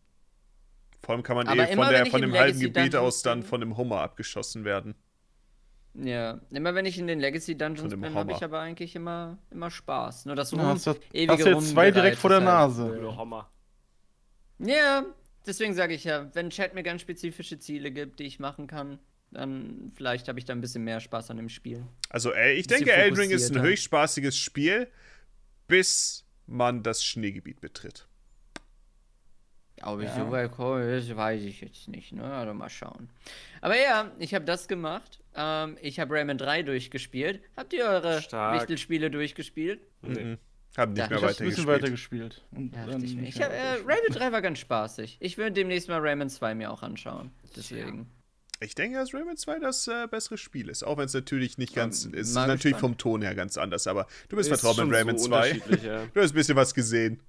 Vor 1.02 1.14
allem 1.14 1.22
kann 1.24 1.36
man 1.36 1.48
Aber 1.48 1.68
eh 1.68 1.72
immer, 1.72 1.84
von, 1.86 1.92
der, 1.94 2.06
von 2.06 2.20
dem 2.20 2.32
halben 2.34 2.60
Gebiet 2.60 2.94
aus 2.94 3.22
dann 3.22 3.42
von 3.42 3.60
dem 3.60 3.76
Hummer 3.76 4.00
abgeschossen 4.02 4.64
werden. 4.64 4.94
Ja, 5.94 6.40
immer 6.50 6.74
wenn 6.74 6.86
ich 6.86 6.98
in 6.98 7.08
den 7.08 7.18
Legacy 7.18 7.52
Von 7.52 7.58
Dungeons 7.58 7.90
dem 7.90 8.00
bin, 8.02 8.14
habe 8.14 8.30
ich 8.32 8.44
aber 8.44 8.60
eigentlich 8.60 8.94
immer, 8.94 9.38
immer 9.50 9.70
Spaß. 9.70 10.26
Nur 10.26 10.36
das 10.36 10.52
Ja, 10.52 10.58
Rum, 10.58 10.66
hast 10.68 10.86
du- 10.86 10.94
ewige 11.12 11.32
hast 11.32 11.44
du 11.44 11.50
jetzt 11.50 11.70
zwei 11.70 11.90
direkt 11.90 12.18
vor 12.18 12.30
der 12.30 12.40
Nase. 12.40 12.84
halt- 12.84 12.98
Oder 13.00 13.16
Hammer. 13.16 13.50
Ja, 14.62 15.04
deswegen 15.46 15.74
sage 15.74 15.94
ich 15.94 16.04
ja, 16.04 16.28
wenn 16.34 16.50
Chat 16.50 16.74
mir 16.74 16.82
ganz 16.82 17.00
spezifische 17.02 17.58
Ziele 17.58 17.90
gibt, 17.90 18.20
die 18.20 18.24
ich 18.24 18.38
machen 18.38 18.66
kann, 18.66 18.98
dann 19.30 19.92
vielleicht 19.94 20.28
habe 20.28 20.38
ich 20.38 20.44
da 20.44 20.52
ein 20.52 20.60
bisschen 20.60 20.84
mehr 20.84 21.00
Spaß 21.00 21.30
an 21.30 21.36
dem 21.36 21.48
Spiel. 21.48 21.84
Also, 22.08 22.32
ey, 22.32 22.54
ich 22.54 22.66
denke, 22.66 22.92
Elden 22.92 23.16
Ring 23.18 23.30
ist 23.30 23.54
ein 23.54 23.62
höchst 23.62 23.84
spaßiges 23.84 24.36
Spiel, 24.36 24.88
bis 25.68 26.24
man 26.46 26.82
das 26.82 27.04
Schneegebiet 27.04 27.60
betritt. 27.60 28.06
Ob 29.82 30.00
ich 30.00 30.08
Ja. 30.08 30.16
so 30.16 30.30
weit 30.30 30.50
komme, 30.52 30.94
das 30.94 31.16
weiß 31.16 31.40
ich 31.42 31.62
jetzt 31.62 31.88
nicht, 31.88 32.12
ne? 32.12 32.24
Also 32.24 32.52
mal 32.52 32.68
schauen. 32.68 33.08
Aber 33.62 33.80
ja, 33.80 34.10
ich 34.18 34.34
habe 34.34 34.44
das 34.44 34.68
gemacht. 34.68 35.20
Ähm, 35.34 35.78
ich 35.80 35.98
habe 36.00 36.14
Rayman 36.14 36.36
3 36.36 36.62
durchgespielt. 36.64 37.40
Habt 37.56 37.72
ihr 37.72 37.84
eure. 37.84 38.18
Wichtelspiele 38.18 39.10
durchgespielt? 39.10 39.80
Nee. 40.02 40.24
Mhm. 40.24 40.38
Haben 40.76 40.92
nicht 40.92 41.00
Ja. 41.02 41.08
mehr 41.08 41.18
Ich 41.18 41.24
hab's 41.24 41.40
ein 41.40 41.46
bisschen 41.48 41.66
weitergespielt. 41.66 42.42
weiter 42.52 42.60
gespielt. 42.60 42.72
Und 42.72 42.74
Ja, 42.76 42.86
dann 42.86 43.02
ich 43.04 43.18
Ich 43.36 43.42
hab, 43.42 43.50
äh. 43.52 43.74
Rayman 43.84 43.96
3 44.12 44.32
war 44.32 44.40
ganz 44.42 44.58
spaßig. 44.60 45.16
Ich 45.20 45.36
würde 45.38 45.52
demnächst 45.52 45.88
mal 45.88 46.00
Rayman 46.00 46.30
2 46.30 46.54
mir 46.54 46.70
auch 46.70 46.82
anschauen. 46.82 47.30
Deswegen. 47.56 48.06
Ich 48.62 48.74
denke, 48.74 48.98
dass 48.98 49.14
Rayman 49.14 49.36
2 49.38 49.58
das 49.58 49.88
äh, 49.88 50.06
bessere 50.06 50.36
Spiel 50.36 50.68
ist. 50.68 50.82
Auch 50.84 50.98
wenn 50.98 51.06
es 51.06 51.14
natürlich 51.14 51.56
nicht 51.58 51.74
ganz. 51.74 52.04
Ähm, 52.04 52.12
es 52.14 52.28
ist 52.28 52.34
natürlich 52.34 52.62
gespannt. 52.62 52.80
vom 52.80 52.98
Ton 52.98 53.22
her 53.22 53.34
ganz 53.34 53.56
anders, 53.56 53.86
aber 53.86 54.06
du 54.28 54.36
bist 54.36 54.50
Ist 54.50 54.60
vertraut 54.60 54.84
mit 54.86 54.94
Rayman 54.94 55.16
so 55.18 55.28
2. 55.28 55.36
unterschiedlich, 55.52 55.82
ja. 55.82 56.06
Du 56.14 56.20
hast 56.20 56.32
ein 56.32 56.34
bisschen 56.34 56.56
was 56.56 56.74
gesehen. 56.74 57.20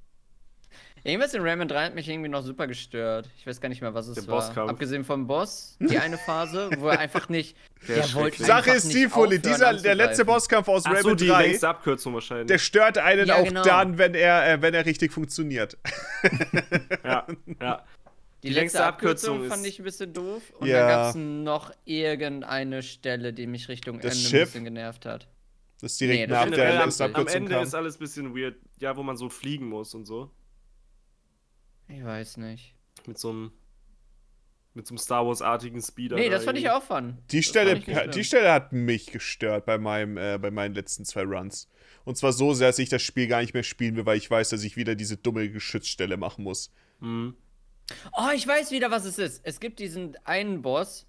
Irgendwas 1.04 1.34
in 1.34 1.42
Rayman 1.42 1.68
3 1.68 1.86
hat 1.86 1.96
mich 1.96 2.08
irgendwie 2.08 2.30
noch 2.30 2.44
super 2.44 2.68
gestört. 2.68 3.28
Ich 3.38 3.48
weiß 3.48 3.60
gar 3.60 3.70
nicht 3.70 3.82
mehr, 3.82 3.94
was 3.96 4.08
es 4.08 4.16
Der 4.16 4.28
war. 4.28 4.36
Bosskampf. 4.40 4.70
Abgesehen 4.70 5.04
vom 5.04 5.26
Boss, 5.26 5.76
die 5.80 5.98
eine 5.98 6.18
Phase, 6.20 6.70
wo 6.78 6.90
er 6.90 7.00
einfach 7.00 7.28
nicht. 7.30 7.58
Der 7.88 7.96
der 7.96 8.06
ist 8.06 8.14
wollte. 8.14 8.44
Sache 8.44 8.58
einfach 8.72 8.76
ist 8.76 8.94
die, 8.94 9.08
Fully, 9.08 9.40
dieser, 9.40 9.74
der 9.74 9.96
letzte. 9.96 10.24
Bosskampf 10.26 10.68
aus 10.68 10.84
Ach 10.86 10.92
so, 10.92 10.98
Rayman 10.98 11.18
die 11.18 11.28
3, 11.28 11.48
längste 11.48 11.68
Abkürzung 11.70 12.14
wahrscheinlich. 12.14 12.46
der 12.48 12.60
stört 12.60 13.00
einen 13.00 13.26
Ja, 13.28 13.38
auch 13.38 13.44
genau. 13.44 13.64
dann, 13.64 13.98
wenn 13.98 14.14
er, 14.14 14.48
äh, 14.54 14.62
wenn 14.62 14.76
er 14.76 14.86
richtig 14.86 15.12
funktioniert. 15.12 15.80
ja, 17.04 17.26
ja. 17.60 17.84
Die, 18.44 18.48
Die 18.48 18.54
letzte 18.54 18.60
längste 18.60 18.86
Abkürzung, 18.86 19.36
Abkürzung 19.38 19.50
fand 19.58 19.66
ich 19.68 19.80
ein 19.80 19.84
bisschen 19.84 20.14
doof. 20.14 20.42
Und 20.60 20.68
Ja. 20.68 20.80
dann 20.80 20.88
gab 20.90 21.10
es 21.10 21.16
noch 21.16 21.72
irgendeine 21.86 22.84
Stelle, 22.84 23.34
die 23.34 23.48
mich 23.48 23.68
Richtung 23.70 24.00
Das 24.00 24.14
Ende 24.16 24.28
Schiff? 24.30 24.40
ein 24.42 24.46
bisschen 24.46 24.64
genervt 24.66 25.06
hat. 25.08 25.28
Das 25.82 25.94
ist 25.94 26.02
direkt 26.02 26.20
Nee, 26.20 26.28
nach 26.28 26.50
der 26.50 26.86
letzten 26.86 27.04
am, 27.04 27.10
am 27.10 27.16
Abkürzung 27.16 27.42
Ende 27.44 27.56
kam. 27.56 27.64
ist 27.64 27.74
alles 27.74 27.96
ein 27.96 28.00
bisschen 28.00 28.36
weird. 28.36 28.56
Ja, 28.80 28.96
wo 28.96 29.02
man 29.04 29.18
so 29.18 29.30
fliegen 29.30 29.66
muss 29.68 29.96
und 29.96 30.06
so. 30.06 30.30
Ich 31.94 32.04
weiß 32.04 32.38
nicht. 32.38 32.74
Mit 33.06 33.18
so 33.18 33.30
einem. 33.30 33.52
Mit 34.74 34.88
so 34.88 34.94
einem 34.94 35.00
Star 35.00 35.28
Wars-artigen 35.28 35.82
Speeder. 35.82 36.16
Nee, 36.16 36.30
da 36.30 36.36
das 36.36 36.46
fand 36.46 36.58
ich 36.58 36.64
irgendwie. 36.64 36.78
auch 36.78 36.84
fun. 36.98 37.18
Die 37.30 37.42
Das 37.42 37.46
Stelle, 37.46 37.78
ich 37.78 38.12
die 38.12 38.24
Stelle 38.24 38.54
hat 38.54 38.72
mich 38.72 39.08
gestört 39.08 39.66
bei, 39.66 39.78
meinem, 39.78 40.16
äh, 40.16 40.38
bei 40.38 40.50
meinen 40.50 40.74
letzten 40.74 41.04
zwei 41.04 41.24
Runs. 41.24 41.68
Und 42.06 42.18
zwar 42.18 42.32
so 42.32 42.54
sehr, 42.54 42.70
dass 42.70 42.80
ich 42.80 42.88
das 42.88 43.02
Spiel 43.02 43.28
gar 43.28 43.42
nicht 43.42 43.54
mehr 43.54 43.64
spielen 43.64 43.98
will, 43.98 44.06
weil 44.06 44.18
ich 44.18 44.32
weiß, 44.32 44.48
dass 44.50 44.64
ich 44.64 44.78
wieder 44.78 44.96
diese 44.96 45.18
dumme 45.18 45.50
Geschützstelle 45.50 46.16
machen 46.16 46.46
muss. 46.46 46.72
Mhm. 47.02 47.36
Oh, 48.14 48.30
ich 48.34 48.48
weiß 48.48 48.72
wieder, 48.72 48.92
was 48.92 49.04
es 49.04 49.18
ist. 49.18 49.42
Es 49.44 49.60
gibt 49.60 49.80
diesen 49.80 50.16
einen 50.24 50.62
Boss 50.62 51.06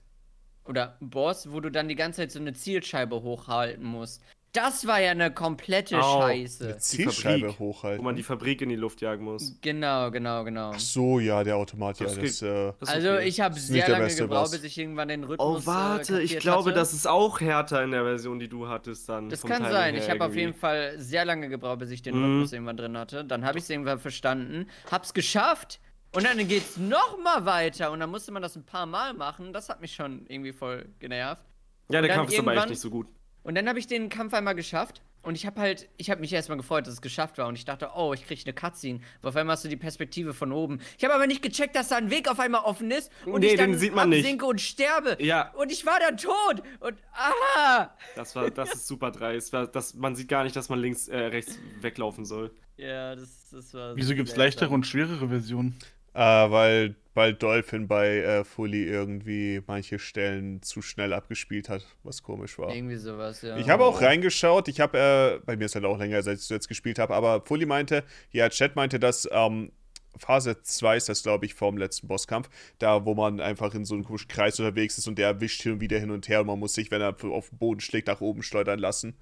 oder 0.65 0.97
Boss, 1.01 1.53
wo 1.53 1.61
du 1.61 1.71
dann 1.71 1.89
die 1.89 1.95
ganze 1.95 2.23
Zeit 2.23 2.33
so 2.33 2.41
eine 2.41 2.55
Zielscheibe 2.55 3.23
hochhalten 3.23 3.85
musst. 3.85 4.23
Das 4.55 4.87
war 4.87 5.01
ja 5.01 5.13
eine 5.13 5.33
komplette 5.33 5.99
Au. 5.99 6.21
Scheiße. 6.21 6.65
Eine 6.65 6.77
Zielscheibe 6.79 7.41
Fabrik, 7.47 7.59
hochhalten. 7.59 7.99
Wo 8.01 8.03
man 8.05 8.17
die 8.17 8.23
Fabrik 8.23 8.61
in 8.61 8.69
die 8.69 8.77
Luft 8.77 9.01
jagen 9.01 9.25
muss. 9.25 9.57
Genau, 9.63 10.11
genau, 10.11 10.45
genau. 10.45 10.73
Ach 10.75 10.79
so, 10.79 11.21
ja, 11.21 11.43
der 11.43 11.57
Automat, 11.57 11.99
ja, 12.01 12.05
Das 12.05 12.17
das, 12.17 12.41
geht- 12.41 12.49
äh, 12.51 12.73
Das 12.79 12.89
ist 12.91 12.95
Also 12.95 13.13
okay. 13.15 13.29
ich 13.29 13.41
habe 13.41 13.59
sehr 13.59 13.89
lange 13.89 14.05
beste 14.05 14.23
gebraucht, 14.25 14.51
bis 14.51 14.63
ich 14.65 14.77
irgendwann 14.77 15.09
den 15.09 15.25
Rhythmus 15.25 15.63
Oh, 15.63 15.67
warte, 15.67 16.19
äh, 16.21 16.23
ich 16.25 16.39
glaube, 16.39 16.69
hatte. 16.69 16.79
das 16.79 16.93
ist 16.93 17.07
auch 17.09 17.41
härter 17.41 17.83
in 17.83 17.93
der 17.93 18.03
Version, 18.03 18.39
die 18.39 18.49
du 18.49 18.69
hattest 18.69 19.09
dann. 19.09 19.31
Das 19.31 19.41
vom 19.41 19.49
kann 19.49 19.59
Timing 19.63 19.73
sein. 19.73 19.95
Ich 19.95 20.11
habe 20.11 20.23
auf 20.23 20.35
jeden 20.35 20.53
Fall 20.53 20.99
sehr 20.99 21.25
lange 21.25 21.49
gebraucht, 21.49 21.79
bis 21.79 21.91
ich 21.91 22.03
den 22.03 22.15
Mhm. 22.19 22.25
Rhythmus 22.25 22.53
irgendwann 22.53 22.77
drin 22.77 22.99
hatte. 22.99 23.25
Dann 23.25 23.47
habe 23.47 23.57
ich 23.57 23.65
es 23.65 23.71
irgendwann 23.71 24.01
verstanden, 24.01 24.67
hab's 24.91 25.15
geschafft 25.15 25.81
und 26.15 26.25
dann 26.27 26.37
geht's 26.47 26.77
noch 26.77 27.17
mal 27.25 27.47
weiter 27.47 27.91
und 27.91 28.01
dann 28.01 28.11
musste 28.11 28.33
man 28.33 28.43
das 28.43 28.55
ein 28.55 28.67
paar 28.67 28.85
Mal 28.85 29.15
machen. 29.15 29.55
Das 29.55 29.71
hat 29.71 29.81
mich 29.81 29.95
schon 29.95 30.27
irgendwie 30.29 30.53
voll 30.53 30.91
genervt. 30.99 31.43
Ja, 31.89 32.03
der 32.03 32.11
Kampf 32.15 32.31
ist 32.33 32.39
aber 32.39 32.55
echt 32.55 32.69
nicht 32.69 32.81
so 32.81 32.91
gut. 32.91 33.07
Und 33.43 33.55
dann 33.57 33.69
habe 33.69 33.79
ich 33.79 33.87
den 33.87 34.09
Kampf 34.09 34.35
einmal 34.35 34.55
geschafft 34.55 35.03
und 35.23 35.37
ich 35.37 35.47
habe 35.47 35.61
halt, 35.61 35.89
ich 35.99 36.11
habe 36.11 36.21
mich 36.21 36.33
erstmal 36.33 36.59
gefreut, 36.59 36.87
dass 36.87 36.95
es 36.95 37.01
geschafft 37.03 37.39
war 37.39 37.47
und 37.47 37.57
ich 37.57 37.65
dachte, 37.65 37.91
oh, 37.95 38.13
ich 38.13 38.27
kriege 38.27 38.41
eine 38.45 38.53
Cutscene. 38.55 39.01
Aber 39.21 39.29
auf 39.31 39.37
einmal 39.37 39.55
hast 39.55 39.65
du 39.65 39.69
die 39.69 39.77
Perspektive 39.77 40.35
von 40.35 40.51
oben. 40.53 40.81
Ich 40.99 41.05
habe 41.05 41.15
aber 41.15 41.27
nicht 41.27 41.43
gecheckt, 41.43 41.77
dass 41.77 41.89
da 41.89 41.97
ein 41.97 42.11
Weg 42.11 42.29
auf 42.29 42.41
einmal 42.41 42.63
offen 42.63 42.91
ist 42.91 43.11
und 43.25 43.41
Nee, 43.41 43.53
ich 43.53 43.57
dann 43.57 43.73
den 43.73 43.79
sieht 43.79 43.95
man 43.95 44.09
nicht. 44.09 44.21
absinke 44.25 44.47
und 44.47 44.61
sterbe. 44.61 45.17
Ja. 45.21 45.53
Und 45.55 45.71
ich 45.71 45.87
war 45.87 45.99
dann 46.01 46.17
tot 46.17 46.63
und 46.81 46.95
ah! 47.15 47.91
Das 48.17 48.35
war, 48.35 48.51
das 48.51 48.75
ist 48.75 48.87
super 48.89 49.11
dreist. 49.13 49.53
Das, 49.55 49.71
das, 49.71 49.95
man 49.95 50.17
sieht 50.17 50.29
gar 50.29 50.43
nicht, 50.45 50.57
dass 50.57 50.69
man 50.69 50.81
links, 50.81 51.09
äh, 51.09 51.17
rechts 51.17 51.59
weglaufen 51.81 52.25
soll. 52.25 52.51
Ja, 52.77 53.15
das, 53.15 53.51
das 53.51 53.73
war. 53.75 53.95
Wieso 53.95 54.15
gibt's 54.15 54.31
seltsam. 54.33 54.45
leichtere 54.45 54.71
und 54.71 54.87
schwerere 54.87 55.29
Versionen? 55.29 55.77
Äh, 56.15 56.21
weil, 56.21 56.97
weil 57.15 57.35
Dolphin 57.35 57.89
bei 57.89 58.19
äh, 58.19 58.45
Fully 58.45 58.85
irgendwie 58.85 59.63
manche 59.67 59.99
Stellen 59.99 60.63
zu 60.63 60.83
schnell 60.83 61.13
abgespielt 61.13 61.69
hat, 61.69 61.87
was 62.03 62.23
komisch 62.23 62.59
war. 62.59 62.75
Irgendwie 62.75 62.97
sowas, 62.97 63.43
ja. 63.43 63.57
Ich 63.59 63.69
habe 63.69 63.85
auch 63.85 64.01
reingeschaut. 64.01 64.69
Ich 64.69 64.81
habe, 64.81 64.99
äh, 64.99 65.45
bei 65.45 65.57
mir 65.57 65.67
ist 65.67 65.75
halt 65.75 65.85
auch 65.85 65.99
länger, 65.99 66.23
seit 66.23 66.39
ich 66.39 66.49
jetzt 66.49 66.69
gespielt 66.69 66.99
habe, 66.99 67.15
aber 67.15 67.43
Fully 67.45 67.67
meinte, 67.67 68.05
ja, 68.31 68.49
Chat 68.49 68.77
meinte, 68.77 68.99
dass 68.99 69.29
ähm, 69.31 69.73
Phase 70.17 70.63
2 70.63 70.97
ist 70.97 71.09
das, 71.09 71.23
glaube 71.23 71.47
ich, 71.47 71.55
vorm 71.55 71.77
letzten 71.77 72.09
Bosskampf, 72.09 72.49
da 72.79 73.05
wo 73.05 73.15
man 73.15 73.41
einfach 73.41 73.75
in 73.75 73.85
so 73.85 73.95
einem 73.95 74.05
komischen 74.05 74.29
Kreis 74.29 74.59
unterwegs 74.59 74.99
ist 74.99 75.09
und 75.09 75.19
der 75.19 75.41
wischt 75.41 75.63
hin 75.63 75.73
und 75.73 75.81
wieder 75.81 75.99
hin 75.99 76.11
und 76.11 76.29
her 76.29 76.41
und 76.41 76.47
man 76.47 76.59
muss 76.59 76.75
sich, 76.75 76.91
wenn 76.91 77.01
er 77.01 77.17
auf 77.25 77.49
den 77.49 77.59
Boden 77.59 77.81
schlägt, 77.81 78.09
nach 78.09 78.21
oben 78.21 78.43
schleudern 78.43 78.79
lassen. 78.79 79.17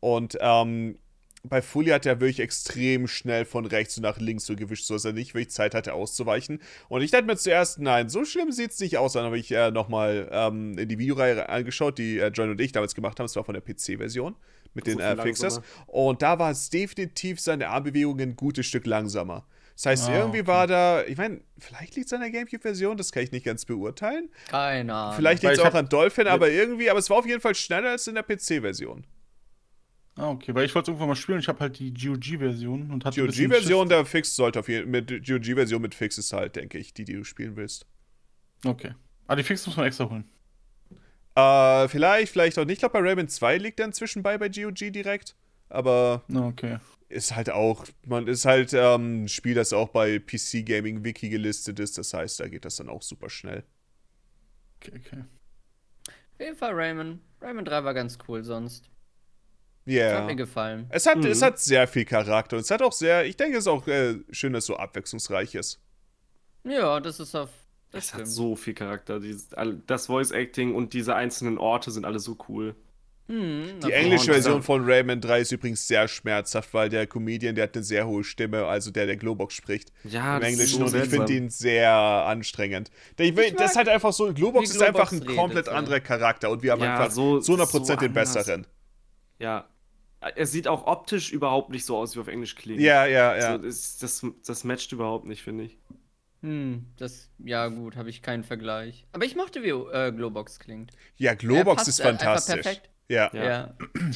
Und 0.00 0.38
ähm, 0.40 0.98
bei 1.48 1.62
Fully 1.62 1.90
hat 1.90 2.06
er 2.06 2.20
wirklich 2.20 2.40
extrem 2.40 3.06
schnell 3.08 3.44
von 3.44 3.66
rechts 3.66 3.96
und 3.96 4.02
nach 4.02 4.18
links 4.18 4.46
so 4.46 4.54
gewischt, 4.56 4.84
sodass 4.84 5.04
er 5.04 5.12
nicht 5.12 5.34
wirklich 5.34 5.50
Zeit 5.50 5.74
hatte 5.74 5.94
auszuweichen. 5.94 6.60
Und 6.88 7.02
ich 7.02 7.10
dachte 7.10 7.24
mir 7.24 7.36
zuerst, 7.36 7.78
nein, 7.78 8.08
so 8.08 8.24
schlimm 8.24 8.52
sieht 8.52 8.72
es 8.72 8.80
nicht 8.80 8.98
aus. 8.98 9.14
Dann 9.14 9.24
habe 9.24 9.38
ich 9.38 9.50
äh, 9.52 9.70
nochmal 9.70 10.28
ähm, 10.32 10.76
in 10.78 10.88
die 10.88 10.98
Videoreihe 10.98 11.48
angeschaut, 11.48 11.98
die 11.98 12.18
äh, 12.18 12.28
John 12.28 12.50
und 12.50 12.60
ich 12.60 12.72
damals 12.72 12.94
gemacht 12.94 13.18
haben. 13.18 13.24
Das 13.24 13.36
war 13.36 13.44
von 13.44 13.54
der 13.54 13.62
PC-Version 13.62 14.36
mit 14.74 14.86
den 14.86 15.00
äh, 15.00 15.16
Fixes. 15.22 15.42
langsamer. 15.56 15.64
Und 15.86 16.22
da 16.22 16.38
war 16.38 16.50
es 16.50 16.70
definitiv 16.70 17.40
seine 17.40 17.68
Armbewegungen 17.68 18.30
ein 18.30 18.36
gutes 18.36 18.66
Stück 18.66 18.86
langsamer. 18.86 19.46
Das 19.74 19.86
heißt, 19.86 20.08
Ah, 20.08 20.18
irgendwie 20.18 20.40
okay. 20.40 20.48
war 20.48 20.66
da, 20.66 21.04
ich 21.04 21.16
meine, 21.16 21.40
vielleicht 21.58 21.94
liegt 21.94 22.08
es 22.08 22.12
an 22.12 22.20
der 22.20 22.30
Gamecube-Version, 22.32 22.96
das 22.96 23.12
kann 23.12 23.22
ich 23.22 23.30
nicht 23.30 23.44
ganz 23.46 23.64
beurteilen. 23.64 24.28
Keine 24.48 24.92
Ahnung. 24.92 25.14
Vielleicht 25.16 25.42
liegt 25.44 25.54
es 25.54 25.60
auch 25.60 25.74
an 25.74 25.88
Dolphin, 25.88 26.26
aber 26.26 26.50
irgendwie, 26.50 26.90
aber 26.90 26.98
es 26.98 27.08
war 27.08 27.18
auf 27.18 27.26
jeden 27.26 27.40
Fall 27.40 27.54
schneller 27.54 27.90
als 27.90 28.06
in 28.08 28.16
der 28.16 28.24
PC-Version. 28.24 29.06
Ah, 30.18 30.30
okay, 30.30 30.52
weil 30.52 30.64
ich 30.66 30.74
wollte 30.74 30.86
es 30.86 30.94
irgendwann 30.94 31.08
mal 31.10 31.14
spielen. 31.14 31.38
Ich 31.38 31.46
habe 31.46 31.60
halt 31.60 31.78
die 31.78 31.94
GOG-Version 31.94 32.90
und 32.90 33.04
hatte 33.04 33.20
GOG-Version, 33.24 33.88
der 33.88 34.04
Fix 34.04 34.34
sollte 34.34 34.58
auf 34.58 34.68
jeden 34.68 34.90
mit 34.90 35.08
GOG-Version 35.24 35.80
mit 35.80 35.94
Fix 35.94 36.18
ist 36.18 36.32
halt, 36.32 36.56
denke 36.56 36.76
ich, 36.78 36.92
die, 36.92 37.04
die 37.04 37.12
du 37.14 37.22
spielen 37.24 37.54
willst. 37.54 37.86
Okay. 38.64 38.94
Ah, 39.28 39.36
die 39.36 39.44
Fix 39.44 39.64
muss 39.66 39.76
man 39.76 39.86
extra 39.86 40.10
holen. 40.10 40.24
Äh, 41.36 41.86
vielleicht, 41.86 42.32
vielleicht 42.32 42.58
auch 42.58 42.64
nicht. 42.64 42.74
Ich 42.74 42.78
glaube, 42.80 43.00
bei 43.00 43.08
Raven 43.10 43.28
2 43.28 43.58
liegt 43.58 43.78
er 43.78 43.86
inzwischen 43.86 44.24
bei, 44.24 44.36
bei 44.38 44.48
GOG 44.48 44.90
direkt. 44.92 45.36
Aber 45.68 46.24
Ah, 46.34 46.48
okay. 46.48 46.78
ist 47.08 47.36
halt 47.36 47.50
auch, 47.50 47.86
man 48.04 48.26
ist 48.26 48.44
halt 48.44 48.72
ähm, 48.72 49.24
ein 49.24 49.28
Spiel, 49.28 49.54
das 49.54 49.72
auch 49.72 49.90
bei 49.90 50.18
PC 50.18 50.66
Gaming 50.66 51.04
Wiki 51.04 51.28
gelistet 51.28 51.78
ist. 51.78 51.96
Das 51.96 52.12
heißt, 52.12 52.40
da 52.40 52.48
geht 52.48 52.64
das 52.64 52.74
dann 52.76 52.88
auch 52.88 53.02
super 53.02 53.30
schnell. 53.30 53.62
Okay, 54.80 54.92
okay. 54.98 55.24
Auf 56.08 56.40
jeden 56.40 56.56
Fall 56.56 56.72
Rayman. 56.74 57.20
Rayman 57.40 57.64
3 57.64 57.84
war 57.84 57.94
ganz 57.94 58.18
cool 58.26 58.42
sonst. 58.42 58.90
Ja. 59.90 60.18
Hat 60.18 60.26
mir 60.26 60.36
gefallen. 60.36 60.86
Es 60.90 61.06
hat, 61.06 61.18
Mhm. 61.18 61.26
es 61.26 61.42
hat 61.42 61.58
sehr 61.58 61.86
viel 61.88 62.04
Charakter 62.04 62.56
und 62.56 62.62
es 62.62 62.70
hat 62.70 62.82
auch 62.82 62.92
sehr, 62.92 63.24
ich 63.26 63.36
denke, 63.36 63.56
es 63.56 63.64
ist 63.64 63.68
auch 63.68 63.86
äh, 63.86 64.16
schön, 64.30 64.52
dass 64.52 64.64
es 64.64 64.66
so 64.66 64.76
abwechslungsreich 64.76 65.54
ist. 65.54 65.80
Ja, 66.64 67.00
das 67.00 67.20
ist 67.20 67.34
auf. 67.34 67.50
Das 67.90 68.04
Es 68.04 68.12
hat 68.12 68.20
stimmt. 68.20 68.32
so 68.32 68.54
viel 68.56 68.74
Charakter. 68.74 69.18
Dieses, 69.18 69.48
das 69.86 70.06
Voice 70.06 70.30
Acting 70.30 70.74
und 70.74 70.92
diese 70.92 71.14
einzelnen 71.14 71.56
Orte 71.56 71.90
sind 71.90 72.04
alle 72.04 72.18
so 72.18 72.36
cool. 72.48 72.74
Hm, 73.28 73.80
Die 73.86 73.92
englische 73.92 74.32
Version 74.32 74.62
von 74.62 74.84
Rayman 74.84 75.20
3 75.20 75.40
ist 75.40 75.52
übrigens 75.52 75.86
sehr 75.86 76.08
schmerzhaft, 76.08 76.72
weil 76.72 76.88
der 76.88 77.06
Comedian, 77.06 77.54
der 77.54 77.64
hat 77.64 77.74
eine 77.76 77.84
sehr 77.84 78.06
hohe 78.06 78.24
Stimme, 78.24 78.64
also 78.66 78.90
der, 78.90 79.04
der 79.06 79.16
Globox 79.16 79.54
spricht. 79.54 79.92
Ja, 80.04 80.36
Im 80.36 80.40
das 80.42 80.48
ist 80.50 80.54
Englischen 80.54 80.78
so 80.88 80.96
und 80.96 81.02
ich 81.04 81.10
finde 81.10 81.32
ihn 81.34 81.50
sehr 81.50 81.90
anstrengend. 81.92 82.90
Der, 83.18 83.26
ich 83.26 83.36
will, 83.36 83.44
Ich 83.44 83.54
das 83.54 83.72
ist 83.72 83.76
halt 83.76 83.88
einfach 83.88 84.12
so, 84.14 84.32
Globox 84.32 84.70
ist 84.70 84.82
einfach 84.82 85.12
ein 85.12 85.24
komplett 85.24 85.64
redet, 85.64 85.66
ja. 85.66 85.72
anderer 85.72 86.00
Charakter 86.00 86.50
und 86.50 86.62
wir 86.62 86.72
haben 86.72 86.82
Ja, 86.82 86.94
einfach 86.98 87.10
so- 87.10 87.40
zu 87.40 87.52
100% 87.52 87.84
so 87.86 87.96
den 87.96 88.08
anders. 88.08 88.34
besseren. 88.34 88.66
Ja. 89.38 89.66
Es 90.34 90.50
sieht 90.50 90.66
auch 90.66 90.86
optisch 90.86 91.32
überhaupt 91.32 91.70
nicht 91.70 91.84
so 91.84 91.96
aus, 91.96 92.16
wie 92.16 92.20
auf 92.20 92.28
Englisch 92.28 92.56
klingt. 92.56 92.80
Ja, 92.80 93.06
ja, 93.06 93.36
ja. 93.36 93.52
So, 93.52 93.58
das, 93.58 93.98
das, 93.98 94.26
das 94.44 94.64
matcht 94.64 94.92
überhaupt 94.92 95.26
nicht, 95.26 95.42
finde 95.42 95.64
ich. 95.64 95.78
Hm, 96.42 96.86
das. 96.96 97.30
Ja, 97.38 97.68
gut, 97.68 97.96
habe 97.96 98.10
ich 98.10 98.22
keinen 98.22 98.44
Vergleich. 98.44 99.06
Aber 99.12 99.24
ich 99.24 99.36
mochte, 99.36 99.62
wie 99.62 99.70
äh, 99.70 100.12
Globox 100.12 100.58
klingt. 100.58 100.92
ja, 101.16 101.34
Globox 101.34 101.76
passt 101.76 101.88
ist 101.88 102.00
fantastisch. 102.00 102.62
perfekt. 102.62 102.90
Ja. 103.10 103.30
Ja. 103.32 103.70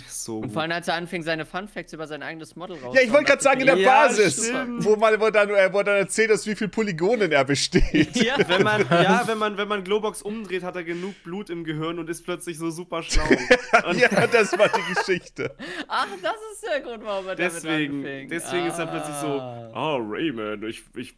So 0.06 0.40
Und 0.40 0.52
vor 0.52 0.60
allem, 0.62 0.72
als 0.72 0.86
er 0.86 0.94
anfing, 0.94 1.22
seine 1.22 1.46
Funfacts 1.46 1.94
über 1.94 2.06
sein 2.06 2.22
eigenes 2.22 2.56
Model 2.56 2.76
raus. 2.76 2.94
Ja, 2.94 3.00
ich 3.00 3.10
wollte 3.10 3.24
gerade 3.24 3.42
sagen, 3.42 3.60
in 3.60 3.66
der 3.66 3.76
Ja, 3.78 3.88
Basis, 4.06 4.48
stimmt. 4.48 4.84
wo 4.84 4.96
man 4.96 5.18
wo 5.18 5.30
dann, 5.30 5.48
äh, 5.48 5.72
wo 5.72 5.82
dann 5.82 5.96
erzählt 5.96 6.30
ist, 6.30 6.46
wie 6.46 6.54
viel 6.54 6.68
Polygonen 6.68 7.32
er 7.32 7.44
besteht. 7.46 8.14
Ja, 8.16 8.36
Wenn 8.46 8.62
man, 8.62 8.82
ja, 8.90 9.22
wenn 9.26 9.38
man, 9.38 9.56
wenn 9.56 9.66
man 9.68 9.82
Globox 9.82 10.20
umdreht, 10.20 10.62
hat 10.62 10.76
er 10.76 10.84
genug 10.84 11.14
Blut 11.24 11.48
im 11.48 11.64
Gehirn 11.64 11.98
und 11.98 12.10
ist 12.10 12.22
plötzlich 12.22 12.58
so 12.58 12.70
super 12.70 13.02
schlau. 13.02 13.24
Und 13.88 13.98
ja, 13.98 14.08
das 14.26 14.52
war 14.58 14.68
die 14.68 14.94
Geschichte. 14.94 15.56
Ach, 15.88 16.06
das 16.22 16.34
ist 16.52 16.62
der 16.70 16.80
Grund, 16.82 17.02
warum 17.04 17.26
er 17.28 17.34
deswegen, 17.34 18.02
damit 18.02 18.12
anfing. 18.14 18.28
deswegen 18.28 18.66
ist 18.66 18.78
er 18.78 18.86
plötzlich 18.86 19.16
so, 19.16 19.40
Ah. 19.40 19.70
oh 19.74 19.98
Rayman, 20.06 20.62
ich, 20.64 20.82
ich, 20.96 21.14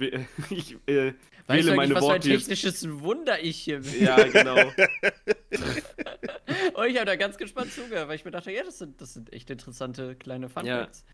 ich, 0.00 0.20
ich 0.50 0.76
äh, 0.86 1.12
Weißt 1.46 1.64
wähle 1.64 1.70
du 1.72 1.76
meine 1.76 1.82
eigentlich, 1.82 1.96
was 1.96 1.98
für 1.98 1.98
ein 1.98 2.02
Worte 2.02 2.28
jetzt. 2.30 2.38
technisches 2.48 2.88
Wunder 3.00 3.42
ich 3.42 3.58
hier 3.58 3.80
bin? 3.80 4.04
Ja, 4.04 4.22
genau. 4.22 4.56
Und 6.74 6.86
ich 6.86 6.96
habe 6.98 7.09
da 7.10 7.16
ganz 7.16 7.36
gespannt 7.36 7.72
zugehört, 7.72 8.08
weil 8.08 8.16
ich 8.16 8.24
mir 8.24 8.30
dachte, 8.30 8.50
ja, 8.52 8.62
das 8.62 8.78
sind, 8.78 9.00
das 9.00 9.14
sind 9.14 9.32
echt 9.32 9.50
interessante 9.50 10.14
kleine 10.16 10.48
Funfacts. 10.48 11.04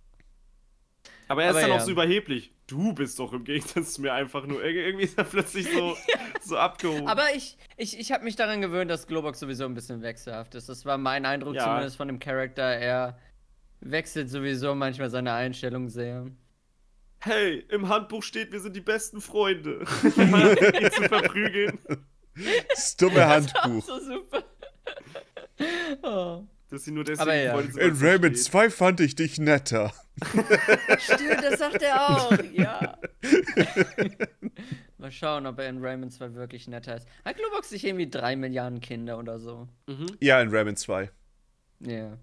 Aber 1.28 1.42
er 1.42 1.50
ist 1.50 1.56
Aber 1.56 1.60
dann 1.62 1.70
ja. 1.70 1.76
auch 1.76 1.80
so 1.84 1.90
überheblich. 1.90 2.52
Du 2.68 2.92
bist 2.92 3.18
doch 3.18 3.32
im 3.32 3.44
Gegensatz 3.44 3.94
zu 3.94 4.00
mir 4.02 4.12
einfach 4.12 4.46
nur. 4.46 4.62
Ir- 4.62 4.86
Irgendwie 4.86 5.04
ist 5.04 5.18
er 5.18 5.24
plötzlich 5.24 5.68
so, 5.72 5.96
so 6.42 6.56
abgehoben. 6.56 7.06
Aber 7.08 7.24
ich, 7.34 7.56
ich, 7.76 7.98
ich 7.98 8.12
habe 8.12 8.24
mich 8.24 8.36
daran 8.36 8.60
gewöhnt, 8.60 8.90
dass 8.90 9.06
Globox 9.06 9.40
sowieso 9.40 9.64
ein 9.64 9.74
bisschen 9.74 10.02
wechselhaft 10.02 10.54
ist. 10.54 10.68
Das 10.68 10.84
war 10.84 10.98
mein 10.98 11.24
Eindruck 11.26 11.54
Ja. 11.54 11.64
zumindest 11.64 11.96
von 11.96 12.08
dem 12.08 12.18
Charakter. 12.20 12.62
Er 12.62 13.18
wechselt 13.80 14.30
sowieso 14.30 14.74
manchmal 14.74 15.10
seine 15.10 15.32
Einstellung 15.32 15.88
sehr. 15.88 16.26
hey, 17.20 17.64
im 17.70 17.88
Handbuch 17.88 18.22
steht, 18.22 18.52
wir 18.52 18.60
sind 18.60 18.76
die 18.76 18.80
besten 18.80 19.20
Freunde. 19.20 19.80
ihn 20.04 20.90
zu 20.92 21.02
verprügeln. 21.02 21.78
Das 22.68 22.96
dumme 22.96 23.26
Handbuch. 23.26 23.82
So 23.84 23.98
super. 23.98 24.44
oh. 26.02 26.42
Dass 26.68 26.84
sie 26.84 26.90
nur 26.90 27.04
deswegen 27.04 27.22
Aber 27.22 27.34
ja. 27.36 27.62
Sind. 27.62 27.76
In 27.78 27.96
Rayman 27.96 28.34
steht. 28.34 28.44
2 28.44 28.70
fand 28.70 29.00
ich 29.00 29.14
dich 29.14 29.38
netter. 29.38 29.92
Stimmt, 30.98 31.42
das 31.42 31.58
sagt 31.58 31.82
er 31.82 32.08
auch. 32.08 32.36
Ja. 32.52 32.98
Mal 34.98 35.12
schauen, 35.12 35.46
ob 35.46 35.58
er 35.58 35.68
in 35.68 35.84
Rayman 35.84 36.10
2 36.10 36.34
wirklich 36.34 36.66
netter 36.68 36.96
ist. 36.96 37.06
Hat 37.24 37.36
Globox 37.36 37.70
nicht 37.70 37.84
irgendwie 37.84 38.08
drei 38.08 38.34
Milliarden 38.34 38.80
Kinder 38.80 39.18
oder 39.18 39.38
so? 39.38 39.68
Mhm. 39.86 40.06
Ja, 40.20 40.40
in 40.40 40.48
Rayman 40.48 40.76
2. 40.76 41.10
Ja. 41.80 42.18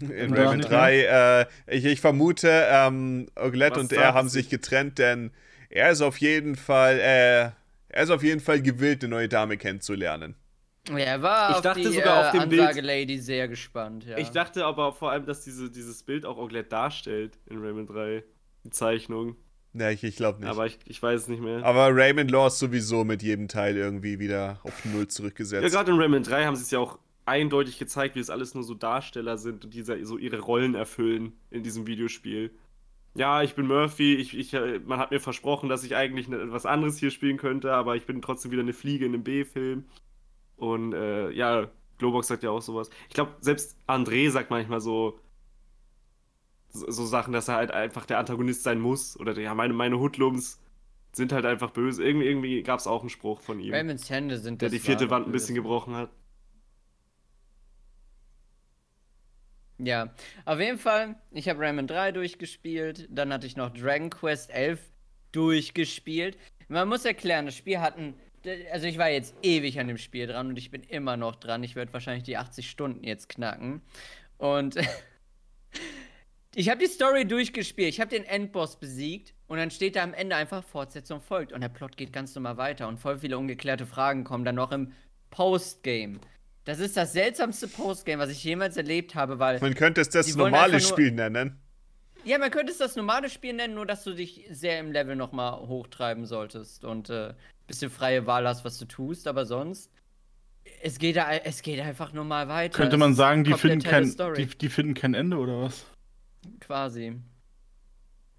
In 0.00 0.10
Ja, 0.10 0.26
Rayman 0.26 0.58
nicht 0.58 0.70
3, 0.70 1.00
äh, 1.00 1.46
ich, 1.68 1.84
ich 1.84 2.00
vermute, 2.00 2.66
ähm, 2.68 3.28
Oglette 3.36 3.76
Was 3.76 3.82
und 3.84 3.92
er 3.92 4.14
haben 4.14 4.28
sich 4.28 4.50
getrennt, 4.50 4.98
denn 4.98 5.30
er 5.70 5.90
ist 5.90 6.02
auf 6.02 6.18
jeden 6.18 6.56
Fall, 6.56 6.98
äh, 6.98 7.50
er 7.88 8.02
ist 8.02 8.10
auf 8.10 8.22
jeden 8.22 8.40
Fall 8.40 8.60
gewillt, 8.60 9.02
eine 9.02 9.10
neue 9.10 9.28
Dame 9.28 9.56
kennenzulernen. 9.56 10.34
Ja, 10.90 10.98
er 10.98 11.22
war 11.22 11.50
Ich 11.50 11.56
auf 11.56 11.62
dachte 11.62 11.80
die 11.80 11.86
sogar 11.88 12.28
auf 12.28 12.34
äh, 12.34 12.40
dem 12.40 12.48
Bild- 12.48 12.60
Ansage-Lady 12.62 13.18
sehr 13.18 13.48
gespannt. 13.48 14.04
Ja. 14.06 14.18
Ich 14.18 14.30
dachte 14.30 14.64
aber 14.64 14.92
vor 14.92 15.10
allem, 15.10 15.26
dass 15.26 15.42
diese, 15.42 15.70
dieses 15.70 16.02
Bild 16.02 16.24
auch 16.24 16.36
Oglette 16.38 16.68
darstellt 16.70 17.38
in 17.46 17.58
Rayman 17.58 17.86
3. 17.86 18.24
Die 18.64 18.70
Zeichnung. 18.70 19.36
Ne, 19.72 19.92
ich, 19.92 20.02
ich 20.02 20.16
glaube 20.16 20.40
nicht. 20.40 20.48
Aber 20.48 20.66
ich, 20.66 20.78
ich 20.86 21.02
weiß 21.02 21.22
es 21.22 21.28
nicht 21.28 21.42
mehr. 21.42 21.62
Aber 21.64 21.88
Rayman 21.94 22.28
Law 22.28 22.46
ist 22.46 22.58
sowieso 22.58 23.04
mit 23.04 23.22
jedem 23.22 23.48
Teil 23.48 23.76
irgendwie 23.76 24.18
wieder 24.18 24.58
auf 24.64 24.84
Null 24.84 25.02
Ja, 25.02 25.08
zurückgesetzt. 25.08 25.70
gerade 25.72 25.92
in 25.92 25.98
Rayman 26.00 26.22
3 26.22 26.46
haben 26.46 26.56
sie 26.56 26.62
es 26.62 26.70
ja 26.70 26.78
auch 26.78 26.98
eindeutig 27.26 27.78
gezeigt, 27.78 28.16
wie 28.16 28.20
es 28.20 28.30
alles 28.30 28.54
nur 28.54 28.64
so 28.64 28.72
Darsteller 28.74 29.36
sind 29.36 29.66
und 29.66 29.74
die 29.74 29.82
so 29.82 30.16
ihre 30.16 30.38
Rollen 30.40 30.74
erfüllen 30.74 31.34
in 31.50 31.62
diesem 31.62 31.86
Videospiel. 31.86 32.50
Ja, 33.14 33.42
ich 33.42 33.54
bin 33.54 33.66
Murphy, 33.66 34.14
ich, 34.14 34.36
ich, 34.36 34.54
äh, 34.54 34.78
man 34.84 34.98
hat 34.98 35.10
mir 35.10 35.20
versprochen, 35.20 35.68
dass 35.68 35.84
ich 35.84 35.94
eigentlich 35.96 36.28
ne, 36.28 36.50
was 36.52 36.64
anderes 36.66 36.96
hier 36.98 37.10
spielen 37.10 37.36
könnte, 37.36 37.72
aber 37.72 37.96
ich 37.96 38.06
bin 38.06 38.22
trotzdem 38.22 38.50
wieder 38.52 38.62
eine 38.62 38.72
Fliege 38.72 39.04
in 39.04 39.12
einem 39.14 39.24
B-Film. 39.24 39.84
Und 40.58 40.92
äh, 40.92 41.30
ja, 41.30 41.70
Globox 41.98 42.28
sagt 42.28 42.42
ja 42.42 42.50
auch 42.50 42.62
sowas. 42.62 42.90
Ich 43.08 43.14
glaube, 43.14 43.36
selbst 43.40 43.78
André 43.86 44.30
sagt 44.30 44.50
manchmal 44.50 44.80
so, 44.80 45.18
so, 46.70 46.90
so 46.90 47.06
Sachen, 47.06 47.32
dass 47.32 47.48
er 47.48 47.56
halt 47.56 47.70
einfach 47.70 48.06
der 48.06 48.18
Antagonist 48.18 48.62
sein 48.62 48.80
muss. 48.80 49.18
Oder 49.18 49.38
ja, 49.38 49.54
meine, 49.54 49.74
meine 49.74 49.98
Hoodlums 49.98 50.60
sind 51.12 51.32
halt 51.32 51.46
einfach 51.46 51.70
böse. 51.70 52.04
Irgendwie, 52.04 52.26
irgendwie 52.26 52.62
gab 52.62 52.80
es 52.80 52.86
auch 52.86 53.00
einen 53.00 53.10
Spruch 53.10 53.40
von 53.40 53.60
ihm 53.60 53.74
Raymans 53.74 54.10
Hände 54.10 54.38
sind 54.38 54.62
der 54.62 54.70
das 54.70 54.72
die 54.72 54.78
vierte 54.80 55.10
Wand 55.10 55.26
ein 55.26 55.32
bisschen 55.32 55.54
Böse. 55.54 55.62
gebrochen 55.62 55.94
hat. 55.96 56.10
Ja, 59.78 60.12
auf 60.44 60.58
jeden 60.58 60.78
Fall, 60.78 61.16
ich 61.30 61.48
habe 61.48 61.60
Rayman 61.60 61.86
3 61.86 62.12
durchgespielt, 62.12 63.06
dann 63.10 63.32
hatte 63.32 63.46
ich 63.46 63.56
noch 63.56 63.70
Dragon 63.72 64.10
Quest 64.10 64.50
11 64.50 64.80
durchgespielt. 65.32 66.36
Man 66.68 66.88
muss 66.88 67.04
erklären, 67.04 67.46
das 67.46 67.54
Spiel 67.56 67.78
hat 67.80 67.96
ein. 67.96 68.14
Also, 68.72 68.86
ich 68.86 68.98
war 68.98 69.08
jetzt 69.08 69.34
ewig 69.42 69.78
an 69.80 69.88
dem 69.88 69.98
Spiel 69.98 70.26
dran 70.26 70.48
und 70.48 70.58
ich 70.58 70.70
bin 70.70 70.82
immer 70.82 71.16
noch 71.16 71.36
dran. 71.36 71.62
Ich 71.64 71.76
werde 71.76 71.92
wahrscheinlich 71.92 72.24
die 72.24 72.36
80 72.36 72.70
Stunden 72.70 73.04
jetzt 73.04 73.28
knacken. 73.28 73.82
Und 74.38 74.76
Ich 76.54 76.68
habe 76.70 76.80
die 76.80 76.90
Story 76.90 77.24
durchgespielt, 77.24 77.90
ich 77.90 78.00
habe 78.00 78.10
den 78.10 78.24
Endboss 78.24 78.80
besiegt 78.80 79.34
und 79.46 79.58
dann 79.58 79.70
steht 79.70 79.96
da 79.96 80.02
am 80.02 80.14
Ende 80.14 80.34
einfach 80.34 80.64
Fortsetzung 80.64 81.20
folgt 81.20 81.52
und 81.52 81.60
der 81.60 81.68
Plot 81.68 81.96
geht 81.96 82.12
ganz 82.12 82.34
normal 82.34 82.56
weiter 82.56 82.88
und 82.88 82.98
voll 82.98 83.18
viele 83.18 83.38
ungeklärte 83.38 83.86
Fragen 83.86 84.24
kommen 84.24 84.44
dann 84.44 84.56
noch 84.56 84.72
im 84.72 84.92
Postgame. 85.30 86.18
Das 86.64 86.80
ist 86.80 86.96
das 86.96 87.12
seltsamste 87.12 87.68
Postgame, 87.68 88.20
was 88.20 88.30
ich 88.30 88.42
jemals 88.42 88.76
erlebt 88.76 89.14
habe, 89.14 89.38
weil 89.38 89.60
Man 89.60 89.74
könnte 89.74 90.00
es 90.00 90.08
das 90.08 90.34
normale 90.34 90.80
Spiel 90.80 91.12
nennen. 91.12 91.60
ja, 92.24 92.38
man 92.38 92.50
könnte 92.50 92.72
es 92.72 92.78
das 92.78 92.96
normale 92.96 93.28
Spiel 93.30 93.52
nennen, 93.52 93.74
nur 93.74 93.86
dass 93.86 94.02
du 94.02 94.14
dich 94.14 94.46
sehr 94.50 94.80
im 94.80 94.90
Level 94.90 95.16
nochmal 95.16 95.52
hochtreiben 95.60 96.26
solltest 96.26 96.84
und 96.84 97.08
äh, 97.10 97.34
bisschen 97.68 97.90
freie 97.90 98.26
Wahl 98.26 98.48
hast, 98.48 98.64
was 98.64 98.78
du 98.78 98.84
tust, 98.86 99.28
aber 99.28 99.46
sonst 99.46 99.92
es 100.82 100.98
geht, 100.98 101.16
da- 101.16 101.30
es 101.32 101.62
geht 101.62 101.80
einfach 101.80 102.12
normal 102.12 102.48
weiter. 102.48 102.76
Könnte 102.76 102.96
man 102.98 103.14
sagen, 103.14 103.44
die 103.44 103.54
finden, 103.54 103.82
kein, 103.82 104.14
die, 104.34 104.46
die 104.46 104.68
finden 104.68 104.94
kein 104.94 105.14
Ende 105.14 105.38
oder 105.38 105.62
was? 105.62 105.86
Quasi. 106.60 107.16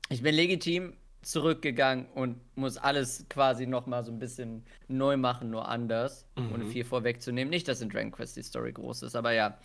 Ich 0.10 0.22
bin 0.22 0.36
legitim 0.36 0.94
zurückgegangen 1.22 2.06
und 2.14 2.40
muss 2.56 2.78
alles 2.78 3.26
quasi 3.30 3.68
nochmal 3.68 4.04
so 4.04 4.12
ein 4.12 4.20
bisschen 4.20 4.64
neu 4.88 5.18
machen, 5.18 5.50
nur 5.50 5.68
anders, 5.68 6.26
ohne 6.54 6.66
viel 6.66 6.84
vorwegzunehmen. 6.86 7.50
Nicht, 7.50 7.68
dass 7.68 7.82
in 7.82 7.90
Dragon 7.90 8.12
Quest 8.12 8.38
die 8.38 8.44
Story 8.44 8.72
groß 8.74 9.04
ist, 9.04 9.16
aber 9.16 9.32
ja. 9.34 9.58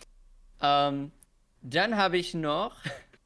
Ähm, 0.61 1.11
dann 1.61 1.95
habe 1.97 2.17
ich 2.17 2.33
noch 2.33 2.75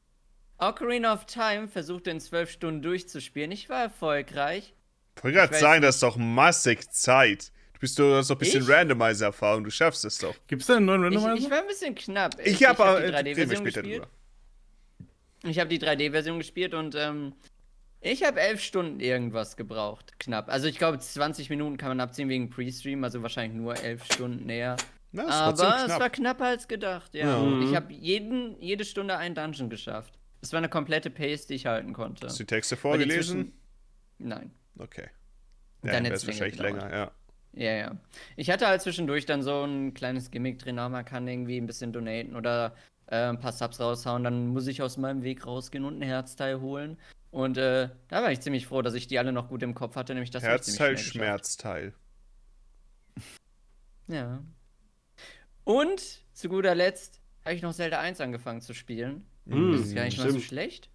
Ocarina 0.57 1.13
of 1.13 1.25
Time 1.25 1.67
versucht 1.67 2.07
in 2.07 2.19
zwölf 2.19 2.51
Stunden 2.51 2.81
durchzuspielen. 2.81 3.51
Ich 3.51 3.69
war 3.69 3.81
erfolgreich. 3.83 4.73
Ich 5.19 5.23
wollte 5.23 5.37
gerade 5.37 5.55
sagen, 5.57 5.81
das 5.81 5.95
ist 5.95 6.03
doch 6.03 6.17
massig 6.17 6.91
Zeit. 6.91 7.51
Du 7.73 7.79
bist 7.81 7.97
doch 7.99 8.21
so 8.23 8.33
ein 8.33 8.37
bisschen 8.37 8.63
Ich? 8.63 8.69
Randomizer-Erfahrung, 8.69 9.63
du 9.63 9.69
schaffst 9.71 10.03
es 10.05 10.17
doch. 10.17 10.35
Gibt 10.47 10.61
es 10.61 10.67
da 10.67 10.77
einen 10.77 10.85
neuen 10.85 11.11
Ich, 11.11 11.17
Randomizer? 11.17 11.45
ich 11.45 11.51
war 11.51 11.59
ein 11.61 11.67
bisschen 11.67 11.95
knapp. 11.95 12.35
Ich, 12.43 12.63
habe 12.65 12.79
hab 12.83 12.87
aber. 12.89 13.01
die 13.01 13.05
äh, 13.13 13.15
reden 13.17 13.25
wir 13.25 13.33
3D-Version 13.35 13.57
später 13.67 13.81
gespielt. 13.81 14.03
drüber. 14.03 15.49
Ich 15.49 15.59
habe 15.59 15.69
die 15.69 15.79
3D-Version 15.79 16.37
gespielt 16.39 16.73
und 16.73 16.95
ähm, 16.95 17.33
ich 18.01 18.23
habe 18.23 18.39
elf 18.39 18.61
Stunden 18.61 18.99
irgendwas 18.99 19.55
gebraucht. 19.57 20.13
Knapp. 20.19 20.49
Also 20.49 20.67
ich 20.67 20.77
glaube, 20.77 20.99
20 20.99 21.49
Minuten 21.49 21.77
kann 21.77 21.89
man 21.89 21.99
abziehen 21.99 22.29
wegen 22.29 22.49
Pre-Stream, 22.49 23.03
also 23.03 23.21
wahrscheinlich 23.21 23.57
nur 23.57 23.77
elf 23.81 24.05
Stunden 24.05 24.45
näher. 24.45 24.75
Na, 25.11 25.23
trotzdem 25.47 25.67
Aber 25.67 25.77
es 25.79 25.85
knapp. 25.85 25.99
war 26.01 26.09
knapper 26.09 26.45
als 26.45 26.67
gedacht, 26.67 27.13
ja. 27.15 27.27
Ja. 27.27 27.37
Und 27.37 27.63
ich 27.67 27.75
habe 27.75 27.91
jeden, 27.93 28.61
jede 28.61 28.85
Stunde 28.85 29.17
einen 29.17 29.35
Dungeon 29.35 29.69
geschafft. 29.69 30.13
Es 30.41 30.53
war 30.53 30.59
eine 30.59 30.69
komplette 30.69 31.09
Pace, 31.09 31.47
die 31.47 31.55
ich 31.55 31.65
halten 31.65 31.93
konnte. 31.93 32.27
Hast 32.27 32.39
du 32.39 32.43
die 32.43 32.47
Texte 32.47 32.77
vorgelesen? 32.77 33.53
Nein. 34.17 34.51
Okay. 34.80 35.07
Dann 35.81 35.88
Ja, 35.88 35.93
dann 35.93 36.03
länger 36.03 36.15
wahrscheinlich 36.27 36.57
gedauert. 36.57 36.81
länger, 36.81 36.95
ja. 36.95 37.11
Ja, 37.53 37.72
ja. 37.72 37.97
Ich 38.35 38.49
hatte 38.49 38.68
halt 38.68 38.81
zwischendurch 38.81 39.26
dann 39.26 39.41
so 39.43 39.64
ein 39.64 39.93
kleines 39.93 40.31
Gimmick 40.31 40.60
drin, 40.60 40.80
ah, 40.80 40.89
man 40.89 41.06
kann 41.06 41.27
irgendwie 41.27 41.57
ein 41.57 41.65
bisschen 41.68 41.91
donaten 41.93 42.35
oder 42.35 42.76
äh, 43.07 43.15
ein 43.30 43.39
paar 43.39 43.51
Subs 43.53 43.80
raushauen, 43.80 44.23
dann 44.23 44.47
muss 44.47 44.68
ich 44.68 44.81
aus 44.81 44.97
meinem 44.97 45.23
Weg 45.23 45.45
rausgehen 45.45 45.84
und 45.85 45.97
ein 45.99 46.01
Herzteil 46.03 46.60
holen. 46.61 46.97
Und 47.31 47.57
äh, 47.57 47.89
da 48.07 48.23
war 48.23 48.31
ich 48.31 48.39
ziemlich 48.41 48.65
froh, 48.68 48.81
dass 48.81 48.93
ich 48.95 49.07
die 49.07 49.19
alle 49.19 49.31
noch 49.31 49.49
gut 49.49 49.61
im 49.64 49.73
Kopf 49.76 49.95
hatte, 49.95 50.14
nämlich 50.14 50.31
das 50.31 50.43
Herzteil. 50.43 50.97
Schmerzteil. 50.97 51.93
Ja. 54.07 54.41
Und 55.64 56.01
zu 56.34 56.49
guter 56.49 56.73
Letzt 56.73 57.22
habe 57.45 57.53
ich 57.53 57.61
noch 57.61 57.73
Zelda 57.73 57.99
1 57.99 58.19
angefangen 58.22 58.61
zu 58.61 58.73
spielen. 58.73 59.26
Mm, 59.45 59.72
Das 59.73 59.81
ist 59.81 59.95
gar 59.95 60.06
nicht 60.06 60.18
mal 60.18 60.23
so 60.26 60.30
stimmt. 60.31 60.45
schlecht. 60.45 60.89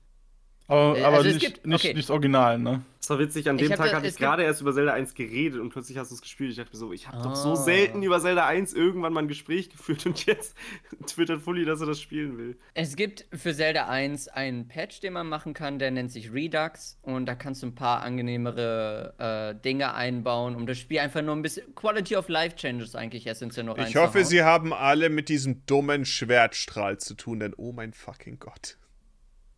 Aber, 0.66 0.96
Äh, 0.98 1.02
aber 1.02 1.16
also 1.18 1.28
es 1.28 1.34
nicht, 1.34 1.46
gibt- 1.54 1.66
nicht, 1.66 1.84
okay. 1.84 1.94
nicht 1.94 2.08
das 2.08 2.10
Original, 2.10 2.58
ne? 2.58 2.82
Das 2.98 3.10
war 3.10 3.18
witzig, 3.18 3.50
an 3.50 3.56
Ich 3.58 3.64
dem 3.64 3.72
hab 3.72 3.78
Tag 3.80 3.92
hatte 3.96 4.06
ich 4.06 4.16
gerade 4.16 4.44
erst 4.44 4.62
über 4.62 4.72
Zelda 4.72 4.94
1 4.94 5.12
geredet 5.12 5.60
und 5.60 5.68
plötzlich 5.68 5.98
hast 5.98 6.10
du 6.10 6.14
es 6.14 6.22
gespielt. 6.22 6.52
Ich 6.52 6.56
dachte 6.56 6.70
mir 6.72 6.78
so, 6.78 6.90
ich 6.90 7.06
habe 7.06 7.22
doch 7.22 7.34
so 7.36 7.50
Ah. 7.52 7.56
selten 7.56 8.02
über 8.02 8.18
Zelda 8.18 8.46
1 8.46 8.72
irgendwann 8.72 9.12
mal 9.12 9.20
ein 9.20 9.28
Gespräch 9.28 9.68
geführt 9.68 10.06
und 10.06 10.24
jetzt 10.24 10.56
twittert 11.06 11.42
Fully, 11.42 11.66
dass 11.66 11.82
er 11.82 11.86
das 11.86 12.00
spielen 12.00 12.38
will. 12.38 12.56
Es 12.72 12.96
gibt 12.96 13.26
für 13.30 13.52
Zelda 13.54 13.88
1 13.88 14.28
einen 14.28 14.66
Patch, 14.66 15.00
den 15.00 15.12
man 15.12 15.28
machen 15.28 15.52
kann, 15.52 15.78
der 15.78 15.90
nennt 15.90 16.10
sich 16.12 16.32
Redux 16.32 16.98
und 17.02 17.26
da 17.26 17.34
kannst 17.34 17.62
du 17.62 17.66
ein 17.66 17.74
paar 17.74 18.00
angenehmere 18.02 19.14
äh, 19.18 19.60
Dinge 19.62 19.92
einbauen, 19.94 20.56
um 20.56 20.66
das 20.66 20.78
Spiel 20.78 21.00
einfach 21.00 21.20
nur 21.20 21.36
ein 21.36 21.42
bisschen 21.42 21.74
Quality 21.74 22.16
of 22.16 22.28
Life 22.30 22.56
Changes 22.56 22.94
eigentlich 22.94 23.26
essentiell 23.26 23.66
noch 23.66 23.76
Ich 23.76 23.96
hoffe, 23.96 24.24
sie 24.24 24.42
haben 24.42 24.72
alle 24.72 25.10
mit 25.10 25.28
diesem 25.28 25.66
dummen 25.66 26.06
Schwertstrahl 26.06 26.96
zu 26.98 27.14
tun, 27.14 27.40
denn 27.40 27.52
oh 27.56 27.72
mein 27.72 27.92
fucking 27.92 28.38
Gott. 28.38 28.78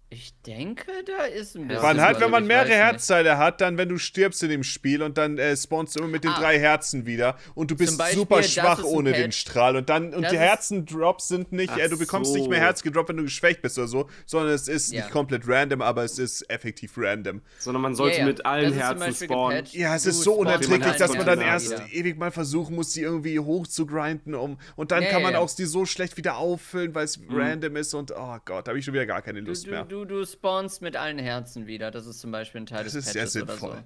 Ich 0.09 0.35
denke, 0.47 0.87
da 1.05 1.25
ist 1.25 1.57
ein 1.57 1.67
bisschen. 1.67 1.83
Man 1.83 2.01
halt, 2.01 2.15
was, 2.15 2.21
wenn 2.21 2.29
aber 2.29 2.41
man 2.41 2.47
mehrere 2.47 2.69
nicht. 2.69 2.77
Herzteile 2.77 3.39
hat, 3.39 3.61
dann, 3.61 3.77
wenn 3.77 3.89
du 3.89 3.99
stirbst 3.99 4.41
in 4.45 4.51
dem 4.51 4.63
Spiel 4.63 5.03
und 5.03 5.19
dann 5.19 5.37
äh, 5.37 5.57
spawnst 5.57 5.97
du 5.97 5.99
immer 6.01 6.09
mit 6.09 6.23
den 6.23 6.31
Ah. 6.31 6.39
drei 6.39 6.61
Herzen 6.61 7.07
wieder 7.07 7.37
und 7.57 7.73
du 7.73 7.77
bist 7.77 7.99
Beispiel, 7.99 8.19
super 8.21 8.43
schwach 8.45 8.85
ohne 8.85 9.13
den. 9.13 9.33
Strahl 9.33 9.75
und 9.75 9.89
dann 9.89 10.15
und 10.15 10.23
Das 10.23 10.31
die 10.31 10.39
Herzendrops 10.39 11.27
sind 11.27 11.51
nicht, 11.51 11.77
äh, 11.77 11.89
du 11.89 11.99
bekommst 11.99 12.31
so. 12.31 12.37
nicht 12.39 12.49
mehr 12.49 12.61
Herz 12.61 12.85
gedroppt, 12.85 13.09
wenn 13.09 13.17
du 13.17 13.25
geschwächt 13.25 13.63
bist 13.63 13.79
oder 13.79 13.89
so, 13.89 14.09
sondern 14.27 14.51
es 14.55 14.69
ist 14.69 14.93
Ja. 14.93 15.01
nicht 15.03 15.11
komplett 15.11 15.43
random, 15.49 15.83
aber 15.83 16.05
es 16.05 16.21
ist 16.21 16.43
effektiv 16.51 16.93
random. 16.97 17.43
Sondern 17.59 17.83
man 17.83 17.97
sollte 17.97 18.19
Ja, 18.19 18.21
ja. 18.21 18.27
mit 18.27 18.47
allen 18.47 18.73
Herzen 18.75 19.13
spawnen. 19.13 19.57
gepatcht. 19.59 19.75
Ja, 19.75 19.97
es 19.97 20.05
Du 20.05 20.11
ist 20.11 20.23
so 20.23 20.35
unerträglich, 20.35 20.95
dass 20.99 21.15
man 21.17 21.27
dann 21.27 21.41
erst 21.41 21.73
wieder. 21.73 21.93
ewig 21.93 22.17
mal 22.17 22.31
versuchen 22.31 22.77
muss, 22.77 22.93
die 22.93 23.01
irgendwie 23.01 23.41
hoch 23.41 23.67
zu 23.67 23.87
grinden, 23.87 24.37
um 24.37 24.57
und 24.77 24.93
dann 24.93 25.03
Ja, 25.03 25.11
kann 25.11 25.23
man 25.23 25.33
ja. 25.33 25.41
auch 25.41 25.51
die 25.53 25.65
so 25.65 25.85
schlecht 25.85 26.17
wieder 26.17 26.37
auffüllen, 26.37 26.95
weil 26.95 27.05
es 27.07 27.19
random 27.29 27.75
ist 27.75 27.93
und 27.93 28.13
oh 28.17 28.37
Gott, 28.45 28.69
da 28.69 28.71
habe 28.71 28.79
ich 28.79 28.85
schon 28.85 28.95
wieder 28.95 29.07
gar 29.07 29.21
keine 29.21 29.43
Du, 29.43 29.49
Lust 29.49 29.67
du, 29.67 29.71
mehr. 29.71 29.85
Du, 30.05 30.05
du 30.05 30.25
spawnst 30.27 30.83
mit 30.83 30.97
allen 30.97 31.19
Herzen 31.19 31.67
wieder. 31.67 31.91
Das 31.91 32.07
ist 32.07 32.21
zum 32.21 32.31
Beispiel 32.31 32.63
ein 32.63 32.67
Teil 32.67 32.85
Das 32.85 32.93
des 32.93 33.07
ist 33.07 33.13
sehr 33.13 33.23
Patches 33.23 33.43
oder 33.43 33.53
sinnvoll. 33.53 33.77
so. 33.77 33.83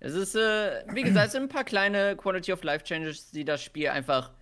Es 0.00 0.14
ist, 0.14 0.34
äh, 0.36 0.84
wie 0.92 1.02
gesagt, 1.02 1.26
es 1.26 1.32
sind 1.32 1.42
ein 1.44 1.48
paar 1.48 1.64
kleine 1.64 2.16
Quality 2.16 2.52
of 2.52 2.62
Life 2.62 2.84
Changes, 2.84 3.30
die 3.30 3.44
das 3.44 3.62
Spiel 3.62 3.88
einfach 3.88 4.32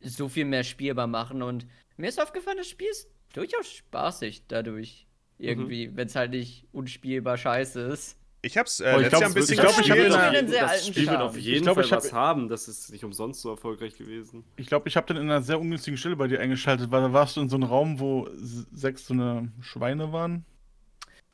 so 0.00 0.28
viel 0.28 0.44
mehr 0.44 0.62
spielbar 0.62 1.06
machen. 1.06 1.42
Und 1.42 1.66
mir 1.96 2.08
ist 2.08 2.20
aufgefallen, 2.22 2.58
das 2.58 2.68
Spiel 2.68 2.88
ist 2.88 3.08
durchaus 3.32 3.70
spaßig 3.72 4.44
dadurch. 4.48 5.06
Irgendwie, 5.36 5.96
wenn 5.96 6.06
es 6.06 6.14
halt 6.14 6.30
nicht 6.30 6.68
unspielbar 6.70 7.36
scheiße 7.36 7.80
ist. 7.80 8.16
Ich 8.44 8.58
hab's 8.58 8.80
äh, 8.80 8.92
Oh, 8.94 9.00
ich 9.00 9.02
letztes 9.04 9.10
glaub, 9.10 9.20
Jahr 9.22 9.30
ein 9.30 9.34
bisschen 9.34 9.54
ich 9.54 9.60
glaub, 9.60 9.70
ich 9.80 9.90
hab 9.90 9.96
gespielt. 9.96 10.48
sehr 10.50 10.68
alten 10.68 10.86
Spiel 10.92 11.06
wird 11.08 11.20
auf 11.20 11.36
Ich 11.36 11.44
jeden 11.44 11.62
glaub, 11.62 11.74
Fall 11.76 11.84
ich 11.84 11.92
hab- 11.92 12.04
was 12.04 12.12
haben. 12.12 12.48
Das 12.48 12.68
ist 12.68 12.92
nicht 12.92 13.04
umsonst 13.04 13.40
so 13.40 13.50
erfolgreich 13.50 13.96
gewesen. 13.96 14.44
Ich 14.56 14.66
glaube, 14.66 14.88
ich 14.88 14.96
habe 14.96 15.06
dann 15.06 15.16
in 15.16 15.24
einer 15.24 15.42
sehr 15.42 15.58
ungünstigen 15.58 15.96
Stelle 15.96 16.16
bei 16.16 16.28
dir 16.28 16.40
eingeschaltet, 16.40 16.90
weil 16.90 17.00
da 17.02 17.12
warst 17.12 17.36
du 17.36 17.40
in 17.40 17.48
so 17.48 17.56
einem 17.56 17.64
Raum, 17.64 18.00
wo 18.00 18.28
sechs 18.72 19.06
so 19.06 19.14
eine 19.14 19.50
Schweine 19.60 20.12
waren. 20.12 20.44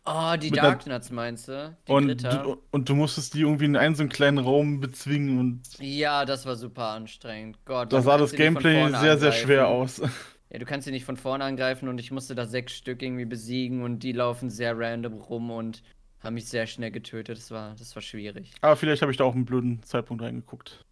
Oh, 0.06 0.34
die 0.40 0.50
Darknuts 0.50 1.10
meinst 1.10 1.48
du? 1.48 1.76
Die 1.86 1.92
Und 1.92 2.08
Ritter. 2.08 2.42
du, 2.42 2.56
und 2.70 2.88
du 2.88 2.94
musstest 2.94 3.34
die 3.34 3.42
irgendwie 3.42 3.66
in 3.66 3.76
einen 3.76 3.94
so 3.94 4.02
einen 4.02 4.08
kleinen 4.08 4.38
Raum 4.38 4.80
bezwingen 4.80 5.38
und 5.38 5.60
Ja, 5.78 6.24
das 6.24 6.46
war 6.46 6.56
super 6.56 6.84
anstrengend. 6.86 7.58
Gott, 7.66 7.92
da 7.92 8.00
sah 8.00 8.16
das 8.16 8.32
Gameplay 8.32 8.88
sehr, 8.88 8.98
sehr 8.98 9.10
angreifen. 9.10 9.32
schwer 9.44 9.68
aus. 9.68 10.00
Ja, 10.52 10.58
du 10.58 10.64
kannst 10.64 10.86
sie 10.86 10.90
nicht 10.90 11.04
von 11.04 11.16
vorne 11.16 11.44
angreifen 11.44 11.88
und 11.88 11.98
ich 12.00 12.10
musste 12.10 12.34
da 12.34 12.46
sechs 12.46 12.72
Stück 12.72 13.02
irgendwie 13.02 13.26
besiegen 13.26 13.82
und 13.82 14.00
die 14.00 14.12
laufen 14.12 14.48
sehr 14.50 14.76
random 14.76 15.14
rum 15.14 15.50
und 15.50 15.82
haben 16.22 16.34
mich 16.34 16.46
sehr 16.46 16.66
schnell 16.66 16.90
getötet. 16.90 17.38
Das 17.38 17.50
war, 17.50 17.74
das 17.78 17.94
war 17.94 18.02
schwierig. 18.02 18.52
Aber 18.60 18.76
vielleicht 18.76 19.02
habe 19.02 19.10
ich 19.12 19.18
da 19.18 19.24
auch 19.24 19.34
einen 19.34 19.44
blöden 19.44 19.82
Zeitpunkt 19.82 20.22
reingeguckt. 20.22 20.84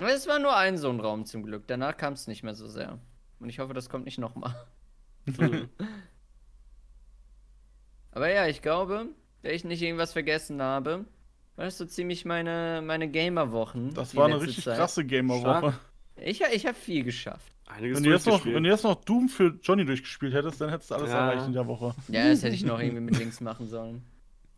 Es 0.00 0.26
war 0.28 0.38
nur 0.38 0.56
ein 0.56 0.78
so 0.78 0.88
ein 0.90 1.00
Raum 1.00 1.24
zum 1.24 1.42
Glück. 1.42 1.64
Danach 1.66 1.96
kam 1.96 2.12
es 2.12 2.26
nicht 2.28 2.42
mehr 2.44 2.54
so 2.54 2.68
sehr. 2.68 2.98
Und 3.40 3.48
ich 3.48 3.58
hoffe, 3.58 3.74
das 3.74 3.88
kommt 3.88 4.04
nicht 4.04 4.18
nochmal. 4.18 4.54
Aber 8.12 8.30
ja, 8.30 8.46
ich 8.46 8.62
glaube, 8.62 9.06
wenn 9.42 9.54
ich 9.54 9.64
nicht 9.64 9.82
irgendwas 9.82 10.12
vergessen 10.12 10.62
habe, 10.62 11.04
war 11.56 11.64
das 11.64 11.78
so 11.78 11.84
ziemlich 11.84 12.24
meine, 12.24 12.80
meine 12.84 13.08
Gamer-Wochen. 13.08 13.92
Das 13.94 14.14
war 14.16 14.26
eine 14.26 14.40
richtig 14.40 14.64
Zeit. 14.64 14.76
krasse 14.78 15.04
Gamer-Woche. 15.04 15.74
Ich, 16.16 16.40
ich 16.40 16.66
habe 16.66 16.74
viel 16.76 17.04
geschafft. 17.04 17.52
Einiges 17.66 17.96
Wenn 17.98 18.04
du, 18.04 18.10
jetzt 18.10 18.26
noch, 18.26 18.44
wenn 18.44 18.62
du 18.62 18.70
jetzt 18.70 18.82
noch 18.84 19.04
Doom 19.04 19.28
für 19.28 19.58
Johnny 19.62 19.84
durchgespielt 19.84 20.32
hättest, 20.34 20.60
dann 20.60 20.70
hättest 20.70 20.90
du 20.90 20.94
alles 20.94 21.10
Ja. 21.10 21.28
erreicht 21.30 21.46
in 21.46 21.52
der 21.52 21.66
Woche. 21.66 21.94
Ja, 22.08 22.28
das 22.30 22.42
hätte 22.42 22.54
ich 22.54 22.64
noch 22.64 22.80
irgendwie 22.80 23.02
mit 23.02 23.18
Links 23.18 23.40
machen 23.40 23.68
sollen. 23.68 24.02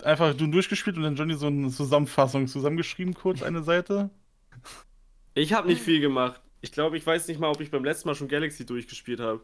Einfach 0.05 0.35
Doom 0.35 0.53
durchgespielt 0.53 0.97
und 0.97 1.03
dann 1.03 1.17
Johnny 1.17 1.35
so 1.35 1.47
eine 1.47 1.69
Zusammenfassung 1.71 2.47
zusammengeschrieben, 2.49 3.15
kurz 3.15 3.43
eine 3.43 3.63
Seite. 3.63 4.11
Ich 5.35 5.53
habe 5.53 5.69
nicht 5.69 5.83
viel 5.83 6.01
gemacht. 6.01 6.41
Ich 6.61 6.73
glaube, 6.73 6.97
ich 6.97 7.07
weiß 7.07 7.29
nicht 7.29 7.41
mal, 7.41 7.49
ob 7.49 7.61
ich 7.61 7.71
beim 7.71 7.85
letzten 7.85 8.09
Mal 8.09 8.15
schon 8.15 8.29
Galaxy 8.29 8.67
durchgespielt 8.67 9.21
habe. 9.21 9.41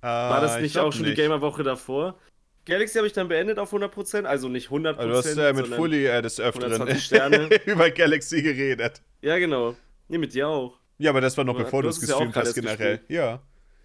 War 0.00 0.40
das 0.40 0.52
Äh, 0.54 0.56
ich 0.58 0.62
nicht 0.62 0.78
auch 0.78 0.92
schon 0.92 1.04
die 1.04 1.14
Gamerwoche 1.14 1.62
davor? 1.62 2.18
Galaxy 2.64 2.96
habe 2.98 3.06
ich 3.06 3.12
dann 3.12 3.28
beendet 3.28 3.58
auf 3.58 3.72
100%, 3.72 4.24
also 4.24 4.48
nicht 4.48 4.68
100%. 4.68 4.94
Also 4.96 5.08
du 5.10 5.16
hast 5.16 5.36
äh, 5.36 5.52
mit 5.52 5.66
Fully 5.68 6.06
äh, 6.06 6.22
des 6.22 6.38
Öfteren 6.38 6.72
120 6.72 7.04
Sterne. 7.06 7.48
über 7.66 7.90
Galaxy 7.90 8.42
geredet. 8.42 9.02
Ja, 9.22 9.38
genau. 9.38 9.74
Nee, 10.08 10.18
mit 10.18 10.34
dir 10.34 10.48
auch. 10.48 10.78
Ja, 10.98 11.10
aber 11.10 11.20
das 11.20 11.36
war 11.36 11.44
noch 11.44 11.56
Du- 11.56 11.64
bevor 11.64 11.82
du 11.82 11.88
du 11.88 11.90
es 11.94 12.00
ja 12.00 12.06
gestreamt 12.06 12.36
hast 12.36 12.54
generell. 12.54 12.98
gespielt. 12.98 13.10
Ja. 13.10 13.40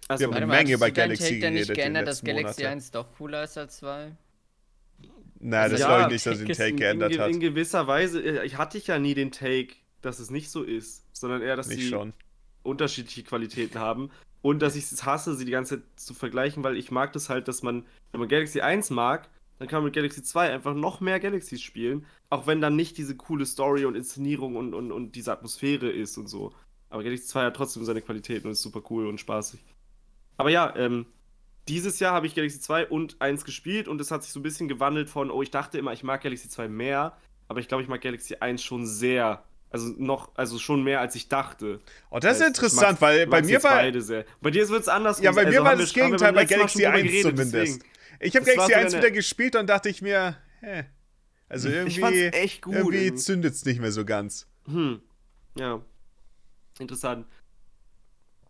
Also, 0.06 0.20
Wir 0.20 0.26
haben 0.28 0.34
eine 0.34 0.46
Menge 0.46 0.72
du 0.72 0.78
deinen 0.78 0.94
Galaxy 0.94 1.24
Take 1.24 1.40
denn 1.40 1.54
nicht 1.54 1.68
geredet 1.68 1.68
in 1.68 1.74
den 1.74 1.82
geändert, 1.94 2.08
dass 2.08 2.22
Galaxy 2.22 2.60
Monaten. 2.62 2.66
1 2.78 2.90
doch 2.90 3.06
cooler 3.16 3.44
ist 3.44 3.56
als 3.58 3.76
2? 3.78 4.12
Nein, 5.46 5.70
das 5.70 5.80
Ja, 5.80 5.86
glaube 5.88 6.02
ich 6.04 6.08
nicht, 6.08 6.26
dass 6.26 6.38
sie 6.38 6.44
den 6.46 6.56
Take 6.56 6.74
geändert 6.76 7.12
in, 7.12 7.20
hat. 7.20 7.30
In 7.30 7.38
gewisser 7.38 7.86
Weise, 7.86 8.22
äh, 8.22 8.46
ich 8.46 8.56
hatte 8.56 8.78
ja 8.78 8.98
nie 8.98 9.14
den 9.14 9.30
Take, 9.30 9.74
dass 10.00 10.18
es 10.18 10.30
nicht 10.30 10.50
so 10.50 10.62
ist, 10.62 11.04
sondern 11.12 11.42
eher, 11.42 11.54
dass 11.54 11.68
Nicht 11.68 11.80
sie 11.82 11.88
schon. 11.88 12.14
unterschiedliche 12.62 13.24
Qualitäten 13.24 13.78
haben 13.78 14.10
und 14.40 14.62
dass 14.62 14.74
ich 14.74 14.90
es 14.90 15.04
hasse, 15.04 15.34
sie 15.36 15.44
die 15.44 15.50
ganze 15.52 15.80
Zeit 15.80 15.88
zu 15.96 16.14
vergleichen, 16.14 16.64
weil 16.64 16.78
ich 16.78 16.90
mag 16.90 17.12
das 17.12 17.28
halt, 17.28 17.46
dass 17.46 17.62
man, 17.62 17.84
wenn 18.12 18.20
man 18.20 18.28
Galaxy 18.30 18.62
1 18.62 18.88
mag, 18.88 19.28
dann 19.58 19.68
kann 19.68 19.78
man 19.78 19.84
mit 19.84 19.94
Galaxy 19.94 20.22
2 20.22 20.50
einfach 20.50 20.74
noch 20.74 21.00
mehr 21.00 21.20
Galaxies 21.20 21.60
spielen, 21.60 22.06
auch 22.30 22.46
wenn 22.46 22.62
dann 22.62 22.74
nicht 22.74 22.96
diese 22.96 23.14
coole 23.14 23.44
Story 23.44 23.84
und 23.84 23.96
Inszenierung 23.96 24.56
und, 24.56 24.72
und, 24.72 24.92
und 24.92 25.12
diese 25.14 25.30
Atmosphäre 25.30 25.90
ist 25.90 26.16
und 26.16 26.26
so. 26.26 26.54
Aber 26.88 27.02
Galaxy 27.04 27.26
2 27.26 27.44
hat 27.44 27.56
trotzdem 27.56 27.84
seine 27.84 28.00
Qualitäten 28.00 28.46
und 28.46 28.52
ist 28.52 28.62
super 28.62 28.82
cool 28.88 29.06
und 29.08 29.20
spaßig. 29.20 29.60
Aber 30.38 30.48
ja, 30.50 30.74
ähm, 30.76 31.04
dieses 31.68 31.98
Jahr 32.00 32.12
habe 32.12 32.26
ich 32.26 32.34
Galaxy 32.34 32.60
2 32.60 32.86
und 32.88 33.16
1 33.20 33.44
gespielt 33.44 33.88
und 33.88 34.00
es 34.00 34.10
hat 34.10 34.22
sich 34.22 34.32
so 34.32 34.40
ein 34.40 34.42
bisschen 34.42 34.68
gewandelt 34.68 35.08
von, 35.08 35.30
oh, 35.30 35.42
ich 35.42 35.50
dachte 35.50 35.78
immer, 35.78 35.92
ich 35.92 36.02
mag 36.02 36.22
Galaxy 36.22 36.48
2 36.48 36.68
mehr, 36.68 37.16
aber 37.48 37.60
ich 37.60 37.68
glaube, 37.68 37.82
ich 37.82 37.88
mag 37.88 38.00
Galaxy 38.00 38.36
1 38.40 38.62
schon 38.62 38.86
sehr. 38.86 39.44
Also 39.70 39.92
noch, 39.98 40.30
also 40.36 40.58
schon 40.60 40.84
mehr 40.84 41.00
als 41.00 41.16
ich 41.16 41.28
dachte. 41.28 41.80
Oh, 42.10 42.20
das 42.20 42.36
ist 42.36 42.42
Ich 42.42 42.46
interessant, 42.48 43.00
weil 43.00 43.26
bei 43.26 43.42
mir 43.42 43.60
war. 43.64 43.72
beide 43.72 44.02
sehr. 44.02 44.24
Bei 44.40 44.50
dir 44.52 44.68
wird 44.68 44.82
es 44.82 44.88
anders. 44.88 45.20
Ja, 45.20 45.32
bei 45.32 45.46
mir 45.46 45.64
war 45.64 45.74
das 45.74 45.92
Gegenteil 45.92 46.32
bei 46.32 46.44
Galaxy 46.44 46.86
1 46.86 47.02
geredet, 47.02 47.22
zumindest. 47.22 47.54
deswegen. 47.54 47.84
Ich 48.20 48.36
habe 48.36 48.46
Galaxy 48.46 48.72
so 48.72 48.78
1 48.78 48.92
deine- 48.92 49.02
wieder 49.02 49.10
gespielt 49.10 49.56
und 49.56 49.66
dachte 49.68 49.88
ich 49.88 50.00
mir, 50.00 50.36
hä. 50.60 50.84
Also 51.48 51.68
Ich 51.68 51.98
fand's 52.00 52.16
irgendwie, 52.18 52.36
echt 52.38 52.62
gut. 52.62 52.74
irgendwie 52.74 53.04
irgendwie. 53.06 53.20
zündet 53.22 53.54
es 53.54 53.64
nicht 53.64 53.80
mehr 53.80 53.90
so 53.92 54.04
ganz. 54.04 54.46
Hm. 54.66 55.00
Ja. 55.58 55.80
Interessant. 56.78 57.26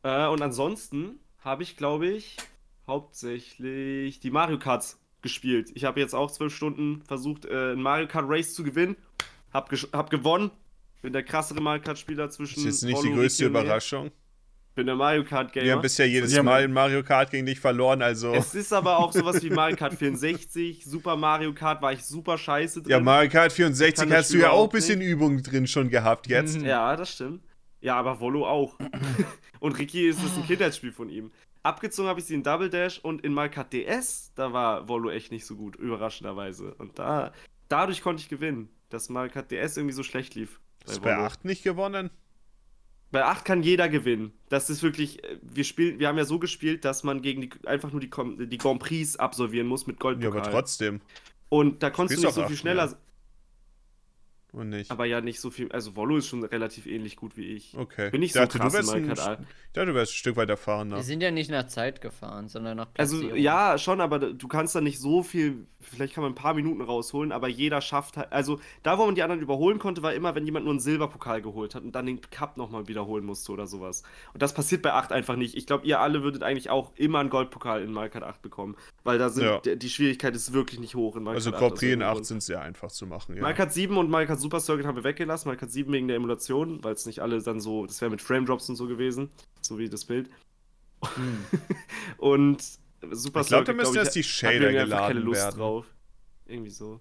Äh, 0.02 0.26
und 0.26 0.42
ansonsten 0.42 1.18
habe 1.40 1.62
ich, 1.62 1.76
glaube 1.76 2.06
ich, 2.06 2.36
hauptsächlich 2.86 4.20
die 4.20 4.30
Mario 4.30 4.58
Karts 4.58 5.00
gespielt. 5.22 5.70
Ich 5.74 5.84
habe 5.84 6.00
jetzt 6.00 6.14
auch 6.14 6.30
zwölf 6.30 6.54
Stunden 6.54 7.02
versucht, 7.02 7.46
äh, 7.46 7.72
ein 7.72 7.82
Mario 7.82 8.06
Kart 8.06 8.26
Race 8.28 8.54
zu 8.54 8.62
gewinnen. 8.62 8.96
Hab, 9.52 9.70
hab 9.92 10.10
gewonnen. 10.10 10.50
Bin 11.02 11.12
der 11.12 11.22
krassere 11.22 11.60
Mario 11.60 11.82
Kart-Spieler 11.82 12.30
zwischen. 12.30 12.64
Das 12.64 12.74
ist 12.74 12.82
jetzt 12.82 12.88
nicht 12.88 12.96
Rollo, 12.96 13.08
die 13.08 13.14
größte. 13.14 13.46
Überraschung. 13.46 14.10
Bin 14.74 14.86
der 14.86 14.96
Mario 14.96 15.22
Kart-Gamer. 15.22 15.64
Wir 15.64 15.72
haben 15.74 15.82
bisher 15.82 16.08
jedes 16.08 16.42
Mal 16.42 16.64
in 16.64 16.72
Mario 16.72 17.04
Kart 17.04 17.30
gegen 17.30 17.46
dich 17.46 17.60
verloren, 17.60 18.02
also. 18.02 18.32
Es 18.32 18.54
ist 18.54 18.72
aber 18.72 18.98
auch 18.98 19.12
sowas 19.12 19.40
wie 19.42 19.50
Mario 19.50 19.76
Kart 19.76 19.94
64, 19.94 20.84
Super 20.84 21.16
Mario 21.16 21.54
Kart 21.54 21.80
war 21.80 21.92
ich 21.92 22.04
super 22.04 22.36
scheiße 22.36 22.82
drin. 22.82 22.90
Ja, 22.90 23.00
Mario 23.00 23.30
Kart 23.30 23.52
Ich 23.52 23.56
64 23.56 23.94
kann 24.00 24.10
das 24.10 24.18
hast 24.24 24.32
du 24.32 24.38
ja 24.38 24.50
auch 24.50 24.64
ein 24.64 24.70
bisschen 24.70 25.00
Übung 25.00 25.42
drin 25.42 25.66
schon 25.68 25.90
gehabt 25.90 26.26
jetzt. 26.26 26.60
Ja, 26.60 26.96
das 26.96 27.12
stimmt. 27.12 27.44
Ja, 27.80 27.96
aber 27.96 28.18
Volo 28.18 28.48
auch. 28.48 28.76
und 29.60 29.78
Ricky 29.78 30.08
ist 30.08 30.24
es 30.24 30.36
ein 30.36 30.46
Kindheitsspiel 30.46 30.90
von 30.90 31.08
ihm. 31.08 31.30
Abgezogen 31.64 32.08
habe 32.08 32.20
ich 32.20 32.26
sie 32.26 32.34
in 32.34 32.42
Double 32.42 32.70
Dash 32.70 32.98
und 32.98 33.24
in 33.24 33.32
Mario 33.32 33.50
Kart 33.52 33.72
DS, 33.72 34.32
da 34.36 34.52
war 34.52 34.88
Volo 34.88 35.10
echt 35.10 35.32
nicht 35.32 35.46
so 35.46 35.56
gut, 35.56 35.76
überraschenderweise. 35.76 36.74
Und 36.74 36.98
da, 36.98 37.32
dadurch 37.68 38.02
konnte 38.02 38.20
ich 38.22 38.28
gewinnen, 38.28 38.68
dass 38.90 39.08
Mario 39.08 39.32
Kart 39.32 39.50
DS 39.50 39.76
irgendwie 39.76 39.94
so 39.94 40.02
schlecht 40.02 40.34
lief. 40.34 40.60
Hast 40.86 40.98
du 40.98 41.00
bei 41.02 41.16
Volo. 41.16 41.24
8 41.24 41.44
nicht 41.46 41.62
gewonnen? 41.64 42.10
Bei 43.10 43.24
8 43.24 43.44
kann 43.44 43.62
jeder 43.62 43.88
gewinnen. 43.88 44.32
Das 44.48 44.68
ist 44.68 44.82
wirklich, 44.82 45.24
äh, 45.24 45.38
wir 45.40 45.64
spielen, 45.64 45.98
wir 45.98 46.08
haben 46.08 46.18
ja 46.18 46.24
so 46.24 46.38
gespielt, 46.38 46.84
dass 46.84 47.02
man 47.02 47.22
gegen 47.22 47.40
die 47.42 47.50
einfach 47.64 47.92
nur 47.92 48.00
die, 48.00 48.10
die 48.46 48.58
Grand 48.58 48.80
Prix 48.80 49.16
absolvieren 49.16 49.66
muss 49.66 49.86
mit 49.86 49.96
Ja, 49.96 50.00
Goldpokal. 50.02 50.40
aber 50.42 50.50
trotzdem. 50.50 51.00
Und 51.48 51.82
da 51.82 51.90
konntest 51.90 52.22
du 52.22 52.26
nicht 52.26 52.34
so 52.34 52.46
viel 52.46 52.56
schneller, 52.56 52.86
ja. 52.90 52.96
Und 54.54 54.68
nicht. 54.70 54.90
aber 54.90 55.04
ja 55.04 55.20
nicht 55.20 55.40
so 55.40 55.50
viel, 55.50 55.70
also 55.72 55.96
Volo 55.96 56.16
ist 56.16 56.28
schon 56.28 56.44
relativ 56.44 56.86
ähnlich 56.86 57.16
gut 57.16 57.36
wie 57.36 57.46
ich. 57.56 57.76
Okay. 57.76 58.10
Bin 58.10 58.22
ich 58.22 58.32
so 58.32 58.38
dachte, 58.40 58.58
krass 58.58 58.72
du 58.72 58.78
in 58.78 58.84
wärst 58.84 58.94
ein, 58.94 59.38
ich 59.38 59.72
dachte, 59.72 59.86
du 59.86 59.94
wärst 59.94 60.12
ein 60.12 60.16
Stück 60.16 60.36
weit 60.36 60.48
erfahrener. 60.48 60.96
Wir 60.96 61.02
sind 61.02 61.22
ja 61.22 61.30
nicht 61.32 61.50
nach 61.50 61.66
Zeit 61.66 62.00
gefahren, 62.00 62.48
sondern 62.48 62.76
nach 62.76 62.88
Also 62.96 63.18
Platzierung. 63.18 63.40
ja, 63.42 63.78
schon, 63.78 64.00
aber 64.00 64.18
du 64.20 64.48
kannst 64.48 64.74
da 64.76 64.80
nicht 64.80 65.00
so 65.00 65.22
viel, 65.24 65.66
vielleicht 65.80 66.14
kann 66.14 66.22
man 66.22 66.32
ein 66.32 66.36
paar 66.36 66.54
Minuten 66.54 66.80
rausholen, 66.82 67.32
aber 67.32 67.48
jeder 67.48 67.80
schafft 67.80 68.16
halt, 68.16 68.32
also 68.32 68.60
da, 68.84 68.96
wo 68.98 69.06
man 69.06 69.16
die 69.16 69.22
anderen 69.24 69.42
überholen 69.42 69.78
konnte, 69.80 70.02
war 70.02 70.14
immer, 70.14 70.34
wenn 70.36 70.44
jemand 70.44 70.64
nur 70.66 70.72
einen 70.72 70.80
Silberpokal 70.80 71.42
geholt 71.42 71.74
hat 71.74 71.82
und 71.82 71.92
dann 71.92 72.06
den 72.06 72.20
Cup 72.30 72.56
nochmal 72.56 72.86
wiederholen 72.86 73.24
musste 73.24 73.50
oder 73.50 73.66
sowas. 73.66 74.04
Und 74.32 74.40
das 74.40 74.54
passiert 74.54 74.82
bei 74.82 74.92
8 74.92 75.10
einfach 75.12 75.34
nicht. 75.36 75.56
Ich 75.56 75.66
glaube, 75.66 75.84
ihr 75.86 75.98
alle 76.00 76.22
würdet 76.22 76.44
eigentlich 76.44 76.70
auch 76.70 76.92
immer 76.94 77.18
einen 77.18 77.30
Goldpokal 77.30 77.82
in 77.82 77.92
Mario 77.92 78.10
Kart 78.12 78.24
8 78.24 78.40
bekommen, 78.40 78.76
weil 79.02 79.18
da 79.18 79.28
sind, 79.30 79.44
Ja. 79.44 79.58
die 79.74 79.88
Schwierigkeit 79.90 80.36
ist 80.36 80.52
wirklich 80.52 80.78
nicht 80.78 80.94
hoch 80.94 81.16
in 81.16 81.24
Mario 81.24 81.38
Also 81.38 81.50
Kart 81.50 81.60
Grand 81.60 81.72
8. 81.74 81.78
Prix 81.80 81.92
in 81.92 82.02
aus 82.02 82.06
8 82.06 82.14
irgendeinem 82.16 82.24
sind 82.24 82.42
sehr 82.44 82.60
einfach 82.62 82.92
zu 82.92 83.06
machen, 83.06 83.34
ja. 83.34 83.42
Mario 83.42 83.56
Kart 83.56 83.72
7 83.72 83.96
und 83.96 84.10
Mario 84.10 84.28
Kart 84.28 84.40
Super 84.44 84.60
Circuit 84.60 84.84
haben 84.86 84.96
wir 84.96 85.04
weggelassen. 85.04 85.48
Mario 85.48 85.58
Kart 85.60 85.72
7 85.72 85.90
wegen 85.92 86.06
der 86.06 86.16
Emulation, 86.18 86.84
weil 86.84 86.92
es 86.92 87.06
nicht 87.06 87.20
alle 87.20 87.40
dann 87.42 87.60
so, 87.60 87.86
das 87.86 88.00
wäre 88.02 88.10
mit 88.10 88.20
Frame 88.20 88.44
Drops 88.46 88.68
und 88.68 88.76
so 88.76 88.86
gewesen, 88.86 89.30
so 89.62 89.78
wie 89.78 89.88
das 89.88 90.04
Bild. 90.04 90.28
Hm. 91.16 91.44
Und 92.18 92.62
Super 93.10 93.40
Ich 93.40 93.48
glaube, 93.48 93.64
da 93.64 93.72
Circuit, 93.72 93.76
müssen 93.76 93.92
glaub 93.94 94.04
jetzt 94.04 94.14
die 94.14 94.20
hat 94.20 94.26
Shader 94.26 94.70
mir 94.70 94.80
einfach 94.82 94.98
keine 95.08 95.14
geladen 95.20 95.22
Lust 95.22 95.40
werden. 95.42 95.58
drauf. 95.58 95.86
Irgendwie 96.46 96.70
so. 96.70 97.00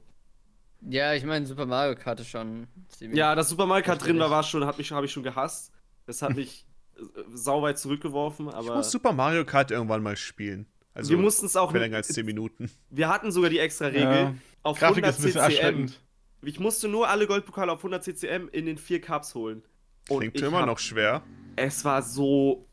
Ja, 0.81 1.13
ich 1.13 1.23
meine, 1.23 1.45
Super 1.45 1.65
Mario 1.65 1.95
Kart 1.95 2.19
ist 2.19 2.27
schon 2.29 2.67
ziemlich. 2.89 3.17
Ja, 3.17 3.35
dass 3.35 3.49
Super 3.49 3.65
Mario 3.65 3.85
Kart 3.85 4.03
drin 4.05 4.19
war, 4.19 4.29
war 4.29 4.43
schon, 4.43 4.65
hat 4.65 4.77
mich, 4.77 4.91
habe 4.91 5.05
ich 5.05 5.11
schon 5.11 5.23
gehasst. 5.23 5.71
Das 6.05 6.21
hat 6.21 6.35
mich 6.35 6.65
äh, 6.97 7.01
sauweit 7.33 7.77
zurückgeworfen, 7.79 8.47
Ich 8.49 8.53
aber 8.55 8.75
muss 8.77 8.91
Super 8.91 9.13
Mario 9.13 9.45
Kart 9.45 9.71
irgendwann 9.71 10.03
mal 10.03 10.17
spielen. 10.17 10.65
Also 10.93 11.09
wir 11.11 11.17
mussten 11.17 11.45
es 11.47 11.55
auch 11.55 11.73
länger 11.73 11.97
als 11.97 12.09
10 12.09 12.25
Minuten. 12.25 12.69
Wir 12.89 13.09
hatten 13.09 13.31
sogar 13.31 13.49
die 13.49 13.59
extra 13.59 13.87
Regel 13.87 14.01
Ja. 14.03 14.35
auf 14.61 14.77
Grafik 14.77 15.03
100 15.05 15.09
ist 15.11 15.17
ein 15.19 15.23
bisschen 15.23 15.41
CCM. 15.41 15.51
erschreckend. 15.51 15.99
Ich 16.45 16.59
musste 16.59 16.87
nur 16.87 17.07
alle 17.09 17.27
Goldpokale 17.27 17.71
auf 17.71 17.79
100 17.79 18.03
CCM 18.03 18.49
in 18.51 18.65
den 18.65 18.77
vier 18.77 19.01
Cups 19.01 19.35
holen. 19.35 19.63
Und 20.09 20.19
Klingt 20.19 20.41
immer 20.41 20.59
hab- 20.59 20.65
noch 20.67 20.79
schwer. 20.79 21.23
Es 21.55 21.85
war 21.85 22.01
so 22.01 22.65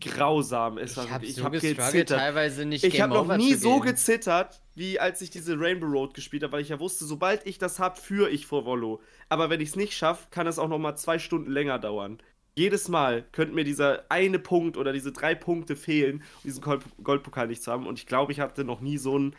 grausam. 0.00 0.78
Es 0.78 0.92
ich 0.92 0.96
habe 1.10 1.26
so 1.26 1.44
habe 1.44 1.58
gestruggelt, 1.58 1.76
gezittert. 1.92 2.18
teilweise 2.18 2.64
nicht 2.66 2.84
Ich 2.84 3.00
habe 3.00 3.14
noch 3.14 3.36
nie 3.36 3.54
so 3.54 3.80
gezittert, 3.80 4.60
wie 4.74 5.00
als 5.00 5.20
ich 5.22 5.30
diese 5.30 5.58
Rainbow 5.58 5.86
Road 5.86 6.14
gespielt 6.14 6.42
habe, 6.42 6.52
weil 6.52 6.60
ich 6.62 6.68
ja 6.68 6.78
wusste, 6.78 7.04
sobald 7.06 7.46
ich 7.46 7.58
das 7.58 7.78
hab, 7.78 7.98
führe 7.98 8.28
ich 8.30 8.46
vor 8.46 8.64
Volo. 8.66 9.00
Aber 9.28 9.48
wenn 9.50 9.60
ich 9.60 9.70
es 9.70 9.76
nicht 9.76 9.94
schaffe, 9.94 10.26
kann 10.30 10.46
es 10.46 10.58
auch 10.58 10.68
noch 10.68 10.78
mal 10.78 10.96
zwei 10.96 11.18
Stunden 11.18 11.50
länger 11.50 11.78
dauern. 11.78 12.18
Jedes 12.58 12.88
Mal 12.88 13.24
könnte 13.32 13.54
mir 13.54 13.64
dieser 13.64 14.04
eine 14.10 14.38
Punkt 14.38 14.76
oder 14.78 14.92
diese 14.92 15.12
drei 15.12 15.34
Punkte 15.34 15.76
fehlen, 15.76 16.16
um 16.36 16.40
diesen 16.44 16.62
Gold 16.62 16.82
Goldpokal 17.02 17.48
nicht 17.48 17.62
zu 17.62 17.70
haben. 17.70 17.86
Und 17.86 17.98
ich 17.98 18.06
glaube, 18.06 18.32
ich 18.32 18.40
hatte 18.40 18.64
noch 18.64 18.80
nie 18.80 18.96
so 18.98 19.14
einen. 19.16 19.36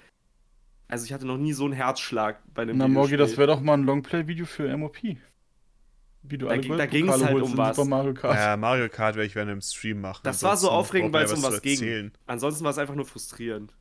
Also 0.87 1.05
ich 1.05 1.13
hatte 1.13 1.25
noch 1.27 1.37
nie 1.37 1.53
so 1.53 1.65
einen 1.65 1.73
Herzschlag 1.73 2.41
bei 2.53 2.61
einem 2.61 2.77
Na, 2.77 2.87
Morgi, 2.87 3.17
das 3.17 3.35
wäre 3.37 3.47
doch 3.47 3.59
mal 3.61 3.73
ein 3.73 3.83
Longplay-Video 3.83 4.45
für 4.45 4.75
MOP. 4.77 4.97
Wie 6.23 6.37
du 6.37 6.45
Da 6.45 6.51
alle 6.53 6.61
ging- 6.61 6.77
da 6.77 6.85
Goldpokale 6.85 6.89
ging's 6.89 7.23
halt 7.25 7.41
um 7.43 7.57
was. 7.57 7.75
Super 7.75 7.87
Mario 7.89 8.13
Kart. 8.13 8.35
Ja, 8.35 8.57
Mario 8.57 8.89
Kart 8.89 9.15
werde 9.15 9.27
ich 9.27 9.35
während 9.35 9.51
einem 9.51 9.61
Stream 9.61 10.01
machen. 10.01 10.21
Das 10.23 10.43
war 10.43 10.55
so 10.57 10.69
aufregend, 10.69 11.13
weil 11.13 11.25
es 11.25 11.33
um 11.33 11.43
was 11.43 11.61
ging. 11.61 12.11
Ansonsten 12.25 12.63
war 12.63 12.71
es 12.71 12.77
einfach 12.77 12.95
nur 12.95 13.05
frustrierend. 13.05 13.73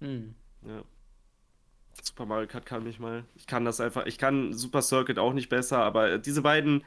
Hm. 0.00 0.34
Ja. 0.66 0.82
Super 2.02 2.26
Mario 2.26 2.46
Kart 2.46 2.66
kann 2.66 2.84
mich 2.84 2.98
mal. 3.00 3.24
Ich 3.34 3.46
kann 3.46 3.64
das 3.64 3.80
einfach. 3.80 4.06
Ich 4.06 4.18
kann 4.18 4.52
Super 4.54 4.82
Circuit 4.82 5.18
auch 5.18 5.32
nicht 5.32 5.48
besser, 5.48 5.78
aber 5.78 6.18
diese 6.18 6.42
beiden. 6.42 6.84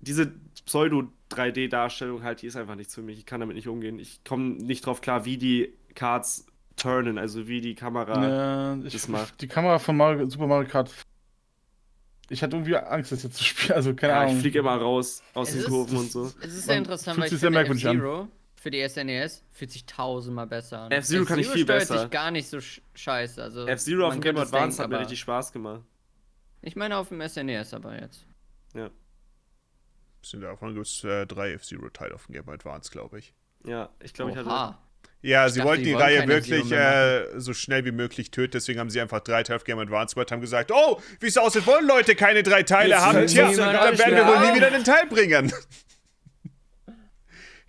Diese 0.00 0.34
Pseudo-3D-Darstellung 0.66 2.22
halt, 2.22 2.42
die 2.42 2.46
ist 2.46 2.56
einfach 2.56 2.74
nichts 2.74 2.94
für 2.94 3.02
mich. 3.02 3.18
Ich 3.18 3.26
kann 3.26 3.40
damit 3.40 3.56
nicht 3.56 3.68
umgehen. 3.68 3.98
Ich 3.98 4.22
komme 4.24 4.50
nicht 4.50 4.84
drauf 4.84 5.00
klar, 5.00 5.24
wie 5.24 5.38
die 5.38 5.72
Karts 5.94 6.46
turnen, 6.76 7.18
also 7.18 7.46
wie 7.48 7.60
die 7.60 7.74
Kamera. 7.74 8.26
Ja, 8.76 8.76
ich, 8.84 8.92
das 8.92 9.08
macht. 9.08 9.40
die 9.40 9.48
Kamera 9.48 9.78
von 9.78 9.96
Mario, 9.96 10.28
Super 10.28 10.46
Mario 10.46 10.68
Kart. 10.68 10.90
Ich 12.30 12.42
hatte 12.42 12.56
irgendwie 12.56 12.76
Angst, 12.76 13.12
das 13.12 13.22
jetzt 13.22 13.36
zu 13.36 13.44
spielen. 13.44 13.72
Also, 13.76 13.94
keine 13.94 14.14
Ja, 14.14 14.20
Ahnung. 14.22 14.34
ich 14.36 14.40
fliege 14.40 14.58
immer 14.60 14.76
raus 14.76 15.22
aus 15.34 15.48
Es 15.48 15.54
den 15.54 15.60
ist- 15.62 15.68
Kurven 15.68 15.98
und 15.98 16.10
so. 16.10 16.24
Es 16.40 16.54
ist 16.54 16.64
sehr 16.64 16.78
interessant, 16.78 17.18
weil 17.18 17.24
ich 17.26 17.30
sehr 17.30 17.38
finde, 17.40 17.58
merkwürdig 17.58 17.86
an. 17.86 17.96
F-Zero 17.96 18.28
für 18.56 18.70
die 18.70 18.88
SNES 18.88 19.44
fühlt 19.52 19.70
sich 19.70 19.84
tausendmal 19.84 20.46
besser 20.46 20.80
an. 20.80 20.90
F-Zero 20.90 21.26
kann 21.26 21.38
ich 21.38 21.48
viel 21.48 21.64
steuert 21.64 21.80
besser. 21.80 21.98
sich 22.00 22.10
gar 22.10 22.30
nicht 22.30 22.48
so 22.48 22.60
sch 22.60 22.80
scheiße. 22.94 23.42
Also, 23.42 23.66
F-Zero 23.66 24.04
auf 24.06 24.12
man 24.14 24.20
dem 24.20 24.22
Game 24.22 24.36
Advance 24.38 24.78
denken, 24.78 24.82
hat 24.84 24.90
mir 24.90 25.00
richtig 25.00 25.20
Spaß 25.20 25.52
gemacht. 25.52 25.82
Ich 26.62 26.74
meine 26.76 26.96
auf 26.96 27.10
dem 27.10 27.20
SNES 27.20 27.74
aber 27.74 28.00
jetzt. 28.00 28.26
Bisschen 30.22 30.40
davon 30.40 30.72
gibt 30.74 30.86
es 30.86 31.04
äh, 31.04 31.26
drei 31.26 31.52
F-Zero-Teile 31.52 32.14
auf 32.14 32.24
dem 32.26 32.32
Game 32.32 32.44
Boy 32.46 32.54
Advance, 32.54 32.90
glaube 32.90 33.18
ich. 33.18 33.34
Ja, 33.66 33.90
ich 34.02 34.14
glaube, 34.14 34.30
ich 34.30 34.36
hatte. 34.38 34.78
Ja, 35.26 35.46
Ich 35.46 35.54
sie 35.54 35.58
dachte, 35.60 35.68
wollten 35.70 35.82
die 35.84 35.88
die 35.88 35.94
wollen 35.94 36.02
Reihe 36.02 36.28
wirklich 36.28 36.70
äh, 36.70 37.40
so 37.40 37.54
schnell 37.54 37.84
wie 37.86 37.92
möglich 37.92 38.30
töten, 38.30 38.52
deswegen 38.52 38.78
haben 38.78 38.90
sie 38.90 39.00
einfach 39.00 39.20
drei 39.20 39.42
Teile 39.42 39.56
auf 39.56 39.64
Game 39.64 39.78
Advance 39.78 40.14
gemacht, 40.14 40.30
haben 40.30 40.42
gesagt, 40.42 40.70
oh, 40.70 41.00
wie 41.20 41.26
es 41.28 41.38
aussieht, 41.38 41.66
wollen 41.66 41.86
Leute 41.86 42.14
keine 42.14 42.42
drei 42.42 42.62
Teile 42.62 42.90
Jetzt 42.90 43.00
haben, 43.00 43.26
tja, 43.26 43.50
dann 43.52 43.98
werden 43.98 44.16
wir 44.16 44.26
wohl 44.26 44.46
nie 44.50 44.54
wieder 44.54 44.70
den 44.70 44.84
Teil 44.84 45.06
bringen. 45.06 45.50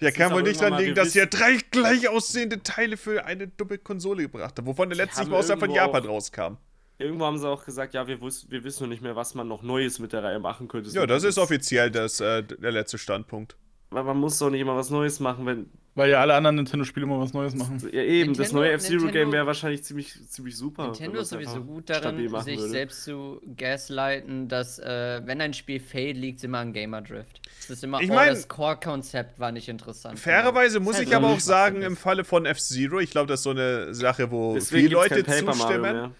Ja, 0.01 0.11
kann 0.11 0.33
wohl 0.33 0.43
nicht 0.43 0.59
dran 0.59 0.77
liegen, 0.77 0.93
dass 0.93 1.15
ihr 1.15 1.25
drei 1.25 1.57
gleich 1.71 2.09
aussehende 2.09 2.61
Teile 2.61 2.97
für 2.97 3.25
eine 3.25 3.47
dumme 3.47 3.77
Konsole 3.77 4.23
gebracht 4.23 4.55
habt, 4.57 4.67
wovon 4.67 4.89
der 4.89 4.97
letzte 4.97 5.21
haben 5.21 5.31
Mal 5.31 5.37
außer 5.37 5.57
von 5.57 5.71
Japan 5.71 6.03
auch- 6.03 6.09
rauskam. 6.09 6.57
Irgendwo 6.97 7.25
haben 7.25 7.37
sie 7.37 7.47
auch 7.49 7.63
gesagt, 7.65 7.93
ja, 7.93 8.05
wir, 8.07 8.19
wus 8.21 8.49
wir 8.49 8.63
wissen 8.65 8.83
noch 8.83 8.89
nicht 8.89 9.01
mehr, 9.01 9.15
was 9.15 9.35
man 9.35 9.47
noch 9.47 9.63
Neues 9.63 9.99
mit 9.99 10.11
der 10.13 10.23
Reihe 10.23 10.39
machen 10.39 10.67
könnte. 10.67 10.89
Ja, 10.91 11.05
das 11.05 11.23
ist 11.23 11.37
offiziell 11.37 11.91
das, 11.91 12.19
äh, 12.19 12.43
der 12.43 12.71
letzte 12.71 12.97
Standpunkt. 12.97 13.55
Weil 13.95 14.03
man 14.03 14.17
muss 14.17 14.37
doch 14.39 14.49
nicht 14.49 14.59
immer 14.59 14.75
was 14.75 14.89
Neues 14.89 15.21
machen, 15.21 15.45
wenn. 15.45 15.69
Weil 15.97 16.09
ja 16.09 16.19
alle 16.19 16.33
anderen 16.33 16.57
Nintendo-Spiele 16.57 17.05
immer 17.05 17.17
was 17.21 17.31
Neues 17.31 17.55
machen. 17.55 17.79
Ja, 17.93 18.01
eben, 18.01 18.33
das 18.33 18.51
Nintendo- 18.51 18.55
neue 18.59 18.71
F-Zero-Game 18.73 19.31
wäre 19.31 19.47
wahrscheinlich 19.47 19.85
ziemlich, 19.85 20.13
ziemlich 20.29 20.57
super. 20.57 20.87
Nintendo 20.87 21.21
ist 21.21 21.29
sowieso 21.29 21.63
gut 21.63 21.89
darin, 21.89 22.17
sich 22.17 22.29
würde. 22.59 22.67
selbst 22.69 23.05
zu 23.05 23.41
gaslighten, 23.55 24.49
dass 24.49 24.77
äh, 24.79 25.21
wenn 25.23 25.39
ein 25.39 25.53
Spiel 25.53 25.79
failt, 25.79 26.17
liegt 26.17 26.39
es 26.39 26.43
immer 26.43 26.57
an 26.57 26.73
Gamer-Drift. 26.73 27.39
Es 27.61 27.69
ist 27.69 27.83
immer, 27.85 28.01
Ich 28.01 28.11
oh, 28.11 28.13
mein- 28.13 28.27
das 28.27 28.49
Core-Konzept 28.49 29.39
war 29.39 29.53
nicht 29.53 29.69
interessant. 29.69 30.19
Fairerweise 30.19 30.79
Das 30.79 30.83
muss 30.83 30.99
ich 30.99 31.15
aber 31.15 31.27
auch 31.29 31.39
sagen, 31.39 31.81
im. 31.81 31.95
Falle 31.95 32.25
von 32.25 32.45
F-Zero, 32.45 32.99
ich 32.99 33.11
glaube, 33.11 33.27
das 33.27 33.39
ist 33.39 33.43
so 33.45 33.51
eine 33.51 33.93
Sache, 33.93 34.29
wo 34.31 34.55
Deswegen 34.55 34.81
viele 34.89 34.95
Leute 34.95 35.23
zustimmen. 35.23 36.11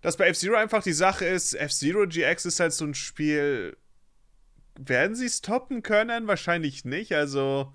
dass 0.00 0.16
bei 0.16 0.28
F-Zero 0.28 0.54
einfach 0.54 0.84
die 0.84 0.92
Sache 0.92 1.24
ist, 1.24 1.54
F-Zero 1.54 2.06
GX 2.06 2.44
ist 2.46 2.60
halt 2.60 2.72
so 2.72 2.84
ein 2.84 2.94
Spiel. 2.94 3.76
Werden 4.78 5.14
sie 5.16 5.26
es 5.26 5.40
toppen 5.40 5.82
können? 5.82 6.26
Wahrscheinlich 6.26 6.84
nicht. 6.84 7.12
Also, 7.14 7.72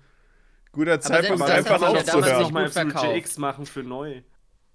guter 0.72 1.00
Zeitpunkt, 1.00 1.38
mal 1.40 1.46
das 1.48 1.56
einfach 1.66 1.80
hat 1.80 1.96
sich 1.98 2.06
ja 2.06 2.12
damals 2.12 2.14
aufzuhören. 2.14 2.42
nicht 2.42 2.52
mal 2.52 2.60
gut 2.64 2.68
F-Zero 2.76 2.90
verkauft. 2.90 3.14
GX 3.24 3.38
machen 3.38 3.66
für 3.66 3.82
neu. 3.82 4.22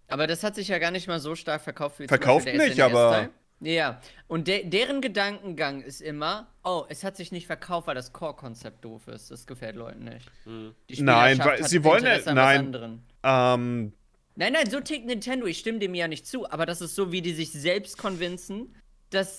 Aber 0.08 0.28
das 0.28 0.44
hat 0.44 0.56
sich 0.56 0.68
ja 0.68 0.78
gar 0.80 0.92
nicht 0.92 1.08
mal 1.08 1.20
so 1.20 1.36
stark 1.36 1.62
verkauft 1.62 2.00
wie 2.00 2.08
Verkauft 2.08 2.46
nicht, 2.46 2.78
der 2.78 2.86
aber-. 2.86 3.30
Ja, 3.62 4.02
und 4.28 4.48
de 4.48 4.68
deren 4.68 5.00
Gedankengang 5.02 5.82
ist 5.82 6.02
immer, 6.02 6.48
oh, 6.64 6.84
es 6.90 7.04
hat 7.06 7.16
sich 7.16 7.32
nicht 7.32 7.48
verkauft, 7.48 7.88
weil 7.88 7.96
das 7.96 8.12
Core-Konzept 8.12 8.84
doof 8.84 9.08
ist. 9.08 9.32
Das 9.32 9.48
gefällt 9.48 9.78
Leuten 9.78 10.04
nicht. 10.04 10.30
Hm. 10.44 10.76
Die 10.90 11.02
Nein, 11.02 11.40
weil 11.40 11.64
sie 11.64 11.84
wollen 11.84 12.04
ja- 12.04 12.34
nein. 12.34 13.02
Ähm, 13.24 13.94
Nein, 14.38 14.52
nein, 14.52 14.70
so 14.70 14.82
tickt 14.82 15.06
Nintendo. 15.06 15.46
Ich 15.46 15.60
stimme 15.60 15.80
dem 15.80 15.96
ja 15.96 16.10
nicht 16.10 16.28
zu. 16.28 16.50
Aber 16.52 16.66
das 16.66 16.82
ist 16.82 16.94
so, 16.96 17.14
wie 17.14 17.22
die 17.22 17.32
sich 17.34 17.54
selbst 17.54 17.98
konvinzen, 17.98 18.76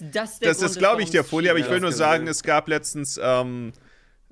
das 0.00 0.40
Das 0.40 0.58
Grund 0.58 0.70
ist, 0.70 0.78
glaube 0.78 1.02
ich, 1.02 1.10
der 1.10 1.24
Folie, 1.24 1.50
aber 1.50 1.58
ich 1.58 1.68
will 1.68 1.80
nur 1.80 1.90
das 1.90 1.98
sagen, 1.98 2.26
es 2.26 2.42
gab 2.42 2.68
letztens, 2.68 3.20
ähm, 3.22 3.72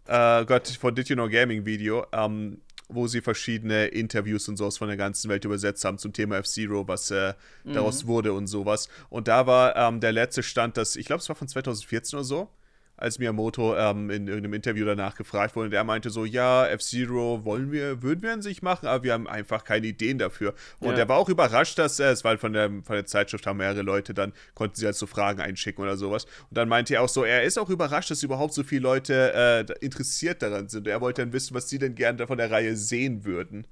äh, 0.07 0.45
Gott, 0.45 0.69
von 0.69 0.95
Did 0.95 1.09
You 1.09 1.17
Know 1.17 1.29
Gaming 1.29 1.65
Video, 1.65 2.07
ähm, 2.13 2.61
wo 2.89 3.07
sie 3.07 3.21
verschiedene 3.21 3.87
Interviews 3.87 4.49
und 4.49 4.57
sowas 4.57 4.79
von 4.79 4.89
der 4.89 4.97
ganzen 4.97 5.31
Welt 5.31 5.45
übersetzt 5.45 5.85
haben 5.85 5.99
zum 5.99 6.13
Thema 6.13 6.39
F-Zero, 6.39 6.87
was 6.87 7.11
äh, 7.11 7.35
daraus 7.65 8.07
wurde 8.07 8.33
und 8.33 8.47
sowas. 8.47 8.89
Und 9.09 9.29
da 9.29 9.47
war 9.47 9.77
ähm, 9.77 10.01
der 10.01 10.13
letzte 10.13 10.43
Stand, 10.43 10.77
dass, 10.77 10.97
ich 10.97 11.07
glaube, 11.07 11.21
es 11.21 11.29
war 11.29 11.37
von 11.37 11.49
2014 11.49 12.19
oder 12.19 12.25
so, 12.25 12.51
als 12.97 13.19
Miyamoto 13.19 13.77
ähm, 13.77 14.09
in 14.11 14.29
irgendeinem 14.29 14.55
Interview 14.55 14.85
danach 14.85 15.17
gefragt 15.17 15.57
wurde 15.57 15.67
und 15.67 15.73
er 15.75 15.83
meinte 15.85 16.11
so, 16.11 16.25
ja, 16.25 16.67
F-Zero 16.69 17.45
wollen 17.45 17.73
wir, 17.73 18.03
würden 18.03 18.23
wir 18.23 18.33
an 18.33 18.41
sich 18.43 18.63
machen, 18.63 18.87
aber 18.87 19.03
wir 19.03 19.13
haben 19.13 19.27
einfach 19.27 19.65
keine 19.65 19.87
Ideen 19.89 20.19
dafür. 20.19 20.55
Und 20.79 20.93
Ja. 20.93 20.99
er 20.99 21.09
war 21.09 21.19
auch 21.19 21.29
überrascht, 21.29 21.79
dass 21.79 21.99
er, 21.99 22.13
es 22.13 22.23
war 22.23 22.31
halt 22.31 22.41
von 22.41 22.53
der, 22.53 22.69
von 22.69 22.95
der 22.95 23.05
Zeitschrift, 23.07 23.47
haben 23.47 23.57
mehrere 23.57 23.83
Leute 23.83 24.15
dann, 24.15 24.33
konnten 24.55 24.77
sie 24.77 24.87
halt 24.87 24.95
so 24.95 25.07
Fragen 25.07 25.41
einschicken 25.41 25.83
oder 25.83 25.97
sowas. 25.97 26.25
Und 26.49 26.57
dann 26.57 26.69
meinte 26.69 26.95
er 26.95 27.03
auch 27.03 27.09
so, 27.09 27.25
er 27.25 27.43
ist 27.43 27.59
auch 27.59 27.69
überrascht, 27.71 28.11
dass 28.11 28.23
überhaupt 28.23 28.55
so 28.55 28.63
viele 28.63 28.83
Leute 28.83 29.33
äh, 29.35 29.85
interessiert 29.85 30.43
daran 30.43 30.69
sind. 30.69 30.87
Er 30.87 31.01
wollte 31.01 31.23
dann 31.23 31.33
wissen, 31.33 31.55
was 31.55 31.69
sie 31.69 31.79
denn 31.79 31.95
gerne 31.97 32.27
von 32.27 32.39
der 32.39 32.51
Reihe 32.51 32.77
sehen 32.77 33.25
würden. 33.25 33.67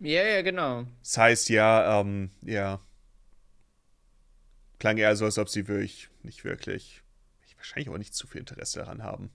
Ja, 0.00 0.22
ja, 0.24 0.42
genau. 0.42 0.86
Das 1.02 1.18
heißt 1.18 1.48
ja, 1.50 2.00
ähm, 2.00 2.30
ja. 2.42 2.80
Klang 4.78 4.96
eher 4.96 5.14
so, 5.14 5.26
als 5.26 5.38
ob 5.38 5.48
sie 5.48 5.68
wirklich, 5.68 6.08
nicht 6.22 6.44
wirklich, 6.44 7.01
wahrscheinlich 7.62 7.88
auch 7.88 7.98
nicht 7.98 8.14
zu 8.14 8.26
viel 8.26 8.40
Interesse 8.40 8.80
daran 8.80 9.02
haben. 9.02 9.30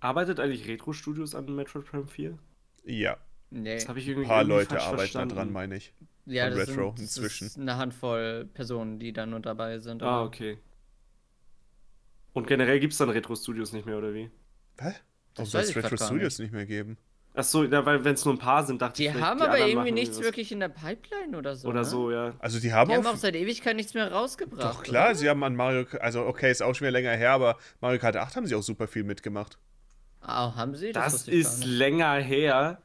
Arbeitet 0.00 0.38
eigentlich 0.40 0.66
Retro 0.68 0.92
Studios 0.92 1.34
an 1.34 1.52
Metroid 1.54 1.84
Prime 1.86 2.06
4? 2.06 2.38
Ja, 2.84 3.16
Nee. 3.50 3.74
Das 3.76 3.88
habe 3.88 4.00
ich 4.00 4.06
ein 4.06 4.10
irgendwie 4.10 4.26
paar 4.28 4.40
irgendwie 4.42 4.56
Leute 4.58 4.80
arbeiten 4.80 4.98
verstanden. 4.98 5.34
daran, 5.36 5.52
meine 5.52 5.76
ich. 5.76 5.94
ja, 6.26 6.50
das 6.50 6.58
Retro 6.68 6.90
sind, 6.90 7.00
inzwischen. 7.00 7.44
Das 7.44 7.52
ist 7.52 7.58
eine 7.60 7.76
Handvoll 7.76 8.46
Personen, 8.52 8.98
die 8.98 9.12
da 9.12 9.26
nur 9.26 9.38
dabei 9.40 9.78
sind. 9.78 10.02
Ah, 10.02 10.16
aber- 10.16 10.26
okay. 10.26 10.58
Und 12.32 12.48
generell 12.48 12.80
gibt 12.80 12.92
es 12.94 12.98
dann 12.98 13.10
Retro 13.10 13.36
Studios 13.36 13.72
nicht 13.72 13.86
mehr, 13.86 13.96
oder 13.96 14.12
wie? 14.12 14.24
Hä? 14.24 14.30
Warum 14.80 14.94
Das 15.36 15.50
soll 15.52 15.60
es 15.60 15.76
Retro 15.76 15.96
Studios 15.96 16.38
nicht 16.40 16.52
mehr 16.52 16.66
geben? 16.66 16.98
Achso, 17.36 17.64
ja, 17.64 17.84
weil 17.84 18.04
wenn 18.04 18.14
es 18.14 18.24
nur 18.24 18.34
ein 18.34 18.38
paar 18.38 18.64
sind, 18.64 18.80
dachte 18.80 18.98
Die 19.02 19.06
ich. 19.08 19.14
haben 19.14 19.38
die 19.38 19.44
aber 19.44 19.54
anderen 19.54 19.68
irgendwie 19.70 19.90
nichts 19.90 20.18
was. 20.18 20.24
wirklich 20.24 20.52
in 20.52 20.60
der 20.60 20.68
Pipeline 20.68 21.36
oder 21.36 21.56
so. 21.56 21.66
Oder 21.68 21.80
ne? 21.80 21.84
so, 21.84 22.12
ja. 22.12 22.32
Also 22.38 22.60
die 22.60 22.72
haben 22.72 22.88
Die 22.88 22.96
haben 22.96 23.06
auch 23.06 23.16
seit 23.16 23.34
Ewigkeit 23.34 23.74
nichts 23.74 23.92
mehr 23.92 24.10
rausgebracht. 24.12 24.62
Doch 24.62 24.82
klar, 24.84 25.06
oder? 25.06 25.14
sie 25.16 25.28
haben 25.28 25.42
an 25.42 25.56
Mario, 25.56 25.84
also 26.00 26.24
okay, 26.26 26.52
ist 26.52 26.62
auch 26.62 26.74
schon 26.74 26.82
wieder 26.86 26.92
länger 26.92 27.10
her, 27.16 27.32
aber 27.32 27.58
Mario 27.80 27.98
Kart 27.98 28.16
8 28.16 28.36
haben 28.36 28.46
sie 28.46 28.54
auch 28.54 28.62
super 28.62 28.86
viel 28.86 29.02
mitgemacht. 29.02 29.58
Ah, 30.20 30.54
haben 30.54 30.76
sie? 30.76 30.92
Das 30.92 31.26
gar 31.26 31.34
ist 31.34 31.64
länger 31.64 32.14
her. 32.14 32.80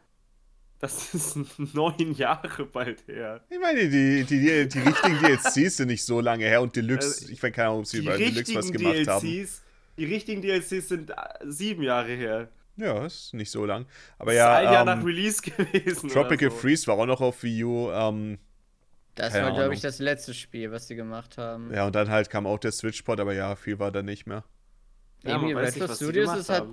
Das 0.79 1.13
ist 1.13 1.37
neun 1.75 2.13
Jahre 2.15 2.65
bald 2.65 3.07
her. 3.07 3.41
Ich 3.51 3.59
meine, 3.59 3.87
die, 3.87 4.23
die, 4.23 4.39
die, 4.39 4.67
die 4.67 4.79
richtigen 4.79 5.19
DLCs 5.23 5.77
sind 5.77 5.87
nicht 5.89 6.03
so 6.05 6.21
lange 6.21 6.45
her 6.45 6.61
und 6.63 6.75
Deluxe, 6.75 7.07
Also, 7.07 7.31
ich 7.31 7.43
weiß 7.43 7.53
keine 7.53 7.67
Ahnung, 7.67 7.79
ob 7.81 7.85
sie 7.85 8.01
bei 8.01 8.17
Deluxe 8.17 8.55
was 8.55 8.71
gemacht 8.71 9.07
haben. 9.07 9.27
DLCs, 9.27 9.61
die 9.97 10.05
richtigen 10.05 10.41
DLCs 10.41 10.87
sind 10.89 11.11
äh, 11.11 11.13
sieben 11.45 11.83
Jahre 11.83 12.13
her. 12.13 12.49
Ja, 12.79 13.05
ist 13.05 13.33
nicht 13.33 13.51
so 13.51 13.65
lang. 13.65 13.85
Aber 14.17 14.33
Das 14.33 14.37
ja, 14.37 14.53
ist 14.53 14.57
ein 14.57 14.69
Jahr 14.69 14.81
ähm, 14.81 14.85
nach 14.85 15.03
Release 15.03 15.41
gewesen. 15.43 16.09
Tropical 16.09 16.49
so. 16.49 16.55
Freeze 16.55 16.87
war 16.87 16.95
auch 16.97 17.05
noch 17.05 17.21
auf 17.21 17.43
Wii 17.43 17.63
U. 17.63 17.91
Ähm, 17.91 18.39
Das 19.15 19.39
war, 19.39 19.51
glaube 19.51 19.73
ich, 19.73 19.81
das 19.81 19.99
letzte 19.99 20.33
Spiel, 20.33 20.71
was 20.71 20.87
sie 20.87 20.95
gemacht 20.95 21.37
haben. 21.37 21.73
ja, 21.73 21.85
und 21.85 21.95
dann 21.95 22.09
halt 22.09 22.29
kam 22.29 22.47
auch 22.47 22.59
der 22.59 22.71
Switch-Port, 22.71 23.19
aber 23.19 23.33
ja, 23.33 23.55
viel 23.55 23.79
war 23.79 23.91
da 23.91 24.01
nicht 24.03 24.25
mehr. 24.27 24.43
Ja, 25.23 25.35
Irgendwie 25.35 25.55
weiß 25.55 25.75
Retro 25.75 25.79
nicht, 25.79 25.87
was 25.89 25.99
die 26.03 26.05
Studios 26.05 26.33
ist 26.33 26.49
halt 26.49 26.65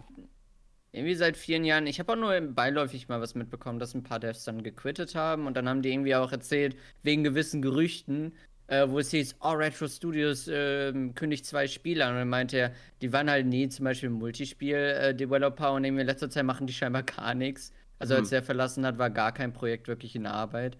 irgendwie 0.93 1.15
seit 1.15 1.37
vielen 1.37 1.65
Jahren. 1.65 1.87
Ich 1.87 1.99
habe 2.01 2.13
auch 2.13 2.17
nur 2.17 2.41
beiläufig 2.41 3.09
mal 3.09 3.21
was 3.21 3.35
mitbekommen, 3.35 3.79
dass 3.79 3.95
ein 3.95 4.03
paar 4.03 4.19
Devs 4.21 4.45
dann 4.45 4.63
gequittet 4.63 5.15
haben 5.15 5.47
und 5.47 5.55
dann 5.55 5.69
haben 5.69 5.83
die 5.83 5.93
irgendwie 5.93 6.15
auch 6.17 6.33
erzählt, 6.33 6.77
wegen 7.03 7.23
gewissen 7.25 7.61
Gerüchten, 7.63 8.35
äh, 8.69 8.89
wo 8.89 8.99
es 8.99 9.11
hieß, 9.11 9.37
oh, 9.41 9.51
Retro 9.53 9.87
Studios 9.89 10.49
ähm, 10.53 11.15
kündigt 11.15 11.47
zwei 11.47 11.67
Spiele 11.69 12.05
an. 12.05 12.13
Und 12.13 12.19
dann 12.19 12.29
meinte 12.29 12.57
er, 12.59 12.73
die 13.01 13.13
waren 13.13 13.31
halt 13.31 13.47
nie 13.47 13.69
zum 13.69 13.85
Beispiel 13.85 14.11
Multispiel-Developer 14.11 15.73
und 15.73 15.85
irgendwie 15.85 16.01
in 16.03 16.07
letzter 16.07 16.31
Zeit 16.31 16.45
machen 16.45 16.67
die 16.67 16.73
scheinbar 16.73 17.03
gar 17.17 17.35
nichts. 17.35 17.73
Also 17.99 18.15
als 18.15 18.31
Hm. 18.31 18.37
er 18.37 18.43
verlassen 18.43 18.85
hat, 18.85 18.99
war 18.99 19.11
gar 19.11 19.33
kein 19.33 19.53
Projekt 19.53 19.89
wirklich 19.89 20.17
in 20.17 20.27
Arbeit. 20.27 20.77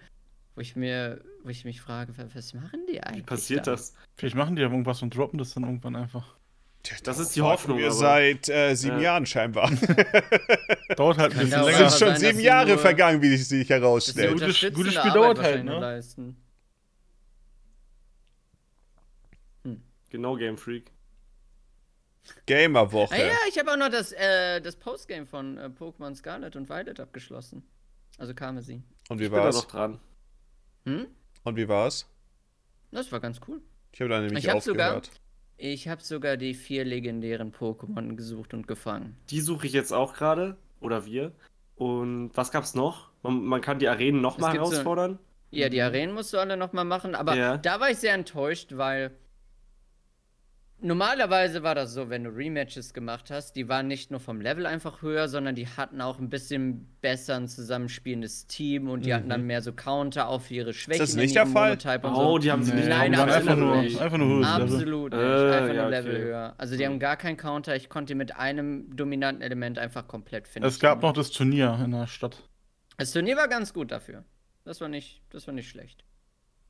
Wo 0.55 0.61
ich 0.63 0.75
mir, 0.75 1.21
wo 1.45 1.51
ich 1.51 1.65
mich 1.65 1.81
frage, 1.81 2.17
wa- 2.17 2.25
was 2.35 2.55
machen 2.55 2.81
die 2.91 3.03
eigentlich? 3.03 3.23
Wie 3.25 3.27
passiert 3.27 3.67
da? 3.67 3.73
das? 3.73 3.95
Vielleicht 4.17 4.35
machen 4.37 4.57
die 4.57 4.63
ja 4.63 4.69
irgendwas 4.69 5.03
und 5.03 5.15
droppen 5.15 5.39
das 5.39 5.53
dann 5.55 5.65
irgendwann 5.65 5.97
einfach. 5.97 6.35
Das 7.03 7.19
ist 7.19 7.35
die 7.35 7.43
Hoffnung. 7.43 7.79
Wir 7.79 7.91
seit 7.91 8.49
äh, 8.49 8.75
sieben 8.75 8.97
Ja. 8.99 9.03
Jahren 9.03 9.27
scheinbar. 9.27 9.71
Dauert 10.97 11.19
halt 11.19 11.33
ein 11.33 11.39
bisschen 11.41 11.51
dauern. 11.51 11.69
Es 11.73 11.79
länger. 11.79 11.91
sind 11.91 11.99
schon 11.99 12.09
sein, 12.17 12.31
sieben 12.33 12.41
Jahre 12.41 12.69
nur- 12.71 12.79
vergangen, 12.79 13.21
wie 13.23 13.37
sich 13.37 13.69
herausstellt. 13.69 14.33
Gutes- 14.35 14.57
Spiel 14.57 14.99
Arbeit 14.99 15.15
dauert 15.17 15.43
halt, 15.43 15.65
ne? 15.65 15.79
leisten. 15.81 16.37
Genau, 20.11 20.37
Game 20.37 20.57
Freak. 20.59 20.93
Gamerwoche. 22.47 23.15
Ah 23.15 23.19
ja, 23.19 23.35
ich 23.49 23.59
habe 23.59 23.73
auch 23.73 23.77
noch 23.77 23.89
das, 23.89 24.13
äh, 24.13 24.61
das 24.61 24.77
Postgame 24.77 25.27
von 25.27 25.59
äh, 25.59 25.67
Pokémon 25.79 26.15
Scarlet 26.15 26.57
und 26.57 26.69
Violet 26.69 26.99
abgeschlossen. 26.99 27.63
Also 28.19 28.35
Karmesin. 28.35 28.83
Und 29.09 29.19
wie 29.21 29.25
Ich 29.25 29.31
bin 29.31 29.39
da 29.39 29.45
war's? 29.45 29.57
noch 29.57 29.67
dran. 29.67 30.01
Hm? 30.85 31.07
Und 31.45 31.57
wie 31.57 31.69
war's? 31.69 32.09
Das 32.91 33.13
war 33.13 33.21
ganz 33.21 33.41
cool. 33.47 33.61
Ich 33.93 34.01
habe 34.01 34.11
da 34.11 34.21
nämlich 34.21 34.45
Ich 34.45 34.51
hab 34.51 34.61
sogar- 34.63 34.97
aufgehört. 34.97 35.21
Ich 35.59 35.89
habe 35.89 36.03
sogar 36.03 36.37
die 36.37 36.53
vier 36.55 36.85
legendären 36.85 37.51
Pokémon 37.53 38.15
gesucht 38.17 38.53
und 38.55 38.67
gefangen. 38.69 39.17
Die 39.31 39.41
suche 39.41 39.67
ich 39.67 39.73
jetzt 39.73 39.93
auch 39.93 40.13
gerade. 40.15 40.57
Oder 40.81 41.07
wir. 41.07 41.33
Und 41.77 42.31
was 42.35 42.51
gab's 42.51 42.75
noch? 42.75 43.11
Man, 43.23 43.43
man 43.45 43.61
kann 43.63 43.79
die 43.79 43.89
Arenen 43.89 44.21
nochmal 44.21 44.53
gibt 44.53 44.65
so- 44.67 44.73
herausfordern. 44.73 45.19
Ja, 45.51 45.69
die 45.69 45.81
Arenen 45.81 46.13
musst 46.15 46.33
du 46.35 46.39
alle 46.39 46.57
nochmal 46.57 46.85
machen, 46.85 47.15
aber 47.15 47.35
Ja. 47.37 47.57
da 47.57 47.81
war 47.81 47.89
ich 47.91 47.99
sehr 47.99 48.13
enttäuscht, 48.15 48.77
weil 48.77 49.13
normalerweise 50.81 51.63
war 51.63 51.75
das 51.75 51.95
so, 51.95 52.11
wenn 52.11 52.25
du 52.25 52.31
Rematches 52.31 52.93
gemacht 52.93 53.31
hast, 53.31 53.57
die 53.57 53.69
waren 53.69 53.89
nicht 53.89 54.11
nur 54.11 54.21
vom 54.21 54.41
Level 54.41 54.67
einfach 54.67 55.03
höher, 55.03 55.29
sondern 55.29 55.55
die 55.55 55.67
hatten 55.67 56.01
auch 56.01 56.19
ein 56.19 56.29
bisschen 56.29 56.87
besser 57.01 57.37
ein 57.37 57.49
zusammenspielendes 57.49 58.47
Team 58.47 58.89
und 58.89 59.07
die 59.07 59.15
hatten 59.15 59.29
dann 59.29 59.43
mehr 59.43 59.63
so 59.63 59.73
Counter 59.73 60.29
auf 60.29 60.51
ihre 60.51 60.73
Schwächen. 60.73 61.01
das 61.01 61.15
in 61.15 61.21
nicht 61.21 61.35
der 61.35 61.47
Fall? 61.47 61.79
Oh, 62.03 62.15
so. 62.15 62.39
die 62.39 62.53
haben 62.53 62.63
sie 62.63 62.73
Nee, 62.73 62.81
nicht 62.81 62.89
Nein, 62.89 63.13
die 63.13 63.19
waren 63.19 63.31
einfach 63.31 63.53
absolut 63.53 63.75
nur, 63.75 63.83
nicht. 63.83 64.01
einfach 64.01 64.19
nur 64.19 64.29
höheres 64.29 64.59
Level. 64.59 64.75
Absolut 64.75 65.13
nicht. 65.13 65.23
Äh, 65.23 65.53
einfach 65.53 65.75
ja, 65.75 65.83
nur 65.83 65.91
Level 65.91 66.15
okay. 66.15 66.23
höher. 66.25 66.55
Also 66.59 66.77
die 66.77 66.87
haben 66.87 66.99
gar 66.99 67.17
keinen 67.17 67.37
Counter. 67.37 67.77
Ich 67.77 67.89
konnte 67.89 68.15
mit 68.15 68.37
einem 68.37 68.95
dominanten 68.97 69.43
Element 69.43 69.79
einfach 69.79 70.07
komplett 70.07 70.49
finden. 70.49 70.69
Es 70.69 70.79
gab 70.81 71.03
noch 71.03 71.13
das 71.13 71.31
Turnier 71.31 71.79
in 71.85 71.93
der 71.93 72.07
Stadt. 72.07 72.43
Das 72.99 73.13
Turnier 73.13 73.37
war 73.37 73.49
ganz 73.49 73.73
gut 73.73 73.91
dafür. 73.91 74.25
Das 74.65 74.81
war 74.81 74.89
nicht, 74.89 75.23
das 75.31 75.47
war 75.47 75.55
nicht 75.55 75.69
schlecht. 75.69 76.05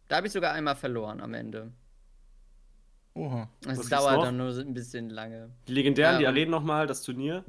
Da 0.09 0.17
habe 0.17 0.27
ich 0.27 0.33
sogar 0.33 0.53
einmal 0.53 0.77
verloren 0.77 1.21
am 1.21 1.35
Ende. 1.35 1.73
Oha. 3.17 3.49
Es 3.67 3.89
dauert 3.89 4.23
dann 4.25 4.37
nur 4.37 4.57
ein 4.57 4.75
bisschen 4.75 5.09
lange. 5.11 5.51
Die 5.67 5.73
legendären, 5.73 6.19
die 6.19 6.25
Ja. 6.25 6.31
Arenen 6.31 6.51
nochmal, 6.51 6.87
das 6.87 7.03
Turnier. 7.03 7.45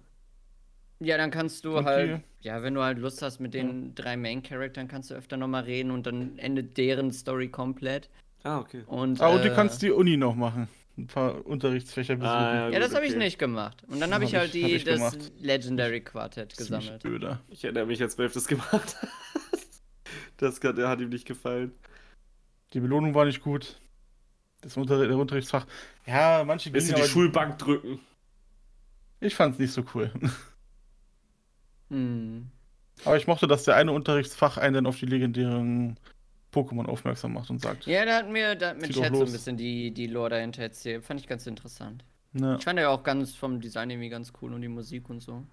Ja, 1.00 1.18
dann 1.18 1.30
kannst 1.30 1.64
du 1.66 1.78
Und 1.78 1.86
halt, 1.86 2.22
ja, 2.42 2.64
wenn 2.64 2.74
du 2.74 2.82
halt 2.82 2.98
Lust 2.98 3.22
hast 3.22 3.40
mit 3.40 3.54
den 3.54 3.94
drei 3.94 4.18
Main-Charakteren, 4.18 4.88
kannst 4.88 5.12
du 5.12 5.16
öfter 5.16 5.38
nochmal 5.38 5.64
reden 5.64 5.92
und 5.92 6.08
dann 6.08 6.40
endet 6.40 6.78
deren 6.78 7.12
Story 7.12 7.50
komplett. 7.50 8.10
Ah, 8.44 8.60
okay. 8.60 8.84
Und, 8.88 9.22
Ah, 9.22 9.28
und 9.30 9.44
du 9.44 9.52
äh, 9.52 9.56
kannst 9.56 9.82
die 9.82 9.92
Uni 9.92 10.18
noch 10.18 10.36
machen. 10.36 10.68
Ein 10.98 11.06
paar 11.06 11.46
Unterrichtsfächer 11.46 12.16
besuchen. 12.16 12.32
Ah, 12.34 12.70
Ja, 12.70 12.80
das 12.80 12.88
gut, 12.90 12.96
habe 12.96 13.06
ich 13.06 13.12
okay. 13.12 13.20
nicht 13.26 13.38
gemacht. 13.38 13.84
Und 13.88 14.00
dann 14.00 14.12
habe 14.14 14.24
Hab 14.26 14.30
ich 14.32 14.36
halt 14.36 14.56
ich- 14.56 14.64
hab 14.64 14.70
die, 14.70 14.76
ich 14.78 14.84
das 14.86 14.96
gemacht. 14.96 15.32
Legendary 15.40 16.02
Quartet 16.02 16.54
Ziemlich 16.54 16.80
gesammelt. 16.82 17.06
Öder. 17.06 17.42
Ich 17.50 17.64
erinnere 17.64 17.86
mich, 17.86 18.02
als 18.02 18.18
Wölf 18.18 18.34
das 18.34 18.48
gemacht 18.48 18.72
hat. 18.74 18.98
Das 20.38 20.62
hat, 20.64 20.78
hat 20.78 21.00
ihm 21.02 21.10
nicht 21.10 21.26
gefallen. 21.28 21.72
Die 22.74 22.80
Belohnung 22.80 23.16
war 23.16 23.26
nicht 23.26 23.42
gut. 23.42 23.80
Das 24.68 24.76
Unter 24.76 25.08
der 25.08 25.18
Unterrichtsfach. 25.18 25.66
Ja, 26.06 26.44
manche 26.46 26.70
Bisschen 26.72 26.96
gingen, 26.96 27.06
die 27.06 27.10
Schulbank 27.10 27.58
drücken. 27.58 28.02
Ich 29.22 29.34
fand's 29.34 29.58
nicht 29.60 29.72
so 29.72 29.84
cool. 29.96 30.12
Hm. 31.90 32.50
Aber 33.06 33.16
ich 33.16 33.28
mochte, 33.28 33.48
dass 33.48 33.64
der 33.64 33.78
eine 33.78 33.94
Unterrichtsfach 33.94 34.58
einen 34.58 34.74
dann 34.74 34.88
auf 34.88 34.98
die 35.00 35.06
legendären 35.06 35.98
Pokémon 36.54 36.86
aufmerksam 36.86 37.32
macht 37.32 37.50
und 37.50 37.62
sagt. 37.62 37.86
Ja, 37.86 38.04
da 38.04 38.18
hat 38.18 38.30
mir, 38.30 38.56
da 38.56 38.72
hat 38.72 38.82
mir 38.82 38.90
Chat 38.90 39.16
so 39.16 39.24
ein 39.24 39.32
bisschen 39.32 39.56
die, 39.56 39.92
die 39.92 40.08
Lore 40.08 40.32
dahinter 40.32 40.64
erzählt. 40.64 41.06
Fand 41.06 41.22
ich 41.22 41.28
ganz 41.28 41.48
interessant. 41.48 42.04
Ne, 42.34 42.58
Ich 42.60 42.66
fand 42.66 42.78
ja 42.78 42.90
auch 42.90 43.04
ganz 43.04 43.36
vom 43.36 43.62
Design 43.62 43.90
irgendwie 43.90 44.10
ganz 44.10 44.34
cool 44.42 44.54
und 44.54 44.62
die 44.62 44.68
Musik 44.68 45.10
und 45.10 45.22
so. 45.22 45.46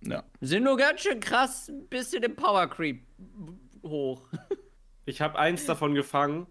ja. 0.00 0.24
Sind 0.40 0.64
nur 0.64 0.76
ganz 0.76 1.02
schön 1.02 1.20
krass 1.20 1.68
ein 1.68 1.86
bisschen 1.86 2.24
im 2.24 2.34
Power 2.34 2.66
Creep 2.66 3.06
hoch. 3.84 4.22
Ich 5.04 5.20
habe 5.20 5.38
eins 5.38 5.64
davon 5.66 5.94
gefangen, 5.94 6.48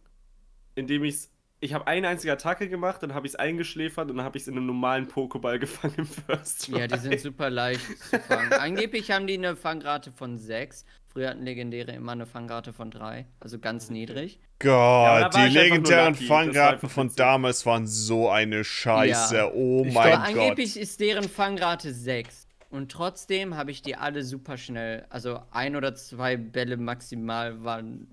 indem 0.75 1.03
ich's. 1.03 1.32
Ich 1.63 1.73
habe 1.73 1.87
eine 1.87 2.09
einzige 2.09 2.33
Attacke 2.33 2.67
gemacht, 2.67 3.01
dann 3.01 3.13
habe 3.13 3.25
ich 3.25 3.33
es 3.33 3.39
eingeschläfert 3.39 4.11
und 4.11 4.17
dann 4.17 4.25
habe 4.25 4.37
ich 4.37 4.43
es 4.43 4.47
in 4.49 4.57
einem 4.57 4.65
normalen 4.65 5.07
Pokéball 5.07 5.59
gefangen 5.59 5.93
im 5.97 6.05
First 6.05 6.67
Ja, 6.67 6.87
die 6.87 6.95
Try. 6.95 6.99
sind 6.99 7.19
super 7.21 7.49
leicht 7.49 7.81
zu 8.09 8.19
fangen. 8.19 8.51
Angeblich 8.59 9.11
haben 9.11 9.27
die 9.27 9.35
eine 9.37 9.55
Fangrate 9.55 10.11
von 10.11 10.37
6. 10.37 10.83
Früher 11.07 11.29
hatten 11.29 11.43
Legendäre 11.43 11.91
immer 11.93 12.11
eine 12.11 12.25
Fangrate 12.25 12.73
von 12.73 12.91
3. 12.91 13.25
Also 13.39 13.59
ganz 13.59 13.89
niedrig. 13.89 14.39
Gott, 14.59 14.71
war 14.71 15.29
die 15.29 15.53
legendären 15.53 16.15
Fangraten 16.15 16.89
von 16.89 17.05
witzig. 17.05 17.17
damals 17.17 17.65
waren 17.65 17.87
so 17.87 18.29
eine 18.29 18.63
Scheiße. 18.63 19.35
Ja. 19.37 19.51
Oh 19.53 19.83
Ich 19.85 19.93
mein 19.93 20.13
Aber 20.13 20.17
Gott. 20.33 20.35
angeblich 20.41 20.77
ist 20.77 20.99
deren 20.99 21.29
Fangrate 21.29 21.93
6. 21.93 22.47
Und 22.71 22.91
trotzdem 22.91 23.55
habe 23.55 23.71
ich 23.71 23.81
die 23.83 23.95
alle 23.95 24.23
super 24.23 24.57
schnell. 24.57 25.05
Also 25.09 25.39
ein 25.51 25.75
oder 25.75 25.93
zwei 25.95 26.35
Bälle 26.35 26.75
maximal 26.77 27.63
waren. 27.63 28.07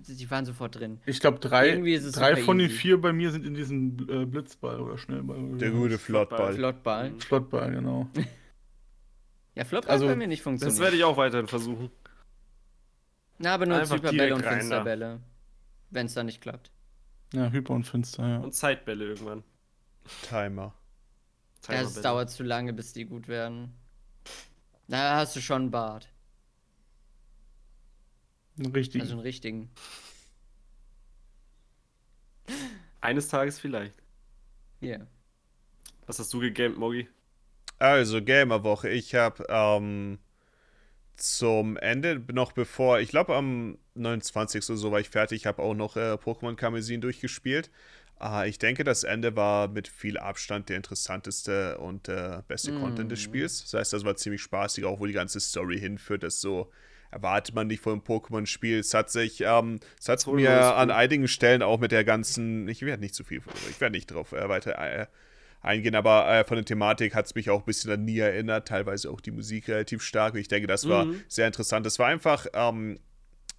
Die 0.00 0.30
waren 0.30 0.44
sofort 0.44 0.76
drin. 0.76 1.00
Ich 1.06 1.20
glaube, 1.20 1.38
drei, 1.38 1.68
Irgendwie 1.70 1.94
ist 1.94 2.04
es 2.04 2.12
drei 2.12 2.36
von 2.36 2.58
den 2.58 2.68
easy. 2.68 2.78
vier 2.78 3.00
bei 3.00 3.12
mir 3.12 3.30
sind 3.30 3.44
in 3.46 3.54
diesem 3.54 3.96
äh, 4.08 4.24
Blitzball 4.26 4.80
oder 4.80 4.98
Schnellball. 4.98 5.38
oder 5.38 5.58
Der 5.58 5.70
gute 5.70 5.94
heißt. 5.94 6.02
Flottball. 6.04 6.54
Flottball. 6.54 7.10
Mhm. 7.10 7.20
Flottball, 7.20 7.70
genau. 7.72 8.08
Ja, 9.54 9.64
Flottball 9.66 9.92
Also, 9.92 10.06
hat 10.06 10.12
bei 10.14 10.16
mir 10.16 10.28
nicht 10.28 10.38
Das 10.40 10.44
funktioniert. 10.44 10.80
werde 10.80 10.96
ich 10.96 11.04
auch 11.04 11.16
weiterhin 11.18 11.46
versuchen. 11.46 11.90
Na, 13.38 13.52
aber 13.54 13.66
nur 13.66 13.76
Einfach 13.78 13.96
Zyperbälle 13.96 14.34
und 14.34 14.44
da. 14.44 14.50
Finsterbälle. 14.50 15.20
Wenn 15.90 16.06
es 16.06 16.14
dann 16.14 16.24
nicht 16.26 16.40
klappt. 16.40 16.70
Ja, 17.34 17.50
Hyper 17.50 17.74
und 17.74 17.84
Finster, 17.86 18.26
ja. 18.26 18.38
Und 18.38 18.54
Zeitbälle 18.54 19.04
irgendwann. 19.04 19.42
Timer. 20.22 20.74
Ja, 21.68 21.82
es 21.82 22.00
dauert 22.00 22.30
zu 22.30 22.42
lange, 22.44 22.72
bis 22.72 22.94
die 22.94 23.04
gut 23.04 23.28
werden. 23.28 23.74
Na, 24.88 25.16
hast 25.16 25.36
du 25.36 25.40
schon 25.40 25.70
einen 28.58 28.72
Bart. 28.72 28.76
Richtig. 28.76 29.02
Also 29.02 29.14
einen 29.14 29.22
richtigen. 29.22 29.70
Eines 33.00 33.28
Tages 33.28 33.58
vielleicht. 33.58 33.94
Hier. 34.80 35.06
Was 36.06 36.18
hast 36.18 36.32
du 36.32 36.40
gegamed, 36.40 36.78
Mogi? 36.78 37.08
Also, 37.78 38.22
Gamerwoche. 38.22 38.88
Ich 38.90 39.14
habe 39.14 39.44
ähm, 39.48 40.18
zum 41.16 41.76
Ende, 41.76 42.22
noch 42.32 42.52
bevor, 42.52 43.00
ich 43.00 43.08
glaube 43.10 43.34
am 43.34 43.78
29. 43.94 44.68
oder 44.70 44.76
so 44.78 44.92
war 44.92 45.00
ich 45.00 45.10
fertig, 45.10 45.46
habe 45.46 45.62
auch 45.62 45.74
noch 45.74 45.96
äh, 45.96 46.14
Pokémon 46.14 46.54
Karmesin 46.56 47.00
durchgespielt. 47.00 47.70
Ah, 48.18 48.44
ich 48.46 48.58
denke, 48.58 48.84
das 48.84 49.02
Ende 49.02 49.34
war 49.36 49.66
mit 49.68 49.88
viel 49.88 50.16
Abstand 50.16 50.68
der 50.68 50.76
interessanteste 50.76 51.78
und 51.78 52.08
äh, 52.08 52.42
beste 52.46 52.72
Content 52.72 53.10
des 53.10 53.20
Mm. 53.20 53.22
Spiels. 53.22 53.62
Das 53.62 53.74
heißt, 53.74 53.92
das 53.94 54.04
war 54.04 54.16
ziemlich 54.16 54.42
spaßig, 54.42 54.84
auch 54.84 55.00
wo 55.00 55.06
die 55.06 55.12
ganze 55.12 55.40
Story 55.40 55.78
hinführt. 55.80 56.22
Das 56.22 56.40
so 56.40 56.70
erwartet 57.12 57.54
man 57.54 57.66
nicht 57.68 57.82
von 57.82 57.92
einem 57.92 58.02
Pokémon-Spiel. 58.02 58.78
Es 58.80 58.94
hat 58.94 59.10
sich, 59.10 59.42
ähm, 59.42 59.78
es 60.00 60.08
hat 60.08 60.26
mir 60.26 60.74
an 60.76 60.90
einigen 60.90 61.28
Stellen 61.28 61.62
auch 61.62 61.78
mit 61.78 61.92
der 61.92 62.04
ganzen, 62.04 62.66
ich 62.68 62.82
werde 62.82 63.02
nicht 63.02 63.14
zu 63.14 63.22
viel, 63.22 63.42
ich 63.70 63.80
werde 63.80 63.92
nicht 63.96 64.06
drauf 64.10 64.32
äh, 64.32 64.48
weiter 64.48 64.78
äh, 64.78 65.06
eingehen, 65.60 65.94
aber 65.94 66.28
äh, 66.28 66.44
von 66.44 66.56
der 66.56 66.64
Thematik 66.64 67.14
hat 67.14 67.26
es 67.26 67.34
mich 67.34 67.50
auch 67.50 67.60
ein 67.60 67.64
bisschen 67.66 67.92
an 67.92 68.04
nie 68.04 68.18
erinnert, 68.18 68.66
teilweise 68.66 69.10
auch 69.10 69.20
die 69.20 69.30
Musik 69.30 69.68
relativ 69.68 70.02
stark. 70.02 70.34
Ich 70.34 70.48
denke, 70.48 70.66
das 70.66 70.88
war 70.88 71.04
Mhm. 71.04 71.20
sehr 71.28 71.46
interessant. 71.46 71.86
Das 71.86 71.98
war 71.98 72.08
einfach 72.08 72.46
ähm, 72.54 72.98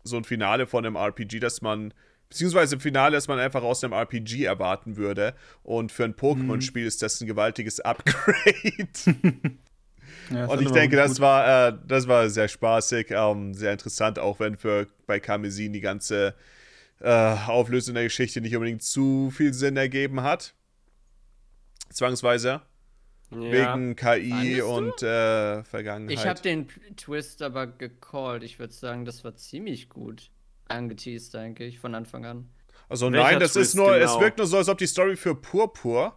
so 0.04 0.18
ein 0.18 0.24
Finale 0.26 0.68
von 0.68 0.86
einem 0.86 0.96
RPG, 0.98 1.40
das 1.40 1.62
man, 1.62 1.94
beziehungsweise 2.30 2.76
ein 2.76 2.80
Finale, 2.82 3.16
das 3.16 3.28
man 3.30 3.40
einfach 3.40 3.64
aus 3.64 3.84
einem 3.84 3.94
RPG 3.94 4.44
erwarten 4.44 4.98
würde. 4.98 5.34
Und 5.62 5.92
für 5.94 6.04
ein 6.04 6.16
Pokémon-Spiel 6.16 6.86
ist 6.86 7.02
das 7.02 7.22
ein 7.22 7.28
gewaltiges 7.28 7.80
Upgrade. 7.80 8.88
Ja, 10.32 10.46
Und 10.46 10.62
ich 10.62 10.72
denke, 10.72 10.96
das 10.96 11.12
gut. 11.14 11.20
war, 11.22 11.68
äh, 11.70 11.78
das 11.88 12.08
war 12.08 12.30
sehr 12.30 12.48
spaßig, 12.48 13.08
ähm, 13.12 13.54
sehr 13.54 13.72
interessant, 13.74 14.20
auch 14.20 14.40
wenn 14.40 14.58
für 14.58 14.88
bei 15.08 15.20
Karmesin 15.20 15.74
die 15.74 15.82
ganze 15.82 16.36
äh, 17.02 17.36
Auflösung 17.48 17.96
der 17.96 18.04
Geschichte 18.06 18.40
nicht 18.42 18.56
unbedingt 18.56 18.82
zu 18.84 19.30
viel 19.32 19.54
Sinn 19.54 19.76
ergeben 19.78 20.22
hat. 20.24 20.54
Zwangsweise. 21.92 22.62
Ja. 23.32 23.40
Wegen 23.76 23.96
KI 23.96 24.62
und 24.62 25.02
äh, 25.02 25.64
Vergangenheit. 25.64 26.18
Ich 26.20 26.26
habe 26.28 26.40
den 26.40 26.68
P- 26.68 26.80
Twist 26.96 27.42
aber 27.42 27.66
gecallt. 27.66 28.44
Ich 28.44 28.60
würde 28.60 28.74
sagen, 28.74 29.06
das 29.06 29.24
war 29.24 29.36
ziemlich 29.36 29.90
gut 29.90 30.30
angeteased, 30.68 31.36
eigentlich, 31.36 31.80
von 31.80 31.96
Anfang 31.96 32.26
an. 32.26 32.50
also 32.90 33.12
Welcher 33.12 33.24
nein, 33.32 33.40
das 33.40 33.50
ist 33.56 33.72
Twist 33.72 33.76
nur, 33.76 33.96
es 33.96 34.12
genau? 34.12 34.22
wirkt 34.22 34.38
nur 34.38 34.48
so, 34.48 34.58
als 34.58 34.70
ob 34.70 34.78
die 34.78 34.86
Story 34.88 35.16
für 35.16 35.34
Purpur 35.36 36.16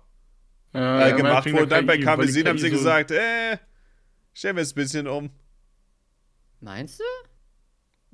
Ja, 0.75 1.01
äh, 1.07 1.11
ja, 1.11 1.17
gemacht 1.17 1.47
wurde. 1.51 1.67
der 1.69 1.79
Dann 1.79 1.87
bei 1.87 1.99
Karmesin 1.99 2.47
haben 2.47 2.59
sie 2.59 2.69
so- 2.69 2.77
gesagt, 2.77 3.11
äh, 3.11 3.57
stellen 4.37 4.57
wir 4.57 4.63
es 4.63 4.73
ein 4.73 4.75
bisschen 4.75 5.09
um. 5.09 5.31
Meinst 6.61 7.01
du? 7.01 7.05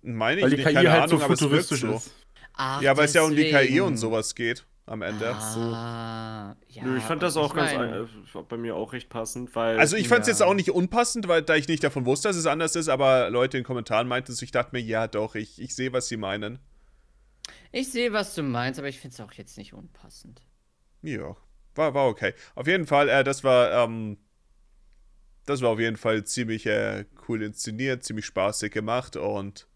Meine 0.03 0.39
ich 0.41 0.45
Weil 0.45 0.51
die 0.51 0.57
nicht, 0.57 0.67
KI 0.67 0.75
keine 0.75 0.91
halt 0.93 1.03
Ahnung, 1.05 1.19
so 1.19 1.25
aber 1.25 1.35
es 1.35 1.41
futuristisch 1.41 1.81
so. 1.81 1.93
ist. 1.95 2.11
Ach, 2.55 2.83
Ja, 2.83 2.97
weil 2.97 3.05
es 3.07 3.15
ja 3.15 3.23
um 3.23 3.35
die 3.35 3.51
KI 3.51 3.81
und 3.81 3.97
sowas 3.97 4.35
geht 4.35 4.67
am 4.85 5.03
Ende. 5.03 5.35
Ah, 5.35 6.57
ja, 6.69 6.83
Nö, 6.85 6.97
ich 6.99 7.05
fand 7.05 7.23
das 7.23 7.37
auch 7.37 7.55
ganz 7.55 7.73
mein, 7.75 7.93
äh, 7.93 8.43
bei 8.49 8.57
mir 8.57 8.75
auch 8.75 8.93
recht 8.93 9.09
passend, 9.09 9.55
weil. 9.55 9.79
Also 9.79 9.97
ich 9.97 10.09
fand 10.09 10.23
es 10.23 10.27
Ja. 10.27 10.33
jetzt 10.33 10.43
auch 10.43 10.55
nicht 10.55 10.71
unpassend, 10.71 11.29
weil 11.29 11.43
da 11.43 11.55
ich 11.55 11.69
nicht 11.69 11.85
davon 11.85 12.05
wusste, 12.05 12.29
dass 12.29 12.37
es 12.37 12.47
anders 12.47 12.75
ist, 12.75 12.89
aber 12.89 13.31
Leute 13.31 13.57
in 13.59 13.63
den 13.63 13.67
Kommentaren 13.67 14.09
meinten 14.09 14.33
es, 14.33 14.43
ich 14.43 14.51
dachte 14.51 14.71
mir, 14.73 14.81
ja 14.83 15.07
doch, 15.07 15.35
ich, 15.37 15.61
ich 15.61 15.75
sehe, 15.75 15.93
was 15.93 16.09
sie 16.09 16.17
meinen. 16.17 16.59
Ich 17.71 17.91
sehe, 17.91 18.13
was 18.13 18.35
du 18.35 18.43
meinst, 18.43 18.79
aber 18.81 18.89
ich 18.89 18.99
finde 18.99 19.15
es 19.15 19.21
auch 19.21 19.33
jetzt 19.33 19.57
nicht 19.57 19.73
unpassend. 19.73 20.43
Ja, 21.03 21.37
war, 21.75 21.95
war 21.95 22.07
okay. 22.09 22.35
Auf 22.55 22.67
jeden 22.67 22.87
Fall, 22.87 23.09
äh, 23.09 23.25
das 23.25 23.45
war, 23.45 23.85
ähm, 23.85 24.19
das 25.47 25.61
war 25.61 25.71
auf 25.71 25.81
jeden 25.81 25.97
Fall 25.97 26.25
ziemlich 26.25 26.67
äh, 26.67 27.05
cool 27.29 27.43
inszeniert, 27.43 28.05
ziemlich 28.05 28.27
spaßig 28.27 28.73
gemacht 28.73 29.17
und 29.17 29.67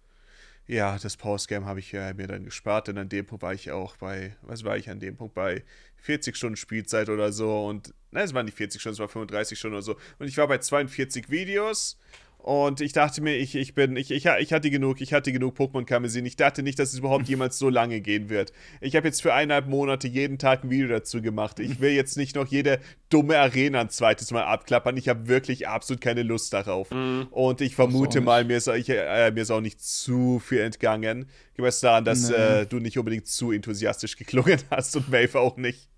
ja, 0.68 0.98
das 0.98 1.16
Postgame 1.16 1.64
habe 1.64 1.78
ich 1.78 1.94
äh, 1.94 2.12
mir 2.14 2.26
dann 2.26 2.44
gespart, 2.44 2.88
denn 2.88 2.98
an 2.98 3.08
dem 3.08 3.24
Punkt 3.24 3.42
war 3.42 3.54
ich 3.54 3.70
auch 3.70 3.96
bei, 3.96 4.36
was 4.42 4.64
war 4.64 4.76
ich 4.76 4.90
an 4.90 4.98
dem 4.98 5.16
Punkt, 5.16 5.34
bei 5.34 5.64
40 5.98 6.36
Stunden 6.36 6.56
Spielzeit 6.56 7.08
oder 7.08 7.32
so 7.32 7.66
und, 7.66 7.94
nein, 8.10 8.24
es 8.24 8.34
waren 8.34 8.46
nicht 8.46 8.56
40 8.56 8.80
Stunden, 8.80 8.94
es 8.94 8.98
war 8.98 9.08
35 9.08 9.58
Stunden 9.58 9.76
oder 9.76 9.82
so 9.82 9.96
und 10.18 10.26
ich 10.26 10.36
war 10.36 10.48
bei 10.48 10.58
42 10.58 11.30
Videos 11.30 11.98
und 12.46 12.80
ich 12.80 12.92
dachte 12.92 13.22
mir, 13.22 13.34
ich, 13.34 13.56
ich 13.56 13.74
bin, 13.74 13.96
ich, 13.96 14.12
ich, 14.12 14.26
ich 14.26 14.52
hatte 14.52 14.70
genug, 14.70 15.00
ich 15.00 15.12
hatte 15.12 15.32
genug 15.32 15.58
Pokémon 15.58 15.84
Karmesin. 15.84 16.24
Ich 16.26 16.36
dachte 16.36 16.62
nicht, 16.62 16.78
dass 16.78 16.92
es 16.92 17.00
überhaupt 17.00 17.26
jemals 17.28 17.58
so 17.58 17.68
lange 17.68 18.00
gehen 18.00 18.28
wird. 18.28 18.52
Ich 18.80 18.94
habe 18.94 19.08
jetzt 19.08 19.20
für 19.20 19.34
eineinhalb 19.34 19.66
Monate 19.66 20.06
jeden 20.06 20.38
Tag 20.38 20.62
ein 20.62 20.70
Video 20.70 20.86
dazu 20.86 21.20
gemacht. 21.20 21.58
Ich 21.58 21.80
will 21.80 21.90
jetzt 21.90 22.16
nicht 22.16 22.36
noch 22.36 22.46
jede 22.46 22.78
dumme 23.10 23.36
Arena 23.38 23.80
ein 23.80 23.90
zweites 23.90 24.30
Mal 24.30 24.44
abklappern. 24.44 24.96
Ich 24.96 25.08
habe 25.08 25.26
wirklich 25.26 25.66
absolut 25.66 26.00
keine 26.00 26.22
Lust 26.22 26.52
darauf. 26.52 26.92
Mhm. 26.92 27.26
Und 27.32 27.60
ich 27.62 27.74
vermute 27.74 28.20
mal, 28.20 28.44
mir 28.44 28.58
ist, 28.58 28.68
ich, 28.68 28.90
äh, 28.90 29.32
mir 29.32 29.40
ist 29.42 29.50
auch 29.50 29.60
nicht 29.60 29.80
zu 29.80 30.38
viel 30.38 30.60
entgangen. 30.60 31.26
Gemäß 31.54 31.80
daran, 31.80 32.04
dass 32.04 32.30
Nee. 32.30 32.36
äh, 32.36 32.66
du 32.66 32.78
nicht 32.78 32.96
unbedingt 32.96 33.26
zu 33.26 33.50
enthusiastisch 33.50 34.16
geklungen 34.18 34.60
hast 34.70 34.94
und 34.94 35.10
Wave 35.10 35.34
auch 35.40 35.56
nicht. 35.56 35.88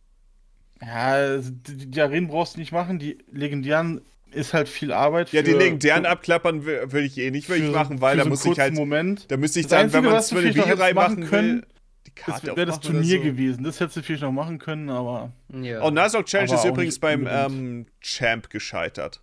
Ja, 0.80 1.36
die, 1.36 1.90
die 1.90 2.00
Arenen 2.00 2.28
brauchst 2.28 2.54
du 2.56 2.60
nicht 2.60 2.72
machen. 2.72 2.98
Die 2.98 3.18
legendären 3.30 4.00
ist 4.32 4.54
halt 4.54 4.68
viel 4.68 4.92
Arbeit. 4.92 5.32
Ja, 5.32 5.42
die 5.42 5.52
für- 5.52 5.58
legendären 5.58 6.04
für- 6.04 6.10
abklappern 6.10 6.64
will, 6.64 6.92
will 6.92 7.04
ich 7.04 7.16
eh 7.18 7.30
nicht 7.30 7.48
wirklich 7.48 7.70
machen, 7.72 8.00
weil 8.00 8.16
da 8.16 8.24
so 8.24 8.28
muss 8.30 8.40
ich 8.40 8.44
kurzen 8.46 8.60
halt. 8.60 8.74
Moment. 8.74 9.30
Da 9.30 9.36
müsste 9.36 9.60
ich 9.60 9.66
Das 9.66 9.70
dann, 9.70 9.80
Einzige, 9.86 10.02
wenn 10.04 10.10
man 10.10 10.20
es 10.20 10.28
für 10.30 10.38
eine 10.38 10.48
Videoreihe 10.48 10.74
hättest 10.76 10.94
machen 10.94 11.24
können, 11.24 11.56
will, 11.62 11.66
die 12.06 12.12
Das 12.14 12.24
Karte 12.26 12.46
wäre 12.56 12.66
das 12.66 12.80
Turnier 12.80 13.18
so. 13.18 13.24
gewesen. 13.24 13.64
Das 13.64 13.80
hättest 13.80 13.96
du 13.98 14.02
vielleicht 14.02 14.22
noch 14.22 14.32
machen 14.32 14.58
können, 14.58 14.90
aber. 14.90 15.32
Ja. 15.52 15.82
Oh, 15.82 15.90
Nuzlocke 15.90 16.24
Challenge 16.26 16.50
Aber 16.52 16.60
ist 16.60 16.64
übrigens 16.68 16.98
beim 16.98 17.26
ähm, 17.30 17.86
Champ 18.00 18.50
gescheitert. 18.50 19.20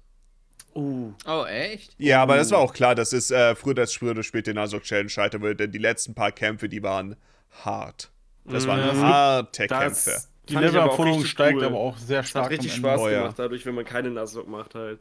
Uh. 0.73 1.13
oh, 1.25 1.45
echt? 1.45 1.93
Ja, 1.97 2.21
aber 2.21 2.35
das 2.35 2.51
war 2.51 2.59
auch 2.59 2.73
klar, 2.73 2.95
dass 2.95 3.13
es 3.13 3.31
äh, 3.31 3.55
früher 3.55 3.71
oder 3.71 3.87
früher 3.87 4.11
oder 4.11 4.23
später 4.23 4.51
den 4.53 4.61
Nuzlocke 4.61 4.83
Challenge 4.85 5.09
scheitern 5.09 5.41
würde, 5.41 5.55
denn 5.55 5.71
die 5.71 5.77
letzten 5.77 6.13
paar 6.15 6.31
Kämpfe, 6.33 6.67
die 6.67 6.83
waren 6.83 7.15
hart. 7.63 8.11
Das 8.43 8.67
waren 8.67 8.83
gibt- 8.83 9.01
harte 9.01 9.67
Das 9.67 9.79
Kämpfe. 10.05 10.23
Die 10.49 10.55
richtig 10.57 11.29
steigt 11.29 11.57
cool. 11.57 11.63
aber 11.65 11.77
auch 11.77 11.97
sehr 11.97 12.21
Das 12.21 12.29
stark. 12.29 12.45
hat 12.45 12.51
richtig 12.51 12.71
am 12.73 12.77
Ende. 12.85 12.89
Spaß 12.97 13.11
ja. 13.11 13.19
gemacht, 13.19 13.39
dadurch, 13.39 13.65
wenn 13.65 13.75
man 13.75 13.85
keine 13.85 14.09
Nuzlocke 14.11 14.49
macht 14.49 14.75
halt. 14.75 14.99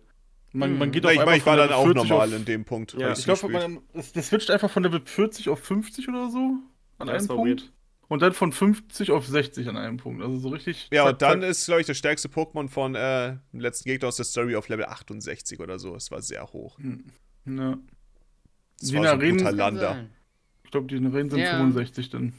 Man, 0.53 0.79
man 0.79 0.93
geht 0.93 1.03
Na, 1.03 1.09
auf 1.09 1.15
ich 1.15 1.21
einmal 1.21 1.33
meine, 1.33 1.39
ich 1.39 1.47
war 1.47 1.57
dann 1.57 1.73
auch 1.73 1.85
40 1.85 2.09
normal 2.09 2.29
auf, 2.29 2.35
in 2.37 2.45
dem 2.45 2.65
Punkt. 2.65 2.95
Ja. 2.95 3.13
Ich 3.13 3.25
glaube, 3.25 3.49
man- 3.49 3.81
das, 3.93 4.13
das 4.13 4.29
switcht 4.29 4.51
einfach 4.51 4.71
von 4.71 4.83
Level 4.85 5.01
40 5.05 5.49
auf 5.49 5.59
50 5.61 6.09
oder 6.09 6.31
so 6.31 6.39
an 6.99 7.09
Ja, 7.09 7.15
einem 7.15 7.19
das 7.19 7.27
Punkt. 7.27 7.49
weird. 7.49 7.73
Und 8.07 8.23
dann 8.23 8.33
von 8.35 8.53
50 8.53 9.11
auf 9.11 9.27
60 9.27 9.67
an 9.69 9.77
einem 9.77 9.97
Punkt. 9.97 10.23
Also 10.23 10.37
so 10.39 10.49
richtig. 10.51 10.89
Ja, 10.93 11.05
zack, 11.05 11.13
und 11.13 11.23
dann 11.23 11.41
zack. 11.41 11.51
ist, 11.51 11.65
glaube 11.67 11.81
ich, 11.81 11.87
das 11.89 11.97
stärkste 11.97 12.29
Pokémon 12.29 12.69
von 12.69 12.95
äh, 12.95 13.37
dem 13.53 13.61
letzten 13.61 13.89
Gegner 13.89 14.09
aus 14.09 14.17
der 14.17 14.27
Story 14.27 14.55
auf 14.55 14.69
Level 14.69 14.85
68 14.85 15.59
oder 15.59 15.79
so. 15.81 15.97
Es 15.97 16.11
war 16.13 16.23
sehr 16.23 16.45
hoch. 16.53 16.79
Ja. 17.47 17.77
Das 18.79 18.89
Die 18.91 18.95
war 18.95 19.03
so 19.05 19.09
ein 19.09 19.19
Arenen- 19.21 19.39
guter 19.39 19.53
Lander. 19.53 20.05
Ich 20.65 20.71
glaube, 20.71 20.87
die 20.87 20.97
Arenen 21.05 21.31
sind 21.31 21.39
Ja. 21.41 21.51
65 21.57 22.11
dann. 22.11 22.33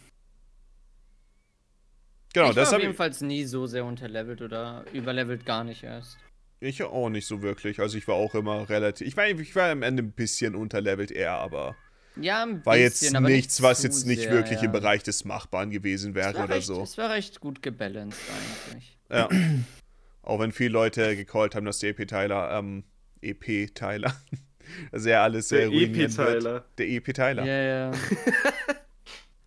Genau, 2.36 2.50
ich 2.50 2.56
das 2.56 2.72
war 2.72 2.80
ich, 2.80 2.84
jedenfalls 2.84 3.22
nie 3.22 3.46
so 3.46 3.66
sehr 3.66 3.86
unterlevelt 3.86 4.42
oder 4.42 4.84
überlevelt 4.92 5.46
gar 5.46 5.64
nicht 5.64 5.84
erst. 5.84 6.18
ich 6.60 6.84
auch 6.84 7.10
nicht 7.10 7.26
so 7.26 7.42
wirklich. 7.42 7.80
Also 7.80 7.98
ich 7.98 8.08
war 8.10 8.16
auch 8.16 8.36
immer 8.36 8.68
relativ. 8.70 9.08
Ich 9.08 9.16
war, 9.16 9.26
ich 9.26 9.56
war 9.56 9.72
am 9.72 9.82
Ende 9.84 10.04
ein 10.04 10.12
bisschen 10.12 10.54
unterlevelt 10.54 11.12
eher, 11.12 11.32
aber 11.34 11.78
Ja, 12.20 12.44
ein 12.44 12.66
war 12.66 12.76
bisschen, 12.76 13.06
jetzt 13.06 13.16
aber 13.16 13.30
nichts, 13.30 13.60
nicht 13.60 13.64
was 13.70 13.84
jetzt 13.84 14.06
nicht 14.06 14.24
sehr, 14.24 14.32
wirklich 14.32 14.60
ja. 14.60 14.66
im 14.66 14.74
Bereich 14.74 15.02
des 15.02 15.24
Machbaren 15.24 15.70
gewesen 15.70 16.10
Es 16.10 16.16
wäre 16.16 16.34
war 16.36 16.44
oder 16.44 16.56
recht, 16.56 16.68
so. 16.68 16.82
Es 16.84 16.98
war 16.98 17.10
recht 17.10 17.40
gut 17.40 17.62
gebalanced 17.62 18.20
eigentlich. 18.70 18.98
Ja. 19.10 19.30
Auch 20.22 20.40
wenn 20.40 20.52
viele 20.52 20.72
Leute 20.72 21.16
gecallt 21.16 21.56
haben, 21.56 21.66
dass 21.66 21.80
der 21.80 21.92
EP-Teiler, 21.92 22.52
ähm, 22.60 22.84
EP-Teiler, 23.22 24.14
dass 24.92 25.06
er 25.06 25.22
alles 25.22 25.48
Der 25.48 25.62
äh, 25.62 25.66
ruinieren 25.68 26.12
EP-Teiler. 26.12 26.54
wird. 26.54 26.80
Der 26.80 26.90
EP-Teiler. 26.90 27.46
Ja, 27.46 27.62
ja. 27.62 27.92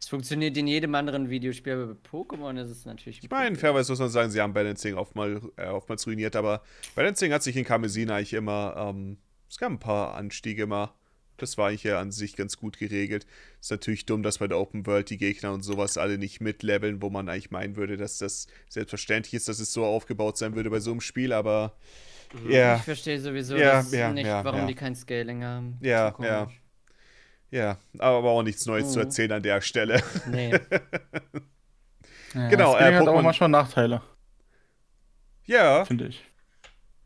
Es 0.08 0.10
funktioniert 0.10 0.56
in 0.56 0.66
jedem 0.66 0.94
anderen 0.94 1.28
Videospiel, 1.28 1.74
aber 1.74 1.86
bei 1.88 2.08
Pokémon 2.10 2.58
ist 2.58 2.70
es 2.70 2.86
natürlich. 2.86 3.22
Ich 3.22 3.28
meine, 3.28 3.56
fairerweise 3.56 3.92
muss 3.92 3.98
man 3.98 4.08
sagen, 4.08 4.30
sie 4.30 4.40
haben 4.40 4.54
Balancing 4.54 4.94
oftmals, 4.94 5.42
äh, 5.56 5.66
oftmals 5.66 6.06
ruiniert, 6.06 6.34
aber 6.34 6.62
Balancing 6.94 7.30
hat 7.30 7.42
sich 7.42 7.54
in 7.58 7.66
Karmesin 7.66 8.08
eigentlich 8.08 8.32
immer, 8.32 8.74
ähm, 8.78 9.18
es 9.50 9.58
gab 9.58 9.70
ein 9.70 9.78
paar 9.78 10.14
Anstiege 10.14 10.62
immer. 10.62 10.94
Das 11.36 11.58
war 11.58 11.68
eigentlich 11.68 11.84
ja 11.84 12.00
an 12.00 12.10
sich 12.10 12.36
ganz 12.36 12.56
gut 12.56 12.78
geregelt. 12.78 13.26
Ist 13.60 13.70
natürlich 13.70 14.06
dumm, 14.06 14.22
dass 14.22 14.38
bei 14.38 14.48
der 14.48 14.58
Open 14.58 14.86
World 14.86 15.10
die 15.10 15.18
Gegner 15.18 15.52
und 15.52 15.60
sowas 15.60 15.98
alle 15.98 16.16
nicht 16.16 16.40
mitleveln, 16.40 17.02
wo 17.02 17.10
man 17.10 17.28
eigentlich 17.28 17.50
meinen 17.50 17.76
würde, 17.76 17.98
dass 17.98 18.16
das 18.16 18.46
selbstverständlich 18.70 19.34
ist, 19.34 19.46
dass 19.46 19.60
es 19.60 19.74
so 19.74 19.84
aufgebaut 19.84 20.38
sein 20.38 20.54
würde 20.54 20.70
bei 20.70 20.80
so 20.80 20.90
einem 20.90 21.02
Spiel, 21.02 21.34
aber 21.34 21.76
Ja. 22.48 22.76
Ich 22.76 22.82
verstehe 22.82 23.20
sowieso 23.20 23.58
das 23.58 23.92
ja, 23.92 24.10
nicht, 24.10 24.26
warum 24.26 24.66
die 24.68 24.74
kein 24.74 24.94
Scaling 24.94 25.44
haben. 25.44 25.76
Ja, 25.82 26.14
So 26.16 26.24
ja. 26.24 26.48
Ja, 27.50 27.78
aber 27.98 28.28
auch 28.30 28.42
nichts 28.42 28.66
Neues 28.66 28.92
zu 28.92 28.98
Mhm. 28.98 29.04
erzählen 29.04 29.32
an 29.32 29.42
der 29.42 29.60
Stelle. 29.60 30.02
Nee. 30.26 30.52
Ja, 32.34 32.48
Genau, 32.50 32.72
Scaling 32.74 32.92
äh, 32.94 32.98
hat 32.98 33.08
auch 33.08 33.22
manchmal 33.22 33.48
Nachteile, 33.48 34.02
Ja, 35.46 35.84
finde 35.86 36.08
ich. 36.08 36.22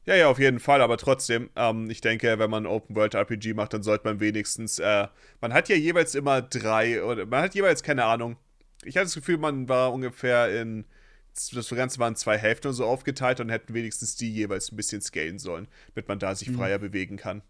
ja, 0.05 0.17
ja, 0.17 0.29
auf 0.29 0.39
jeden 0.41 0.59
Fall, 0.59 0.81
aber 0.83 0.97
trotzdem, 0.99 1.49
ähm, 1.55 1.89
ich 1.89 2.01
denke, 2.01 2.39
wenn 2.39 2.51
man 2.51 2.67
Open 2.67 2.97
World 2.97 3.15
RPG 3.15 3.55
macht, 3.55 3.73
dann 3.73 3.83
sollte 3.85 4.05
man 4.05 4.19
wenigstens, 4.21 4.79
äh, 4.81 5.07
man 5.41 5.53
hat 5.55 5.69
ja 5.69 5.77
jeweils 5.77 6.15
immer 6.17 6.43
drei, 6.43 7.03
oder 7.05 7.25
man 7.27 7.43
hat 7.43 7.55
jeweils, 7.55 7.83
keine 7.85 8.05
Ahnung, 8.05 8.37
ich 8.85 8.97
hatte 8.97 9.05
das 9.07 9.15
Gefühl, 9.15 9.39
man 9.39 9.69
war 9.69 9.93
ungefähr 9.93 10.61
in, 10.61 10.87
das 11.35 11.69
Ganze 11.71 11.99
waren 12.01 12.17
zwei 12.17 12.37
Hälften 12.37 12.67
oder 12.69 12.75
so 12.75 12.85
aufgeteilt 12.87 13.39
und 13.41 13.49
hätten 13.49 13.75
wenigstens 13.75 14.17
die 14.17 14.33
jeweils 14.33 14.73
ein 14.73 14.77
bisschen 14.77 15.01
scalen 15.03 15.39
sollen, 15.39 15.69
damit 15.95 16.09
man 16.09 16.19
da 16.19 16.35
sich 16.35 16.51
Mhm. 16.51 16.57
freier 16.57 16.79
bewegen 16.81 17.17
kann. 17.17 17.43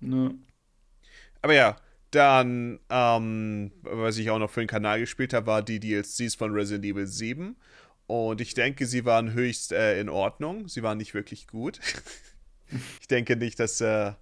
Ne. 0.00 0.34
Aber 1.42 1.54
ja, 1.54 1.76
dann, 2.10 2.80
ähm, 2.90 3.72
was 3.82 4.18
ich 4.18 4.30
auch 4.30 4.38
noch 4.38 4.50
für 4.50 4.60
den 4.60 4.68
Kanal 4.68 5.00
gespielt 5.00 5.32
habe, 5.34 5.46
war 5.46 5.62
die 5.62 5.80
DLCs 5.80 6.34
von 6.34 6.52
Resident 6.52 6.84
Evil 6.84 7.06
7. 7.06 7.56
Und 8.06 8.40
ich 8.40 8.54
denke, 8.54 8.86
sie 8.86 9.04
waren 9.04 9.34
höchst 9.34 9.72
äh, 9.72 10.00
in 10.00 10.08
Ordnung. 10.08 10.68
Sie 10.68 10.82
waren 10.82 10.98
nicht 10.98 11.14
wirklich 11.14 11.46
gut. 11.46 11.80
ich 13.00 13.08
denke 13.08 13.36
nicht, 13.36 13.60
dass 13.60 13.80
äh, 13.80 14.12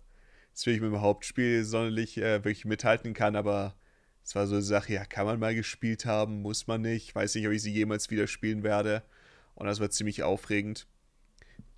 es 0.52 0.66
wirklich 0.66 0.82
mit 0.82 0.92
dem 0.92 1.00
Hauptspiel 1.00 1.65
sonderlich 1.65 2.18
äh, 2.18 2.44
wirklich 2.44 2.65
mithalten 2.65 3.15
kann, 3.15 3.36
aber 3.36 3.76
es 4.24 4.34
war 4.34 4.48
so 4.48 4.56
eine 4.56 4.62
Sache, 4.62 4.94
ja, 4.94 5.05
kann 5.05 5.24
man 5.24 5.39
mal 5.39 5.55
gespielt 5.55 6.05
haben, 6.05 6.42
muss 6.42 6.66
man 6.66 6.81
nicht. 6.81 7.15
Weiß 7.15 7.36
nicht, 7.36 7.47
ob 7.47 7.52
ich 7.52 7.62
sie 7.62 7.73
jemals 7.73 8.10
wieder 8.10 8.26
spielen 8.26 8.65
werde. 8.65 9.05
Und 9.55 9.66
das 9.66 9.78
war 9.78 9.89
ziemlich 9.90 10.24
aufregend. 10.24 10.89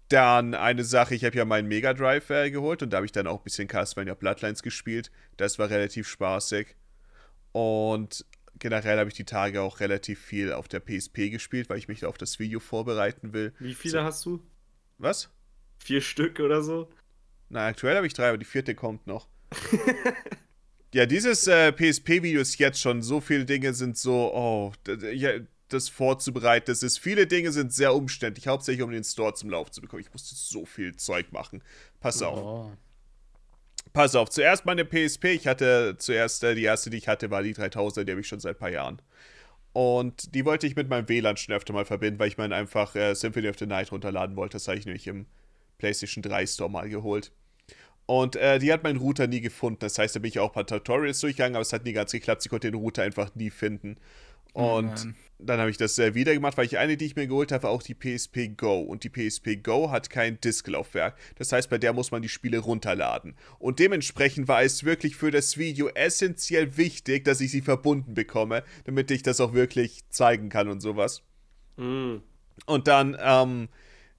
Dann 0.09 0.55
eine 0.55 0.85
Sache, 0.85 1.15
ich 1.15 1.25
habe 1.25 1.37
ja 1.37 1.45
meinen 1.45 1.69
Mega 1.69 1.93
Drive 1.93 2.31
äh, 2.31 2.51
geholt 2.51 2.83
und 2.83 2.91
da 2.91 2.97
habe 2.99 3.07
ich 3.07 3.13
dann 3.13 3.27
auch 3.27 3.41
ein 3.41 3.45
bisschen 3.45 3.69
Castlevania 3.69 4.15
Bloodlines 4.15 4.63
gespielt. 4.63 5.11
Das 5.37 5.59
war 5.59 5.69
relativ 5.69 6.09
spaßig. 6.09 6.77
Und 7.53 8.25
generell 8.59 8.99
habe 8.99 9.09
ich 9.09 9.17
die 9.17 9.25
Tage 9.25 9.61
auch 9.61 9.81
relativ 9.81 10.21
viel 10.21 10.53
auf 10.53 10.69
der 10.69 10.81
PSP 10.81 11.31
gespielt, 11.31 11.69
weil 11.69 11.79
ich 11.79 11.89
mich 11.89 12.05
auf 12.05 12.17
das 12.19 12.39
Video 12.39 12.61
vorbereiten 12.61 13.33
will. 13.33 13.53
Wie 13.59 13.75
viele 13.75 14.03
hast 14.03 14.25
du? 14.25 14.43
Was? 14.97 15.31
Vier 15.79 16.01
Stück 16.01 16.41
oder 16.41 16.63
so? 16.63 16.91
Na, 17.51 17.67
aktuell 17.67 17.97
habe 17.97 18.07
ich 18.07 18.15
drei, 18.15 18.29
aber 18.29 18.39
die 18.39 18.45
vierte 18.45 18.75
kommt 18.75 19.07
noch. 19.07 19.29
ja, 20.95 21.07
dieses 21.07 21.47
äh, 21.47 21.73
PSP-Video 21.73 22.41
ist 22.41 22.59
jetzt 22.59 22.81
schon, 22.81 23.03
so 23.03 23.21
viele 23.21 23.45
Dinge 23.45 23.73
sind 23.75 23.97
so, 23.97 24.33
oh, 24.35 24.73
ja, 25.13 25.33
das 25.69 25.89
vorzubereiten, 25.89 26.67
das 26.67 26.83
ist, 26.83 26.99
viele 26.99 27.27
Dinge 27.27 27.53
sind 27.53 27.73
sehr 27.73 27.95
umständlich, 27.95 28.47
hauptsächlich 28.47 28.83
um 28.83 28.91
den 28.91 29.05
Store 29.05 29.35
zum 29.35 29.51
Lauf 29.51 29.71
zu 29.71 29.81
bekommen. 29.81 30.03
Ich 30.03 30.13
musste 30.13 30.35
so 30.35 30.65
viel 30.67 30.97
Zeug 30.97 31.33
machen. 31.33 31.63
Pass 32.01 32.23
auf. 32.23 32.39
Oh. 32.39 32.73
Pass 33.93 34.15
auf, 34.15 34.31
zuerst 34.31 34.67
meine 34.67 34.85
PSP. 34.85 35.27
Ich 35.27 35.47
hatte 35.47 35.97
zuerst, 35.99 36.45
äh, 36.45 36.55
die 36.55 36.65
erste, 36.65 36.91
die 36.91 36.99
ich 36.99 37.09
hatte, 37.09 37.31
war 37.31 37.43
die 37.43 37.53
3000, 37.53 38.07
die 38.07 38.13
habe 38.13 38.21
ich 38.21 38.29
schon 38.29 38.41
seit 38.41 38.57
ein 38.57 38.59
paar 38.59 38.71
Jahren. 38.71 39.01
Und 39.73 40.35
die 40.35 40.45
wollte 40.45 40.67
ich 40.67 40.77
mit 40.77 40.89
meinem 40.89 41.09
WLAN 41.09 41.37
schon 41.37 41.55
öfter 41.55 41.73
mal 41.73 41.85
verbinden, 41.85 42.19
weil 42.19 42.29
ich 42.29 42.39
mir 42.39 42.45
einfach 42.55 42.95
äh, 42.95 43.15
Symphony 43.15 43.49
of 43.49 43.59
the 43.59 43.67
Night 43.67 43.93
runterladen 43.93 44.37
wollte. 44.37 44.57
Das 44.57 44.69
habe 44.69 44.79
ich 44.79 44.87
nämlich 44.87 45.07
im 45.07 45.27
PlayStation 45.79 46.23
3 46.23 46.47
Store 46.47 46.71
mal 46.71 46.89
geholt. 46.89 47.33
Und 48.07 48.37
äh, 48.37 48.59
die 48.59 48.73
hat 48.73 48.83
meinen 48.83 48.99
Router 48.99 49.27
nie 49.27 49.41
gefunden. 49.41 49.81
Das 49.81 49.99
heißt, 49.99 50.17
da 50.17 50.21
bin 50.21 50.31
ich 50.31 50.39
auch 50.39 50.49
ein 50.49 50.55
paar 50.55 50.67
Tutorials 50.67 51.21
durchgegangen, 51.21 51.57
aber 51.57 51.63
es 51.63 51.73
hat 51.73 51.85
nie 51.85 51.93
ganz 51.93 52.11
geklappt. 52.11 52.43
Sie 52.43 52.49
konnte 52.49 52.71
den 52.71 52.81
Router 52.81 53.03
einfach 53.03 53.35
nie 53.35 53.51
finden. 53.51 53.99
Oh 54.55 54.79
Und 54.79 54.87
Mann. 54.87 55.15
dann 55.39 55.61
habe 55.61 55.71
ich 55.71 55.77
das 55.77 55.99
äh, 55.99 56.15
wieder 56.15 56.35
gemacht, 56.35 56.57
weil 56.57 56.67
ich 56.67 56.79
eine, 56.79 56.97
die 56.97 57.05
ich 57.07 57.17
mir 57.17 57.27
geholt 57.27 57.53
habe, 57.53 57.65
war 57.65 57.71
auch 57.71 57.83
die 57.83 57.95
PSP 57.95 58.57
Go. 58.57 58.81
Und 58.81 59.05
die 59.05 59.11
PSP 59.11 59.63
Go 59.63 59.91
hat 59.91 60.11
kein 60.11 60.41
Disklaufwerk. 60.41 61.17
Das 61.37 61.53
heißt, 61.53 61.71
bei 61.71 61.79
der 61.79 61.93
muss 61.93 62.11
man 62.11 62.23
die 62.23 62.29
Spiele 62.29 62.59
runterladen. 62.59 63.35
Und 63.59 63.79
dementsprechend 63.79 64.49
war 64.49 64.63
es 64.63 64.85
wirklich 64.85 65.17
für 65.17 65.31
das 65.31 65.59
Video 65.59 65.89
essentiell 65.89 66.77
wichtig, 66.77 67.25
dass 67.25 67.41
ich 67.41 67.51
sie 67.51 67.63
verbunden 67.63 68.15
bekomme, 68.15 68.65
damit 68.85 69.11
ich 69.11 69.23
das 69.23 69.41
auch 69.41 69.53
wirklich 69.53 70.09
zeigen 70.11 70.49
kann 70.49 70.69
und 70.69 70.81
sowas. 70.81 71.23
Mhm. 71.77 72.23
Und 72.67 72.89
dann 72.89 73.17
ähm, 73.21 73.69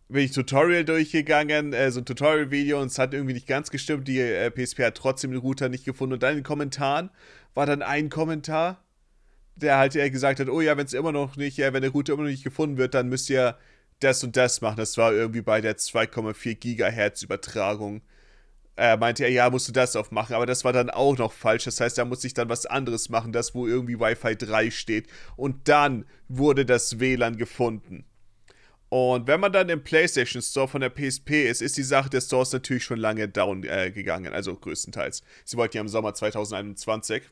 bin 0.07 0.23
ich 0.23 0.31
Tutorial 0.31 0.85
durchgegangen, 0.85 1.73
äh, 1.73 1.91
so 1.91 1.99
ein 1.99 2.05
Tutorial-Video 2.05 2.81
und 2.81 2.87
es 2.87 2.97
hat 2.97 3.13
irgendwie 3.13 3.33
nicht 3.33 3.47
ganz 3.47 3.69
gestimmt. 3.69 4.07
Die 4.07 4.19
äh, 4.19 4.49
PSP 4.49 4.83
hat 4.85 4.95
trotzdem 4.95 5.31
den 5.31 5.39
Router 5.39 5.69
nicht 5.69 5.85
gefunden. 5.85 6.13
Und 6.13 6.23
dann 6.23 6.31
in 6.31 6.37
den 6.39 6.43
Kommentaren 6.43 7.09
war 7.53 7.65
dann 7.65 7.81
ein 7.81 8.09
Kommentar, 8.09 8.83
der 9.59 9.77
halt 9.77 9.95
äh, 9.95 10.09
gesagt 10.09 10.39
hat, 10.39 10.49
oh 10.49 10.61
ja, 10.61 10.77
wenn 10.77 10.85
es 10.85 10.93
immer 10.93 11.11
noch 11.11 11.35
nicht, 11.35 11.59
äh, 11.59 11.73
wenn 11.73 11.81
der 11.81 11.91
Router 11.91 12.13
immer 12.13 12.23
noch 12.23 12.29
nicht 12.29 12.43
gefunden 12.43 12.77
wird, 12.77 12.93
dann 12.93 13.09
müsst 13.09 13.29
ihr 13.29 13.57
das 13.99 14.23
und 14.23 14.37
das 14.37 14.61
machen. 14.61 14.77
Das 14.77 14.97
war 14.97 15.13
irgendwie 15.13 15.41
bei 15.41 15.61
der 15.61 15.77
2,4 15.77 16.55
Gigahertz 16.55 17.21
Übertragung. 17.21 18.01
Äh, 18.77 18.95
meinte 18.97 19.25
er, 19.25 19.31
ja, 19.31 19.49
musst 19.49 19.67
du 19.67 19.73
das 19.73 19.95
aufmachen, 19.97 20.35
aber 20.35 20.45
das 20.45 20.63
war 20.63 20.71
dann 20.71 20.89
auch 20.89 21.17
noch 21.17 21.33
falsch. 21.33 21.65
Das 21.65 21.81
heißt, 21.81 21.97
da 21.97 22.05
musste 22.05 22.27
ich 22.27 22.33
dann 22.33 22.47
was 22.49 22.65
anderes 22.65 23.09
machen, 23.09 23.33
das 23.33 23.53
wo 23.53 23.67
irgendwie 23.67 23.99
Wi-Fi 23.99 24.37
3 24.37 24.71
steht. 24.71 25.07
Und 25.35 25.67
dann 25.67 26.05
wurde 26.29 26.65
das 26.65 26.99
WLAN 26.99 27.35
gefunden. 27.35 28.05
Und 28.87 29.27
wenn 29.27 29.39
man 29.39 29.51
dann 29.51 29.69
im 29.69 29.83
PlayStation 29.83 30.41
Store 30.41 30.67
von 30.67 30.81
der 30.81 30.89
PSP 30.89 31.47
ist, 31.47 31.61
ist 31.61 31.77
die 31.77 31.83
Sache 31.83 32.09
des 32.09 32.25
Stores 32.25 32.53
natürlich 32.53 32.83
schon 32.83 32.97
lange 32.97 33.27
down 33.27 33.63
äh, 33.63 33.91
gegangen, 33.91 34.33
also 34.33 34.55
größtenteils. 34.55 35.21
Sie 35.45 35.57
wollten 35.57 35.77
ja 35.77 35.81
im 35.81 35.87
Sommer 35.87 36.15
2021 36.15 37.23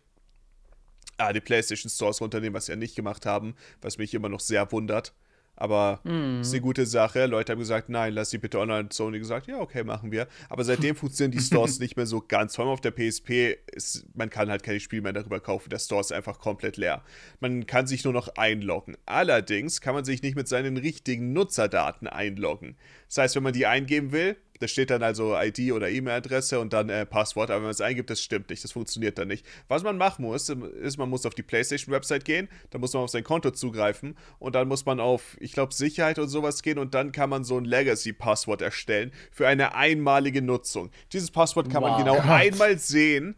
ah, 1.18 1.34
die 1.34 1.42
PlayStation 1.42 1.90
Stores 1.90 2.22
runternehmen, 2.22 2.54
was 2.54 2.66
sie 2.66 2.74
ja 2.74 2.76
nicht 2.76 2.96
gemacht 2.96 3.26
haben, 3.26 3.56
was 3.82 3.98
mich 3.98 4.14
immer 4.14 4.30
noch 4.30 4.40
sehr 4.40 4.72
wundert. 4.72 5.14
Aber 5.60 6.02
ist 6.42 6.54
eine 6.54 6.62
gute 6.62 6.86
Sache. 6.86 7.26
Leute 7.26 7.52
haben 7.52 7.60
gesagt, 7.60 7.90
nein, 7.90 8.14
lass 8.14 8.30
die 8.30 8.38
bitte 8.38 8.60
online. 8.60 8.90
Sony 8.92 9.18
gesagt, 9.18 9.48
ja, 9.48 9.60
okay, 9.60 9.84
machen 9.84 10.12
wir. 10.12 10.28
Aber 10.50 10.64
seitdem 10.64 10.96
funktionieren 10.96 11.32
die 11.32 11.44
Stores 11.44 11.80
nicht 11.80 11.98
mehr 11.98 12.06
so 12.06 12.22
ganz. 12.26 12.56
Vor 12.56 12.66
allem 12.66 12.74
auf 12.74 12.82
der 12.82 12.92
PSP, 12.92 13.58
ist, 13.72 14.06
man 14.14 14.30
kann 14.30 14.52
halt 14.52 14.62
keine 14.62 14.80
Spiele 14.80 15.02
mehr 15.02 15.14
darüber 15.14 15.40
kaufen. 15.40 15.72
Der 15.72 15.80
Store 15.80 16.02
ist 16.02 16.12
einfach 16.12 16.40
komplett 16.40 16.78
leer. 16.78 17.04
Man 17.40 17.66
kann 17.66 17.88
sich 17.88 18.04
nur 18.04 18.14
noch 18.14 18.28
einloggen. 18.36 18.98
Allerdings 19.08 19.82
kann 19.82 19.96
man 19.96 20.06
sich 20.06 20.22
nicht 20.22 20.36
mit 20.36 20.48
seinen 20.48 20.78
richtigen 20.78 21.34
Nutzerdaten 21.34 22.08
einloggen. 22.08 22.78
Das 23.08 23.18
heißt, 23.18 23.36
wenn 23.36 23.44
man 23.44 23.54
die 23.54 23.66
eingeben 23.66 24.12
will, 24.12 24.38
da 24.60 24.68
steht 24.68 24.90
dann 24.90 25.04
also 25.04 25.36
ID 25.38 25.72
oder 25.72 25.90
E-Mail-Adresse 25.90 26.60
und 26.60 26.74
dann 26.74 26.90
äh, 26.90 27.06
Passwort, 27.06 27.50
aber 27.50 27.58
wenn 27.58 27.64
man 27.64 27.72
es 27.72 27.82
eingibt, 27.82 28.10
das 28.10 28.22
stimmt 28.22 28.50
nicht, 28.50 28.64
das 28.64 28.72
funktioniert 28.72 29.18
dann 29.18 29.28
nicht. 29.28 29.46
Was 29.68 29.84
man 29.84 29.98
machen 29.98 30.24
muss, 30.26 30.50
ist, 30.50 30.98
man 30.98 31.10
muss 31.10 31.26
auf 31.26 31.34
die 31.36 31.44
PlayStation-Website 31.44 32.26
gehen, 32.26 32.48
dann 32.70 32.82
muss 32.82 32.94
man 32.94 33.04
auf 33.04 33.10
sein 33.10 33.24
Konto 33.24 33.52
zugreifen 33.52 34.18
und 34.40 34.56
dann 34.56 34.68
muss 34.68 34.86
man 34.86 35.00
auf, 35.00 35.38
ich 35.40 35.52
glaube, 35.52 35.74
Sicherheit 35.74 36.20
und 36.20 36.30
sowas 36.30 36.62
gehen 36.64 36.78
und 36.78 36.94
dann 36.94 37.12
kann 37.12 37.30
man 37.30 37.44
so 37.44 37.58
ein 37.58 37.66
Legacy-Passwort 37.66 38.62
erstellen 38.62 39.12
für 39.32 39.48
eine 39.48 39.76
einmalige 39.76 40.42
Nutzung. 40.42 40.92
Dieses 41.14 41.32
Passwort 41.32 41.70
kann 41.72 41.82
man 41.82 41.92
Wow. 41.94 41.98
genau 42.00 42.16
Gott. 42.16 42.26
einmal 42.26 42.78
sehen 42.78 43.36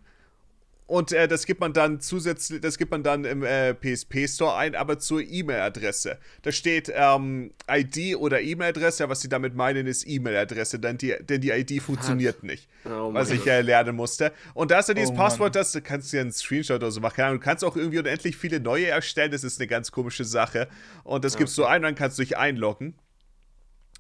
und 0.90 1.11
äh, 1.11 1.27
das 1.27 1.45
gibt 1.45 1.61
man 1.61 1.72
dann 1.72 2.01
zusätzlich, 2.01 2.61
das 2.61 2.80
gibt 2.80 2.90
man 2.90 3.03
dann 3.03 3.24
im 3.24 3.43
äh, 3.43 3.76
PSP 3.76 4.27
Store 4.27 4.56
ein, 4.56 4.74
aber 4.74 4.98
zur 4.98 5.22
E-Mail-Adresse. 5.22 6.18
Da 6.42 6.51
steht 6.51 6.92
ähm, 6.92 7.51
ID 7.69 8.16
oder 8.16 8.42
E-Mail-Adresse, 8.42 9.08
was 9.08 9.22
sie 9.22 9.30
damit 9.30 9.53
meinen, 9.53 9.85
ist 9.85 10.08
E-Mail-Adresse, 10.08 10.80
denn 10.80 10.98
die, 10.98 11.14
denn 11.22 11.42
die 11.42 11.51
ID 11.51 11.84
funktioniert 11.84 12.42
nicht. 12.42 12.68
Oh 12.85 13.14
was 13.14 13.30
ich 13.30 13.45
äh, 13.45 13.61
lernen 13.61 13.95
musste. 13.95 14.32
Und 14.56 14.72
da 14.72 14.80
ist 14.80 14.90
dann 14.90 14.95
dieses 14.95 15.11
Oh 15.11 15.16
Passwort, 15.16 15.56
das 15.56 15.74
du 15.74 15.82
kannst 15.82 16.11
dir 16.11 16.22
einen 16.22 16.32
Screenshot 16.32 16.77
oder 16.77 16.90
so 16.90 17.01
machen. 17.01 17.18
Keine 17.18 17.27
Ahnung, 17.27 17.40
Du 17.40 17.45
kannst 17.45 17.64
auch 17.64 17.76
irgendwie 17.76 18.00
unendlich 18.00 18.35
viele 18.35 18.59
neue 18.59 18.88
erstellen, 18.88 19.32
das 19.32 19.43
ist 19.43 19.59
eine 19.59 19.68
ganz 19.68 19.92
komische 19.92 20.26
Sache. 20.26 20.68
Und 21.03 21.24
das 21.24 21.38
gibst 21.38 21.56
du 21.59 21.66
ein 21.66 21.82
und 21.82 21.84
dann 21.84 21.95
kannst 21.95 22.18
du 22.18 22.24
dich 22.24 22.35
einloggen. 22.35 22.95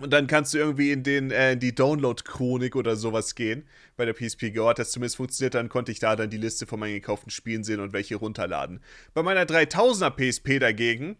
Und 0.01 0.11
dann 0.11 0.27
kannst 0.27 0.53
du 0.53 0.57
irgendwie 0.57 0.91
in, 0.91 1.03
den, 1.03 1.29
äh, 1.29 1.53
in 1.53 1.59
die 1.59 1.75
Download-Chronik 1.75 2.75
oder 2.75 2.95
sowas 2.95 3.35
gehen. 3.35 3.67
Bei 3.97 4.05
der 4.05 4.13
PSP 4.13 4.51
Go 4.51 4.67
hat 4.69 4.79
das 4.79 4.91
zumindest 4.91 5.17
funktioniert. 5.17 5.55
Dann 5.55 5.67
konnte 5.67 5.91
ich 5.91 5.99
da 5.99 6.15
dann 6.15 6.29
die 6.29 6.37
Liste 6.37 6.65
von 6.65 6.79
meinen 6.79 6.93
gekauften 6.93 7.31
Spielen 7.31 7.65
sehen 7.65 7.81
und 7.81 7.91
welche 7.91 8.15
runterladen. 8.15 8.81
Bei 9.13 9.23
meiner 9.23 9.43
3000er 9.43 10.11
PSP 10.11 10.59
dagegen, 10.59 11.17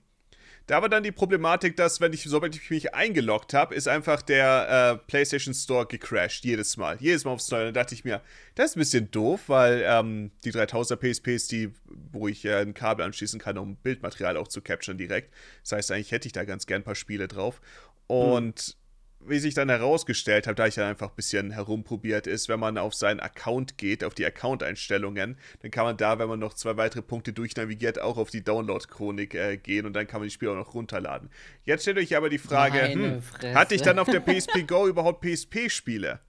da 0.70 0.84
war 0.84 0.90
dann 0.90 1.02
die 1.02 1.12
Problematik, 1.12 1.76
dass, 1.78 2.00
wenn 2.00 2.14
ich, 2.14 2.26
sobald 2.26 2.56
ich 2.56 2.70
mich 2.70 2.94
eingeloggt 2.94 3.56
habe, 3.56 3.74
ist 3.74 3.88
einfach 3.88 4.22
der 4.22 5.00
äh, 5.02 5.08
PlayStation 5.08 5.56
Store 5.56 5.88
gecrashed. 5.88 6.46
Jedes 6.46 6.78
Mal. 6.78 6.98
Jedes 7.00 7.26
Mal 7.26 7.32
aufs 7.32 7.50
Neue. 7.50 7.66
Dann 7.66 7.74
dachte 7.74 7.96
ich 7.96 8.06
mir, 8.06 8.22
das 8.54 8.70
ist 8.70 8.76
ein 8.76 8.82
bisschen 8.82 9.10
doof, 9.10 9.46
weil 9.48 9.84
ähm, 9.84 10.30
die 10.46 10.52
3000er 10.52 10.98
PSP 10.98 11.30
ist 11.30 11.52
die, 11.52 11.74
wo 12.12 12.28
ich 12.28 12.46
äh, 12.46 12.58
ein 12.58 12.76
Kabel 12.76 13.04
anschließen 13.04 13.40
kann, 13.40 13.58
um 13.58 13.78
Bildmaterial 13.78 14.38
auch 14.38 14.48
zu 14.48 14.62
capturen 14.62 15.00
direkt. 15.00 15.34
Das 15.64 15.72
heißt, 15.72 15.92
eigentlich 15.92 16.12
hätte 16.12 16.28
ich 16.28 16.34
da 16.34 16.46
ganz 16.46 16.68
gern 16.68 16.82
ein 16.82 16.86
paar 16.86 16.94
Spiele 16.94 17.28
drauf. 17.28 17.62
Und 18.10 18.76
wie 19.20 19.40
sich 19.40 19.54
dann 19.54 19.70
herausgestellt 19.70 20.48
hat, 20.48 20.60
da 20.60 20.68
ich 20.68 20.76
dann 20.76 20.86
einfach 20.86 21.10
ein 21.10 21.16
bisschen 21.16 21.52
herumprobiert 21.52 22.26
ist, 22.26 22.50
wenn 22.50 22.60
man 22.60 22.78
auf 22.78 22.94
seinen 22.94 23.20
Account 23.20 23.78
geht, 23.78 24.04
auf 24.04 24.14
die 24.14 24.26
Account-Einstellungen, 24.26 25.38
dann 25.62 25.72
kann 25.72 25.84
man 25.84 25.98
da, 25.98 26.20
wenn 26.20 26.30
man 26.30 26.40
noch 26.40 26.54
zwei 26.54 26.78
weitere 26.78 27.02
Punkte 27.02 27.34
durchnavigiert, 27.34 28.02
auch 28.02 28.18
auf 28.18 28.30
die 28.30 28.44
Download-Chronik 28.44 29.36
äh, 29.36 29.58
gehen 29.58 29.86
und 29.86 29.94
dann 29.94 30.08
kann 30.08 30.22
man 30.22 30.28
die 30.28 30.34
Spiele 30.34 30.52
auch 30.52 30.56
noch 30.56 30.74
runterladen. 30.74 31.30
Jetzt 31.66 31.82
stellt 31.84 31.98
euch 31.98 32.16
aber 32.16 32.30
die 32.30 32.38
Frage, 32.38 32.82
hm, 32.82 33.22
hatte 33.54 33.76
ich 33.76 33.82
dann 33.82 34.00
auf 34.00 34.10
der 34.10 34.22
PSP 34.22 34.66
Go 34.66 34.88
überhaupt 34.88 35.22
PSP-Spiele? 35.22 36.20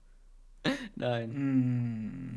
Nein. 0.95 1.33
Hm. 1.33 2.35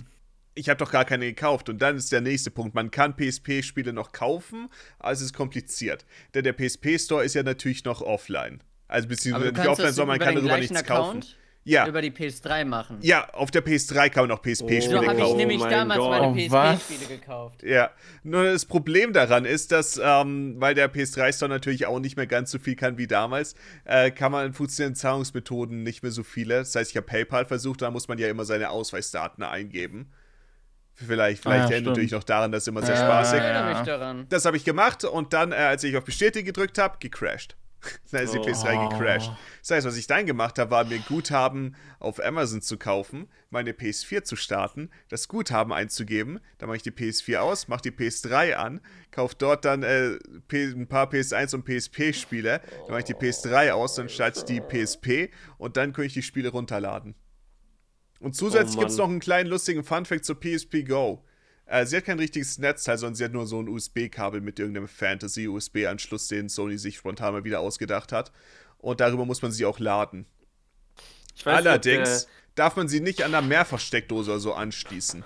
Ich 0.56 0.68
habe 0.68 0.78
doch 0.78 0.92
gar 0.92 1.05
keine 1.05 1.26
gekauft. 1.26 1.68
Und 1.68 1.82
dann 1.82 1.97
ist 1.97 2.12
der 2.12 2.20
nächste 2.20 2.52
Punkt. 2.52 2.76
Man 2.76 2.92
kann 2.92 3.16
PSP-Spiele 3.16 3.92
noch 3.92 4.12
kaufen, 4.12 4.68
aber 5.00 5.10
es 5.10 5.20
ist 5.20 5.34
kompliziert. 5.34 6.06
Denn 6.32 6.44
der 6.44 6.52
PSP-Store 6.52 7.24
ist 7.24 7.34
ja 7.34 7.42
natürlich 7.42 7.84
noch 7.84 8.00
offline. 8.00 8.60
Also 8.94 9.08
beziehungsweise 9.08 9.52
nicht 9.52 9.68
offline, 9.68 9.92
sondern 9.92 10.06
man 10.08 10.16
über 10.16 10.24
kann 10.24 10.34
darüber 10.36 10.58
nichts 10.58 10.76
Account? 10.78 11.24
kaufen. 11.24 11.34
Ja. 11.66 11.86
über 11.89 12.02
die 12.02 12.10
PS3 12.10 12.66
machen. 12.66 12.98
Ja, 13.00 13.26
auf 13.31 13.50
der 13.50 13.64
PS3 13.64 14.10
kann 14.10 14.28
man 14.28 14.36
auch 14.36 14.42
PSP-Spiele 14.42 14.82
So 14.82 14.97
habe 14.97 15.14
ich 15.16 15.23
Oh 15.23 15.24
kaufen. 15.28 15.36
nämlich 15.39 15.58
mein 15.60 15.70
damals 15.70 15.98
Gott. 15.98 16.10
meine 16.10 16.26
Oh? 16.26 16.34
PSP-Spiele 16.34 17.18
gekauft. 17.18 17.62
Ja, 17.62 17.90
nur 18.23 18.44
das 18.44 18.66
Problem 18.66 19.14
daran 19.14 19.47
ist, 19.47 19.73
dass, 19.73 19.98
ähm, 20.02 20.56
weil 20.58 20.74
der 20.74 20.92
PS3 20.92 21.32
Store 21.32 21.48
natürlich 21.48 21.86
auch 21.86 22.00
nicht 22.00 22.18
mehr 22.18 22.26
ganz 22.26 22.50
so 22.50 22.58
viel 22.58 22.76
kann 22.76 22.98
wie 22.98 23.06
damals, 23.06 23.55
äh, 23.86 24.10
kann 24.10 24.31
man 24.31 24.52
funktionieren 24.52 24.94
Zahlungsmethoden 24.94 25.82
nicht 25.82 26.02
mehr 26.02 26.12
so 26.12 26.23
viele. 26.23 26.56
Das 26.58 26.74
heißt, 26.76 26.90
ich 26.90 26.97
habe 26.98 27.06
PayPal 27.06 27.47
versucht, 27.47 27.81
da 27.81 27.90
muss 27.90 28.08
man 28.08 28.18
ja 28.18 28.28
immer 28.28 28.44
seine 28.44 28.68
Ausweisdaten 28.68 29.42
eingeben. 29.42 30.12
Vielleicht, 30.97 31.42
vielleicht 31.42 31.70
Ah, 31.70 31.74
ja, 31.76 31.81
natürlich 31.81 32.12
noch 32.12 32.24
daran, 32.24 32.52
dass 32.52 32.66
immer 32.68 32.82
sehr 32.82 32.94
Ja, 32.94 33.00
spaßig. 33.06 33.39
Ich 33.39 33.42
erinnere 33.44 33.70
Ja. 33.73 33.78
mich 33.78 33.86
daran. 33.86 34.26
Das 34.28 34.44
habe 34.44 34.58
ich 34.58 34.64
gemacht 34.64 35.02
und 35.05 35.32
dann, 35.32 35.50
äh, 35.52 35.55
als 35.56 35.82
ich 35.82 35.97
auf 35.97 36.05
Bestätigen 36.05 36.44
gedrückt 36.44 36.76
habe, 36.76 36.98
gecrashed. 37.00 37.56
Dann 38.10 38.24
ist 38.24 38.34
die 38.34 38.38
Oh. 38.38 38.42
PS3 38.44 38.88
gecrashed. 38.90 39.30
Das 39.60 39.70
heißt, 39.70 39.86
was 39.86 39.96
ich 39.96 40.06
dann 40.06 40.26
gemacht 40.26 40.58
habe, 40.58 40.70
war 40.70 40.84
mir 40.84 40.98
Guthaben 40.98 41.74
auf 41.98 42.22
Amazon 42.22 42.60
zu 42.62 42.76
kaufen, 42.76 43.28
meine 43.50 43.72
PS4 43.72 44.22
zu 44.24 44.36
starten, 44.36 44.90
das 45.08 45.28
Guthaben 45.28 45.72
einzugeben, 45.72 46.40
dann 46.58 46.68
mache 46.68 46.76
ich 46.76 46.82
die 46.82 46.90
PS4 46.90 47.38
aus, 47.38 47.68
mache 47.68 47.82
die 47.82 47.90
PS3 47.90 48.54
an, 48.54 48.80
kaufe 49.10 49.34
dort 49.38 49.64
dann 49.64 49.82
äh, 49.82 50.18
ein 50.52 50.86
paar 50.86 51.10
PS1 51.10 51.54
und 51.54 51.64
PSP-Spiele, 51.64 52.60
dann 52.60 52.88
mache 52.88 52.98
ich 53.00 53.04
die 53.04 53.14
PS3 53.14 53.70
aus, 53.72 53.94
dann 53.94 54.08
starte 54.08 54.40
ich 54.40 54.44
die 54.44 54.60
PSP 54.60 55.30
und 55.56 55.76
dann 55.76 55.92
kann 55.92 56.04
ich 56.04 56.12
die 56.12 56.22
Spiele 56.22 56.50
runterladen. 56.50 57.14
Und 58.20 58.34
zusätzlich 58.36 58.76
Oh, 58.76 58.80
gibt 58.80 58.90
es 58.90 58.96
noch 58.96 59.08
einen 59.08 59.20
kleinen 59.20 59.48
lustigen 59.50 59.84
Funfact 59.84 60.24
zur 60.24 60.38
PSP 60.40 60.82
Go. 60.86 61.24
Äh, 61.67 61.86
sie 61.86 61.97
hat 61.97 62.05
kein 62.05 62.18
richtiges 62.18 62.59
Netzteil, 62.59 62.99
sondern 62.99 63.15
sie 63.15 63.25
hat 63.25 63.33
nur 63.33 63.47
so 63.47 63.60
ein 63.60 63.68
USB-Kabel 63.68 64.41
mit 64.41 64.59
irgendeinem 64.59 64.89
Fantasy-USB-Anschluss, 64.89 66.28
den 66.28 66.49
Sony 66.49 66.78
sich 66.78 66.97
spontan 66.97 67.33
mal 67.33 67.44
wieder 67.44 67.60
ausgedacht 67.60 68.12
hat. 68.12 68.33
Und 68.78 69.01
darüber 69.01 69.25
muss 69.25 69.41
man 69.43 69.51
sie 69.52 69.65
auch 69.65 69.78
laden. 69.78 70.26
Ich 71.34 71.44
weiß 71.47 71.55
nicht, 71.57 71.60
ob 71.67 71.67
Allerdings 71.73 72.25
der- 72.25 72.31
darf 72.55 72.76
man 72.76 72.89
sie 72.89 73.01
nicht 73.01 73.23
an 73.23 73.34
einer 73.34 73.47
Mehrfachsteckdose 73.47 74.31
oder 74.33 74.41
so 74.41 74.52
anschließen. 74.55 75.25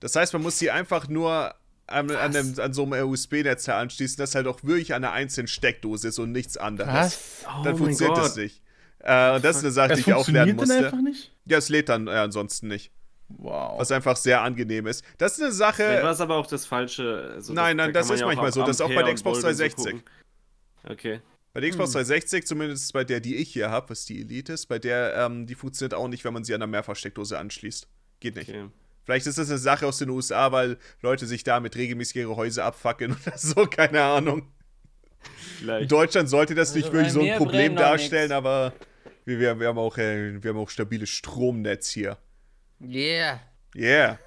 Das 0.00 0.16
heißt, 0.16 0.32
man 0.32 0.42
muss 0.42 0.58
sie 0.58 0.70
einfach 0.70 1.08
nur 1.08 1.54
an, 1.86 2.10
an, 2.10 2.34
einem, 2.36 2.54
an 2.58 2.72
so 2.72 2.84
einem 2.84 3.08
USB-Netzteil 3.10 3.76
anschließen, 3.82 4.16
das 4.18 4.34
halt 4.34 4.46
auch 4.46 4.62
wirklich 4.64 4.94
an 4.94 5.04
einer 5.04 5.12
einzelnen 5.12 5.48
Steckdose 5.48 6.08
ist 6.08 6.18
und 6.18 6.32
nichts 6.32 6.56
anderes. 6.56 6.92
Was? 6.92 7.44
Oh 7.60 7.62
Dann 7.62 7.76
funktioniert 7.76 8.18
das 8.18 8.36
nicht. 8.36 8.62
Äh, 9.00 9.36
und 9.36 9.44
das 9.44 9.56
ist 9.58 9.62
eine 9.64 9.72
Sache, 9.72 9.88
die 9.94 10.00
Es 10.00 10.06
ich 10.06 10.12
auch 10.14 10.28
lernen 10.28 10.56
funktioniert 10.56 10.92
dann 10.92 11.02
musste. 11.04 11.14
einfach 11.14 11.22
nicht? 11.26 11.32
Ja, 11.46 11.58
es 11.58 11.68
lädt 11.68 11.88
dann 11.88 12.08
äh, 12.08 12.12
ansonsten 12.12 12.68
nicht. 12.68 12.90
Wow. 13.28 13.78
Was 13.78 13.92
einfach 13.92 14.16
sehr 14.16 14.42
angenehm 14.42 14.86
ist. 14.86 15.04
Das 15.18 15.38
ist 15.38 15.42
eine 15.42 15.52
Vielleicht 15.52 15.78
war 15.78 16.00
Sache. 16.00 16.10
es 16.12 16.20
aber 16.20 16.36
auch 16.36 16.46
das 16.46 16.64
falsche. 16.64 17.32
Also 17.34 17.52
Nein, 17.52 17.76
da 17.76 17.84
nein, 17.84 17.92
kann 17.92 17.94
das 17.94 18.10
ist 18.10 18.20
ja 18.20 18.26
manchmal 18.26 18.52
so. 18.52 18.60
Das 18.60 18.76
ist 18.76 18.80
auch 18.80 18.94
bei 18.94 19.02
der 19.02 19.14
Xbox 19.14 19.38
und 19.38 19.44
Volt 19.44 19.52
und 19.52 19.56
so 19.56 19.64
360. 19.64 19.84
gucken. 19.84 20.02
Okay. 20.84 21.20
Bei 21.52 21.60
der 21.60 21.70
Xbox 21.70 21.92
360, 21.92 22.46
zumindest 22.46 22.92
bei 22.92 23.04
der, 23.04 23.20
die 23.20 23.36
ich 23.36 23.52
hier 23.52 23.70
habe, 23.70 23.90
was 23.90 24.04
die 24.04 24.20
Elite 24.20 24.52
ist, 24.52 24.66
bei 24.66 24.78
der, 24.78 25.14
ähm, 25.16 25.46
die 25.46 25.54
funktioniert 25.54 25.94
auch 25.94 26.08
nicht, 26.08 26.24
wenn 26.24 26.32
man 26.32 26.44
sie 26.44 26.54
an 26.54 26.62
einer 26.62 26.70
Mehrfachsteckdose 26.70 27.38
anschließt. 27.38 27.88
Geht 28.20 28.36
nicht. 28.36 28.48
okay. 28.48 28.66
Vielleicht 29.04 29.26
ist 29.26 29.38
das 29.38 29.48
eine 29.48 29.58
Sache 29.58 29.86
aus 29.86 29.98
den 29.98 30.10
USA, 30.10 30.52
weil 30.52 30.76
Leute 31.00 31.26
sich 31.26 31.42
damit 31.42 31.76
regelmäßig 31.76 32.16
ihre 32.16 32.36
Häuser 32.36 32.64
abfackeln 32.64 33.16
oder 33.26 33.38
so, 33.38 33.66
keine 33.66 34.02
Ahnung. 34.02 34.40
In 34.40 35.30
Vielleicht. 35.60 35.90
Deutschland 35.90 36.28
sollte 36.28 36.54
das 36.54 36.74
nicht 36.74 36.86
Also 36.86 36.98
wirklich 36.98 37.14
bei 37.14 37.20
so 37.20 37.32
ein 37.32 37.38
Problem 37.38 37.74
darstellen, 37.74 38.32
aber 38.32 38.72
wir, 39.24 39.40
wir, 39.40 39.58
wir, 39.60 39.68
haben 39.68 39.78
auch, 39.78 39.98
äh, 39.98 40.42
wir 40.42 40.50
haben 40.50 40.58
auch 40.58 40.70
stabiles 40.70 41.08
Stromnetz 41.08 41.90
hier. 41.90 42.18
Yeah. 42.80 43.40
Yeah. 43.74 44.18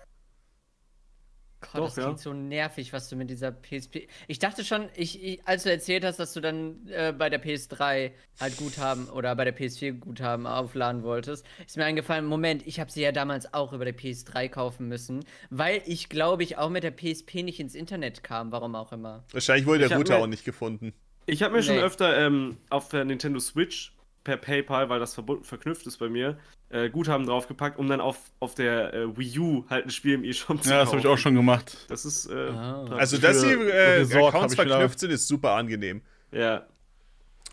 Gott, 1.61 1.75
Doch, 1.75 1.85
das 1.85 1.95
ja. 1.97 2.03
klingt 2.05 2.19
so 2.19 2.33
nervig, 2.33 2.91
was 2.91 3.07
du 3.07 3.15
mit 3.15 3.29
dieser 3.29 3.51
PSP. 3.51 4.07
Ich 4.27 4.39
dachte 4.39 4.65
schon, 4.65 4.89
ich, 4.95 5.23
ich, 5.23 5.47
als 5.47 5.61
du 5.61 5.69
erzählt 5.69 6.03
hast, 6.03 6.17
dass 6.17 6.33
du 6.33 6.41
dann 6.41 6.87
äh, 6.87 7.13
bei 7.15 7.29
der 7.29 7.41
PS3 7.41 8.11
halt 8.39 8.57
Guthaben 8.57 9.07
oder 9.09 9.35
bei 9.35 9.45
der 9.45 9.55
PS4 9.55 9.99
Guthaben 9.99 10.47
aufladen 10.47 11.03
wolltest, 11.03 11.45
ist 11.65 11.77
mir 11.77 11.85
eingefallen, 11.85 12.25
Moment, 12.25 12.65
ich 12.65 12.79
habe 12.79 12.91
sie 12.91 13.01
ja 13.03 13.11
damals 13.11 13.53
auch 13.53 13.73
über 13.73 13.85
der 13.85 13.95
PS3 13.95 14.49
kaufen 14.49 14.87
müssen, 14.87 15.23
weil 15.51 15.83
ich 15.85 16.09
glaube 16.09 16.41
ich 16.41 16.57
auch 16.57 16.71
mit 16.71 16.83
der 16.83 16.91
PSP 16.91 17.43
nicht 17.43 17.59
ins 17.59 17.75
Internet 17.75 18.23
kam, 18.23 18.51
warum 18.51 18.73
auch 18.73 18.91
immer. 18.91 19.23
Wahrscheinlich 19.31 19.67
wurde 19.67 19.83
Ich 19.83 19.89
der 19.89 19.97
Router 19.99 20.17
mir- 20.17 20.23
auch 20.23 20.27
nicht 20.27 20.43
gefunden. 20.43 20.93
Ich 21.27 21.43
habe 21.43 21.53
mir 21.55 21.61
schon 21.61 21.75
Nee. 21.75 21.83
öfter 21.83 22.17
ähm, 22.25 22.57
auf 22.71 22.89
der 22.89 23.05
Nintendo 23.05 23.39
Switch 23.39 23.93
per 24.23 24.37
PayPal, 24.37 24.89
weil 24.89 24.99
das 24.99 25.13
verknüpft 25.13 25.87
ist 25.87 25.97
bei 25.97 26.09
mir, 26.09 26.37
äh, 26.69 26.89
Guthaben 26.89 27.25
draufgepackt, 27.25 27.79
um 27.79 27.87
dann 27.87 28.01
auf, 28.01 28.17
auf 28.39 28.55
der 28.55 28.93
äh, 28.93 29.17
Wii 29.17 29.39
U 29.39 29.65
halt 29.69 29.85
ein 29.85 29.89
Spiel 29.89 30.13
im 30.13 30.23
eShop 30.23 30.63
zu 30.63 30.69
Ja, 30.69 30.79
das 30.79 30.89
habe 30.89 30.99
ich 30.99 31.07
auch 31.07 31.17
schon 31.17 31.35
gemacht. 31.35 31.85
Das 31.89 32.05
ist. 32.05 32.27
Äh, 32.27 32.49
Ah. 32.51 32.85
Also, 32.97 33.17
dass 33.17 33.41
die 33.41 33.47
äh, 33.51 34.01
Accounts 34.25 34.55
verknüpft 34.55 34.99
sind, 34.99 35.11
ist 35.11 35.27
super 35.27 35.51
angenehm. 35.51 36.01
Ja. 36.31 36.65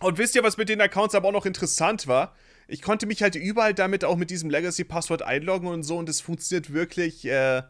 Und 0.00 0.18
wisst 0.18 0.34
ihr, 0.36 0.42
was 0.42 0.56
mit 0.56 0.68
den 0.68 0.80
Accounts 0.80 1.14
aber 1.14 1.28
auch 1.28 1.32
noch 1.32 1.46
interessant 1.46 2.06
war? 2.06 2.34
Ich 2.68 2.82
konnte 2.82 3.06
mich 3.06 3.22
halt 3.22 3.34
überall 3.34 3.74
damit 3.74 4.04
auch 4.04 4.16
mit 4.16 4.30
diesem 4.30 4.50
Legacy-Passwort 4.50 5.22
einloggen 5.22 5.68
und 5.68 5.82
so 5.82 5.96
und 5.96 6.08
es 6.08 6.20
funktioniert 6.20 6.72
wirklich. 6.72 7.24
Äh, 7.24 7.62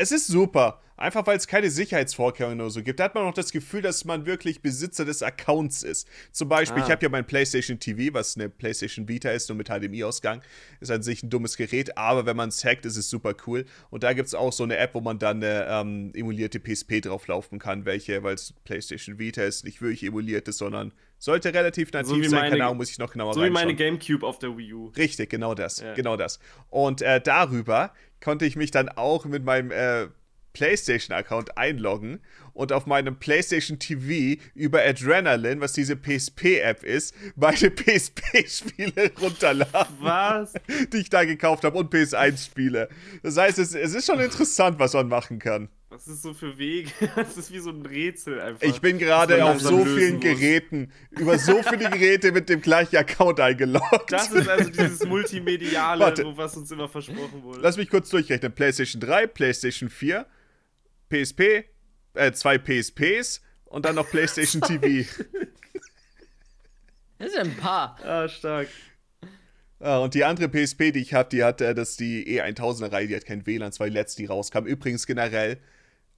es 0.00 0.12
ist 0.12 0.26
super. 0.28 0.80
Einfach 0.96 1.26
weil 1.26 1.38
es 1.38 1.46
keine 1.46 1.70
Sicherheitsvorkehrungen 1.70 2.60
oder 2.60 2.68
so 2.68 2.82
gibt. 2.82 3.00
Da 3.00 3.04
hat 3.04 3.14
man 3.14 3.24
auch 3.24 3.32
das 3.32 3.52
Gefühl, 3.52 3.80
dass 3.80 4.04
man 4.04 4.26
wirklich 4.26 4.60
Besitzer 4.60 5.06
des 5.06 5.22
Accounts 5.22 5.82
ist. 5.82 6.06
Zum 6.30 6.50
Beispiel, 6.50 6.82
Ah. 6.82 6.84
ich 6.84 6.90
habe 6.92 7.02
ja 7.02 7.08
mein 7.08 7.26
PlayStation 7.26 7.78
TV, 7.80 8.12
was 8.12 8.36
eine 8.36 8.50
PlayStation 8.50 9.08
Vita 9.08 9.30
ist, 9.30 9.48
nur 9.48 9.56
mit 9.56 9.68
HDMI-Ausgang. 9.70 10.42
Ist 10.80 10.90
an 10.90 11.02
sich 11.02 11.22
ein 11.22 11.30
dummes 11.30 11.56
Gerät, 11.56 11.96
aber 11.96 12.26
wenn 12.26 12.36
man 12.36 12.50
es 12.50 12.62
hackt, 12.66 12.84
ist 12.84 12.98
es 12.98 13.08
super 13.08 13.34
cool. 13.46 13.64
Und 13.88 14.02
da 14.02 14.12
gibt 14.12 14.26
es 14.28 14.34
auch 14.34 14.52
so 14.52 14.62
eine 14.64 14.76
App, 14.76 14.94
wo 14.94 15.00
man 15.00 15.18
dann 15.18 15.38
eine 15.42 15.66
ähm, 15.70 16.12
emulierte 16.14 16.60
PSP 16.60 17.00
drauflaufen 17.00 17.58
kann, 17.58 17.86
welche, 17.86 18.22
weil 18.22 18.34
es 18.34 18.52
PlayStation 18.64 19.18
Vita 19.18 19.42
ist, 19.42 19.64
nicht 19.64 19.80
wirklich 19.80 20.02
emuliert 20.02 20.48
ist, 20.48 20.58
sondern 20.58 20.92
sollte 21.18 21.54
relativ 21.54 21.92
nativ 21.92 22.08
So 22.10 22.22
sein. 22.24 22.30
meine- 22.40 22.50
Keine 22.50 22.64
Ahnung, 22.64 22.76
muss 22.76 22.90
ich 22.90 22.98
noch 22.98 23.10
genauer 23.10 23.32
So 23.32 23.40
wie 23.42 23.48
meine 23.48 23.70
reinschauen. 23.70 23.98
Gamecube 24.00 24.26
auf 24.26 24.38
der 24.38 24.54
Wii 24.56 24.72
U. 24.74 24.86
Richtig, 24.88 25.30
genau 25.30 25.54
das. 25.54 25.80
Ja. 25.80 25.94
Genau 25.94 26.16
das. 26.18 26.40
Und 26.68 27.00
äh, 27.00 27.20
darüber 27.22 27.92
konnte 28.22 28.46
ich 28.46 28.56
mich 28.56 28.70
dann 28.70 28.88
auch 28.88 29.24
mit 29.24 29.44
meinem 29.44 29.70
äh, 29.70 30.08
PlayStation-Account 30.52 31.56
einloggen 31.56 32.20
und 32.52 32.72
auf 32.72 32.86
meinem 32.86 33.18
PlayStation 33.18 33.78
TV 33.78 34.40
über 34.54 34.82
Adrenaline, 34.82 35.60
was 35.60 35.72
diese 35.72 35.96
PSP-App 35.96 36.82
ist, 36.82 37.14
meine 37.36 37.70
PSP-Spiele 37.70 39.12
runterladen, 39.20 39.96
Was? 40.00 40.52
die 40.92 40.98
ich 40.98 41.10
da 41.10 41.24
gekauft 41.24 41.64
habe 41.64 41.78
und 41.78 41.92
PS1-Spiele. 41.92 42.88
Das 43.22 43.36
heißt, 43.36 43.58
es, 43.58 43.74
es 43.74 43.94
ist 43.94 44.06
schon 44.06 44.20
interessant, 44.20 44.78
was 44.78 44.92
man 44.94 45.08
machen 45.08 45.38
kann. 45.38 45.68
Was 46.00 46.08
ist 46.08 46.22
so 46.22 46.32
für 46.32 46.56
Wege? 46.56 46.90
Das 47.14 47.36
ist 47.36 47.52
wie 47.52 47.58
so 47.58 47.68
ein 47.68 47.84
Rätsel 47.84 48.40
einfach. 48.40 48.66
Ich 48.66 48.80
bin 48.80 48.98
gerade 48.98 49.44
auf 49.44 49.60
so 49.60 49.84
vielen 49.84 50.14
muss. 50.14 50.22
Geräten, 50.22 50.90
über 51.10 51.38
so 51.38 51.62
viele 51.62 51.90
Geräte 51.90 52.32
mit 52.32 52.48
dem 52.48 52.62
gleichen 52.62 52.96
Account 52.96 53.38
eingeloggt. 53.38 54.10
Das 54.10 54.30
ist 54.32 54.48
also 54.48 54.70
dieses 54.70 55.04
Multimediale, 55.04 56.02
Warte. 56.02 56.24
wo 56.24 56.34
was 56.38 56.56
uns 56.56 56.70
immer 56.70 56.88
versprochen 56.88 57.42
wurde. 57.42 57.60
Lass 57.60 57.76
mich 57.76 57.90
kurz 57.90 58.08
durchrechnen. 58.08 58.50
PlayStation 58.50 58.98
3, 58.98 59.26
PlayStation 59.26 59.90
4, 59.90 60.24
PSP, 61.10 61.64
äh, 62.14 62.32
zwei 62.32 62.56
PSPs 62.56 63.42
und 63.66 63.84
dann 63.84 63.96
noch 63.96 64.08
PlayStation 64.10 64.62
TV. 64.62 65.06
Das 67.18 67.32
sind 67.32 67.40
ein 67.42 67.56
paar. 67.58 67.98
ah, 68.02 68.26
stark. 68.26 68.68
Ah, 69.80 69.98
und 69.98 70.14
die 70.14 70.24
andere 70.24 70.48
PSP, 70.48 70.92
die 70.92 71.00
ich 71.00 71.12
habe, 71.12 71.28
die 71.28 71.44
hat 71.44 71.60
äh, 71.60 71.74
das 71.74 71.90
ist 71.90 72.00
die 72.00 72.40
E1000er-Reihe, 72.40 73.06
die 73.06 73.16
hat 73.16 73.26
kein 73.26 73.46
WLAN, 73.46 73.68
das 73.68 73.76
die 73.76 73.84
letzte, 73.90 74.22
die 74.22 74.26
rauskam. 74.26 74.64
Übrigens 74.64 75.06
generell 75.06 75.58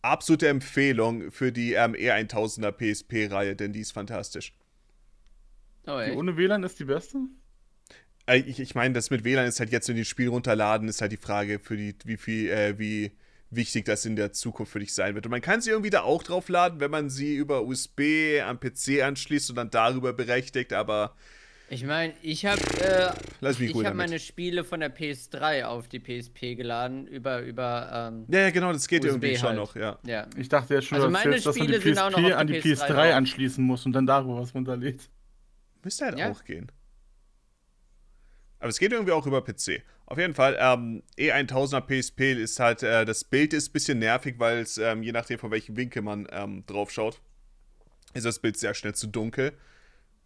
absolute 0.03 0.49
Empfehlung 0.49 1.31
für 1.31 1.53
die 1.53 1.75
ähm, 1.75 1.95
E1000er 1.95 2.73
PSP-Reihe, 2.73 3.57
denn 3.57 3.73
die 3.73 3.81
ist 3.81 3.93
fantastisch. 3.93 4.53
Oh, 5.87 6.01
Die 6.05 6.11
ohne 6.13 6.37
WLAN 6.37 6.65
ist 6.65 6.79
die 6.81 6.85
beste? 6.85 7.19
Äh, 8.27 8.39
ich 8.39 8.61
ich 8.61 8.75
meine, 8.75 8.95
das 8.95 9.11
mit 9.11 9.25
WLAN 9.25 9.47
ist 9.47 9.61
halt 9.61 9.71
jetzt, 9.71 9.89
wenn 9.89 9.97
die 9.97 10.03
das 10.03 10.09
Spiel 10.09 10.29
runterladen, 10.29 10.89
ist 10.89 11.01
halt 11.01 11.13
die 11.13 11.17
Frage, 11.17 11.59
für 11.59 11.77
die, 11.77 11.95
wie 12.05 12.17
viel, 12.17 12.51
äh, 12.51 12.79
wie 12.79 13.13
wichtig 13.51 13.85
das 13.85 14.05
in 14.07 14.17
der 14.17 14.33
Zukunft 14.33 14.73
für 14.73 14.79
dich 14.81 14.95
sein 14.95 15.15
wird. 15.15 15.27
Und 15.27 15.31
man 15.31 15.41
kann 15.43 15.61
sie 15.61 15.71
irgendwie 15.71 15.91
da 15.91 16.03
auch 16.03 16.23
draufladen, 16.23 16.81
wenn 16.81 16.91
man 16.91 17.11
sie 17.11 17.35
über 17.37 17.63
USB 17.65 18.41
am 18.45 18.59
PC 18.61 19.03
anschließt 19.03 19.51
und 19.51 19.57
dann 19.57 19.71
darüber 19.71 20.13
berechtigt, 20.13 20.73
aber 20.73 21.15
Ich 21.73 21.85
meine, 21.87 22.13
ich 22.21 22.45
habe 22.45 22.61
äh, 22.83 23.13
Lass 23.41 23.59
mich 23.59 23.69
ich 23.71 23.73
gut 23.75 23.87
habe 23.87 23.97
damit. 23.97 24.11
meine 24.11 24.21
Spiele 24.21 24.63
von 24.63 24.81
der 24.81 24.95
PS3 24.95 25.65
auf 25.65 25.89
die 25.89 26.01
PSP 26.01 26.55
geladen 26.55 27.07
über 27.07 27.41
über 27.41 28.11
ähm, 28.13 28.27
ja, 28.29 28.41
ja, 28.41 28.51
genau, 28.51 28.75
das 28.75 28.87
geht 28.87 29.03
USB 29.05 29.09
irgendwie 29.13 29.37
schon 29.37 29.49
halt. 29.49 29.57
noch, 29.57 29.75
ja. 29.75 29.99
ja. 30.05 30.27
Ich 30.37 30.51
dachte 30.51 30.75
ja 30.75 30.83
schon, 30.83 30.97
Also 30.97 31.09
meine 31.09 31.25
erzählst, 31.35 31.47
dass 31.47 31.57
man 31.57 31.67
die 31.69 31.73
Spiele 31.75 31.95
sind 31.95 31.99
auch 31.99 32.11
noch 32.11 32.19
PSP 32.19 32.35
an 32.37 32.47
die 32.47 32.61
PS3 32.61 32.75
PS3 32.77 32.87
drauf. 32.89 33.15
anschließen 33.15 33.65
muss 33.65 33.87
und 33.87 33.93
dann 33.95 34.07
darüber 34.07 34.37
was 34.37 34.55
runterlädt. 34.55 35.09
Müsste 35.83 36.05
halt 36.05 36.19
Ja. 36.19 36.31
auch 36.31 36.45
gehen. 36.45 36.71
Aber 38.59 38.69
es 38.69 38.79
geht 38.79 38.93
irgendwie 38.93 39.13
auch 39.13 39.27
über 39.27 39.43
PC. 39.43 39.83
Auf 40.05 40.19
jeden 40.19 40.35
Fall, 40.35 40.59
ähm, 40.61 41.03
E1000er 41.19 41.81
PSP 41.81 42.35
ist 42.35 42.61
halt, 42.61 42.83
äh, 42.83 43.07
das 43.07 43.25
Bild 43.25 43.55
ist 43.55 43.71
ein 43.71 43.73
bisschen 43.73 43.99
nervig, 43.99 44.35
weil 44.39 44.59
es, 44.59 44.77
ähm, 44.77 45.03
je 45.03 45.13
nachdem 45.13 45.39
von 45.39 45.51
welchem 45.51 45.75
Winkel 45.79 46.03
man 46.03 46.29
ähm, 46.33 46.65
drauf 46.67 46.91
schaut, 46.91 47.23
ist 48.13 48.27
das 48.27 48.41
Bild 48.41 48.59
sehr 48.59 48.75
schnell 48.75 48.95
zu 48.95 49.07
dunkel. 49.07 49.55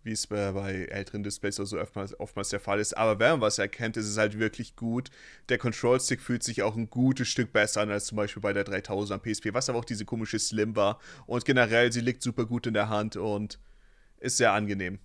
Wie 0.06 0.12
es 0.12 0.28
bei, 0.28 0.52
bei 0.52 0.84
älteren 0.84 1.24
Displays 1.24 1.58
oder 1.58 1.66
so 1.66 1.80
oftmals, 1.80 2.18
oftmals 2.20 2.50
der 2.50 2.60
Fall 2.60 2.78
ist. 2.78 2.96
Aber 2.96 3.18
wenn 3.18 3.32
man 3.32 3.40
was 3.40 3.58
erkennt, 3.58 3.96
ist 3.96 4.06
es 4.06 4.16
halt 4.16 4.38
wirklich 4.38 4.76
gut. 4.76 5.10
Der 5.48 5.58
Control-Stick 5.58 6.20
fühlt 6.20 6.44
sich 6.44 6.62
auch 6.62 6.76
ein 6.76 6.88
gutes 6.88 7.26
Stück 7.26 7.52
besser 7.52 7.80
an 7.80 7.90
als 7.90 8.04
zum 8.06 8.14
Beispiel 8.16 8.40
bei 8.40 8.52
der 8.52 8.64
3000er 8.64 9.18
PSP, 9.18 9.52
was 9.52 9.68
aber 9.68 9.80
auch 9.80 9.84
diese 9.84 10.04
komische 10.04 10.38
Slim 10.38 10.76
war. 10.76 11.00
Und 11.26 11.44
generell, 11.44 11.90
sie 11.92 12.02
liegt 12.02 12.22
super 12.22 12.46
gut 12.46 12.68
in 12.68 12.74
der 12.74 12.88
Hand 12.88 13.16
und 13.16 13.58
ist 14.20 14.36
sehr 14.36 14.52
angenehm. 14.52 15.00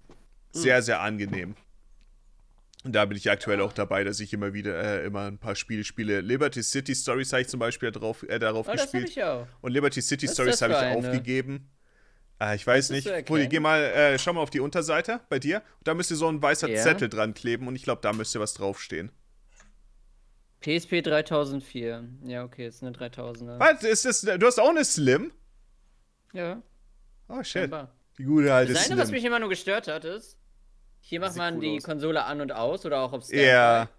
Sehr, 0.51 0.83
sehr 0.83 1.01
angenehm. 1.01 1.55
Und 2.83 2.93
da 2.93 3.05
bin 3.05 3.17
ich 3.17 3.29
aktuell 3.31 3.59
auch 3.61 3.73
dabei, 3.73 4.03
dass 4.03 4.19
ich 4.19 4.33
immer 4.33 4.53
wieder 4.53 5.01
äh, 5.01 5.05
immer 5.05 5.25
ein 5.27 5.39
paar 5.39 5.55
Spiele 5.55 5.83
spiele. 5.83 6.21
Liberty 6.21 6.61
City 6.61 6.93
Stories 6.93 7.31
habe 7.33 7.41
ich 7.41 7.47
zum 7.47 7.59
Beispiel 7.59 7.91
drauf, 7.91 8.23
äh, 8.29 8.37
darauf 8.37 8.67
Oh, 8.67 8.71
gespielt. 8.71 9.09
ich 9.09 9.23
auch. 9.23 9.47
Und 9.61 9.71
Liberty 9.71 10.01
City 10.01 10.27
Was 10.27 10.33
Stories 10.35 10.61
habe 10.61 10.73
ich 10.73 10.79
eine? 10.79 10.95
aufgegeben. 10.97 11.69
Äh, 12.41 12.55
ich 12.55 12.65
weiß 12.65 12.89
nicht. 12.89 13.07
Poli, 13.25 13.47
geh 13.47 13.59
mal, 13.59 13.81
äh, 13.81 14.17
schau 14.19 14.33
mal 14.33 14.41
auf 14.41 14.49
die 14.49 14.59
Unterseite 14.59 15.21
bei 15.29 15.37
dir. 15.39 15.57
Und 15.79 15.87
da 15.87 15.93
müsste 15.93 16.15
so 16.15 16.27
ein 16.27 16.41
weißer 16.41 16.67
Ja. 16.69 16.81
Zettel 16.81 17.07
dran 17.07 17.33
kleben 17.35 17.67
und 17.67 17.75
ich 17.75 17.83
glaube, 17.83 18.01
da 18.01 18.11
müsste 18.13 18.39
was 18.39 18.53
draufstehen. 18.55 19.11
PSP 20.61 21.01
3004. 21.01 22.03
Ja, 22.25 22.43
okay, 22.43 22.67
ist 22.67 22.83
eine 22.83 22.91
3000er. 22.95 23.59
Was? 23.59 23.83
Ist 23.83 24.05
das, 24.05 24.21
du 24.21 24.45
hast 24.45 24.59
auch 24.59 24.69
eine 24.69 24.85
Slim? 24.85 25.31
Ja, 26.33 26.61
Oh 27.27 27.37
shit. 27.43 27.47
scheinbar. 27.47 27.93
Die 28.17 28.23
gute 28.23 28.53
alte 28.53 28.73
Das 28.73 28.85
eine, 28.89 28.99
was 28.99 29.07
Slim. 29.09 29.15
mich 29.17 29.25
immer 29.25 29.39
nur 29.39 29.49
gestört 29.49 29.87
hat, 29.87 30.05
ist, 30.05 30.37
hier 30.99 31.19
macht 31.19 31.35
man 31.35 31.55
cool 31.55 31.61
die 31.61 31.77
aus. 31.77 31.83
Konsole 31.83 32.25
an 32.25 32.41
und 32.41 32.51
aus 32.51 32.85
oder 32.85 32.99
auch 33.01 33.13
auf 33.13 33.23
Standby. 33.23 33.45
Ja. 33.47 33.89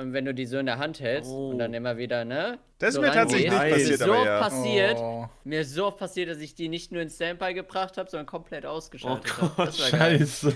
Und 0.00 0.14
wenn 0.14 0.24
du 0.24 0.32
die 0.32 0.46
so 0.46 0.56
in 0.56 0.64
der 0.64 0.78
Hand 0.78 0.98
hältst 1.00 1.30
Oh. 1.30 1.50
und 1.50 1.58
dann 1.58 1.74
immer 1.74 1.98
wieder, 1.98 2.24
ne? 2.24 2.58
Das 2.78 2.90
ist 2.90 2.94
so 2.94 3.00
mir 3.02 3.12
tatsächlich 3.12 3.50
nicht 3.50 3.62
ist 3.62 3.70
passiert, 3.70 3.90
mir 3.90 3.96
so 3.98 4.04
aber 4.12 4.16
oft 4.20 4.26
ja. 4.26 4.40
passiert, 4.40 4.96
Oh, 4.98 5.28
mir 5.44 5.60
ist 5.60 5.74
so 5.74 5.86
oft 5.86 5.98
passiert, 5.98 6.30
dass 6.30 6.38
ich 6.38 6.54
die 6.54 6.68
nicht 6.70 6.90
nur 6.90 7.02
in 7.02 7.10
Standby 7.10 7.52
gebracht 7.52 7.98
habe, 7.98 8.08
sondern 8.08 8.24
komplett 8.24 8.64
ausgeschaltet 8.64 9.30
Oh 9.38 9.42
habe. 9.42 9.52
Gott, 9.56 9.68
Das 9.68 9.92
war 9.92 9.98
geil. 9.98 10.18
scheiße. 10.20 10.54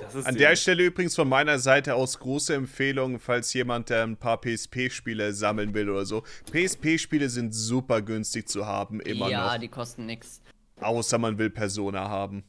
Das 0.00 0.14
ist 0.14 0.26
An 0.26 0.36
der 0.36 0.56
Stelle 0.56 0.84
übrigens 0.84 1.14
von 1.14 1.28
meiner 1.28 1.58
Seite 1.58 1.94
aus 1.96 2.18
große 2.18 2.54
Empfehlung, 2.54 3.20
falls 3.20 3.52
jemand 3.52 3.90
äh, 3.90 4.02
ein 4.02 4.16
paar 4.16 4.40
PSP-Spiele 4.40 5.34
sammeln 5.34 5.74
will 5.74 5.90
oder 5.90 6.06
so. 6.06 6.22
PSP-Spiele 6.50 7.28
sind 7.28 7.52
super 7.54 8.00
günstig 8.00 8.48
zu 8.48 8.64
haben, 8.66 9.00
immer 9.00 9.28
ja, 9.28 9.52
noch. 9.52 9.58
die 9.60 9.68
kosten 9.68 10.06
nix. 10.06 10.40
Außer 10.80 11.18
man 11.18 11.36
will 11.36 11.50
Persona 11.50 12.08
haben. 12.08 12.44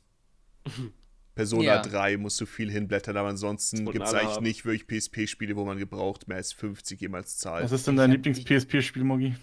Persona 1.35 1.63
Ja. 1.63 1.81
3 1.81 2.17
musst 2.17 2.39
du 2.39 2.45
viel 2.45 2.71
hinblättern, 2.71 3.17
aber 3.17 3.29
ansonsten 3.29 3.85
gibt 3.91 4.05
es 4.05 4.13
eigentlich 4.13 4.35
haben. 4.35 4.43
nicht 4.43 4.65
wirklich 4.65 4.87
PSP-Spiele, 4.87 5.55
wo 5.55 5.65
man 5.65 5.77
gebraucht 5.79 6.27
mehr 6.27 6.37
als 6.37 6.53
50 6.53 7.01
jemals 7.01 7.37
zahlt. 7.39 7.63
Was 7.63 7.71
ist 7.71 7.87
denn 7.87 7.95
dein 7.95 8.11
Lieblings-PSP-Spiel, 8.11 9.03
Mogi? 9.03 9.35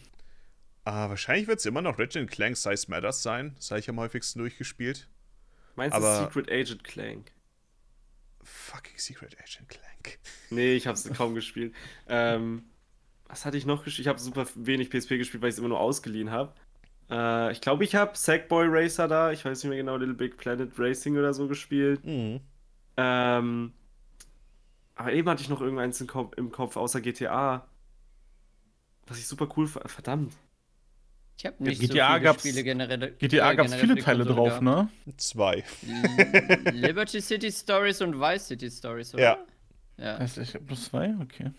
Ah, 0.84 1.08
wahrscheinlich 1.08 1.46
wird 1.48 1.58
es 1.58 1.66
immer 1.66 1.82
noch 1.82 1.98
Ratchet 1.98 2.30
Clank 2.30 2.56
Size 2.56 2.86
Matters 2.88 3.22
sein. 3.22 3.54
Das 3.56 3.70
habe 3.70 3.80
ich 3.80 3.88
am 3.90 3.98
häufigsten 3.98 4.38
durchgespielt. 4.38 5.08
Meinst 5.76 5.94
aber- 5.96 6.18
du 6.20 6.24
Secret 6.40 6.50
Agent 6.50 6.84
Clank? 6.84 7.32
Fucking 8.42 8.96
Secret 8.98 9.36
Agent 9.38 9.68
Clank. 9.68 10.18
Nee, 10.50 10.74
ich 10.74 10.86
hab's 10.86 11.04
kaum 11.12 11.34
gespielt. 11.34 11.74
Ähm, 12.08 12.64
was 13.28 13.44
hatte 13.44 13.56
ich 13.58 13.66
noch 13.66 13.84
gespielt? 13.84 14.04
Ich 14.06 14.08
habe 14.08 14.18
super 14.18 14.46
wenig 14.54 14.90
PSP 14.90 15.18
gespielt, 15.18 15.42
weil 15.42 15.50
ich 15.50 15.54
es 15.54 15.58
immer 15.58 15.68
nur 15.68 15.80
ausgeliehen 15.80 16.30
habe. 16.30 16.54
Äh, 17.10 17.52
ich 17.52 17.60
glaube, 17.60 17.84
ich 17.84 17.94
habe 17.94 18.12
Sackboy 18.16 18.66
Racer 18.68 19.08
da. 19.08 19.32
Ich 19.32 19.44
weiß 19.44 19.62
nicht 19.64 19.68
mehr 19.70 19.78
genau, 19.78 19.96
Little 19.96 20.14
Big 20.14 20.36
Planet 20.36 20.70
Racing 20.78 21.16
oder 21.16 21.32
so 21.34 21.48
gespielt. 21.48 22.04
Mhm. 22.04 22.40
Ähm, 22.96 23.72
aber 24.94 25.12
eben 25.12 25.28
hatte 25.28 25.42
ich 25.42 25.48
noch 25.48 25.60
irgendeins 25.60 26.00
im 26.00 26.06
Kopf, 26.06 26.36
im 26.36 26.50
Kopf 26.52 26.76
außer 26.76 27.00
GTA. 27.00 27.66
Was 29.06 29.18
ich 29.18 29.26
super 29.26 29.48
cool 29.56 29.66
fand. 29.66 29.90
Verdammt. 29.90 30.32
Ich 31.38 31.46
habe 31.46 31.56
nicht 31.64 31.80
GTA 31.80 31.88
so 32.08 32.12
viele 32.12 32.20
gab's- 32.20 32.40
Spiele 32.42 32.62
generell. 32.64 33.10
GTA 33.18 33.52
äh, 33.52 33.56
gab 33.56 33.66
es 33.66 33.74
viele 33.74 33.96
Teile 33.96 34.24
Konsole 34.24 34.34
drauf, 34.50 34.60
gehabt. 34.60 34.62
ne? 35.06 35.14
Zwei. 35.16 35.64
Liberty 36.72 37.20
City 37.22 37.50
Stories 37.50 38.02
und 38.02 38.20
Vice 38.20 38.46
City 38.48 38.70
Stories, 38.70 39.14
oder? 39.14 39.22
Ja. 39.22 39.38
Ja. 39.96 40.18
Heißt, 40.18 40.38
ich 40.38 40.54
hab 40.54 40.66
bloß 40.66 40.84
zwei? 40.84 41.14
Okay. 41.22 41.50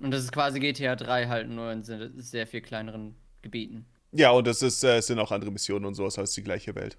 Und 0.00 0.10
das 0.10 0.24
ist 0.24 0.32
quasi 0.32 0.58
GTA 0.60 0.96
3 0.96 1.28
halt 1.28 1.48
nur 1.48 1.70
in 1.72 1.82
se- 1.84 2.10
sehr 2.16 2.46
viel 2.46 2.60
kleineren 2.62 3.14
Gebieten. 3.42 3.86
Ja, 4.12 4.30
und 4.30 4.46
das 4.46 4.62
ist, 4.62 4.84
äh, 4.84 4.98
es 4.98 5.06
sind 5.06 5.18
auch 5.18 5.32
andere 5.32 5.50
Missionen 5.50 5.84
und 5.86 5.94
sowas, 5.94 6.18
als 6.18 6.32
die 6.32 6.42
gleiche 6.42 6.74
Welt. 6.74 6.98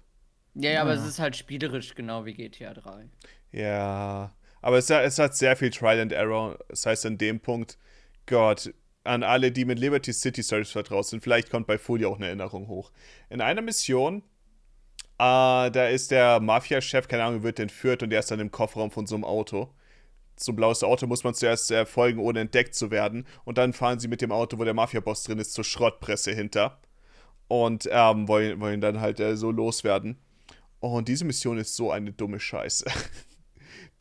Ja, 0.54 0.70
ja, 0.70 0.82
aber 0.82 0.94
Ja. 0.94 1.00
es 1.00 1.06
ist 1.06 1.18
halt 1.18 1.36
spielerisch 1.36 1.94
genau 1.94 2.24
wie 2.24 2.34
GTA 2.34 2.74
3. 2.74 3.08
Ja, 3.52 4.34
aber 4.62 4.78
es, 4.78 4.90
hat- 4.90 5.04
es 5.04 5.18
hat 5.18 5.36
sehr 5.36 5.56
viel 5.56 5.70
Trial 5.70 6.00
and 6.00 6.12
Error. 6.12 6.58
Das 6.68 6.86
heißt, 6.86 7.06
an 7.06 7.18
dem 7.18 7.40
Punkt, 7.40 7.78
Gott, 8.26 8.72
an 9.04 9.22
alle, 9.22 9.52
die 9.52 9.64
mit 9.64 9.78
Liberty 9.78 10.12
City 10.12 10.42
Stories 10.42 10.70
vertraut 10.72 11.06
sind, 11.06 11.22
vielleicht 11.22 11.50
kommt 11.50 11.66
bei 11.66 11.78
Folie 11.78 12.08
auch 12.08 12.16
eine 12.16 12.26
Erinnerung 12.26 12.68
hoch. 12.68 12.90
In 13.30 13.40
einer 13.40 13.62
Mission, 13.62 14.22
äh, 15.18 15.70
da 15.70 15.88
ist 15.88 16.10
der 16.10 16.40
Mafia-Chef, 16.40 17.06
keine 17.08 17.24
Ahnung, 17.24 17.42
wird 17.42 17.58
entführt 17.60 18.02
und 18.02 18.10
der 18.10 18.20
ist 18.20 18.30
dann 18.30 18.40
im 18.40 18.50
Kofferraum 18.50 18.90
von 18.90 19.06
so 19.06 19.14
einem 19.14 19.24
Auto. 19.24 19.72
So 20.36 20.52
ein 20.52 20.56
blaues 20.56 20.82
Auto 20.82 21.06
muss 21.06 21.22
man 21.24 21.34
zuerst 21.34 21.70
äh, 21.70 21.86
folgen, 21.86 22.18
ohne 22.20 22.40
entdeckt 22.40 22.74
zu 22.74 22.90
werden. 22.90 23.26
Und 23.44 23.58
dann 23.58 23.72
fahren 23.72 24.00
sie 24.00 24.08
mit 24.08 24.20
dem 24.20 24.32
Auto, 24.32 24.58
wo 24.58 24.64
der 24.64 24.74
Mafia-Boss 24.74 25.24
drin 25.24 25.38
ist, 25.38 25.52
zur 25.54 25.64
Schrottpresse 25.64 26.32
hinter. 26.32 26.80
Und 27.48 27.88
ähm, 27.90 28.26
wollen, 28.28 28.60
wollen 28.60 28.80
dann 28.80 29.00
halt 29.00 29.20
äh, 29.20 29.36
so 29.36 29.50
loswerden. 29.50 30.16
Und 30.80 31.08
diese 31.08 31.24
Mission 31.24 31.58
ist 31.58 31.76
so 31.76 31.90
eine 31.90 32.12
dumme 32.12 32.40
Scheiße. 32.40 32.84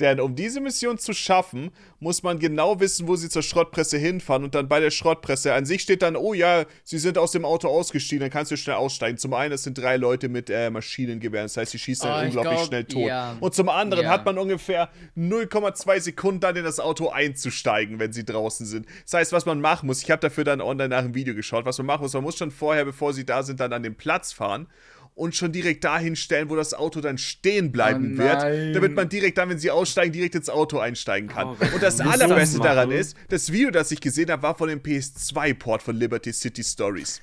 Denn 0.04 0.20
um 0.20 0.36
diese 0.36 0.60
Mission 0.60 0.98
zu 0.98 1.14
schaffen, 1.14 1.72
muss 2.02 2.24
man 2.24 2.38
genau 2.38 2.82
wissen, 2.82 3.08
wo 3.08 3.16
sie 3.16 3.30
zur 3.30 3.42
Schrottpresse 3.42 3.98
hinfahren 3.98 4.44
und 4.44 4.54
dann 4.54 4.68
bei 4.68 4.82
der 4.82 4.92
Schrottpresse 4.92 5.54
an 5.54 5.66
sich 5.66 5.82
steht 5.82 6.02
dann, 6.02 6.18
oh 6.18 6.34
ja, 6.34 6.66
sie 6.84 7.00
sind 7.00 7.18
aus 7.18 7.32
dem 7.32 7.46
Auto 7.46 7.70
ausgestiegen, 7.70 8.20
dann 8.20 8.30
kannst 8.30 8.52
du 8.52 8.58
schnell 8.58 8.76
aussteigen. 8.76 9.18
Zum 9.18 9.34
einen, 9.34 9.54
es 9.54 9.64
sind 9.64 9.78
drei 9.78 9.96
Leute 9.96 10.28
mit 10.28 10.50
äh, 10.50 10.70
Maschinengewehren, 10.70 11.46
das 11.46 11.56
heißt, 11.56 11.72
sie 11.72 11.80
schießen 11.80 12.10
dann 12.10 12.18
Oh, 12.18 12.22
ich 12.22 12.26
unglaublich 12.28 12.54
glaub, 12.58 12.68
schnell 12.68 12.84
tot. 12.84 13.08
ja. 13.08 13.38
Und 13.40 13.56
zum 13.56 13.70
anderen 13.70 14.04
Ja. 14.04 14.10
hat 14.12 14.26
man 14.26 14.38
ungefähr 14.38 14.90
0,2 15.18 16.00
Sekunden 16.02 16.42
dann 16.42 16.58
in 16.58 16.66
das 16.66 16.82
Auto 16.82 17.08
einzusteigen, 17.10 17.98
wenn 18.00 18.12
sie 18.12 18.26
draußen 18.26 18.66
sind. 18.66 18.86
Das 19.06 19.14
heißt, 19.14 19.32
was 19.32 19.46
man 19.46 19.62
machen 19.62 19.88
muss, 19.88 20.04
ich 20.04 20.12
habe 20.12 20.20
dafür 20.20 20.44
dann 20.44 20.60
online 20.60 20.90
nach 20.90 21.04
dem 21.04 21.16
Video 21.16 21.34
geschaut, 21.34 21.66
was 21.66 21.78
man 21.78 21.88
machen 21.88 22.02
muss, 22.02 22.14
man 22.14 22.24
muss 22.24 22.38
schon 22.38 22.52
vorher, 22.52 22.84
bevor 22.84 23.14
sie 23.14 23.26
da 23.26 23.42
sind, 23.42 23.62
dann 23.62 23.72
an 23.72 23.84
den 23.84 23.96
Platz 23.96 24.34
fahren 24.34 24.68
und 25.16 25.36
schon 25.36 25.52
direkt 25.52 25.84
dahin 25.84 26.16
stellen, 26.16 26.50
wo 26.50 26.56
das 26.56 26.74
Auto 26.74 27.00
dann 27.02 27.18
stehen 27.18 27.72
bleiben 27.72 28.16
Oh 28.16 28.18
wird, 28.18 28.76
damit 28.76 28.96
man 28.96 29.10
direkt 29.10 29.38
dann, 29.38 29.50
wenn 29.50 29.60
sie 29.60 29.70
aussteigen, 29.72 30.12
direkt 30.12 30.36
ins 30.36 30.50
Auto 30.50 30.80
einsteigen 30.80 31.30
kann. 31.30 31.48
Oh, 31.50 31.58
und 31.74 31.84
das 31.84 31.98
das 31.98 32.08
allerbeste 32.08 32.58
machen? 32.58 32.68
daran 32.68 32.92
ist, 32.92 33.16
das 33.30 33.52
Video, 33.52 33.70
das 33.72 33.92
ich 33.92 34.02
gesehen 34.02 34.32
habe, 34.32 34.42
war 34.44 34.58
von 34.58 34.70
dem 34.70 34.80
PS2-Port 34.80 35.84
von 35.84 35.96
Liberty 35.96 36.34
City 36.34 36.64
Stories. 36.64 37.22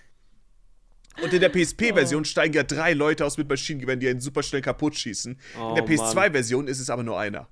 Und 1.23 1.33
in 1.35 1.41
der 1.41 1.49
PSP-Version 1.51 2.25
steigen 2.25 2.55
ja 2.55 2.63
drei 2.63 2.93
Leute 2.93 3.27
aus 3.27 3.37
mit 3.37 3.49
Maschinengewehren, 3.49 4.01
die 4.01 4.09
einen 4.09 4.21
super 4.21 4.43
schnell 4.43 4.63
kaputt 4.63 4.97
schießen. 4.97 5.33
in 5.33 5.61
Oh, 5.61 5.75
der 5.75 5.83
Mann. 5.83 5.93
PS2-Version 5.93 6.69
ist 6.69 6.81
es 6.81 6.89
aber 6.89 7.03
nur 7.03 7.19
einer. 7.19 7.49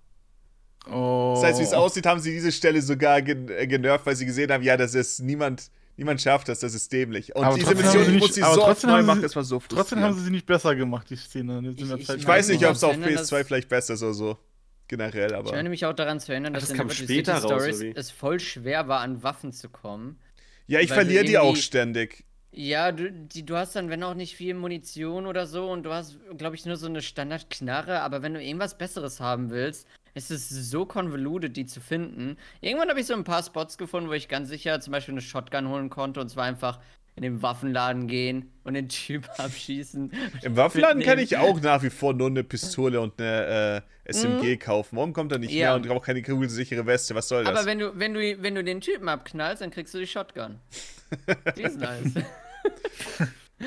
Oh. 0.90 1.32
Das 1.34 1.44
heißt, 1.44 1.58
wie 1.60 1.64
es 1.64 1.72
aussieht, 1.74 2.06
haben 2.06 2.20
sie 2.20 2.30
diese 2.30 2.52
Stelle 2.52 2.80
sogar 2.80 3.20
gen 3.20 3.48
äh, 3.48 3.66
genervt, 3.66 4.06
weil 4.06 4.16
sie 4.16 4.24
gesehen 4.24 4.50
haben, 4.52 4.62
ja, 4.62 4.76
das 4.76 4.94
ist 4.94 5.20
niemand, 5.20 5.70
niemand 5.98 6.20
schafft 6.22 6.48
das, 6.48 6.60
das 6.60 6.72
ist 6.74 6.90
dämlich. 6.92 7.34
Und 7.36 7.44
Aber 7.44 7.56
diese 7.58 7.74
Mission, 7.74 7.92
sie 7.92 7.98
ich 8.00 8.08
nicht- 8.08 8.20
muss 8.20 8.34
sie 8.34 8.42
aber 8.42 8.54
so 8.54 8.60
oft 8.62 8.68
trotzdem 8.70 8.90
neu 8.90 8.96
haben 8.98 9.06
machen, 9.06 9.16
sie- 9.18 9.22
das 9.22 9.36
war 9.36 9.44
so 9.44 9.62
Trotzdem 9.68 10.00
haben 10.00 10.14
sie 10.14 10.24
sie 10.24 10.30
nicht 10.30 10.46
besser 10.46 10.74
gemacht, 10.74 11.10
die 11.10 11.16
Szene. 11.16 11.60
Die 11.62 11.82
Ich- 11.84 11.90
ich 11.92 12.06
Zeit 12.06 12.18
Ich 12.18 12.26
weiß 12.26 12.48
nicht, 12.48 12.64
ob 12.66 12.72
es 12.72 12.82
auf 12.84 12.92
erinnern, 12.92 13.10
PS2 13.10 13.38
dass- 13.40 13.46
vielleicht 13.46 13.68
besser 13.68 13.94
ist 13.94 14.02
oder 14.02 14.14
so. 14.14 14.38
Generell, 14.88 15.30
Ich 15.32 15.36
aber. 15.36 15.50
meine 15.52 15.68
mich 15.68 15.84
auch 15.84 15.92
daran 15.92 16.18
zu 16.18 16.32
erinnern, 16.32 16.54
dass 16.54 16.68
das 16.68 16.70
in 16.78 16.88
später 16.90 17.34
City 17.40 17.52
raus, 17.52 17.62
Stories 17.62 17.92
es 17.94 18.10
voll 18.10 18.40
schwer 18.40 18.88
war, 18.88 19.00
an 19.00 19.22
Waffen 19.22 19.52
zu 19.52 19.68
kommen. 19.68 20.18
Ja, 20.66 20.80
ich 20.80 20.90
verliere 20.90 21.24
die 21.24 21.36
auch 21.36 21.56
ständig. 21.56 22.24
Ja, 22.52 22.90
du, 22.92 23.12
die, 23.12 23.44
du 23.44 23.56
hast 23.56 23.76
dann, 23.76 23.90
wenn 23.90 24.02
auch 24.02 24.14
nicht 24.14 24.34
viel 24.34 24.54
Munition 24.54 25.26
oder 25.26 25.46
so, 25.46 25.70
und 25.70 25.82
du 25.82 25.92
hast, 25.92 26.16
glaube 26.38 26.56
ich, 26.56 26.64
nur 26.64 26.76
so 26.76 26.86
eine 26.86 27.02
Standardknarre, 27.02 28.00
aber 28.00 28.22
wenn 28.22 28.32
du 28.32 28.42
irgendwas 28.42 28.78
Besseres 28.78 29.20
haben 29.20 29.50
willst, 29.50 29.86
ist 30.18 30.30
es 30.30 30.48
so 30.70 30.84
convoluted, 30.86 31.56
die 31.56 31.66
zu 31.66 31.80
finden. 31.80 32.36
Irgendwann 32.60 32.88
habe 32.88 33.00
ich 33.00 33.06
so 33.06 33.14
ein 33.14 33.24
paar 33.24 33.42
Spots 33.42 33.78
gefunden, 33.78 34.08
wo 34.08 34.12
ich 34.12 34.28
ganz 34.28 34.48
sicher 34.48 34.80
zum 34.80 34.92
Beispiel 34.92 35.14
eine 35.14 35.20
Shotgun 35.22 35.68
holen 35.68 35.90
konnte, 35.90 36.20
und 36.20 36.28
zwar 36.28 36.44
einfach 36.44 36.78
in 37.16 37.22
den 37.22 37.42
Waffenladen 37.42 38.06
gehen 38.06 38.52
und 38.64 38.74
den 38.74 38.88
Typ 38.88 39.28
abschießen. 39.38 40.12
Im 40.42 40.56
Waffenladen 40.56 41.02
kann 41.02 41.18
ich 41.18 41.36
auch 41.36 41.60
nach 41.60 41.82
wie 41.82 41.90
vor 41.90 42.14
nur 42.14 42.28
eine 42.28 42.44
Pistole 42.44 43.00
und 43.00 43.20
eine 43.20 43.82
äh, 44.06 44.12
SMG 44.12 44.56
kaufen. 44.56 44.96
Warum 44.96 45.12
kommt 45.12 45.32
er 45.32 45.38
nicht 45.38 45.50
Ja. 45.52 45.68
mehr 45.70 45.74
und 45.76 45.90
auch 45.90 46.04
keine 46.04 46.22
kugelsichere 46.22 46.86
Weste? 46.86 47.14
Was 47.16 47.28
soll 47.28 47.42
das? 47.44 47.56
Aber 47.56 47.66
wenn 47.66 47.78
du, 47.80 47.98
wenn 47.98 48.14
du, 48.14 48.20
wenn 48.42 48.54
du 48.54 48.62
den 48.62 48.80
Typen 48.80 49.08
abknallst, 49.08 49.62
dann 49.62 49.70
kriegst 49.70 49.92
du 49.94 49.98
die 49.98 50.06
Shotgun. 50.06 50.60
Die 51.56 51.62
ist 51.62 51.78
nice. 51.80 52.12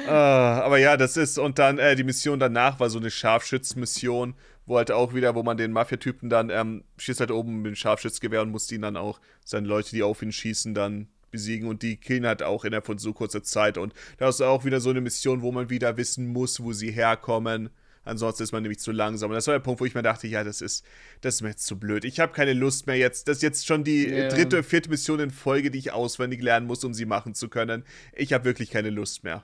Ah, 0.08 0.62
aber 0.62 0.78
ja, 0.78 0.96
das 0.96 1.18
ist, 1.18 1.38
und 1.38 1.60
dann 1.60 1.78
äh, 1.78 1.96
die 1.98 2.04
Mission 2.06 2.40
danach 2.40 2.80
war 2.80 2.90
so 2.90 2.98
eine 3.00 3.12
Scharfschützenmission, 3.12 4.36
wo 4.72 4.78
halt 4.78 4.90
auch 4.90 5.14
wieder, 5.14 5.36
wo 5.36 5.44
man 5.44 5.58
den 5.58 5.74
Mafia-Typen 5.74 6.30
dann, 6.30 6.50
ähm, 6.50 6.86
schießt 6.98 7.20
halt 7.20 7.30
oben 7.32 7.58
mit 7.62 7.74
dem 7.74 7.76
Scharfschützgewehr 7.76 8.42
und 8.42 8.52
muss 8.52 8.72
ihn 8.72 8.82
dann 8.82 8.96
auch, 8.96 9.20
seine 9.44 9.68
Leute, 9.68 9.90
die 9.92 10.02
auf 10.02 10.22
ihn 10.22 10.32
schießen, 10.32 10.74
dann 10.74 11.10
besiegen 11.30 11.68
und 11.68 11.82
die 11.84 11.98
killen 11.98 12.26
halt 12.26 12.42
auch 12.42 12.64
innerhalb 12.64 12.86
von 12.86 12.98
so 12.98 13.12
kurzer 13.14 13.44
Zeit. 13.44 13.78
Und 13.78 13.94
da 14.18 14.30
ist 14.30 14.42
auch 14.42 14.64
wieder 14.66 14.80
so 14.80 14.90
eine 14.90 15.02
Mission, 15.02 15.42
wo 15.42 15.52
man 15.52 15.70
wieder 15.70 15.98
wissen 15.98 16.28
muss, 16.28 16.64
wo 16.64 16.72
sie 16.74 16.92
herkommen. 16.92 17.70
Ansonsten 18.04 18.44
ist 18.44 18.52
man 18.54 18.64
nämlich 18.64 18.80
zu 18.80 18.92
langsam. 18.92 19.30
Und 19.30 19.36
das 19.36 19.46
war 19.48 19.54
der 19.56 19.60
Punkt, 19.60 19.82
wo 19.82 19.86
ich 19.86 19.94
mir 19.94 20.02
dachte, 20.04 20.28
ja, 20.28 20.44
das 20.44 20.62
ist, 20.62 20.86
das 21.20 21.36
ist 21.36 21.42
mir 21.42 21.50
jetzt 21.50 21.66
zu 21.68 21.78
blöd. 21.78 22.04
Ich 22.06 22.20
habe 22.22 22.32
keine 22.34 22.54
Lust 22.54 22.88
mehr 22.88 22.98
jetzt. 22.98 23.28
Das 23.28 23.38
ist 23.38 23.44
jetzt 23.44 23.68
schon 23.68 23.84
die 23.84 24.08
Ja. 24.08 24.30
dritte 24.30 24.64
vierte 24.64 24.90
Mission 24.90 25.20
in 25.20 25.32
Folge, 25.32 25.70
die 25.70 25.80
ich 25.80 25.92
auswendig 25.92 26.42
lernen 26.42 26.66
muss, 26.66 26.84
um 26.84 26.94
sie 26.94 27.06
machen 27.06 27.36
zu 27.36 27.50
können. 27.50 27.84
Ich 28.14 28.32
habe 28.34 28.46
wirklich 28.46 28.72
keine 28.72 28.90
Lust 28.90 29.24
mehr. 29.24 29.44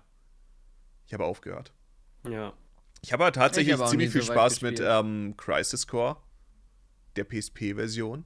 Ich 1.06 1.14
habe 1.14 1.25
aufgehört. 1.25 1.73
Ja. 2.30 2.53
Ich 3.01 3.14
habe 3.14 3.32
tatsächlich 3.32 3.76
auch 3.76 3.90
ziemlich 3.90 4.11
viel 4.11 4.22
so 4.22 4.32
Spaß 4.34 4.61
mit 4.61 4.82
ähm, 4.84 5.35
Crisis 5.38 5.88
Core, 5.88 6.17
der 7.16 7.24
PSP-Version. 7.26 8.26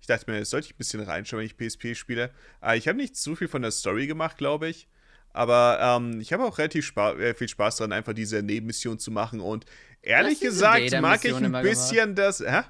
Ich 0.00 0.06
dachte 0.06 0.30
mir, 0.30 0.44
sollte 0.44 0.66
ich 0.66 0.74
ein 0.74 0.78
bisschen 0.78 1.00
reinschauen, 1.00 1.40
wenn 1.40 1.46
ich 1.46 1.56
PSP 1.56 1.94
spiele. 1.94 2.30
Äh, 2.62 2.76
ich 2.78 2.88
habe 2.88 2.96
nicht 2.98 3.16
zu 3.16 3.36
viel 3.36 3.48
von 3.48 3.62
der 3.62 3.70
Story 3.70 4.06
gemacht, 4.06 4.36
glaube 4.38 4.68
ich. 4.68 4.88
Aber 5.32 5.78
ähm, 5.80 6.20
ich 6.20 6.32
habe 6.32 6.44
auch 6.44 6.58
relativ 6.58 6.84
spa 6.84 7.12
äh, 7.12 7.34
viel 7.34 7.48
Spaß 7.48 7.76
daran, 7.76 7.92
einfach 7.92 8.12
diese 8.12 8.42
Nebenmission 8.42 8.98
zu 8.98 9.10
machen. 9.10 9.40
Und 9.40 9.64
ehrlich 10.02 10.40
gesagt 10.40 10.90
mag 11.00 11.24
ich 11.24 11.34
ein 11.34 11.52
bisschen 11.62 12.14
das. 12.14 12.40
Hä? 12.40 12.62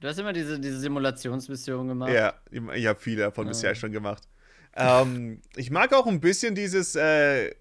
Du 0.00 0.08
hast 0.08 0.18
immer 0.18 0.32
diese, 0.32 0.60
diese 0.60 0.78
Simulationsmission 0.78 1.88
gemacht. 1.88 2.12
Ja, 2.12 2.34
ich, 2.50 2.62
ich 2.74 2.86
habe 2.86 3.00
viele 3.00 3.22
davon 3.22 3.46
Ah. 3.46 3.48
bisher 3.48 3.74
schon 3.74 3.92
gemacht. 3.92 4.28
Ähm, 4.74 5.40
ich 5.56 5.70
mag 5.70 5.92
auch 5.94 6.06
ein 6.06 6.20
bisschen 6.20 6.54
dieses, 6.54 6.94
äh, 6.96 7.54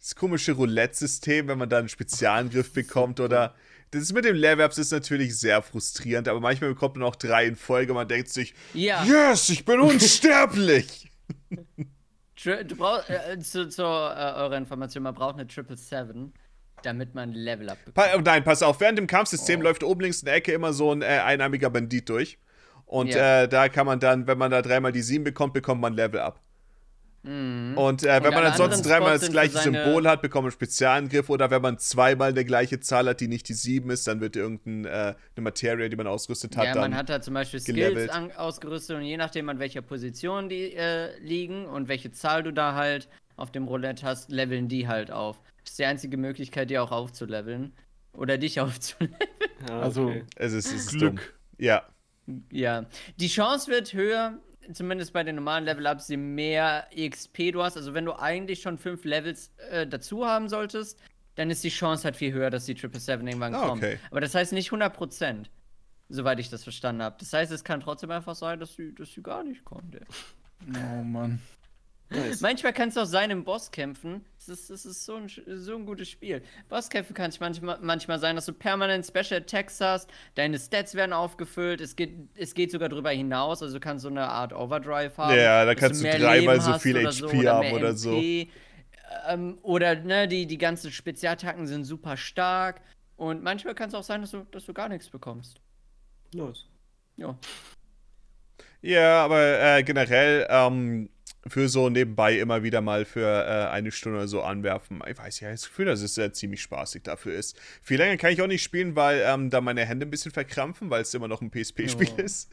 das 0.00 0.14
komische 0.16 0.52
Roulette-System, 0.52 1.48
wenn 1.48 1.58
man 1.58 1.68
da 1.68 1.78
einen 1.78 1.88
Spezialangriff 1.88 2.72
bekommt 2.72 3.20
oder. 3.20 3.54
Das 3.92 4.12
mit 4.12 4.24
dem 4.24 4.36
Level-Ups 4.36 4.78
ist 4.78 4.92
natürlich 4.92 5.36
sehr 5.36 5.60
frustrierend, 5.62 6.28
aber 6.28 6.38
manchmal 6.38 6.70
bekommt 6.70 6.94
man 6.96 7.02
auch 7.08 7.16
drei 7.16 7.46
in 7.46 7.56
Folge 7.56 7.90
und 7.90 7.96
man 7.96 8.06
denkt 8.06 8.28
sich, 8.28 8.54
Ja. 8.72 9.02
yes, 9.04 9.48
ich 9.48 9.64
bin 9.64 9.80
unsterblich! 9.80 11.10
Du 12.44 12.76
brauchst, 12.76 13.10
äh, 13.10 13.36
zu, 13.40 13.68
zu 13.68 13.82
äh, 13.82 13.86
eurer 13.86 14.56
Information, 14.56 15.02
man 15.02 15.14
braucht 15.14 15.34
eine 15.34 15.46
Triple 15.48 15.76
Seven, 15.76 16.32
damit 16.82 17.14
man 17.14 17.32
Level 17.32 17.68
Up 17.68 17.78
bekommt. 17.84 17.94
Pa 17.96 18.16
oh 18.16 18.20
nein, 18.20 18.44
pass 18.44 18.62
auf, 18.62 18.80
während 18.80 18.96
dem 18.96 19.06
Kampfsystem 19.08 19.60
Oh. 19.60 19.64
läuft 19.64 19.82
oben 19.82 20.00
links 20.02 20.20
in 20.20 20.26
der 20.26 20.36
Ecke 20.36 20.52
immer 20.52 20.72
so 20.72 20.92
ein 20.92 21.02
äh, 21.02 21.06
einarmiger 21.06 21.68
Bandit 21.68 22.08
durch. 22.08 22.38
Und 22.86 23.08
Ja. 23.12 23.42
äh, 23.42 23.48
da 23.48 23.68
kann 23.68 23.86
man 23.86 24.00
dann, 24.00 24.26
wenn 24.26 24.38
man 24.38 24.50
da 24.52 24.62
dreimal 24.62 24.92
die 24.92 25.02
7 25.02 25.22
bekommt, 25.24 25.52
bekommt 25.52 25.80
man 25.80 25.94
Level 25.94 26.20
up. 26.20 26.40
Mhm. 27.22 27.76
Und 27.76 28.02
äh, 28.02 28.06
wenn 28.22 28.22
man 28.32 28.34
alle 28.44 28.52
ansonsten 28.52 28.88
dreimal 28.88 29.18
das 29.18 29.30
gleiche 29.30 29.58
Symbol 29.58 30.08
hat, 30.08 30.22
bekommt 30.22 30.44
man 30.44 30.48
einen 30.48 30.52
Spezialangriff. 30.52 31.28
Oder 31.28 31.50
wenn 31.50 31.60
man 31.60 31.78
zweimal 31.78 32.30
eine 32.30 32.44
gleiche 32.44 32.80
Zahl 32.80 33.08
hat, 33.08 33.20
die 33.20 33.28
nicht 33.28 33.48
die 33.48 33.54
7 33.54 33.90
ist, 33.90 34.06
dann 34.06 34.20
wird 34.20 34.36
irgendeine 34.36 34.88
äh, 34.88 34.92
eine 35.36 35.42
Materie, 35.42 35.88
die 35.90 35.96
man 35.96 36.06
ausgerüstet 36.06 36.56
hat, 36.56 36.64
ja, 36.64 36.72
dann. 36.72 36.82
man 36.90 36.96
hat 36.96 37.10
da 37.10 37.20
zum 37.20 37.34
Beispiel 37.34 37.60
Skills 37.60 37.76
gelevelt. 37.76 38.10
an, 38.10 38.32
ausgerüstet 38.32 38.96
und 38.96 39.02
je 39.02 39.16
nachdem, 39.18 39.48
an 39.50 39.58
welcher 39.58 39.82
Position 39.82 40.48
die 40.48 40.72
äh, 40.74 41.18
liegen 41.20 41.66
und 41.66 41.88
welche 41.88 42.10
Zahl 42.10 42.42
du 42.42 42.52
da 42.52 42.74
halt 42.74 43.08
auf 43.36 43.50
dem 43.52 43.64
Roulette 43.68 44.06
hast, 44.06 44.30
leveln 44.30 44.68
die 44.68 44.88
halt 44.88 45.10
auf. 45.10 45.40
Das 45.62 45.72
ist 45.72 45.78
die 45.78 45.84
einzige 45.84 46.16
Möglichkeit, 46.16 46.70
die 46.70 46.78
auch 46.78 46.90
aufzuleveln. 46.90 47.72
Oder 48.12 48.38
dich 48.38 48.60
aufzuleveln. 48.60 49.18
Ja, 49.68 49.80
Also- 49.80 50.06
okay. 50.06 50.24
es 50.36 50.52
ist, 50.54 50.66
es 50.66 50.72
ist 50.72 50.90
Glück. 50.90 51.16
dumm. 51.16 51.20
Ja. 51.58 51.82
Ja. 52.50 52.86
Die 53.18 53.28
Chance 53.28 53.70
wird 53.70 53.92
höher, 53.92 54.38
zumindest 54.72 55.12
bei 55.12 55.22
den 55.24 55.36
normalen 55.36 55.64
Level-Ups, 55.64 56.08
je 56.08 56.16
mehr 56.16 56.86
XP 56.96 57.52
du 57.52 57.62
hast. 57.62 57.76
Also 57.76 57.94
wenn 57.94 58.04
du 58.04 58.12
eigentlich 58.18 58.60
schon 58.62 58.78
fünf 58.78 59.04
Levels 59.04 59.52
äh, 59.70 59.86
dazu 59.86 60.26
haben 60.26 60.48
solltest, 60.48 60.98
dann 61.36 61.50
ist 61.50 61.62
die 61.64 61.70
Chance 61.70 62.04
halt 62.04 62.16
viel 62.16 62.32
höher, 62.32 62.50
dass 62.50 62.66
die 62.66 62.74
Triple 62.74 63.00
Seven 63.00 63.26
irgendwann 63.26 63.54
Ah, 63.54 63.66
kommt. 63.68 63.82
okay. 63.82 63.98
Aber 64.10 64.20
das 64.20 64.34
heißt 64.34 64.52
nicht 64.52 64.70
100%, 64.70 65.46
soweit 66.08 66.38
ich 66.40 66.50
das 66.50 66.64
verstanden 66.64 67.02
habe. 67.02 67.16
Das 67.18 67.32
heißt, 67.32 67.50
es 67.52 67.64
kann 67.64 67.80
trotzdem 67.80 68.10
einfach 68.10 68.34
sein, 68.34 68.60
dass 68.60 68.74
sie, 68.74 68.94
dass 68.94 69.12
sie 69.12 69.22
gar 69.22 69.42
nicht 69.44 69.64
kommt. 69.64 69.94
ey. 69.94 70.02
Oh 70.76 71.02
Mann. 71.02 71.40
Nice. 72.10 72.40
Manchmal 72.40 72.72
kann 72.72 72.88
es 72.88 72.98
auch 72.98 73.04
sein 73.04 73.30
im 73.30 73.44
Bosskämpfen. 73.44 74.24
Es 74.36 74.48
ist, 74.48 74.70
es 74.70 74.84
ist 74.84 75.04
so, 75.04 75.14
ein, 75.14 75.28
so 75.28 75.76
ein 75.76 75.86
gutes 75.86 76.08
Spiel. 76.08 76.42
Bosskämpfen 76.68 77.14
kann 77.14 77.30
es 77.30 77.38
manchmal, 77.38 77.78
manchmal 77.80 78.18
sein, 78.18 78.34
dass 78.34 78.46
du 78.46 78.52
permanent 78.52 79.06
Special 79.06 79.40
Attacks 79.40 79.80
hast, 79.80 80.10
deine 80.34 80.58
Stats 80.58 80.96
werden 80.96 81.12
aufgefüllt, 81.12 81.80
es 81.80 81.94
geht, 81.94 82.12
es 82.34 82.54
geht 82.54 82.72
sogar 82.72 82.88
darüber 82.88 83.10
hinaus, 83.10 83.62
also 83.62 83.74
du 83.74 83.80
kannst 83.80 84.02
so 84.02 84.08
eine 84.08 84.28
Art 84.28 84.52
Overdrive 84.52 85.16
haben. 85.18 85.36
Ja, 85.36 85.64
da 85.64 85.74
kannst 85.76 86.00
du 86.00 86.04
mehr 86.04 86.18
dreimal 86.18 86.60
so 86.60 86.78
viel 86.78 87.06
HP 87.06 87.24
oder 87.24 87.54
haben 87.54 87.72
oder 87.72 87.94
so. 87.94 88.20
Ähm, 89.28 89.58
oder 89.62 89.94
ne, 89.94 90.26
die, 90.26 90.46
die 90.46 90.58
ganzen 90.58 90.90
Spezialattacken 90.90 91.66
sind 91.68 91.84
super 91.84 92.16
stark. 92.16 92.80
Und 93.16 93.42
manchmal 93.42 93.74
kann 93.74 93.88
es 93.88 93.94
auch 93.94 94.02
sein, 94.02 94.22
dass 94.22 94.32
du, 94.32 94.46
dass 94.50 94.66
du 94.66 94.72
gar 94.72 94.88
nichts 94.88 95.10
bekommst. 95.10 95.60
Nice. 96.34 96.66
Ja. 97.16 97.38
Ja, 98.82 99.24
aber 99.24 99.60
äh, 99.60 99.82
generell 99.82 100.46
ähm, 100.48 101.10
für 101.46 101.68
so 101.68 101.88
nebenbei 101.88 102.38
immer 102.38 102.62
wieder 102.62 102.80
mal 102.80 103.04
für 103.04 103.26
äh, 103.26 103.70
eine 103.70 103.90
Stunde 103.92 104.18
oder 104.18 104.28
so 104.28 104.42
anwerfen. 104.42 105.02
Ich 105.10 105.16
weiß 105.16 105.40
ja, 105.40 105.50
das 105.50 105.64
Gefühl, 105.68 105.86
dass 105.86 106.02
es 106.02 106.18
äh, 106.18 106.32
ziemlich 106.32 106.60
spaßig 106.62 107.02
dafür 107.02 107.34
ist. 107.34 107.58
Viel 107.82 107.96
länger 107.98 108.16
kann 108.18 108.32
ich 108.32 108.42
auch 108.42 108.46
nicht 108.46 108.62
spielen, 108.62 108.94
weil 108.96 109.22
ähm, 109.24 109.48
da 109.50 109.60
meine 109.60 109.84
Hände 109.86 110.06
ein 110.06 110.10
bisschen 110.10 110.32
verkrampfen, 110.32 110.90
weil 110.90 111.02
es 111.02 111.14
immer 111.14 111.28
noch 111.28 111.40
ein 111.40 111.50
PSP-Spiel 111.50 112.08
Oh. 112.18 112.20
ist. 112.22 112.50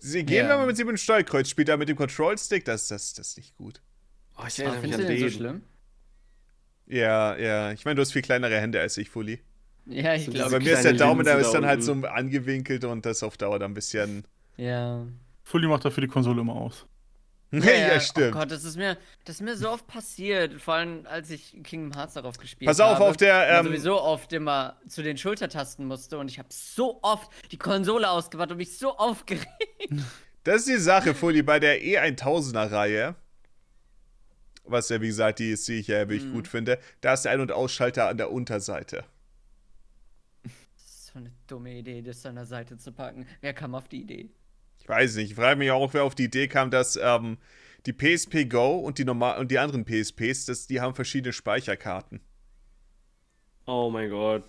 Sie 0.00 0.24
gehen, 0.24 0.44
Ja. 0.44 0.50
wenn 0.50 0.58
man 0.58 0.66
mit 0.66 0.76
sieben 0.76 0.96
Steuerkreuz 0.96 1.48
spielt, 1.48 1.68
da 1.68 1.76
mit 1.76 1.88
dem 1.88 1.96
Control-Stick, 1.96 2.64
das, 2.64 2.88
das, 2.88 3.14
das 3.14 3.28
ist 3.28 3.36
nicht 3.38 3.56
gut. 3.56 3.80
Oh, 4.36 4.44
ich 4.46 4.58
erinnere 4.58 4.82
mich 4.82 4.94
an 4.94 5.06
den 5.06 5.18
so 5.18 5.30
schlimm? 5.30 5.62
Ja, 6.86 7.36
ja. 7.36 7.72
Ich 7.72 7.84
meine, 7.84 7.96
du 7.96 8.02
hast 8.02 8.12
viel 8.12 8.22
kleinere 8.22 8.60
Hände 8.60 8.80
als 8.80 8.96
ich, 8.96 9.10
Fully. 9.10 9.40
Ja, 9.86 10.14
ich 10.14 10.26
So 10.26 10.32
glaube. 10.32 10.50
Bei 10.52 10.58
mir 10.60 10.72
ist 10.74 10.84
der 10.84 10.92
Daumen, 10.92 11.24
der 11.24 11.34
Linse 11.34 11.48
ist 11.48 11.54
da 11.54 11.60
dann 11.60 11.68
halt 11.68 11.82
so 11.82 11.92
angewinkelt 11.94 12.84
und 12.84 13.04
das 13.06 13.22
auf 13.22 13.36
Dauer 13.36 13.58
dann 13.58 13.72
ein 13.72 13.74
bisschen. 13.74 14.24
Ja. 14.56 15.06
Fully 15.42 15.66
macht 15.66 15.84
dafür 15.84 16.02
die 16.02 16.08
Konsole 16.08 16.40
immer 16.42 16.54
aus. 16.54 16.86
Ja, 17.50 17.98
stimmt. 18.00 18.34
Oh 18.36 18.38
Gott, 18.40 18.50
das 18.50 18.64
ist 18.64 18.76
mir, 18.76 18.98
das 19.24 19.36
ist 19.36 19.40
mir 19.42 19.56
so 19.56 19.70
oft 19.70 19.86
passiert, 19.86 20.60
vor 20.60 20.74
allem 20.74 21.06
als 21.06 21.30
ich 21.30 21.56
Kingdom 21.64 21.96
Hearts 21.98 22.14
darauf 22.14 22.36
gespielt 22.36 22.68
Pass 22.68 22.78
auf, 22.80 22.96
habe. 22.96 23.04
auf 23.06 23.16
der, 23.16 23.48
ähm, 23.60 23.66
sowieso 23.66 24.00
oft 24.02 24.32
immer 24.34 24.76
zu 24.86 25.02
den 25.02 25.16
Schultertasten 25.16 25.86
musste 25.86 26.18
und 26.18 26.30
ich 26.30 26.38
habe 26.38 26.48
so 26.52 26.98
oft 27.02 27.30
die 27.50 27.56
Konsole 27.56 28.10
ausgewartet 28.10 28.52
und 28.52 28.58
mich 28.58 28.76
so 28.76 28.96
aufgeregt. 28.96 29.48
Das 30.44 30.60
ist 30.60 30.68
die 30.68 30.76
Sache, 30.78 31.14
Fully, 31.14 31.42
bei 31.42 31.58
der 31.60 31.82
E1000er-Reihe, 31.82 33.16
was 34.64 34.88
ja, 34.88 35.00
wie 35.02 35.08
gesagt, 35.08 35.40
die 35.40 35.50
ist, 35.50 35.66
die 35.68 35.74
ich 35.80 35.88
ja 35.88 36.08
wirklich 36.08 36.24
Mhm. 36.24 36.32
gut 36.32 36.48
finde, 36.48 36.78
da 37.02 37.12
ist 37.14 37.22
der 37.24 37.32
Ein- 37.32 37.40
und 37.40 37.52
Ausschalter 37.52 38.08
an 38.08 38.16
der 38.16 38.30
Unterseite. 38.30 39.04
Das 40.42 40.52
ist 40.84 41.06
so 41.12 41.18
eine 41.18 41.32
dumme 41.48 41.74
Idee, 41.74 42.00
das 42.02 42.24
an 42.24 42.36
der 42.36 42.46
Seite 42.46 42.78
zu 42.78 42.92
packen. 42.92 43.26
Wer 43.42 43.52
kam 43.52 43.74
auf 43.74 43.88
die 43.88 44.00
Idee? 44.00 44.30
Ich 44.88 44.90
weiß 44.90 45.16
nicht, 45.16 45.30
ich 45.32 45.34
frage 45.34 45.58
mich 45.58 45.70
auch, 45.70 45.92
wer 45.92 46.02
auf 46.04 46.14
die 46.14 46.24
Idee 46.24 46.48
kam, 46.48 46.70
dass 46.70 46.96
ähm, 46.96 47.36
die 47.84 47.92
PSP 47.92 48.46
Go 48.48 48.78
und 48.78 48.96
die, 48.96 49.04
normal 49.04 49.38
und 49.38 49.50
die 49.50 49.58
anderen 49.58 49.84
PSPs, 49.84 50.46
das, 50.46 50.66
die 50.66 50.80
haben 50.80 50.94
verschiedene 50.94 51.34
Speicherkarten. 51.34 52.22
Oh 53.66 53.90
mein 53.90 54.08
Gott. 54.08 54.44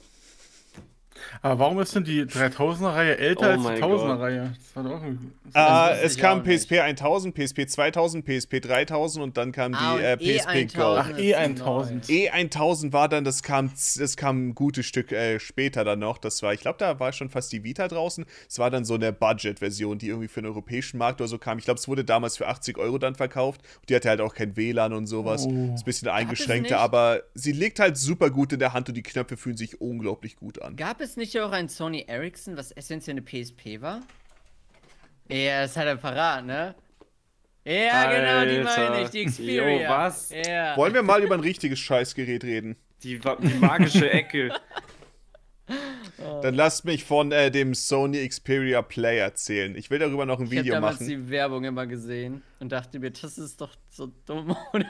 Aber 1.41 1.59
warum 1.59 1.79
ist 1.79 1.95
denn 1.95 2.03
die 2.03 2.23
3000er-Reihe 2.23 3.17
älter 3.17 3.41
Oh 3.41 3.49
als 3.51 3.61
die 3.61 3.67
mein 3.67 3.81
1000er-Reihe? 3.81 4.53
Das 4.53 4.75
war 4.75 4.83
doch 4.83 5.03
irgendwie. 5.03 5.27
Äh, 5.53 5.91
wusste 5.91 6.05
es 6.05 6.17
kam 6.17 6.39
auch 6.41 6.45
nicht. 6.45 6.61
PSP 6.61 6.79
1000, 6.79 7.35
PSP 7.35 7.67
2000, 7.67 8.25
PSP 8.25 8.59
3000 8.61 9.23
und 9.23 9.37
dann 9.37 9.51
kam 9.51 9.71
die 9.73 9.77
Ah, 9.79 9.93
und 9.95 10.01
äh, 10.01 10.17
PSP 10.17 10.75
Go. 10.75 10.81
E1000 10.81 10.97
Ach, 10.97 11.09
ist 11.09 11.17
E1000. 11.17 11.59
neu. 11.59 12.29
E1000 12.29 12.93
war 12.93 13.09
dann, 13.09 13.23
das 13.23 13.43
kam, 13.43 13.71
das 13.71 14.17
kam 14.17 14.49
ein 14.49 14.55
gutes 14.55 14.85
Stück 14.85 15.11
äh, 15.11 15.39
später 15.39 15.83
dann 15.83 15.99
noch. 15.99 16.17
Das 16.17 16.41
war, 16.43 16.53
ich 16.53 16.61
glaube, 16.61 16.77
da 16.79 16.99
war 16.99 17.11
schon 17.13 17.29
fast 17.29 17.51
die 17.51 17.63
Vita 17.63 17.87
draußen. 17.87 18.25
Es 18.47 18.59
war 18.59 18.69
dann 18.69 18.85
so 18.85 18.95
eine 18.95 19.11
Budget-Version, 19.13 19.97
die 19.97 20.07
irgendwie 20.07 20.27
für 20.27 20.41
den 20.41 20.47
europäischen 20.47 20.97
Markt 20.97 21.21
oder 21.21 21.27
so 21.27 21.37
kam. 21.37 21.57
Ich 21.57 21.65
glaube, 21.65 21.79
es 21.79 21.87
wurde 21.87 22.03
damals 22.03 22.37
für 22.37 22.47
80 22.47 22.77
Euro 22.77 22.97
dann 22.97 23.15
verkauft. 23.15 23.61
Die 23.87 23.95
hatte 23.95 24.09
halt 24.09 24.21
auch 24.21 24.33
kein 24.33 24.55
WLAN 24.55 24.93
und 24.93 25.07
sowas. 25.07 25.45
Oh. 25.45 25.49
Ist 25.73 25.81
ein 25.81 25.85
bisschen 25.85 26.07
es 26.07 26.13
eingeschränkter, 26.13 26.79
aber 26.79 27.21
sie 27.33 27.51
liegt 27.51 27.79
halt 27.79 27.97
super 27.97 28.29
gut 28.29 28.53
in 28.53 28.59
der 28.59 28.73
Hand 28.73 28.89
und 28.89 28.95
die 28.95 29.03
Knöpfe 29.03 29.37
fühlen 29.37 29.57
sich 29.57 29.81
unglaublich 29.81 30.35
gut 30.35 30.61
an. 30.61 30.75
Gab 30.75 31.01
es 31.01 31.08
nicht 31.17 31.37
auch 31.39 31.51
ein 31.51 31.69
Sony 31.69 32.05
Ericsson, 32.07 32.57
was 32.57 32.71
essentiell 32.71 33.17
eine 33.17 33.21
PSP 33.21 33.81
war? 33.81 34.01
Ja, 35.29 35.61
das 35.61 35.77
hat 35.77 35.85
er 35.85 35.95
parat, 35.95 36.45
ne? 36.45 36.75
Ja, 37.65 38.09
genau, 38.09 38.51
die 38.51 38.63
meine 38.63 39.03
ich, 39.03 39.09
die 39.09 39.19
Alter. 39.19 39.31
Xperia. 39.31 39.83
Jo, 39.83 39.89
was? 39.89 40.29
Ja. 40.31 40.75
Wollen 40.75 40.93
wir 40.93 41.03
mal 41.03 41.21
über 41.21 41.35
ein 41.35 41.41
richtiges 41.41 41.79
Scheißgerät 41.79 42.43
reden? 42.43 42.77
Die, 43.03 43.19
die 43.19 43.53
magische 43.59 44.09
Ecke. 44.09 44.51
Dann 46.41 46.55
lasst 46.55 46.85
mich 46.85 47.03
von 47.03 47.31
äh, 47.31 47.51
dem 47.51 47.73
Sony 47.73 48.27
Xperia 48.27 48.81
Play 48.81 49.19
erzählen. 49.19 49.75
Ich 49.75 49.89
will 49.89 49.99
darüber 49.99 50.25
noch 50.25 50.39
ein 50.39 50.45
ich 50.45 50.51
habe 50.51 50.61
Video 50.61 50.73
damals 50.75 50.99
machen. 50.99 51.07
die 51.07 51.29
Werbung 51.29 51.63
immer 51.63 51.87
gesehen 51.87 52.41
und 52.59 52.71
dachte 52.71 52.99
mir, 52.99 53.11
das 53.11 53.37
ist 53.37 53.61
doch 53.61 53.75
so 53.89 54.11
dumm, 54.25 54.55
oder? 54.73 54.85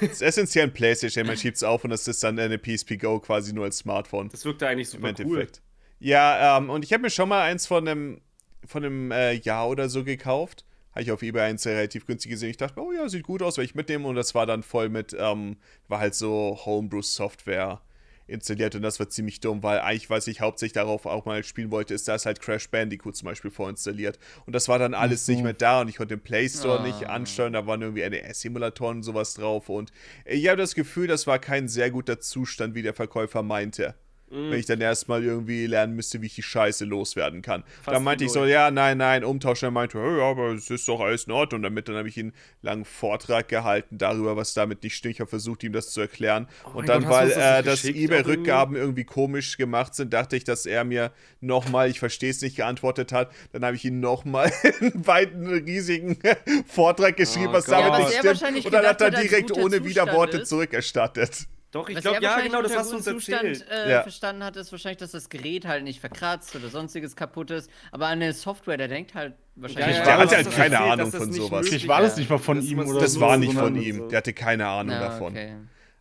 Das 0.00 0.10
ist 0.10 0.22
essentiell 0.22 0.66
ein 0.66 0.72
Playstation, 0.72 1.26
man 1.26 1.36
schiebt 1.36 1.56
es 1.56 1.62
auf 1.62 1.84
und 1.84 1.90
das 1.90 2.06
ist 2.08 2.22
dann 2.22 2.38
eine 2.38 2.58
PSP 2.58 2.96
Go 2.98 3.20
quasi 3.20 3.52
nur 3.52 3.64
als 3.64 3.78
Smartphone. 3.78 4.28
Das 4.28 4.44
wirkte 4.44 4.66
eigentlich 4.66 4.88
Im 4.94 5.02
super 5.02 5.14
cool. 5.18 5.38
Endeffekt. 5.38 5.62
Ja, 5.98 6.58
ähm, 6.58 6.70
und 6.70 6.84
ich 6.84 6.92
habe 6.92 7.02
mir 7.02 7.10
schon 7.10 7.28
mal 7.28 7.42
eins 7.42 7.66
von 7.66 7.86
einem, 7.86 8.20
von 8.66 8.84
einem 8.84 9.10
äh, 9.12 9.32
Jahr 9.32 9.68
oder 9.68 9.88
so 9.88 10.04
gekauft. 10.04 10.64
Habe 10.92 11.02
ich 11.02 11.12
auf 11.12 11.22
eBay 11.22 11.42
eins 11.42 11.66
relativ 11.66 12.06
günstig 12.06 12.30
gesehen. 12.30 12.50
Ich 12.50 12.56
dachte, 12.56 12.80
mir, 12.80 12.86
oh 12.86 12.92
ja, 12.92 13.08
sieht 13.08 13.22
gut 13.22 13.42
aus, 13.42 13.56
werde 13.56 13.66
ich 13.66 13.74
mitnehmen. 13.74 14.04
Und 14.04 14.16
das 14.16 14.34
war 14.34 14.46
dann 14.46 14.62
voll 14.62 14.88
mit, 14.88 15.14
ähm, 15.18 15.56
war 15.88 16.00
halt 16.00 16.14
so 16.14 16.58
Homebrew-Software 16.64 17.80
installiert. 18.26 18.74
Und 18.74 18.82
das 18.82 18.98
war 18.98 19.08
ziemlich 19.08 19.40
dumm, 19.40 19.62
weil 19.62 19.80
eigentlich, 19.80 20.10
was 20.10 20.26
ich 20.26 20.40
hauptsächlich 20.40 20.72
darauf 20.74 21.06
auch 21.06 21.24
mal 21.24 21.42
spielen 21.44 21.70
wollte, 21.70 21.94
ist, 21.94 22.08
da 22.08 22.14
ist 22.14 22.26
halt 22.26 22.40
Crash 22.40 22.68
Bandicoot 22.70 23.16
zum 23.16 23.26
Beispiel 23.26 23.50
vorinstalliert. 23.50 24.18
Und 24.46 24.54
das 24.54 24.68
war 24.68 24.78
dann 24.78 24.94
alles 24.94 25.26
so. 25.26 25.32
nicht 25.32 25.42
mehr 25.42 25.52
da 25.52 25.80
und 25.80 25.88
ich 25.88 25.96
konnte 25.96 26.16
den 26.16 26.22
Play 26.22 26.48
Store 26.48 26.80
Ah. 26.80 26.82
nicht 26.86 27.06
ansteuern. 27.08 27.52
Da 27.52 27.66
waren 27.66 27.82
irgendwie 27.82 28.02
NES-Simulatoren 28.08 28.98
und 28.98 29.02
sowas 29.02 29.34
drauf. 29.34 29.68
Und 29.68 29.92
ich 30.24 30.48
habe 30.48 30.56
das 30.58 30.74
Gefühl, 30.74 31.06
das 31.06 31.26
war 31.26 31.38
kein 31.38 31.68
sehr 31.68 31.90
guter 31.90 32.20
Zustand, 32.20 32.74
wie 32.74 32.82
der 32.82 32.94
Verkäufer 32.94 33.42
meinte. 33.42 33.94
Mhm. 34.28 34.50
Wenn 34.50 34.58
ich 34.58 34.66
dann 34.66 34.80
erstmal 34.80 35.22
irgendwie 35.22 35.66
lernen 35.66 35.94
müsste, 35.94 36.20
wie 36.20 36.26
ich 36.26 36.34
die 36.34 36.42
Scheiße 36.42 36.84
loswerden 36.84 37.42
kann. 37.42 37.62
Fast 37.82 37.94
dann 37.94 38.02
meinte 38.02 38.24
ich 38.24 38.32
so, 38.32 38.44
ja, 38.44 38.70
nein, 38.72 38.98
nein, 38.98 39.22
umtauschen. 39.24 39.68
Er 39.68 39.70
meinte, 39.70 39.98
hey, 40.00 40.20
aber 40.20 40.52
es 40.52 40.68
ist 40.68 40.88
doch 40.88 41.00
alles 41.00 41.24
in 41.24 41.32
Ordnung. 41.32 41.62
Damit 41.62 41.88
dann 41.88 41.94
habe 41.94 42.08
ich 42.08 42.16
ihn 42.16 42.26
einen 42.26 42.32
langen 42.62 42.84
Vortrag 42.84 43.48
gehalten 43.48 43.98
darüber, 43.98 44.36
was 44.36 44.52
damit 44.52 44.82
nicht 44.82 44.96
stimmt. 44.96 45.14
Ich 45.14 45.20
habe 45.20 45.30
versucht, 45.30 45.62
ihm 45.62 45.72
das 45.72 45.90
zu 45.90 46.00
erklären. 46.00 46.48
Oh 46.64 46.78
und 46.78 46.88
dann, 46.88 47.02
Gott, 47.04 47.12
weil 47.12 47.28
das 47.28 47.36
äh, 47.36 47.56
nicht 47.58 47.66
das 47.68 47.80
geschickt 47.82 47.98
eBay-Rückgaben 48.00 48.74
irgendwie 48.74 49.04
komisch 49.04 49.56
gemacht 49.58 49.94
sind, 49.94 50.12
dachte 50.12 50.36
ich, 50.36 50.42
dass 50.42 50.66
er 50.66 50.82
mir 50.84 51.12
nochmal, 51.40 51.88
ich 51.88 52.00
verstehe 52.00 52.30
es 52.30 52.42
nicht, 52.42 52.56
geantwortet 52.56 53.12
hat. 53.12 53.30
Dann 53.52 53.64
habe 53.64 53.76
ich 53.76 53.84
ihn 53.84 54.00
nochmal 54.00 54.52
einen 54.80 55.06
weiten, 55.06 55.46
riesigen 55.46 56.18
Vortrag 56.66 57.16
geschrieben, 57.16 57.48
Oh 57.50 57.52
was 57.52 57.66
Gott. 57.66 57.74
damit 57.74 57.92
Ja, 57.92 58.32
nicht 58.32 58.38
stimmt. 58.40 58.64
Und 58.66 58.74
dann 58.74 58.86
hat 58.86 59.00
er 59.00 59.10
gedacht 59.10 59.14
hat, 59.14 59.14
als 59.14 59.28
direkt 59.28 59.52
ohne 59.56 59.84
Widerworte 59.84 60.38
ist. 60.38 60.48
zurückerstattet. 60.48 61.46
Doch, 61.76 61.88
ich 61.90 62.00
glaube, 62.00 62.22
ja, 62.22 62.40
genau, 62.40 62.62
das 62.62 62.74
hast 62.74 62.90
du 62.90 62.96
uns 62.96 63.04
gutem 63.04 63.18
erzählt. 63.18 63.56
Zustand, 63.58 63.70
äh, 63.86 63.90
Ja. 63.90 64.02
verstanden 64.02 64.42
hat, 64.44 64.56
ist 64.56 64.72
wahrscheinlich, 64.72 64.96
dass 64.96 65.10
das 65.10 65.28
Gerät 65.28 65.66
halt 65.66 65.84
nicht 65.84 66.00
verkratzt 66.00 66.56
oder 66.56 66.68
sonstiges 66.68 67.16
kaputt 67.16 67.50
ist. 67.50 67.70
Aber 67.92 68.06
an 68.06 68.20
der 68.20 68.32
Software, 68.32 68.78
der 68.78 68.88
denkt 68.88 69.14
halt 69.14 69.34
wahrscheinlich. 69.56 69.98
ja, 69.98 70.04
der 70.04 70.16
hatte 70.18 70.36
dass 70.36 70.44
halt 70.46 70.50
keine 70.56 70.74
erzählt, 70.76 70.92
Ahnung 70.92 71.12
von 71.12 71.28
nicht 71.28 71.36
sowas. 71.36 71.70
Ich 71.70 71.86
war 71.86 72.00
das 72.00 72.16
nicht 72.16 72.30
mal 72.30 72.38
von 72.38 72.56
Das 72.56 72.64
ihm 72.66 72.78
oder 72.78 73.00
Das 73.00 73.12
so, 73.12 73.20
war 73.20 73.36
nicht 73.36 73.52
von 73.52 73.76
ihm. 73.76 74.08
Der 74.08 74.16
hatte 74.18 74.32
keine 74.32 74.66
Ahnung 74.66 74.94
Ja, 74.94 75.00
davon. 75.00 75.32
okay. 75.32 75.54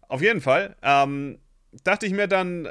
Auf 0.07 0.21
jeden 0.21 0.39
Fall 0.39 0.77
ähm, 0.81 1.39
dachte 1.83 2.05
ich 2.05 2.13
mir 2.13 2.27
dann, 2.27 2.69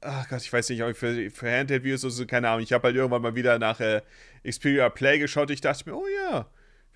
ach 0.00 0.28
Gott, 0.28 0.40
ich 0.42 0.52
weiß 0.52 0.68
nicht, 0.70 0.82
ob 0.82 0.90
ich 0.90 0.96
für, 0.96 1.30
für 1.30 1.50
Handheld-Videos 1.50 2.04
oder 2.04 2.12
so, 2.12 2.26
keine 2.26 2.48
Ahnung. 2.48 2.62
Ich 2.62 2.72
habe 2.72 2.84
halt 2.88 2.96
irgendwann 2.96 3.22
mal 3.22 3.34
wieder 3.36 3.58
nach 3.60 3.78
äh, 3.80 4.00
Xperia 4.44 4.88
Play 4.88 5.18
geschaut. 5.18 5.50
Ich 5.50 5.60
dachte 5.60 5.88
mir, 5.88 5.96
oh 5.96 6.06
ja, 6.30 6.46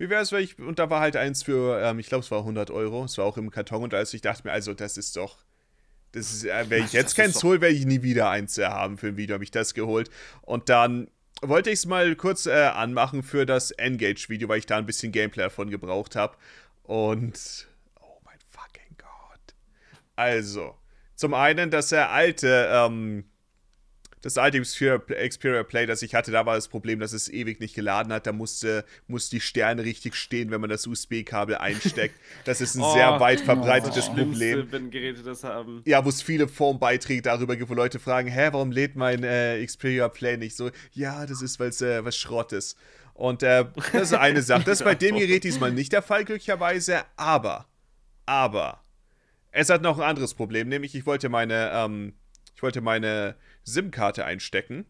wie 0.01 0.09
wäre 0.09 0.23
es, 0.23 0.33
wenn 0.33 0.43
ich. 0.43 0.59
Und 0.59 0.79
da 0.79 0.89
war 0.89 1.01
halt 1.01 1.15
eins 1.17 1.43
für, 1.43 1.79
ähm, 1.83 1.99
ich 1.99 2.09
glaube, 2.09 2.25
es 2.25 2.31
war 2.31 2.41
100 2.41 2.70
Euro. 2.70 3.05
Es 3.05 3.19
war 3.19 3.27
auch 3.27 3.37
im 3.37 3.51
Karton 3.51 3.83
und 3.83 3.93
alles. 3.93 4.15
Ich 4.15 4.23
dachte 4.23 4.47
mir, 4.49 4.53
also, 4.53 4.73
das 4.73 4.97
ist 4.97 5.15
doch. 5.17 5.37
Das 6.12 6.33
ist, 6.33 6.45
äh, 6.45 6.65
wenn 6.70 6.85
ich 6.85 6.93
jetzt 6.95 7.15
keins 7.15 7.35
doch- 7.35 7.43
hole, 7.45 7.61
werde 7.61 7.75
ich 7.75 7.85
nie 7.85 8.03
wieder 8.03 8.31
eins 8.31 8.57
haben 8.59 8.97
für 8.97 9.09
ein 9.09 9.17
Video. 9.19 9.35
Habe 9.35 9.45
ich 9.45 9.51
das 9.51 9.75
geholt. 9.75 10.11
Und 10.41 10.70
dann 10.70 11.09
wollte 11.43 11.69
ich 11.70 11.81
es 11.81 11.87
mal 11.87 12.17
kurz 12.17 12.47
äh, 12.47 12.53
anmachen 12.53 13.23
für 13.23 13.45
das 13.45 13.73
Engage-Video, 13.73 14.49
weil 14.49 14.59
ich 14.59 14.67
da 14.67 14.79
ein 14.79 14.87
bisschen 14.87 15.12
Gameplay 15.12 15.43
davon 15.45 15.69
gebraucht 15.70 16.17
habe. 16.17 16.35
Und. 16.83 17.69
Oh 18.01 18.19
mein 18.25 18.39
fucking 18.49 18.97
Gott. 18.97 19.55
Also, 20.17 20.77
zum 21.15 21.35
einen, 21.35 21.70
dass 21.70 21.91
der 21.91 22.11
alte, 22.11 22.69
ähm, 22.73 23.25
das 24.23 24.37
alte 24.37 24.61
Xperia, 24.61 25.63
Play, 25.63 25.87
das 25.87 26.03
ich 26.03 26.15
hatte, 26.15 26.31
da 26.31 26.45
war 26.45 26.55
das 26.55 26.69
Problem, 26.69 27.01
dass 27.01 27.13
es 27.13 27.29
ewig 27.29 27.61
nicht 27.61 27.75
geladen 27.75 28.13
hat. 28.13 28.27
Da 28.27 28.33
musste, 28.33 28.85
musste 29.07 29.37
die 29.37 29.41
Sterne 29.41 29.85
richtig 29.85 30.15
stehen, 30.15 30.51
wenn 30.51 30.61
man 30.61 30.69
das 30.69 30.87
USB-Kabel 30.87 31.57
einsteckt. 31.57 32.15
Das 32.45 32.61
ist 32.61 32.75
ein 32.75 32.83
Oh, 32.91 32.93
sehr 32.93 33.21
weit 33.21 33.39
Das 33.39 33.45
verbreitetes 33.45 34.07
Schlimmste, 34.07 34.57
Problem. 34.57 34.73
wenn 34.73 34.91
Geräte 34.91 35.23
das 35.23 35.45
haben. 35.45 35.83
Ja, 35.87 36.05
wo 36.05 36.09
es 36.09 36.23
viele 36.23 36.49
Formbeiträge 36.49 37.23
darüber 37.23 37.57
gibt, 37.57 37.71
wo 37.71 37.75
Leute 37.75 37.99
fragen, 37.99 38.29
hä, 38.29 38.49
warum 38.53 38.73
lädt 38.73 38.97
mein 38.97 39.23
äh, 39.23 39.65
Xperia 39.65 40.09
Play 40.09 40.37
nicht 40.37 40.57
so? 40.57 40.71
Ja, 40.93 41.25
das 41.27 41.41
ist, 41.41 41.61
weil 41.61 41.69
es 41.69 41.81
äh, 41.81 42.05
was 42.05 42.17
Schrott 42.17 42.53
ist. 42.53 42.77
Und 43.15 43.43
äh, 43.43 43.67
das 43.93 44.03
ist 44.03 44.15
eine 44.15 44.43
Sache. 44.43 44.65
Das 44.65 44.81
ist 44.81 44.85
bei 44.85 44.95
dem 44.97 45.17
Gerät 45.17 45.45
diesmal 45.45 45.73
nicht 45.73 45.93
der 45.93 46.03
Fall, 46.03 46.25
glücklicherweise. 46.25 47.03
Aber, 47.17 47.67
aber, 48.27 48.83
es 49.53 49.69
hat 49.69 49.83
noch 49.83 49.99
ein 49.99 50.05
anderes 50.09 50.35
Problem, 50.35 50.69
nämlich 50.69 50.95
ich 50.95 51.07
wollte 51.07 51.29
meine, 51.29 51.71
ähm, 51.73 52.15
ich 52.55 52.63
wollte 52.63 52.81
meine 52.81 53.37
SIM-Karte 53.73 54.25
einstecken, 54.25 54.87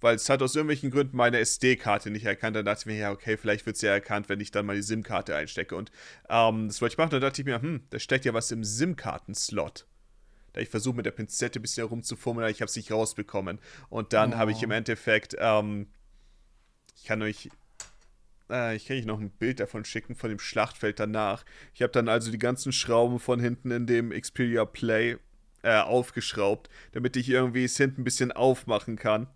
weil 0.00 0.16
es 0.16 0.28
hat 0.28 0.42
aus 0.42 0.54
irgendwelchen 0.54 0.90
Gründen 0.90 1.16
meine 1.16 1.38
SD-Karte 1.38 2.10
nicht 2.10 2.24
erkannt. 2.24 2.56
Dann 2.56 2.64
dachte 2.64 2.80
ich 2.80 2.86
mir, 2.86 2.96
ja, 2.96 3.10
okay, 3.12 3.36
vielleicht 3.36 3.66
wird 3.66 3.76
es 3.76 3.82
ja 3.82 3.92
erkannt, 3.92 4.28
wenn 4.28 4.40
ich 4.40 4.50
dann 4.50 4.66
mal 4.66 4.76
die 4.76 4.82
SIM-Karte 4.82 5.36
einstecke. 5.36 5.76
Und 5.76 5.90
ähm, 6.28 6.68
das 6.68 6.80
wollte 6.80 6.94
ich 6.94 6.98
machen. 6.98 7.10
Dann 7.10 7.20
dachte 7.20 7.42
ich 7.42 7.46
mir, 7.46 7.60
hm, 7.60 7.82
da 7.90 7.98
steckt 7.98 8.24
ja 8.24 8.34
was 8.34 8.50
im 8.50 8.64
SIM-Karten-Slot. 8.64 9.86
Da 10.52 10.60
ich 10.60 10.68
versuche 10.68 10.96
mit 10.96 11.06
der 11.06 11.12
Pinzette 11.12 11.60
ein 11.60 11.62
bisschen 11.62 11.86
herumzufummeln, 11.86 12.44
aber 12.44 12.50
ich 12.50 12.60
habe 12.60 12.68
es 12.68 12.76
nicht 12.76 12.90
rausbekommen. 12.90 13.60
Und 13.88 14.12
dann 14.12 14.36
habe 14.36 14.50
ich 14.50 14.62
im 14.62 14.70
Endeffekt, 14.70 15.36
ähm, 15.38 15.88
ich 16.96 17.04
kann 17.04 17.22
euch 17.22 17.50
äh, 18.50 18.76
ich 18.76 18.86
kann 18.86 18.96
euch 18.96 19.06
noch 19.06 19.20
ein 19.20 19.30
Bild 19.30 19.60
davon 19.60 19.84
schicken, 19.84 20.14
von 20.14 20.28
dem 20.28 20.38
Schlachtfeld 20.38 20.98
danach. 20.98 21.44
Ich 21.74 21.82
habe 21.82 21.92
dann 21.92 22.08
also 22.08 22.30
die 22.30 22.38
ganzen 22.38 22.72
Schrauben 22.72 23.20
von 23.20 23.40
hinten 23.40 23.70
in 23.70 23.86
dem 23.86 24.10
Xperia 24.10 24.64
Play 24.64 25.18
äh, 25.62 25.78
aufgeschraubt, 25.78 26.68
damit 26.92 27.16
ich 27.16 27.28
irgendwie 27.28 27.64
es 27.64 27.76
hinten 27.76 28.02
ein 28.02 28.04
bisschen 28.04 28.32
aufmachen 28.32 28.96
kann. 28.96 29.28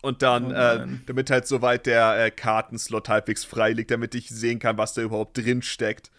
Und 0.00 0.22
dann, 0.22 0.52
Oh 0.52 0.54
äh, 0.54 0.86
damit 1.06 1.30
halt 1.30 1.46
soweit 1.46 1.86
der 1.86 2.26
äh, 2.26 2.30
Kartenslot 2.30 3.08
halbwegs 3.08 3.44
frei 3.44 3.72
liegt, 3.72 3.90
damit 3.90 4.14
ich 4.14 4.28
sehen 4.28 4.58
kann, 4.60 4.78
was 4.78 4.94
da 4.94 5.02
überhaupt 5.02 5.36
drin 5.36 5.62
steckt. 5.62 6.10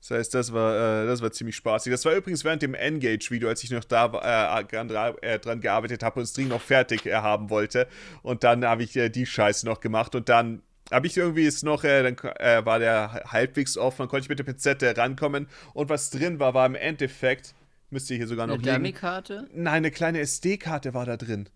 Das 0.00 0.10
heißt, 0.10 0.34
das 0.34 0.52
war, 0.52 1.02
äh, 1.02 1.06
das 1.06 1.22
war 1.22 1.32
ziemlich 1.32 1.56
spaßig. 1.56 1.90
Das 1.90 2.04
war 2.04 2.14
übrigens 2.14 2.44
während 2.44 2.60
dem 2.60 2.74
Engage-Video, 2.74 3.48
als 3.48 3.64
ich 3.64 3.70
noch 3.70 3.84
da 3.84 4.60
äh, 4.60 4.64
dran, 4.64 5.14
äh, 5.22 5.38
dran 5.38 5.62
gearbeitet 5.62 6.02
habe 6.02 6.20
und 6.20 6.24
das 6.24 6.34
Ding 6.34 6.48
noch 6.48 6.60
fertig 6.60 7.06
äh, 7.06 7.14
haben 7.14 7.48
wollte. 7.48 7.88
Und 8.22 8.44
dann 8.44 8.66
habe 8.66 8.82
ich 8.82 8.94
äh, 8.96 9.08
die 9.08 9.24
Scheiße 9.24 9.64
noch 9.64 9.80
gemacht 9.80 10.14
und 10.14 10.28
dann 10.28 10.62
habe 10.92 11.06
ich 11.06 11.16
irgendwie 11.16 11.46
es 11.46 11.62
noch, 11.62 11.84
äh, 11.84 12.02
dann 12.02 12.16
äh, 12.38 12.64
war 12.64 12.78
der 12.78 13.24
halbwegs 13.26 13.76
offen, 13.78 13.98
dann 14.00 14.08
konnte 14.08 14.24
ich 14.24 14.28
mit 14.28 14.38
der 14.38 14.44
Pinzette 14.44 14.96
rankommen. 14.96 15.48
Und 15.72 15.88
was 15.88 16.10
drin 16.10 16.38
war, 16.38 16.54
war 16.54 16.66
im 16.66 16.74
Endeffekt, 16.74 17.54
müsste 17.90 18.14
hier 18.14 18.26
sogar 18.26 18.46
noch 18.46 18.54
Eine 18.54 18.62
liegen. 18.62 18.74
Dummy-Karte? 18.76 19.48
Nein, 19.54 19.74
eine 19.74 19.90
kleine 19.90 20.20
SD-Karte 20.20 20.94
war 20.94 21.06
da 21.06 21.16
drin. 21.16 21.48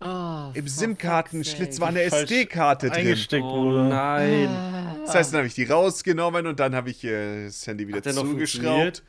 Oh, 0.00 0.50
Im 0.52 0.68
SIM-Kartenschlitz 0.68 1.80
war 1.80 1.88
eine 1.88 2.02
SD-Karte 2.02 2.88
drin. 2.90 2.98
Eingesteckt 2.98 3.44
Oh 3.44 3.64
wurde. 3.64 3.88
nein. 3.88 4.48
sake. 4.48 5.00
Das 5.06 5.14
heißt, 5.14 5.32
dann 5.32 5.38
habe 5.38 5.46
ich 5.48 5.54
die 5.54 5.64
rausgenommen 5.64 6.46
und 6.46 6.60
dann 6.60 6.74
habe 6.74 6.90
ich 6.90 7.02
äh, 7.04 7.46
das 7.46 7.66
Handy 7.66 7.88
wieder 7.88 7.98
Hat 7.98 8.04
der 8.04 8.12
noch 8.12 8.24
zugeschraubt. 8.24 9.02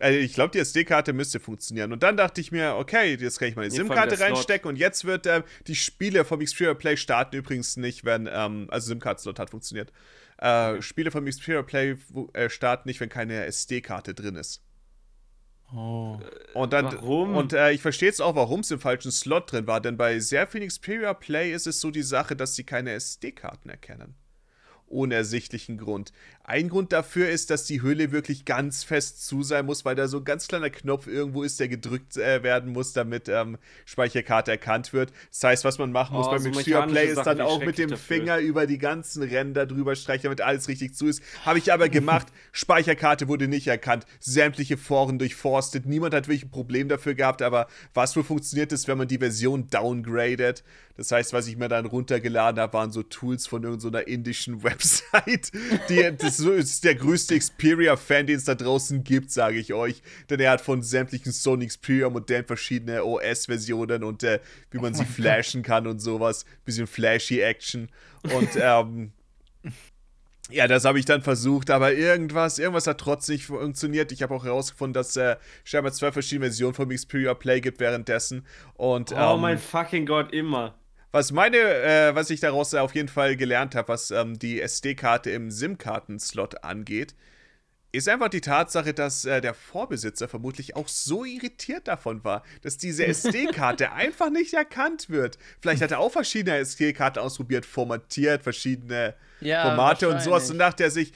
Also 0.00 0.18
ich 0.18 0.32
glaube, 0.32 0.50
die 0.50 0.58
SD-Karte 0.58 1.12
müsste 1.12 1.40
funktionieren. 1.40 1.92
Und 1.92 2.02
dann 2.02 2.16
dachte 2.16 2.40
ich 2.40 2.50
mir, 2.50 2.76
okay, 2.76 3.14
jetzt 3.14 3.38
kann 3.38 3.48
ich 3.48 3.56
meine 3.56 3.70
SIM-Karte 3.70 4.18
reinstecken 4.18 4.68
und 4.68 4.76
jetzt 4.76 5.04
wird 5.04 5.26
ähm, 5.26 5.44
die 5.66 5.74
Spiele 5.74 6.24
vom 6.24 6.40
Xperia 6.40 6.74
Play 6.74 6.96
starten 6.96 7.36
übrigens 7.36 7.76
nicht, 7.76 8.04
wenn, 8.04 8.28
ähm, 8.32 8.66
also 8.70 8.88
SIM-Karten-Slot 8.88 9.38
hat 9.38 9.50
funktioniert. 9.50 9.92
Äh, 10.38 10.80
Spiele 10.80 11.10
vom 11.10 11.26
Xperia 11.26 11.62
Play 11.62 11.96
äh, 12.32 12.48
starten 12.48 12.88
nicht, 12.88 13.00
wenn 13.00 13.10
keine 13.10 13.44
SD-Karte 13.44 14.14
drin 14.14 14.36
ist. 14.36 14.62
Oh. 15.72 16.18
Und 16.54 16.72
dann, 16.72 16.86
Warum? 16.86 17.36
Und 17.36 17.52
äh, 17.52 17.70
ich 17.72 17.82
verstehe 17.82 18.08
jetzt 18.08 18.20
auch, 18.20 18.34
warum 18.34 18.60
es 18.60 18.70
im 18.70 18.80
falschen 18.80 19.12
Slot 19.12 19.52
drin 19.52 19.66
war, 19.66 19.80
denn 19.80 19.96
bei 19.96 20.18
sehr 20.18 20.46
vielen 20.46 20.66
Xperia 20.66 21.14
Play 21.14 21.52
ist 21.52 21.66
es 21.66 21.80
so 21.80 21.90
die 21.90 22.02
Sache, 22.02 22.34
dass 22.34 22.56
sie 22.56 22.64
keine 22.64 22.92
SD-Karten 22.92 23.68
erkennen. 23.68 24.14
Ohne 24.90 25.14
ersichtlichen 25.14 25.78
Grund. 25.78 26.12
Ein 26.42 26.68
Grund 26.68 26.92
dafür 26.92 27.30
ist, 27.30 27.50
dass 27.50 27.64
die 27.64 27.80
Hülle 27.80 28.10
wirklich 28.10 28.44
ganz 28.44 28.82
fest 28.82 29.24
zu 29.24 29.44
sein 29.44 29.66
muss, 29.66 29.84
weil 29.84 29.94
da 29.94 30.08
so 30.08 30.18
ein 30.18 30.24
ganz 30.24 30.48
kleiner 30.48 30.68
Knopf 30.68 31.06
irgendwo 31.06 31.44
ist, 31.44 31.60
der 31.60 31.68
gedrückt 31.68 32.16
äh, 32.16 32.42
werden 32.42 32.72
muss, 32.72 32.92
damit 32.92 33.28
ähm, 33.28 33.56
Speicherkarte 33.84 34.50
erkannt 34.50 34.92
wird. 34.92 35.12
Das 35.30 35.44
heißt, 35.44 35.64
was 35.64 35.78
man 35.78 35.92
machen 35.92 36.16
muss 36.16 36.26
Oh, 36.26 36.30
beim 36.30 36.42
so 36.42 36.50
Play 36.50 37.06
ist 37.06 37.22
dann 37.22 37.40
auch 37.40 37.64
mit 37.64 37.78
dem 37.78 37.90
dafür. 37.90 38.16
Finger 38.16 38.38
über 38.38 38.66
die 38.66 38.78
ganzen 38.78 39.22
Ränder 39.22 39.64
drüber 39.64 39.94
streichen, 39.94 40.24
damit 40.24 40.40
alles 40.40 40.66
richtig 40.66 40.94
zu 40.96 41.06
ist. 41.06 41.22
Habe 41.44 41.58
ich 41.58 41.72
aber 41.72 41.88
gemacht. 41.88 42.26
Speicherkarte 42.50 43.28
wurde 43.28 43.46
nicht 43.46 43.68
erkannt. 43.68 44.04
Sämtliche 44.18 44.76
Foren 44.76 45.20
durchforstet. 45.20 45.86
Niemand 45.86 46.14
hat 46.14 46.26
wirklich 46.26 46.46
ein 46.46 46.50
Problem 46.50 46.88
dafür 46.88 47.14
gehabt, 47.14 47.42
aber 47.42 47.68
was 47.94 48.16
wohl 48.16 48.24
funktioniert 48.24 48.72
ist, 48.72 48.88
wenn 48.88 48.98
man 48.98 49.06
die 49.06 49.18
Version 49.18 49.68
downgradet. 49.68 50.64
Das 51.00 51.12
heißt, 51.12 51.32
was 51.32 51.46
ich 51.46 51.56
mir 51.56 51.70
dann 51.70 51.86
runtergeladen 51.86 52.60
habe, 52.60 52.74
waren 52.74 52.92
so 52.92 53.02
Tools 53.02 53.46
von 53.46 53.64
irgendeiner 53.64 54.06
indischen 54.06 54.62
Website. 54.62 55.50
Die, 55.88 56.14
das 56.14 56.40
ist 56.40 56.84
der 56.84 56.94
größte 56.94 57.38
Xperia-Fan, 57.38 58.26
den 58.26 58.36
es 58.36 58.44
da 58.44 58.54
draußen 58.54 59.02
gibt, 59.02 59.30
sage 59.30 59.58
ich 59.58 59.72
euch. 59.72 60.02
Denn 60.28 60.40
er 60.40 60.50
hat 60.50 60.60
von 60.60 60.82
sämtlichen 60.82 61.32
Sony 61.32 61.68
Xperia-Modellen 61.68 62.44
verschiedene 62.44 63.02
OS-Versionen 63.02 64.04
und 64.04 64.24
äh, 64.24 64.40
wie 64.72 64.78
man 64.78 64.92
sie 64.92 65.06
flashen 65.06 65.62
kann 65.62 65.86
und 65.86 66.00
sowas. 66.00 66.44
Bisschen 66.66 66.86
flashy 66.86 67.40
Action. 67.40 67.88
Und 68.34 68.50
ähm, 68.60 69.12
ja, 70.50 70.68
das 70.68 70.84
habe 70.84 70.98
ich 70.98 71.06
dann 71.06 71.22
versucht, 71.22 71.70
aber 71.70 71.94
irgendwas, 71.94 72.58
irgendwas 72.58 72.86
hat 72.86 72.98
trotzdem 72.98 73.36
nicht 73.36 73.46
funktioniert. 73.46 74.12
Ich 74.12 74.22
habe 74.22 74.34
auch 74.34 74.44
herausgefunden, 74.44 74.92
dass 74.92 75.16
äh, 75.16 75.36
scheinbar 75.64 75.92
zwei 75.92 76.12
verschiedene 76.12 76.48
Versionen 76.48 76.74
vom 76.74 76.90
Xperia 76.90 77.32
Play 77.32 77.62
gibt 77.62 77.80
währenddessen. 77.80 78.44
Und 78.74 79.12
Oh 79.12 79.34
ähm, 79.36 79.40
mein 79.40 79.58
fucking 79.58 80.04
Gott, 80.04 80.30
immer. 80.34 80.74
Was 81.12 81.32
meine, 81.32 81.56
äh, 81.58 82.14
was 82.14 82.30
ich 82.30 82.40
daraus 82.40 82.74
auf 82.74 82.94
jeden 82.94 83.08
Fall 83.08 83.36
gelernt 83.36 83.74
habe, 83.74 83.88
was 83.88 84.10
ähm, 84.10 84.38
die 84.38 84.60
SD-Karte 84.60 85.30
im 85.30 85.50
SIM-Karten-Slot 85.50 86.62
angeht, 86.62 87.14
ist 87.92 88.08
einfach 88.08 88.28
die 88.28 88.40
Tatsache, 88.40 88.94
dass 88.94 89.24
äh, 89.24 89.40
der 89.40 89.54
Vorbesitzer 89.54 90.28
vermutlich 90.28 90.76
auch 90.76 90.86
so 90.86 91.24
irritiert 91.24 91.88
davon 91.88 92.22
war, 92.22 92.44
dass 92.62 92.76
diese 92.76 93.04
SD-Karte 93.06 93.92
einfach 93.92 94.30
nicht 94.30 94.54
erkannt 94.54 95.10
wird. 95.10 95.38
Vielleicht 95.60 95.82
hat 95.82 95.90
er 95.90 95.98
auch 95.98 96.12
verschiedene 96.12 96.56
SD-Karten 96.58 97.18
ausprobiert, 97.18 97.66
formatiert, 97.66 98.42
verschiedene 98.42 99.14
Ja, 99.40 99.62
Formate 99.62 100.08
und 100.08 100.22
sowas 100.22 100.50
und 100.50 100.58
dachte 100.58 100.84
er 100.84 100.90
sich, 100.90 101.12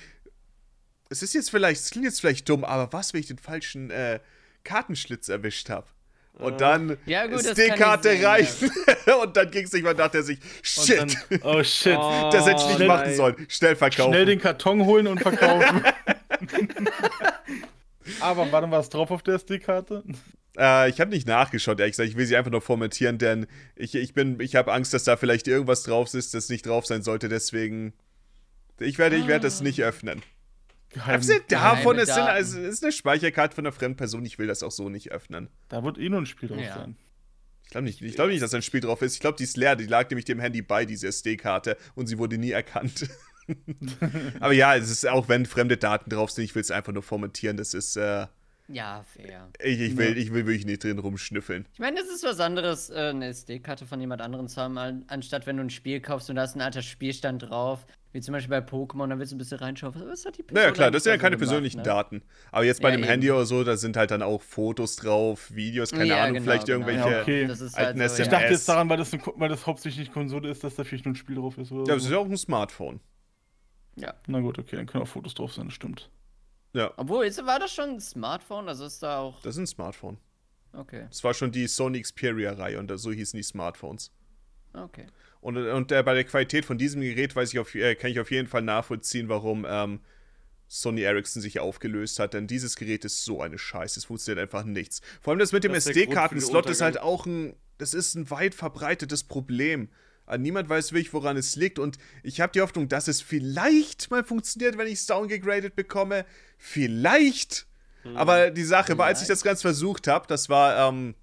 es 1.11 1.23
ist 1.23 1.35
jetzt 1.35 1.51
vielleicht, 1.51 1.81
es 1.81 1.91
klingt 1.91 2.07
jetzt 2.07 2.21
vielleicht 2.21 2.49
dumm, 2.49 2.65
aber 2.65 2.93
was, 2.93 3.13
wenn 3.13 3.21
ich 3.21 3.29
den 3.29 3.39
falschen 3.39 3.91
äh, 3.91 4.19
Kartenschlitz 4.65 5.29
erwischt 5.29 5.71
habe? 5.71 5.87
Und 6.39 6.61
dann 6.61 6.97
Ja, 7.07 7.27
gut, 7.27 7.37
das 7.37 7.47
ist 7.47 7.59
die 7.59 7.67
kann 7.69 7.75
ich 7.75 7.81
Karte 7.81 8.11
sehen, 8.11 8.25
rein. 8.25 8.47
und 9.23 9.37
dann 9.37 9.51
ging 9.51 9.65
es 9.65 9.73
nicht 9.73 9.83
mehr, 9.85 9.95
dachte 9.95 10.19
er 10.19 10.23
sich, 10.25 10.39
shit, 10.63 10.99
dann, 10.99 11.11
oh 11.43 11.63
shit. 11.63 11.97
Oh, 11.97 12.29
das 12.33 12.47
hätte 12.47 12.61
ich 12.63 12.69
nicht 12.69 12.79
nein. 12.81 12.89
machen 12.89 13.15
sollen. 13.15 13.47
Schnell 13.49 13.77
verkaufen. 13.77 14.13
Schnell 14.13 14.27
den 14.27 14.41
Karton 14.41 14.85
holen 14.85 15.07
und 15.07 15.21
verkaufen. 15.21 15.85
Aber 18.21 18.51
warte, 18.51 18.71
was 18.71 18.89
drauf 18.91 19.11
auf 19.11 19.23
der 19.23 19.35
SD-Karte? 19.37 20.03
Äh, 20.59 20.91
ich 20.91 21.01
habe 21.01 21.11
nicht 21.11 21.27
nachgeschaut, 21.27 21.79
ehrlich 21.79 21.93
gesagt. 21.93 22.11
Ich 22.11 22.17
will 22.17 22.27
sie 22.27 22.37
einfach 22.37 22.51
nur 22.51 22.61
formatieren, 22.61 23.19
denn 23.19 23.47
ich, 23.77 23.95
ich 23.95 24.13
bin, 24.13 24.41
ich 24.41 24.57
habe 24.57 24.73
Angst, 24.73 24.93
dass 24.93 25.05
da 25.05 25.17
vielleicht 25.17 25.47
irgendwas 25.49 25.85
drauf 25.85 26.13
ist, 26.15 26.35
das 26.35 26.49
nicht 26.49 26.67
drauf 26.67 26.85
sein 26.85 27.03
sollte. 27.03 27.29
Deswegen, 27.29 27.93
ich 28.79 28.99
werde, 28.99 29.17
ich 29.17 29.29
werde 29.29 29.45
das 29.45 29.61
nicht 29.61 29.83
öffnen. 29.83 30.23
Geheim. 30.95 31.15
Abgesehen 31.17 31.43
davon, 31.49 31.99
es, 31.99 32.07
sind, 32.15 32.23
also, 32.25 32.59
es 32.59 32.75
ist 32.75 32.83
eine 32.85 32.93
Speicherkarte 32.93 33.55
von 33.55 33.67
einer 33.67 33.73
fremden 33.73 33.97
Person. 33.97 34.25
Ich 34.25 34.39
will 34.39 34.47
das 34.47 34.63
auch 34.63 34.71
so 34.71 34.89
nicht 34.89 35.13
öffnen. 35.13 35.49
Da 35.69 35.85
wird 35.85 35.99
eh 35.99 36.09
nur 36.09 36.21
ein 36.21 36.27
Spiel 36.27 36.49
drauf 36.49 36.61
Ja. 36.61 36.75
sein. 36.77 36.97
Ich 37.65 37.71
glaube 37.71 37.85
nicht, 37.87 38.01
ich 38.03 38.15
glaub 38.15 38.29
nicht, 38.29 38.43
dass 38.43 38.55
ein 38.55 38.63
Spiel 38.63 38.81
drauf 38.81 39.03
ist. 39.03 39.15
Ich 39.15 39.21
glaube, 39.21 39.37
die 39.37 39.45
ist 39.45 39.57
leer. 39.57 39.75
Die 39.77 39.87
lag 39.87 40.09
nämlich 40.11 40.25
dem 40.27 40.39
Handy 40.39 40.63
bei, 40.63 40.85
diese 40.85 41.09
SD-Karte. 41.09 41.77
Und 41.95 42.07
sie 42.07 42.19
wurde 42.19 42.39
nie 42.39 42.51
erkannt. 42.53 43.09
Aber 44.41 44.53
ja, 44.53 44.77
es 44.77 44.91
ist 44.91 45.07
auch, 45.09 45.29
wenn 45.29 45.47
fremde 45.47 45.77
Daten 45.77 46.11
drauf 46.11 46.31
sind, 46.31 46.45
ich 46.45 46.55
will 46.55 46.63
es 46.63 46.71
einfach 46.71 46.93
nur 46.93 47.03
formatieren. 47.03 47.57
Das 47.57 47.75
ist, 47.75 47.97
äh, 47.97 48.27
Ja, 48.69 49.05
fair. 49.15 49.49
ich, 49.63 49.81
ich, 49.81 49.97
will, 49.97 50.17
ich 50.17 50.33
will 50.33 50.47
wirklich 50.47 50.67
nicht 50.67 50.85
drin 50.85 50.99
rumschnüffeln. 50.99 51.67
Ich 51.73 51.79
meine, 51.81 52.01
es 52.01 52.09
ist 52.09 52.25
was 52.25 52.41
anderes, 52.41 52.91
äh, 52.91 52.95
eine 53.11 53.27
SD-Karte 53.29 53.87
von 53.87 54.01
jemand 54.01 54.23
anderem 54.23 54.49
zu 54.49 54.61
haben, 54.61 54.79
an- 54.79 55.05
anstatt 55.09 55.47
wenn 55.47 55.57
du 55.57 55.63
ein 55.65 55.71
Spiel 55.71 56.01
kaufst 56.01 56.31
und 56.31 56.37
da 56.37 56.45
ist 56.45 56.55
ein 56.55 56.61
alter 56.63 56.83
Spielstand 56.83 57.43
drauf, 57.43 57.87
wie 58.15 58.21
zum 58.21 58.33
Beispiel 58.33 58.49
bei 58.59 58.65
Pokémon, 58.67 59.09
dann 59.09 59.19
willst 59.19 59.33
du 59.33 59.37
ein 59.37 59.39
bisschen 59.39 59.59
reinschauen. 59.59 59.95
Was, 59.95 60.07
was 60.07 60.25
hat 60.25 60.39
die 60.39 60.43
Person 60.45 60.55
Naja, 60.63 60.73
klar, 60.73 60.91
das 60.91 61.03
sind 61.03 61.11
ja 61.11 61.17
da 61.17 61.21
keine 61.21 61.37
gemacht, 61.37 61.49
persönlichen 61.51 61.77
ne? 61.79 61.83
Daten. 61.83 62.23
Aber 62.53 62.65
jetzt 62.65 62.81
bei 62.81 62.89
Ja, 62.89 62.95
einem 62.95 63.03
eben. 63.03 63.11
Handy 63.11 63.31
oder 63.31 63.45
so, 63.45 63.65
da 63.65 63.77
sind 63.77 63.97
halt 63.97 64.11
dann 64.13 64.23
auch 64.23 64.41
Fotos 64.41 64.97
drauf, 64.97 65.53
Videos, 65.53 65.91
keine 65.91 66.07
Ja, 66.07 66.23
Ahnung, 66.23 66.35
genau, 66.35 66.45
vielleicht 66.45 66.67
genau. 66.67 66.87
irgendwelche. 66.87 67.11
Ja, 67.11 67.21
okay. 67.23 67.47
Das 67.47 67.61
ist 67.61 67.75
alten 67.75 68.01
halt 68.01 68.11
so, 68.11 68.15
Ich 68.15 68.21
SMS. 68.21 68.33
ja. 68.33 68.39
dachte 68.41 68.53
jetzt 68.53 68.69
daran, 68.69 68.89
weil 68.89 68.97
das, 68.97 69.13
eine, 69.13 69.21
Ko- 69.23 69.35
weil 69.37 69.49
das 69.51 69.67
hauptsächlich 69.67 70.07
eine 70.07 70.15
Konsole 70.15 70.49
ist, 70.49 70.65
dass 70.65 70.77
da 70.77 70.85
vielleicht 70.85 71.05
nur 71.05 71.13
ein 71.13 71.17
Spiel 71.17 71.35
drauf 71.37 71.59
ist. 71.59 71.71
Oder 71.73 71.81
Ja, 71.89 71.95
das 71.95 72.05
so. 72.05 72.09
ist 72.09 72.13
ja 72.13 72.19
auch 72.19 72.27
ein 72.27 72.37
Smartphone. 72.39 73.01
ja. 73.97 74.15
Na 74.27 74.41
gut, 74.41 74.59
okay, 74.59 74.77
dann 74.77 74.87
können 74.87 75.03
auch 75.05 75.09
Fotos 75.09 75.35
drauf 75.35 75.53
sein, 75.53 75.67
das 75.67 75.75
stimmt. 75.75 76.09
Ja, 76.73 76.93
Obwohl, 76.97 77.25
ist, 77.27 77.45
war 77.47 77.59
das 77.61 77.73
schon 77.73 77.91
ein 77.91 78.01
Smartphone? 78.01 78.69
Also 78.69 78.85
ist 78.85 79.03
da 79.03 79.19
auch. 79.19 79.41
das 79.43 79.55
ist 79.57 79.61
ein 79.61 79.67
Smartphone. 79.67 80.19
Okay, 80.73 81.07
Das 81.09 81.23
war 81.23 81.35
schon 81.35 81.53
die 81.53 81.69
Sony 81.69 82.01
Xperia-Reihe 82.03 82.81
und 82.81 82.97
so 82.97 83.13
hießen 83.13 83.37
die 83.37 83.45
Smartphones. 83.45 84.11
okay. 84.73 85.07
Und, 85.45 85.59
und 85.59 85.93
äh, 85.93 86.03
bei 86.03 86.15
der 86.15 86.25
Qualität 86.25 86.65
von 86.65 86.79
diesem 86.79 87.03
Gerät 87.03 87.37
weiß 87.37 87.53
ich 87.53 87.59
auf, 87.59 87.75
äh, 87.75 87.97
kann 87.97 88.11
ich 88.11 88.19
auf 88.19 88.31
jeden 88.31 88.49
Fall 88.49 88.63
nachvollziehen, 88.63 89.29
warum 89.29 89.67
ähm, 89.69 90.01
Sony 90.69 91.03
Ericsson 91.03 91.43
sich 91.43 91.61
aufgelöst 91.61 92.19
hat. 92.19 92.33
Denn 92.33 92.47
dieses 92.47 92.77
Gerät 92.77 93.05
ist 93.05 93.27
so 93.27 93.43
eine 93.43 93.59
Scheiße. 93.59 94.01
Es 94.01 94.07
funktioniert 94.07 94.43
einfach 94.43 94.65
nichts. 94.65 95.03
Vor 95.21 95.33
allem 95.33 95.41
das 95.41 95.53
mit 95.53 95.63
dem 95.63 95.75
SD-Kartenslot 95.75 96.71
ist 96.71 96.81
halt 96.81 96.99
auch 96.99 97.27
ein. 97.27 97.57
Das 97.77 97.93
ist 97.93 98.15
ein 98.15 98.31
weit 98.31 98.55
verbreitetes 98.55 99.25
Problem. 99.25 99.91
Äh, 100.27 100.39
Niemand 100.39 100.71
weiß 100.71 100.93
wirklich, 100.93 101.13
woran 101.13 101.37
es 101.37 101.57
liegt. 101.57 101.79
Und 101.79 101.99
ich 102.23 102.41
habe 102.41 102.53
die 102.53 102.63
Hoffnung, 102.63 102.89
dass 102.89 103.07
es 103.07 103.21
vielleicht 103.21 104.11
mal 104.11 104.25
funktioniert, 104.25 104.79
wenn 104.79 104.87
ich 104.87 104.95
es 104.95 105.07
downgegradet 105.07 105.77
bekomme. 105.77 106.25
Vielleicht. 106.57 107.67
Hm. 108.01 108.17
Aber 108.17 108.51
die 108.51 108.65
Sache 108.65 108.97
war, 108.97 109.09
als 109.09 109.21
ich 109.21 109.29
das 109.29 109.43
Ganze 109.43 109.61
versucht 109.61 110.09
habe, 110.09 110.27
das 110.27 110.49
war, 110.49 110.89
ähm, 110.89 111.15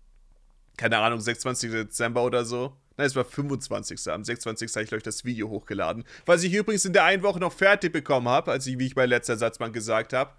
keine 0.77 0.99
Ahnung, 0.99 1.19
26. 1.21 1.71
Dezember 1.71 2.23
oder 2.23 2.45
so. 2.45 2.77
Nein, 2.97 3.07
es 3.07 3.15
war 3.15 3.25
25. 3.25 4.11
Am 4.11 4.23
26. 4.23 4.69
habe 4.75 4.83
ich, 4.83 4.89
glaube 4.89 4.97
ich, 4.99 5.03
das 5.03 5.23
Video 5.25 5.49
hochgeladen. 5.49 6.03
Was 6.25 6.43
ich 6.43 6.53
übrigens 6.53 6.85
in 6.85 6.93
der 6.93 7.05
einen 7.05 7.23
Woche 7.23 7.39
noch 7.39 7.53
fertig 7.53 7.93
bekommen 7.93 8.27
habe, 8.27 8.51
als 8.51 8.67
ich, 8.67 8.77
wie 8.79 8.87
ich 8.87 8.95
bei 8.95 9.05
letzter 9.05 9.37
Satzmann 9.37 9.71
gesagt 9.73 10.13
habe. 10.13 10.31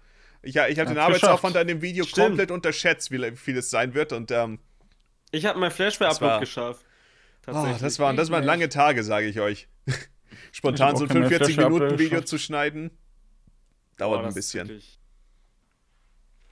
Ich, 0.43 0.55
ja, 0.55 0.67
ich 0.67 0.77
habe 0.79 0.89
den 0.89 0.97
Arbeitsaufwand 0.97 1.55
an 1.57 1.67
dem 1.67 1.81
Video 1.81 2.05
Stimmt. 2.05 2.27
komplett 2.27 2.51
unterschätzt, 2.51 3.11
wie 3.11 3.35
viel 3.35 3.57
es 3.57 3.69
sein 3.69 3.93
wird. 3.93 4.11
Und 4.13 4.29
ähm, 4.31 4.59
Ich 5.31 5.45
habe 5.45 5.59
mein 5.59 5.71
Flashware-Upload 5.71 6.39
geschafft. 6.41 6.85
oh, 7.47 7.75
das, 7.79 7.97
waren, 7.99 8.15
das 8.17 8.29
waren 8.29 8.43
lange 8.43 8.69
Tage, 8.69 9.03
sage 9.03 9.27
ich 9.27 9.39
euch. 9.39 9.67
Ich 10.51 10.57
Spontan 10.57 10.89
hab 10.89 10.97
so 10.97 11.03
ein 11.05 11.09
kein 11.09 11.23
45 11.23 11.55
Flash-Up 11.55 11.71
Minuten 11.71 11.93
Video 11.99 12.09
geschafft. 12.09 12.27
zu 12.27 12.37
schneiden, 12.39 12.89
Boah, 12.89 14.05
dauert 14.05 14.19
ein 14.19 14.25
das 14.25 14.29
ist 14.37 14.51
bisschen. 14.53 14.67
wirklich 14.67 14.99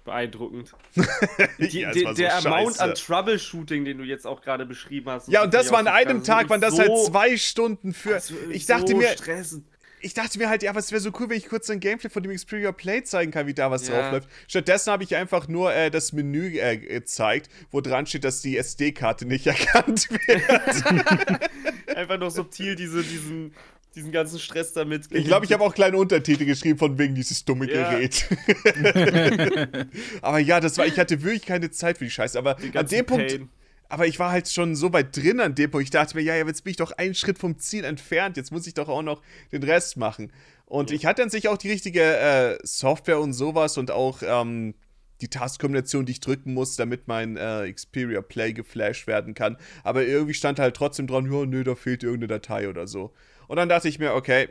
Beeindruckend. 0.04 0.72
Die, 1.60 1.82
Ja, 1.82 1.92
es 1.92 2.02
so 2.02 2.14
der 2.14 2.38
Amount 2.38 2.80
an 2.80 2.96
Troubleshooting, 2.96 3.86
den 3.86 3.98
du 4.00 4.04
jetzt 4.04 4.26
auch 4.26 4.42
gerade 4.42 4.66
beschrieben 4.66 5.10
hast. 5.10 5.28
Ja, 5.28 5.44
und 5.44 5.54
das 5.54 5.72
war 5.72 5.80
an 5.80 5.88
einem 5.88 6.24
Tag, 6.24 6.50
waren 6.50 6.62
das 6.62 6.78
halt 6.80 6.88
so, 6.90 7.06
zwei 7.08 7.38
Stunden 7.38 7.94
für. 7.94 8.22
würde 8.30 8.54
Ich 8.54 8.66
dachte 8.66 8.92
so 8.94 8.98
mir, 8.98 9.10
Stressen. 9.10 9.66
ich 10.02 10.14
dachte 10.16 10.40
mir 10.40 10.50
halt, 10.50 10.64
ja, 10.64 10.74
was 10.74 10.92
wäre 10.92 11.00
so 11.02 11.12
cool, 11.20 11.30
wenn 11.30 11.38
ich 11.38 11.48
kurz 11.48 11.70
ein 11.70 11.80
Gameplay 11.80 12.10
von 12.10 12.24
dem 12.24 12.36
Xperia 12.36 12.72
Play 12.72 13.04
zeigen 13.04 13.32
kann, 13.32 13.46
wie 13.46 13.54
da 13.54 13.70
was 13.70 13.88
Ja. 13.88 14.02
drauf 14.02 14.12
läuft. 14.14 14.30
Stattdessen 14.48 14.92
habe 14.92 15.04
ich 15.04 15.16
einfach 15.16 15.48
nur 15.48 15.72
äh, 15.74 15.92
das 15.92 16.14
Menü 16.14 16.58
äh, 16.58 16.78
gezeigt, 16.78 17.50
wo 17.70 17.80
dran 17.82 18.08
steht, 18.08 18.24
dass 18.24 18.42
die 18.42 18.58
SD-Karte 18.58 19.26
nicht 19.26 19.46
erkannt 19.48 20.10
wird. 20.10 21.42
Einfach 21.96 22.18
noch 22.18 22.32
subtil 22.32 22.76
diese, 22.76 23.04
diesen, 23.04 23.54
diesen 23.96 24.12
ganzen 24.12 24.40
Stress 24.40 24.74
damit. 24.74 25.08
Ich 25.12 25.26
glaube, 25.26 25.46
ich 25.46 25.52
habe 25.54 25.64
auch 25.64 25.74
kleine 25.74 25.98
Untertitel 25.98 26.46
geschrieben 26.46 26.80
von 26.80 26.98
wegen 26.98 27.16
dieses 27.16 27.44
dumme 27.46 27.72
Ja. 27.72 27.92
Gerät. 27.92 28.26
aber 30.22 30.40
ja, 30.40 30.60
das 30.60 30.78
war, 30.78 30.86
ich 30.86 30.98
hatte 30.98 31.22
wirklich 31.24 31.46
keine 31.46 31.72
Zeit 31.72 31.98
für 31.98 32.06
die 32.06 32.12
Scheiße. 32.12 32.38
Aber 32.38 32.56
Den 32.56 32.76
an 32.78 32.88
dem 32.88 33.06
Punkt, 33.06 33.28
Pain. 33.28 33.50
aber 33.90 34.08
ich 34.08 34.18
war 34.20 34.32
halt 34.32 34.48
schon 34.48 34.76
so 34.76 34.94
weit 34.94 35.16
drin 35.16 35.40
an 35.40 35.56
dem 35.56 35.70
Punkt. 35.72 35.84
Ich 35.84 35.92
dachte 35.92 36.16
mir, 36.16 36.24
ja, 36.24 36.36
jetzt 36.36 36.64
bin 36.64 36.72
ich 36.72 36.78
doch 36.78 36.92
einen 36.94 37.16
Schritt 37.16 37.38
vom 37.38 37.60
Ziel 37.60 37.84
entfernt. 37.84 38.38
Jetzt 38.38 38.52
muss 38.52 38.68
ich 38.68 38.74
doch 38.74 38.88
auch 38.90 39.02
noch 39.04 39.22
den 39.52 39.64
Rest 39.64 39.98
machen. 39.98 40.32
Und 40.66 40.92
ich 40.92 41.06
hatte 41.06 41.22
an 41.24 41.30
sich 41.30 41.50
auch 41.50 41.58
die 41.58 41.70
richtige 41.70 42.02
äh, 42.02 42.58
Software 42.64 43.20
und 43.20 43.34
sowas 43.34 43.78
und 43.78 43.92
auch 43.92 44.22
ähm, 44.26 44.74
die 45.20 45.28
Taskkombination, 45.28 46.06
die 46.06 46.14
ich 46.14 46.22
drücken 46.22 46.54
muss, 46.54 46.78
damit 46.78 47.08
mein 47.08 47.36
äh, 47.36 47.72
Xperia 47.72 48.22
Play 48.22 48.54
geflasht 48.54 49.06
werden 49.06 49.34
kann. 49.34 49.58
Aber 49.84 50.06
irgendwie 50.06 50.34
stand 50.34 50.60
halt 50.60 50.76
trotzdem 50.76 51.08
dran, 51.08 51.32
ja, 51.32 51.46
nö, 51.46 51.64
da 51.66 51.76
fehlt 51.76 52.04
irgendeine 52.04 52.40
Datei 52.40 52.70
oder 52.70 52.88
so. 52.88 53.14
Und 53.52 53.58
dann 53.58 53.68
dachte 53.68 53.90
ich 53.90 54.00
mir, 54.00 54.14
okay, 54.14 54.48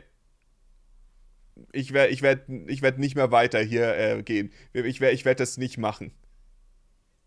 ich 1.71 1.91
werde 1.91 2.13
ich 2.13 2.21
werd, 2.21 2.47
ich 2.67 2.83
werd 2.83 2.99
nicht 2.99 3.15
mehr 3.15 3.31
weiter 3.31 3.59
hier 3.59 3.97
äh, 3.97 4.21
gehen. 4.21 4.51
Ich 4.73 5.01
werde 5.01 5.15
ich 5.15 5.25
werd 5.25 5.39
das 5.39 5.57
nicht 5.57 5.79
machen. 5.79 6.11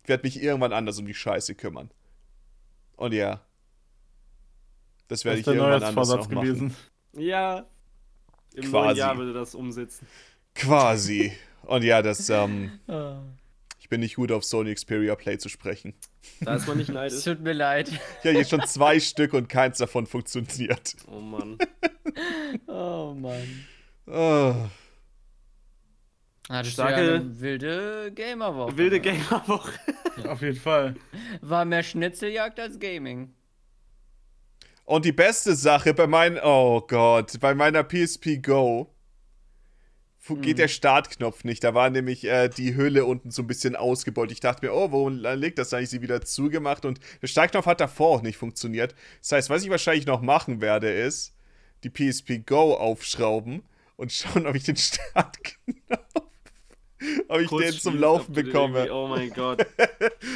Ich 0.03 0.07
werde 0.07 0.23
mich 0.23 0.41
irgendwann 0.41 0.71
anders 0.71 0.97
um 0.99 1.05
die 1.05 1.13
Scheiße 1.13 1.53
kümmern. 1.53 1.91
Und 2.95 3.13
ja. 3.13 3.41
Das 5.09 5.25
werde 5.25 5.39
ich 5.39 5.43
der 5.43 5.55
irgendwann 5.55 5.83
anders 5.83 5.95
Neujahrsvorsatz 5.95 6.29
noch 6.29 6.35
machen. 6.35 6.47
gewesen. 6.47 6.75
Ja. 7.17 7.65
Im 8.53 8.61
Quasi. 8.61 8.71
neuen 8.71 8.95
Jahr 8.95 9.17
würde 9.17 9.33
das 9.33 9.53
umsetzen. 9.53 10.07
Quasi. 10.53 11.33
Und 11.63 11.83
ja, 11.83 12.01
das, 12.01 12.29
ähm, 12.29 12.79
Ah. 12.87 13.19
Ich 13.85 13.89
bin 13.89 13.99
nicht 14.01 14.15
gut 14.15 14.31
auf 14.31 14.43
Sony 14.43 14.73
Xperia 14.73 15.13
Play 15.13 15.37
zu 15.37 15.47
sprechen. 15.47 15.93
Da 16.41 16.55
ist 16.55 16.67
man 16.67 16.77
nicht 16.77 16.89
Es 16.89 16.95
neidisch. 16.95 17.23
tut 17.23 17.41
mir 17.41 17.53
leid. 17.53 17.87
Ich 17.89 17.99
habe 18.27 18.31
jetzt 18.39 18.49
schon 18.49 18.65
zwei 18.65 18.99
Stück 18.99 19.33
und 19.33 19.47
keins 19.47 19.77
davon 19.77 20.07
funktioniert. 20.07 20.95
Oh 21.07 21.19
Mann. 21.19 21.59
Oh 22.67 23.13
Mann. 23.15 23.65
Oh. 24.07 24.55
Hattest 26.49 26.73
Starke- 26.73 26.95
du 26.95 27.07
ja 27.09 27.15
eine 27.17 27.39
wilde 27.41 28.11
Gamerwoche. 28.15 28.75
Wilde? 28.75 29.01
Gamerwoche. 29.01 29.73
Auf 30.29 30.41
jeden 30.41 30.57
Fall. 30.59 30.95
War 31.41 31.63
mehr 31.65 31.83
Schnitzeljagd 31.83 32.59
als 32.59 32.79
Gaming. 32.79 33.35
Und 34.85 35.05
die 35.05 35.11
beste 35.11 35.55
Sache 35.55 35.93
bei 35.93 36.07
meinen, 36.07 36.39
oh 36.41 36.81
Gott, 36.81 37.39
bei 37.39 37.53
meiner 37.53 37.83
PSP 37.83 38.37
Go 38.41 38.94
geht 40.33 40.57
der 40.57 40.67
Startknopf 40.67 41.43
nicht. 41.43 41.63
Da 41.63 41.73
war 41.73 41.89
nämlich 41.89 42.23
äh, 42.25 42.49
die 42.49 42.75
Hülle 42.75 43.05
unten 43.05 43.29
so 43.29 43.43
ein 43.43 43.47
bisschen 43.47 43.75
ausgebeult. 43.75 44.31
Ich 44.31 44.39
dachte 44.39 44.65
mir, 44.65 44.73
oh, 44.73 44.91
wo 44.91 45.09
liegt 45.09 45.59
das? 45.59 45.69
Dann 45.69 45.77
habe 45.77 45.83
ich 45.83 45.89
sie 45.89 46.01
wieder 46.01 46.21
zugemacht 46.21 46.85
und 46.85 46.99
der 47.21 47.27
Startknopf 47.27 47.67
hat 47.67 47.79
davor 47.79 48.17
auch 48.17 48.21
nicht 48.23 48.37
funktioniert. 48.37 48.95
Das 49.21 49.33
heißt, 49.33 49.49
was 49.49 49.63
ich 49.63 49.69
wahrscheinlich 49.69 50.07
noch 50.07 50.21
machen 50.21 50.61
werde, 50.61 50.91
ist 50.91 51.33
die 51.83 51.89
PSP 51.89 52.39
Go 52.45 52.73
aufschrauben 52.73 53.61
und 53.95 54.11
schauen, 54.11 54.47
ob 54.47 54.55
ich 54.55 54.63
den 54.63 54.75
Startknopf, 54.77 56.24
ob 57.27 57.39
ich 57.39 57.49
den 57.49 57.73
zum 57.73 57.99
Laufen 57.99 58.33
du 58.33 58.43
bekomme. 58.43 58.91
Oh 58.91 59.07
mein 59.07 59.31
Gott. 59.31 59.65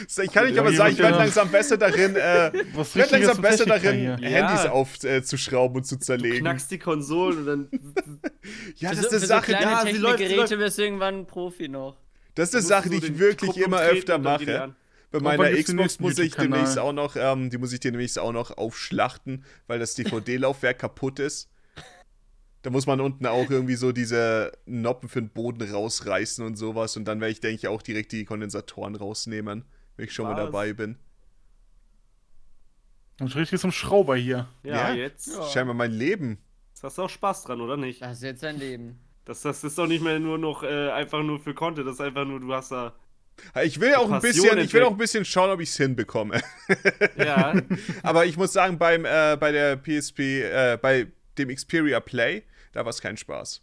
So, 0.08 0.22
Ich 0.22 0.32
kann 0.32 0.48
nicht 0.48 0.58
aber 0.58 0.72
sagen, 0.72 0.94
ich 0.94 1.00
werde 1.00 1.18
langsam 1.18 1.50
besser 1.50 1.78
darin, 1.78 2.16
äh, 2.16 2.52
ich 2.58 2.96
werde 2.96 3.12
langsam 3.12 3.42
besser 3.42 3.66
darin. 3.66 4.18
Handys 4.18 4.66
aufzuschrauben 4.66 5.78
und 5.78 5.84
zu 5.84 5.98
zerlegen. 5.98 6.40
Knackst 6.40 6.72
die 6.72 6.80
Konsolen 6.80 7.40
und 7.40 7.46
dann. 7.46 7.70
Ja, 8.78 8.90
das 8.92 9.00
ist 9.00 9.12
eine 9.14 9.20
Sache, 9.20 9.52
ja, 9.54 9.86
sie 9.86 9.98
läuft, 9.98 10.20
läuft. 10.20 10.58
wirst 10.58 10.78
du 10.78 10.84
irgendwann 10.84 11.20
ein 11.20 11.28
Profi 11.28 11.68
noch. 11.68 11.98
das 12.36 12.50
ist 12.50 12.56
eine 12.56 12.64
Sache, 12.64 12.90
du 12.90 13.00
die 13.00 13.08
ich 13.08 13.20
wirklich 13.20 13.58
immer 13.58 13.82
öfter 13.82 14.18
mache. 14.18 14.76
Bei 15.12 15.20
meiner 15.20 15.52
Xbox 15.52 16.00
muss 16.00 16.20
ich 16.20 16.36
demnächst 16.36 16.78
auch 16.78 16.94
noch, 16.94 17.16
ähm, 17.16 17.50
die 17.50 17.58
muss 17.58 17.74
ich 17.74 17.80
demnächst 17.80 18.20
auch 18.20 18.32
noch 18.32 18.58
aufschlachten, 18.58 19.44
weil 19.68 19.80
das 19.80 19.96
DVD-Laufwerk 19.96 20.80
kaputt 20.80 21.20
ist. 21.20 21.50
Da 22.62 22.70
muss 22.70 22.86
man 22.88 23.00
unten 23.00 23.26
auch 23.26 23.50
irgendwie 23.50 23.76
so 23.76 23.92
diese 23.94 24.52
Noppen 24.66 25.08
für 25.08 25.22
den 25.22 25.30
Boden 25.30 25.62
rausreißen 25.72 26.46
und 26.46 26.56
sowas. 26.58 26.98
Und 26.98 27.06
dann 27.06 27.22
werde 27.22 27.32
ich, 27.32 27.40
denke 27.40 27.56
ich, 27.56 27.68
auch 27.68 27.82
direkt 27.82 28.12
die 28.12 28.26
Kondensatoren 28.26 28.96
rausnehmen, 28.96 29.64
wenn 29.96 30.06
ich 30.06 30.12
schon 30.14 30.26
mal 30.26 30.36
Was? 30.36 30.46
dabei 30.46 30.74
bin. 30.74 30.98
Und 33.20 33.36
richtig 33.36 33.60
zum 33.60 33.72
Schrauber 33.72 34.16
hier. 34.16 34.48
Ja, 34.64 34.90
Ja. 34.90 34.94
jetzt. 34.94 35.28
Ja. 35.28 35.44
Scheinbar 35.50 35.76
mein 35.76 35.92
Leben. 35.92 36.38
Jetzt 36.72 36.84
hast 36.84 36.98
du 36.98 37.04
auch 37.04 37.10
Spaß 37.10 37.44
dran, 37.44 37.62
oder 37.62 37.78
nicht? 37.78 38.02
Das 38.02 38.18
ist 38.18 38.24
jetzt 38.24 38.44
dein 38.44 38.58
Leben. 38.58 39.00
Das, 39.26 39.42
das 39.42 39.64
ist 39.64 39.78
doch 39.78 39.88
nicht 39.88 40.04
mehr 40.04 40.20
nur 40.20 40.38
noch 40.38 40.64
äh, 40.64 40.90
einfach 40.92 41.22
nur 41.22 41.40
für 41.40 41.54
Content, 41.54 41.88
das 41.88 41.96
ist 41.96 42.02
einfach 42.02 42.26
nur, 42.26 42.40
du 42.40 42.54
hast 42.54 42.72
da. 42.72 42.96
Ich 43.64 43.80
will 43.80 43.94
auch 43.96 44.06
ein 44.12 44.20
Passion 44.22 44.44
bisschen, 44.50 44.58
ich 44.60 44.74
will 44.74 44.84
auch 44.84 44.92
ein 44.92 44.98
bisschen 44.98 45.24
schauen, 45.24 45.50
ob 45.50 45.62
ich 45.62 45.70
es 45.70 45.78
hinbekomme. 45.78 46.42
Ja. 47.18 47.54
Aber 48.04 48.26
ich 48.26 48.36
muss 48.38 48.52
sagen, 48.54 48.78
beim, 48.78 49.06
äh, 49.06 49.38
bei 49.40 49.52
der 49.52 49.78
PSP, 49.78 50.20
äh, 50.42 50.78
bei 50.82 51.08
dem 51.40 51.50
Xperia 51.56 52.00
Play, 52.00 52.44
da 52.72 52.86
war 52.86 52.90
es 52.90 53.02
kein 53.02 53.18
Spaß. 53.18 53.62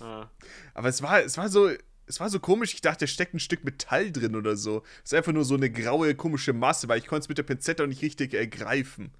ah. 0.00 0.28
Aber 0.74 0.88
es 0.88 1.02
war, 1.02 1.22
es 1.22 1.38
war 1.38 1.48
so, 1.48 1.70
es 2.06 2.20
war 2.20 2.28
so 2.28 2.40
komisch, 2.40 2.74
ich 2.74 2.80
dachte, 2.80 3.04
da 3.04 3.06
steckt 3.06 3.34
ein 3.34 3.40
Stück 3.40 3.64
Metall 3.64 4.12
drin 4.12 4.36
oder 4.36 4.56
so. 4.56 4.82
Es 5.04 5.12
ist 5.12 5.14
einfach 5.14 5.32
nur 5.32 5.44
so 5.44 5.54
eine 5.54 5.70
graue, 5.70 6.14
komische 6.14 6.52
Masse, 6.52 6.88
weil 6.88 6.98
ich 6.98 7.06
konnte 7.06 7.24
es 7.24 7.28
mit 7.28 7.38
der 7.38 7.44
Pinzette 7.44 7.82
auch 7.82 7.88
nicht 7.88 8.02
richtig 8.02 8.34
äh, 8.34 8.46
greifen. 8.46 9.12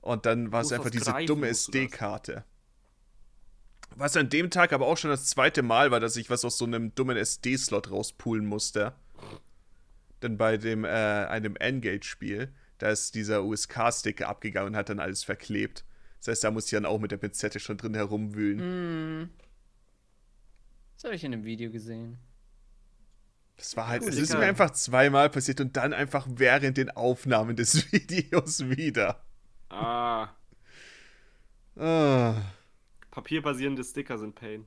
Und 0.00 0.24
dann 0.24 0.52
war 0.52 0.62
es 0.62 0.72
einfach 0.72 0.90
diese 0.90 1.12
dumme. 1.26 1.48
SD-Karte. 1.48 2.44
Was 3.96 4.16
an 4.16 4.30
dem 4.30 4.50
Tag 4.50 4.72
aber 4.72 4.86
auch 4.86 4.96
schon 4.96 5.10
das 5.10 5.26
zweite 5.26 5.62
Mal 5.62 5.90
war, 5.90 6.00
dass 6.00 6.16
ich 6.16 6.30
was 6.30 6.44
aus 6.44 6.56
so 6.56 6.64
einem 6.64 6.94
dummen 6.94 7.16
SD-Slot 7.16 7.90
rauspulen 7.90 8.46
musste. 8.46 8.94
Denn 10.22 10.36
bei 10.36 10.56
dem, 10.56 10.84
äh, 10.84 10.88
einem 10.88 11.56
N-Gage-Spiel, 11.56 12.52
da 12.78 12.90
ist 12.90 13.14
dieser 13.14 13.44
USK-Stick 13.44 14.22
abgegangen 14.22 14.70
und 14.70 14.76
hat 14.76 14.88
dann 14.88 15.00
alles 15.00 15.24
verklebt. 15.24 15.84
Das 16.18 16.28
heißt, 16.28 16.44
da 16.44 16.50
muss 16.50 16.64
ich 16.66 16.70
dann 16.72 16.86
auch 16.86 16.98
mit 16.98 17.10
der 17.10 17.16
Pinzette 17.16 17.60
schon 17.60 17.76
drin 17.76 17.94
herumwühlen. 17.94 18.58
Hm. 18.60 19.30
Das 20.96 21.04
habe 21.04 21.14
ich 21.14 21.24
in 21.24 21.32
einem 21.32 21.44
Video 21.44 21.70
gesehen. 21.70 22.18
Das 23.56 23.76
war 23.76 23.88
halt, 23.88 24.02
es 24.04 24.16
ist 24.16 24.32
mir 24.32 24.40
einfach 24.40 24.70
zweimal 24.70 25.30
passiert 25.30 25.60
und 25.60 25.76
dann 25.76 25.92
einfach 25.92 26.26
während 26.30 26.76
den 26.76 26.90
Aufnahmen 26.90 27.56
des 27.56 27.92
Videos 27.92 28.68
wieder. 28.68 29.22
Ah, 29.68 30.28
Ah. 31.76 32.34
papierbasierende 33.12 33.84
Sticker 33.84 34.18
sind 34.18 34.34
Pain. 34.34 34.66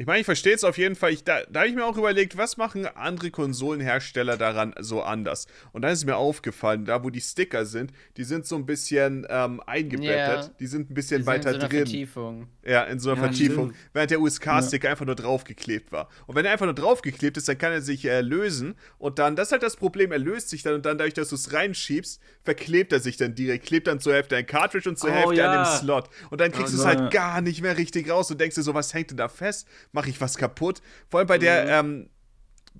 Ich 0.00 0.06
meine, 0.06 0.20
ich 0.20 0.26
verstehe 0.26 0.54
es 0.54 0.62
auf 0.62 0.78
jeden 0.78 0.94
Fall. 0.94 1.12
Ich, 1.12 1.24
da 1.24 1.40
da 1.50 1.60
habe 1.60 1.68
ich 1.68 1.74
mir 1.74 1.84
auch 1.84 1.96
überlegt, 1.96 2.36
was 2.36 2.56
machen 2.56 2.86
andere 2.86 3.32
Konsolenhersteller 3.32 4.36
daran 4.36 4.72
so 4.78 5.02
anders? 5.02 5.48
Und 5.72 5.82
dann 5.82 5.92
ist 5.92 6.04
mir 6.04 6.14
aufgefallen, 6.16 6.84
da 6.84 7.02
wo 7.02 7.10
die 7.10 7.20
Sticker 7.20 7.66
sind, 7.66 7.92
die 8.16 8.22
sind 8.22 8.46
so 8.46 8.54
ein 8.54 8.64
bisschen 8.64 9.26
ähm, 9.28 9.60
eingebettet. 9.66 10.44
Ja. 10.44 10.50
Die 10.60 10.66
sind 10.68 10.90
ein 10.90 10.94
Die 10.94 10.94
bisschen 10.94 11.24
sind 11.24 11.26
weiter 11.26 11.48
in 11.50 11.54
so 11.54 11.58
einer 11.60 11.68
drin. 11.68 11.78
Vertiefung. 11.80 12.46
Ja, 12.64 12.84
in 12.84 13.00
so 13.00 13.10
einer 13.10 13.20
Ja, 13.20 13.24
Vertiefung, 13.28 13.70
stimmt. 13.70 13.90
während 13.92 14.10
der 14.12 14.20
USK-Stick 14.20 14.84
einfach 14.84 15.04
nur 15.04 15.16
draufgeklebt 15.16 15.90
war. 15.90 16.08
Und 16.26 16.36
wenn 16.36 16.44
er 16.44 16.52
einfach 16.52 16.66
nur 16.66 16.74
draufgeklebt 16.76 17.36
ist, 17.36 17.48
dann 17.48 17.58
kann 17.58 17.72
er 17.72 17.82
sich 17.82 18.04
äh, 18.04 18.20
lösen. 18.20 18.76
Und 18.98 19.18
dann, 19.18 19.34
das 19.34 19.48
ist 19.48 19.52
halt 19.52 19.64
das 19.64 19.74
Problem, 19.76 20.12
er 20.12 20.18
löst 20.18 20.50
sich 20.50 20.62
dann 20.62 20.74
und 20.74 20.86
dann, 20.86 20.98
dadurch, 20.98 21.14
dass 21.14 21.30
du 21.30 21.34
es 21.34 21.52
reinschiebst, 21.52 22.20
verklebt 22.44 22.92
er 22.92 23.00
sich 23.00 23.16
dann 23.16 23.34
direkt. 23.34 23.66
Klebt 23.66 23.88
dann 23.88 23.98
zur 23.98 24.12
Hälfte 24.14 24.36
ein 24.36 24.46
Cartridge 24.46 24.88
und 24.88 24.96
zur 24.96 25.10
Oh, 25.10 25.12
Hälfte 25.12 25.48
an 25.48 25.54
ja. 25.56 25.64
dem 25.64 25.78
Slot. 25.80 26.08
Und 26.30 26.40
dann 26.40 26.52
kriegst 26.52 26.72
Oh, 26.74 26.76
du 26.76 26.82
es 26.82 26.86
halt 26.86 27.10
gar 27.10 27.40
nicht 27.40 27.62
mehr 27.62 27.76
richtig 27.76 28.08
raus 28.10 28.30
und 28.30 28.40
denkst 28.40 28.54
dir 28.54 28.62
so, 28.62 28.74
was 28.74 28.94
hängt 28.94 29.10
denn 29.10 29.16
da 29.16 29.28
fest? 29.28 29.66
Mache 29.92 30.10
ich 30.10 30.20
was 30.20 30.36
kaputt? 30.36 30.82
Vor 31.08 31.18
allem 31.20 31.26
bei 31.28 31.38
der, 31.38 31.66
ähm, 31.68 32.08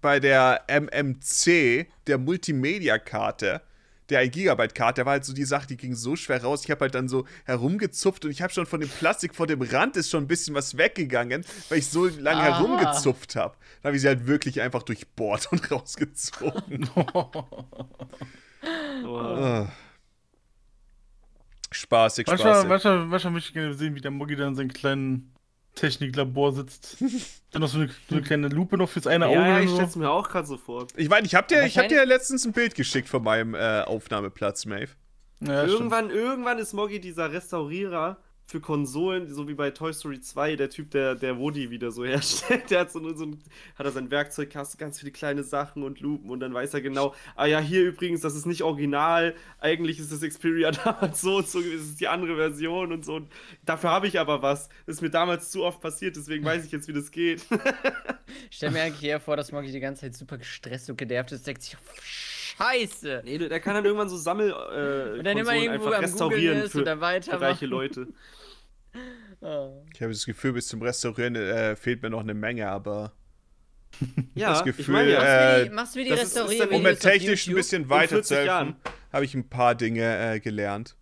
bei 0.00 0.20
der 0.20 0.62
MMC, 0.68 1.86
der 2.06 2.18
Multimedia-Karte, 2.18 3.62
der 4.10 4.20
1 4.20 4.30
Gigabyte 4.32 4.74
Karte, 4.74 4.94
der 5.00 5.06
war 5.06 5.12
halt 5.12 5.24
so 5.24 5.32
die 5.34 5.44
Sache, 5.44 5.66
die 5.66 5.76
ging 5.76 5.94
so 5.94 6.16
schwer 6.16 6.42
raus. 6.42 6.64
Ich 6.64 6.70
habe 6.70 6.80
halt 6.82 6.94
dann 6.94 7.08
so 7.08 7.26
herumgezupft 7.44 8.24
und 8.24 8.30
ich 8.30 8.40
habe 8.40 8.52
schon 8.52 8.64
von 8.66 8.80
dem 8.80 8.88
Plastik 8.88 9.34
vor 9.34 9.46
dem 9.46 9.60
Rand 9.60 9.96
ist 9.96 10.08
schon 10.10 10.24
ein 10.24 10.28
bisschen 10.28 10.54
was 10.54 10.78
weggegangen, 10.78 11.44
weil 11.68 11.78
ich 11.78 11.88
so 11.88 12.06
lange 12.06 12.40
Ah. 12.40 12.58
herumgezupft 12.58 13.36
habe. 13.36 13.56
Dann 13.82 13.90
habe 13.90 13.96
ich 13.96 14.02
sie 14.02 14.08
halt 14.08 14.26
wirklich 14.26 14.60
einfach 14.62 14.82
durchbohrt 14.82 15.52
und 15.52 15.70
rausgezogen. 15.70 16.88
Aber 19.04 19.38
Ah. 19.38 19.72
Spaßig, 21.70 22.26
manchmal, 22.26 22.54
spaßig. 22.54 22.68
manchmal, 22.68 22.98
manchmal 23.06 23.32
möchte 23.34 23.48
ich 23.48 23.54
gerne 23.54 23.74
sehen, 23.74 23.94
wie 23.94 24.00
der 24.00 24.10
Moggi 24.10 24.36
da 24.36 24.48
in 24.48 24.54
seinem 24.54 24.72
kleinen 24.72 25.34
Techniklabor 25.78 26.52
sitzt. 26.52 26.98
Dann 27.50 27.62
noch 27.62 27.68
so 27.68 27.78
eine, 27.78 27.88
so 28.08 28.16
eine 28.16 28.22
kleine 28.22 28.48
Lupe 28.48 28.76
noch 28.76 28.88
fürs 28.88 29.06
eine 29.06 29.26
Auge. 29.26 29.38
ja, 29.38 29.60
ich 29.60 29.70
so. 29.70 29.76
stell's 29.76 29.96
mir 29.96 30.10
auch 30.10 30.28
gerade 30.28 30.46
so 30.46 30.56
vor. 30.56 30.86
Ich 30.96 31.08
meine, 31.08 31.26
ich 31.26 31.34
habe 31.34 31.46
dir, 31.46 31.64
ich 31.64 31.78
hab 31.78 31.88
dir 31.88 32.04
letztens 32.04 32.44
ein 32.44 32.52
Bild 32.52 32.74
geschickt 32.74 33.08
von 33.08 33.22
meinem 33.22 33.54
äh, 33.54 33.82
Aufnahmeplatz, 33.82 34.66
Maeve. 34.66 34.92
Ja, 35.40 35.60
stimmt. 35.60 35.72
irgendwann, 35.72 36.10
irgendwann 36.10 36.58
ist 36.58 36.72
Moggy 36.72 37.00
dieser 37.00 37.32
Restaurierer 37.32 38.18
für 38.48 38.60
Konsolen, 38.60 39.32
so 39.32 39.46
wie 39.46 39.52
bei 39.52 39.70
Toy 39.70 39.92
Story 39.92 40.20
2, 40.22 40.56
der 40.56 40.70
Typ, 40.70 40.90
der, 40.92 41.14
der 41.14 41.38
Woody 41.38 41.68
wieder 41.68 41.90
so 41.90 42.02
herstellt. 42.06 42.70
Der 42.70 42.80
hat 42.80 42.90
so, 42.90 43.14
so 43.14 43.26
ein, 43.26 43.38
hat 43.78 43.84
er 43.84 43.92
sein 43.92 44.10
Werkzeugkasten, 44.10 44.78
ganz 44.78 44.98
viele 44.98 45.12
kleine 45.12 45.42
Sachen 45.42 45.82
und 45.82 46.00
Lupen 46.00 46.30
und 46.30 46.40
dann 46.40 46.54
weiß 46.54 46.72
er 46.72 46.80
genau, 46.80 47.14
ah 47.36 47.44
ja, 47.44 47.60
hier 47.60 47.82
übrigens, 47.82 48.22
das 48.22 48.34
ist 48.34 48.46
nicht 48.46 48.62
original, 48.62 49.34
eigentlich 49.60 49.98
ist 49.98 50.10
das 50.10 50.22
Xperia 50.22 50.70
damals 50.84 51.20
so 51.20 51.36
und 51.36 51.48
so, 51.48 51.60
ist 51.60 52.00
die 52.00 52.08
andere 52.08 52.36
Version 52.36 52.90
und 52.90 53.04
so. 53.04 53.16
Und 53.16 53.30
dafür 53.66 53.90
habe 53.90 54.06
ich 54.06 54.18
aber 54.18 54.40
was. 54.40 54.70
Das 54.86 54.96
ist 54.96 55.02
mir 55.02 55.10
damals 55.10 55.50
zu 55.50 55.62
oft 55.62 55.82
passiert, 55.82 56.16
deswegen 56.16 56.42
weiß 56.42 56.64
ich 56.64 56.72
jetzt, 56.72 56.88
wie 56.88 56.94
das 56.94 57.10
geht. 57.10 57.44
Ich 58.48 58.56
stell 58.56 58.70
mir 58.70 58.80
eigentlich 58.80 59.04
eher 59.04 59.20
vor, 59.20 59.36
dass 59.36 59.52
Moggy 59.52 59.70
die 59.70 59.80
ganze 59.80 60.02
Zeit 60.02 60.14
super 60.14 60.38
gestresst 60.38 60.88
und 60.88 60.96
genervt 60.96 61.32
ist, 61.32 61.46
denkt 61.46 61.60
sich, 61.60 61.76
oh, 61.76 62.00
Scheiße. 62.56 63.22
nee, 63.26 63.36
der 63.36 63.60
kann 63.60 63.74
dann 63.74 63.84
irgendwann 63.84 64.08
so 64.08 64.16
Sammel 64.16 64.50
äh, 64.50 65.18
Und 65.18 65.24
dann 65.24 65.36
immer 65.36 65.54
irgendwo 65.54 65.88
einfach 65.88 65.98
am 65.98 66.04
restaurieren 66.04 66.62
ist 66.62 66.72
für, 66.72 66.80
oder 66.80 66.96
für 66.96 67.00
weitermachen. 67.02 67.44
reiche 67.44 67.66
Leute. 67.66 68.08
Oh. 69.40 69.82
Ich 69.94 70.00
habe 70.02 70.12
das 70.12 70.26
Gefühl, 70.26 70.52
bis 70.54 70.66
zum 70.68 70.82
Restaurieren 70.82 71.36
äh, 71.36 71.76
fehlt 71.76 72.02
mir 72.02 72.10
noch 72.10 72.20
eine 72.20 72.34
Menge, 72.34 72.68
aber 72.68 73.12
Ja, 74.34 74.50
Das 74.50 74.58
ich 74.60 74.76
Gefühl, 74.76 75.08
ja, 75.08 75.20
Machst 75.20 75.24
du 75.24 75.24
Äh, 75.24 75.64
wie 75.64 75.68
die, 75.68 75.74
machst 75.74 75.96
du 75.96 76.02
die 76.04 76.08
dann- 76.10 76.18
Restauriervideos 76.18 76.76
um 76.76 76.82
mir 76.82 76.98
technisch 76.98 77.46
ein 77.46 77.50
YouTube? 77.50 77.56
bisschen 77.56 77.88
weiter 77.90 78.08
40 78.16 78.28
zu 78.28 78.36
helfen, 78.36 78.76
habe 79.12 79.24
ich 79.24 79.34
ein 79.34 79.48
paar 79.48 79.74
Dinge 79.74 80.34
äh, 80.34 80.40
gelernt. 80.40 80.94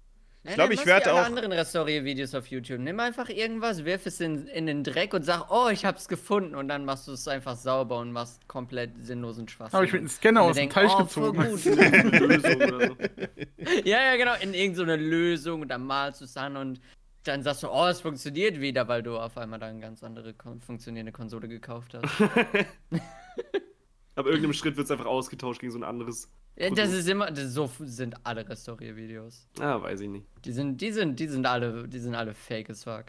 Nein, 0.44 0.54
ich 0.70 0.76
mach's 0.76 0.86
werd 0.86 1.06
wie 1.06 1.10
alle 1.10 1.22
auch- 1.22 1.26
anderen 1.26 1.50
Restauriervideos 1.50 2.36
auf 2.36 2.46
YouTube. 2.46 2.78
Nimm 2.78 3.00
einfach 3.00 3.28
irgendwas, 3.28 3.84
wirf 3.84 4.06
es 4.06 4.20
in, 4.20 4.46
in 4.46 4.66
den 4.66 4.84
Dreck 4.84 5.12
und 5.12 5.24
sag, 5.24 5.50
oh, 5.50 5.68
ich 5.70 5.84
hab's 5.84 6.06
gefunden. 6.06 6.54
Und 6.54 6.68
dann 6.68 6.84
machst 6.84 7.08
du 7.08 7.12
es 7.12 7.26
einfach 7.26 7.56
sauber 7.56 7.98
und 7.98 8.12
machst 8.12 8.46
komplett 8.46 8.92
sinnlosen 9.04 9.48
Schwachsinn. 9.48 9.74
Habe 9.74 9.86
ich 9.86 9.92
mit 9.92 10.02
einem 10.02 10.08
Scanner 10.08 10.42
aus 10.42 10.54
dem 10.54 10.70
Teich 10.70 10.92
oh, 10.94 10.98
gezogen. 11.02 11.56
so. 11.56 11.70
ja, 13.84 14.02
ja, 14.04 14.16
genau, 14.16 14.34
in 14.40 14.54
irgendeine 14.54 14.94
Lösung 14.96 15.62
und 15.62 15.68
dann 15.68 15.84
malst 15.84 16.20
du 16.20 16.26
es 16.26 16.36
an 16.36 16.56
und 16.56 16.80
dann 17.26 17.42
sagst 17.42 17.62
du, 17.62 17.68
oh, 17.70 17.86
es 17.86 18.00
funktioniert 18.00 18.60
wieder, 18.60 18.88
weil 18.88 19.02
du 19.02 19.18
auf 19.18 19.36
einmal 19.36 19.58
dann 19.58 19.70
eine 19.70 19.80
ganz 19.80 20.02
andere 20.02 20.34
funktionierende 20.64 21.12
Konsole 21.12 21.48
gekauft 21.48 21.94
hast. 21.94 22.20
Ab 24.14 24.24
irgendeinem 24.26 24.54
Schritt 24.54 24.76
wird 24.76 24.86
es 24.86 24.90
einfach 24.90 25.06
ausgetauscht 25.06 25.60
gegen 25.60 25.72
so 25.72 25.78
ein 25.78 25.84
anderes. 25.84 26.30
ja, 26.56 26.70
das 26.70 26.92
ist 26.92 27.06
immer, 27.08 27.30
das, 27.30 27.52
so 27.52 27.70
sind 27.80 28.14
alle 28.24 28.48
Restauriervideos. 28.48 29.46
Ah, 29.60 29.80
weiß 29.82 30.00
ich 30.00 30.08
nicht. 30.08 30.26
Die 30.44 30.52
sind, 30.52 30.80
die 30.80 30.90
sind, 30.90 31.20
die 31.20 31.28
sind 31.28 31.44
alle, 31.46 31.86
die 31.86 31.98
sind 31.98 32.14
alle 32.14 32.32
fake 32.34 32.70
as 32.70 32.84
fuck. 32.84 33.06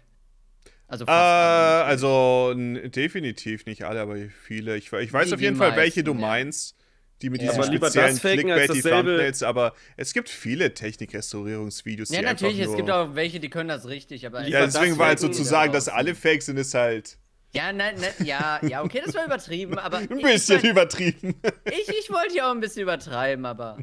Also 0.89 1.05
Äh, 1.05 1.09
also 1.11 2.53
definitiv 2.55 3.65
nicht 3.65 3.83
alle, 3.85 4.01
aber 4.01 4.15
viele. 4.41 4.75
Ich, 4.77 4.91
ich 4.91 5.13
weiß 5.13 5.29
Die- 5.29 5.33
auf 5.35 5.41
jeden 5.41 5.55
Fall, 5.55 5.75
welche 5.77 6.03
du 6.03 6.13
meisten, 6.13 6.21
ja. 6.21 6.27
meinst. 6.27 6.76
Die 7.21 7.29
mit 7.31 7.41
Ja. 7.41 7.47
diesen 7.49 7.63
Aber 7.63 7.71
lieber 7.71 7.87
speziellen 7.87 8.11
das 8.13 8.19
faken 8.21 8.51
als 8.51 8.71
Clickbaity 8.71 8.89
Thumbnails, 8.89 9.43
aber 9.43 9.73
es 9.95 10.13
gibt 10.13 10.29
viele 10.29 10.73
Technikrestaurierungsvideos, 10.73 12.09
Ja, 12.09 12.19
die 12.19 12.25
natürlich, 12.25 12.59
einfach 12.59 12.71
es 12.73 12.77
gibt 12.77 12.89
auch 12.91 13.15
welche, 13.15 13.39
die 13.39 13.49
können 13.49 13.69
das 13.69 13.87
richtig, 13.87 14.25
aber. 14.27 14.47
Ja, 14.47 14.61
das 14.65 14.73
deswegen 14.75 14.97
war 14.99 15.07
halt 15.07 15.19
faken, 15.19 15.33
so 15.33 15.37
zu 15.37 15.43
die 15.43 15.49
sagen, 15.49 15.71
da 15.71 15.77
dass 15.79 15.89
alle 15.89 16.13
fake 16.13 16.43
sind, 16.43 16.57
ist 16.57 16.73
halt 16.75 17.17
Ja, 17.53 17.73
nein, 17.73 17.95
nein, 17.99 18.27
ja, 18.27 18.59
ja, 18.67 18.83
okay, 18.83 19.01
das 19.03 19.15
war 19.15 19.25
übertrieben, 19.25 19.79
aber. 19.79 19.97
ein 19.97 20.17
ich 20.17 20.23
bisschen 20.23 20.61
mein- 20.61 20.71
übertrieben. 20.71 21.35
Ich, 21.65 21.89
ich 21.89 22.09
wollte 22.11 22.35
ja 22.35 22.47
auch 22.49 22.53
ein 22.53 22.59
bisschen 22.59 22.83
übertreiben, 22.83 23.45
aber. 23.45 23.77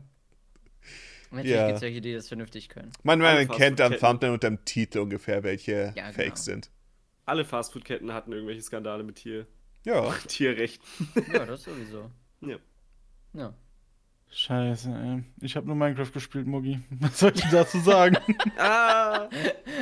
Natürlich 1.31 1.51
Ja. 1.57 1.67
gibt 1.67 1.77
es 1.79 1.83
welche, 1.83 2.01
die 2.01 2.13
das 2.15 2.29
vernünftig 2.29 2.69
können. 2.69 2.93
Man, 3.03 3.19
man 3.19 3.49
kennt 3.49 3.81
am. 3.81 3.97
Thumbnail 3.97 4.31
und 4.33 4.45
am 4.45 4.65
Titel 4.65 5.01
ungefähr, 5.01 5.43
welche 5.43 5.93
Ja, 5.97 6.13
fake 6.13 6.27
genau. 6.35 6.37
sind. 6.37 6.71
Alle 7.27 7.45
Fastfood-Ketten 7.45 8.13
hatten 8.13 8.33
irgendwelche 8.33 8.63
Skandale 8.63 9.03
mit 9.03 9.17
Tier 9.17 9.47
Ja. 9.85 10.13
Tierrechten. 10.29 10.87
Ja, 11.33 11.45
das 11.45 11.65
sowieso. 11.65 12.11
Ja. 12.43 12.57
Ja. 13.35 13.53
Scheiße, 14.31 14.91
ey. 14.91 15.23
Ich 15.43 15.55
habe 15.55 15.67
nur 15.67 15.77
Minecraft 15.77 16.11
gespielt, 16.13 16.47
Moggi. 16.47 16.81
Was 17.01 17.21
soll 17.21 17.33
ich 17.35 17.41
denn 17.43 17.51
dazu 17.53 17.79
sagen? 17.79 18.17
ah! 18.59 19.29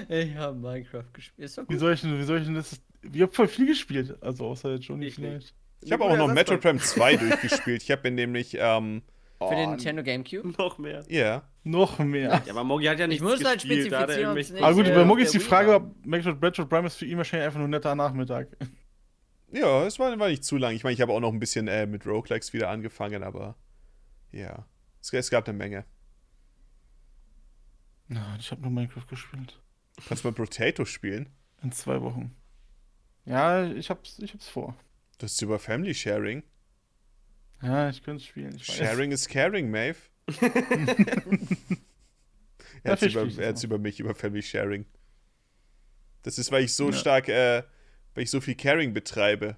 Ich 0.09 0.35
habe 0.37 0.59
Minecraft 0.59 1.05
gespielt. 1.13 1.45
Ist 1.47 1.57
doch 1.57 1.63
Wie 1.65 1.73
gut. 1.75 1.81
soll 1.81 1.93
ich 1.95 2.01
denn, 2.03 2.19
wie 2.19 2.23
soll 2.25 2.39
ich 2.39 2.45
denn 2.45 2.55
das? 2.55 2.81
Ich 3.13 3.23
habe 3.23 3.33
voll 3.33 3.49
viel 3.49 3.67
gespielt. 3.67 4.17
Also 4.23 4.47
außer 4.47 4.73
jetzt 4.75 4.85
Johnny 4.87 5.07
Ich 5.07 5.15
vielleicht. 5.15 5.37
nicht. 5.37 5.55
Ich 5.85 5.91
habe 5.93 6.05
auch 6.05 6.17
noch 6.17 6.33
Metroid 6.33 6.61
Prime 6.61 6.79
2 6.79 7.17
durchgespielt. 7.17 7.83
Ich 7.83 7.91
habe 7.91 8.11
mir 8.11 8.15
nämlich, 8.15 8.55
ähm, 8.59 9.03
Für 9.39 9.55
den 9.57 9.69
Oh, 9.69 9.71
Nintendo 9.71 10.03
Gamecube? 10.03 10.53
Noch 10.59 10.79
mehr. 10.79 11.03
ja. 11.09 11.43
Noch 11.65 11.99
mehr. 12.01 12.43
Ja, 12.45 12.51
aber 12.51 12.65
Mogi 12.65 12.87
hat 12.87 12.99
ja 12.99 13.07
nicht 13.07 13.23
muss 13.23 13.43
halt 13.45 13.57
er 13.57 13.61
spezifizieren, 13.61 14.35
nicht- 14.35 14.53
Aber 14.61 14.75
gut, 14.75 14.87
äh, 14.87 14.95
bei 14.95 15.05
Moggi 15.05 15.23
auf 15.23 15.27
ist 15.27 15.35
die 15.35 15.39
Frage, 15.39 15.75
ob 15.77 16.05
Metroid 16.05 16.69
Prime 16.69 16.87
ist 16.89 16.97
für 16.97 17.07
ihn 17.07 17.17
wahrscheinlich 17.17 17.47
einfach 17.47 17.59
nur 17.59 17.69
ein 17.69 17.71
netter 17.71 17.95
Nachmittag. 17.95 18.49
Ja, 19.53 19.87
es 19.87 19.99
war, 19.99 20.19
war 20.19 20.29
nicht 20.29 20.45
zu 20.45 20.57
lang. 20.57 20.75
Ich 20.75 20.83
meine, 20.83 20.95
ich 20.95 21.01
habe 21.01 21.13
auch 21.13 21.21
noch 21.21 21.33
ein 21.33 21.39
bisschen 21.39 21.69
äh, 21.69 21.87
mit 21.87 22.07
Roguelikes 22.07 22.53
wieder 22.53 22.71
angefangen, 22.71 23.23
aber 23.23 23.57
ja. 24.31 24.67
Es, 25.01 25.13
es 25.13 25.31
gab 25.31 25.47
eine 25.49 25.57
Menge. 25.57 25.85
Ja, 28.09 28.37
ich 28.39 28.51
habe 28.51 28.63
nur 28.63 28.71
Minecraft 28.71 29.07
gespielt. 29.09 29.61
Kannst 30.09 30.25
mal 30.25 30.33
Potato 30.33 30.85
spielen? 30.85 31.29
In 31.63 31.71
zwei 31.73 32.01
Wochen. 32.01 32.35
Ja, 33.25 33.65
ich 33.71 33.91
hab's, 33.91 34.19
ich 34.19 34.33
hab's 34.33 34.49
vor. 34.49 34.75
Das 35.19 35.33
ist 35.33 35.43
über 35.43 35.59
Family 35.59 35.95
Sharing. 35.95 36.43
Ja, 37.63 37.89
ich 37.91 38.03
könnte 38.03 38.23
es 38.23 38.27
spielen. 38.27 38.59
Sharing 38.59 39.13
is 39.13 39.29
caring, 39.29 39.71
Maeve. 39.71 39.99
er 42.83 42.93
hat 42.93 43.03
über, 43.03 43.29
er 43.43 43.63
über 43.63 43.79
mich, 43.79 44.01
über 44.01 44.15
Family 44.15 44.43
Sharing. 44.43 44.87
Das 46.23 46.39
ist, 46.39 46.51
weil 46.51 46.65
ich 46.65 46.75
so 46.75 46.91
Ja. 46.91 46.97
stark, 46.97 47.29
äh, 47.29 47.63
weil 48.15 48.25
ich 48.25 48.31
so 48.31 48.41
viel 48.41 48.55
Caring 48.55 48.93
betreibe. 48.95 49.57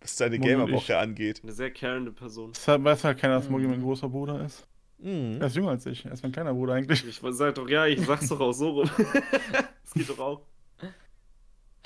Was 0.00 0.18
und 0.20 0.40
Gamerwoche 0.40 0.96
angeht. 0.98 1.40
Eine 1.42 1.52
sehr 1.52 1.70
carende 1.70 2.10
Person. 2.12 2.52
Deshalb 2.54 2.82
weiß 2.84 3.04
halt 3.04 3.18
keiner, 3.18 3.34
dass 3.34 3.50
Moggi 3.50 3.64
Mhm. 3.64 3.70
mein 3.72 3.82
großer 3.82 4.08
Bruder 4.08 4.42
ist. 4.44 4.66
Mhm. 4.98 5.38
Er 5.40 5.46
ist 5.46 5.56
jünger 5.56 5.70
als 5.70 5.84
ich. 5.86 6.04
Er 6.06 6.12
ist 6.12 6.22
mein 6.22 6.32
kleiner 6.32 6.54
Bruder 6.54 6.74
eigentlich. 6.74 7.06
Ich 7.06 7.20
sag 7.32 7.54
doch, 7.54 7.68
ja, 7.68 7.86
ich 7.86 8.00
sag's 8.00 8.28
doch 8.28 8.40
auch 8.40 8.52
so 8.52 8.70
rum. 8.70 8.90
das 9.82 9.92
geht 9.94 10.08
doch 10.08 10.18
auch. 10.18 10.46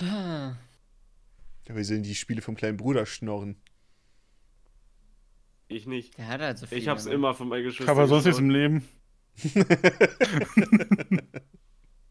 Ja, 0.01 0.57
wir 1.67 1.85
sind 1.85 2.05
die 2.05 2.15
Spiele 2.15 2.41
vom 2.43 2.55
kleinen 2.55 2.77
Bruder 2.77 3.05
schnorren. 3.07 3.57
Ich 5.67 5.87
nicht. 5.87 6.17
Der 6.19 6.29
hat 6.29 6.41
halt 6.41 6.59
so 6.59 6.67
viel. 6.67 6.79
Ich 6.79 6.89
hab's 6.89 7.07
immer 7.07 7.35
von 7.35 7.49
meinen 7.49 7.65
Geschwistern. 7.65 7.89
Aber 7.97 8.07
sonst 8.07 8.27
nichts 8.27 8.39
geschaut. 8.39 8.45
im 8.45 8.51
Leben. 8.51 8.89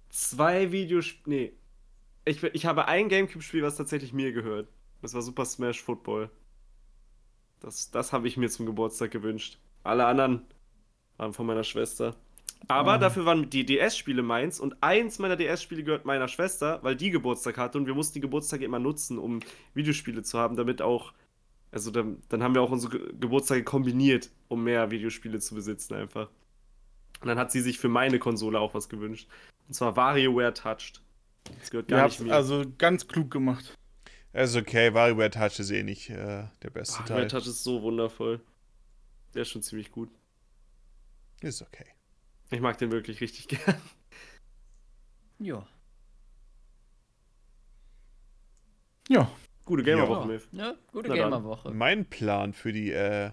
Zwei 0.09 0.71
Videospiele. 0.71 1.35
Nee. 1.35 1.53
Ich, 2.25 2.41
ich 2.43 2.65
habe 2.65 2.87
ein 2.87 3.09
Gamecube-Spiel, 3.09 3.63
was 3.63 3.75
tatsächlich 3.75 4.13
mir 4.13 4.31
gehört. 4.31 4.67
Das 5.01 5.13
war 5.13 5.21
Super 5.21 5.45
Smash 5.45 5.81
Football. 5.81 6.29
Das, 7.59 7.91
das 7.91 8.13
habe 8.13 8.27
ich 8.27 8.37
mir 8.37 8.49
zum 8.49 8.65
Geburtstag 8.65 9.11
gewünscht. 9.11 9.59
Alle 9.83 10.05
anderen 10.05 10.45
waren 11.17 11.33
von 11.33 11.45
meiner 11.45 11.63
Schwester. 11.63 12.15
Aber 12.69 12.95
Mhm. 12.97 13.01
dafür 13.01 13.25
waren 13.25 13.49
die 13.49 13.65
DS-Spiele 13.65 14.23
meins 14.23 14.59
und 14.61 14.81
eins 14.81 15.19
meiner 15.19 15.35
DS-Spiele 15.35 15.83
gehört 15.83 16.05
meiner 16.05 16.29
Schwester, 16.29 16.79
weil 16.81 16.95
die 16.95 17.11
Geburtstag 17.11 17.57
hatte 17.57 17.77
und 17.77 17.87
wir 17.87 17.93
mussten 17.93 18.13
die 18.15 18.21
Geburtstage 18.21 18.63
immer 18.63 18.79
nutzen, 18.79 19.19
um 19.19 19.41
Videospiele 19.73 20.23
zu 20.23 20.39
haben, 20.39 20.55
damit 20.55 20.81
auch, 20.81 21.13
also 21.71 21.91
dann, 21.91 22.23
dann 22.29 22.41
haben 22.41 22.55
wir 22.55 22.61
auch 22.61 22.71
unsere 22.71 22.99
Ge 22.99 23.13
Geburtstage 23.19 23.65
kombiniert, 23.65 24.31
um 24.47 24.63
mehr 24.63 24.91
Videospiele 24.91 25.39
zu 25.39 25.55
besitzen 25.55 25.93
einfach. 25.95 26.29
Und 27.21 27.27
dann 27.27 27.37
hat 27.37 27.51
sie 27.51 27.61
sich 27.61 27.79
für 27.79 27.89
meine 27.89 28.19
Konsole 28.19 28.59
auch 28.59 28.73
was 28.73 28.87
gewünscht. 28.89 29.29
Und 29.67 29.73
zwar 29.73 29.97
WarioWare 29.97 30.53
Touched. 30.53 31.01
Das 31.59 31.69
gehört 31.69 31.89
Ihr 31.89 31.95
gar 31.97 32.03
habt 32.03 32.11
nicht 32.19 32.27
mir. 32.27 32.33
also 32.33 32.63
ganz 32.77 33.07
klug 33.07 33.31
gemacht. 33.31 33.77
Also 34.31 34.59
okay, 34.59 34.93
WarioWare 34.93 35.29
Touch 35.29 35.59
ist 35.59 35.69
eh 35.71 35.83
nicht 35.83 36.09
äh, 36.09 36.45
der 36.63 36.69
beste 36.71 36.97
Ach, 37.01 37.05
Teil. 37.07 37.21
Red 37.21 37.31
Touch 37.31 37.45
ist 37.47 37.63
so 37.63 37.81
wundervoll. 37.81 38.41
Der 39.33 39.43
ist 39.43 39.49
schon 39.49 39.61
ziemlich 39.61 39.91
gut. 39.91 40.09
Ist 41.41 41.61
okay. 41.61 41.85
Ich 42.51 42.61
mag 42.61 42.77
den 42.77 42.91
wirklich 42.91 43.19
richtig 43.21 43.47
gern. 43.65 43.81
Ja. 45.39 45.67
Ja. 49.09 49.29
Gute. 49.65 49.83
Gamerwoche, 49.83 50.27
Milf. 50.27 50.47
Ja, 50.51 50.75
gute. 50.91 51.09
Gamerwoche. 51.09 51.71
Mein 51.71 52.05
Plan 52.05 52.53
für 52.53 52.73
die, 52.73 52.91
äh, 52.91 53.31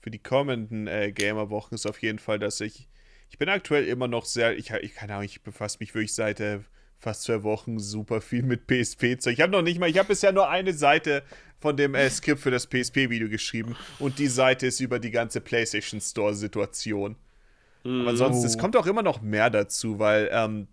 für 0.00 0.10
die 0.10 0.18
kommenden 0.18 0.86
äh, 0.86 1.12
Gamer-Wochen 1.12 1.74
ist 1.74 1.86
auf 1.86 2.00
jeden 2.02 2.18
Fall, 2.18 2.38
dass 2.38 2.60
ich. 2.60 2.88
Ich 3.28 3.38
bin 3.38 3.48
aktuell 3.48 3.84
immer 3.86 4.06
noch 4.06 4.24
sehr. 4.24 4.56
Ich, 4.56 4.70
ich 4.70 4.94
keine 4.94 5.14
Ahnung, 5.14 5.24
ich 5.24 5.42
befasse 5.42 5.78
mich 5.80 5.94
wirklich 5.94 6.14
seit 6.14 6.38
äh, 6.40 6.60
fast 6.98 7.22
zwei 7.22 7.42
Wochen 7.42 7.78
super 7.78 8.20
viel 8.20 8.42
mit 8.42 8.66
PSP-Zeug. 8.66 9.34
Ich 9.34 9.40
habe 9.40 9.52
noch 9.52 9.62
nicht 9.62 9.78
mal. 9.78 9.88
Ich 9.88 9.98
habe 9.98 10.08
bisher 10.08 10.32
nur 10.32 10.48
eine 10.48 10.72
Seite 10.72 11.22
von 11.58 11.76
dem 11.76 11.94
äh, 11.94 12.08
Skript 12.10 12.40
für 12.40 12.50
das 12.50 12.66
PSP-Video 12.66 13.28
geschrieben. 13.28 13.76
Und 13.98 14.18
die 14.18 14.26
Seite 14.28 14.66
ist 14.66 14.80
über 14.80 14.98
die 14.98 15.10
ganze 15.10 15.40
PlayStation 15.40 16.00
Store-Situation. 16.00 17.16
Aber 17.84 18.08
ansonsten, 18.10 18.46
es 18.46 18.56
Oh. 18.56 18.58
kommt 18.60 18.76
auch 18.76 18.86
immer 18.86 19.02
noch 19.02 19.22
mehr 19.22 19.48
dazu, 19.48 19.98
weil 20.00 20.28
ähm, 20.32 20.66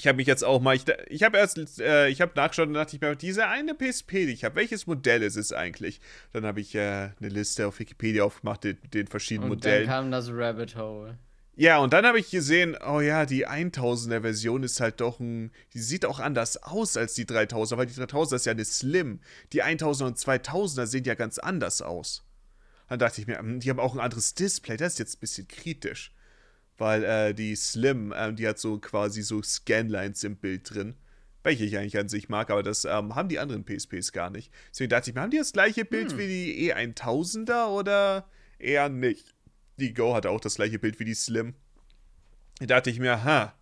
ich 0.00 0.06
habe 0.06 0.16
mich 0.16 0.28
jetzt 0.28 0.44
auch 0.44 0.60
mal, 0.60 0.76
ich, 0.76 0.84
ich 1.08 1.24
habe 1.24 1.36
erst, 1.36 1.80
äh, 1.80 2.06
ich 2.08 2.20
habe 2.20 2.30
nachgeschaut 2.36 2.68
und 2.68 2.74
dachte 2.74 2.94
ich 2.94 3.02
mir, 3.02 3.16
diese 3.16 3.48
eine 3.48 3.74
PSP, 3.74 4.26
die 4.26 4.32
ich 4.34 4.44
habe, 4.44 4.54
welches 4.54 4.86
Modell 4.86 5.24
ist 5.24 5.34
es 5.36 5.52
eigentlich? 5.52 6.00
Dann 6.32 6.46
habe 6.46 6.60
ich 6.60 6.76
äh, 6.76 6.80
eine 7.18 7.28
Liste 7.28 7.66
auf 7.66 7.80
Wikipedia 7.80 8.22
aufgemacht 8.22 8.62
mit 8.62 8.94
den 8.94 9.08
verschiedenen 9.08 9.50
Und 9.50 9.64
dann 9.64 9.70
Modellen. 9.72 9.88
kam 9.88 10.10
das 10.12 10.30
Rabbit 10.30 10.76
Hole. 10.76 11.18
Ja, 11.60 11.78
und 11.78 11.92
dann 11.92 12.06
habe 12.06 12.20
ich 12.20 12.30
gesehen, 12.30 12.76
oh 12.86 13.00
ja, 13.00 13.26
die 13.26 13.48
1000er 13.48 14.20
Version 14.20 14.62
ist 14.62 14.78
halt 14.78 15.00
doch 15.00 15.18
ein, 15.18 15.50
die 15.74 15.80
sieht 15.80 16.04
auch 16.04 16.20
anders 16.20 16.62
aus 16.62 16.96
als 16.96 17.14
die 17.14 17.24
3000er, 17.24 17.76
weil 17.76 17.86
die 17.86 17.94
3000er 17.94 18.36
ist 18.36 18.46
ja 18.46 18.52
eine 18.52 18.64
Slim. 18.64 19.18
Die 19.52 19.64
1000er 19.64 20.04
und 20.04 20.18
2000er 20.18 20.86
sehen 20.86 21.02
ja 21.02 21.16
ganz 21.16 21.40
anders 21.40 21.82
aus. 21.82 22.24
Dann 22.88 23.00
dachte 23.00 23.20
ich 23.20 23.26
mir, 23.26 23.40
hm, 23.40 23.58
die 23.58 23.70
haben 23.70 23.80
auch 23.80 23.94
ein 23.94 23.98
anderes 23.98 24.36
Display, 24.36 24.76
das 24.76 24.92
ist 24.92 24.98
jetzt 25.00 25.16
ein 25.16 25.20
bisschen 25.20 25.48
kritisch. 25.48 26.12
Weil 26.76 27.02
äh, 27.02 27.34
die 27.34 27.56
Slim, 27.56 28.14
ähm, 28.16 28.36
die 28.36 28.46
hat 28.46 28.60
so 28.60 28.78
quasi 28.78 29.22
so 29.22 29.42
Scanlines 29.42 30.22
im 30.22 30.36
Bild 30.36 30.72
drin. 30.72 30.94
Welche 31.42 31.64
ich 31.64 31.76
eigentlich 31.76 31.98
an 31.98 32.08
sich 32.08 32.28
mag, 32.28 32.50
aber 32.50 32.62
das 32.62 32.84
ähm, 32.84 33.16
haben 33.16 33.28
die 33.28 33.40
anderen 33.40 33.64
PSPs 33.64 34.12
gar 34.12 34.30
nicht. 34.30 34.52
Deswegen 34.70 34.90
dachte 34.90 35.10
ich 35.10 35.16
mir, 35.16 35.22
haben 35.22 35.32
die 35.32 35.38
das 35.38 35.52
gleiche 35.52 35.84
Bild 35.84 36.16
wie 36.18 36.28
die 36.28 36.72
E1000er 36.72 37.66
oder 37.66 38.28
eher 38.60 38.88
nicht? 38.88 39.34
Die 39.78 39.94
Go 39.94 40.14
hat 40.14 40.26
auch 40.26 40.40
das 40.40 40.56
gleiche 40.56 40.78
Bild 40.78 40.98
wie 41.00 41.04
die 41.04 41.14
Slim. 41.14 41.54
Da 42.60 42.66
dachte 42.66 42.90
ich 42.90 42.98
mir, 42.98 43.22
ha, 43.24 43.54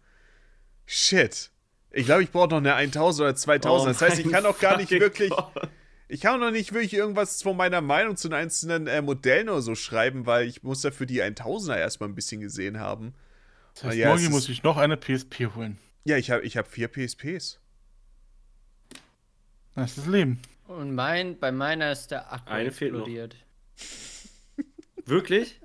shit. 0.87 1.51
Ich 1.93 2.07
glaube, 2.07 2.23
ich 2.23 2.31
brauche 2.31 2.49
noch 2.49 2.57
eine 2.59 2.75
1000 2.75 3.25
oder 3.25 3.37
2000. 3.37 3.91
das 3.95 4.03
heißt, 4.03 4.19
ich 4.21 4.27
Oh 4.27 4.31
kann 4.31 4.47
auch 4.47 4.59
gar 4.59 4.77
nicht 4.77 4.91
wirklich, 4.91 5.31
Gott. 5.31 5.53
ich 6.09 6.21
kann 6.21 6.35
auch 6.37 6.47
noch 6.47 6.51
nicht 6.51 6.73
wirklich 6.73 6.95
irgendwas 6.95 7.43
von 7.43 7.57
meiner 7.57 7.81
Meinung 7.81 8.17
zu 8.17 8.29
den 8.29 8.35
einzelnen 8.35 8.87
äh, 8.87 9.03
Modellen 9.03 9.49
oder 9.49 9.63
so 9.63 9.75
schreiben, 9.75 10.27
weil 10.27 10.47
ich 10.47 10.63
muss 10.63 10.81
dafür 10.83 11.07
die 11.07 11.23
1000er 11.23 11.77
erstmal 11.77 12.09
ein 12.09 12.15
bisschen 12.15 12.41
gesehen 12.41 12.79
haben. 12.81 13.15
Das 13.75 13.85
heißt, 13.85 13.95
Ah, 13.95 13.99
ja, 13.99 14.09
morgen 14.09 14.31
muss 14.31 14.49
ich 14.49 14.63
noch 14.63 14.77
eine 14.79 14.97
PSP 14.97 15.55
holen. 15.55 15.79
Ja, 16.05 16.17
ich 16.17 16.31
habe 16.31 16.43
ich 16.43 16.57
hab 16.57 16.67
vier 16.69 16.89
PSPs. 16.89 17.59
Das 19.75 19.91
ist 19.91 19.99
das 19.99 20.07
Leben. 20.07 20.41
Und 20.69 20.95
mein, 20.95 21.39
bei 21.39 21.53
meiner 21.53 21.93
ist 21.93 22.11
der 22.11 22.33
Akku 22.33 22.51
Eine 22.51 22.73
fehlt 22.73 22.93
noch. 22.93 23.01
explodiert. 23.01 23.37
Wirklich? 25.05 25.61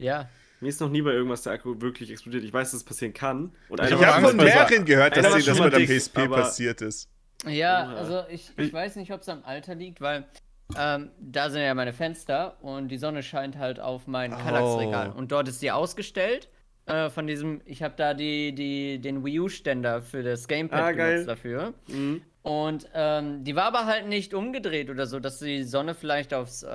Ja. 0.00 0.28
Mir 0.60 0.68
ist 0.68 0.80
noch 0.80 0.90
nie 0.90 1.00
bei 1.00 1.12
irgendwas 1.12 1.42
der 1.42 1.54
Akku 1.54 1.80
wirklich 1.80 2.10
explodiert. 2.10 2.44
Ich 2.44 2.52
weiß, 2.52 2.70
dass 2.72 2.80
es 2.80 2.84
passieren 2.84 3.14
kann. 3.14 3.52
Und 3.70 3.80
Ich 3.82 3.92
habe 4.04 4.26
von 4.28 4.36
mehreren 4.36 4.84
gehört, 4.84 5.16
dass 5.16 5.32
das 5.44 5.58
mit 5.58 5.72
der 5.72 5.78
dick, 5.80 5.88
PSP 5.88 6.28
passiert 6.28 6.82
ist. 6.82 7.08
Ja, 7.46 7.86
also 7.88 8.24
ich, 8.28 8.50
ich 8.58 8.66
Ich- 8.66 8.72
weiß 8.72 8.96
nicht, 8.96 9.12
ob 9.12 9.22
es 9.22 9.28
am 9.30 9.42
Alter 9.44 9.74
liegt, 9.74 10.00
weil 10.02 10.24
ähm, 10.78 11.10
da 11.18 11.48
sind 11.50 11.62
ja 11.62 11.72
meine 11.74 11.92
Fenster 11.94 12.62
und 12.62 12.88
die 12.88 12.98
Sonne 12.98 13.22
scheint 13.22 13.56
halt 13.56 13.80
auf 13.80 14.06
mein 14.06 14.34
Oh. 14.34 14.36
Kallax-Regal. 14.36 15.10
Und 15.12 15.32
dort 15.32 15.48
ist 15.48 15.62
die 15.62 15.70
ausgestellt. 15.70 16.48
Äh, 16.86 17.08
von 17.10 17.26
diesem, 17.26 17.60
ich 17.64 17.82
habe 17.82 17.94
da 17.96 18.14
die, 18.14 18.54
die, 18.54 19.00
den 19.00 19.24
Wii 19.24 19.40
U-Ständer 19.40 20.02
für 20.02 20.22
das 20.22 20.46
Gamepad 20.48 20.80
Ah, 20.80 20.92
geil. 20.92 21.10
benutzt 21.24 21.28
dafür. 21.28 21.74
Mhm. 21.88 22.22
Und 22.42 22.88
ähm, 22.94 23.44
die 23.44 23.54
war 23.54 23.64
aber 23.64 23.84
halt 23.84 24.06
nicht 24.06 24.32
umgedreht 24.32 24.88
oder 24.88 25.06
so, 25.06 25.20
dass 25.20 25.38
die 25.40 25.62
Sonne 25.62 25.94
vielleicht 25.94 26.32
aufs, 26.32 26.62
äh, 26.62 26.66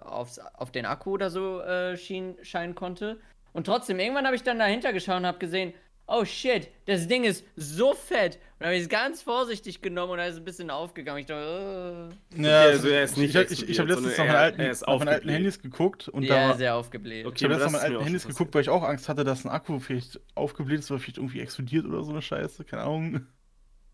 aufs, 0.00 0.38
auf 0.38 0.70
den 0.72 0.86
Akku 0.86 1.12
oder 1.12 1.28
so 1.30 1.60
äh, 1.60 1.96
schien, 1.98 2.36
scheinen 2.42 2.74
konnte. 2.74 3.18
Und 3.52 3.66
trotzdem, 3.66 3.98
irgendwann 3.98 4.24
habe 4.26 4.36
ich 4.36 4.42
dann 4.42 4.58
dahinter 4.58 4.92
geschaut 4.92 5.18
und 5.18 5.26
habe 5.26 5.38
gesehen, 5.38 5.74
oh 6.06 6.24
shit, 6.24 6.68
das 6.86 7.06
Ding 7.06 7.24
ist 7.24 7.44
so 7.56 7.92
fett. 7.94 8.38
Und 8.58 8.66
habe 8.66 8.76
ich 8.76 8.82
es 8.82 8.88
ganz 8.88 9.22
vorsichtig 9.22 9.80
genommen 9.82 10.12
und 10.12 10.18
dann 10.18 10.28
ist 10.28 10.34
es 10.34 10.40
ein 10.40 10.44
bisschen 10.44 10.70
aufgegangen. 10.70 11.20
Ich 11.20 11.26
dachte, 11.26 12.10
Ja, 12.36 12.62
also 12.62 12.88
er 12.88 13.04
ist 13.04 13.16
nicht 13.16 13.34
ich, 13.34 13.50
ich, 13.50 13.68
ich 13.68 13.78
habe 13.78 13.90
letztens 13.90 14.16
nach 14.16 14.24
meinen 14.26 14.58
er- 14.58 15.14
alten. 15.14 15.28
Handys 15.28 15.60
geguckt 15.60 16.08
und 16.08 16.24
äh, 16.24 16.28
da 16.28 16.34
ja, 16.36 16.48
war, 16.48 16.56
sehr 16.56 16.74
aufgebläht. 16.76 17.26
Okay. 17.26 17.36
ich 17.38 17.44
habe 17.44 17.54
letztens 17.54 17.72
meinen 17.72 17.82
mir 17.92 17.98
alten 17.98 18.04
Handys 18.04 18.26
geguckt, 18.26 18.54
weil 18.54 18.62
ich 18.62 18.68
auch 18.70 18.82
Angst 18.82 19.08
hatte, 19.08 19.24
dass 19.24 19.44
ein 19.44 19.50
Akku 19.50 19.78
vielleicht 19.80 20.20
aufgebläht 20.34 20.80
ist 20.80 20.90
oder 20.90 21.00
vielleicht 21.00 21.18
irgendwie 21.18 21.40
explodiert 21.40 21.86
oder 21.86 22.02
so 22.04 22.10
eine 22.12 22.22
Scheiße, 22.22 22.64
keine 22.64 22.82
Ahnung. 22.82 23.26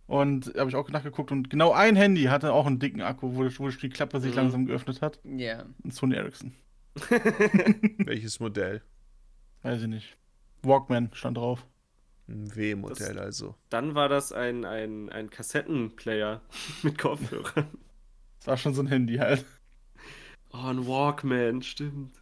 Und 0.07 0.55
habe 0.57 0.70
ich 0.70 0.76
auch 0.76 0.89
nachgeguckt 0.89 1.33
und 1.33 1.51
genau 1.51 1.73
ein 1.73 1.97
Handy 1.97 2.25
hatte 2.25 2.52
auch 2.52 2.67
einen 2.67 2.78
dicken 2.78 3.01
Akku, 3.01 3.35
wo, 3.35 3.44
wo 3.59 3.68
die 3.70 3.89
Klappe 3.89 4.20
sich 4.20 4.31
Mhm. 4.33 4.36
langsam 4.36 4.67
geöffnet 4.67 5.02
hat. 5.02 5.18
Ja. 5.25 5.65
Ein 5.85 5.91
Sony 5.91 6.15
Ericsson. 6.15 6.52
Welches 7.99 8.39
Modell? 8.41 8.83
Weiß 9.62 9.83
ich 9.83 9.89
nicht. 9.89 10.17
Walkman 10.62 11.10
stand 11.12 11.36
drauf. 11.39 11.67
Ein 12.28 12.55
W-Modell 12.55 13.18
also. 13.18 13.55
Dann 13.68 13.94
war 13.94 14.09
das 14.09 14.33
ein, 14.33 14.65
ein, 14.65 15.10
ein 15.10 15.28
Kassettenplayer 15.31 16.41
mit 16.83 16.99
Kopfhörern. 16.99 17.67
Das 18.39 18.47
war 18.47 18.57
schon 18.57 18.75
so 18.75 18.83
ein 18.83 18.86
Handy 18.89 19.17
halt. 19.17 19.44
Oh, 20.52 20.59
ein 20.68 20.86
Walkman, 20.86 21.62
stimmt. 21.62 22.15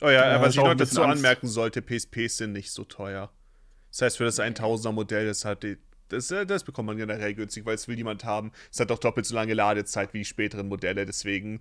Oh 0.00 0.06
ja, 0.08 0.32
Ja, 0.32 0.40
was 0.40 0.54
ich 0.56 0.60
noch 0.62 0.74
dazu 0.74 1.02
Angst. 1.02 1.16
anmerken 1.18 1.46
sollte, 1.46 1.80
PSPs 1.82 2.38
sind 2.38 2.52
nicht 2.52 2.70
so 2.72 2.84
teuer. 2.84 3.30
Das 3.92 4.02
heißt, 4.02 4.16
für 4.16 4.24
das 4.24 4.40
1000er 4.40 4.90
Modell, 4.90 5.26
das 5.26 5.44
hat 5.44 5.62
die, 5.62 5.76
das, 6.08 6.30
äh, 6.30 6.46
das 6.46 6.64
bekommt 6.64 6.86
man 6.86 6.96
generell 6.96 7.34
günstig, 7.34 7.66
weil 7.66 7.74
es 7.74 7.86
will 7.88 7.96
jemand 7.96 8.24
haben. 8.24 8.50
Es 8.72 8.80
hat 8.80 8.90
auch 8.90 8.98
doppelt 8.98 9.26
so 9.26 9.34
lange 9.34 9.54
Ladezeit 9.54 10.14
wie 10.14 10.18
die 10.18 10.24
späteren 10.24 10.68
Modelle, 10.68 11.04
deswegen 11.04 11.60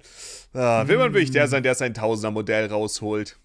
ah, 0.54 0.88
will 0.88 0.98
man 0.98 1.14
wirklich 1.14 1.32
der 1.32 1.48
sein, 1.48 1.62
der 1.62 1.76
sein 1.76 1.94
1000er 1.94 2.32
Modell 2.32 2.68
rausholt. 2.68 3.38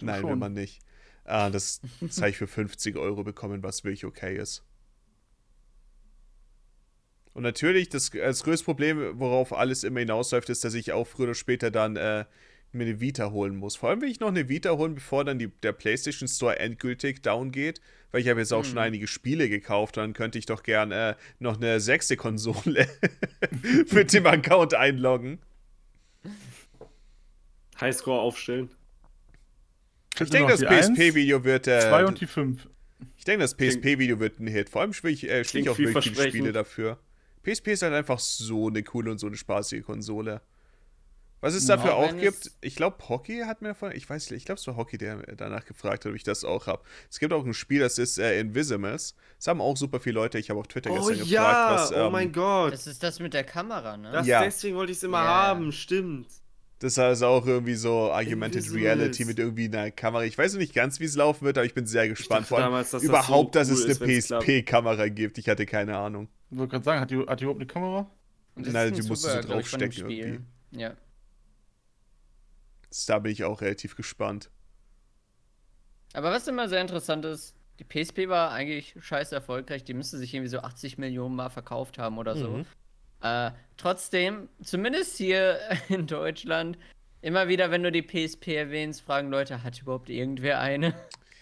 Nein, 0.00 0.22
will 0.22 0.30
schon. 0.30 0.38
man 0.38 0.52
nicht. 0.52 0.80
Ah, 1.24 1.50
das, 1.50 1.80
das 2.00 2.18
habe 2.18 2.30
ich 2.30 2.38
für 2.38 2.46
50 2.46 2.96
Euro 2.96 3.24
bekommen, 3.24 3.62
was 3.62 3.84
wirklich 3.84 4.04
okay 4.04 4.36
ist. 4.36 4.64
Und 7.34 7.42
natürlich, 7.42 7.88
das, 7.88 8.10
das 8.10 8.42
größte 8.42 8.64
Problem, 8.64 9.18
worauf 9.18 9.52
alles 9.52 9.84
immer 9.84 10.00
hinausläuft, 10.00 10.48
ist, 10.48 10.64
dass 10.64 10.74
ich 10.74 10.92
auch 10.92 11.06
früher 11.06 11.26
oder 11.26 11.34
später 11.34 11.70
dann 11.70 11.96
äh, 11.96 12.24
mir 12.72 12.84
eine 12.84 13.00
Vita 13.00 13.30
holen 13.30 13.56
muss. 13.56 13.76
Vor 13.76 13.90
allem 13.90 14.02
will 14.02 14.10
ich 14.10 14.20
noch 14.20 14.28
eine 14.28 14.48
Vita 14.48 14.70
holen, 14.72 14.94
bevor 14.94 15.24
dann 15.24 15.38
die, 15.38 15.48
der 15.48 15.72
PlayStation 15.72 16.28
Store 16.28 16.58
endgültig 16.58 17.22
down 17.22 17.50
geht, 17.50 17.80
weil 18.10 18.20
ich 18.20 18.28
habe 18.28 18.40
jetzt 18.40 18.52
auch 18.52 18.64
schon 18.64 18.78
einige 18.78 19.06
Spiele 19.06 19.48
gekauft, 19.48 19.96
dann 19.96 20.12
könnte 20.12 20.38
ich 20.38 20.46
doch 20.46 20.62
gern 20.62 20.92
äh, 20.92 21.14
noch 21.38 21.56
eine 21.56 21.80
sechste 21.80 22.16
Konsole 22.16 22.88
mit 23.92 24.12
dem 24.12 24.26
Account 24.26 24.74
einloggen. 24.74 25.38
Highscore 27.80 28.20
aufstellen. 28.20 28.70
Ich 30.20 30.30
denke, 30.30 30.52
das 30.52 30.60
PSP-Video 30.60 31.44
wird. 31.44 31.66
Äh, 31.68 31.80
2 31.80 32.06
und 32.06 32.20
die 32.20 32.26
5. 32.26 32.68
ich 33.16 33.24
denke, 33.24 33.42
das 33.42 33.56
PSP-Video 33.56 34.18
wird 34.18 34.40
ein 34.40 34.48
Hit. 34.48 34.68
Vor 34.68 34.80
allem 34.80 34.92
spiele 34.92 35.12
ich, 35.12 35.28
äh, 35.28 35.44
spiel 35.44 35.60
ich 35.62 35.68
auch 35.70 35.78
wirklich 35.78 36.16
viele. 36.16 36.28
Spiele 36.28 36.52
dafür. 36.52 36.98
PSP 37.44 37.68
ist 37.68 37.82
halt 37.82 37.94
einfach 37.94 38.18
so 38.18 38.68
eine 38.68 38.82
coole 38.82 39.10
und 39.10 39.18
so 39.18 39.26
eine 39.26 39.36
spaßige 39.36 39.84
Konsole. 39.84 40.42
Was 41.40 41.54
es 41.54 41.66
dafür 41.66 41.94
auch 41.94 42.16
gibt, 42.16 42.50
ich 42.60 42.74
glaube, 42.74 42.96
Hockey 43.08 43.42
hat 43.46 43.62
mir 43.62 43.74
von, 43.74 43.92
ich 43.92 44.08
weiß 44.10 44.30
nicht, 44.30 44.38
ich 44.38 44.44
glaube, 44.44 44.58
es 44.60 44.66
war 44.66 44.76
Hockey, 44.76 44.98
der 44.98 45.18
danach 45.36 45.64
gefragt 45.64 46.04
hat, 46.04 46.10
ob 46.10 46.16
ich 46.16 46.24
das 46.24 46.44
auch 46.44 46.66
habe. 46.66 46.82
Es 47.10 47.20
gibt 47.20 47.32
auch 47.32 47.44
ein 47.44 47.54
Spiel, 47.54 47.78
das 47.80 47.98
ist 47.98 48.18
äh, 48.18 48.40
Invisimus. 48.40 49.14
Das 49.36 49.46
haben 49.46 49.60
auch 49.60 49.76
super 49.76 50.00
viele 50.00 50.14
Leute. 50.14 50.38
Ich 50.38 50.50
habe 50.50 50.58
auf 50.58 50.66
Twitter 50.66 50.90
Oh 50.90 50.94
gestern 51.06 51.26
ja, 51.28 51.42
gefragt, 51.42 51.80
was. 51.80 51.92
oh 51.92 52.06
Ähm, 52.06 52.12
mein 52.12 52.32
Gott. 52.32 52.72
Das 52.72 52.86
ist 52.88 53.02
das 53.02 53.20
mit 53.20 53.34
der 53.34 53.44
Kamera, 53.44 53.96
ne? 53.96 54.10
Das, 54.10 54.26
Ja. 54.26 54.42
Deswegen 54.42 54.76
wollte 54.76 54.90
ich 54.90 54.98
es 54.98 55.04
immer 55.04 55.22
Ja. 55.22 55.28
haben, 55.28 55.70
stimmt. 55.70 56.26
Das 56.80 56.92
ist 56.92 56.98
also 56.98 57.26
auch 57.26 57.46
irgendwie 57.46 57.74
so 57.74 58.12
Augmented 58.12 58.56
Invisibles. 58.64 58.72
Reality 58.74 59.24
mit 59.24 59.38
irgendwie 59.38 59.64
einer 59.66 59.90
Kamera. 59.90 60.24
Ich 60.24 60.38
weiß 60.38 60.52
noch 60.54 60.60
nicht 60.60 60.74
ganz, 60.74 61.00
wie 61.00 61.04
es 61.04 61.16
laufen 61.16 61.44
wird, 61.44 61.58
aber 61.58 61.64
ich 61.66 61.74
bin 61.74 61.86
sehr 61.86 62.08
gespannt. 62.08 62.46
Vor 62.46 62.58
allem 62.58 62.66
damals, 62.66 62.90
dass 62.90 63.02
das 63.02 63.08
überhaupt, 63.08 63.54
so 63.54 63.58
dass 63.60 63.68
es 63.68 64.00
cool 64.00 64.06
eine. 64.06 64.20
PSP-Kamera 64.20 65.08
gibt. 65.08 65.38
Ich 65.38 65.48
hatte 65.48 65.66
keine 65.66 65.96
Ahnung. 65.98 66.28
Ich 66.50 66.56
wollte 66.58 66.70
gerade 66.72 66.84
sagen, 66.84 67.00
hat 67.00 67.10
die, 67.10 67.18
hat 67.18 67.40
die 67.40 67.44
überhaupt 67.44 67.60
eine 67.60 67.66
Kamera? 67.66 68.10
Das 68.56 68.72
Nein, 68.72 68.92
die 68.92 69.02
musst 69.02 69.24
du 69.24 69.28
so 69.28 69.40
draufstecken 69.40 69.92
Spiel. 69.92 70.40
Ja. 70.72 70.94
Da 73.06 73.18
bin 73.18 73.32
ich 73.32 73.44
auch 73.44 73.60
relativ 73.60 73.96
gespannt. 73.96 74.50
Aber 76.14 76.30
was 76.30 76.48
immer 76.48 76.68
sehr 76.68 76.80
interessant 76.80 77.24
ist, 77.24 77.54
die 77.78 77.84
PSP 77.84 78.28
war 78.28 78.50
eigentlich 78.50 78.94
scheiße 78.98 79.34
erfolgreich. 79.34 79.84
Die 79.84 79.94
müsste 79.94 80.18
sich 80.18 80.34
irgendwie 80.34 80.50
so 80.50 80.60
80 80.60 80.98
Millionen 80.98 81.36
Mal 81.36 81.50
verkauft 81.50 81.98
haben 81.98 82.18
oder 82.18 82.36
so. 82.36 82.48
Mhm. 82.48 82.66
Äh, 83.22 83.50
trotzdem, 83.76 84.48
zumindest 84.62 85.16
hier 85.16 85.58
in 85.88 86.06
Deutschland, 86.06 86.78
immer 87.20 87.48
wieder, 87.48 87.70
wenn 87.70 87.82
du 87.82 87.92
die 87.92 88.02
PSP 88.02 88.56
erwähnst, 88.56 89.02
fragen 89.02 89.30
Leute, 89.30 89.62
hat 89.62 89.80
überhaupt 89.80 90.08
irgendwer 90.08 90.60
eine? 90.60 90.94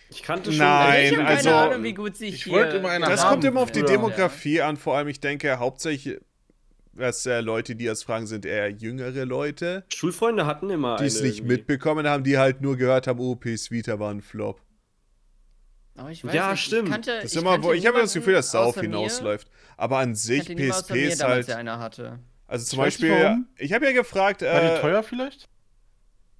Ich 0.08 0.22
kannte 0.22 0.52
schon. 0.52 0.58
Nein, 0.58 1.04
ich 1.04 1.12
habe 1.12 1.24
keine 1.24 1.36
also- 1.36 1.50
Ahnung, 1.50 1.82
wie 1.82 1.94
gut 1.94 2.16
sich 2.16 2.34
Ich 2.34 2.44
hier 2.44 2.74
immer 2.74 2.90
eine 2.90 3.06
Das 3.06 3.24
haben 3.24 3.30
kommt 3.30 3.44
immer 3.44 3.60
auf 3.60 3.72
die. 3.72 3.82
Demografie 3.82 4.60
an. 4.60 4.76
Vor 4.76 4.96
allem, 4.96 5.08
ich 5.08 5.20
denke, 5.20 5.58
hauptsächlich, 5.58 6.20
dass 6.96 7.24
äh, 7.26 7.40
Leute, 7.40 7.76
die 7.76 7.84
das 7.86 8.02
fragen, 8.02 8.26
sind 8.26 8.44
eher 8.46 8.70
jüngere 8.70 9.24
Leute, 9.24 9.84
Schulfreunde 9.92 10.46
hatten 10.46 10.70
immer 10.70 10.96
die 10.96 11.04
es 11.06 11.20
nicht 11.20 11.38
irgendwie. 11.38 11.54
mitbekommen 11.54 12.06
haben, 12.06 12.24
die 12.24 12.38
halt 12.38 12.60
nur 12.62 12.76
gehört 12.76 13.06
haben, 13.06 13.20
oh, 13.20 13.34
PS 13.36 13.70
Vita 13.70 13.98
war 13.98 14.10
ein 14.12 14.22
Flop. 14.22 14.60
Aber 15.96 16.10
ich 16.10 16.24
weiß 16.24 16.34
Ja, 16.34 16.50
nicht, 16.50 16.60
stimmt. 16.64 16.88
Ich, 16.88 16.92
kannte, 16.92 17.20
Das 17.22 17.32
ich 17.32 17.38
immer, 17.40 17.62
wo, 17.62 17.72
ich 17.72 17.86
habe 17.86 17.98
das 18.00 18.12
Gefühl, 18.12 18.34
dass 18.34 18.46
es 18.46 18.52
darauf 18.52 18.78
hinausläuft. 18.78 19.50
Aber 19.76 19.98
an 19.98 20.12
Ich 20.12 20.20
sich, 20.20 20.42
PSP 20.54 20.90
mir 20.92 21.08
ist 21.08 21.22
halt. 21.24 21.48
der 21.48 21.56
eine 21.58 21.78
hatte. 21.78 22.18
Also 22.46 22.66
zum 22.66 22.78
Ich 22.80 22.86
weiß 22.86 23.00
nicht, 23.00 23.10
Beispiel, 23.10 23.44
ich 23.56 23.72
habe 23.72 23.86
ja 23.86 23.92
gefragt, 23.92 24.42
War 24.42 24.60
die 24.60 24.66
äh, 24.66 24.80
teuer 24.80 25.02
vielleicht? 25.02 25.48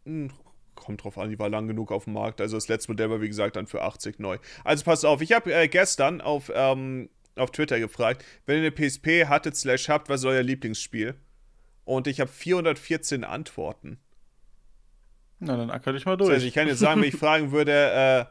Hm, 0.04 0.30
Kommt 0.74 1.02
drauf 1.02 1.16
an, 1.18 1.30
die 1.30 1.38
war 1.38 1.48
lang 1.48 1.66
genug 1.66 1.90
auf 1.90 2.04
dem 2.04 2.12
Markt. 2.12 2.40
Also 2.40 2.58
das 2.58 2.68
letzte 2.68 2.92
Modell 2.92 3.08
war, 3.10 3.20
wie 3.22 3.28
gesagt, 3.28 3.56
dann 3.56 3.66
für 3.66 3.80
80 3.82 4.18
neu. 4.20 4.36
Also 4.62 4.84
pass 4.84 5.04
auf, 5.06 5.22
ich 5.22 5.32
habe 5.32 5.52
äh, 5.52 5.68
gestern 5.68 6.20
auf, 6.20 6.52
ähm, 6.54 7.08
auf 7.36 7.50
Twitter 7.50 7.78
gefragt, 7.78 8.24
wenn 8.46 8.56
ihr 8.56 8.62
eine 8.62 8.70
PSP 8.72 9.26
hattet, 9.26 9.56
slash 9.56 9.88
habt, 9.88 10.08
was 10.08 10.20
ist 10.20 10.26
euer 10.26 10.42
Lieblingsspiel? 10.42 11.14
Und 11.84 12.06
ich 12.06 12.20
habe 12.20 12.30
414 12.30 13.24
Antworten. 13.24 13.98
Na, 15.38 15.56
dann 15.56 15.70
acker 15.70 15.92
dich 15.92 16.06
mal 16.06 16.16
Das 16.16 16.26
durch. 16.26 16.36
heißt, 16.38 16.46
ich 16.46 16.54
kann 16.54 16.66
jetzt 16.66 16.78
sagen, 16.80 17.00
wenn 17.02 17.08
ich 17.08 17.16
fragen 17.16 17.52
würde, 17.52 17.72
äh, 17.72 18.24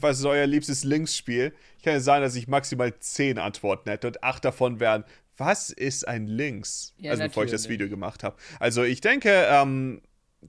was 0.00 0.18
ist 0.18 0.24
euer 0.24 0.46
liebstes 0.46 0.84
Linksspiel? 0.84 1.52
Ich 1.78 1.84
kann 1.84 1.94
jetzt 1.94 2.04
sagen, 2.04 2.22
dass 2.22 2.34
ich 2.34 2.48
maximal 2.48 2.98
10 2.98 3.38
Antworten 3.38 3.88
hätte 3.90 4.08
und 4.08 4.24
8 4.24 4.44
davon 4.44 4.80
wären, 4.80 5.04
was 5.36 5.70
ist 5.70 6.06
ein 6.06 6.26
Links? 6.26 6.94
Ja, 6.98 7.12
also 7.12 7.22
bevor 7.24 7.44
ich 7.44 7.50
das 7.50 7.62
natürlich. 7.62 7.80
Video 7.80 7.88
gemacht 7.90 8.24
habe. 8.24 8.36
Also 8.58 8.82
ich 8.82 9.00
denke, 9.00 9.30
ähm, 9.48 10.02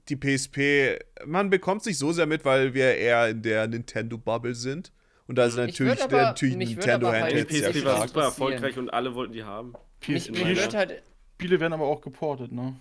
die 0.08 0.16
PSP, 0.16 0.98
man 1.24 1.50
bekommt 1.50 1.82
sich 1.82 1.98
so 1.98 2.12
sehr 2.12 2.26
mit, 2.26 2.44
weil 2.44 2.74
wir 2.74 2.96
eher 2.96 3.28
in 3.28 3.42
der 3.42 3.66
Nintendo-Bubble 3.68 4.54
sind. 4.54 4.92
Und 5.28 5.36
da 5.36 5.48
sind 5.48 5.68
Ich 5.70 5.78
natürlich, 5.80 6.02
aber- 6.02 6.22
natürlich 6.22 6.56
Nintendo 6.56 7.08
halt 7.08 7.24
Handhelds 7.24 7.52
sehr 7.52 7.68
PSP 7.70 7.72
sehr 7.78 7.84
war 7.84 7.96
stark. 7.96 8.08
super 8.08 8.22
erfolgreich 8.24 8.76
und 8.78 8.90
alle 8.90 9.14
wollten 9.14 9.32
die 9.32 9.44
haben. 9.44 9.74
Wird 10.06 10.74
halt, 10.74 11.02
Spiele 11.36 11.60
werden 11.60 11.72
aber 11.72 11.86
auch 11.86 12.00
geportet, 12.00 12.52
ne? 12.52 12.76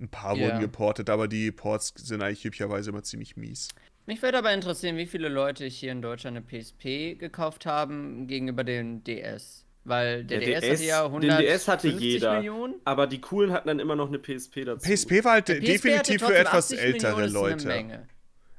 Ein 0.00 0.08
paar 0.08 0.36
Ja. 0.36 0.46
wurden 0.46 0.60
geportet, 0.60 1.08
aber 1.08 1.28
die 1.28 1.50
Ports 1.52 1.94
sind 1.96 2.22
eigentlich 2.22 2.44
üblicherweise 2.44 2.90
immer 2.90 3.02
ziemlich 3.02 3.36
mies. 3.36 3.68
mich 4.06 4.20
würde 4.22 4.36
aber 4.38 4.52
interessieren, 4.52 4.96
wie 4.98 5.06
viele 5.06 5.28
Leute 5.28 5.64
hier 5.64 5.90
in 5.92 6.02
Deutschland 6.02 6.36
eine 6.36 6.44
PSP 6.44 7.14
gekauft 7.14 7.64
haben 7.64 8.26
gegenüber 8.26 8.62
dem 8.64 9.02
DS. 9.04 9.64
Weil 9.86 10.24
der, 10.24 10.40
DS, 10.40 10.62
hatte 10.70 10.84
ja 10.84 11.04
150 11.04 11.38
den 11.38 11.46
DS 11.46 11.68
hatte 11.68 11.88
jeder. 11.88 12.36
Millionen. 12.36 12.74
Aber 12.84 13.06
die 13.06 13.20
coolen 13.20 13.52
hatten 13.52 13.68
dann 13.68 13.78
immer 13.80 13.96
noch 13.96 14.08
eine 14.08 14.18
PSP 14.18 14.64
dazu. 14.64 14.86
PSP 14.86 15.24
war 15.24 15.32
halt 15.32 15.48
Der 15.48 15.56
PSP 15.56 15.66
definitiv 15.72 16.22
für 16.22 16.34
etwas 16.36 16.66
80 16.72 16.78
ältere 16.80 17.16
Millionen, 17.20 17.58
ist 17.58 17.66
eine 17.66 17.82
Leute. 17.88 18.08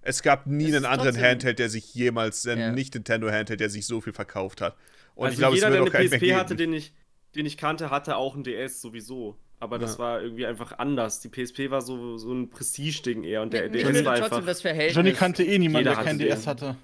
Es 0.05 0.21
gab 0.23 0.45
nie 0.47 0.69
Es 0.69 0.75
einen 0.75 0.85
anderen 0.85 1.19
Handheld, 1.19 1.59
der 1.59 1.69
sich 1.69 1.93
jemals, 1.93 2.45
ein 2.47 2.57
Ja. 2.59 2.71
Nicht-Nintendo-Handheld, 2.71 3.59
der 3.59 3.69
sich 3.69 3.85
so 3.85 3.99
viel 4.01 4.13
verkauft 4.13 4.61
hat. 4.61 4.77
Und 5.15 5.25
also 5.25 5.33
ich 5.33 5.39
glaube, 5.39 5.55
es 5.55 5.61
jeder, 5.61 5.71
wird 5.71 5.79
der 5.79 5.81
auch 5.81 5.99
eine 5.99 6.09
keinen 6.09 6.19
PSP 6.19 6.35
hatte, 6.35 6.55
den 6.55 6.73
ich, 6.73 6.93
den 7.35 7.45
ich 7.45 7.57
kannte, 7.57 7.89
hatte 7.89 8.15
auch 8.15 8.35
ein 8.35 8.43
DS 8.43 8.81
sowieso. 8.81 9.37
Aber 9.59 9.79
das 9.79 9.93
Ja. 9.93 9.99
war 9.99 10.21
irgendwie 10.21 10.45
einfach 10.45 10.77
anders. 10.77 11.21
Die 11.21 11.29
PSP 11.29 11.71
war 11.71 11.81
so, 11.81 12.17
so 12.17 12.31
ein 12.33 12.49
Prestige-Ding 12.49 13.23
eher 13.23 13.41
und 13.41 13.51
der 13.53 13.69
Mich 13.69 13.83
DS 13.83 14.05
war 14.05 14.15
trotzdem 14.15 14.37
einfach. 14.37 14.45
das 14.45 14.61
Verhältnis. 14.61 14.95
Johnny 14.95 15.13
kannte 15.13 15.43
eh 15.43 15.57
niemanden, 15.57 15.85
der 15.85 15.95
kein 15.95 16.19
hatte 16.19 16.27
DS 16.27 16.47
hatte. 16.47 16.75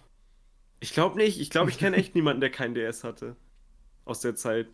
Ich 0.79 0.93
glaube 0.93 1.17
nicht. 1.17 1.39
Ich 1.39 1.49
glaube, 1.49 1.69
ich 1.69 1.77
kenne 1.77 1.97
echt 1.97 2.15
niemanden, 2.15 2.41
der 2.41 2.49
kein 2.49 2.73
DS 2.73 3.03
hatte. 3.03 3.35
Aus 4.05 4.21
der 4.21 4.35
Zeit. 4.35 4.67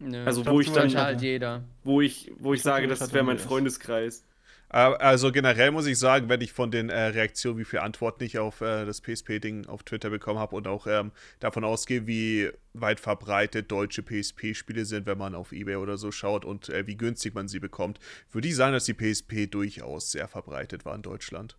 Nö. 0.00 0.24
Also, 0.24 0.42
glaub, 0.42 0.54
wo 0.54 0.60
ich 0.60 0.70
dann, 0.72 0.92
halt 0.96 1.20
jeder. 1.20 1.64
wo 1.84 2.00
ich, 2.00 2.32
wo 2.38 2.54
ich 2.54 2.58
Ich 2.58 2.64
sage, 2.64 2.86
ich 2.86 2.98
das 2.98 3.12
wäre 3.12 3.22
ein 3.22 3.26
mein 3.26 3.36
DS. 3.36 3.46
Freundeskreis. 3.46 4.24
Äh, 4.70 4.76
Also 4.78 5.32
generell 5.32 5.70
muss 5.70 5.86
ich 5.86 5.98
sagen, 5.98 6.28
wenn 6.28 6.40
ich 6.40 6.52
von 6.52 6.70
den 6.70 6.88
äh, 6.90 6.98
Reaktionen, 7.06 7.58
wie 7.58 7.64
viele 7.64 7.82
Antworten 7.82 8.24
ich 8.24 8.38
auf 8.38 8.60
äh, 8.60 8.84
das 8.84 9.00
PSP-Ding 9.00 9.66
auf 9.66 9.82
Twitter 9.82 10.10
bekommen 10.10 10.38
habe 10.38 10.56
und 10.56 10.66
auch 10.66 10.86
ähm, 10.86 11.12
davon 11.40 11.64
ausgehe, 11.64 12.06
wie 12.06 12.50
weit 12.74 13.00
verbreitet 13.00 13.70
deutsche 13.70 14.02
PSP-Spiele 14.02 14.84
sind, 14.84 15.06
wenn 15.06 15.18
man 15.18 15.34
auf 15.34 15.52
Ebay 15.52 15.76
oder 15.76 15.96
so 15.96 16.12
schaut 16.12 16.44
und 16.44 16.68
äh, 16.68 16.86
wie 16.86 16.96
günstig 16.96 17.34
man 17.34 17.48
sie 17.48 17.60
bekommt, 17.60 17.98
würde 18.30 18.48
ich 18.48 18.56
sagen, 18.56 18.72
dass 18.72 18.84
die 18.84 18.94
PSP 18.94 19.46
durchaus 19.50 20.10
sehr 20.12 20.28
verbreitet 20.28 20.84
war 20.84 20.94
in 20.94 21.02
Deutschland. 21.02 21.56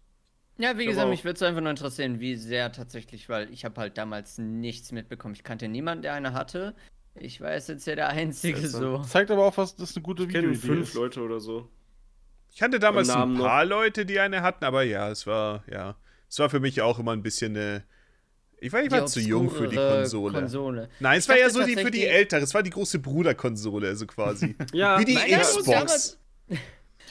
Ja, 0.57 0.77
wie 0.77 0.83
Ich 0.83 0.89
gesagt, 0.89 1.09
mich 1.09 1.23
würde 1.23 1.35
es 1.35 1.41
einfach 1.41 1.61
nur 1.61 1.69
interessieren, 1.69 2.19
wie 2.19 2.35
sehr 2.35 2.71
tatsächlich, 2.73 3.29
weil 3.29 3.51
ich 3.51 3.63
habe 3.63 3.79
halt 3.79 3.97
damals 3.97 4.38
nichts 4.38 4.91
mitbekommen. 4.91 5.33
Ich 5.33 5.43
kannte 5.43 5.69
niemanden, 5.69 6.01
der 6.01 6.13
eine 6.13 6.33
hatte. 6.33 6.75
Ich 7.15 7.39
war 7.41 7.53
jetzt 7.53 7.69
ja 7.88 7.95
der 7.95 8.09
Einzige 8.09 8.67
so. 8.67 8.99
Zeigt 8.99 9.31
aber 9.31 9.45
auch, 9.45 9.57
was 9.57 9.75
das 9.75 9.95
eine 9.95 10.03
gute 10.03 10.23
Ich 10.23 10.29
kenne 10.29 10.49
Videoidee 10.49 10.67
fünf 10.67 10.89
ist. 10.89 10.93
Leute 10.95 11.21
oder 11.21 11.39
so. 11.39 11.69
Ich 12.53 12.61
hatte 12.61 12.79
damals 12.79 13.09
ein 13.09 13.33
noch. 13.33 13.43
paar 13.45 13.65
Leute, 13.65 14.05
die 14.05 14.19
eine 14.19 14.41
hatten, 14.41 14.65
aber 14.65 14.83
ja, 14.83 15.09
es 15.09 15.25
war, 15.27 15.63
ja, 15.71 15.95
es 16.29 16.39
war 16.39 16.49
für 16.49 16.59
mich 16.59 16.81
auch 16.81 16.99
immer 16.99 17.13
ein 17.13 17.23
bisschen 17.23 17.55
eine. 17.55 17.83
Ich 18.61 18.73
war, 18.73 18.83
ich 18.83 18.91
war 18.91 19.05
zu 19.05 19.21
jung 19.21 19.49
für 19.49 19.67
die 19.69 19.77
Konsole. 19.77 20.33
Konsole. 20.39 20.89
Nein, 20.99 21.19
es 21.19 21.25
Ich 21.25 21.29
war 21.29 21.37
ja 21.37 21.49
so 21.49 21.63
die 21.63 21.77
für 21.77 21.91
die 21.91 22.05
ältere, 22.05 22.41
es 22.41 22.53
war 22.53 22.61
die 22.61 22.71
große 22.71 22.99
Bruderkonsole, 22.99 23.87
also 23.87 24.05
quasi. 24.05 24.55
Ja, 24.73 24.99
Wie 24.99 25.05
die 25.05 25.13
Mein 25.13 25.33
Eindruck 25.33 25.63
Xbox. 25.63 26.19
die 26.49 26.57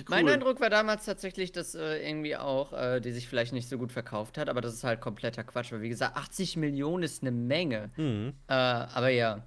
Mein. 0.09 0.29
Eindruck 0.29 0.61
war 0.61 0.69
damals 0.69 1.07
tatsächlich, 1.07 1.51
dass 1.53 1.75
äh, 1.75 2.07
irgendwie 2.07 2.37
auch, 2.37 2.75
äh, 2.75 3.01
die 3.01 3.13
sich 3.13 3.29
vielleicht 3.29 3.55
nicht 3.55 3.69
so 3.71 3.79
gut 3.79 3.93
verkauft 3.93 4.37
hat, 4.37 4.51
aber 4.51 4.61
das 4.61 4.75
ist 4.75 4.85
halt 4.85 5.01
kompletter 5.01 5.43
Quatsch, 5.43 5.73
weil 5.73 5.81
wie 5.81 5.89
gesagt, 5.89 6.17
80 6.19 6.59
Millionen 6.59 7.03
ist 7.03 7.23
eine 7.23 7.31
Menge. 7.31 7.91
Mhm. 7.97 8.35
Äh, 8.49 8.53
aber 8.53 9.09
ja. 9.09 9.43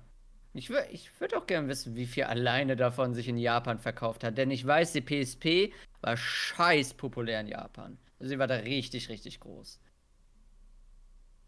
Ich, 0.53 0.69
wür 0.69 0.85
ich 0.91 1.09
würde 1.19 1.37
auch 1.37 1.47
gerne 1.47 1.67
wissen, 1.69 1.95
wie 1.95 2.05
viel 2.05 2.23
alleine 2.25 2.75
davon 2.75 3.13
sich 3.13 3.27
in 3.27 3.37
Japan 3.37 3.79
verkauft 3.79 4.23
hat. 4.23 4.37
Denn 4.37 4.51
ich 4.51 4.65
weiß, 4.65 4.91
die 4.91 5.01
PSP 5.01 5.73
war 6.01 6.17
scheiß 6.17 6.95
populär 6.95 7.39
in 7.39 7.47
Japan. 7.47 7.97
Also 8.19 8.31
sie 8.31 8.39
war 8.39 8.47
da 8.47 8.55
richtig, 8.55 9.09
richtig 9.09 9.39
groß. 9.39 9.79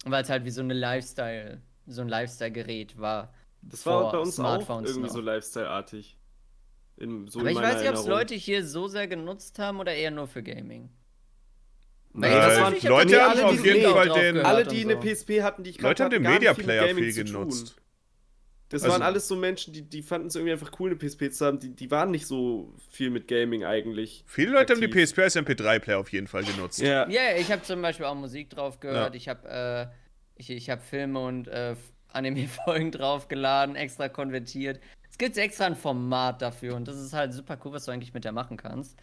Weil 0.05 0.23
es 0.23 0.29
halt 0.29 0.45
wie 0.45 0.51
so 0.51 0.61
eine 0.61 0.73
Lifestyle, 0.73 1.61
so 1.85 2.01
ein 2.01 2.07
Lifestyle-Gerät 2.07 2.97
war. 2.97 3.33
Das 3.61 3.85
war 3.85 4.11
bei 4.11 4.17
uns 4.19 4.39
auch 4.39 4.69
irgendwie 4.69 5.01
noch. 5.01 5.09
so 5.09 5.21
Lifestyle-artig. 5.21 6.17
So 6.97 7.39
aber 7.39 7.49
in 7.49 7.57
ich 7.57 7.61
weiß 7.61 7.81
nicht, 7.81 7.89
ob 7.89 7.95
es. 7.95 8.07
Leute 8.07 8.35
hier 8.35 8.65
so 8.65 8.87
sehr 8.87 9.07
genutzt 9.07 9.59
haben 9.59 9.79
oder 9.79 9.93
eher 9.93 10.11
nur 10.11 10.27
für 10.27 10.43
Gaming. 10.43 10.89
Nee, 12.13 12.27
Äh, 12.27 12.31
das 12.31 12.59
waren 12.59 12.73
Leute 12.81 13.21
haben 13.21 13.31
alle 13.31 13.45
auf 13.47 13.61
die 13.61 13.67
jeden 13.67 13.91
Fall 13.91 14.09
den. 14.09 14.37
Alle, 14.45 14.65
die 14.65 14.83
so. 14.83 14.89
eine 14.89 14.99
PSP 14.99 15.41
hatten, 15.41 15.63
die 15.63 15.71
ich 15.71 15.81
Leute 15.81 16.03
haben 16.03 16.11
kannte, 16.11 16.23
den 16.23 16.33
Media 16.33 16.53
Player 16.53 16.95
viel 16.95 17.13
genutzt. 17.13 17.75
Das 18.69 18.81
Also- 18.83 18.93
waren 18.93 19.01
alles 19.03 19.27
so 19.27 19.35
Menschen, 19.35 19.71
die, 19.73 19.83
die 19.83 20.01
fanden 20.01 20.27
es 20.27 20.35
irgendwie 20.35 20.53
einfach 20.53 20.71
cool, 20.79 20.89
eine 20.89 20.97
PSP 20.97 21.29
zu 21.31 21.45
haben. 21.45 21.59
Die, 21.59 21.75
die 21.75 21.91
waren 21.91 22.09
nicht 22.11 22.25
so 22.25 22.73
viel 22.89 23.09
mit 23.11 23.27
Gaming 23.27 23.63
eigentlich. 23.63 24.23
Viele 24.27 24.51
Leute 24.51 24.73
haben 24.73 24.79
die 24.81 24.87
aktiv. 24.87 25.03
PSP 25.09 25.19
als 25.19 25.35
MP3-Player 25.35 25.99
auf 25.99 26.11
jeden 26.11 26.27
Fall 26.27 26.43
genutzt. 26.43 26.79
Ja. 26.79 27.07
Ja, 27.09 27.35
ich 27.37 27.51
habe 27.51 27.61
zum 27.61 27.81
Beispiel 27.81 28.05
auch 28.05 28.15
Musik 28.15 28.49
drauf 28.49 28.79
gehört. 28.79 29.13
Ja. 29.13 29.17
Ich 29.17 29.27
habe 29.29 29.47
äh, 29.47 29.93
ich, 30.35 30.49
ich 30.49 30.69
hab 30.71 30.83
Filme 30.83 31.19
und 31.19 31.47
äh, 31.47 31.75
Anime-Folgen 32.11 32.91
draufgeladen, 32.91 33.75
extra 33.75 34.09
konvertiert. 34.09 34.79
Es 35.09 35.17
gibt 35.19 35.37
extra 35.37 35.65
ein 35.65 35.75
Format 35.75 36.41
dafür 36.41 36.75
und 36.75 36.87
das 36.87 36.97
ist 36.99 37.13
halt 37.13 37.33
super 37.33 37.59
cool, 37.63 37.73
was 37.73 37.85
du 37.85 37.91
eigentlich 37.91 38.13
mit 38.15 38.23
der 38.25 38.31
machen 38.31 38.57
kannst. 38.57 38.97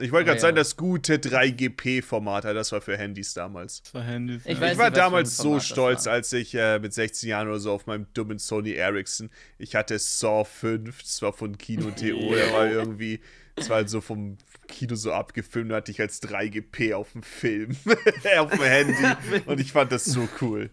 Ich 0.00 0.12
wollte 0.12 0.26
gerade 0.26 0.38
Ja. 0.38 0.42
sagen, 0.42 0.56
das 0.56 0.76
gute 0.76 1.18
3GP-Format, 1.18 2.44
das 2.44 2.72
war 2.72 2.80
für 2.80 2.96
Handys 2.96 3.34
damals. 3.34 3.82
Das 3.82 3.94
war 3.94 4.02
Handys. 4.02 4.42
Ich 4.44 4.54
ja. 4.54 4.60
weiß 4.60 4.72
Ich 4.72 4.78
war 4.78 4.86
nicht, 4.90 4.96
für 4.96 5.00
damals 5.00 5.36
so 5.36 5.60
stolz, 5.60 6.06
als 6.06 6.32
ich 6.32 6.54
äh, 6.54 6.78
mit 6.78 6.92
16 6.92 7.28
Jahren 7.28 7.48
oder 7.48 7.58
so 7.58 7.72
auf 7.72 7.86
meinem 7.86 8.06
dummen 8.14 8.38
Sony 8.38 8.72
Ericsson, 8.72 9.30
ich 9.58 9.74
hatte 9.74 9.98
Saw 9.98 10.44
5, 10.44 11.02
das 11.02 11.22
war 11.22 11.32
von 11.32 11.58
Kino.to, 11.58 11.94
der 12.34 12.52
war 12.52 12.66
irgendwie, 12.70 13.20
das 13.56 13.68
war 13.68 13.76
halt 13.76 13.90
so 13.90 14.00
vom 14.00 14.38
Kino 14.68 14.94
so 14.94 15.12
abgefilmt, 15.12 15.70
da 15.70 15.76
hatte 15.76 15.90
ich 15.90 16.00
als 16.00 16.22
3GP 16.22 16.94
auf 16.94 17.12
dem 17.12 17.22
Film, 17.22 17.76
auf 18.38 18.50
dem 18.50 18.62
Handy 18.62 19.04
und 19.46 19.60
ich 19.60 19.72
fand 19.72 19.92
das 19.92 20.04
so 20.04 20.28
cool. 20.40 20.70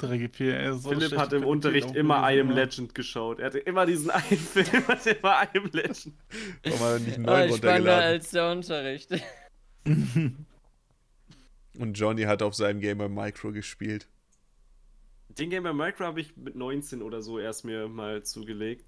3GP, 0.00 0.52
ey, 0.52 0.72
so 0.72 0.88
Philipp 0.90 1.16
hat 1.16 1.32
im 1.32 1.44
Unterricht 1.44 1.94
immer 1.94 2.30
I 2.30 2.40
Am. 2.40 2.50
Legend 2.50 2.94
geschaut. 2.94 3.38
Er 3.38 3.46
hatte 3.46 3.58
immer 3.58 3.86
diesen 3.86 4.10
einen 4.10 4.22
Film, 4.38 4.88
hat 4.88 5.06
immer 5.06 5.42
I 5.42 5.58
Am 5.58 5.70
Legend. 5.72 6.14
Warum 6.64 6.82
er 6.82 6.98
nicht 6.98 7.18
Ah, 7.18 7.22
neuen 7.22 7.56
spannender 7.56 7.96
als 7.96 8.30
der 8.30 8.50
Unterricht. 8.50 9.10
Und 11.78 11.94
Johnny 11.94 12.22
hat 12.22 12.42
auf 12.42 12.54
seinem 12.54 12.80
Gamer 12.80 13.08
Micro 13.08 13.52
gespielt. 13.52 14.08
Den 15.38 15.48
Game 15.50 15.62
Boy 15.62 15.72
Micro 15.72 16.04
habe 16.04 16.20
ich 16.20 16.36
mit 16.36 16.56
19 16.56 17.02
oder 17.02 17.22
so 17.22 17.38
erst 17.38 17.64
mir 17.64 17.88
mal 17.88 18.22
zugelegt. 18.24 18.84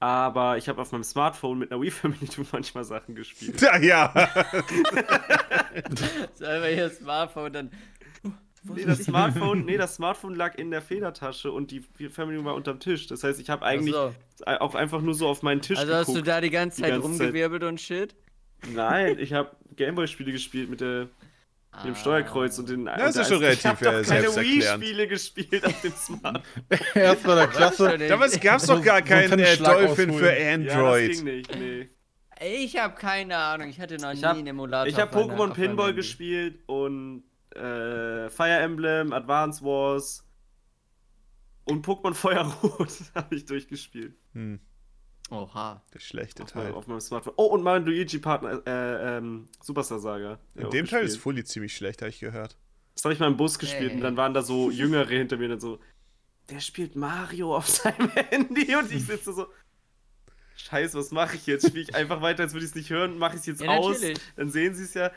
Aber 0.00 0.56
ich 0.56 0.68
habe 0.68 0.80
auf 0.80 0.92
meinem 0.92 1.02
Smartphone 1.02 1.58
mit 1.58 1.72
einer 1.72 1.80
Wii 1.80 1.90
Family 1.90 2.28
manchmal 2.52 2.84
Sachen 2.84 3.16
gespielt. 3.16 3.60
Ja, 3.60 3.78
ja. 3.78 4.12
Selber 6.34 6.66
hier 6.68 6.90
Smartphone, 6.90 7.52
dann. 7.52 7.70
Nee, 8.64 8.84
das 8.84 9.04
Smartphone, 9.04 9.64
nee, 9.64 9.76
das 9.76 9.94
Smartphone 9.96 10.34
lag 10.34 10.56
in 10.56 10.70
der 10.70 10.82
Federtasche 10.82 11.50
und 11.52 11.70
die 11.70 11.80
Family 12.10 12.44
war 12.44 12.54
unterm 12.54 12.80
Tisch. 12.80 13.06
Das 13.06 13.22
heißt, 13.24 13.40
ich 13.40 13.50
habe 13.50 13.64
eigentlich 13.64 13.94
Ach 13.96 14.60
auch 14.60 14.74
einfach 14.74 15.00
nur 15.00 15.14
so 15.14 15.26
auf 15.28 15.42
meinen 15.42 15.60
Tisch 15.62 15.76
so. 15.78 15.82
Also 15.82 15.94
hast 15.94 16.08
du 16.08 16.12
geguckt. 16.14 16.28
da 16.28 16.40
die 16.40 16.50
ganze 16.50 16.76
die 16.76 16.82
Zeit 16.82 16.92
ganze 16.92 17.08
Zeit. 17.10 17.20
rumgewirbelt 17.26 17.62
und 17.64 17.80
shit? 17.80 18.14
Nein, 18.74 19.16
ich 19.20 19.32
habe 19.32 19.50
Gameboy-Spiele 19.76 20.32
gespielt 20.32 20.68
mit 20.70 20.80
der 20.80 21.08
Dem 21.84 21.94
Steuerkreuz 21.94 22.58
und 22.58 22.68
den. 22.68 22.86
Das 22.86 23.14
ist 23.16 23.28
schon 23.28 23.42
Ich 23.42 23.64
habe 23.66 23.80
relativ, 23.80 24.08
doch 24.08 24.14
äh, 24.16 24.22
keine. 24.22 24.36
Wii-Spiele 24.36 25.06
gespielt 25.08 25.64
auf 25.64 25.80
dem 25.82 25.92
Smart. 25.92 26.42
Erst 26.94 27.26
war 27.26 27.36
der 27.36 27.46
Klasse. 27.48 27.96
Damals 27.98 28.40
gab 28.40 28.58
es 28.60 28.66
doch 28.66 28.82
gar 28.82 28.98
So- 29.00 29.04
so 29.06 29.08
keinen 29.08 29.32
einen 29.32 29.42
äh, 29.44 29.56
Dolphin 29.56 30.12
für 30.14 30.30
ausholen. 30.32 30.62
Ja, 30.64 30.66
das 30.66 30.74
Android. 30.76 31.12
ging 31.12 31.24
nicht, 31.24 31.58
nee. 31.58 31.88
Ich 32.40 32.76
habe 32.78 32.94
keine 32.94 33.36
Ahnung. 33.36 33.68
Ich 33.68 33.80
hatte 33.80 33.96
noch 33.96 34.12
Ich 34.12 34.20
nie 34.20 34.24
hab- 34.26 34.36
einen 34.36 34.46
Emulator. 34.46 34.86
Ich 34.86 34.98
habe 34.98 35.16
Pokémon 35.16 35.52
Pinball 35.52 35.92
gespielt 35.94 36.60
und 36.66 37.24
äh, 37.58 38.30
Fire 38.30 38.58
Emblem, 38.60 39.12
Advance 39.12 39.62
Wars 39.64 40.24
und 41.64 41.84
Pokémon 41.86 42.14
Feuerrot 42.14 42.88
habe 43.14 43.34
ich 43.34 43.44
durchgespielt. 43.44 44.14
Hm, 44.32 44.60
Oha. 45.30 45.82
der 45.92 45.98
schlechte 46.00 46.42
Auf, 46.44 46.54
meinem- 46.54 46.64
Teil. 46.66 46.74
auf 46.74 46.86
meinem 46.86 47.00
Smartphone. 47.00 47.34
Oh, 47.36 47.46
und 47.46 47.62
mein 47.62 47.84
Luigi-Partner, 47.84 48.62
äh, 48.66 49.16
ähm, 49.18 49.48
Superstar 49.60 49.98
Saga. 49.98 50.38
In 50.54 50.70
dem 50.70 50.86
Teil 50.86 51.04
ist 51.04 51.18
Fully 51.18 51.44
ziemlich 51.44 51.74
schlecht, 51.76 52.00
habe 52.02 52.10
ich 52.10 52.20
gehört. 52.20 52.56
Das 52.94 53.04
habe 53.04 53.12
ich 53.14 53.20
mal 53.20 53.26
im 53.28 53.36
Bus 53.36 53.58
gespielt 53.58 53.90
Hey. 53.90 53.96
und 53.96 54.00
dann 54.02 54.16
waren 54.16 54.34
da 54.34 54.42
so 54.42 54.70
Jüngere 54.70 55.06
hinter 55.08 55.36
mir 55.36 55.44
und 55.44 55.50
dann 55.50 55.60
so, 55.60 55.78
der 56.50 56.60
spielt 56.60 56.96
Mario 56.96 57.54
auf 57.56 57.68
seinem 57.68 58.08
Handy 58.10 58.74
und 58.74 58.90
ich 58.90 59.04
sitze 59.04 59.32
so, 59.32 59.46
Scheiße, 60.56 60.98
was 60.98 61.12
mache 61.12 61.36
ich 61.36 61.46
jetzt? 61.46 61.68
Spiele 61.68 61.82
ich 61.84 61.94
einfach 61.94 62.20
weiter, 62.20 62.42
als 62.42 62.52
würde 62.52 62.64
ich 62.64 62.70
es 62.70 62.74
nicht 62.74 62.90
hören, 62.90 63.16
mache 63.18 63.34
ich 63.34 63.40
es 63.42 63.46
jetzt 63.46 63.60
Ja, 63.62 63.76
aus, 63.76 64.00
natürlich. 64.00 64.18
dann 64.34 64.50
sehen 64.50 64.74
sie 64.74 64.82
es 64.84 64.94
ja, 64.94 65.12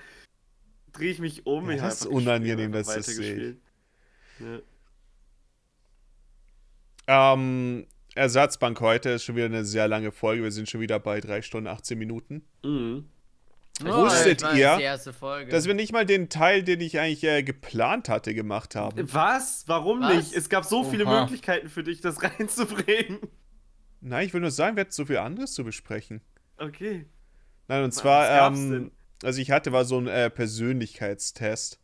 drehe 0.94 1.12
ich 1.12 1.20
mich 1.20 1.46
um. 1.46 1.70
Ja, 1.70 1.76
ich 1.76 1.82
das 1.82 2.02
ist 2.02 2.08
unangenehm, 2.08 2.72
dass 2.72 2.88
das 2.88 3.06
sehe. 3.06 3.58
Ja. 4.40 4.62
Ähm, 7.34 7.86
Ersatzbank 8.16 8.80
heute 8.82 9.12
ist 9.12 9.24
schon 9.24 9.36
wieder 9.36 9.46
eine 9.46 9.66
sehr 9.66 9.88
lange 9.88 10.12
Folge. 10.12 10.44
Wir 10.44 10.52
sind 10.52 10.70
schon 10.70 10.82
wieder 10.82 11.00
bei 11.00 11.22
3 11.22 11.42
Stunden 11.42 11.68
18 11.68 11.98
Minuten. 11.98 12.44
Mhm. 12.64 13.06
Wusstet 13.80 14.42
das 14.42 14.50
war 14.50 15.42
ihr. 15.42 15.50
Dass 15.50 15.66
wir 15.66 15.74
nicht 15.74 15.92
mal 15.92 16.06
den 16.06 16.30
Teil, 16.30 16.64
den 16.64 16.82
ich 16.82 17.00
eigentlich 17.00 17.24
äh, 17.24 17.42
geplant 17.42 18.10
hatte, 18.10 18.34
gemacht 18.34 18.76
haben. 18.76 19.12
Was? 19.14 19.64
Warum 19.68 20.02
Was? 20.02 20.16
nicht? 20.16 20.34
Es 20.34 20.50
gab 20.50 20.66
so 20.66 20.84
viele 20.84 21.06
Oha. 21.06 21.22
Möglichkeiten 21.22 21.70
für 21.70 21.84
dich, 21.84 22.02
das 22.02 22.22
reinzubringen. 22.24 23.20
Nein, 24.02 24.26
ich 24.26 24.34
will 24.34 24.42
nur 24.42 24.52
sagen, 24.52 24.76
wir 24.76 24.82
hatten 24.82 24.92
so 24.92 25.06
viel 25.06 25.18
anderes 25.18 25.54
zu 25.54 25.64
besprechen. 25.64 26.22
Okay. 26.58 27.06
Nein, 27.68 27.84
und 27.84 27.90
Was 27.90 27.96
zwar, 27.96 28.28
gab's 28.28 28.60
ähm, 28.60 28.72
denn? 28.72 28.92
Also 29.24 29.40
ich 29.42 29.52
hatte 29.52 29.72
war 29.72 29.86
so 29.86 29.98
ein 30.00 30.08
äh, 30.08 30.30
Persönlichkeitstest 30.30 31.80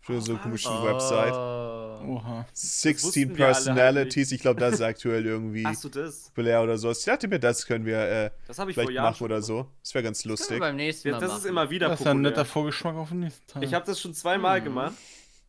für 0.00 0.20
so 0.20 0.32
eine 0.32 0.40
komische 0.40 0.68
Website. 0.68 1.32
Oh. 1.34 1.66
Oha. 2.06 2.46
16 2.52 2.94
wussten 3.30 3.36
wir 3.38 3.46
alle 3.46 3.54
halt 3.54 3.64
Personalities, 3.64 4.30
ich 4.32 4.40
glaube, 4.40 4.60
das 4.60 4.74
ist 4.74 4.80
aktuell 4.82 5.26
irgendwie 5.26 5.64
Hast 5.66 5.82
du 5.82 5.88
das? 5.88 6.24
populär 6.28 6.62
oder 6.62 6.78
so. 6.78 6.90
Ich 6.92 7.02
dachte 7.04 7.26
mir, 7.26 7.40
das 7.40 7.66
können 7.66 7.84
wir 7.86 7.98
äh, 7.98 8.30
Das 8.46 8.56
vielleicht 8.60 8.92
machen 8.92 9.24
oder 9.24 9.42
so. 9.42 9.66
Das 9.82 9.94
wäre 9.94 10.04
ganz 10.04 10.24
lustig. 10.24 10.60
beim 10.60 10.76
nächsten 10.76 11.08
Mal 11.08 11.14
Ja, 11.16 11.20
das 11.20 11.28
machen. 11.30 11.38
ist 11.40 11.46
immer 11.46 11.70
wieder 11.70 11.88
Das 11.88 12.00
ist 12.00 12.04
ja 12.06 12.12
ein 12.12 12.20
netter. 12.20 12.44
Vorgeschmack 12.44 12.94
auf 12.96 13.08
den 13.08 13.20
nächsten 13.20 13.46
Tag. 13.48 13.62
Ich 13.64 13.74
habe 13.74 13.84
das 13.86 14.00
schon 14.00 14.14
zweimal 14.14 14.58
Hm. 14.58 14.64
gemacht. 14.64 14.94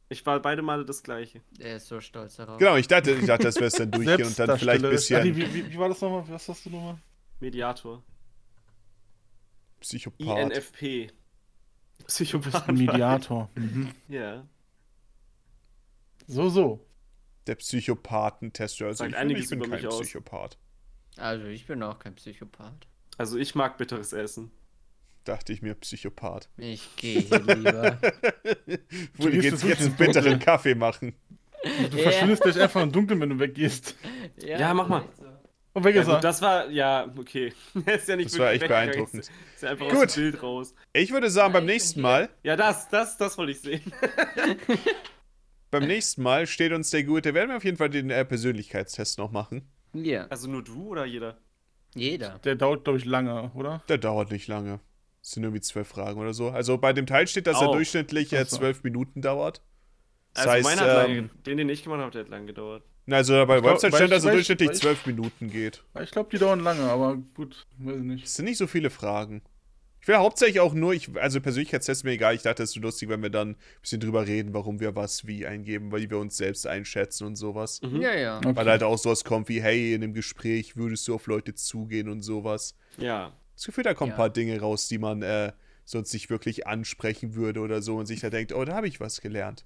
Ich 0.10 0.26
war 0.26 0.42
beide 0.42 0.62
Male 0.62 0.86
das 0.86 1.04
gleiche. 1.04 1.42
Der 1.60 1.76
ist 1.76 1.88
so 1.88 2.00
stolz 2.00 2.38
darauf. 2.38 2.58
Genau, 2.58 2.78
ich 2.78 2.88
dachte, 2.88 3.12
ich 3.12 3.26
dachte, 3.26 3.44
dass 3.44 3.58
wir 3.58 3.68
es 3.68 3.74
dann 3.74 3.92
durchgehen 3.92 4.26
und 4.26 4.40
dann 4.40 4.58
vielleicht 4.58 4.84
ein 4.86 4.90
bisschen 4.90 5.20
Ah, 5.22 5.24
wie, 5.26 5.36
wie, 5.36 5.70
wie 5.74 5.78
war 5.78 5.90
das 5.90 6.00
nochmal? 6.00 6.24
Was 6.30 6.48
hast 6.48 6.66
du 6.66 6.70
nochmal? 6.70 6.98
Mediator. 7.42 8.02
Psychopath. 9.82 10.52
INFP. 10.52 11.12
Du 12.08 12.14
bist 12.14 12.32
Psychopath. 12.32 12.70
ein 12.70 12.76
Mediator. 12.76 13.50
Mhm. 13.56 13.90
Ja. 14.08 14.46
So, 16.28 16.50
so. 16.50 16.86
Der 17.48 17.56
Psychopathentest. 17.56 18.82
Also 18.82 19.04
Sagt 19.06 19.14
ich, 19.32 19.38
ich 19.38 19.50
bin 19.50 19.70
kein. 19.70 19.88
Psychopath. 19.88 20.58
Also, 21.18 21.48
ich 21.48 21.66
bin 21.66 21.82
auch 21.84 22.00
kein 22.00 22.16
Psychopath. 22.16 22.88
Also 23.18 23.38
ich 23.38 23.56
mag 23.56 23.78
bitteres 23.78 24.14
Essen. 24.14 24.52
Dachte 25.24 25.52
ich 25.52 25.62
mir, 25.62 25.74
Psychopath. 25.76 26.50
Ich 26.58 26.96
gehe 26.96 27.20
lieber. 27.20 27.98
Wo 29.16 29.26
gehst 29.26 29.42
geht's 29.42 29.62
du 29.62 29.68
jetzt 29.68 29.68
wirklich 29.68 29.80
einen 29.80 29.96
bitteren 29.96 30.40
Kaffee 30.40 30.76
machen? 30.76 31.16
Du 31.64 31.98
Ja. 31.98 32.04
verschwindest 32.04 32.44
gleich 32.44 32.60
einfach 32.62 32.82
im 32.84 32.92
Dunkeln, 32.92 33.20
wenn 33.20 33.30
du 33.32 33.40
weggehst. 33.40 33.96
Ja, 34.38 34.74
mach 34.74 34.88
mal. 34.88 35.04
so. 35.18 35.26
Und 35.78 35.84
weg 35.84 35.94
Ja, 35.96 36.02
ist 36.02 36.08
gut, 36.08 36.16
er. 36.16 36.22
das 36.22 36.42
war, 36.42 36.70
ja, 36.72 37.08
okay. 37.18 37.54
Er 37.86 37.96
ist 37.98 38.08
ja 38.08 38.16
nicht 38.16 38.32
Das 38.32 38.40
war 38.40 38.52
echt 38.52 38.68
beeindruckend. 38.68 39.22
Ist, 39.22 39.32
ist 39.56 39.62
ja 39.62 39.70
einfach 39.70 39.88
Gut. 39.90 40.08
aus 40.08 40.14
dem 40.16 40.24
Bild 40.24 40.42
raus. 40.42 40.74
Ich 40.92 41.12
würde 41.12 41.30
sagen, 41.30 41.54
beim 41.54 41.66
nächsten. 41.66 42.02
Mal, 42.02 42.30
Ja, 42.42 42.56
das, 42.56 42.90
das, 42.90 43.16
das 43.18 43.38
wollte 43.38 43.52
ich 43.52 43.62
sehen. 43.62 43.94
beim 45.72 45.86
nächsten 45.86 46.24
Mal 46.24 46.48
steht 46.48 46.72
uns 46.74 46.90
der 46.90 47.04
Gute, 47.04 47.36
werden 47.36 47.50
wir 47.50 47.58
auf 47.58 47.64
jeden 47.64 47.78
Fall 47.78 47.92
den 47.92 48.10
äh, 48.10 48.26
Persönlichkeitstest 48.26 49.20
noch 49.20 49.32
machen. 49.32 49.70
Ja, 49.94 50.26
Also 50.30 50.50
nur 50.50 50.64
du 50.64 50.88
oder 50.88 51.06
jeder? 51.06 51.38
jeder. 51.94 52.40
Der 52.40 52.56
dauert, 52.56 52.84
glaube 52.84 52.98
ich, 53.00 53.06
lange, 53.06 53.52
oder? 53.54 53.84
Der 53.88 54.00
dauert 54.00 54.32
nicht 54.32 54.48
lange. 54.48 54.80
Es 55.22 55.32
sind 55.32 55.44
irgendwie 55.44 55.62
zwölf 55.62 55.88
Fragen 55.88 56.20
oder 56.20 56.34
so. 56.34 56.50
Also 56.50 56.80
bei 56.80 56.92
dem 56.92 57.06
Teil 57.06 57.28
steht, 57.28 57.46
dass 57.46 57.62
er 57.62 57.70
Au. 57.70 57.74
durchschnittlich 57.74 58.34
äh, 58.34 58.40
Ach 58.44 58.48
so. 58.48 58.58
zwölf 58.58 58.84
Minuten 58.84 59.22
dauert. 59.22 59.62
Das 60.34 60.48
Also 60.48 60.52
heißt, 60.58 60.64
meiner 60.80 60.82
hat 60.92 61.08
ähm, 61.10 61.16
lange, 61.16 61.30
den, 61.46 61.58
den 61.58 61.70
ich 61.70 61.84
gemacht 61.84 62.00
habe, 62.02 62.12
der 62.12 62.22
hat 62.22 62.30
lange 62.30 62.48
gedauert. 62.48 62.84
Na, 63.08 63.16
also 63.18 63.34
bei 63.46 63.60
glaub, 63.60 63.74
Website 63.74 63.96
stand, 63.96 64.12
dass 64.12 64.24
ich- 64.26 64.32
durchschnittlich 64.32 64.74
zwölf 64.74 65.06
Minuten 65.08 65.50
geht. 65.50 65.84
Ich 66.04 66.12
glaube, 66.12 66.30
die 66.32 66.38
dauern 66.38 66.60
lange, 66.60 66.84
aber 66.84 67.18
gut, 67.36 67.66
weiß 67.80 67.98
ich 67.98 68.04
nicht. 68.04 68.26
Es 68.26 68.36
sind 68.36 68.46
nicht 68.46 68.58
so 68.58 68.68
viele 68.68 68.90
Fragen. 68.92 69.42
Ich 70.00 70.08
will 70.08 70.18
hauptsächlich 70.18 70.60
auch 70.62 70.74
nur, 70.74 70.94
ich, 70.94 71.10
also 71.18 71.42
Persönlichkeitstest 71.42 72.00
ist 72.02 72.04
mir 72.06 72.12
egal. 72.12 72.34
Ich 72.36 72.42
dachte, 72.44 72.64
es 72.64 72.70
ist 72.70 72.76
so 72.76 72.80
lustig, 72.82 73.10
wenn 73.10 73.22
wir 73.22 73.30
dann 73.30 73.52
ein 73.52 73.56
bisschen 73.82 74.00
drüber 74.00 74.26
reden, 74.26 74.54
warum 74.54 74.80
wir 74.80 74.96
was 74.96 75.26
wie 75.28 75.46
eingeben, 75.46 75.92
weil 75.92 76.10
wir 76.10 76.18
uns 76.20 76.38
selbst 76.38 76.66
einschätzen 76.68 77.26
und 77.28 77.36
sowas. 77.36 77.82
Mhm. 77.82 78.02
Ja, 78.02 78.14
ja. 78.16 78.38
Okay. 78.38 78.56
Weil 78.56 78.70
halt 78.70 78.84
auch 78.84 78.98
sowas 78.98 79.26
kommt 79.26 79.50
wie, 79.50 79.62
hey, 79.62 79.94
in 79.94 80.04
einem 80.04 80.14
Gespräch 80.14 80.78
würdest 80.78 81.06
du 81.10 81.16
auf 81.16 81.28
Leute 81.28 81.56
zugehen 81.56 82.08
und 82.08 82.22
sowas. 82.22 82.76
Ja. 82.98 83.34
Das 83.56 83.66
Gefühl, 83.66 83.84
da 83.84 83.94
kommen 83.94 84.10
Ja. 84.12 84.16
ein 84.16 84.18
paar 84.18 84.30
Dinge 84.30 84.60
raus, 84.62 84.88
die 84.88 84.98
man 84.98 85.24
äh, 85.24 85.52
sonst 85.84 86.14
nicht 86.14 86.30
wirklich 86.30 86.68
ansprechen 86.68 87.36
würde 87.36 87.60
oder 87.60 87.82
so 87.82 87.98
und 87.98 88.06
sich 88.06 88.20
da 88.22 88.30
denkt, 88.30 88.54
oh, 88.54 88.64
da 88.64 88.76
habe 88.76 88.88
ich 88.88 89.00
was 89.02 89.20
gelernt. 89.20 89.66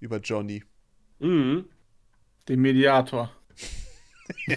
Über 0.00 0.18
Johnny. 0.18 0.64
Mhm. 1.20 1.66
Den 2.50 2.62
Mediator. 2.62 3.30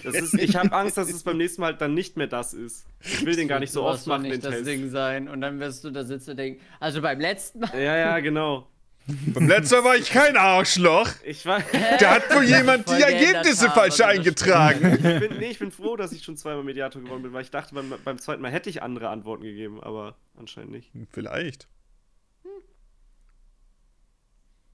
Das 0.03 0.15
ist, 0.15 0.33
ich 0.33 0.55
habe 0.55 0.72
Angst, 0.72 0.97
dass 0.97 1.11
es 1.11 1.22
beim 1.22 1.38
nächsten 1.38 1.61
Mal 1.61 1.75
dann 1.75 1.93
nicht 1.93 2.17
mehr 2.17 2.25
das 2.25 2.55
ist. 2.55 2.88
Ich 3.01 3.23
will 3.23 3.35
den 3.35 3.47
gar 3.47 3.59
nicht 3.59 3.72
so 3.72 3.83
oft 3.83 4.07
machen, 4.07 4.23
den 4.23 4.31
nicht 4.31 4.43
das 4.43 4.55
Test. 4.55 4.67
Ding 4.67 4.89
sein. 4.89 5.27
Und 5.27 5.41
dann 5.41 5.59
wirst 5.59 5.83
du 5.83 5.91
da 5.91 6.03
sitzen 6.03 6.31
und 6.31 6.38
denken, 6.38 6.61
also 6.80 7.03
beim 7.03 7.19
letzten 7.19 7.59
Mal. 7.59 7.69
Ja, 7.75 7.95
ja, 7.95 8.19
genau. 8.19 8.67
Beim 9.05 9.47
letzten 9.47 9.75
Mal 9.75 9.83
war 9.83 9.95
ich 9.95 10.09
kein 10.09 10.38
Arschloch. 10.38 11.07
Ich 11.23 11.45
war. 11.45 11.61
Da 11.99 12.15
hat 12.15 12.33
wohl 12.33 12.45
jemand 12.45 12.89
die 12.89 12.99
Ergebnisse 12.99 13.69
falsch 13.69 14.01
eingetragen. 14.01 14.95
Ich 14.95 15.19
bin, 15.19 15.38
nee, 15.38 15.51
ich 15.51 15.59
bin 15.59 15.69
froh, 15.69 15.95
dass 15.95 16.13
ich 16.13 16.23
schon 16.23 16.35
zweimal 16.35 16.63
Mediator 16.63 16.99
geworden 16.99 17.22
bin, 17.22 17.33
weil 17.33 17.43
ich 17.43 17.51
dachte, 17.51 17.75
beim, 17.75 17.93
beim 18.03 18.17
zweiten 18.17 18.41
Mal 18.41 18.49
hätte 18.49 18.72
ich 18.72 18.81
andere 18.81 19.09
Antworten 19.09 19.43
gegeben, 19.43 19.83
aber 19.83 20.15
anscheinend 20.35 20.72
nicht. 20.72 20.91
Vielleicht. 21.11 21.67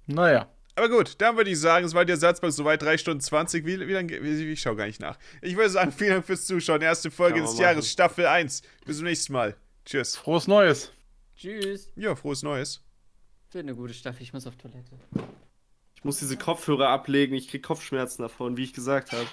Naja. 0.08 0.48
Aber 0.76 0.90
gut, 0.90 1.16
dann 1.20 1.36
würde 1.36 1.50
ich 1.50 1.60
sagen, 1.60 1.86
es 1.86 1.94
war 1.94 2.06
der 2.06 2.18
Satzbank 2.18 2.54
soweit 2.54 2.82
3 2.82 2.98
Stunden 2.98 3.22
20. 3.22 3.66
Wie, 3.66 3.80
wie 3.88 3.92
lange? 3.94 4.24
Wie, 4.24 4.52
ich 4.52 4.62
schaue 4.62 4.76
gar 4.76 4.86
nicht 4.86 5.02
nach. 5.02 5.18
Ich 5.42 5.56
würde 5.56 5.70
sagen, 5.70 5.92
vielen 5.92 6.12
Dank 6.12 6.26
fürs 6.26 6.46
Zuschauen. 6.46 6.82
Erste 6.82 7.12
Folge 7.12 7.42
des 7.42 7.52
machen. 7.52 7.62
Jahres, 7.62 7.92
Staffel 7.92 8.26
1. 8.26 8.62
Bis 8.86 8.98
zum 8.98 9.06
nächsten 9.06 9.34
Mal. 9.34 9.56
Tschüss. 9.86 10.16
Frohes 10.16 10.48
Neues. 10.48 10.92
Tschüss. 11.36 11.90
Ja, 11.96 12.16
frohes 12.16 12.44
Neues. 12.44 12.82
Wird 13.52 13.64
eine 13.66 13.76
gute 13.76 13.94
Staffel. 13.94 14.22
Ich 14.22 14.32
muss 14.32 14.46
auf 14.46 14.56
Toilette. 14.56 14.96
Ich 15.96 16.04
muss 16.06 16.20
diese 16.20 16.38
Kopfhörer 16.38 16.88
ablegen, 16.88 17.36
ich 17.36 17.50
krieg 17.50 17.62
Kopfschmerzen 17.62 18.22
davon, 18.22 18.56
wie 18.56 18.64
ich 18.64 18.72
gesagt 18.72 19.12
habe. 19.12 19.28